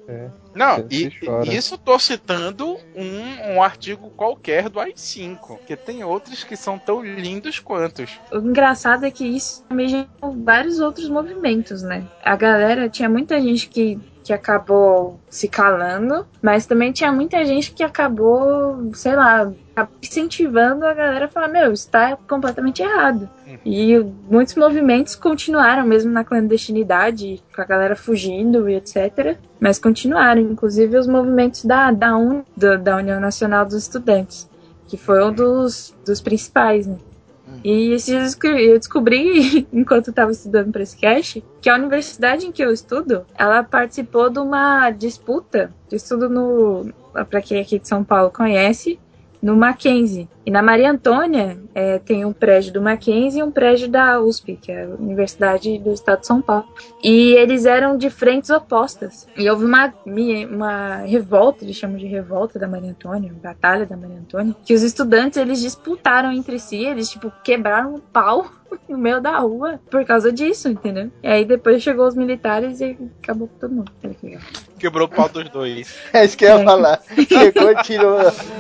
Não, 0.54 0.86
e, 0.90 1.10
isso 1.56 1.78
tô 1.78 1.98
citando 1.98 2.78
um, 2.96 3.56
um 3.56 3.64
artigo 3.64 4.10
qualquer 4.12 4.70
do 4.70 4.80
AI-5, 4.80 5.38
porque 5.40 5.76
tem 5.76 6.04
outros 6.04 6.44
que 6.44 6.56
são 6.56 6.78
tão 6.78 7.02
lindos 7.02 7.60
quantos. 7.60 8.20
O 8.32 8.38
engraçado 8.38 9.06
é 9.06 9.12
que 9.12 9.26
isso 9.26 9.64
também 9.68 9.88
gerou 9.88 10.36
vários 10.44 10.80
outros 10.80 11.10
movimentos, 11.10 11.82
né? 11.82 12.06
A 12.24 12.36
galera, 12.36 12.90
tinha 12.90 13.10
muita 13.10 13.40
gente 13.40 13.70
que 13.70 13.98
que 14.24 14.34
acabou 14.34 15.20
se 15.30 15.48
calando, 15.48 16.26
mas 16.42 16.66
também 16.66 16.92
tinha 16.92 17.12
muita 17.12 17.44
gente 17.46 17.72
que 17.72 17.84
acabou, 17.84 18.92
sei 18.94 19.16
lá, 19.16 19.52
incentivando 20.02 20.86
a 20.86 20.94
galera 20.94 21.26
a 21.26 21.30
falar: 21.30 21.48
Meu, 21.48 21.72
isso 21.72 21.90
tá 21.90 22.18
completamente 22.28 22.82
errado. 22.82 23.30
E 23.66 24.00
muitos 24.30 24.56
movimentos 24.56 25.16
continuaram, 25.16 25.86
mesmo 25.86 26.12
na 26.12 26.24
clandestinidade, 26.24 27.44
com 27.54 27.62
a 27.62 27.66
galera 27.66 27.96
fugindo 27.96 28.70
e 28.70 28.76
etc. 28.76 29.38
Mas 29.60 29.80
continuaram, 29.80 30.42
inclusive 30.42 30.98
os 30.98 31.08
movimentos 31.08 31.66
da, 31.66 31.92
da, 31.92 32.18
UN, 32.18 32.44
da, 32.56 32.76
da 32.78 32.98
União 32.98 33.20
Nacional 33.20 33.66
dos 33.66 33.76
Estudantes, 33.76 34.50
que 34.88 34.98
foi 34.98 35.24
um 35.24 35.32
dos, 35.32 35.96
dos 36.06 36.22
principais, 36.22 36.88
né? 36.88 36.98
E 37.64 37.92
esses 37.94 38.38
eu 38.44 38.78
descobri, 38.78 39.68
enquanto 39.74 40.10
estava 40.10 40.32
estudando 40.32 40.72
para 40.72 40.84
esse 40.84 40.98
cast, 40.98 41.44
que 41.62 41.70
a 41.70 41.76
universidade 41.76 42.46
em 42.46 42.52
que 42.52 42.64
eu 42.64 42.72
estudo, 42.72 43.26
ela 43.38 43.64
participou 43.64 44.30
de 44.30 44.40
uma 44.40 44.90
disputa 44.92 45.72
de 45.90 45.96
estudo 45.96 46.30
no. 46.30 46.92
Para 47.30 47.42
quem 47.42 47.60
aqui 47.60 47.78
de 47.78 47.88
São 47.88 48.06
Paulo 48.06 48.32
conhece, 48.32 48.98
no 49.42 49.56
Mackenzie. 49.56 50.30
E 50.46 50.52
na 50.52 50.62
Maria 50.62 50.92
Antônia 50.92 51.58
é, 51.74 52.00
tem 52.00 52.26
um 52.26 52.34
prédio 52.34 52.74
do 52.74 52.82
Mackenzie 52.82 53.40
e 53.40 53.44
um 53.44 53.52
prédio 53.52 53.88
da 53.88 54.20
USP, 54.20 54.58
que 54.62 54.72
é 54.72 54.86
a 54.86 54.88
Universidade 54.88 55.78
do 55.80 55.92
Estado 55.92 56.22
de 56.22 56.28
São 56.28 56.42
Paulo. 56.42 56.68
E 57.04 57.34
eles 57.34 57.66
eram 57.66 57.98
de 57.98 58.10
frentes 58.10 58.50
opostas. 58.50 59.28
E 59.38 59.50
houve 59.50 59.66
uma, 59.66 59.94
uma 60.50 60.96
revolta, 60.98 61.64
eles 61.64 61.76
chamam 61.76 61.98
de 61.98 62.08
revolta 62.08 62.60
da 62.60 62.68
Maria 62.68 62.92
Antônia, 62.92 63.32
batalha 63.42 63.86
da 63.86 63.98
Maria 63.98 64.18
Antônia, 64.18 64.56
que 64.64 64.74
os 64.74 64.84
estudantes 64.84 65.38
eles 65.38 65.62
disputaram 65.62 66.32
entre 66.32 66.60
si, 66.60 66.84
eles 66.84 67.10
tipo 67.10 67.32
quebraram 67.44 67.96
um 67.96 68.00
pau 68.00 68.46
no 68.88 68.98
meio 68.98 69.22
da 69.22 69.40
rua 69.40 69.80
por 69.90 70.06
causa 70.06 70.32
disso, 70.32 70.70
entendeu? 70.70 71.12
E 71.24 71.28
aí 71.28 71.46
depois 71.46 71.82
chegou 71.82 72.08
os 72.08 72.16
militares 72.16 72.82
e 72.82 72.98
acabou 73.22 73.48
com 73.48 73.60
todo 73.60 73.74
mundo. 73.74 73.92
Legal. 74.24 74.42
Quebrou 74.78 75.08
o 75.08 75.10
pau 75.10 75.30
dos 75.30 75.50
dois. 75.50 75.96
É 76.14 76.26
isso 76.26 76.38
que 76.38 76.46
eu 76.46 76.58
ia 76.58 76.64
falar. 76.64 77.02
Chegou 77.28 77.72
e 77.72 77.76
tirou 77.84 78.20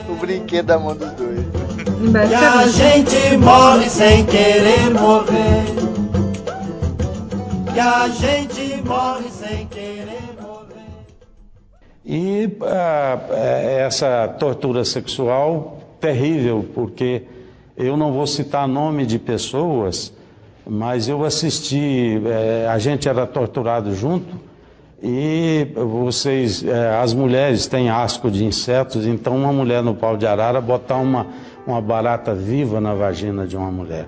o 0.09 0.15
brinquedo 0.15 0.67
da 0.67 0.79
mão 0.79 0.95
dos 0.95 1.11
dois. 1.13 1.39
E 2.29 2.35
a 2.35 2.67
gente 2.67 3.38
morre 3.38 3.89
sem 3.89 4.25
querer 4.25 4.89
morrer. 4.91 5.65
E 7.75 7.79
a 7.79 8.07
gente 8.07 8.83
morre 8.83 9.29
sem 9.29 9.67
querer 9.67 10.35
morrer. 10.41 10.71
E 12.05 12.57
é, 13.31 13.83
essa 13.85 14.27
tortura 14.27 14.83
sexual 14.83 15.79
terrível, 15.99 16.65
porque 16.73 17.23
eu 17.77 17.95
não 17.98 18.11
vou 18.11 18.27
citar 18.27 18.68
nome 18.68 19.06
de 19.06 19.18
pessoas, 19.18 20.14
mas 20.65 21.07
eu 21.07 21.23
assisti, 21.23 22.22
é, 22.26 22.68
a 22.68 22.77
gente 22.77 23.07
era 23.07 23.26
torturado 23.26 23.93
junto 23.95 24.39
e 25.02 25.68
vocês, 25.76 26.64
é, 26.64 26.95
as 26.99 27.14
mulheres 27.14 27.65
têm 27.65 27.89
asco 27.89 28.30
de 28.30 28.45
insetos, 28.45 29.06
então 29.06 29.35
uma 29.35 29.52
mulher 29.52 29.81
no 29.81 29.95
pau 29.95 30.15
de 30.15 30.27
arara 30.27 30.61
botar 30.61 30.98
uma, 30.98 31.27
uma 31.65 31.81
barata 31.81 32.35
viva 32.35 32.80
na 32.80 32.93
vagina 32.93 33.48
de 33.48 33.57
uma 33.57 33.72
mulher. 33.72 34.07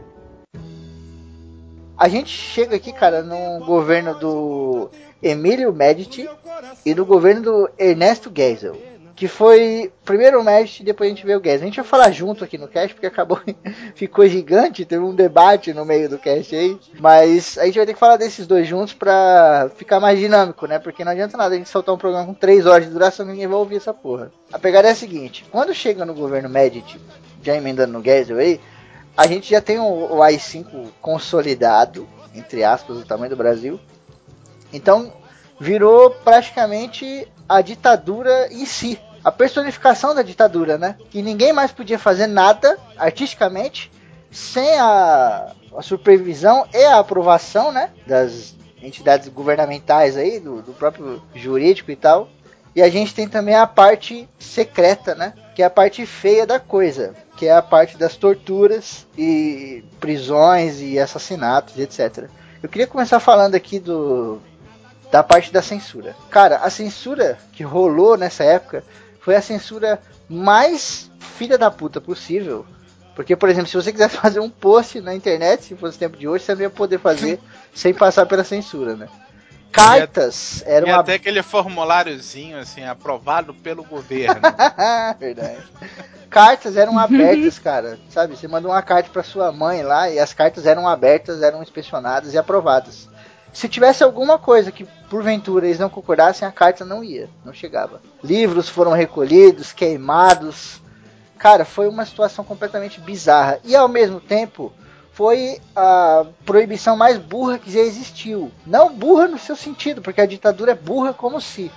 A 1.98 2.08
gente 2.08 2.30
chega 2.30 2.76
aqui, 2.76 2.92
cara, 2.92 3.24
no 3.24 3.66
governo 3.66 4.14
do 4.20 4.90
Emílio 5.22 5.72
Medici 5.72 6.30
e 6.86 6.94
do 6.94 7.06
governo 7.06 7.42
do 7.42 7.70
Ernesto 7.80 8.32
Geisel. 8.34 8.76
Que 9.16 9.28
foi 9.28 9.92
primeiro 10.04 10.42
o 10.42 10.44
Medici 10.44 10.82
e 10.82 10.86
depois 10.86 11.08
a 11.08 11.14
gente 11.14 11.26
vê 11.26 11.36
o 11.36 11.44
Geisel. 11.44 11.62
A 11.62 11.66
gente 11.66 11.76
vai 11.76 11.86
falar 11.86 12.12
junto 12.12 12.44
aqui 12.44 12.58
no 12.58 12.68
cast, 12.68 12.94
porque 12.96 13.06
acabou, 13.06 13.40
ficou 13.96 14.28
gigante, 14.28 14.86
teve 14.86 15.04
um 15.04 15.14
debate 15.14 15.72
no 15.74 15.86
meio 15.86 16.10
do 16.10 16.18
cast 16.18 16.56
aí. 16.56 16.78
Mas 17.00 17.58
a 17.58 17.66
gente 17.66 17.78
vai 17.78 17.86
ter 17.86 17.94
que 17.94 18.00
falar 18.00 18.18
desses 18.18 18.48
dois 18.48 18.68
juntos 18.68 18.94
pra 18.94 19.70
ficar 19.76 20.00
mais 20.00 20.18
dinâmico, 20.18 20.66
né? 20.66 20.80
Porque 20.80 21.06
não 21.06 21.12
adianta 21.12 21.38
nada 21.38 21.54
a 21.54 21.58
gente 21.58 21.70
soltar 21.70 21.94
um 21.94 21.98
programa 21.98 22.26
com 22.26 22.34
3 22.34 22.66
horas 22.66 22.86
de 22.86 22.92
duração, 22.92 23.26
ninguém 23.26 23.48
vai 23.48 23.58
ouvir 23.58 23.78
essa 23.78 23.94
porra. 23.94 24.32
A 24.52 24.58
pegada 24.58 24.88
é 24.88 24.92
a 24.92 24.96
seguinte: 24.96 25.46
quando 25.52 25.74
chega 25.74 26.06
no 26.06 26.16
governo 26.16 26.50
Medici, 26.50 27.00
já 27.44 27.56
emendando 27.56 27.94
no 27.94 28.04
Geisel 28.04 28.38
aí, 28.38 28.60
a 29.16 29.28
gente 29.28 29.52
já 29.52 29.62
tem 29.62 29.80
o, 29.80 30.16
o 30.16 30.24
AI-5 30.24 30.88
consolidado, 31.00 32.08
entre 32.34 32.64
aspas, 32.64 32.98
o 32.98 33.06
tamanho 33.06 33.30
do 33.30 33.36
Brasil. 33.38 33.80
Então, 34.72 35.14
virou 35.60 36.10
praticamente 36.10 37.28
a 37.48 37.62
ditadura 37.62 38.48
em 38.52 38.66
si. 38.66 39.00
A 39.24 39.32
personificação 39.32 40.14
da 40.14 40.22
ditadura, 40.22 40.78
né? 40.78 40.98
Que 41.10 41.22
ninguém 41.22 41.54
mais 41.54 41.72
podia 41.72 41.98
fazer 41.98 42.28
nada 42.28 42.78
artisticamente 42.98 43.92
sem 44.30 44.78
a, 44.80 45.54
a 45.78 45.82
supervisão 45.82 46.68
e 46.74 46.84
a 46.84 47.00
aprovação, 47.00 47.72
né? 47.72 47.92
Das 48.06 48.56
entidades 48.82 49.30
governamentais 49.30 50.18
aí, 50.18 50.40
do, 50.40 50.62
do 50.62 50.74
próprio 50.74 51.22
jurídico 51.34 51.90
e 51.92 51.96
tal. 51.96 52.28
E 52.76 52.82
a 52.82 52.90
gente 52.90 53.14
tem 53.14 53.28
também 53.28 53.56
a 53.56 53.68
parte 53.68 54.28
secreta, 54.40 55.14
né? 55.16 55.34
Que 55.56 55.62
é 55.62 55.66
a 55.66 55.70
parte 55.70 56.06
feia 56.06 56.46
da 56.46 56.60
coisa, 56.60 57.14
que 57.38 57.46
é 57.46 57.54
a 57.54 57.62
parte 57.62 57.98
das 57.98 58.18
torturas 58.18 59.08
e 59.18 59.84
prisões 60.00 60.82
e 60.82 61.00
assassinatos, 61.00 61.78
etc. 61.78 62.28
Eu 62.62 62.70
queria 62.70 62.88
começar 62.88 63.20
falando 63.20 63.56
aqui 63.56 63.80
do 63.80 64.40
da 65.14 65.22
parte 65.22 65.54
da 65.54 65.62
censura. 65.62 66.16
Cara, 66.32 66.56
a 66.58 66.72
censura 66.72 67.38
que 67.52 67.62
rolou 67.62 68.18
nessa 68.18 68.44
época 68.44 68.84
foi 69.22 69.36
a 69.36 69.42
censura 69.44 70.02
mais 70.28 71.12
filha 71.38 71.56
da 71.56 71.70
puta 71.70 72.02
possível. 72.02 72.66
Porque, 73.16 73.36
por 73.36 73.48
exemplo, 73.48 73.70
se 73.70 73.76
você 73.76 73.92
quiser 73.92 74.10
fazer 74.10 74.40
um 74.40 74.50
post 74.50 75.00
na 75.02 75.14
internet, 75.14 75.66
se 75.66 75.76
fosse 75.76 76.00
tempo 76.00 76.18
de 76.18 76.28
hoje, 76.28 76.44
você 76.44 76.56
não 76.56 76.62
ia 76.64 76.70
poder 76.72 76.98
fazer 76.98 77.40
sem 77.76 77.94
passar 77.94 78.26
pela 78.26 78.44
censura, 78.44 78.96
né? 78.96 79.08
Cartas 79.72 80.64
era 80.66 80.84
uma 80.84 81.00
até 81.00 81.14
aquele 81.14 81.44
formuláriozinho 81.44 82.60
assim 82.60 82.84
aprovado 82.84 83.54
pelo 83.54 83.84
governo. 83.84 84.42
Verdade. 85.20 85.62
Cartas 86.28 86.76
eram 86.76 86.98
abertas, 86.98 87.60
cara. 87.60 88.00
Sabe? 88.10 88.36
Você 88.36 88.48
manda 88.48 88.68
uma 88.68 88.82
carta 88.82 89.12
para 89.12 89.22
sua 89.22 89.52
mãe 89.52 89.84
lá 89.84 90.10
e 90.10 90.18
as 90.18 90.34
cartas 90.34 90.66
eram 90.66 90.88
abertas, 90.88 91.44
eram 91.44 91.62
inspecionadas 91.62 92.34
e 92.34 92.38
aprovadas. 92.38 93.13
Se 93.54 93.70
tivesse 93.70 94.04
alguma 94.04 94.40
coisa 94.40 94.72
que 94.72 94.84
porventura 95.10 95.68
eles 95.68 95.78
não 95.78 95.90
concordassem, 95.90 96.48
a 96.48 96.52
carta 96.52 96.84
não 96.84 97.04
ia, 97.04 97.30
não 97.46 97.54
chegava. 97.54 98.02
Livros 98.24 98.68
foram 98.68 98.92
recolhidos, 98.92 99.72
queimados. 99.72 100.82
Cara, 101.38 101.64
foi 101.64 101.88
uma 101.88 102.06
situação 102.06 102.44
completamente 102.44 103.00
bizarra. 103.00 103.60
E 103.64 103.76
ao 103.76 103.88
mesmo 103.88 104.20
tempo, 104.20 104.74
foi 105.12 105.60
a 105.76 106.26
proibição 106.44 106.98
mais 106.98 107.20
burra 107.20 107.60
que 107.60 107.72
já 107.72 107.82
existiu. 107.82 108.52
Não 108.66 108.92
burra 108.92 109.28
no 109.28 109.38
seu 109.38 109.56
sentido, 109.56 110.02
porque 110.02 110.22
a 110.22 110.26
ditadura 110.26 110.72
é 110.72 110.76
burra 110.76 111.14
como 111.14 111.40
se. 111.40 111.72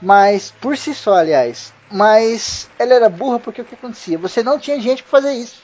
Mas 0.00 0.52
por 0.60 0.76
si 0.76 0.94
só, 0.94 1.14
aliás. 1.14 1.74
Mas 1.90 2.70
ela 2.78 2.94
era 2.94 3.08
burra 3.08 3.40
porque 3.40 3.62
o 3.62 3.64
que 3.64 3.74
acontecia? 3.74 4.16
Você 4.18 4.44
não 4.44 4.58
tinha 4.60 4.80
gente 4.80 5.02
para 5.02 5.10
fazer 5.10 5.32
isso. 5.32 5.62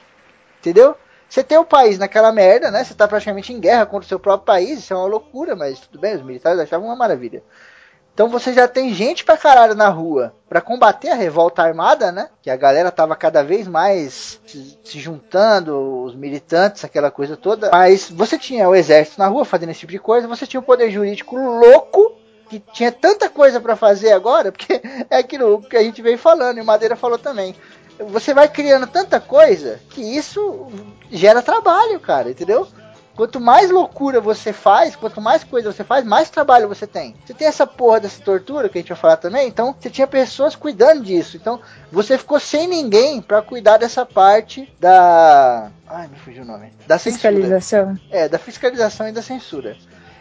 Entendeu? 0.59 0.97
Você 1.35 1.43
tem 1.43 1.59
o 1.59 1.65
país 1.65 1.99
naquela 1.99 2.31
merda, 2.31 2.71
né? 2.71 2.85
Você 2.85 2.95
tá 2.95 3.09
praticamente 3.09 3.53
em 3.53 3.59
guerra 3.59 3.87
contra 3.87 4.07
o 4.07 4.09
seu 4.09 4.21
próprio 4.21 4.47
país, 4.47 4.79
isso 4.79 4.95
é 4.95 4.97
uma 4.97 5.09
loucura, 5.09 5.57
mas 5.57 5.81
tudo 5.81 5.99
bem, 5.99 6.15
os 6.15 6.23
militares 6.23 6.61
achavam 6.61 6.87
uma 6.87 6.95
maravilha. 6.95 7.43
Então 8.15 8.29
você 8.29 8.53
já 8.53 8.69
tem 8.69 8.95
gente 8.95 9.25
pra 9.25 9.37
caralho 9.37 9.75
na 9.75 9.89
rua 9.89 10.33
para 10.49 10.61
combater 10.61 11.09
a 11.09 11.17
revolta 11.17 11.61
armada, 11.61 12.13
né? 12.13 12.29
Que 12.41 12.49
a 12.49 12.57
galera 12.57 12.93
tava 12.93 13.17
cada 13.17 13.43
vez 13.43 13.67
mais 13.67 14.41
se, 14.47 15.01
juntando, 15.01 16.05
os 16.05 16.15
militantes, 16.15 16.85
aquela 16.85 17.11
coisa 17.11 17.37
toda. 17.37 17.69
Mas 17.73 18.09
você 18.09 18.39
tinha 18.39 18.69
o 18.69 18.75
exército 18.77 19.19
na 19.19 19.27
rua 19.27 19.45
fazendo 19.45 19.71
esse 19.71 19.81
tipo 19.81 19.91
de 19.91 19.99
coisa, 19.99 20.29
você 20.29 20.47
tinha 20.47 20.61
o 20.61 20.65
poder 20.65 20.89
jurídico 20.89 21.35
louco 21.35 22.13
que 22.49 22.61
tinha 22.61 22.93
tanta 22.93 23.29
coisa 23.29 23.61
para 23.61 23.75
fazer 23.75 24.13
agora, 24.13 24.53
porque 24.53 24.81
é 25.11 25.17
aquilo 25.17 25.61
que 25.63 25.77
a 25.77 25.83
gente 25.83 26.01
veio 26.01 26.17
falando 26.17 26.59
e 26.59 26.61
o 26.61 26.65
Madeira 26.65 26.95
falou 26.95 27.19
também 27.19 27.57
você 27.99 28.35
vai 28.35 28.49
criando 28.49 28.87
tanta 28.87 29.21
coisa 29.21 29.81
que 29.91 30.01
isso 30.01 30.69
gera 31.11 31.43
trabalho, 31.43 32.01
cara, 32.01 32.31
entendeu? 32.31 32.67
Quanto 33.15 33.39
mais 33.39 33.71
loucura 33.71 34.21
você 34.21 34.53
faz, 34.53 34.97
quanto 34.97 35.21
mais 35.21 35.45
coisa 35.45 35.73
você 35.73 35.85
faz, 35.85 36.05
mais 36.05 36.31
trabalho 36.31 36.69
você 36.69 36.85
tem. 36.85 37.15
Você 37.25 37.33
tem 37.33 37.47
essa 37.47 37.65
porra 37.65 38.01
dessa 38.01 38.21
tortura 38.21 38.69
que 38.69 38.77
a 38.77 38.81
gente 38.81 38.89
vai 38.89 38.99
falar 38.99 39.17
também, 39.17 39.47
então 39.47 39.75
você 39.79 39.89
tinha 39.89 40.07
pessoas 40.07 40.57
cuidando 40.57 41.05
disso. 41.05 41.37
Então 41.37 41.61
você 41.93 42.19
ficou 42.19 42.41
sem 42.41 42.67
ninguém 42.67 43.23
para 43.23 43.41
cuidar 43.41 43.77
dessa 43.77 44.05
parte 44.05 44.73
da. 44.81 45.71
Ai, 45.87 46.09
me 46.09 46.17
fugiu 46.17 46.43
o 46.43 46.47
nome. 46.47 46.73
Da 46.89 46.99
fiscalização. 46.99 47.95
Censura. 47.95 48.01
É, 48.11 48.29
da 48.29 48.39
fiscalização 48.39 49.09
e 49.09 49.13
da 49.13 49.23
censura. 49.23 49.77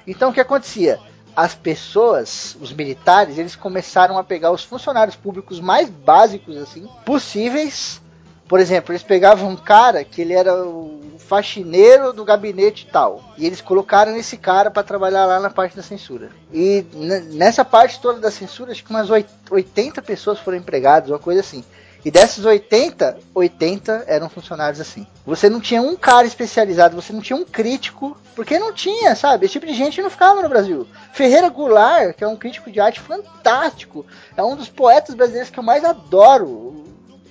Então 0.05 0.29
o 0.29 0.33
que 0.33 0.41
acontecia? 0.41 0.99
As 1.35 1.55
pessoas, 1.55 2.55
os 2.61 2.71
militares, 2.71 3.37
eles 3.37 3.55
começaram 3.55 4.17
a 4.17 4.23
pegar 4.23 4.51
os 4.51 4.63
funcionários 4.63 5.15
públicos 5.15 5.59
mais 5.59 5.89
básicos 5.89 6.57
assim 6.57 6.87
possíveis. 7.05 8.01
Por 8.47 8.59
exemplo, 8.59 8.91
eles 8.91 9.03
pegavam 9.03 9.49
um 9.49 9.55
cara 9.55 10.03
que 10.03 10.21
ele 10.21 10.33
era 10.33 10.53
o 10.63 11.13
faxineiro 11.17 12.13
do 12.13 12.25
gabinete 12.25 12.87
tal, 12.91 13.23
e 13.37 13.45
eles 13.45 13.61
colocaram 13.61 14.15
esse 14.15 14.37
cara 14.37 14.69
para 14.69 14.83
trabalhar 14.83 15.25
lá 15.25 15.39
na 15.39 15.49
parte 15.49 15.75
da 15.75 15.81
censura. 15.81 16.29
E 16.53 16.85
nessa 17.31 17.63
parte 17.65 17.99
toda 17.99 18.19
da 18.19 18.29
censura, 18.29 18.71
acho 18.71 18.83
que 18.83 18.91
umas 18.91 19.09
80 19.49 20.01
pessoas 20.01 20.39
foram 20.39 20.57
empregadas, 20.57 21.09
uma 21.09 21.17
coisa 21.17 21.39
assim. 21.39 21.63
E 22.05 22.11
dessas 22.11 22.43
80, 22.43 23.17
80 23.33 24.03
eram 24.07 24.29
funcionários 24.29 24.81
assim. 24.81 25.07
Você 25.25 25.49
não 25.49 25.61
tinha 25.61 25.81
um 25.81 25.95
cara 25.95 26.27
especializado, 26.27 26.95
você 26.95 27.13
não 27.13 27.21
tinha 27.21 27.37
um 27.37 27.45
crítico, 27.45 28.17
porque 28.35 28.59
não 28.59 28.73
tinha, 28.73 29.15
sabe? 29.15 29.45
Esse 29.45 29.53
tipo 29.53 29.65
de 29.65 29.73
gente 29.73 30.01
não 30.01 30.09
ficava 30.09 30.41
no 30.41 30.49
Brasil. 30.49 30.85
Ferreira 31.13 31.47
Goulart, 31.47 32.13
que 32.15 32.23
é 32.23 32.27
um 32.27 32.35
crítico 32.35 32.69
de 32.69 32.81
arte 32.81 32.99
fantástico, 32.99 34.05
é 34.35 34.43
um 34.43 34.55
dos 34.55 34.67
poetas 34.67 35.15
brasileiros 35.15 35.49
que 35.49 35.57
eu 35.57 35.63
mais 35.63 35.85
adoro. 35.85 36.83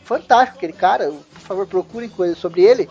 Fantástico 0.05 0.57
aquele 0.57 0.73
cara, 0.73 1.11
por 1.11 1.41
favor, 1.41 1.67
procurem 1.67 2.09
coisas 2.09 2.39
sobre 2.39 2.63
ele. 2.63 2.89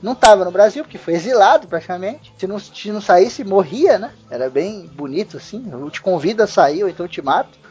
Não 0.00 0.12
estava 0.12 0.44
no 0.44 0.52
Brasil, 0.52 0.84
porque 0.84 0.98
foi 0.98 1.14
exilado 1.14 1.66
praticamente. 1.66 2.32
Se 2.38 2.46
não, 2.46 2.58
se 2.58 2.92
não 2.92 3.00
saísse, 3.00 3.42
morria, 3.42 3.98
né? 3.98 4.12
Era 4.30 4.50
bem 4.50 4.86
bonito 4.86 5.36
assim. 5.36 5.66
Eu 5.72 5.90
te 5.90 6.00
convido 6.00 6.42
a 6.42 6.46
sair, 6.46 6.84
ou 6.84 6.88
então 6.88 7.08
te 7.08 7.22
mato. 7.22 7.63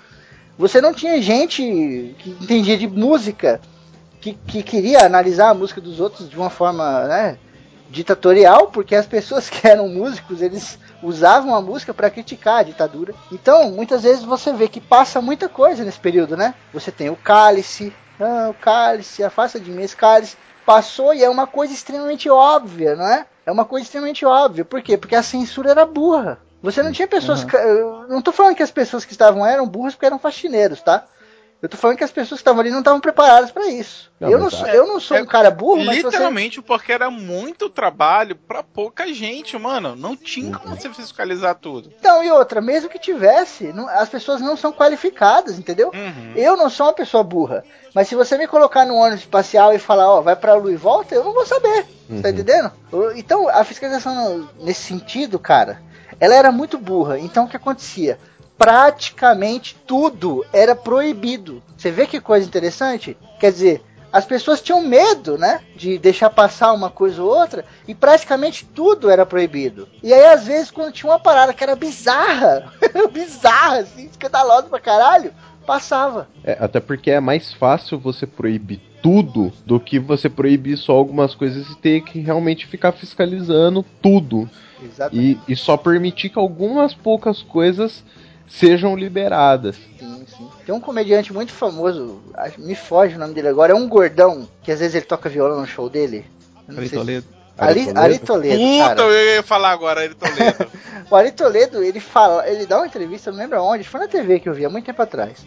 Você 0.57 0.79
não 0.79 0.93
tinha 0.93 1.21
gente 1.21 2.15
que 2.19 2.29
entendia 2.29 2.77
de 2.77 2.87
música, 2.87 3.59
que, 4.21 4.33
que 4.33 4.63
queria 4.63 5.05
analisar 5.05 5.49
a 5.49 5.53
música 5.53 5.81
dos 5.81 5.99
outros 5.99 6.29
de 6.29 6.37
uma 6.37 6.49
forma 6.49 7.07
né, 7.07 7.37
ditatorial, 7.89 8.67
porque 8.67 8.95
as 8.95 9.05
pessoas 9.05 9.49
que 9.51 9.67
eram 9.67 9.87
músicos, 9.87 10.41
eles 10.41 10.77
usavam 11.01 11.55
a 11.55 11.61
música 11.61 11.93
para 11.93 12.09
criticar 12.09 12.59
a 12.59 12.63
ditadura. 12.63 13.13
Então, 13.31 13.71
muitas 13.71 14.03
vezes 14.03 14.23
você 14.23 14.53
vê 14.53 14.67
que 14.67 14.79
passa 14.79 15.21
muita 15.21 15.49
coisa 15.49 15.83
nesse 15.83 15.99
período, 15.99 16.37
né? 16.37 16.53
Você 16.73 16.91
tem 16.91 17.09
o 17.09 17.15
cálice, 17.15 17.93
ah, 18.19 18.49
o 18.49 18.53
cálice, 18.53 19.23
afasta 19.23 19.59
de 19.59 19.71
mim 19.71 19.83
esse 19.83 19.95
cálice. 19.95 20.37
Passou 20.65 21.13
e 21.13 21.23
é 21.23 21.29
uma 21.29 21.45
coisa 21.45 21.73
extremamente 21.73 22.29
óbvia, 22.29 22.95
não 22.95 23.05
é? 23.05 23.25
É 23.45 23.51
uma 23.51 23.65
coisa 23.65 23.85
extremamente 23.85 24.25
óbvia. 24.25 24.63
Por 24.63 24.81
quê? 24.81 24.97
Porque 24.97 25.15
a 25.15 25.23
censura 25.23 25.71
era 25.71 25.85
burra. 25.85 26.39
Você 26.63 26.81
não 26.81 26.93
tinha 26.93 27.07
pessoas. 27.07 27.43
Uhum. 27.43 28.07
Não 28.07 28.21
tô 28.21 28.31
falando 28.31 28.55
que 28.55 28.63
as 28.63 28.71
pessoas 28.71 29.03
que 29.03 29.11
estavam 29.11 29.45
eram 29.45 29.67
burras 29.67 29.93
porque 29.93 30.05
eram 30.05 30.17
faxineiros, 30.17 30.81
tá? 30.81 31.05
Eu 31.61 31.69
tô 31.69 31.77
falando 31.77 31.97
que 31.97 32.03
as 32.03 32.11
pessoas 32.11 32.39
que 32.39 32.41
estavam 32.41 32.59
ali 32.59 32.69
não 32.69 32.79
estavam 32.79 32.99
preparadas 32.99 33.49
para 33.49 33.67
isso. 33.67 34.11
Não, 34.19 34.29
eu, 34.29 34.37
não 34.37 34.49
sou, 34.49 34.67
eu 34.67 34.85
não 34.85 34.99
sou 34.99 35.15
é, 35.15 35.21
um 35.21 35.25
cara 35.25 35.49
burro, 35.49 35.85
mas 35.85 35.95
Literalmente 35.95 36.57
você... 36.57 36.61
porque 36.61 36.91
era 36.91 37.09
muito 37.09 37.69
trabalho 37.69 38.35
para 38.35 38.61
pouca 38.61 39.07
gente, 39.13 39.57
mano. 39.57 39.95
Não 39.95 40.13
tinha 40.13 40.57
como 40.57 40.75
você 40.75 40.89
fiscalizar 40.89 41.55
tudo. 41.55 41.89
Então, 41.97 42.21
e 42.21 42.29
outra, 42.29 42.59
mesmo 42.59 42.89
que 42.89 42.99
tivesse, 42.99 43.71
não, 43.71 43.87
as 43.87 44.09
pessoas 44.09 44.41
não 44.41 44.57
são 44.57 44.73
qualificadas, 44.73 45.57
entendeu? 45.57 45.89
Uhum. 45.93 46.33
Eu 46.35 46.57
não 46.57 46.69
sou 46.69 46.87
uma 46.87 46.93
pessoa 46.93 47.23
burra. 47.23 47.63
Mas 47.95 48.09
se 48.09 48.15
você 48.15 48.37
me 48.37 48.47
colocar 48.47 48.85
no 48.85 48.95
ônibus 48.95 49.21
espacial 49.21 49.73
e 49.73 49.79
falar, 49.79 50.09
ó, 50.09 50.21
vai 50.21 50.35
pra 50.35 50.55
Lua 50.55 50.71
e 50.71 50.75
volta, 50.75 51.15
eu 51.15 51.23
não 51.23 51.33
vou 51.33 51.45
saber. 51.45 51.85
Uhum. 52.09 52.21
Tá 52.21 52.29
entendendo? 52.29 52.73
Então, 53.15 53.47
a 53.47 53.63
fiscalização 53.63 54.49
nesse 54.59 54.81
sentido, 54.81 55.39
cara 55.39 55.81
ela 56.19 56.35
era 56.35 56.51
muito 56.51 56.77
burra. 56.77 57.19
Então 57.19 57.45
o 57.45 57.47
que 57.47 57.57
acontecia? 57.57 58.17
Praticamente 58.57 59.75
tudo 59.87 60.45
era 60.53 60.75
proibido. 60.75 61.61
Você 61.75 61.91
vê 61.91 62.05
que 62.05 62.19
coisa 62.19 62.47
interessante? 62.47 63.17
Quer 63.39 63.51
dizer, 63.51 63.83
as 64.11 64.25
pessoas 64.25 64.61
tinham 64.61 64.81
medo, 64.81 65.39
né? 65.39 65.61
De 65.75 65.97
deixar 65.97 66.29
passar 66.29 66.71
uma 66.71 66.89
coisa 66.91 67.21
ou 67.21 67.29
outra, 67.29 67.65
e 67.87 67.95
praticamente 67.95 68.63
tudo 68.63 69.09
era 69.09 69.25
proibido. 69.25 69.89
E 70.03 70.13
aí, 70.13 70.25
às 70.25 70.45
vezes, 70.45 70.69
quando 70.69 70.93
tinha 70.93 71.11
uma 71.11 71.19
parada 71.19 71.51
que 71.51 71.63
era 71.63 71.75
bizarra, 71.75 72.71
bizarra, 73.11 73.79
assim, 73.79 74.05
escandalosa 74.05 74.69
pra 74.69 74.79
caralho, 74.79 75.33
passava. 75.65 76.27
É, 76.43 76.55
até 76.59 76.79
porque 76.79 77.09
é 77.09 77.19
mais 77.19 77.53
fácil 77.53 77.99
você 77.99 78.27
proibir 78.27 78.92
tudo 79.03 79.51
do 79.65 79.81
que 79.81 79.99
você 79.99 80.29
proibir 80.29 80.77
só 80.77 80.93
algumas 80.93 81.35
coisas 81.35 81.69
e 81.69 81.75
ter 81.75 82.01
que 82.01 82.21
realmente 82.21 82.65
ficar 82.65 82.93
fiscalizando 82.93 83.85
tudo. 84.01 84.49
E, 85.11 85.37
e 85.47 85.55
só 85.55 85.75
permitir 85.75 86.29
que 86.29 86.39
algumas 86.39 86.93
poucas 86.93 87.41
coisas 87.41 88.01
sejam 88.47 88.95
liberadas. 88.95 89.75
Sim, 89.99 90.25
sim. 90.25 90.49
Tem 90.65 90.73
um 90.73 90.79
comediante 90.79 91.33
muito 91.33 91.51
famoso, 91.51 92.21
me 92.57 92.75
foge 92.75 93.15
o 93.15 93.19
nome 93.19 93.33
dele 93.33 93.49
agora, 93.49 93.73
é 93.73 93.75
um 93.75 93.87
gordão, 93.87 94.47
que 94.61 94.71
às 94.71 94.79
vezes 94.79 94.95
ele 94.95 95.05
toca 95.05 95.29
violão 95.29 95.59
no 95.59 95.67
show 95.67 95.89
dele. 95.89 96.25
Ari 96.67 96.89
Toledo. 96.89 97.27
Ari, 97.57 97.93
Ari 97.95 98.19
Toledo. 98.19 98.57
Puta, 98.57 98.95
cara. 98.95 99.01
eu 99.01 99.35
ia 99.35 99.43
falar 99.43 99.71
agora, 99.71 100.01
Ari 100.01 100.15
Toledo. 100.15 100.71
o 101.11 101.15
Ari 101.15 101.31
Toledo, 101.31 101.83
ele 101.83 101.99
fala, 101.99 102.47
ele 102.49 102.65
dá 102.65 102.77
uma 102.77 102.87
entrevista, 102.87 103.31
não 103.31 103.39
lembro 103.39 103.61
onde, 103.61 103.83
foi 103.83 103.99
na 103.99 104.07
TV 104.07 104.39
que 104.39 104.47
eu 104.47 104.53
vi 104.53 104.65
há 104.65 104.69
muito 104.69 104.85
tempo 104.85 105.01
atrás 105.01 105.45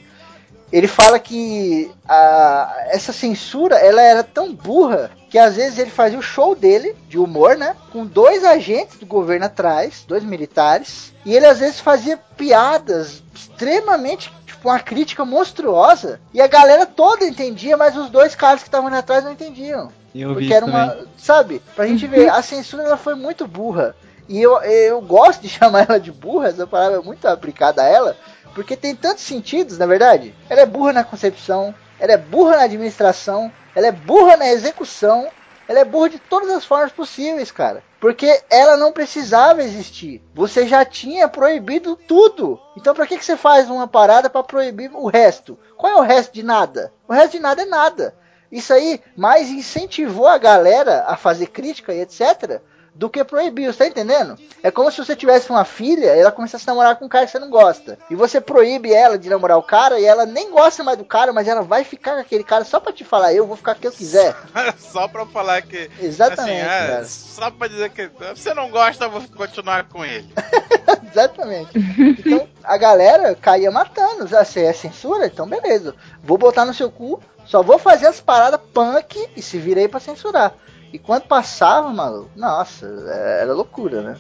ele 0.72 0.88
fala 0.88 1.18
que 1.18 1.90
a, 2.09 2.86
essa 2.88 3.12
censura 3.12 3.76
ela 3.76 4.02
era 4.02 4.22
tão 4.22 4.52
burra 4.52 5.10
que 5.30 5.38
às 5.38 5.56
vezes 5.56 5.78
ele 5.78 5.90
fazia 5.90 6.18
o 6.18 6.22
show 6.22 6.55
dele 6.55 6.97
de 7.09 7.18
humor, 7.18 7.56
né, 7.56 7.76
com 7.93 8.06
dois 8.06 8.44
agentes 8.44 8.98
do 8.98 9.06
governo 9.06 9.47
atrás, 9.47 10.05
dois 10.06 10.24
militares, 10.24 11.12
e 11.24 11.34
ele 11.34 11.47
às 11.47 11.59
vezes 11.59 11.80
fazia 11.80 12.16
piadas 12.36 13.22
extremamente 13.34 14.32
tipo 14.47 14.68
uma 14.68 14.80
crítica 14.80 15.24
monstruosa 15.24 16.20
e 16.32 16.40
a 16.40 16.47
galera 16.47 16.86
toda 16.86 17.24
entendia, 17.24 17.76
mas 17.76 17.97
os 17.97 18.09
dois 18.10 18.34
caras 18.34 18.62
que 18.62 18.68
estavam 18.68 18.93
atrás 18.94 19.24
não 19.24 19.32
entendiam. 19.32 19.90
Eu 20.14 20.32
porque 20.32 20.52
era 20.52 20.64
uma, 20.64 20.88
também. 20.88 21.06
sabe? 21.18 21.62
Pra 21.74 21.86
gente 21.86 22.06
ver, 22.09 22.28
a 22.28 22.40
censura 22.43 22.84
ela 22.84 22.97
foi 22.97 23.14
muito 23.14 23.47
burra. 23.47 23.94
E 24.28 24.40
eu, 24.40 24.56
eu 24.62 25.01
gosto 25.01 25.43
de 25.43 25.48
chamar 25.51 25.86
ela 25.88 26.01
de 26.01 26.10
burra, 26.10 26.48
essa 26.48 26.66
palavra 26.66 26.98
é 26.98 27.02
muito 27.02 27.26
aplicada 27.28 27.82
a 27.82 27.86
ela, 27.86 28.16
porque 28.56 28.74
tem 28.74 28.96
tantos 28.96 29.22
sentidos, 29.22 29.76
na 29.76 29.84
verdade. 29.84 30.34
Ela 30.48 30.62
é 30.62 30.66
burra 30.66 30.94
na 30.94 31.04
concepção, 31.04 31.74
ela 32.00 32.12
é 32.12 32.16
burra 32.16 32.56
na 32.56 32.62
administração, 32.62 33.52
ela 33.74 33.88
é 33.88 33.92
burra 33.92 34.34
na 34.38 34.48
execução, 34.48 35.28
ela 35.68 35.80
é 35.80 35.84
burra 35.84 36.08
de 36.08 36.18
todas 36.18 36.48
as 36.48 36.64
formas 36.64 36.90
possíveis, 36.90 37.50
cara. 37.50 37.82
Porque 38.00 38.42
ela 38.48 38.78
não 38.78 38.92
precisava 38.92 39.62
existir. 39.62 40.22
Você 40.32 40.66
já 40.66 40.86
tinha 40.86 41.28
proibido 41.28 41.96
tudo. 42.08 42.58
Então 42.74 42.94
para 42.94 43.06
que, 43.06 43.18
que 43.18 43.24
você 43.26 43.36
faz 43.36 43.68
uma 43.68 43.86
parada 43.86 44.30
para 44.30 44.42
proibir 44.42 44.90
o 44.94 45.06
resto? 45.06 45.58
Qual 45.76 45.92
é 45.92 45.96
o 45.96 46.06
resto 46.06 46.32
de 46.32 46.42
nada? 46.42 46.90
O 47.06 47.12
resto 47.12 47.32
de 47.32 47.40
nada 47.40 47.60
é 47.60 47.66
nada. 47.66 48.14
Isso 48.50 48.72
aí 48.72 49.02
mais 49.14 49.50
incentivou 49.50 50.26
a 50.26 50.38
galera 50.38 51.04
a 51.06 51.14
fazer 51.14 51.48
crítica 51.48 51.92
e 51.92 52.00
etc 52.00 52.62
do 52.97 53.10
que 53.10 53.23
proibir, 53.23 53.66
você 53.66 53.78
tá 53.78 53.86
entendendo? 53.86 54.39
É 54.62 54.70
como 54.70 54.90
se 54.90 54.97
você 54.97 55.14
tivesse 55.14 55.51
uma 55.51 55.64
filha 55.64 56.16
e 56.16 56.20
ela 56.20 56.32
começasse 56.32 56.64
a 56.68 56.73
namorar 56.73 56.97
com 56.97 57.05
um 57.05 57.09
cara 57.09 57.27
que 57.27 57.31
você 57.31 57.39
não 57.39 57.51
gosta. 57.51 57.98
E 58.10 58.14
você 58.14 58.40
proíbe 58.40 58.93
ela 58.93 59.18
de 59.18 59.28
namorar 59.28 59.59
o 59.59 59.62
cara 59.62 60.01
e 60.01 60.05
ela 60.05 60.24
nem 60.24 60.51
gosta 60.51 60.82
mais 60.82 60.97
do 60.97 61.05
cara, 61.05 61.31
mas 61.31 61.47
ela 61.47 61.60
vai 61.60 61.85
ficar 61.85 62.14
com 62.14 62.20
aquele 62.20 62.43
cara 62.43 62.64
só 62.64 62.81
pra 62.81 62.94
te 62.94 63.05
falar, 63.05 63.35
eu 63.35 63.47
vou 63.47 63.56
ficar 63.56 63.74
com 63.74 63.82
quem 63.82 63.90
eu 63.90 63.97
quiser. 63.97 64.35
só 64.78 65.06
pra 65.06 65.27
falar 65.27 65.60
que. 65.60 65.90
Exatamente. 66.01 66.66
Assim, 66.66 66.93
é, 66.93 67.05
só 67.05 67.51
pra 67.51 67.68
dizer 67.68 67.90
que 67.90 68.10
você 68.35 68.55
não 68.55 68.70
gosta, 68.70 69.05
eu 69.05 69.10
vou 69.10 69.23
continuar 69.36 69.85
com 69.89 70.02
ele. 70.02 70.32
Exatamente. 71.12 71.73
Então 72.18 72.48
a 72.64 72.78
galera 72.78 73.35
caía 73.35 73.70
matando. 73.70 74.27
Você 74.27 74.60
é 74.60 74.73
censura? 74.73 75.27
Então 75.27 75.47
beleza. 75.47 75.94
Vou 76.23 76.39
botar 76.39 76.64
no 76.64 76.73
seu 76.73 76.90
cu, 76.90 77.20
só 77.44 77.62
vou 77.62 77.78
fazer 77.78 78.06
as 78.06 78.20
paradas 78.23 78.60
punk 78.73 79.28
e 79.36 79.43
se 79.43 79.59
virei 79.59 79.86
pra 79.86 80.01
censurar. 80.01 80.55
E 80.97 80.98
quando 80.98 81.24
passava, 81.24 81.93
maluco, 81.93 82.31
nossa, 82.35 82.86
era 82.86 83.52
loucura, 83.52 84.01
né? 84.01 84.18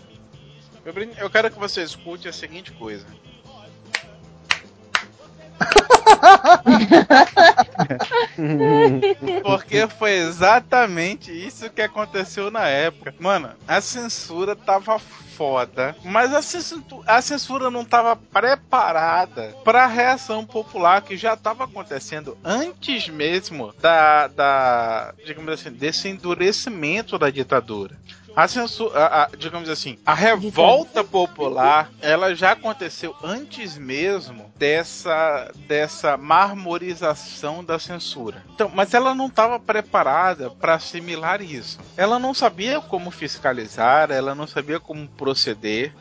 Eu 1.16 1.30
quero 1.30 1.50
que 1.50 1.58
você 1.58 1.82
escute 1.82 2.28
a 2.28 2.32
seguinte 2.34 2.70
coisa. 2.72 3.06
Porque 9.42 9.88
foi 9.88 10.12
exatamente 10.12 11.32
isso 11.32 11.68
que 11.70 11.82
aconteceu 11.82 12.50
na 12.50 12.68
época. 12.68 13.14
Mano, 13.18 13.50
a 13.66 13.80
censura 13.80 14.54
tava 14.54 14.98
foda, 14.98 15.96
mas 16.02 16.32
a 16.32 16.40
censura, 16.40 16.82
a 17.06 17.20
censura 17.20 17.70
não 17.70 17.84
tava 17.84 18.16
preparada 18.16 19.54
para 19.64 19.84
a 19.84 19.88
reação 19.88 20.46
popular 20.46 21.02
que 21.02 21.16
já 21.16 21.36
tava 21.36 21.64
acontecendo 21.64 22.38
antes 22.42 23.08
mesmo 23.08 23.74
da, 23.80 24.28
da 24.28 25.12
digamos 25.24 25.52
assim, 25.52 25.70
desse 25.70 26.08
endurecimento 26.08 27.18
da 27.18 27.28
ditadura. 27.28 27.96
A 28.36 28.46
censura, 28.46 28.98
a- 28.98 29.22
a- 29.24 29.28
digamos 29.36 29.70
assim, 29.70 29.98
a 30.04 30.12
revolta 30.12 31.02
popular, 31.02 31.90
ela 32.02 32.34
já 32.34 32.52
aconteceu 32.52 33.16
antes 33.24 33.78
mesmo 33.78 34.52
dessa 34.58 35.50
dessa 35.66 36.18
marmorização 36.18 37.64
da 37.64 37.78
censura. 37.78 38.44
Então, 38.54 38.70
mas 38.74 38.92
ela 38.92 39.14
não 39.14 39.28
estava 39.28 39.58
preparada 39.58 40.50
para 40.50 40.74
assimilar 40.74 41.40
isso. 41.40 41.78
Ela 41.96 42.18
não 42.18 42.34
sabia 42.34 42.78
como 42.78 43.10
fiscalizar, 43.10 44.10
ela 44.10 44.34
não 44.34 44.46
sabia 44.46 44.78
como 44.78 45.08
proceder. 45.08 45.94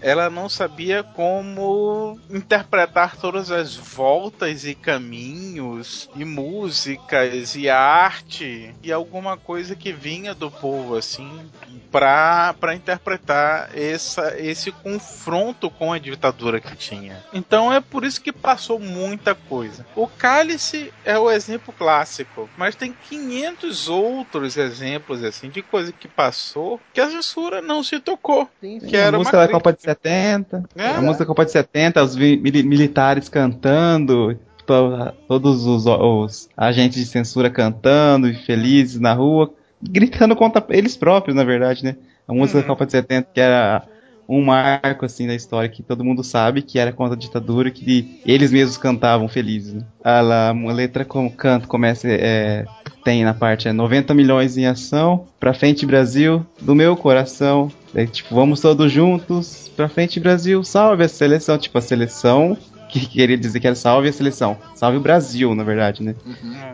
Ela 0.00 0.30
não 0.30 0.48
sabia 0.48 1.02
como 1.02 2.18
interpretar 2.30 3.16
todas 3.16 3.50
as 3.50 3.74
voltas 3.74 4.64
e 4.64 4.74
caminhos 4.74 6.08
e 6.14 6.24
músicas 6.24 7.54
e 7.56 7.68
arte 7.68 8.74
e 8.82 8.92
alguma 8.92 9.36
coisa 9.36 9.74
que 9.74 9.92
vinha 9.92 10.34
do 10.34 10.50
povo 10.50 10.96
assim 10.96 11.50
para 11.90 12.54
para 12.60 12.74
interpretar 12.74 13.70
essa, 13.76 14.34
esse 14.38 14.70
confronto 14.70 15.70
com 15.70 15.92
a 15.92 15.98
ditadura 15.98 16.60
que 16.60 16.76
tinha. 16.76 17.24
Então 17.32 17.72
é 17.72 17.80
por 17.80 18.04
isso 18.04 18.20
que 18.20 18.32
passou 18.32 18.78
muita 18.78 19.34
coisa. 19.34 19.86
O 19.96 20.06
Cálice 20.06 20.92
é 21.04 21.18
o 21.18 21.30
exemplo 21.30 21.72
clássico, 21.76 22.48
mas 22.56 22.74
tem 22.74 22.94
500 23.08 23.88
outros 23.88 24.56
exemplos 24.56 25.24
assim 25.24 25.48
de 25.48 25.62
coisa 25.62 25.92
que 25.92 26.08
passou 26.08 26.80
que 26.92 27.00
a 27.00 27.10
censura 27.10 27.60
não 27.60 27.82
se 27.82 28.00
tocou. 28.00 28.48
Que 28.60 28.96
a 28.96 29.00
era 29.00 29.16
uma 29.16 29.18
música 29.18 29.36
da 29.36 29.48
crítica. 29.48 29.58
Copa 29.58 29.72
de 29.72 29.87
70. 29.92 30.64
É. 30.76 30.88
A 30.90 31.00
música 31.00 31.20
da 31.24 31.26
Copa 31.26 31.44
de 31.44 31.52
70, 31.52 32.02
os 32.02 32.16
militares 32.16 33.28
cantando, 33.28 34.38
to- 34.66 35.12
todos 35.26 35.66
os, 35.66 35.86
os 35.86 36.48
agentes 36.56 36.98
de 36.98 37.06
censura 37.06 37.48
cantando 37.50 38.28
e 38.28 38.34
felizes 38.34 39.00
na 39.00 39.12
rua, 39.14 39.52
gritando 39.82 40.34
contra 40.36 40.64
eles 40.70 40.96
próprios, 40.96 41.36
na 41.36 41.44
verdade, 41.44 41.84
né? 41.84 41.96
A 42.26 42.32
música 42.34 42.60
da 42.60 42.66
Copa 42.66 42.84
de 42.84 42.92
70, 42.92 43.28
que 43.32 43.40
era 43.40 43.82
um 44.28 44.44
marco 44.44 45.06
assim 45.06 45.26
da 45.26 45.34
história 45.34 45.68
que 45.68 45.82
todo 45.82 46.04
mundo 46.04 46.22
sabe 46.22 46.60
que 46.60 46.78
era 46.78 46.92
contra 46.92 47.14
a 47.14 47.18
ditadura 47.18 47.70
que 47.70 48.20
eles 48.26 48.52
mesmos 48.52 48.76
cantavam 48.76 49.26
felizes. 49.26 49.72
Né? 49.72 49.82
A 50.04 50.52
letra 50.72 51.04
como 51.04 51.30
canto 51.30 51.66
começa 51.66 52.06
é, 52.06 52.66
tem 53.02 53.24
na 53.24 53.32
parte 53.32 53.68
é 53.68 53.72
90 53.72 54.12
milhões 54.12 54.58
em 54.58 54.66
ação, 54.66 55.26
pra 55.40 55.54
frente 55.54 55.86
Brasil, 55.86 56.44
do 56.60 56.74
meu 56.74 56.94
coração. 56.94 57.70
Daí, 57.94 58.06
tipo, 58.06 58.34
vamos 58.34 58.60
todos 58.60 58.92
juntos, 58.92 59.70
pra 59.74 59.88
frente 59.88 60.20
Brasil, 60.20 60.62
salve 60.62 61.04
a 61.04 61.08
seleção, 61.08 61.56
tipo 61.56 61.78
a 61.78 61.80
seleção 61.80 62.56
que 62.98 63.06
queria 63.06 63.36
dizer 63.36 63.60
que 63.60 63.66
era 63.66 63.76
salve 63.76 64.08
a 64.08 64.12
seleção, 64.12 64.56
salve 64.74 64.96
o 64.96 65.00
Brasil, 65.00 65.54
na 65.54 65.64
verdade, 65.64 66.02
né? 66.02 66.14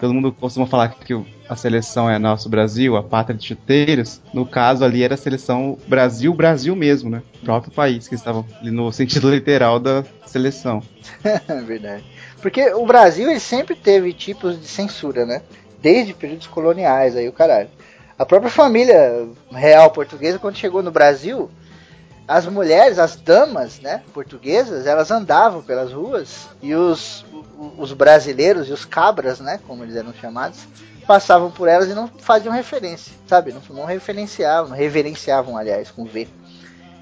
Todo 0.01 0.15
mundo 0.15 0.33
costuma 0.33 0.67
falar 0.67 0.89
que 0.89 1.15
a 1.49 1.57
seleção 1.57 2.09
é 2.09 2.19
nosso 2.19 2.49
Brasil, 2.49 2.97
a 2.97 3.03
pátria 3.03 3.37
de 3.37 3.47
chuteiros. 3.47 4.21
No 4.33 4.47
caso 4.47 4.85
ali 4.85 5.03
era 5.03 5.15
a 5.15 5.19
seleção 5.19 5.79
Brasil, 5.87 6.33
Brasil 6.35 6.75
mesmo, 6.75 7.11
né? 7.11 7.23
O 7.43 7.45
próprio 7.45 7.73
país 7.73 8.09
que 8.09 8.15
estava 8.15 8.45
ali 8.61 8.71
no 8.71 8.91
sentido 8.93 9.31
literal 9.31 9.79
da 9.79 10.05
seleção. 10.27 10.83
É 11.49 11.61
Verdade. 11.63 12.05
Porque 12.41 12.73
o 12.75 12.85
Brasil 12.85 13.31
ele 13.31 13.41
sempre 13.41 13.75
teve 13.75 14.13
tipos 14.13 14.61
de 14.61 14.67
censura, 14.67 15.25
né? 15.25 15.43
Desde 15.81 16.13
períodos 16.13 16.47
coloniais 16.47 17.17
aí 17.17 17.29
o 17.29 17.33
caralho. 17.33 17.69
A 18.19 18.25
própria 18.25 18.51
família 18.51 19.27
real 19.51 19.91
portuguesa 19.91 20.39
quando 20.39 20.57
chegou 20.57 20.83
no 20.83 20.91
Brasil, 20.91 21.51
as 22.27 22.47
mulheres, 22.47 22.99
as 22.99 23.17
damas, 23.17 23.81
né, 23.81 24.03
portuguesas, 24.13 24.87
elas 24.87 25.11
andavam 25.11 25.63
pelas 25.63 25.93
ruas 25.93 26.49
e 26.63 26.75
os, 26.75 27.25
os 27.77 27.93
brasileiros 27.93 28.69
e 28.69 28.73
os 28.73 28.85
cabras, 28.85 29.41
né, 29.41 29.61
como 29.67 29.85
eles 29.85 29.95
eram 29.95 30.13
chamados, 30.15 30.61
passavam 31.07 31.51
por 31.51 31.69
elas 31.69 31.89
e 31.89 31.95
não 31.95 32.09
faziam 32.09 32.53
referência, 32.53 33.13
sabe? 33.27 33.53
Não, 33.53 33.61
não 33.71 33.85
referenciavam, 33.85 34.71
não 34.71 34.77
reverenciavam, 34.77 35.57
aliás, 35.57 35.91
com 35.91 36.07
V. 36.07 36.27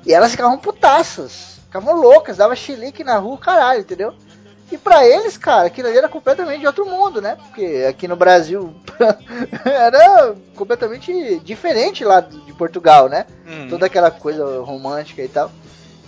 E 0.04 0.12
elas 0.12 0.32
ficavam 0.32 0.58
putaças, 0.58 1.60
ficavam 1.66 1.94
loucas, 1.94 2.36
dava 2.36 2.56
chilique 2.56 3.04
na 3.04 3.18
rua, 3.18 3.38
caralho, 3.38 3.80
entendeu? 3.80 4.14
E 4.72 4.78
pra 4.78 5.06
eles, 5.06 5.36
cara, 5.36 5.66
aquilo 5.66 5.86
ali 5.88 5.98
era 5.98 6.08
completamente 6.08 6.60
de 6.60 6.66
outro 6.66 6.86
mundo, 6.86 7.20
né? 7.20 7.36
Porque 7.36 7.84
aqui 7.86 8.08
no 8.08 8.16
Brasil 8.16 8.74
era 9.66 10.34
completamente 10.56 11.38
diferente 11.40 12.02
lá 12.02 12.20
de 12.20 12.54
Portugal, 12.54 13.06
né? 13.06 13.26
Toda 13.68 13.84
aquela 13.84 14.10
coisa 14.10 14.62
romântica 14.62 15.22
e 15.22 15.28
tal. 15.28 15.52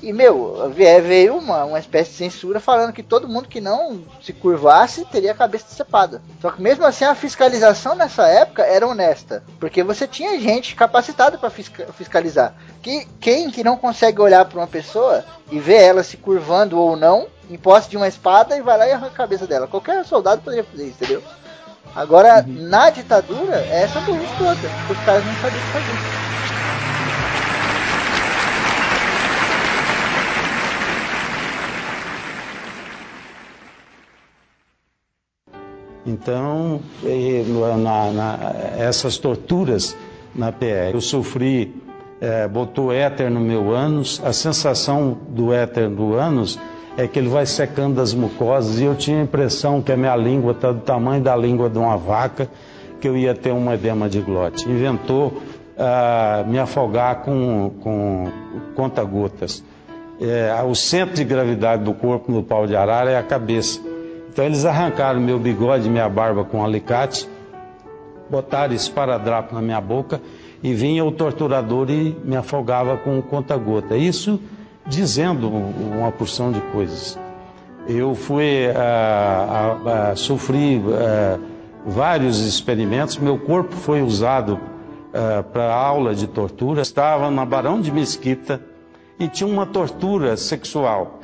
E, 0.04 0.12
meu, 0.12 0.70
veio 0.70 1.34
uma, 1.38 1.64
uma 1.64 1.78
espécie 1.78 2.10
de 2.10 2.16
censura 2.18 2.60
falando 2.60 2.92
que 2.92 3.02
todo 3.02 3.26
mundo 3.26 3.48
que 3.48 3.58
não 3.58 4.02
se 4.20 4.34
curvasse 4.34 5.02
teria 5.06 5.32
a 5.32 5.34
cabeça 5.34 5.64
decepada. 5.66 6.20
Só 6.42 6.50
que 6.50 6.60
mesmo 6.60 6.84
assim 6.84 7.06
a 7.06 7.14
fiscalização 7.14 7.94
nessa 7.94 8.28
época 8.28 8.62
era 8.64 8.86
honesta. 8.86 9.42
Porque 9.58 9.82
você 9.82 10.06
tinha 10.06 10.38
gente 10.38 10.76
capacitada 10.76 11.38
para 11.38 11.48
fiscalizar. 11.48 12.54
Que, 12.82 13.08
quem 13.18 13.50
que 13.50 13.64
não 13.64 13.78
consegue 13.78 14.20
olhar 14.20 14.44
para 14.44 14.58
uma 14.58 14.66
pessoa 14.66 15.24
e 15.50 15.58
ver 15.58 15.80
ela 15.80 16.02
se 16.02 16.18
curvando 16.18 16.78
ou 16.78 16.96
não, 16.96 17.26
em 17.48 17.56
posse 17.56 17.88
de 17.88 17.96
uma 17.96 18.06
espada 18.06 18.58
e 18.58 18.60
vai 18.60 18.76
lá 18.76 18.86
e 18.86 18.92
arranca 18.92 19.14
a 19.14 19.16
cabeça 19.16 19.46
dela? 19.46 19.66
Qualquer 19.66 20.04
soldado 20.04 20.42
poderia 20.42 20.64
fazer 20.64 20.84
isso, 20.84 21.02
entendeu? 21.02 21.22
Agora, 21.96 22.44
na 22.46 22.90
ditadura, 22.90 23.56
é 23.56 23.84
essa 23.84 24.00
burrice 24.00 24.34
toda. 24.36 24.68
Os 24.90 24.98
caras 25.06 25.24
não 25.24 25.34
sabiam 25.36 25.62
fazer. 25.72 26.93
Então, 36.06 36.80
eh, 37.04 37.44
na- 37.78 38.10
na- 38.12 38.38
essas 38.78 39.16
torturas 39.16 39.96
na 40.34 40.52
PE, 40.52 40.92
eu 40.92 41.00
sofri, 41.00 41.74
eh, 42.20 42.46
botou 42.48 42.92
éter 42.92 43.30
no 43.30 43.40
meu 43.40 43.70
ânus, 43.72 44.20
a 44.24 44.32
sensação 44.32 45.16
do 45.28 45.52
éter 45.52 45.88
do 45.88 46.14
ânus 46.14 46.58
é 46.96 47.08
que 47.08 47.18
ele 47.18 47.28
vai 47.28 47.46
secando 47.46 48.00
as 48.00 48.12
mucosas 48.14 48.78
e 48.78 48.84
eu 48.84 48.94
tinha 48.94 49.18
a 49.18 49.22
impressão 49.22 49.80
que 49.82 49.90
a 49.92 49.96
minha 49.96 50.14
língua 50.14 50.52
está 50.52 50.70
do 50.72 50.80
tamanho 50.80 51.22
da 51.22 51.34
língua 51.34 51.68
de 51.70 51.78
uma 51.78 51.96
vaca, 51.96 52.48
que 53.00 53.08
eu 53.08 53.16
ia 53.16 53.34
ter 53.34 53.52
um 53.52 53.72
edema 53.72 54.08
de 54.08 54.20
glote. 54.20 54.68
Inventou 54.68 55.32
ah, 55.76 56.44
me 56.46 56.58
afogar 56.58 57.22
com, 57.22 57.70
com 57.82 58.28
conta-gotas. 58.76 59.64
É, 60.20 60.54
o 60.62 60.74
centro 60.74 61.14
de 61.16 61.24
gravidade 61.24 61.82
do 61.82 61.92
corpo 61.92 62.30
no 62.30 62.42
pau 62.42 62.66
de 62.66 62.76
arara 62.76 63.10
é 63.10 63.18
a 63.18 63.22
cabeça. 63.22 63.80
Então 64.34 64.44
eles 64.44 64.64
arrancaram 64.64 65.20
meu 65.20 65.38
bigode 65.38 65.86
e 65.86 65.88
minha 65.88 66.08
barba 66.08 66.44
com 66.44 66.58
um 66.58 66.64
alicate, 66.64 67.28
botaram 68.28 68.74
esparadrapo 68.74 69.54
na 69.54 69.62
minha 69.62 69.80
boca 69.80 70.20
e 70.60 70.74
vinha 70.74 71.04
o 71.04 71.12
torturador 71.12 71.88
e 71.88 72.16
me 72.24 72.34
afogava 72.34 72.96
com 72.96 73.16
um 73.16 73.22
conta-gota. 73.22 73.96
Isso 73.96 74.40
dizendo 74.88 75.48
uma 75.48 76.10
porção 76.10 76.50
de 76.50 76.60
coisas. 76.72 77.16
Eu 77.86 78.16
fui, 78.16 78.66
ah, 78.74 79.78
ah, 79.86 80.10
ah, 80.10 80.16
sofri 80.16 80.82
ah, 80.88 81.38
vários 81.86 82.40
experimentos, 82.40 83.16
meu 83.18 83.38
corpo 83.38 83.76
foi 83.76 84.02
usado 84.02 84.58
para 85.52 85.72
aula 85.72 86.12
de 86.12 86.26
tortura. 86.26 86.82
Estava 86.82 87.30
na 87.30 87.44
Barão 87.44 87.80
de 87.80 87.92
Mesquita 87.92 88.60
e 89.16 89.28
tinha 89.28 89.48
uma 89.48 89.64
tortura 89.64 90.36
sexual. 90.36 91.20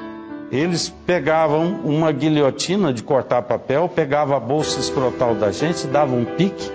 Eles 0.51 0.89
pegavam 1.07 1.81
uma 1.85 2.11
guilhotina 2.11 2.93
de 2.93 3.03
cortar 3.03 3.43
papel, 3.43 3.89
pegava 3.89 4.37
a 4.37 4.41
bolsa 4.41 4.81
escrotal 4.81 5.35
da 5.35 5.53
gente, 5.53 5.87
dava 5.87 6.15
um 6.15 6.25
pique, 6.25 6.71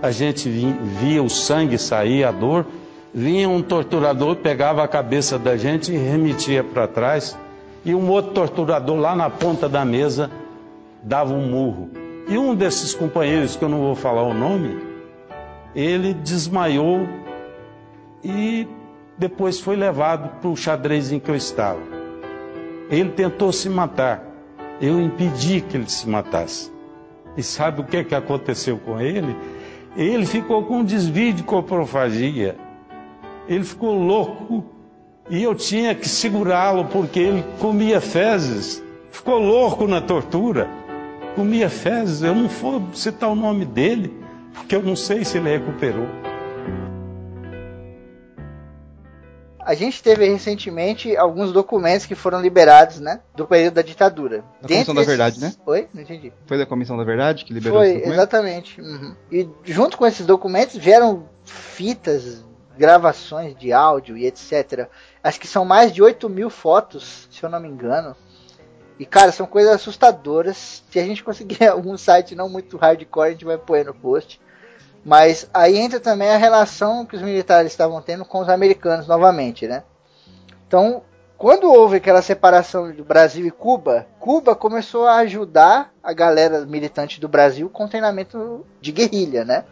a 0.00 0.12
gente 0.12 0.48
vi- 0.48 0.76
via 1.00 1.20
o 1.22 1.28
sangue 1.28 1.76
sair, 1.78 2.22
a 2.22 2.30
dor, 2.30 2.64
vinha 3.12 3.48
um 3.48 3.60
torturador, 3.60 4.36
pegava 4.36 4.84
a 4.84 4.88
cabeça 4.88 5.36
da 5.36 5.56
gente 5.56 5.92
e 5.92 5.96
remetia 5.96 6.62
para 6.62 6.86
trás, 6.86 7.36
e 7.84 7.92
um 7.92 8.08
outro 8.08 8.32
torturador 8.32 8.96
lá 8.96 9.16
na 9.16 9.28
ponta 9.28 9.68
da 9.68 9.84
mesa 9.84 10.30
dava 11.02 11.32
um 11.34 11.48
murro. 11.48 11.90
E 12.28 12.38
um 12.38 12.54
desses 12.54 12.94
companheiros, 12.94 13.56
que 13.56 13.64
eu 13.64 13.68
não 13.68 13.78
vou 13.80 13.96
falar 13.96 14.22
o 14.22 14.34
nome, 14.34 14.78
ele 15.74 16.14
desmaiou 16.14 17.08
e 18.22 18.68
depois 19.16 19.58
foi 19.58 19.74
levado 19.74 20.28
para 20.40 20.50
o 20.50 20.56
xadrez 20.56 21.10
em 21.10 21.18
que 21.18 21.30
eu 21.30 21.34
estava. 21.34 21.97
Ele 22.90 23.10
tentou 23.10 23.52
se 23.52 23.68
matar. 23.68 24.24
Eu 24.80 25.00
impedi 25.00 25.60
que 25.60 25.76
ele 25.76 25.90
se 25.90 26.08
matasse. 26.08 26.70
E 27.36 27.42
sabe 27.42 27.80
o 27.80 27.84
que, 27.84 28.04
que 28.04 28.14
aconteceu 28.14 28.78
com 28.78 29.00
ele? 29.00 29.36
Ele 29.96 30.24
ficou 30.26 30.64
com 30.64 30.78
um 30.78 30.84
desvio 30.84 31.32
de 31.32 31.42
coprofagia. 31.42 32.56
Ele 33.48 33.64
ficou 33.64 33.94
louco. 33.94 34.64
E 35.30 35.42
eu 35.42 35.54
tinha 35.54 35.94
que 35.94 36.08
segurá-lo 36.08 36.86
porque 36.86 37.20
ele 37.20 37.44
comia 37.58 38.00
fezes. 38.00 38.82
Ficou 39.10 39.38
louco 39.38 39.86
na 39.86 40.00
tortura. 40.00 40.68
Comia 41.34 41.68
fezes. 41.68 42.22
Eu 42.22 42.34
não 42.34 42.48
vou 42.48 42.82
citar 42.94 43.30
o 43.30 43.34
nome 43.34 43.64
dele, 43.64 44.12
porque 44.54 44.74
eu 44.74 44.82
não 44.82 44.96
sei 44.96 45.24
se 45.24 45.38
ele 45.38 45.50
recuperou. 45.50 46.06
A 49.68 49.74
gente 49.74 50.02
teve 50.02 50.26
recentemente 50.26 51.14
alguns 51.14 51.52
documentos 51.52 52.06
que 52.06 52.14
foram 52.14 52.40
liberados, 52.40 53.00
né? 53.00 53.20
Do 53.36 53.46
período 53.46 53.74
da 53.74 53.82
ditadura. 53.82 54.42
Da 54.62 54.68
Comissão 54.68 54.94
da 54.94 55.02
esses- 55.02 55.06
Verdade, 55.10 55.40
né? 55.40 55.52
Oi? 55.66 55.86
Não 55.92 56.00
entendi. 56.00 56.32
Foi 56.46 56.56
da 56.56 56.64
Comissão 56.64 56.96
da 56.96 57.04
Verdade 57.04 57.44
que 57.44 57.52
liberou 57.52 57.80
Foi, 57.80 58.02
exatamente. 58.02 58.80
Uhum. 58.80 59.14
E 59.30 59.46
junto 59.64 59.98
com 59.98 60.06
esses 60.06 60.24
documentos 60.24 60.74
vieram 60.74 61.28
fitas, 61.44 62.42
gravações 62.78 63.54
de 63.58 63.70
áudio 63.70 64.16
e 64.16 64.24
etc. 64.24 64.88
Acho 65.22 65.38
que 65.38 65.46
são 65.46 65.66
mais 65.66 65.92
de 65.92 66.02
8 66.02 66.30
mil 66.30 66.48
fotos, 66.48 67.28
se 67.30 67.42
eu 67.44 67.50
não 67.50 67.60
me 67.60 67.68
engano. 67.68 68.16
E, 68.98 69.04
cara, 69.04 69.30
são 69.32 69.46
coisas 69.46 69.70
assustadoras. 69.74 70.82
Se 70.90 70.98
a 70.98 71.04
gente 71.04 71.22
conseguir 71.22 71.66
algum 71.68 71.94
site 71.98 72.34
não 72.34 72.48
muito 72.48 72.78
hardcore, 72.78 73.28
a 73.28 73.30
gente 73.32 73.44
vai 73.44 73.58
pôr 73.58 73.84
no 73.84 73.92
post. 73.92 74.40
Mas 75.04 75.48
aí 75.54 75.78
entra 75.78 76.00
também 76.00 76.28
a 76.28 76.36
relação 76.36 77.06
que 77.06 77.16
os 77.16 77.22
militares 77.22 77.72
estavam 77.72 78.00
tendo 78.02 78.24
com 78.24 78.40
os 78.40 78.48
americanos 78.48 79.06
novamente, 79.06 79.66
né? 79.66 79.82
Então, 80.66 81.02
quando 81.38 81.72
houve 81.72 81.96
aquela 81.96 82.20
separação 82.20 82.90
do 82.90 83.04
Brasil 83.04 83.46
e 83.46 83.50
Cuba, 83.50 84.06
Cuba 84.18 84.56
começou 84.56 85.06
a 85.06 85.18
ajudar 85.18 85.92
a 86.02 86.12
galera 86.12 86.66
militante 86.66 87.20
do 87.20 87.28
Brasil 87.28 87.70
com 87.70 87.86
treinamento 87.86 88.66
de 88.80 88.90
guerrilha, 88.90 89.44
né? 89.44 89.64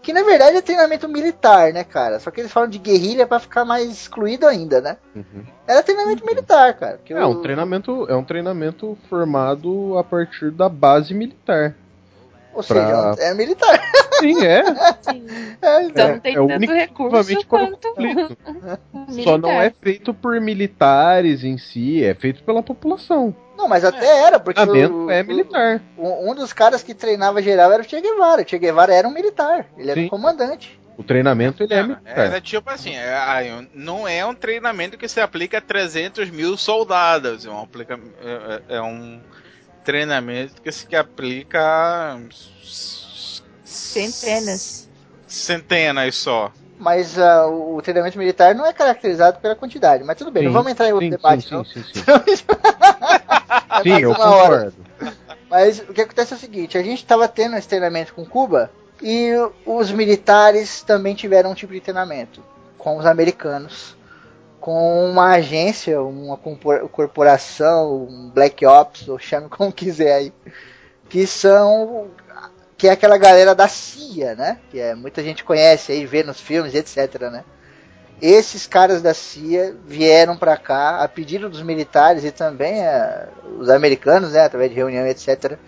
Que 0.00 0.12
na 0.12 0.24
verdade 0.24 0.56
é 0.56 0.62
treinamento 0.62 1.08
militar, 1.08 1.72
né, 1.72 1.84
cara? 1.84 2.18
Só 2.18 2.30
que 2.30 2.40
eles 2.40 2.50
falam 2.50 2.68
de 2.68 2.78
guerrilha 2.78 3.24
pra 3.24 3.38
ficar 3.38 3.64
mais 3.64 3.88
excluído 3.88 4.46
ainda, 4.48 4.80
né? 4.80 4.96
Era 5.64 5.82
treinamento 5.82 6.26
militar, 6.26 6.74
cara. 6.74 6.98
É 7.08 7.26
um 7.26 7.40
treinamento, 7.42 8.06
é 8.10 8.16
um 8.16 8.24
treinamento 8.24 8.98
formado 9.08 9.96
a 9.98 10.02
partir 10.02 10.50
da 10.50 10.68
base 10.68 11.14
militar. 11.14 11.76
Ou 12.54 12.62
seja, 12.62 13.14
pra- 13.14 13.24
é 13.24 13.34
militar. 13.34 13.80
Sim, 14.20 14.44
é. 14.44 14.62
É, 15.62 15.82
Então 15.84 16.06
É- 16.08 16.18
tem 16.20 16.34
é 16.36 16.40
o 16.40 16.46
tanto 16.46 16.56
único 16.58 16.72
recurso 16.72 17.38
o 17.38 17.46
quanto. 17.46 17.94
Só 19.24 19.38
não 19.38 19.50
é 19.60 19.70
feito 19.70 20.12
por 20.14 20.40
militares 20.40 21.44
em 21.44 21.56
si, 21.58 22.04
é 22.04 22.14
feito 22.14 22.42
pela 22.42 22.62
população. 22.62 23.34
Não, 23.56 23.68
mas 23.68 23.84
até 23.84 24.24
era, 24.26 24.40
porque 24.40 24.60
O 24.60 24.66
treinamento 24.66 25.04
o- 25.06 25.10
é 25.10 25.22
o- 25.22 25.26
militar. 25.26 25.82
Um, 25.96 26.30
um 26.30 26.34
dos 26.34 26.52
caras 26.52 26.82
que 26.82 26.94
treinava 26.94 27.40
geral 27.42 27.72
era 27.72 27.82
o 27.82 27.88
Che 27.88 28.00
Guevara. 28.00 28.42
O 28.42 28.48
Che 28.48 28.58
Guevara 28.58 28.92
era 28.94 29.06
um 29.06 29.12
militar, 29.12 29.66
ele 29.76 29.90
era 29.90 30.00
um 30.00 30.04
Sim. 30.04 30.08
comandante. 30.08 30.80
O 30.96 31.02
treinamento 31.02 31.62
ele 31.62 31.72
é 31.74 31.82
militar. 31.82 32.02
Era 32.18 32.40
tipo 32.40 32.68
assim, 32.70 32.94
é, 32.94 33.14
aí, 33.16 33.68
não 33.74 34.06
é 34.06 34.24
um 34.26 34.34
treinamento 34.34 34.98
que 34.98 35.08
se 35.08 35.20
aplica 35.20 35.58
a 35.58 35.60
300 35.60 36.28
mil 36.30 36.56
soldados, 36.56 37.46
é 37.46 37.50
um, 37.50 37.60
aplica, 37.62 37.98
é, 38.68 38.76
é 38.76 38.82
um 38.82 39.20
treinamento 39.84 40.60
que 40.62 40.70
se 40.72 40.94
aplica 40.96 41.60
a 41.60 42.18
Centenas. 43.64 44.88
centenas 45.26 46.14
só. 46.16 46.52
Mas 46.78 47.18
ah, 47.18 47.46
o, 47.46 47.80
treinamento 47.80 48.18
militar 48.18 48.54
não 48.54 48.66
é 48.66 48.72
caracterizado 48.72 49.38
pela 49.40 49.54
quantidade. 49.54 50.02
Mas 50.04 50.16
tudo 50.16 50.30
bem, 50.30 50.42
não 50.44 50.50
Sim, 50.50 50.54
vamos 50.54 50.72
entrar 50.72 50.88
em 50.88 50.92
outro 50.92 51.06
sim, 51.06 51.10
debate. 51.10 51.48
sim, 51.48 51.54
não. 51.54 51.64
sim, 51.64 51.82
sim, 51.82 51.92
sim. 51.94 52.02
É 53.70 53.82
Sim, 53.82 54.00
eu 54.00 54.10
hora. 54.10 54.72
concordo. 54.72 54.74
Mas 55.50 55.78
o 55.80 55.92
que 55.92 56.00
acontece 56.00 56.32
é 56.32 56.36
o 56.36 56.40
seguinte: 56.40 56.76
a 56.78 56.82
gente 56.82 56.98
estava 56.98 57.28
tendo 57.28 57.56
esse 57.56 57.68
treinamento 57.68 58.14
com 58.14 58.24
Cuba 58.24 58.70
e 59.00 59.30
os 59.66 59.90
militares 59.92 60.82
também 60.82 61.14
tiveram 61.14 61.50
um 61.50 61.54
tipo 61.54 61.72
de 61.72 61.80
treinamento 61.80 62.42
com 62.78 62.96
os 62.96 63.06
americanos, 63.06 63.96
com 64.62 65.10
uma 65.10 65.32
agência, 65.32 66.00
uma 66.00 66.36
corpora- 66.36 66.86
corporação, 66.86 68.04
um 68.04 68.30
Black 68.30 68.64
Ops, 68.64 69.08
ou 69.08 69.18
chame 69.18 69.48
como 69.50 69.72
quiser 69.72 70.14
aí, 70.14 70.32
que 71.08 71.26
são 71.26 72.08
que 72.78 72.88
é 72.88 72.92
aquela 72.92 73.18
galera 73.18 73.54
da 73.54 73.68
CIA, 73.68 74.34
né? 74.34 74.58
Que 74.70 74.80
é, 74.80 74.94
muita 74.94 75.22
gente 75.22 75.44
conhece 75.44 75.92
aí, 75.92 76.06
vê 76.06 76.22
nos 76.22 76.40
filmes, 76.40 76.74
etc, 76.74 77.20
né? 77.30 77.44
Esses 78.20 78.66
caras 78.66 79.02
da 79.02 79.12
CIA 79.12 79.74
vieram 79.84 80.36
para 80.36 80.56
cá 80.56 81.02
a 81.02 81.08
pedido 81.08 81.48
dos 81.50 81.60
militares 81.62 82.24
e 82.24 82.30
também 82.30 82.80
eh, 82.80 83.28
os 83.58 83.68
americanos, 83.68 84.32
né, 84.32 84.44
através 84.44 84.70
de 84.70 84.76
reunião, 84.76 85.04
etc. 85.06 85.58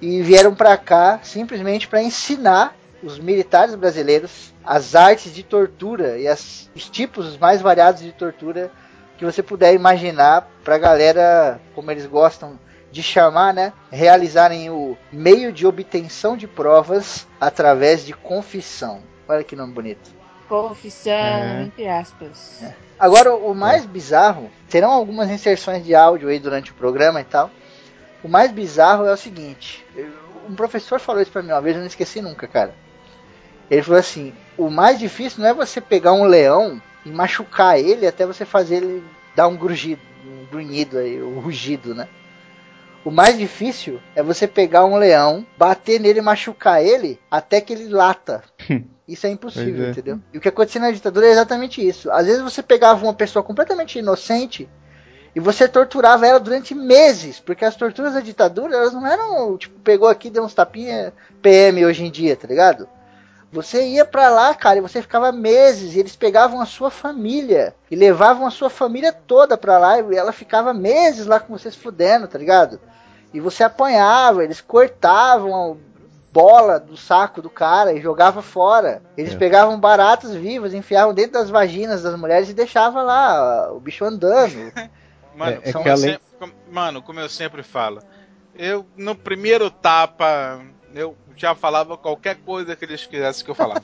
E 0.00 0.20
vieram 0.22 0.54
para 0.54 0.76
cá 0.76 1.20
simplesmente 1.22 1.88
para 1.88 2.02
ensinar 2.02 2.76
os 3.02 3.18
militares 3.18 3.74
brasileiros 3.74 4.52
as 4.64 4.94
artes 4.94 5.34
de 5.34 5.42
tortura 5.42 6.18
e 6.18 6.28
as, 6.28 6.70
os 6.74 6.88
tipos 6.88 7.36
mais 7.38 7.60
variados 7.60 8.02
de 8.02 8.12
tortura 8.12 8.70
que 9.16 9.24
você 9.24 9.42
puder 9.42 9.74
imaginar 9.74 10.48
para 10.64 10.76
a 10.76 10.78
galera, 10.78 11.60
como 11.74 11.90
eles 11.90 12.06
gostam 12.06 12.58
de 12.90 13.02
chamar, 13.02 13.54
né, 13.54 13.72
realizarem 13.90 14.70
o 14.70 14.96
meio 15.12 15.52
de 15.52 15.66
obtenção 15.66 16.36
de 16.36 16.46
provas 16.46 17.26
através 17.40 18.04
de 18.04 18.12
confissão. 18.12 19.00
Olha 19.28 19.44
que 19.44 19.54
nome 19.54 19.72
bonito. 19.72 20.10
Confissão, 20.48 21.12
É. 21.12 21.62
entre 21.62 21.88
aspas. 21.88 22.60
Agora, 22.98 23.34
o 23.34 23.54
mais 23.54 23.86
bizarro, 23.86 24.50
terão 24.68 24.90
algumas 24.90 25.30
inserções 25.30 25.84
de 25.84 25.94
áudio 25.94 26.28
aí 26.28 26.38
durante 26.38 26.72
o 26.72 26.74
programa 26.74 27.20
e 27.20 27.24
tal. 27.24 27.50
O 28.24 28.28
mais 28.28 28.50
bizarro 28.50 29.06
é 29.06 29.12
o 29.12 29.16
seguinte: 29.16 29.86
um 30.48 30.54
professor 30.54 30.98
falou 30.98 31.22
isso 31.22 31.30
pra 31.30 31.42
mim 31.42 31.52
uma 31.52 31.60
vez, 31.62 31.76
eu 31.76 31.80
não 31.80 31.86
esqueci 31.86 32.20
nunca, 32.20 32.48
cara. 32.48 32.74
Ele 33.70 33.82
falou 33.82 34.00
assim: 34.00 34.32
o 34.58 34.68
mais 34.68 34.98
difícil 34.98 35.42
não 35.42 35.48
é 35.48 35.54
você 35.54 35.80
pegar 35.80 36.12
um 36.12 36.24
leão 36.24 36.82
e 37.04 37.10
machucar 37.10 37.78
ele 37.78 38.06
até 38.06 38.26
você 38.26 38.44
fazer 38.44 38.76
ele 38.76 39.04
dar 39.34 39.46
um 39.46 39.56
grugido, 39.56 40.02
um 40.26 40.44
grunhido 40.46 40.98
aí, 40.98 41.22
um 41.22 41.38
rugido, 41.38 41.94
né? 41.94 42.08
O 43.04 43.10
mais 43.10 43.38
difícil 43.38 43.98
é 44.14 44.22
você 44.22 44.46
pegar 44.46 44.84
um 44.84 44.96
leão, 44.96 45.46
bater 45.56 45.98
nele 45.98 46.18
e 46.18 46.22
machucar 46.22 46.84
ele 46.84 47.18
até 47.30 47.60
que 47.60 47.72
ele 47.72 47.88
lata. 47.88 48.42
Isso 49.08 49.26
é 49.26 49.30
impossível, 49.30 49.86
é. 49.86 49.90
entendeu? 49.90 50.20
E 50.32 50.38
o 50.38 50.40
que 50.40 50.48
acontecia 50.48 50.80
na 50.80 50.90
ditadura 50.90 51.26
é 51.26 51.30
exatamente 51.30 51.86
isso. 51.86 52.10
Às 52.10 52.26
vezes 52.26 52.42
você 52.42 52.62
pegava 52.62 53.02
uma 53.02 53.14
pessoa 53.14 53.42
completamente 53.42 53.98
inocente 53.98 54.68
e 55.34 55.40
você 55.40 55.66
torturava 55.66 56.26
ela 56.26 56.38
durante 56.38 56.74
meses, 56.74 57.40
porque 57.40 57.64
as 57.64 57.74
torturas 57.74 58.14
da 58.14 58.20
ditadura, 58.20 58.76
elas 58.76 58.92
não 58.92 59.06
eram, 59.06 59.56
tipo, 59.56 59.80
pegou 59.80 60.08
aqui, 60.08 60.28
deu 60.28 60.44
uns 60.44 60.54
tapinha 60.54 61.12
PM 61.40 61.84
hoje 61.86 62.04
em 62.04 62.10
dia, 62.10 62.36
tá 62.36 62.46
ligado? 62.46 62.88
Você 63.52 63.84
ia 63.88 64.04
pra 64.04 64.28
lá, 64.30 64.54
cara, 64.54 64.78
e 64.78 64.82
você 64.82 65.02
ficava 65.02 65.32
meses, 65.32 65.94
e 65.94 65.98
eles 65.98 66.14
pegavam 66.14 66.60
a 66.60 66.66
sua 66.66 66.90
família 66.90 67.74
e 67.90 67.96
levavam 67.96 68.46
a 68.46 68.50
sua 68.50 68.70
família 68.70 69.12
toda 69.12 69.58
pra 69.58 69.76
lá, 69.76 69.98
e 70.00 70.16
ela 70.16 70.30
ficava 70.32 70.72
meses 70.72 71.26
lá 71.26 71.40
com 71.40 71.58
vocês 71.58 71.74
fudendo, 71.74 72.28
tá 72.28 72.38
ligado? 72.38 72.78
E 73.34 73.40
você 73.40 73.64
apanhava, 73.64 74.44
eles 74.44 74.60
cortavam 74.60 75.72
a 75.72 75.76
bola 76.32 76.78
do 76.78 76.96
saco 76.96 77.42
do 77.42 77.50
cara 77.50 77.92
e 77.92 78.00
jogavam 78.00 78.40
fora. 78.40 79.02
Eles 79.16 79.34
É. 79.34 79.36
pegavam 79.36 79.80
baratas 79.80 80.32
vivas, 80.32 80.72
enfiavam 80.72 81.12
dentro 81.12 81.32
das 81.32 81.50
vaginas 81.50 82.02
das 82.04 82.14
mulheres 82.16 82.48
e 82.50 82.54
deixavam 82.54 83.04
lá 83.04 83.72
o 83.72 83.80
bicho 83.80 84.04
andando. 84.04 84.52
Mano, 85.34 85.60
É- 85.64 85.70
é 85.70 85.72
como 85.72 85.88
além- 85.88 85.96
sempre- 86.12 86.20
como- 86.38 86.52
mano, 86.70 87.02
como 87.02 87.18
eu 87.20 87.28
sempre 87.28 87.62
falo, 87.64 88.00
eu 88.54 88.84
no 88.96 89.14
primeiro 89.16 89.70
tapa, 89.70 90.60
eu 90.94 91.16
já 91.36 91.54
falava 91.54 91.96
qualquer 91.96 92.36
coisa 92.36 92.76
que 92.76 92.84
eles 92.84 93.06
quisessem 93.06 93.44
que 93.44 93.50
eu 93.50 93.54
falava. 93.54 93.82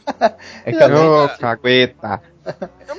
É 0.65 0.73
que 0.73 0.83
além, 0.83 1.09
Ô, 1.09 1.29
cagueta. 1.39 2.21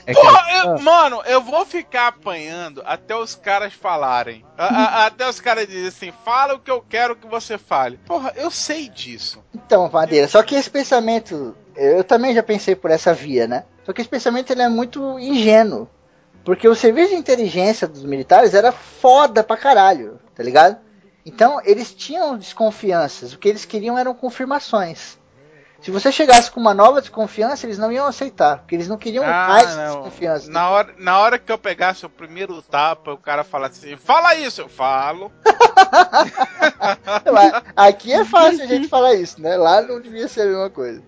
é 0.05 0.13
que 0.13 0.19
Porra, 0.19 0.43
eu- 0.65 0.79
mano, 0.79 1.21
eu 1.25 1.41
vou 1.41 1.65
ficar 1.65 2.07
apanhando 2.07 2.81
até 2.85 3.15
os 3.15 3.35
caras 3.35 3.73
falarem. 3.73 4.43
A- 4.57 4.65
a- 4.65 5.05
até 5.05 5.27
os 5.29 5.39
caras 5.39 5.67
dizem 5.67 5.87
assim, 5.87 6.13
fala 6.25 6.55
o 6.55 6.59
que 6.59 6.71
eu 6.71 6.81
quero 6.81 7.15
que 7.15 7.27
você 7.27 7.57
fale. 7.57 7.97
Porra, 8.05 8.33
eu 8.35 8.49
sei 8.49 8.89
disso. 8.89 9.43
Então, 9.53 9.89
Madeira, 9.91 10.27
só 10.27 10.41
que 10.43 10.55
esse 10.55 10.69
pensamento, 10.69 11.55
eu 11.75 12.03
também 12.03 12.33
já 12.33 12.41
pensei 12.43 12.75
por 12.75 12.89
essa 12.91 13.13
via, 13.13 13.47
né? 13.47 13.63
Só 13.85 13.93
que 13.93 14.01
esse 14.01 14.09
pensamento 14.09 14.51
ele 14.51 14.61
é 14.63 14.69
muito 14.69 15.17
ingênuo. 15.19 15.87
Porque 16.43 16.67
o 16.67 16.75
serviço 16.75 17.09
de 17.09 17.15
inteligência 17.17 17.85
dos 17.87 18.03
militares 18.05 18.53
era 18.53 18.71
foda 18.71 19.43
pra 19.43 19.57
caralho, 19.57 20.17
tá 20.33 20.41
ligado? 20.41 20.77
Então, 21.27 21.59
eles 21.65 21.93
tinham 21.93 22.37
desconfianças. 22.37 23.33
O 23.33 23.37
que 23.37 23.49
eles 23.49 23.65
queriam 23.65 23.97
eram 23.97 24.13
confirmações. 24.13 25.17
Se 25.81 25.91
você 25.91 26.09
chegasse 26.11 26.49
com 26.49 26.59
uma 26.59 26.73
nova 26.73 27.01
desconfiança, 27.01 27.65
eles 27.65 27.77
não 27.77 27.91
iam 27.91 28.07
aceitar. 28.07 28.59
Porque 28.59 28.75
eles 28.75 28.87
não 28.87 28.97
queriam 28.97 29.25
Ah, 29.25 29.47
mais 29.49 29.75
não. 29.75 29.85
desconfiança. 29.95 30.49
Na 30.49 30.69
hora, 30.69 30.95
na 30.97 31.19
hora 31.19 31.37
que 31.37 31.51
eu 31.51 31.57
pegasse 31.57 32.05
o 32.05 32.09
primeiro 32.09 32.61
tapa, 32.61 33.11
o 33.11 33.17
cara 33.17 33.43
falasse 33.43 33.85
assim, 33.85 33.97
fala 33.97 34.35
isso, 34.35 34.61
eu 34.61 34.69
falo. 34.69 35.31
Aqui 37.75 38.13
é 38.13 38.25
fácil 38.25 38.63
a 38.63 38.67
gente 38.67 38.87
falar 38.87 39.13
isso, 39.15 39.41
né? 39.41 39.55
Lá 39.57 39.81
não 39.81 39.99
devia 40.01 40.27
ser 40.27 40.41
a 40.41 40.45
mesma 40.45 40.69
coisa. 40.69 41.01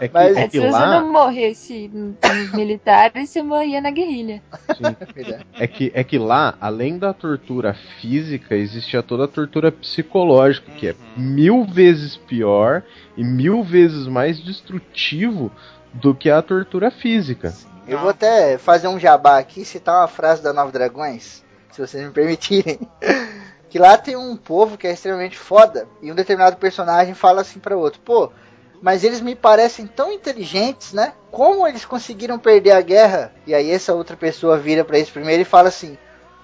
É 0.00 0.08
que, 0.08 0.14
Mas- 0.14 0.36
é 0.36 0.42
Se 0.42 0.48
que 0.50 0.60
você 0.60 0.70
lá, 0.70 1.00
não 1.00 1.12
morresse 1.12 1.90
nos 1.92 2.52
militares, 2.52 3.30
você 3.30 3.42
morria 3.42 3.80
na 3.80 3.90
guerrilha. 3.90 4.42
é 5.58 5.66
que, 5.66 5.90
é 5.94 6.04
que 6.04 6.18
lá, 6.18 6.54
além 6.60 6.98
da 6.98 7.12
tortura 7.12 7.74
física, 8.00 8.54
existia 8.54 9.02
toda 9.02 9.24
a 9.24 9.28
tortura 9.28 9.72
psicológica, 9.72 10.70
que 10.72 10.88
é 10.88 10.94
mil 11.16 11.64
vezes 11.64 12.16
pior 12.16 12.82
e 13.16 13.24
mil 13.24 13.62
vezes 13.62 14.06
mais 14.06 14.38
destrutivo 14.40 15.50
do 15.92 16.14
que 16.14 16.30
a 16.30 16.40
tortura 16.42 16.90
física. 16.90 17.52
Eu 17.86 17.98
vou 17.98 18.10
até 18.10 18.58
fazer 18.58 18.86
um 18.88 18.98
jabá 18.98 19.38
aqui, 19.38 19.64
citar 19.64 20.00
uma 20.00 20.08
frase 20.08 20.42
da 20.42 20.52
Nova 20.52 20.70
Dragões, 20.70 21.42
se 21.72 21.80
vocês 21.80 22.04
me 22.04 22.12
permitirem. 22.12 22.78
Que 23.70 23.78
lá 23.78 23.98
tem 23.98 24.16
um 24.16 24.34
povo 24.34 24.78
que 24.78 24.86
é 24.86 24.92
extremamente 24.94 25.36
foda, 25.36 25.86
e 26.00 26.10
um 26.10 26.14
determinado 26.14 26.56
personagem 26.56 27.12
fala 27.12 27.42
assim 27.42 27.58
para 27.58 27.76
outro: 27.76 28.00
pô, 28.00 28.32
mas 28.80 29.04
eles 29.04 29.20
me 29.20 29.34
parecem 29.34 29.86
tão 29.86 30.12
inteligentes, 30.12 30.92
né? 30.92 31.12
Como 31.30 31.66
eles 31.66 31.84
conseguiram 31.84 32.38
perder 32.38 32.72
a 32.72 32.80
guerra? 32.80 33.32
E 33.46 33.54
aí 33.54 33.70
essa 33.70 33.94
outra 33.94 34.16
pessoa 34.16 34.58
vira 34.58 34.84
para 34.84 34.98
esse 34.98 35.10
primeiro 35.10 35.42
e 35.42 35.44
fala 35.44 35.68
assim: 35.68 35.98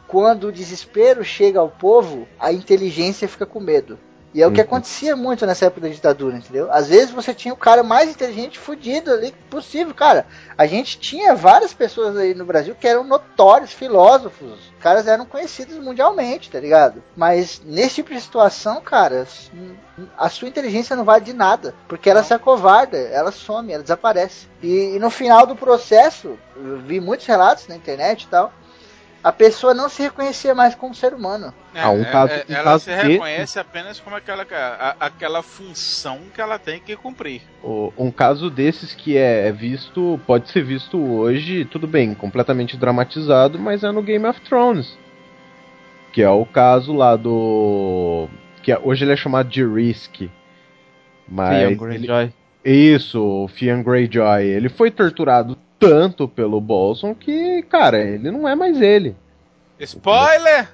quando 0.07 0.49
o 0.49 0.53
desespero 0.53 1.25
chega 1.25 1.61
ao 1.61 1.69
povo, 1.69 2.29
a 2.39 2.53
inteligência 2.53 3.29
fica 3.29 3.47
com 3.47 3.61
medo. 3.61 3.99
E 4.35 4.43
é 4.43 4.47
o 4.49 4.51
que 4.51 4.61
Uhum. 4.61 4.67
acontecia 4.67 5.15
muito 5.15 5.47
nessa 5.47 5.67
época 5.67 5.83
da 5.83 5.89
ditadura, 5.95 6.37
entendeu? 6.37 6.69
Às 6.73 6.89
vezes 6.89 7.13
você 7.13 7.33
tinha 7.33 7.55
o 7.55 7.57
cara 7.57 7.85
mais 7.85 8.11
inteligente 8.11 8.59
fudido 8.59 9.13
ali 9.13 9.33
possível, 9.49 9.95
cara. 9.95 10.27
A 10.59 10.67
gente 10.67 10.99
tinha 10.99 11.37
várias 11.37 11.73
pessoas 11.73 12.17
aí 12.17 12.35
no 12.35 12.45
Brasil 12.45 12.75
que 12.75 12.89
eram 12.89 13.05
notórios 13.05 13.73
filósofos. 13.73 14.51
Os 14.53 14.83
caras 14.83 15.07
eram 15.07 15.25
conhecidos 15.25 15.79
mundialmente, 15.79 16.51
tá 16.51 16.59
ligado? 16.59 17.01
Mas 17.17 17.63
nesse 17.65 17.95
tipo 17.97 18.13
de 18.13 18.21
situação, 18.21 18.81
cara, 18.81 19.25
a 20.19 20.29
sua 20.29 20.49
inteligência 20.49 20.97
não 20.97 21.05
vale 21.05 21.25
de 21.25 21.33
nada. 21.33 21.73
Porque 21.87 22.11
ela 22.11 22.25
se 22.25 22.35
acovarda, 22.35 22.99
ela 22.99 23.31
some, 23.31 23.73
ela 23.73 23.83
desaparece. 23.85 24.49
E, 24.61 24.97
e 24.97 24.99
no 24.99 25.11
final 25.11 25.47
do 25.47 25.55
processo, 25.55 26.37
eu 26.57 26.79
vi 26.81 27.01
muitos 27.01 27.27
relatos 27.27 27.69
na 27.69 27.77
internet 27.77 28.23
e 28.25 28.27
tal. 28.27 28.53
A 29.25 29.33
pessoa 29.33 29.73
não 29.73 29.89
se 29.89 30.03
reconhecia 30.03 30.55
mais 30.55 30.75
como 30.75 30.95
ser 30.95 31.15
humano. 31.15 31.53
É, 31.75 31.81
Ah, 31.81 31.91
um 31.91 32.03
é, 32.03 32.05
caso- 32.05 32.33
é, 32.35 32.45
um 32.47 32.53
ela 32.53 32.65
caso 32.65 32.85
se 32.85 32.91
desse- 32.91 33.07
reconhece 33.09 33.59
apenas 33.59 33.99
como 33.99 34.15
aquela, 34.15 34.47
a- 34.53 34.97
aquela 35.01 35.43
função 35.43 36.21
que 36.35 36.41
ela 36.43 36.59
tem 36.59 36.79
que 36.79 36.95
cumprir. 36.95 37.41
O- 37.63 37.91
Um 37.97 38.11
caso 38.11 38.51
desses 38.51 38.93
que 38.95 39.17
é 39.17 39.51
visto, 39.51 40.21
pode 40.27 40.51
ser 40.51 40.63
visto 40.63 40.99
hoje, 41.03 41.65
tudo 41.65 41.87
bem, 41.87 42.13
completamente 42.15 42.77
dramatizado, 42.77 43.59
mas 43.59 43.83
é 43.83 43.91
no 43.91 44.03
Game 44.03 44.27
of 44.27 44.39
Thrones. 44.43 44.99
Que 46.13 46.23
é 46.23 46.29
o 46.31 46.45
caso 46.45 46.93
lá 46.93 47.17
do. 47.17 48.29
que 48.63 48.71
é- 48.73 48.79
hoje 48.79 49.05
ele 49.05 49.13
é 49.13 49.17
chamado 49.17 49.49
de 49.49 49.65
Risk. 49.67 50.31
Mas. 51.27 51.63
Ele- 51.63 51.75
Greyjoy. 51.77 52.33
Isso, 52.65 53.21
o 53.21 53.49
Theon 53.49 53.83
Greyjoy. 53.83 54.43
Ele 54.45 54.69
foi 54.69 54.91
torturado 54.91 55.57
tanto 55.89 56.27
pelo 56.29 56.61
Bolson 56.61 57.15
que, 57.15 57.63
cara, 57.63 58.03
ele 58.03 58.31
não 58.31 58.49
é 58.49 58.55
mais 58.55 58.81
ele. 58.81 59.15
Spoiler! 59.81 60.69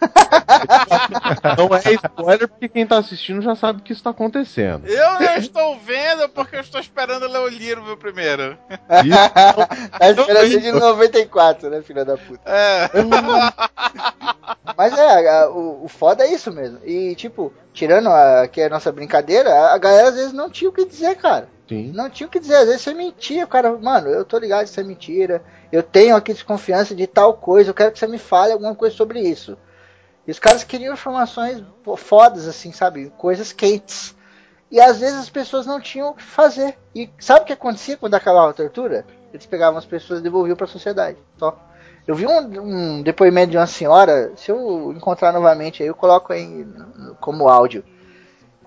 Não 1.56 1.74
é 1.74 1.92
spoiler 1.94 2.48
porque 2.48 2.68
quem 2.68 2.86
tá 2.86 2.98
assistindo 2.98 3.40
já 3.42 3.54
sabe 3.54 3.80
o 3.80 3.82
que 3.82 3.92
está 3.92 4.10
acontecendo. 4.10 4.86
Eu 4.86 5.20
não 5.20 5.36
estou 5.36 5.78
vendo 5.78 6.28
porque 6.28 6.56
eu 6.56 6.60
estou 6.60 6.80
esperando 6.80 7.26
ler 7.26 7.38
o 7.38 7.48
livro 7.48 7.96
primeiro. 7.96 8.58
tá 8.68 10.10
esperando 10.10 10.50
desde 10.50 10.72
94, 10.72 11.70
né, 11.70 11.82
filha 11.82 12.04
da 12.04 12.16
puta? 12.16 12.42
É. 12.44 12.90
Mas 14.76 14.98
é, 14.98 15.46
o, 15.46 15.84
o 15.84 15.88
foda 15.88 16.24
é 16.24 16.32
isso 16.32 16.52
mesmo. 16.52 16.78
E, 16.84 17.14
tipo, 17.14 17.52
tirando 17.72 18.08
a, 18.08 18.42
aqui 18.42 18.60
a 18.62 18.68
nossa 18.68 18.92
brincadeira, 18.92 19.72
a, 19.72 19.78
galera 19.78 20.08
às 20.08 20.14
vezes 20.14 20.32
não 20.32 20.50
tinha 20.50 20.68
o 20.68 20.72
que 20.72 20.84
dizer, 20.84 21.16
cara. 21.16 21.48
Sim. 21.68 21.92
Não 21.94 22.10
tinha 22.10 22.26
o 22.26 22.30
que 22.30 22.38
dizer, 22.38 22.56
às 22.56 22.66
vezes 22.66 22.82
você 22.82 22.94
mentia, 22.94 23.44
o 23.44 23.48
cara, 23.48 23.76
mano, 23.76 24.08
eu 24.08 24.24
tô 24.24 24.38
ligado 24.38 24.66
isso 24.66 24.78
é 24.78 24.84
mentira, 24.84 25.42
eu 25.70 25.82
tenho 25.82 26.16
aqui 26.16 26.32
desconfiança 26.32 26.94
de 26.94 27.06
tal 27.06 27.34
coisa, 27.34 27.70
eu 27.70 27.74
quero 27.74 27.92
que 27.92 27.98
você 27.98 28.06
me 28.06 28.18
fale 28.18 28.52
alguma 28.52 28.74
coisa 28.74 28.94
sobre 28.94 29.20
isso. 29.20 29.56
E 30.26 30.30
os 30.30 30.38
caras 30.38 30.64
queriam 30.64 30.94
informações 30.94 31.62
fodas, 31.96 32.48
assim, 32.48 32.72
sabe? 32.72 33.12
Coisas 33.16 33.52
quentes. 33.52 34.14
E 34.70 34.80
às 34.80 34.98
vezes 34.98 35.18
as 35.18 35.30
pessoas 35.30 35.66
não 35.66 35.80
tinham 35.80 36.08
o 36.08 36.14
que 36.14 36.22
fazer. 36.22 36.76
E 36.94 37.08
sabe 37.18 37.42
o 37.42 37.44
que 37.44 37.52
acontecia 37.52 37.96
quando 37.96 38.14
acabava 38.14 38.50
a 38.50 38.54
tortura? 38.54 39.06
Eles 39.32 39.46
pegavam 39.46 39.78
as 39.78 39.86
pessoas 39.86 40.20
e 40.20 40.22
devolviam 40.22 40.56
pra 40.56 40.66
sociedade. 40.66 41.18
Só. 41.38 41.56
Eu 42.06 42.14
vi 42.14 42.26
um, 42.26 42.38
um 42.38 43.02
depoimento 43.02 43.50
de 43.50 43.56
uma 43.56 43.66
senhora, 43.66 44.32
se 44.36 44.50
eu 44.50 44.92
encontrar 44.92 45.32
novamente 45.32 45.82
aí, 45.82 45.88
eu 45.88 45.94
coloco 45.94 46.32
aí 46.32 46.66
como 47.20 47.48
áudio. 47.48 47.84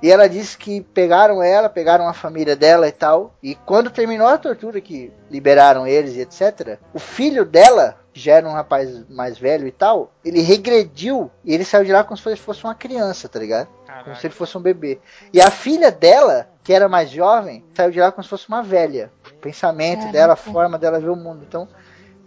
E 0.02 0.10
ela 0.10 0.30
disse 0.30 0.58
que 0.58 0.82
pegaram 0.82 1.44
ela, 1.44 1.70
pegaram 1.70 2.08
a 2.08 2.14
família 2.14 2.56
dela 2.56 2.88
e 2.88 2.92
tal. 2.92 3.34
E 3.44 3.56
quando 3.56 3.90
terminou 3.90 4.28
a 4.28 4.38
tortura, 4.38 4.80
que 4.80 5.12
liberaram 5.30 5.86
eles 5.86 6.16
e 6.16 6.22
etc., 6.22 6.80
o 6.94 7.00
filho 7.00 7.44
dela, 7.44 7.98
que 8.14 8.20
já 8.20 8.36
era 8.36 8.48
um 8.48 8.54
rapaz 8.54 9.08
mais 9.10 9.38
velho 9.38 9.68
e 9.68 9.72
tal, 9.72 10.12
ele 10.24 10.42
regrediu 10.42 11.30
e 11.44 11.54
ele 11.54 11.66
saiu 11.66 11.84
de 11.84 11.92
lá 11.92 12.04
como 12.04 12.18
se 12.18 12.36
fosse 12.38 12.64
uma 12.64 12.76
criança, 12.76 13.28
tá 13.28 13.40
ligado? 13.40 13.68
Como 14.04 14.16
se 14.16 14.28
ele 14.28 14.34
fosse 14.34 14.58
um 14.58 14.62
bebê. 14.62 15.00
E 15.34 15.42
a 15.42 15.52
filha 15.52 15.92
dela, 15.92 16.48
que 16.64 16.72
era 16.72 16.88
mais 16.88 17.10
jovem, 17.10 17.66
saiu 17.76 17.92
de 17.92 18.00
lá 18.00 18.12
como 18.12 18.24
se 18.24 18.30
fosse 18.30 18.48
uma 18.48 18.64
velha. 18.64 19.12
O 19.30 19.34
pensamento 19.36 20.00
Caraca. 20.00 20.14
dela, 20.14 20.34
a 20.34 20.38
forma 20.38 20.78
dela 20.78 21.00
ver 21.00 21.10
o 21.10 21.16
mundo. 21.18 21.44
Então, 21.46 21.68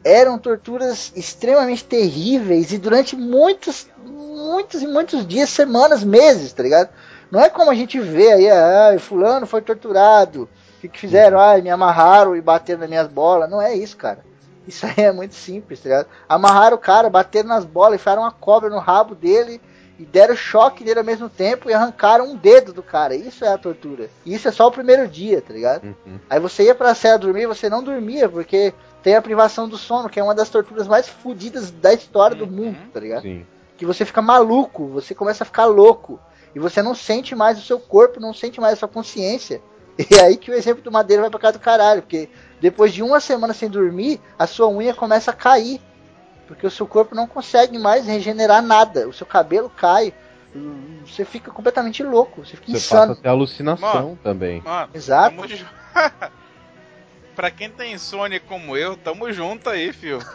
eram 0.04 0.38
torturas 0.38 1.12
extremamente 1.14 1.84
terríveis 1.84 2.72
e 2.72 2.78
durante 2.78 3.16
muitos, 3.16 3.88
muitos 4.04 4.82
e 4.82 4.86
muitos 4.86 5.26
dias, 5.26 5.48
semanas, 5.50 6.02
meses, 6.02 6.52
tá 6.52 6.62
ligado? 6.62 6.90
Não 7.32 7.40
é 7.40 7.48
como 7.48 7.70
a 7.70 7.74
gente 7.74 7.98
vê 7.98 8.30
aí, 8.30 8.50
ah, 8.50 8.94
fulano 8.98 9.46
foi 9.46 9.62
torturado, 9.62 10.42
o 10.42 10.80
que, 10.82 10.88
que 10.88 10.98
fizeram? 10.98 11.40
Ah, 11.40 11.56
me 11.56 11.70
amarraram 11.70 12.36
e 12.36 12.42
bateram 12.42 12.80
nas 12.80 12.90
minhas 12.90 13.08
bolas. 13.08 13.48
Não 13.48 13.60
é 13.60 13.74
isso, 13.74 13.96
cara. 13.96 14.18
Isso 14.68 14.84
aí 14.84 15.04
é 15.04 15.10
muito 15.10 15.34
simples, 15.34 15.80
tá 15.80 15.88
ligado? 15.88 16.08
Amarraram 16.28 16.76
o 16.76 16.78
cara, 16.78 17.08
bateram 17.08 17.48
nas 17.48 17.64
bolas, 17.64 17.94
enfiaram 17.94 18.20
uma 18.20 18.30
cobra 18.30 18.68
no 18.68 18.78
rabo 18.78 19.14
dele 19.14 19.62
e 19.98 20.04
deram 20.04 20.36
choque 20.36 20.84
nele 20.84 20.98
ao 20.98 21.04
mesmo 21.06 21.30
tempo 21.30 21.70
e 21.70 21.72
arrancaram 21.72 22.26
um 22.26 22.36
dedo 22.36 22.70
do 22.70 22.82
cara. 22.82 23.14
Isso 23.14 23.46
é 23.46 23.48
a 23.48 23.56
tortura. 23.56 24.10
E 24.26 24.34
isso 24.34 24.46
é 24.46 24.52
só 24.52 24.68
o 24.68 24.72
primeiro 24.72 25.08
dia, 25.08 25.40
tá 25.40 25.54
ligado? 25.54 25.84
Uhum. 25.84 26.18
Aí 26.28 26.38
você 26.38 26.64
ia 26.64 26.74
pra 26.74 26.94
cela 26.94 27.18
dormir, 27.18 27.46
você 27.46 27.70
não 27.70 27.82
dormia, 27.82 28.28
porque 28.28 28.74
tem 29.02 29.16
a 29.16 29.22
privação 29.22 29.66
do 29.66 29.78
sono, 29.78 30.10
que 30.10 30.20
é 30.20 30.22
uma 30.22 30.34
das 30.34 30.50
torturas 30.50 30.86
mais 30.86 31.08
fodidas 31.08 31.70
da 31.70 31.94
história 31.94 32.36
do 32.36 32.46
mundo, 32.46 32.76
tá 32.92 33.00
ligado? 33.00 33.22
Sim. 33.22 33.46
Que 33.78 33.86
você 33.86 34.04
fica 34.04 34.20
maluco, 34.20 34.86
você 34.88 35.14
começa 35.14 35.44
a 35.44 35.46
ficar 35.46 35.64
louco. 35.64 36.20
E 36.54 36.58
você 36.58 36.82
não 36.82 36.94
sente 36.94 37.34
mais 37.34 37.58
o 37.58 37.62
seu 37.62 37.78
corpo, 37.80 38.20
não 38.20 38.34
sente 38.34 38.60
mais 38.60 38.74
a 38.74 38.76
sua 38.76 38.88
consciência. 38.88 39.62
E 40.10 40.14
é 40.14 40.22
aí 40.22 40.36
que 40.38 40.50
o 40.50 40.54
exemplo 40.54 40.82
do 40.82 40.90
Madeira 40.90 41.20
vai 41.20 41.30
pra 41.30 41.38
casa 41.38 41.58
do 41.58 41.62
caralho, 41.62 42.00
porque 42.00 42.30
depois 42.62 42.94
de 42.94 43.02
uma 43.02 43.20
semana 43.20 43.52
sem 43.52 43.68
dormir, 43.68 44.18
a 44.38 44.46
sua 44.46 44.66
unha 44.68 44.94
começa 44.94 45.30
a 45.30 45.34
cair. 45.34 45.82
Porque 46.46 46.66
o 46.66 46.70
seu 46.70 46.86
corpo 46.86 47.14
não 47.14 47.26
consegue 47.26 47.78
mais 47.78 48.06
regenerar 48.06 48.62
nada. 48.62 49.06
O 49.06 49.12
seu 49.12 49.26
cabelo 49.26 49.68
cai. 49.70 50.14
Você 51.06 51.24
fica 51.26 51.50
completamente 51.50 52.02
louco, 52.02 52.42
você 52.44 52.56
fica 52.56 52.72
Você 52.72 52.78
insano. 52.78 53.08
passa 53.08 53.20
até 53.20 53.28
alucinação 53.28 53.94
Mano. 53.94 54.18
também. 54.22 54.62
Mano, 54.62 54.90
Exato. 54.94 55.36
tamo 55.36 55.48
ju- 55.48 55.66
pra 57.34 57.50
quem 57.50 57.70
tem 57.70 57.92
insônia 57.92 58.40
como 58.40 58.76
eu, 58.76 58.96
tamo 58.96 59.32
junto 59.32 59.70
aí, 59.70 59.92
fio. 59.92 60.18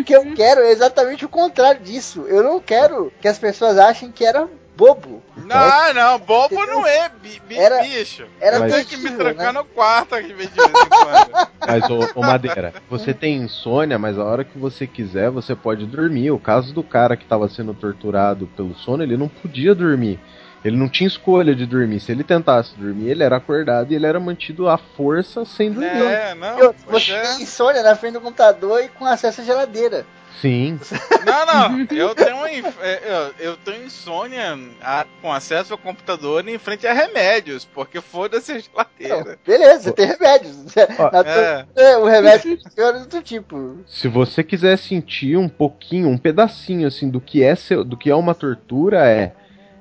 O 0.00 0.04
que 0.04 0.14
eu 0.14 0.32
quero 0.34 0.60
é 0.62 0.70
exatamente 0.70 1.24
o 1.24 1.28
contrário 1.28 1.80
disso. 1.80 2.24
Eu 2.28 2.42
não 2.42 2.60
quero 2.60 3.12
que 3.20 3.28
as 3.28 3.38
pessoas 3.38 3.78
achem 3.78 4.10
que 4.10 4.24
era 4.24 4.46
bobo. 4.76 5.22
Não, 5.36 5.94
não, 5.94 6.18
bobo 6.20 6.54
não 6.66 6.86
é, 6.86 7.08
bi, 7.08 7.40
bi- 7.48 7.58
Era- 7.58 7.82
bicho. 7.82 8.26
era 8.40 8.56
eu 8.58 8.70
tenho 8.72 8.86
que 8.86 8.96
me 8.96 9.10
trancar 9.10 9.52
né? 9.52 9.58
no 9.60 9.64
quarto 9.64 10.14
aqui 10.14 10.28
de 10.28 10.34
vez 10.34 10.48
em 10.50 10.54
quando. 10.54 11.48
Mas, 11.66 11.90
ô, 11.90 12.08
ô, 12.14 12.22
Madeira, 12.22 12.72
você 12.88 13.12
tem 13.12 13.36
insônia, 13.38 13.98
mas 13.98 14.16
a 14.18 14.24
hora 14.24 14.44
que 14.44 14.56
você 14.56 14.86
quiser, 14.86 15.30
você 15.30 15.54
pode 15.56 15.84
dormir. 15.86 16.30
O 16.30 16.38
caso 16.38 16.72
do 16.72 16.82
cara 16.84 17.16
que 17.16 17.24
estava 17.24 17.48
sendo 17.48 17.74
torturado 17.74 18.46
pelo 18.56 18.74
sono, 18.76 19.02
ele 19.02 19.16
não 19.16 19.28
podia 19.28 19.74
dormir. 19.74 20.20
Ele 20.68 20.76
não 20.76 20.88
tinha 20.88 21.06
escolha 21.08 21.54
de 21.54 21.66
dormir. 21.66 22.00
Se 22.00 22.12
ele 22.12 22.22
tentasse 22.24 22.76
dormir, 22.76 23.10
ele 23.10 23.22
era 23.24 23.36
acordado 23.36 23.90
e 23.92 23.94
ele 23.96 24.06
era 24.06 24.20
mantido 24.20 24.68
à 24.68 24.78
força 24.78 25.44
sem 25.44 25.72
dormir. 25.72 25.88
É, 25.88 26.34
não, 26.34 26.58
Eu, 26.58 26.74
você 26.86 27.12
é. 27.12 27.20
tem 27.22 27.42
insônia 27.42 27.82
na 27.82 27.96
frente 27.96 28.14
do 28.14 28.20
computador 28.20 28.82
e 28.82 28.88
com 28.88 29.04
acesso 29.06 29.40
à 29.40 29.44
geladeira. 29.44 30.06
Sim. 30.40 30.78
Não, 31.26 31.46
não, 31.46 31.80
eu 31.90 32.14
tenho, 32.14 32.46
inf- 32.46 32.78
é, 32.80 33.00
eu, 33.40 33.46
eu 33.50 33.56
tenho 33.56 33.84
insônia 33.86 34.56
a- 34.80 35.04
com 35.20 35.32
acesso 35.32 35.72
ao 35.72 35.78
computador 35.78 36.46
em 36.48 36.56
frente 36.58 36.86
a 36.86 36.92
remédios, 36.92 37.64
porque 37.64 38.00
foda-se 38.00 38.52
a 38.52 38.54
Não, 38.54 38.60
geladeira. 39.00 39.38
beleza, 39.44 39.82
você 39.82 39.92
tem 39.92 40.06
remédios. 40.06 40.56
Ó, 40.96 41.22
é. 41.24 41.66
é, 41.74 41.96
o 41.96 42.04
remédio 42.04 42.56
funciona 42.62 43.00
é 43.00 43.04
do 43.06 43.20
tipo. 43.20 43.78
Se 43.88 44.06
você 44.06 44.44
quiser 44.44 44.78
sentir 44.78 45.36
um 45.36 45.48
pouquinho, 45.48 46.08
um 46.08 46.16
pedacinho 46.18 46.86
assim 46.86 47.10
do 47.10 47.20
que 47.20 47.42
é 47.42 47.56
seu, 47.56 47.82
do 47.82 47.96
que 47.96 48.08
é 48.08 48.14
uma 48.14 48.32
tortura, 48.34 49.08
é 49.10 49.32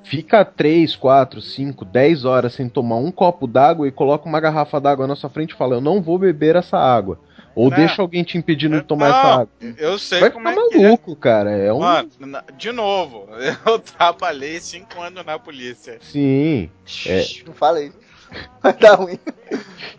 fica 0.09 0.43
3, 0.45 0.95
4, 0.95 1.41
5, 1.41 1.85
10 1.85 2.25
horas 2.25 2.53
sem 2.53 2.69
tomar 2.69 2.97
um 2.97 3.11
copo 3.11 3.45
d'água 3.47 3.87
e 3.87 3.91
coloca 3.91 4.27
uma 4.27 4.39
garrafa 4.39 4.79
d'água 4.79 5.07
na 5.07 5.15
sua 5.15 5.29
frente 5.29 5.51
e 5.51 5.57
fala: 5.57 5.75
"Eu 5.75 5.81
não 5.81 6.01
vou 6.01 6.17
beber 6.17 6.55
essa 6.55 6.77
água". 6.77 7.19
Ou 7.55 7.71
Não. 7.71 7.77
deixa 7.77 8.03
alguém 8.03 8.23
te 8.23 8.37
impedindo 8.37 8.75
de 8.79 8.83
tomar 8.83 9.09
Não, 9.09 9.17
essa 9.17 9.27
água. 9.27 9.49
Eu 9.79 9.97
sei 9.97 10.19
Vai 10.19 10.29
como 10.29 10.47
ficar 10.47 10.61
é 10.61 10.69
que 10.69 10.75
é. 10.77 10.81
maluco, 10.83 11.15
cara. 11.15 11.49
É 11.49 11.73
um 11.73 11.79
Mano, 11.79 12.09
de 12.55 12.71
novo, 12.71 13.27
eu 13.65 13.79
trabalhei 13.79 14.59
cinco 14.59 15.01
anos 15.01 15.25
na 15.25 15.39
polícia. 15.39 15.97
Sim. 15.99 16.69
É. 17.07 17.23
Não 17.47 17.53
fala 17.53 17.81
isso. 17.81 17.97
Vai 18.61 18.73
dar 18.73 18.95
ruim. 18.95 19.17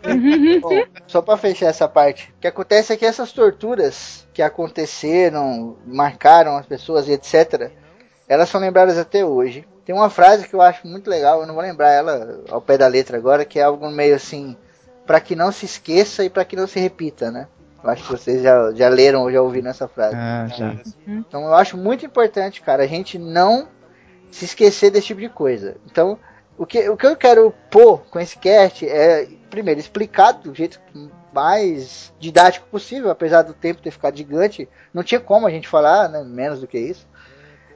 Bom, 0.61 0.83
só 1.05 1.21
pra 1.21 1.35
fechar 1.35 1.65
essa 1.65 1.87
parte. 1.87 2.33
O 2.37 2.39
que 2.39 2.47
acontece 2.47 2.93
é 2.93 2.97
que 2.97 3.05
essas 3.05 3.33
torturas 3.33 4.25
que 4.33 4.41
aconteceram, 4.41 5.75
marcaram 5.85 6.55
as 6.55 6.65
pessoas 6.65 7.09
e 7.09 7.11
etc., 7.11 7.71
elas 8.27 8.47
são 8.47 8.61
lembradas 8.61 8.97
até 8.97 9.25
hoje. 9.25 9.67
Tem 9.89 9.95
uma 9.95 10.11
frase 10.11 10.47
que 10.47 10.53
eu 10.53 10.61
acho 10.61 10.85
muito 10.85 11.09
legal, 11.09 11.41
eu 11.41 11.47
não 11.47 11.55
vou 11.55 11.63
lembrar 11.63 11.89
ela 11.89 12.41
ao 12.51 12.61
pé 12.61 12.77
da 12.77 12.85
letra 12.85 13.17
agora, 13.17 13.43
que 13.43 13.57
é 13.57 13.63
algo 13.63 13.89
meio 13.89 14.13
assim, 14.13 14.55
para 15.03 15.19
que 15.19 15.35
não 15.35 15.51
se 15.51 15.65
esqueça 15.65 16.23
e 16.23 16.29
para 16.29 16.45
que 16.45 16.55
não 16.55 16.67
se 16.67 16.79
repita, 16.79 17.31
né? 17.31 17.47
Eu 17.83 17.89
acho 17.89 18.03
que 18.03 18.11
vocês 18.11 18.43
já, 18.43 18.71
já 18.71 18.87
leram 18.87 19.23
ou 19.23 19.31
já 19.31 19.41
ouviram 19.41 19.71
essa 19.71 19.87
frase. 19.87 20.15
Ah, 20.15 20.45
já. 20.45 20.75
Então 21.07 21.43
eu 21.43 21.55
acho 21.55 21.75
muito 21.75 22.05
importante, 22.05 22.61
cara, 22.61 22.83
a 22.83 22.85
gente 22.85 23.17
não 23.17 23.67
se 24.29 24.45
esquecer 24.45 24.91
desse 24.91 25.07
tipo 25.07 25.21
de 25.21 25.29
coisa. 25.29 25.75
Então, 25.89 26.19
o 26.55 26.67
que, 26.67 26.87
o 26.87 26.95
que 26.95 27.07
eu 27.07 27.15
quero 27.15 27.51
pôr 27.71 27.97
com 28.11 28.19
esse 28.19 28.37
cast 28.37 28.87
é, 28.87 29.27
primeiro, 29.49 29.79
explicar 29.79 30.33
do 30.33 30.53
jeito 30.53 30.79
mais 31.33 32.13
didático 32.19 32.67
possível, 32.67 33.09
apesar 33.09 33.41
do 33.41 33.55
tempo 33.55 33.81
ter 33.81 33.89
ficado 33.89 34.15
gigante. 34.15 34.69
Não 34.93 35.01
tinha 35.01 35.19
como 35.19 35.47
a 35.47 35.49
gente 35.49 35.67
falar, 35.67 36.07
né, 36.09 36.23
menos 36.23 36.59
do 36.59 36.67
que 36.67 36.77
isso. 36.77 37.07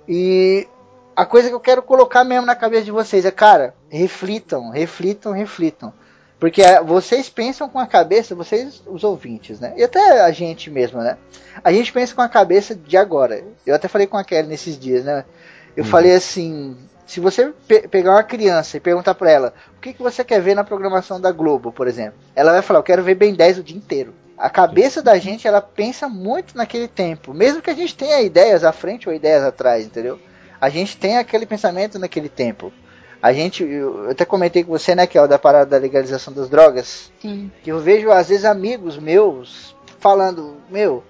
E 0.08 0.68
a 1.16 1.26
coisa 1.26 1.50
que 1.50 1.56
eu 1.56 1.60
quero 1.60 1.82
colocar 1.82 2.24
mesmo 2.24 2.46
na 2.46 2.56
cabeça 2.56 2.84
de 2.84 2.92
vocês 2.92 3.26
é, 3.26 3.32
cara, 3.32 3.74
reflitam, 3.90 4.70
reflitam, 4.70 5.32
reflitam. 5.32 5.94
Porque 6.40 6.62
é, 6.62 6.82
vocês 6.84 7.30
pensam 7.30 7.70
com 7.70 7.80
a 7.80 7.88
cabeça, 7.88 8.36
vocês, 8.36 8.84
os 8.86 9.04
ouvintes, 9.04 9.60
né? 9.62 9.74
E 9.78 9.84
até 9.84 10.22
a 10.22 10.32
gente 10.32 10.70
mesmo, 10.70 11.00
né? 11.00 11.18
A 11.64 11.72
gente 11.72 11.94
pensa 11.94 12.14
com 12.14 12.22
a 12.22 12.28
cabeça 12.28 12.76
de 12.76 12.98
agora. 12.98 13.42
Eu 13.66 13.74
até 13.74 13.88
falei 13.88 14.08
com 14.08 14.18
a 14.18 14.24
Kelly 14.26 14.48
nesses 14.50 14.78
dias, 14.78 15.06
né? 15.06 15.24
Eu 15.78 15.86
falei 15.86 16.14
assim: 16.14 16.76
se 17.08 17.22
você 17.22 17.54
pe- 17.68 17.88
pegar 17.88 18.12
uma 18.12 18.24
criança 18.24 18.76
e 18.76 18.82
perguntar 18.82 19.16
pra 19.16 19.32
ela 19.32 19.54
o 19.78 19.80
que, 19.80 19.94
que 19.94 20.04
você 20.04 20.22
quer 20.24 20.42
ver 20.42 20.54
na 20.54 20.66
programação 20.66 21.20
da 21.22 21.32
Globo, 21.32 21.72
por 21.72 21.88
exemplo, 21.88 22.16
ela 22.36 22.52
vai 22.52 22.62
falar: 22.62 22.80
eu 22.80 22.84
quero 22.84 23.04
ver 23.04 23.16
Ben 23.16 23.34
10 23.34 23.60
o 23.60 23.64
dia 23.64 23.78
inteiro. 23.78 24.14
A 24.38 24.50
cabeça 24.50 25.02
da 25.02 25.18
gente, 25.18 25.48
ela 25.48 25.62
pensa 25.62 26.10
muito 26.10 26.58
naquele 26.58 26.90
tempo. 26.90 27.34
Mesmo 27.34 27.62
que 27.62 27.70
a 27.70 27.74
gente 27.76 27.96
tenha 27.96 28.20
ideias 28.22 28.66
à 28.66 28.74
frente 28.74 29.08
ou 29.08 29.16
ideias 29.16 29.44
atrás, 29.44 29.86
entendeu? 29.86 30.20
A 30.64 30.70
gente 30.70 30.96
tem 30.96 31.18
aquele 31.18 31.46
pensamento 31.46 32.00
naquele 32.00 32.30
tempo. 32.30 32.72
A 33.22 33.34
gente, 33.34 33.66
eu 33.66 34.10
até 34.10 34.24
comentei 34.24 34.64
com 34.64 34.72
você, 34.72 34.96
né, 34.96 35.06
que 35.06 35.18
é 35.18 35.22
o 35.22 35.28
da 35.28 35.38
parada 35.38 35.66
da 35.66 35.78
legalização 35.78 36.34
das 36.34 36.48
drogas. 36.48 37.12
Sim. 37.22 37.52
Que 37.62 37.70
eu 37.70 37.80
vejo, 37.80 38.10
às 38.10 38.30
vezes, 38.30 38.46
amigos 38.46 38.98
meus 38.98 39.76
falando, 40.00 40.56
meu, 40.70 41.04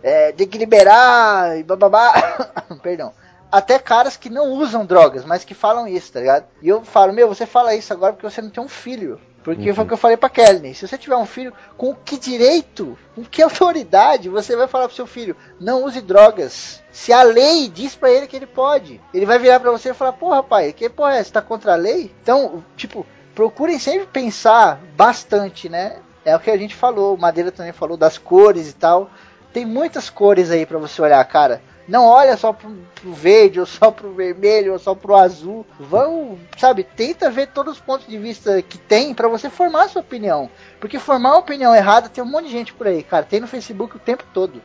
é, 0.00 0.30
tem 0.30 0.46
que 0.46 0.56
liberar 0.56 1.58
e 1.58 1.64
bababá. 1.64 2.12
Perdão. 2.84 3.12
Até 3.50 3.80
caras 3.80 4.16
que 4.16 4.30
não 4.30 4.52
usam 4.52 4.86
drogas, 4.86 5.24
mas 5.24 5.44
que 5.44 5.54
falam 5.54 5.88
isso, 5.88 6.12
tá 6.12 6.20
ligado? 6.20 6.44
E 6.62 6.68
eu 6.68 6.84
falo, 6.84 7.12
meu, 7.12 7.26
você 7.26 7.46
fala 7.46 7.74
isso 7.74 7.92
agora 7.92 8.12
porque 8.12 8.30
você 8.30 8.40
não 8.40 8.50
tem 8.50 8.62
um 8.62 8.68
filho. 8.68 9.20
Porque 9.42 9.72
foi 9.72 9.84
o 9.84 9.86
que 9.86 9.94
eu 9.94 9.98
falei 9.98 10.16
pra 10.16 10.28
Kelly. 10.28 10.74
Se 10.74 10.86
você 10.86 10.98
tiver 10.98 11.16
um 11.16 11.24
filho, 11.24 11.52
com 11.76 11.94
que 11.94 12.18
direito, 12.18 12.96
com 13.14 13.24
que 13.24 13.42
autoridade 13.42 14.28
você 14.28 14.54
vai 14.54 14.68
falar 14.68 14.86
pro 14.86 14.96
seu 14.96 15.06
filho, 15.06 15.34
não 15.58 15.84
use 15.84 16.00
drogas? 16.00 16.82
Se 16.92 17.12
a 17.12 17.22
lei 17.22 17.68
diz 17.68 17.94
pra 17.94 18.10
ele 18.10 18.26
que 18.26 18.36
ele 18.36 18.46
pode. 18.46 19.00
Ele 19.14 19.24
vai 19.24 19.38
virar 19.38 19.58
pra 19.58 19.70
você 19.70 19.90
e 19.90 19.94
falar, 19.94 20.12
porra, 20.12 20.42
pai, 20.42 20.72
que 20.72 20.90
porra 20.90 21.14
é 21.14 21.18
essa? 21.20 21.32
Tá 21.32 21.42
contra 21.42 21.72
a 21.72 21.76
lei? 21.76 22.14
Então, 22.22 22.62
tipo, 22.76 23.06
procurem 23.34 23.78
sempre 23.78 24.06
pensar 24.06 24.78
bastante, 24.94 25.68
né? 25.68 25.96
É 26.24 26.36
o 26.36 26.40
que 26.40 26.50
a 26.50 26.58
gente 26.58 26.74
falou, 26.74 27.14
o 27.14 27.18
Madeira 27.18 27.50
também 27.50 27.72
falou 27.72 27.96
das 27.96 28.18
cores 28.18 28.68
e 28.68 28.74
tal. 28.74 29.10
Tem 29.52 29.64
muitas 29.64 30.10
cores 30.10 30.50
aí 30.50 30.66
pra 30.66 30.78
você 30.78 31.00
olhar, 31.00 31.24
cara. 31.24 31.62
Não 31.90 32.06
olha 32.06 32.36
só 32.36 32.52
pro, 32.52 32.70
pro 32.94 33.12
verde, 33.12 33.58
ou 33.58 33.66
só 33.66 33.90
pro 33.90 34.12
vermelho, 34.12 34.72
ou 34.72 34.78
só 34.78 34.94
pro 34.94 35.16
azul. 35.16 35.66
Vão, 35.78 36.38
sabe, 36.56 36.84
tenta 36.84 37.28
ver 37.28 37.48
todos 37.48 37.74
os 37.74 37.80
pontos 37.80 38.06
de 38.06 38.16
vista 38.16 38.62
que 38.62 38.78
tem 38.78 39.12
pra 39.12 39.26
você 39.26 39.50
formar 39.50 39.86
a 39.86 39.88
sua 39.88 40.00
opinião. 40.00 40.48
Porque 40.78 41.00
formar 41.00 41.30
uma 41.30 41.40
opinião 41.40 41.74
errada 41.74 42.08
tem 42.08 42.22
um 42.22 42.30
monte 42.30 42.46
de 42.46 42.52
gente 42.52 42.72
por 42.72 42.86
aí, 42.86 43.02
cara. 43.02 43.26
Tem 43.26 43.40
no 43.40 43.48
Facebook 43.48 43.96
o 43.96 43.98
tempo 43.98 44.22
todo. 44.32 44.62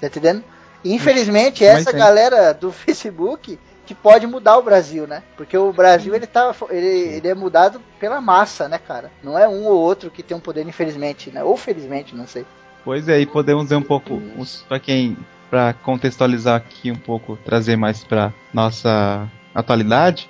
Tá 0.00 0.06
entendendo? 0.06 0.42
E, 0.82 0.94
infelizmente, 0.94 1.62
Mas 1.62 1.80
essa 1.80 1.90
tem. 1.90 2.00
galera 2.00 2.54
do 2.54 2.72
Facebook 2.72 3.58
que 3.84 3.94
pode 3.94 4.26
mudar 4.26 4.56
o 4.56 4.62
Brasil, 4.62 5.06
né? 5.06 5.22
Porque 5.36 5.58
o 5.58 5.70
Brasil 5.70 6.14
ele 6.14 6.26
tá 6.26 6.54
ele, 6.70 6.86
ele 7.16 7.28
é 7.28 7.34
mudado 7.34 7.78
pela 8.00 8.22
massa, 8.22 8.70
né, 8.70 8.78
cara? 8.78 9.12
Não 9.22 9.38
é 9.38 9.46
um 9.46 9.66
ou 9.66 9.78
outro 9.78 10.10
que 10.10 10.22
tem 10.22 10.34
um 10.34 10.40
poder 10.40 10.66
infelizmente, 10.66 11.30
né? 11.30 11.44
Ou 11.44 11.58
felizmente, 11.58 12.16
não 12.16 12.26
sei. 12.26 12.46
Pois 12.82 13.06
é, 13.06 13.20
e 13.20 13.26
podemos 13.26 13.68
ver 13.68 13.76
um 13.76 13.82
pouco, 13.82 14.20
pra 14.66 14.78
quem, 14.78 15.16
pra 15.54 15.72
contextualizar 15.72 16.56
aqui 16.56 16.90
um 16.90 16.96
pouco, 16.96 17.38
trazer 17.44 17.76
mais 17.76 18.02
pra 18.02 18.34
nossa 18.52 19.30
atualidade. 19.54 20.28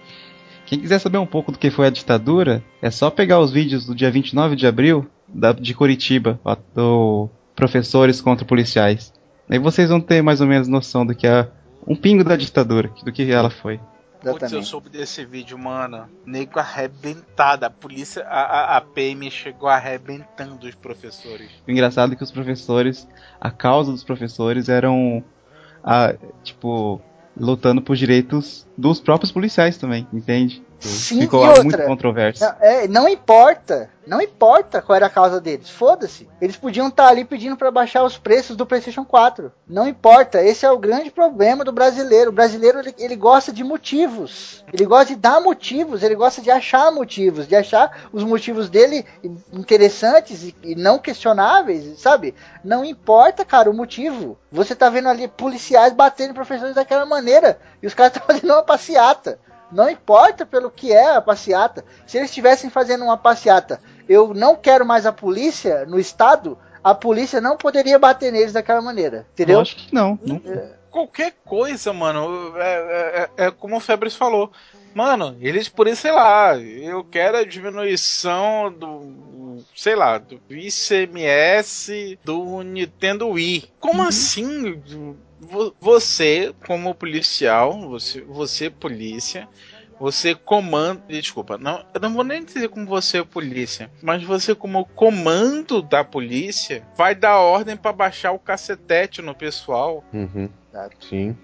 Quem 0.67 0.79
quiser 0.79 0.99
saber 0.99 1.17
um 1.17 1.25
pouco 1.25 1.51
do 1.51 1.59
que 1.59 1.71
foi 1.71 1.87
a 1.87 1.91
ditadura, 1.91 2.63
é 2.83 2.91
só 2.91 3.09
pegar 3.09 3.41
os 3.41 3.51
vídeos 3.51 3.87
do 3.87 3.95
dia 3.95 4.11
29 4.11 4.55
de 4.55 4.67
abril 4.67 5.07
da, 5.27 5.53
de 5.53 5.73
Curitiba, 5.73 6.39
do 6.75 7.31
Professores 7.57 8.21
contra 8.21 8.45
Policiais. 8.45 9.15
Aí 9.49 9.59
vocês 9.59 9.89
vão 9.89 9.99
ter 9.99 10.21
mais 10.21 10.43
ou 10.43 10.47
menos 10.47 10.69
noção 10.69 11.07
do 11.07 11.15
que 11.15 11.27
é 11.27 11.49
um 11.89 11.97
pingo 11.97 12.23
da 12.23 12.37
ditadura, 12.37 12.91
do 13.03 13.11
que 13.11 13.33
ela 13.33 13.49
foi. 13.49 13.81
Putz, 14.33 14.53
eu 14.53 14.63
soube 14.63 14.89
desse 14.89 15.25
vídeo, 15.25 15.59
mano. 15.59 16.09
Nego 16.25 16.59
arrebentado. 16.59 17.65
A 17.65 17.71
polícia, 17.71 18.25
a, 18.25 18.43
a, 18.43 18.77
a 18.79 18.81
PM 18.81 19.31
chegou 19.31 19.69
arrebentando 19.69 20.67
os 20.67 20.75
professores. 20.75 21.51
O 21.67 21.71
engraçado 21.71 22.13
é 22.13 22.17
que 22.17 22.23
os 22.23 22.31
professores, 22.31 23.07
a 23.41 23.51
causa 23.51 23.93
dos 23.93 24.05
professores 24.05 24.69
eram, 24.69 25.23
a, 25.83 26.15
tipo, 26.43 27.01
lutando 27.37 27.83
por 27.83 27.97
direitos 27.97 28.67
dos 28.77 29.01
próprios 29.01 29.33
policiais 29.33 29.77
também, 29.77 30.07
entende? 30.13 30.63
Sim, 30.89 31.23
Ficou 31.23 31.45
e 31.45 31.49
outra, 31.49 31.63
muito 31.63 31.83
controverso. 31.85 32.45
Não, 32.45 32.55
é, 32.61 32.89
não 32.89 33.09
importa, 33.09 33.91
não 34.07 34.21
importa 34.21 34.83
qual 34.83 34.97
era 34.97 35.07
a 35.07 35.11
causa 35.11 35.41
deles, 35.41 35.71
foda-se. 35.71 36.29
Eles 36.41 36.57
podiam 36.57 36.89
estar 36.89 37.09
ali 37.09 37.25
pedindo 37.25 37.57
para 37.57 37.71
baixar 37.71 38.05
os 38.05 38.19
preços 38.19 38.57
do 38.57 38.67
PlayStation 38.67 39.05
4. 39.05 39.51
Não 39.67 39.89
importa, 39.89 40.43
esse 40.43 40.67
é 40.67 40.71
o 40.71 40.79
grande 40.79 41.11
problema 41.11 41.65
do 41.65 41.73
brasileiro. 41.73 42.31
O 42.31 42.35
brasileiro 42.35 42.81
ele, 42.81 42.95
ele 42.99 43.17
gosta 43.17 43.53
de 43.53 43.65
motivos, 43.65 44.65
ele 44.73 44.85
gosta 44.85 45.15
de 45.15 45.21
dar 45.21 45.41
motivos, 45.41 46.03
ele 46.03 46.15
gosta 46.15 46.43
de 46.43 46.51
achar 46.51 46.93
motivos, 46.93 47.49
de 47.49 47.57
achar 47.57 48.09
os 48.13 48.23
motivos 48.23 48.69
dele 48.69 49.07
interessantes 49.53 50.43
e, 50.45 50.55
e 50.63 50.75
não 50.75 50.99
questionáveis, 50.99 51.99
sabe? 51.99 52.35
Não 52.63 52.85
importa, 52.85 53.45
cara, 53.45 53.71
o 53.71 53.75
motivo. 53.75 54.39
Você 54.53 54.75
tá 54.75 54.91
vendo 54.91 55.09
ali 55.09 55.29
policiais 55.29 55.93
batendo 55.93 56.35
professores 56.35 56.75
daquela 56.75 57.07
maneira 57.07 57.59
e 57.83 57.87
os 57.87 57.95
caras 57.95 58.13
estão 58.17 58.27
fazendo 58.27 58.53
uma 58.53 58.63
passeata. 58.63 59.39
Não 59.75 59.91
importa 59.91 60.47
pelo 60.47 60.71
que 60.71 60.93
é 60.93 61.17
a 61.17 61.21
passeata. 61.21 61.85
Se 62.07 62.17
eles 62.17 62.31
estivessem 62.31 62.71
fazendo 62.71 63.05
uma 63.05 63.17
passeata, 63.17 63.81
eu 64.09 64.33
não 64.33 64.55
quero 64.55 64.87
mais 64.87 65.05
a 65.05 65.13
polícia 65.13 65.85
no 65.85 65.99
estado, 65.99 66.57
a 66.83 66.95
polícia 66.95 67.41
não 67.41 67.57
poderia 67.57 67.99
bater 67.99 68.33
neles 68.33 68.53
daquela 68.53 68.81
maneira. 68.81 69.27
Entendeu? 69.33 69.61
Acho 69.61 69.75
que 69.77 69.93
não. 69.93 70.19
nunca. 70.25 70.79
Qualquer 70.91 71.35
coisa, 71.45 71.93
mano. 71.93 72.57
É, 72.57 72.63
é- 72.63 73.29
é- 73.37 73.47
é 73.47 73.51
como 73.51 73.77
o 73.77 73.81
Febres 73.81 74.15
falou. 74.15 74.53
Mano, 74.95 75.37
eles 75.41 75.69
por 75.69 75.89
isso, 75.89 76.03
sei 76.03 76.13
lá, 76.13 76.57
eu 76.57 77.03
quero 77.03 77.39
a 77.39 77.45
diminuição 77.45 78.73
do, 78.73 79.59
sei 79.75 79.97
lá, 79.97 80.19
do 80.19 80.41
ICMS 80.49 82.17
do 82.23 82.63
Nintendo 82.63 83.29
Wii. 83.31 83.73
Como 83.81 84.03
assim? 84.03 84.81
Vo- 85.41 85.75
Você, 85.81 86.55
como 86.67 86.95
policial, 86.95 87.81
você, 87.89 88.21
você 88.23 88.71
polícia, 88.71 89.49
você 89.99 90.35
comanda. 90.35 91.03
Desculpa, 91.09 91.59
não, 91.59 91.85
eu 91.93 92.01
não 92.01 92.13
vou 92.15 92.25
nem 92.25 92.45
dizer 92.45 92.69
como 92.69 92.87
você 92.87 93.19
é 93.19 93.25
polícia, 93.25 93.91
mas 94.03 94.23
você, 94.23 94.55
como 94.55 94.85
comando 94.95 95.83
da 95.83 96.03
polícia, 96.05 96.87
vai 96.97 97.15
dar 97.15 97.39
ordem 97.39 97.77
pra 97.77 97.93
baixar 97.93 98.33
o 98.33 98.39
cacetete 98.39 99.21
no 99.23 99.35
pessoal. 99.35 100.05
Uhum. 100.13 100.49
Sim. 101.09 101.37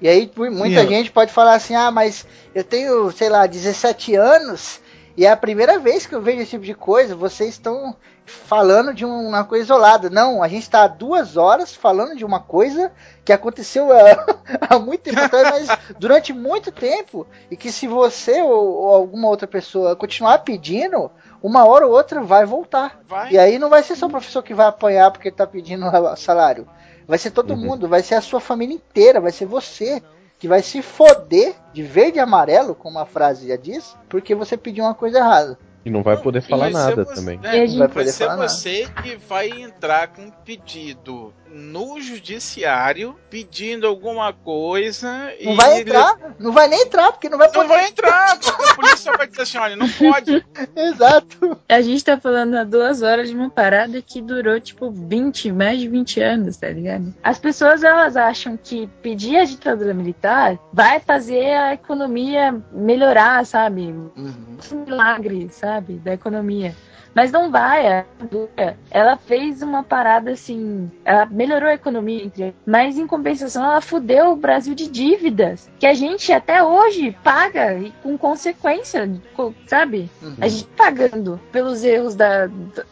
E 0.00 0.08
aí 0.08 0.30
mu- 0.36 0.50
muita 0.50 0.82
Sim, 0.82 0.88
gente 0.88 1.10
pode 1.12 1.32
falar 1.32 1.54
assim: 1.54 1.74
ah, 1.74 1.90
mas 1.90 2.26
eu 2.54 2.64
tenho, 2.64 3.10
sei 3.12 3.28
lá, 3.28 3.46
17 3.46 4.14
anos 4.16 4.80
e 5.16 5.24
é 5.26 5.30
a 5.30 5.36
primeira 5.36 5.78
vez 5.78 6.06
que 6.06 6.14
eu 6.14 6.20
vejo 6.22 6.40
esse 6.40 6.50
tipo 6.52 6.64
de 6.64 6.74
coisa. 6.74 7.14
Vocês 7.14 7.50
estão 7.50 7.96
falando 8.24 8.94
de 8.94 9.04
um- 9.04 9.28
uma 9.28 9.44
coisa 9.44 9.64
isolada. 9.64 10.08
Não, 10.10 10.42
a 10.42 10.48
gente 10.48 10.62
está 10.62 10.82
há 10.84 10.88
duas 10.88 11.36
horas 11.36 11.74
falando 11.74 12.16
de 12.16 12.24
uma 12.24 12.40
coisa 12.40 12.92
que 13.24 13.32
aconteceu 13.32 13.90
há, 13.92 13.96
há 14.74 14.78
muito 14.78 15.02
tempo 15.02 15.20
atrás, 15.20 15.66
mas 15.68 15.78
durante 15.98 16.32
muito 16.32 16.70
tempo. 16.72 17.26
E 17.50 17.56
que 17.56 17.70
se 17.72 17.86
você 17.86 18.42
ou, 18.42 18.50
ou 18.82 18.94
alguma 18.94 19.28
outra 19.28 19.46
pessoa 19.46 19.96
continuar 19.96 20.38
pedindo, 20.38 21.10
uma 21.42 21.64
hora 21.66 21.86
ou 21.86 21.92
outra 21.92 22.22
vai 22.22 22.44
voltar. 22.44 23.00
E 23.32 23.38
aí 23.38 23.58
não 23.58 23.68
vai 23.68 23.82
ser 23.82 23.96
só 23.96 24.06
o 24.06 24.10
professor 24.10 24.42
que 24.42 24.54
vai 24.54 24.66
apanhar 24.66 25.10
porque 25.10 25.28
ele 25.28 25.36
tá 25.36 25.46
pedindo 25.46 25.84
salário. 26.16 26.68
Vai 27.06 27.18
ser 27.18 27.30
todo 27.32 27.56
mundo, 27.56 27.88
vai 27.88 28.02
ser 28.02 28.14
a 28.14 28.20
sua 28.20 28.40
família 28.40 28.74
inteira, 28.76 29.20
vai 29.20 29.32
ser 29.32 29.44
você 29.46 30.02
que 30.38 30.48
vai 30.48 30.62
se 30.62 30.82
foder 30.82 31.54
de 31.72 31.82
verde 31.82 32.18
e 32.18 32.20
amarelo, 32.20 32.74
como 32.74 32.98
a 32.98 33.06
frase 33.06 33.46
já 33.48 33.56
diz, 33.56 33.96
porque 34.08 34.34
você 34.34 34.56
pediu 34.56 34.84
uma 34.84 34.94
coisa 34.94 35.18
errada. 35.18 35.56
E 35.84 35.90
não 35.90 36.02
vai 36.02 36.16
poder 36.16 36.40
falar 36.42 36.70
vai 36.70 36.72
nada 36.72 37.04
você- 37.04 37.14
também. 37.14 37.40
é, 37.42 37.60
Não 37.66 37.66
vai 37.66 37.78
vai 37.78 37.88
poder 37.88 38.12
ser 38.12 38.24
falar 38.24 38.36
nada. 38.36 38.48
você 38.48 38.88
que 39.02 39.16
vai 39.16 39.48
entrar 39.48 40.08
com 40.08 40.22
um 40.22 40.30
pedido 40.30 41.34
no 41.52 42.00
judiciário 42.00 43.16
pedindo 43.30 43.86
alguma 43.86 44.32
coisa 44.32 45.32
Não 45.42 45.52
e 45.52 45.56
vai 45.56 45.80
entrar, 45.80 46.16
não 46.38 46.52
vai 46.52 46.68
nem 46.68 46.82
entrar, 46.82 47.12
porque 47.12 47.28
não 47.28 47.38
vai 47.38 47.48
Não 47.48 47.54
poder. 47.54 47.68
vai 47.68 47.86
entrar, 47.88 48.38
porque 48.38 48.62
a 48.70 48.74
polícia 48.74 49.16
vai 49.16 49.26
dizer 49.26 49.42
assim, 49.42 49.58
olha, 49.58 49.76
não 49.76 49.88
pode. 49.88 50.44
Exato. 50.76 51.58
A 51.68 51.80
gente 51.80 52.04
tá 52.04 52.18
falando 52.18 52.54
há 52.56 52.64
duas 52.64 53.02
horas 53.02 53.28
de 53.28 53.34
uma 53.34 53.50
parada 53.50 54.00
que 54.02 54.20
durou, 54.22 54.58
tipo, 54.60 54.90
20, 54.90 55.52
mais 55.52 55.78
de 55.78 55.88
20 55.88 56.20
anos, 56.20 56.56
tá 56.56 56.68
ligado? 56.68 57.14
As 57.22 57.38
pessoas, 57.38 57.82
elas 57.82 58.16
acham 58.16 58.56
que 58.56 58.86
pedir 59.02 59.36
a 59.36 59.44
ditadura 59.44 59.92
militar 59.94 60.58
vai 60.72 61.00
fazer 61.00 61.52
a 61.54 61.74
economia 61.74 62.60
melhorar, 62.72 63.44
sabe? 63.46 63.82
Um 63.82 64.84
milagre, 64.86 65.48
sabe? 65.50 65.94
Da 65.94 66.12
economia. 66.14 66.74
Mas 67.14 67.30
não 67.30 67.50
vai, 67.50 67.86
a 67.86 68.04
ditadura, 68.20 68.76
ela 68.90 69.16
fez 69.16 69.60
uma 69.62 69.82
parada 69.82 70.30
assim, 70.30 70.90
ela 71.04 71.26
melhorou 71.26 71.68
a 71.68 71.74
economia, 71.74 72.54
mas 72.66 72.96
em 72.98 73.06
compensação 73.06 73.62
ela 73.64 73.80
fudeu 73.82 74.30
o 74.32 74.36
Brasil 74.36 74.74
de 74.74 74.88
dívidas, 74.90 75.70
que 75.78 75.86
a 75.86 75.92
gente 75.94 76.32
até 76.32 76.62
hoje 76.62 77.16
paga 77.22 77.74
e 77.74 77.90
com 78.02 78.16
consequência, 78.16 79.10
co- 79.36 79.54
sabe? 79.66 80.10
A 80.40 80.48
gente 80.48 80.66
tá 80.68 80.84
pagando 80.84 81.38
pelos 81.52 81.84
erros 81.84 82.14
da, 82.14 82.46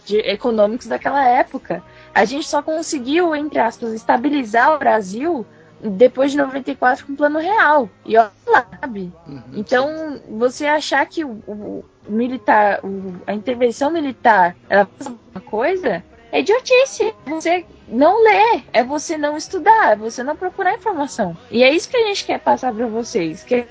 de- 0.04 0.18
econômicos 0.18 0.86
daquela 0.86 1.24
época. 1.26 1.82
A 2.14 2.24
gente 2.24 2.46
só 2.46 2.60
conseguiu, 2.62 3.34
entre 3.34 3.58
aspas, 3.58 3.92
estabilizar 3.92 4.74
o 4.74 4.78
Brasil 4.78 5.46
depois 5.82 6.30
de 6.30 6.36
94 6.36 7.06
com 7.06 7.14
o 7.14 7.16
plano 7.16 7.38
real. 7.38 7.88
E 8.04 8.16
olha 8.18 8.30
lá, 8.46 8.66
sabe? 8.80 9.10
Então, 9.54 10.20
você 10.28 10.66
achar 10.66 11.06
que 11.06 11.24
o- 11.24 11.40
o 11.48 11.84
militar, 12.10 12.80
o- 12.84 13.14
a 13.26 13.32
intervenção 13.32 13.90
militar, 13.90 14.56
ela 14.68 14.86
faz 14.96 15.06
alguma 15.06 15.40
coisa, 15.50 16.02
é 16.32 16.40
idiotice. 16.40 17.14
Você 17.26 17.64
não 17.88 18.22
ler, 18.22 18.62
é 18.72 18.84
você 18.84 19.16
não 19.16 19.36
estudar, 19.36 19.92
é 19.92 19.96
você 19.96 20.22
não 20.22 20.36
procurar 20.36 20.74
informação. 20.74 21.36
E 21.50 21.62
é 21.62 21.72
isso 21.72 21.88
que 21.88 21.96
a 21.96 22.06
gente 22.06 22.24
quer 22.24 22.38
passar 22.38 22.72
pra 22.72 22.86
vocês, 22.86 23.42
que 23.42 23.54
é 23.54 23.66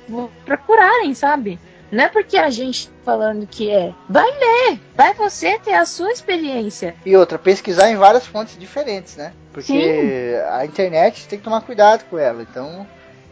procurarem, 0.46 1.14
sabe? 1.14 1.60
Não 1.92 2.04
é 2.04 2.08
porque 2.08 2.38
a 2.38 2.52
gente 2.52 2.88
tá 2.88 2.94
falando 3.04 3.48
que 3.48 3.72
é. 3.72 3.92
Vai 4.08 4.30
ler, 4.30 4.80
vai 4.96 5.14
você 5.16 5.58
ter 5.58 5.74
a 5.74 5.86
sua 5.86 6.12
experiência. 6.12 6.94
E 7.04 7.16
outra, 7.18 7.40
pesquisar 7.40 7.90
em 7.90 7.96
várias 7.96 8.28
fontes 8.28 8.58
diferentes, 8.60 9.16
né? 9.16 9.34
Porque 9.52 10.36
a 10.52 10.64
internet 10.66 11.28
tem 11.28 11.40
que 11.40 11.44
tomar 11.46 11.62
cuidado 11.62 12.04
com 12.08 12.20
ela. 12.20 12.44
Então, 12.44 12.86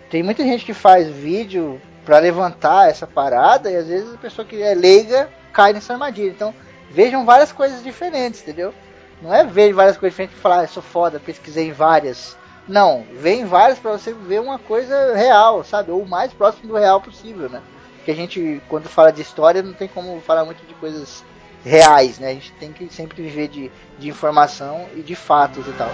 tem 0.10 0.24
muita 0.24 0.44
gente 0.44 0.66
que 0.66 0.74
faz 0.74 1.08
vídeo 1.08 1.80
pra 2.08 2.20
levantar 2.20 2.90
essa 2.90 3.06
parada 3.06 3.70
e 3.70 3.76
às 3.76 3.86
vezes 3.86 4.14
a 4.14 4.18
pessoa 4.18 4.48
que 4.48 4.64
é 4.64 4.74
leiga 4.74 5.30
cai 5.52 5.74
nessa 5.74 5.92
armadilha. 5.92 6.30
Então, 6.30 6.56
vejam 6.90 7.26
várias 7.26 7.52
coisas 7.52 7.84
diferentes, 7.84 8.42
entendeu? 8.42 8.74
Não 9.22 9.34
é 9.34 9.44
ver 9.44 9.74
várias 9.74 9.98
coisas 9.98 10.14
diferentes 10.14 10.38
e 10.38 10.42
falar, 10.42 10.62
ah, 10.62 10.68
sou 10.68 10.82
foda, 10.82 11.20
pesquisei 11.20 11.70
várias. 11.74 12.38
Não, 12.66 13.06
vê 13.12 13.34
em 13.34 13.46
várias 13.46 13.78
pra 13.78 13.92
você 13.92 14.14
ver 14.14 14.40
uma 14.40 14.58
coisa 14.58 15.16
real, 15.16 15.66
sabe? 15.66 15.92
Ou 15.92 16.02
o 16.02 16.08
mais 16.08 16.32
próximo 16.32 16.70
do 16.70 16.78
real 16.78 17.02
possível, 17.02 17.50
né? 17.50 17.62
Porque 17.98 18.12
a 18.12 18.16
gente, 18.16 18.62
quando 18.70 18.88
fala 18.88 19.12
de 19.12 19.22
história, 19.22 19.62
não 19.62 19.74
tem 19.74 19.90
como 19.90 20.22
falar 20.22 20.46
muito 20.46 20.66
de 20.66 20.74
coisas 20.76 21.26
reais, 21.66 22.20
né? 22.20 22.30
A 22.30 22.34
gente 22.34 22.54
tem 22.54 22.72
que 22.72 22.88
sempre 22.94 23.22
viver 23.22 23.50
de, 23.50 23.70
de 24.00 24.08
informação 24.08 24.88
e 24.96 25.02
de 25.02 25.14
fatos 25.14 25.68
e 25.68 25.74
tal. 25.74 25.90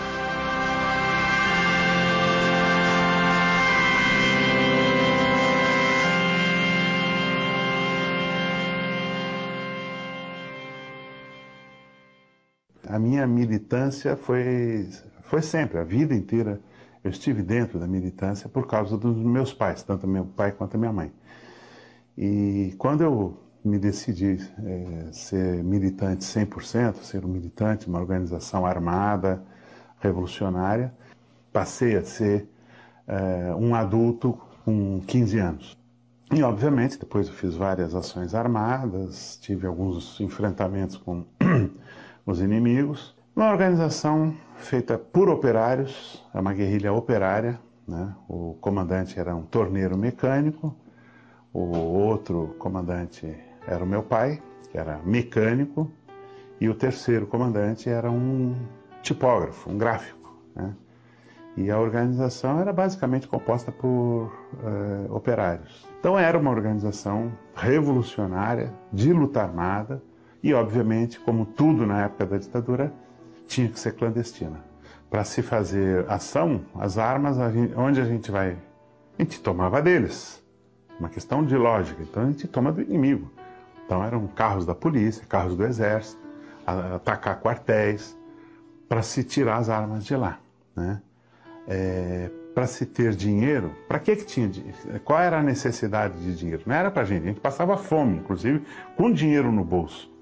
A 12.94 13.00
minha 13.00 13.26
militância 13.26 14.16
foi, 14.16 14.88
foi 15.24 15.42
sempre, 15.42 15.80
a 15.80 15.84
vida 15.84 16.14
inteira, 16.14 16.62
eu 17.04 17.10
estive 17.10 17.42
dentro 17.42 17.80
da 17.80 17.88
militância 17.88 18.48
por 18.48 18.68
causa 18.68 18.96
dos 18.96 19.18
meus 19.18 19.52
pais, 19.52 19.82
tanto 19.82 20.08
meu 20.08 20.26
pai 20.26 20.52
quanto 20.52 20.78
minha 20.78 20.94
mãe. 20.94 21.12
E 22.16 22.76
quando 22.78 23.02
eu 23.02 23.36
me 23.66 23.80
decidi 23.80 24.38
eh, 24.64 25.10
ser 25.12 25.64
militante 25.64 26.24
100%, 26.24 26.98
ser 26.98 27.26
um 27.26 27.30
militante 27.30 27.88
uma 27.88 28.00
organização 28.00 28.64
armada, 28.64 29.44
revolucionária, 30.00 30.94
passei 31.52 31.96
a 31.96 32.04
ser 32.04 32.48
eh, 33.08 33.56
um 33.58 33.74
adulto 33.74 34.40
com 34.64 35.02
15 35.08 35.40
anos. 35.40 35.78
E, 36.32 36.44
obviamente, 36.44 37.00
depois 37.00 37.28
eu 37.28 37.34
fiz 37.34 37.56
várias 37.56 37.96
ações 37.96 38.36
armadas, 38.36 39.40
tive 39.42 39.66
alguns 39.66 40.22
enfrentamentos 40.22 40.96
com 40.96 41.26
os 42.26 42.42
inimigos. 42.42 43.16
Uma 43.35 43.52
organização 43.52 44.34
feita 44.58 44.98
por 44.98 45.30
operários, 45.30 46.24
é 46.34 46.40
uma 46.40 46.53
guerrilha 46.53 46.93
operária. 46.93 47.60
Né? 47.88 48.14
O 48.27 48.56
comandante 48.61 49.19
era 49.19 49.35
um 49.35 49.43
torneiro 49.43 49.98
mecânico, 49.98 50.76
o 51.53 51.76
outro 51.77 52.56
comandante 52.58 53.35
era 53.68 53.84
o 53.84 53.88
meu 53.88 54.03
pai, 54.03 54.42
que 54.72 54.77
era 54.77 55.00
mecânico, 55.03 55.92
e 56.60 56.69
o 56.69 56.76
terceiro 56.76 57.27
comandante 57.27 57.90
era 57.90 58.10
um 58.10 58.56
tipógrafo, 59.02 59.69
um 59.69 59.77
gráfico. 59.77 60.34
Né? 60.56 60.74
E 61.56 61.69
a 61.69 61.80
organização 61.80 62.60
era 62.60 62.74
basicamente 62.74 63.27
composta 63.27 63.72
por 63.72 64.32
eh, 64.64 65.08
operários. 65.11 65.88
Então 66.00 66.18
era 66.18 66.38
uma 66.38 66.50
organização 66.50 67.32
revolucionária, 67.53 68.74
de 68.92 69.14
luta 69.14 69.43
armada, 69.43 70.02
e 70.44 70.54
obviamente, 70.54 71.20
como 71.22 71.46
tudo 71.46 71.86
na 71.86 72.04
época 72.04 72.26
da 72.26 72.38
ditadura, 72.38 72.94
tinha 73.48 73.70
que 73.70 73.80
ser 73.80 73.94
clandestina. 73.94 74.60
Para 75.10 75.24
se 75.24 75.42
fazer 75.42 76.06
ação, 76.10 76.62
as 76.76 76.98
armas, 76.98 77.40
a 77.40 77.50
gente- 77.50 77.74
onde 77.76 78.02
a 78.02 78.06
gente 78.06 78.30
vai? 78.30 78.58
A 79.18 79.22
gente 79.22 79.40
tomava 79.40 79.82
deles. 79.82 80.44
Uma 81.00 81.08
questão 81.10 81.46
de 81.46 81.56
lógica. 81.56 82.02
Então 82.04 82.24
a 82.24 82.26
gente 82.26 82.48
toma 82.48 82.72
do 82.72 82.82
inimigo. 82.82 83.32
Então 83.86 84.04
eram 84.04 84.28
carros 84.28 84.66
da 84.66 84.76
polícia, 84.76 85.26
carros 85.28 85.56
do 85.56 85.66
exército, 85.66 86.22
atacar 86.66 87.40
quartéis, 87.42 88.18
para 88.90 89.02
se 89.02 89.24
tirar 89.24 89.58
as 89.58 89.70
armas 89.70 90.06
de 90.06 90.16
lá. 90.16 90.40
Né? 90.76 91.02
para 92.54 92.68
se 92.68 92.86
ter 92.86 93.16
dinheiro, 93.16 93.72
para 93.88 94.00
que 94.00 94.16
tinha 94.18 94.48
dinheiro? 94.48 94.78
Qual 95.04 95.20
era 95.20 95.40
a 95.40 95.44
necessidade 95.44 96.20
de 96.20 96.36
dinheiro? 96.36 96.62
Não 96.66 96.76
era 96.76 96.92
para 96.92 97.04
gente, 97.04 97.24
a 97.24 97.28
gente 97.28 97.40
passava 97.40 97.76
fome, 97.78 98.18
inclusive 98.18 98.64
com 98.96 99.12
dinheiro 99.12 99.52
no 99.52 99.64
bolso, 99.64 100.12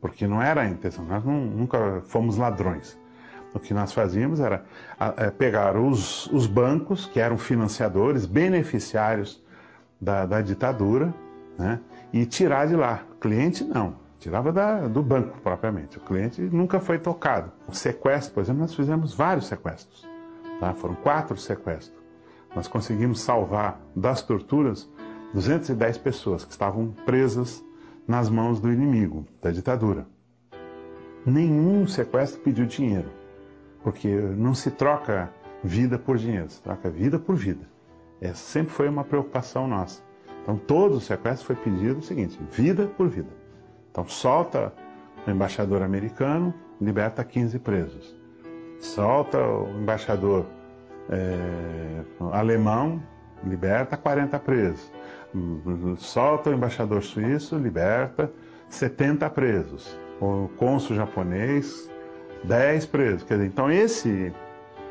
porque 0.00 0.26
não 0.26 0.40
era 0.42 0.62
a 0.62 0.66
intenção, 0.66 1.04
nós 1.04 1.24
não- 1.24 1.44
nunca 1.44 2.00
fomos 2.06 2.36
ladrões. 2.36 2.98
O 3.52 3.58
que 3.58 3.74
nós 3.74 3.92
fazíamos 3.92 4.38
era 4.40 4.64
é, 5.16 5.30
pegar 5.30 5.76
os, 5.76 6.26
os 6.28 6.46
bancos, 6.46 7.06
que 7.06 7.18
eram 7.18 7.36
financiadores, 7.36 8.24
beneficiários 8.26 9.42
da, 10.00 10.24
da 10.24 10.40
ditadura, 10.40 11.12
né, 11.58 11.80
e 12.12 12.24
tirar 12.24 12.66
de 12.68 12.76
lá. 12.76 13.02
O 13.12 13.16
cliente 13.16 13.64
não, 13.64 13.96
tirava 14.18 14.52
da- 14.52 14.86
do 14.86 15.02
banco 15.02 15.38
propriamente. 15.42 15.98
O 15.98 16.00
cliente 16.00 16.40
nunca 16.40 16.78
foi 16.80 16.98
tocado. 16.98 17.50
O 17.68 17.72
sequestro, 17.74 18.34
por 18.34 18.40
exemplo, 18.40 18.60
nós 18.62 18.74
fizemos 18.74 19.12
vários 19.14 19.46
sequestros. 19.46 20.08
tá? 20.60 20.72
Foram 20.74 20.94
quatro 20.94 21.36
sequestros. 21.36 21.98
Nós 22.54 22.68
conseguimos 22.68 23.20
salvar 23.20 23.80
das 23.96 24.22
torturas 24.22 24.88
210 25.34 25.98
pessoas 25.98 26.44
que 26.44 26.50
estavam 26.52 26.88
presas 27.06 27.64
nas 28.10 28.28
mãos 28.28 28.60
do 28.60 28.72
inimigo, 28.72 29.24
da 29.40 29.52
ditadura. 29.52 30.04
Nenhum 31.24 31.86
sequestro 31.86 32.40
pediu 32.40 32.66
dinheiro, 32.66 33.08
porque 33.84 34.08
não 34.08 34.52
se 34.52 34.68
troca 34.68 35.32
vida 35.62 35.96
por 35.96 36.18
dinheiro, 36.18 36.50
se 36.50 36.60
troca 36.60 36.90
vida 36.90 37.20
por 37.20 37.36
vida. 37.36 37.68
Essa 38.20 38.42
sempre 38.42 38.72
foi 38.72 38.88
uma 38.88 39.04
preocupação 39.04 39.68
nossa. 39.68 40.02
Então, 40.42 40.56
todo 40.56 40.94
o 40.94 41.00
sequestro 41.00 41.46
foi 41.46 41.54
pedido 41.54 42.00
o 42.00 42.02
seguinte: 42.02 42.36
vida 42.50 42.88
por 42.88 43.08
vida. 43.08 43.30
Então, 43.92 44.04
solta 44.08 44.72
o 45.24 45.30
embaixador 45.30 45.80
americano, 45.80 46.52
liberta 46.80 47.22
15 47.22 47.60
presos. 47.60 48.18
Solta 48.80 49.38
o 49.38 49.68
embaixador 49.80 50.46
eh, 51.08 52.02
alemão, 52.32 53.00
liberta 53.44 53.96
40 53.96 54.36
presos. 54.40 54.92
Hum, 55.34 55.94
Solta 55.96 56.50
o 56.50 56.52
embaixador 56.54 57.02
suíço, 57.02 57.56
liberta 57.56 58.30
70 58.68 59.28
presos. 59.30 59.98
O 60.20 60.48
cônsul 60.56 60.96
japonês, 60.96 61.90
10 62.44 62.86
presos. 62.86 63.22
Quer 63.22 63.34
dizer, 63.34 63.46
então 63.46 63.70
esse, 63.70 64.32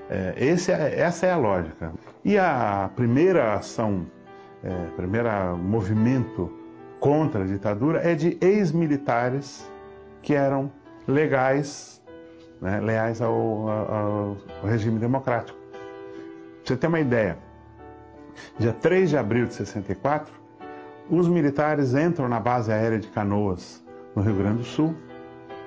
eh, 0.10 0.34
esse 0.38 0.72
é- 0.72 1.00
essa 1.00 1.26
é 1.26 1.32
a 1.32 1.38
lógica. 1.38 1.92
E 2.24 2.38
a 2.38 2.90
primeira 2.96 3.54
ação, 3.54 4.06
eh, 4.64 4.88
primeiro 4.96 5.30
movimento 5.58 6.52
contra 7.00 7.44
a 7.44 7.48
ditadura 7.48 8.00
é 8.02 8.16
de 8.16 8.38
ex-militares 8.42 9.70
que 10.22 10.34
eram 10.34 10.72
legais, 11.08 12.02
né, 12.62 12.80
leais 12.82 13.22
ao, 13.22 13.34
ao- 13.70 14.38
ao 14.62 14.68
regime 14.70 15.00
democrático. 15.00 15.58
Pra 15.72 15.80
você 16.66 16.78
ter 16.78 16.88
uma 16.88 17.00
ideia, 17.00 17.38
dia 18.58 18.74
3 18.74 19.10
de 19.10 19.18
abril 19.18 19.46
de 19.46 19.54
64, 19.54 20.34
os 21.10 21.28
militares 21.28 21.94
entram 21.96 22.28
na 22.28 22.40
base 22.40 22.72
aérea 22.72 23.00
de 23.00 23.08
Canoas 23.08 23.84
no 24.16 24.22
Rio 24.22 24.36
Grande 24.36 24.60
do 24.60 24.66
Sul, 24.66 24.96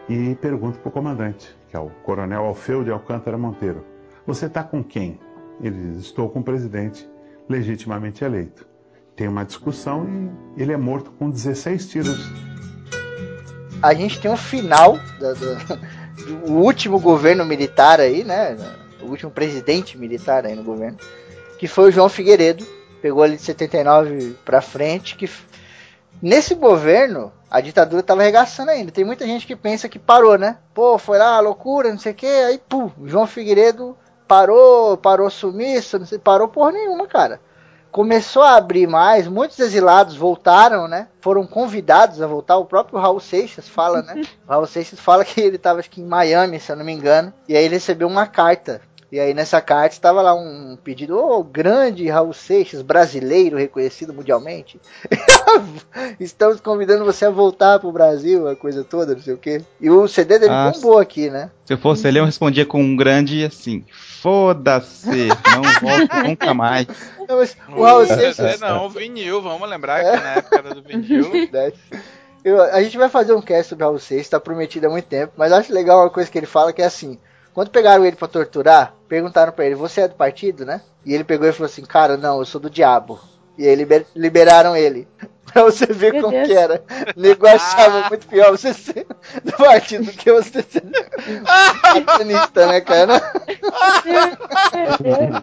e 0.09 0.35
pergunto 0.37 0.79
para 0.79 0.89
o 0.89 0.93
comandante, 0.93 1.57
que 1.69 1.77
é 1.77 1.79
o 1.79 1.89
coronel 2.03 2.45
Alfeu 2.45 2.85
de 2.85 2.91
Alcântara 2.91 3.39
Monteiro: 3.39 3.85
Você 4.27 4.47
está 4.47 4.63
com 4.63 4.83
quem? 4.83 5.19
Ele 5.61 5.93
diz: 5.93 6.01
Estou 6.05 6.29
com 6.29 6.41
o 6.41 6.45
presidente 6.45 7.09
legitimamente 7.49 8.25
eleito. 8.25 8.67
Tem 9.15 9.29
uma 9.29 9.45
discussão 9.45 10.07
e 10.57 10.63
ele 10.63 10.73
é 10.73 10.77
morto 10.77 11.11
com 11.13 11.31
16 11.31 11.89
tiros. 11.89 12.31
A 13.83 13.95
gente 13.95 14.21
tem 14.21 14.31
um 14.31 14.37
final 14.37 14.99
do, 15.19 16.47
do 16.47 16.53
último 16.53 16.99
governo 16.99 17.45
militar 17.45 18.01
aí, 18.01 18.25
né? 18.25 18.57
O 19.03 19.07
último 19.07 19.31
presidente 19.31 19.99
militar 19.99 20.47
aí 20.47 20.55
no 20.55 20.63
governo, 20.63 20.97
que 21.63 21.69
foi 21.69 21.91
o 21.91 21.93
João 21.93 22.09
Figueiredo. 22.09 22.67
Pegou 23.01 23.23
ali 23.23 23.37
de 23.37 23.43
79 23.43 24.37
para 24.45 24.61
frente, 24.61 25.15
que 25.15 25.31
nesse 26.21 26.57
governo 26.57 27.33
a 27.49 27.61
ditadura 27.61 28.01
estava 28.01 28.21
arregaçando 28.21 28.73
ainda. 28.73 28.91
Tem 28.91 29.05
muita 29.05 29.25
gente 29.25 29.47
que 29.47 29.55
pensa 29.55 29.89
que 29.89 29.97
parou, 29.97 30.37
né? 30.37 30.57
Pô, 30.75 30.99
foi 30.99 31.19
lá, 31.19 31.39
loucura, 31.39 31.93
não 31.93 32.01
sei 32.01 32.11
o 32.11 32.15
que. 32.17 32.27
Aí, 32.27 32.61
pum, 32.69 32.91
João 33.05 33.29
Figueiredo 33.29 33.97
parou, 34.27 34.97
parou 34.97 35.31
sumiço, 35.31 36.01
não 36.01 36.07
sei, 36.07 36.19
parou 36.19 36.49
porra 36.49 36.73
nenhuma, 36.73 37.07
cara. 37.07 37.41
Começou 37.93 38.43
a 38.43 38.57
abrir 38.57 38.89
mais, 38.89 39.29
muitos 39.29 39.61
exilados 39.61 40.17
voltaram, 40.17 40.89
né? 40.89 41.07
Foram 41.21 41.47
convidados 41.47 42.21
a 42.21 42.27
voltar. 42.27 42.57
O 42.57 42.65
próprio 42.65 42.99
Raul 42.99 43.21
Seixas 43.21 43.69
fala, 43.69 44.03
né? 44.03 44.21
O 44.49 44.51
Raul 44.51 44.67
Seixas 44.67 44.99
fala 44.99 45.25
que 45.25 45.41
ele 45.41 45.57
estava 45.57 45.79
acho 45.79 45.91
que 45.91 46.01
em 46.01 46.07
Miami, 46.07 46.59
se 46.59 46.73
eu 46.73 46.77
não 46.77 46.85
me 46.85 46.93
engano, 46.93 47.33
e 47.49 47.57
aí 47.57 47.65
ele 47.65 47.75
recebeu 47.75 48.09
uma 48.09 48.27
carta 48.27 48.81
e 49.13 49.21
aí 49.21 49.35
nessa 49.35 49.61
carta 49.61 49.95
estava 49.95 50.23
lá 50.23 50.35
um 50.35 50.75
pedido, 50.83 51.19
ô 51.19 51.41
oh, 51.41 51.45
grande 51.45 52.09
Raul 52.09 52.33
Seixas, 52.33 52.81
brasileiro 52.81 53.59
reconhecido 53.59 54.15
mundialmente. 54.15 54.81
Estamos 56.19 56.63
convidando 56.63 57.05
você 57.05 57.27
a 57.27 57.31
voltar 57.31 57.79
pro 57.79 57.93
Brasil, 57.93 58.49
a 58.49 58.57
coisa 58.57 58.83
toda, 58.83 59.15
não 59.15 59.21
sei 59.21 59.35
o 59.35 59.39
quê. 59.39 59.61
E 59.79 59.91
o 59.91 60.09
CD 60.09 60.39
dele 60.39 60.55
ah, 60.55 60.73
bombou 60.73 60.99
aqui, 60.99 61.29
né? 61.29 61.51
Se 61.67 61.75
eu 61.75 61.79
fosse 61.79 62.09
ele, 62.09 62.21
eu 62.21 62.25
respondia 62.25 62.65
com 62.65 62.81
um 62.81 62.97
grande 62.97 63.45
assim. 63.45 63.85
Foda-se, 64.23 65.29
não 65.29 65.63
volto 65.63 66.17
nunca 66.27 66.55
mais. 66.55 66.87
Não, 67.29 67.39
mas 67.39 67.57
o 67.69 67.83
Raul 67.83 68.07
Seixas. 68.07 68.61
Não, 68.61 68.87
o 68.87 68.91
vinil, 68.91 69.41
vamos 69.41 69.69
lembrar 69.69 70.03
que 70.03 70.23
na 70.23 70.35
época 70.35 70.57
era 70.57 70.75
do 70.75 70.83
vinil. 70.83 71.31
Eu, 72.45 72.61
a 72.61 72.83
gente 72.83 72.99
vai 72.99 73.09
fazer 73.09 73.33
um 73.33 73.41
cast 73.41 73.69
sobre 73.69 73.85
o 73.85 73.87
Raul 73.87 74.01
Seixas, 74.01 74.29
tá 74.29 74.41
prometido 74.41 74.87
há 74.87 74.91
muito 74.91 75.07
tempo, 75.07 75.35
mas 75.37 75.53
acho 75.53 75.73
legal 75.73 76.01
uma 76.01 76.11
coisa 76.11 76.31
que 76.31 76.37
ele 76.37 76.47
fala 76.47 76.73
que 76.73 76.83
é 76.83 76.87
assim. 76.87 77.19
Quando 77.55 77.71
pegaram 77.71 78.05
ele 78.05 78.17
para 78.17 78.29
torturar, 78.29 78.95
perguntaram 79.09 79.53
para 79.53 79.67
ele: 79.67 79.75
Você 79.75 80.03
é 80.03 80.09
do 80.09 80.15
partido, 80.15 80.65
né? 80.65 80.81
E 81.05 81.15
ele 81.15 81.25
pegou 81.25 81.47
e 81.49 81.53
falou 81.53 81.67
assim: 81.67 81.85
Cara, 81.85 82.17
não, 82.17 82.39
eu 82.39 82.45
sou 82.45 82.61
do 82.61 82.71
diabo. 82.71 83.21
E 83.59 83.69
aí 83.69 83.75
liber, 83.75 84.07
liberaram 84.15 84.77
ele. 84.77 85.07
Pra 85.53 85.65
você 85.65 85.85
ver 85.87 86.15
Meu 86.15 86.23
como 86.23 86.37
Deus. 86.37 86.49
que 86.49 86.55
era. 86.55 86.83
O 87.15 87.21
nego 87.21 87.47
achava 87.47 88.09
muito 88.09 88.27
pior 88.27 88.53
você 88.53 88.73
ser 88.73 89.07
do 89.45 89.53
partido 89.53 90.07
do 90.07 90.13
que 90.13 90.33
você 90.33 90.63
ser 90.63 90.83
satanista, 91.93 92.67
né, 92.69 92.81
cara? 92.81 93.21
A 93.77 95.43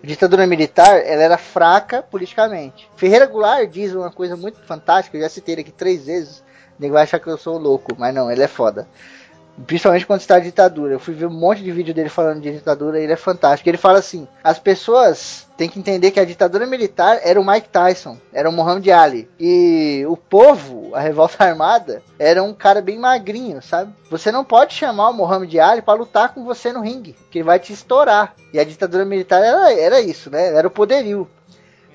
ditadura 0.02 0.46
militar, 0.46 1.04
ela 1.04 1.22
era 1.22 1.36
fraca 1.36 2.02
politicamente. 2.02 2.88
Ferreira 2.96 3.26
Goulart 3.26 3.68
diz 3.68 3.92
uma 3.94 4.10
coisa 4.10 4.36
muito 4.36 4.58
fantástica, 4.62 5.18
eu 5.18 5.22
já 5.22 5.28
citei 5.28 5.56
ele 5.56 5.62
aqui 5.62 5.72
três 5.72 6.06
vezes. 6.06 6.38
O 6.78 6.80
nego 6.80 6.94
vai 6.94 7.02
achar 7.02 7.18
que 7.18 7.26
eu 7.26 7.36
sou 7.36 7.58
louco, 7.58 7.94
mas 7.98 8.14
não, 8.14 8.30
ele 8.30 8.42
é 8.42 8.48
foda. 8.48 8.88
Principalmente 9.66 10.06
quando 10.06 10.20
está 10.20 10.36
a 10.36 10.40
ditadura. 10.40 10.94
Eu 10.94 11.00
fui 11.00 11.14
ver 11.14 11.26
um 11.26 11.30
monte 11.30 11.62
de 11.62 11.72
vídeo 11.72 11.94
dele 11.94 12.08
falando 12.08 12.40
de 12.40 12.52
ditadura 12.52 12.98
e 12.98 13.04
ele 13.04 13.12
é 13.12 13.16
fantástico. 13.16 13.68
Ele 13.68 13.76
fala 13.76 13.98
assim: 13.98 14.26
as 14.42 14.58
pessoas 14.58 15.46
têm 15.56 15.68
que 15.68 15.78
entender 15.78 16.10
que 16.10 16.20
a 16.20 16.24
ditadura 16.24 16.66
militar 16.66 17.18
era 17.22 17.40
o 17.40 17.46
Mike 17.46 17.68
Tyson, 17.68 18.16
era 18.32 18.48
o 18.48 18.52
Muhammad 18.52 18.86
Ali. 18.88 19.28
E 19.38 20.04
o 20.08 20.16
povo, 20.16 20.94
a 20.94 21.00
revolta 21.00 21.42
armada, 21.44 22.02
era 22.18 22.42
um 22.42 22.54
cara 22.54 22.80
bem 22.80 22.98
magrinho, 22.98 23.60
sabe? 23.60 23.92
Você 24.10 24.30
não 24.30 24.44
pode 24.44 24.74
chamar 24.74 25.10
o 25.10 25.14
Muhammad 25.14 25.54
Ali 25.56 25.82
para 25.82 25.98
lutar 25.98 26.32
com 26.32 26.44
você 26.44 26.72
no 26.72 26.80
ringue, 26.80 27.16
que 27.30 27.38
ele 27.38 27.44
vai 27.44 27.58
te 27.58 27.72
estourar. 27.72 28.34
E 28.52 28.58
a 28.58 28.64
ditadura 28.64 29.04
militar 29.04 29.42
era, 29.42 29.72
era 29.72 30.00
isso, 30.00 30.30
né? 30.30 30.54
Era 30.54 30.68
o 30.68 30.70
poderio. 30.70 31.28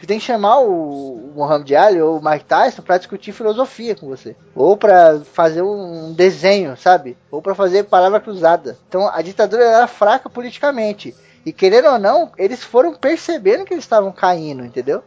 Você 0.04 0.08
tem 0.08 0.20
que 0.20 0.26
chamar 0.26 0.60
o 0.60 1.32
Muhammad 1.34 1.72
Ali 1.72 2.02
ou 2.02 2.20
o 2.20 2.22
Mike 2.22 2.44
Tyson 2.44 2.82
para 2.82 2.98
discutir 2.98 3.32
filosofia 3.32 3.96
com 3.96 4.10
você. 4.10 4.36
Ou 4.54 4.76
para 4.76 5.22
fazer 5.32 5.62
um 5.62 6.12
desenho, 6.12 6.76
sabe? 6.76 7.16
Ou 7.32 7.42
para 7.42 7.56
fazer 7.56 7.86
palavra 7.86 8.20
cruzada. 8.20 8.78
Então 8.90 9.08
a 9.08 9.22
ditadura 9.22 9.64
era 9.64 9.88
fraca 9.88 10.30
politicamente. 10.30 11.16
E 11.46 11.54
querendo 11.54 11.88
ou 11.88 11.98
não, 11.98 12.34
eles 12.38 12.62
foram 12.62 12.94
percebendo 12.94 13.64
que 13.64 13.74
eles 13.74 13.86
estavam 13.86 14.12
caindo, 14.12 14.66
entendeu? 14.66 15.02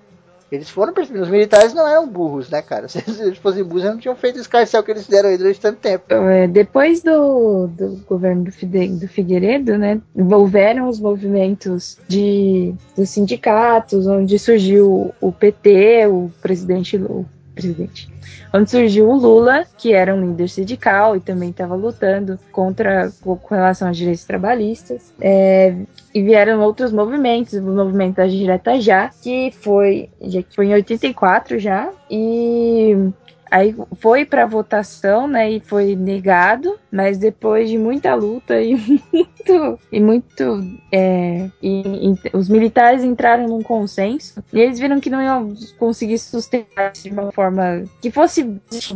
Eles 0.51 0.71
foram 0.71 0.93
percebendo. 0.93 1.25
Os 1.25 1.29
militares 1.29 1.75
não 1.75 1.87
eram 1.87 2.07
burros, 2.09 2.49
né, 2.49 2.63
cara? 2.63 2.87
Se 2.89 2.99
eles 2.99 3.39
fossem 3.39 3.65
burros, 3.65 3.83
eles 3.83 3.95
não 3.95 4.01
tinham 4.01 4.17
feito 4.17 4.37
o 4.37 4.41
escarcel 4.41 4.83
que 4.83 4.91
eles 4.91 5.05
fizeram 5.05 5.29
aí 5.29 5.37
durante 5.37 5.61
tanto 5.61 5.79
tempo. 5.79 6.05
É, 6.13 6.47
depois 6.47 7.03
do, 7.03 7.67
do 7.67 7.97
governo 8.09 8.45
do, 8.45 8.53
Fide, 8.53 8.89
do 8.89 9.09
Figueiredo, 9.09 9.77
né, 9.77 10.01
houveram 10.15 10.89
os 10.89 11.01
movimentos 11.01 11.99
de, 12.09 12.75
dos 12.97 13.11
sindicatos, 13.11 14.07
onde 14.07 14.39
surgiu 14.39 15.15
o 15.21 15.33
PT, 15.33 16.07
o 16.07 16.31
presidente, 16.41 16.97
o 16.97 17.27
presidente, 17.57 18.09
onde 18.53 18.71
surgiu 18.71 19.09
o 19.09 19.17
Lula, 19.17 19.65
que 19.79 19.95
era 19.95 20.15
um 20.15 20.21
líder 20.21 20.49
sindical 20.49 21.17
e 21.17 21.21
também 21.21 21.51
estava 21.51 21.75
lutando 21.75 22.39
contra 22.53 23.11
com 23.23 23.39
relação 23.51 23.89
aos 23.89 23.97
direitos 23.97 24.25
trabalhistas. 24.25 25.13
É, 25.21 25.75
e 26.15 26.23
vieram 26.23 26.61
outros 26.61 26.93
movimentos, 26.93 27.55
o 27.55 27.63
movimento 27.63 28.17
da 28.17 28.27
Direta 28.27 28.81
Já, 28.81 29.11
que 29.23 29.51
foi, 29.61 30.11
já 30.21 30.43
foi 30.55 30.67
em 30.67 30.75
84 30.75 31.59
já, 31.59 31.91
e 32.11 33.11
Aí 33.51 33.75
foi 33.99 34.25
para 34.25 34.47
votação, 34.47 35.27
né, 35.29 35.51
e 35.51 35.61
foi 35.61 35.95
negado, 35.95 36.79
mas 36.91 37.19
depois 37.19 37.69
de 37.69 37.79
muita 37.79 38.15
luta 38.15 38.61
e 38.61 38.75
muito 39.13 39.81
e 39.93 40.01
muito 40.01 40.61
é, 40.93 41.49
e, 41.63 42.11
e, 42.11 42.37
os 42.37 42.49
militares 42.49 43.05
entraram 43.05 43.47
num 43.47 43.63
consenso 43.63 44.43
e 44.53 44.61
eles 44.61 44.79
viram 44.79 45.01
que 45.01 45.11
não 45.11 45.23
iam 45.23 45.55
conseguir 45.79 46.19
sustentar 46.19 46.93
de 46.93 47.11
uma 47.11 47.31
forma 47.33 47.85
que 48.01 48.11
fosse 48.11 48.45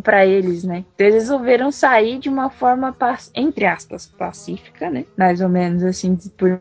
para 0.03 0.27
eles, 0.27 0.65
né? 0.65 0.85
Então 0.95 1.07
eles 1.07 1.23
resolveram 1.23 1.71
sair 1.71 2.19
de 2.19 2.29
uma 2.29 2.51
forma 2.51 2.97
entre 3.35 3.67
aspas 3.67 4.07
pacífica, 4.07 4.91
né? 4.91 5.05
Mais 5.17 5.41
ou 5.41 5.49
menos 5.49 5.85
assim 5.85 6.17
por 6.37 6.61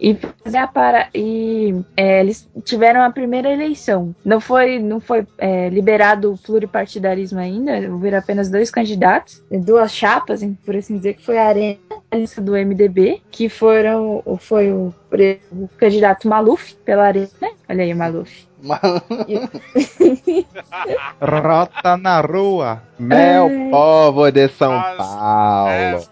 e 0.00 0.16
fazer 0.42 0.66
para 0.68 1.08
e 1.14 1.74
é, 1.96 2.20
eles 2.20 2.48
tiveram 2.64 3.02
a 3.02 3.10
primeira 3.10 3.52
eleição. 3.52 4.14
Não 4.24 4.40
foi 4.40 4.78
não 4.78 5.00
foi 5.00 5.26
é, 5.38 5.68
liberado 5.68 6.32
o 6.32 6.38
pluripartidarismo 6.38 7.38
ainda, 7.38 7.72
houveram 7.90 8.18
apenas 8.18 8.50
dois 8.50 8.70
candidatos, 8.70 9.42
duas 9.50 9.92
chapas, 9.92 10.42
por 10.64 10.76
assim 10.76 10.96
dizer, 10.96 11.14
que 11.14 11.24
foi 11.24 11.38
a 11.38 11.46
Arena 11.46 11.78
lista 12.16 12.40
do 12.40 12.52
MDB, 12.52 13.22
que 13.30 13.48
foram 13.48 14.22
foi 14.38 14.72
o, 14.72 14.94
o 15.52 15.68
candidato 15.78 16.28
Maluf 16.28 16.74
pela 16.84 17.04
Arena, 17.04 17.28
olha 17.68 17.84
aí 17.84 17.92
o 17.92 17.96
Maluf. 17.96 18.50
Rota 21.20 21.96
na 21.96 22.20
rua. 22.20 22.82
Meu 22.98 23.46
Ai. 23.46 23.68
povo 23.70 24.30
de 24.30 24.48
São 24.48 24.82
Paulo. 24.98 26.04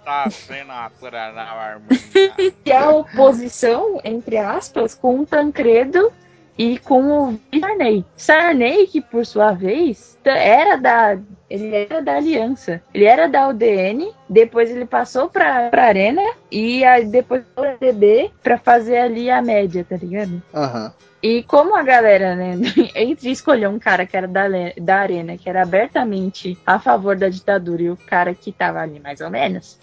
e 2.64 2.72
a 2.72 2.90
oposição, 2.90 4.00
entre 4.02 4.38
aspas, 4.38 4.94
com 4.94 5.20
o 5.20 5.26
Tancredo 5.26 6.10
e 6.58 6.78
com 6.78 7.30
o 7.30 7.40
Sarney. 7.58 8.04
Sarney, 8.16 8.86
que 8.88 9.00
por 9.00 9.24
sua 9.24 9.52
vez 9.52 10.18
era 10.24 10.76
da 10.76 11.16
ele 11.48 11.74
era 11.74 12.02
da 12.02 12.16
Aliança. 12.16 12.82
Ele 12.92 13.04
era 13.04 13.26
da 13.26 13.48
UDN, 13.48 14.12
depois 14.28 14.70
ele 14.70 14.84
passou 14.84 15.30
pra, 15.30 15.70
pra 15.70 15.84
Arena 15.84 16.22
e 16.52 16.84
aí 16.84 17.06
depois 17.06 17.42
o 17.56 17.62
DB 17.80 18.30
pra 18.42 18.58
fazer 18.58 18.98
ali 18.98 19.30
a 19.30 19.40
média, 19.40 19.86
tá 19.88 19.96
ligado? 19.96 20.42
Uhum. 20.52 20.90
E 21.22 21.42
como 21.44 21.74
a 21.74 21.82
galera, 21.82 22.36
né, 22.36 22.54
entre 22.94 23.30
escolher 23.30 23.68
um 23.68 23.78
cara 23.78 24.04
que 24.04 24.16
era 24.16 24.28
da, 24.28 24.44
da 24.80 24.96
Arena, 24.96 25.38
que 25.38 25.48
era 25.48 25.62
abertamente 25.62 26.56
a 26.66 26.78
favor 26.78 27.16
da 27.16 27.28
ditadura, 27.28 27.82
e 27.82 27.90
o 27.90 27.96
cara 27.96 28.34
que 28.34 28.52
tava 28.52 28.80
ali 28.80 29.00
mais 29.00 29.20
ou 29.20 29.30
menos, 29.30 29.78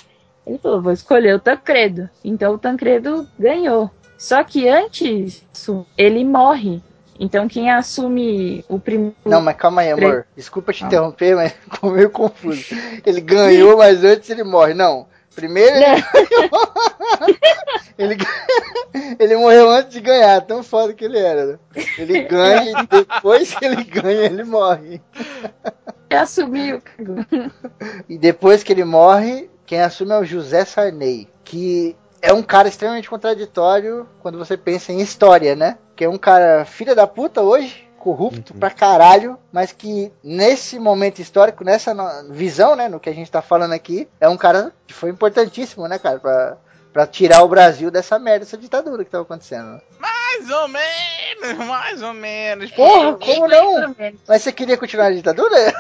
ele 0.46 0.60
falou: 0.60 0.82
vou 0.82 0.94
escolher 0.94 1.36
o 1.36 1.40
Tancredo. 1.40 2.10
Então 2.24 2.54
o 2.54 2.60
Tancredo 2.60 3.28
ganhou. 3.40 3.90
Só 4.18 4.44
que 4.44 4.68
antes 4.68 5.44
ele 5.98 6.24
morre. 6.24 6.82
Então 7.20 7.48
quem 7.48 7.72
assume 7.72 8.64
o 8.68 8.78
primeiro. 8.78 9.16
Não, 9.24 9.42
mas 9.42 9.56
calma 9.56 9.82
aí, 9.82 9.92
amor. 9.92 10.28
Desculpa 10.36 10.74
te 10.74 10.84
interromper, 10.84 11.36
mas 11.36 11.54
ficou 11.64 11.92
meio 11.92 12.10
confuso. 12.10 12.76
Ele 13.06 13.22
ganhou, 13.22 13.78
mas 13.78 14.04
antes 14.04 14.30
ele 14.30 14.44
morre. 14.44 14.74
Não. 14.74 15.08
Primeiro 15.34 15.76
ele 17.98 18.16
ele, 18.16 18.18
ele 19.20 19.36
morreu 19.36 19.70
antes 19.70 19.92
de 19.94 20.00
ganhar, 20.00 20.42
tão 20.42 20.64
foda 20.64 20.94
que 20.94 21.04
ele 21.04 21.20
era. 21.20 21.46
Né? 21.46 21.60
Ele 21.98 22.24
ganha 22.24 22.72
e 22.82 22.88
depois 22.88 23.54
que 23.54 23.66
ele 23.66 23.84
ganha, 23.84 24.26
ele 24.26 24.44
morre. 24.44 25.02
Ele 26.10 26.20
assumiu. 26.20 26.82
E 28.08 28.18
depois 28.18 28.64
que 28.64 28.72
ele 28.72 28.86
morre, 28.86 29.50
quem 29.66 29.82
assume 29.82 30.12
é 30.12 30.20
o 30.20 30.26
José 30.26 30.64
Sarney, 30.64 31.28
que 31.44 31.96
é 32.26 32.34
um 32.34 32.42
cara 32.42 32.68
extremamente 32.68 33.10
contraditório 33.10 34.08
quando 34.20 34.38
você 34.38 34.58
pensa 34.58 34.92
em 34.92 35.00
história, 35.00 35.56
né? 35.56 35.78
Que 35.96 36.06
é 36.06 36.10
um 36.10 36.18
cara 36.18 36.66
filha 36.66 36.96
da 36.96 37.06
puta 37.06 37.42
hoje, 37.42 37.88
corrupto 38.00 38.54
pra 38.56 38.70
caralho, 38.70 39.38
mas 39.52 39.72
que 39.72 40.12
nesse 40.24 40.80
momento 40.80 41.20
histórico, 41.20 41.64
nessa 41.64 41.94
visão, 42.30 42.76
né, 42.76 42.90
no 42.90 43.00
que 43.00 43.10
a 43.10 43.14
gente 43.14 43.32
tá 43.32 43.42
falando 43.42 43.74
aqui, 43.74 44.08
é 44.20 44.28
um 44.28 44.38
cara 44.38 44.74
que 44.88 44.94
foi 44.94 45.10
importantíssimo, 45.10 45.88
né, 45.88 46.00
cara, 46.00 46.20
pra, 46.20 46.58
pra 46.92 47.08
tirar 47.08 47.44
o 47.44 47.48
Brasil 47.48 47.92
dessa 47.92 48.18
merda, 48.18 48.40
dessa 48.46 48.58
ditadura 48.58 49.06
que 49.06 49.12
tava 49.12 49.24
acontecendo. 49.24 49.80
Mais 50.00 50.50
ou 50.50 50.68
menos, 50.68 51.15
mais 51.68 52.02
ou 52.02 52.14
menos. 52.14 52.72
Porra, 52.72 53.14
como 53.14 53.48
não? 53.48 53.96
Mas 54.28 54.42
você 54.42 54.52
queria 54.52 54.78
continuar 54.78 55.08
a 55.08 55.14
ditadura? 55.14 55.56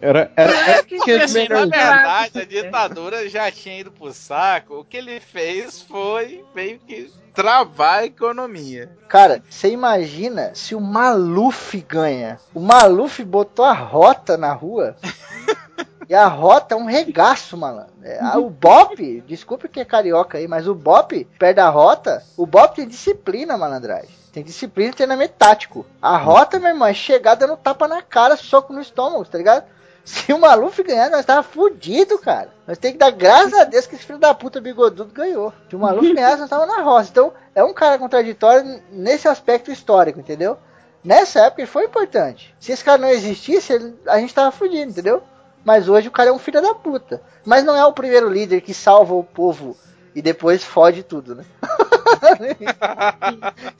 Era, 0.00 0.32
era, 0.34 0.52
era 0.52 0.82
Porque, 0.82 1.12
assim, 1.12 1.48
na 1.48 1.60
verdade, 1.60 2.40
a 2.40 2.44
ditadura 2.44 3.28
já 3.28 3.50
tinha 3.52 3.78
ido 3.78 3.92
pro 3.92 4.12
saco. 4.12 4.80
O 4.80 4.84
que 4.84 4.96
ele 4.96 5.20
fez 5.20 5.80
foi 5.82 6.44
meio 6.52 6.80
que 6.80 7.08
travar 7.32 8.00
a 8.00 8.06
economia. 8.06 8.90
Cara, 9.08 9.42
você 9.48 9.70
imagina 9.70 10.50
se 10.54 10.74
o 10.74 10.80
Maluf 10.80 11.80
ganha? 11.88 12.40
O 12.52 12.58
Maluf 12.58 13.22
botou 13.22 13.64
a 13.64 13.72
rota 13.72 14.36
na 14.36 14.52
rua. 14.52 14.96
e 16.08 16.14
a 16.14 16.26
rota 16.26 16.74
é 16.74 16.78
um 16.78 16.86
regaço, 16.86 17.56
malandro. 17.56 17.92
É, 18.02 18.18
ah, 18.20 18.38
o 18.38 18.50
Bop, 18.50 19.20
desculpe 19.26 19.68
que 19.68 19.80
é 19.80 19.84
carioca 19.84 20.38
aí, 20.38 20.48
mas 20.48 20.66
o 20.66 20.74
Bop, 20.74 21.24
perto 21.38 21.56
da 21.56 21.68
rota, 21.68 22.22
o 22.36 22.44
Bop 22.44 22.74
tem 22.74 22.88
disciplina, 22.88 23.56
malandragem. 23.56 24.21
Tem 24.32 24.42
disciplina 24.42 24.90
e 24.90 24.94
treinamento 24.94 25.34
tático. 25.38 25.84
A 26.00 26.16
rota, 26.16 26.58
meu 26.58 26.70
irmão, 26.70 26.88
é 26.88 26.94
chegar 26.94 27.34
dando 27.34 27.56
tapa 27.56 27.86
na 27.86 28.00
cara, 28.00 28.36
soco 28.36 28.72
no 28.72 28.80
estômago, 28.80 29.24
tá 29.26 29.36
ligado? 29.38 29.64
Se 30.04 30.32
o 30.32 30.38
Maluf 30.40 30.82
ganhar, 30.82 31.10
nós 31.10 31.24
tava 31.24 31.42
fudido, 31.44 32.18
cara. 32.18 32.48
Nós 32.66 32.76
tem 32.78 32.92
que 32.92 32.98
dar 32.98 33.10
graças 33.12 33.52
a 33.54 33.62
Deus 33.64 33.86
que 33.86 33.94
esse 33.94 34.04
filho 34.04 34.18
da 34.18 34.34
puta 34.34 34.60
bigodudo 34.60 35.12
ganhou. 35.12 35.52
Se 35.70 35.76
o 35.76 35.78
Maluf 35.78 36.10
ganhasse, 36.12 36.40
nós 36.40 36.50
tava 36.50 36.66
na 36.66 36.80
roça. 36.82 37.10
Então, 37.10 37.32
é 37.54 37.62
um 37.62 37.72
cara 37.74 37.98
contraditório 37.98 38.82
nesse 38.90 39.28
aspecto 39.28 39.70
histórico, 39.70 40.18
entendeu? 40.18 40.56
Nessa 41.04 41.40
época 41.40 41.62
ele 41.62 41.70
foi 41.70 41.84
importante. 41.84 42.54
Se 42.58 42.72
esse 42.72 42.82
cara 42.82 42.98
não 42.98 43.08
existisse, 43.08 43.72
ele- 43.72 43.94
a 44.08 44.18
gente 44.18 44.34
tava 44.34 44.50
fudido, 44.50 44.90
entendeu? 44.90 45.22
Mas 45.64 45.88
hoje 45.88 46.08
o 46.08 46.12
cara 46.12 46.30
é 46.30 46.32
um 46.32 46.38
filho 46.38 46.60
da 46.60 46.74
puta. 46.74 47.22
Mas 47.44 47.62
não 47.64 47.76
é 47.76 47.84
o 47.84 47.92
primeiro 47.92 48.28
líder 48.28 48.60
que 48.60 48.72
salva 48.74 49.14
o 49.14 49.22
povo 49.22 49.76
e 50.14 50.20
depois 50.22 50.64
fode 50.64 51.02
tudo, 51.04 51.34
né? 51.36 51.44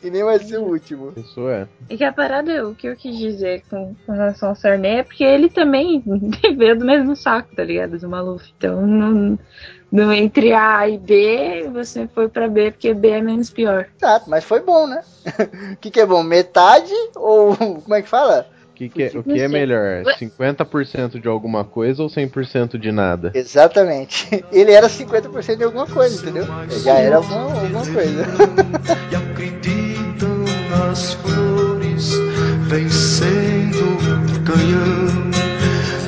e 0.03 0.11
nem 0.11 0.25
vai 0.25 0.39
ser 0.39 0.59
o 0.59 0.65
último. 0.65 1.13
Isso 1.17 1.49
é. 1.49 1.67
E 1.89 1.97
que 1.97 2.05
a 2.05 2.13
parada, 2.13 2.69
o 2.69 2.75
que 2.75 2.89
eu 2.89 2.97
quis 2.97 3.17
dizer 3.17 3.63
com, 3.69 3.95
com 4.07 4.13
relação 4.13 4.51
ao 4.51 4.57
Sarney 4.57 4.99
é 4.99 5.03
porque 5.03 5.25
ele 5.25 5.49
também 5.49 6.03
veio 6.57 6.79
do 6.79 6.85
mesmo 6.85 7.15
saco, 7.17 7.55
tá 7.55 7.65
ligado? 7.65 7.99
Do 7.99 8.09
Maluf. 8.09 8.53
Então, 8.57 8.87
não, 8.87 9.39
não 9.91 10.13
entre 10.13 10.53
A 10.53 10.89
e 10.89 10.99
B, 10.99 11.69
você 11.73 12.09
foi 12.09 12.29
pra 12.29 12.49
B, 12.49 12.71
porque 12.71 12.95
B 12.95 13.11
é 13.11 13.21
menos 13.21 13.51
pior. 13.51 13.87
Exato, 13.97 14.29
mas 14.29 14.45
foi 14.45 14.61
bom, 14.61 14.87
né? 14.87 15.03
O 15.73 15.77
que, 15.77 15.91
que 15.91 16.01
é 16.01 16.07
bom? 16.07 16.23
Metade 16.23 16.93
ou. 17.17 17.57
Como 17.83 17.95
é 17.95 18.03
que 18.03 18.09
fala? 18.09 18.47
Que 18.75 18.89
que 18.89 19.03
é- 19.05 19.13
o 19.15 19.23
que 19.23 19.41
é 19.41 19.49
melhor? 19.49 20.03
50% 20.19 21.21
de 21.21 21.29
alguma 21.29 21.65
coisa 21.65 22.03
ou 22.03 22.09
100% 22.09 22.79
de 22.79 22.91
nada? 22.91 23.31
Exatamente. 23.35 24.45
Ele 24.53 24.73
era 24.73 24.89
50% 24.89 25.57
de 25.57 25.65
alguma 25.65 25.87
coisa, 25.87 26.21
entendeu? 26.21 26.47
Já 26.83 26.95
era 26.95 27.17
alguma, 27.17 27.53
alguma 27.61 27.87
coisa. 27.87 28.27
acreditam 29.33 30.45
nas 30.71 31.15
flores, 31.15 32.13
vencendo 32.69 33.97
canhão. 34.45 35.31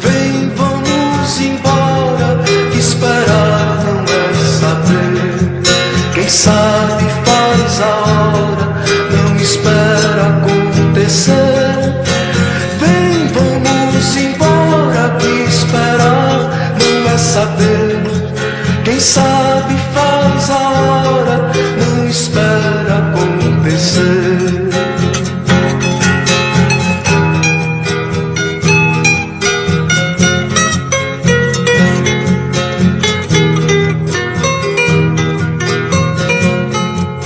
Vem, 0.00 0.48
vamos 0.56 1.40
embora, 1.40 2.42
esperar 2.76 3.84
não 3.84 4.02
é 4.02 4.34
saber. 4.58 6.14
Quem 6.14 6.28
sabe 6.28 7.04
faz 7.24 7.80
a 7.80 7.96
hora, 8.00 8.74
não 9.10 9.36
espera 9.36 10.38
acontecer. 10.38 11.63
Esperar 15.74 16.50
não 16.78 17.10
é 17.10 17.18
saber. 17.18 18.02
Quem 18.84 19.00
sabe 19.00 19.74
faz 19.92 20.50
a 20.50 20.54
hora, 20.54 21.52
não 21.78 22.06
espera 22.06 23.12
acontecer. 23.12 24.64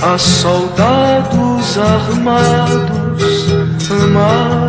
Há 0.01 0.17
soldados 0.17 1.77
armados, 1.77 3.47
amados 3.91 4.68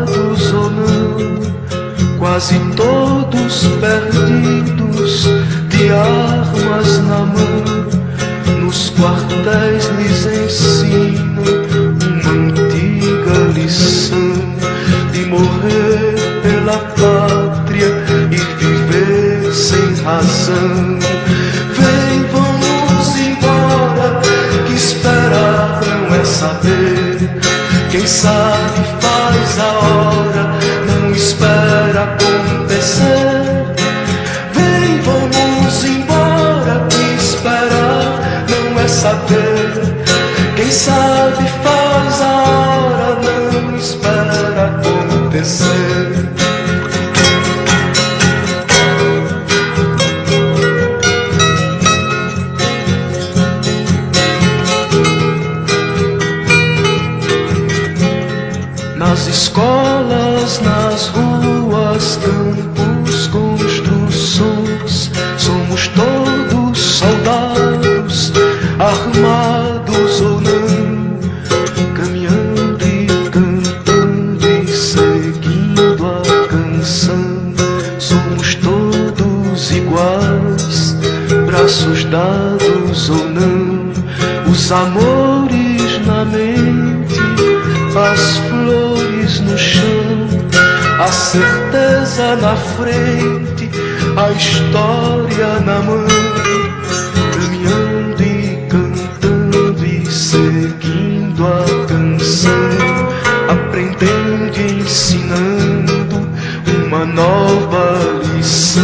quase 2.31 2.61
todos 2.77 3.67
perdidos, 3.81 5.25
de 5.69 5.91
armas 5.91 6.99
na 7.09 7.27
mão. 7.27 8.61
Nos 8.61 8.91
quartéis 8.91 9.91
lhes 9.99 10.27
ensinam 10.27 11.43
uma 11.43 12.31
antiga 12.31 13.35
lição 13.53 14.33
de 15.13 15.27
morrer 15.27 16.15
pela 16.45 16.79
pátria 17.01 17.93
e 18.31 18.37
viver 18.63 19.53
sem 19.53 19.93
razão. 20.05 21.01
Vem, 21.75 22.23
vamos 22.31 23.17
embora, 23.19 24.21
que 24.69 24.75
esperar 24.75 25.81
não 25.85 26.15
é 26.15 26.25
saber. 26.25 27.41
Quem 27.91 28.07
sabe 28.07 28.85
faz 29.01 29.59
a 29.59 29.73
hora, 29.81 30.51
não 30.87 31.11
espera 31.11 31.70
acontecer. 32.03 33.43
Vem, 34.53 35.01
vamos 35.03 35.85
embora, 35.85 36.87
que 36.89 37.23
esperar 37.23 38.47
não 38.49 38.81
é 38.81 38.89
saber. 38.89 39.71
Quem 40.57 40.71
sabe 40.71 41.45
faz 41.63 42.21
a 42.23 42.43
hora, 42.43 43.19
não 43.53 43.77
espera 43.77 44.67
acontecer. 44.67 46.40
Ruas, 62.11 62.17
campos, 62.17 63.27
construções, 63.29 65.11
somos 65.39 65.89
todos 65.89 66.79
soldados, 66.79 68.33
armados 68.79 70.21
ou 70.21 70.41
não, 70.41 71.19
caminhando 71.95 72.85
e 72.85 73.07
cantando 73.31 74.47
e 74.47 74.67
seguindo 74.67 76.07
a 76.07 76.49
canção. 76.49 77.55
Somos 77.99 78.55
todos 78.57 79.71
iguais, 79.71 80.97
braços 81.47 82.05
dados 82.05 83.11
ou 83.11 83.29
não, 83.29 83.93
os 84.51 84.73
amores 84.73 86.07
na 86.07 86.25
mente 86.25 87.21
as 87.97 88.37
flores 88.49 89.41
no 89.41 89.59
chão, 89.59 90.00
certeza 91.31 92.35
na 92.43 92.57
frente, 92.57 93.71
a 94.17 94.33
história 94.33 95.61
na 95.61 95.79
mão, 95.79 96.05
caminhando 97.33 98.21
e 98.21 98.67
cantando 98.69 99.87
e 99.87 100.11
seguindo 100.11 101.47
a 101.47 101.87
canção, 101.87 102.51
aprendendo 103.49 104.59
e 104.59 104.81
ensinando 104.81 106.29
uma 106.87 107.05
nova 107.05 108.01
lição. 108.35 108.83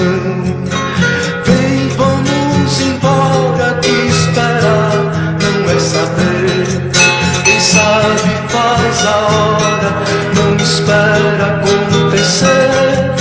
Vem, 1.45 1.89
vamos 1.97 2.81
embora, 2.81 3.75
que 3.83 3.91
esperar 3.91 4.93
não 5.43 5.69
é 5.69 5.81
saber. 5.81 6.93
Quem 7.45 7.59
sabe 7.59 8.31
faz 8.49 9.05
a 9.05 9.17
hora, 9.17 9.91
não 10.37 10.57
espera 10.63 11.86
acontecer. 12.37 13.15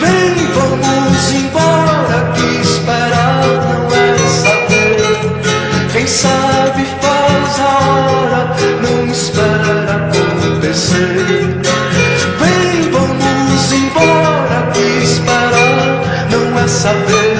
Vem, 0.00 0.34
vamos 0.54 1.32
embora, 1.32 2.32
que 2.34 2.60
esperar 2.60 3.42
não 3.44 3.86
é 3.92 4.18
saber. 4.28 5.90
Quem 5.92 6.06
sabe 6.06 6.86
faz 7.00 7.60
a 7.60 7.62
hora, 7.88 8.56
não 8.82 9.06
espera 9.10 10.08
acontecer. 10.08 11.26
Vem, 12.38 12.90
vamos 12.92 13.72
embora, 13.72 14.70
que 14.72 15.02
esperar 15.02 16.28
não 16.30 16.58
é 16.58 16.68
saber. 16.68 17.35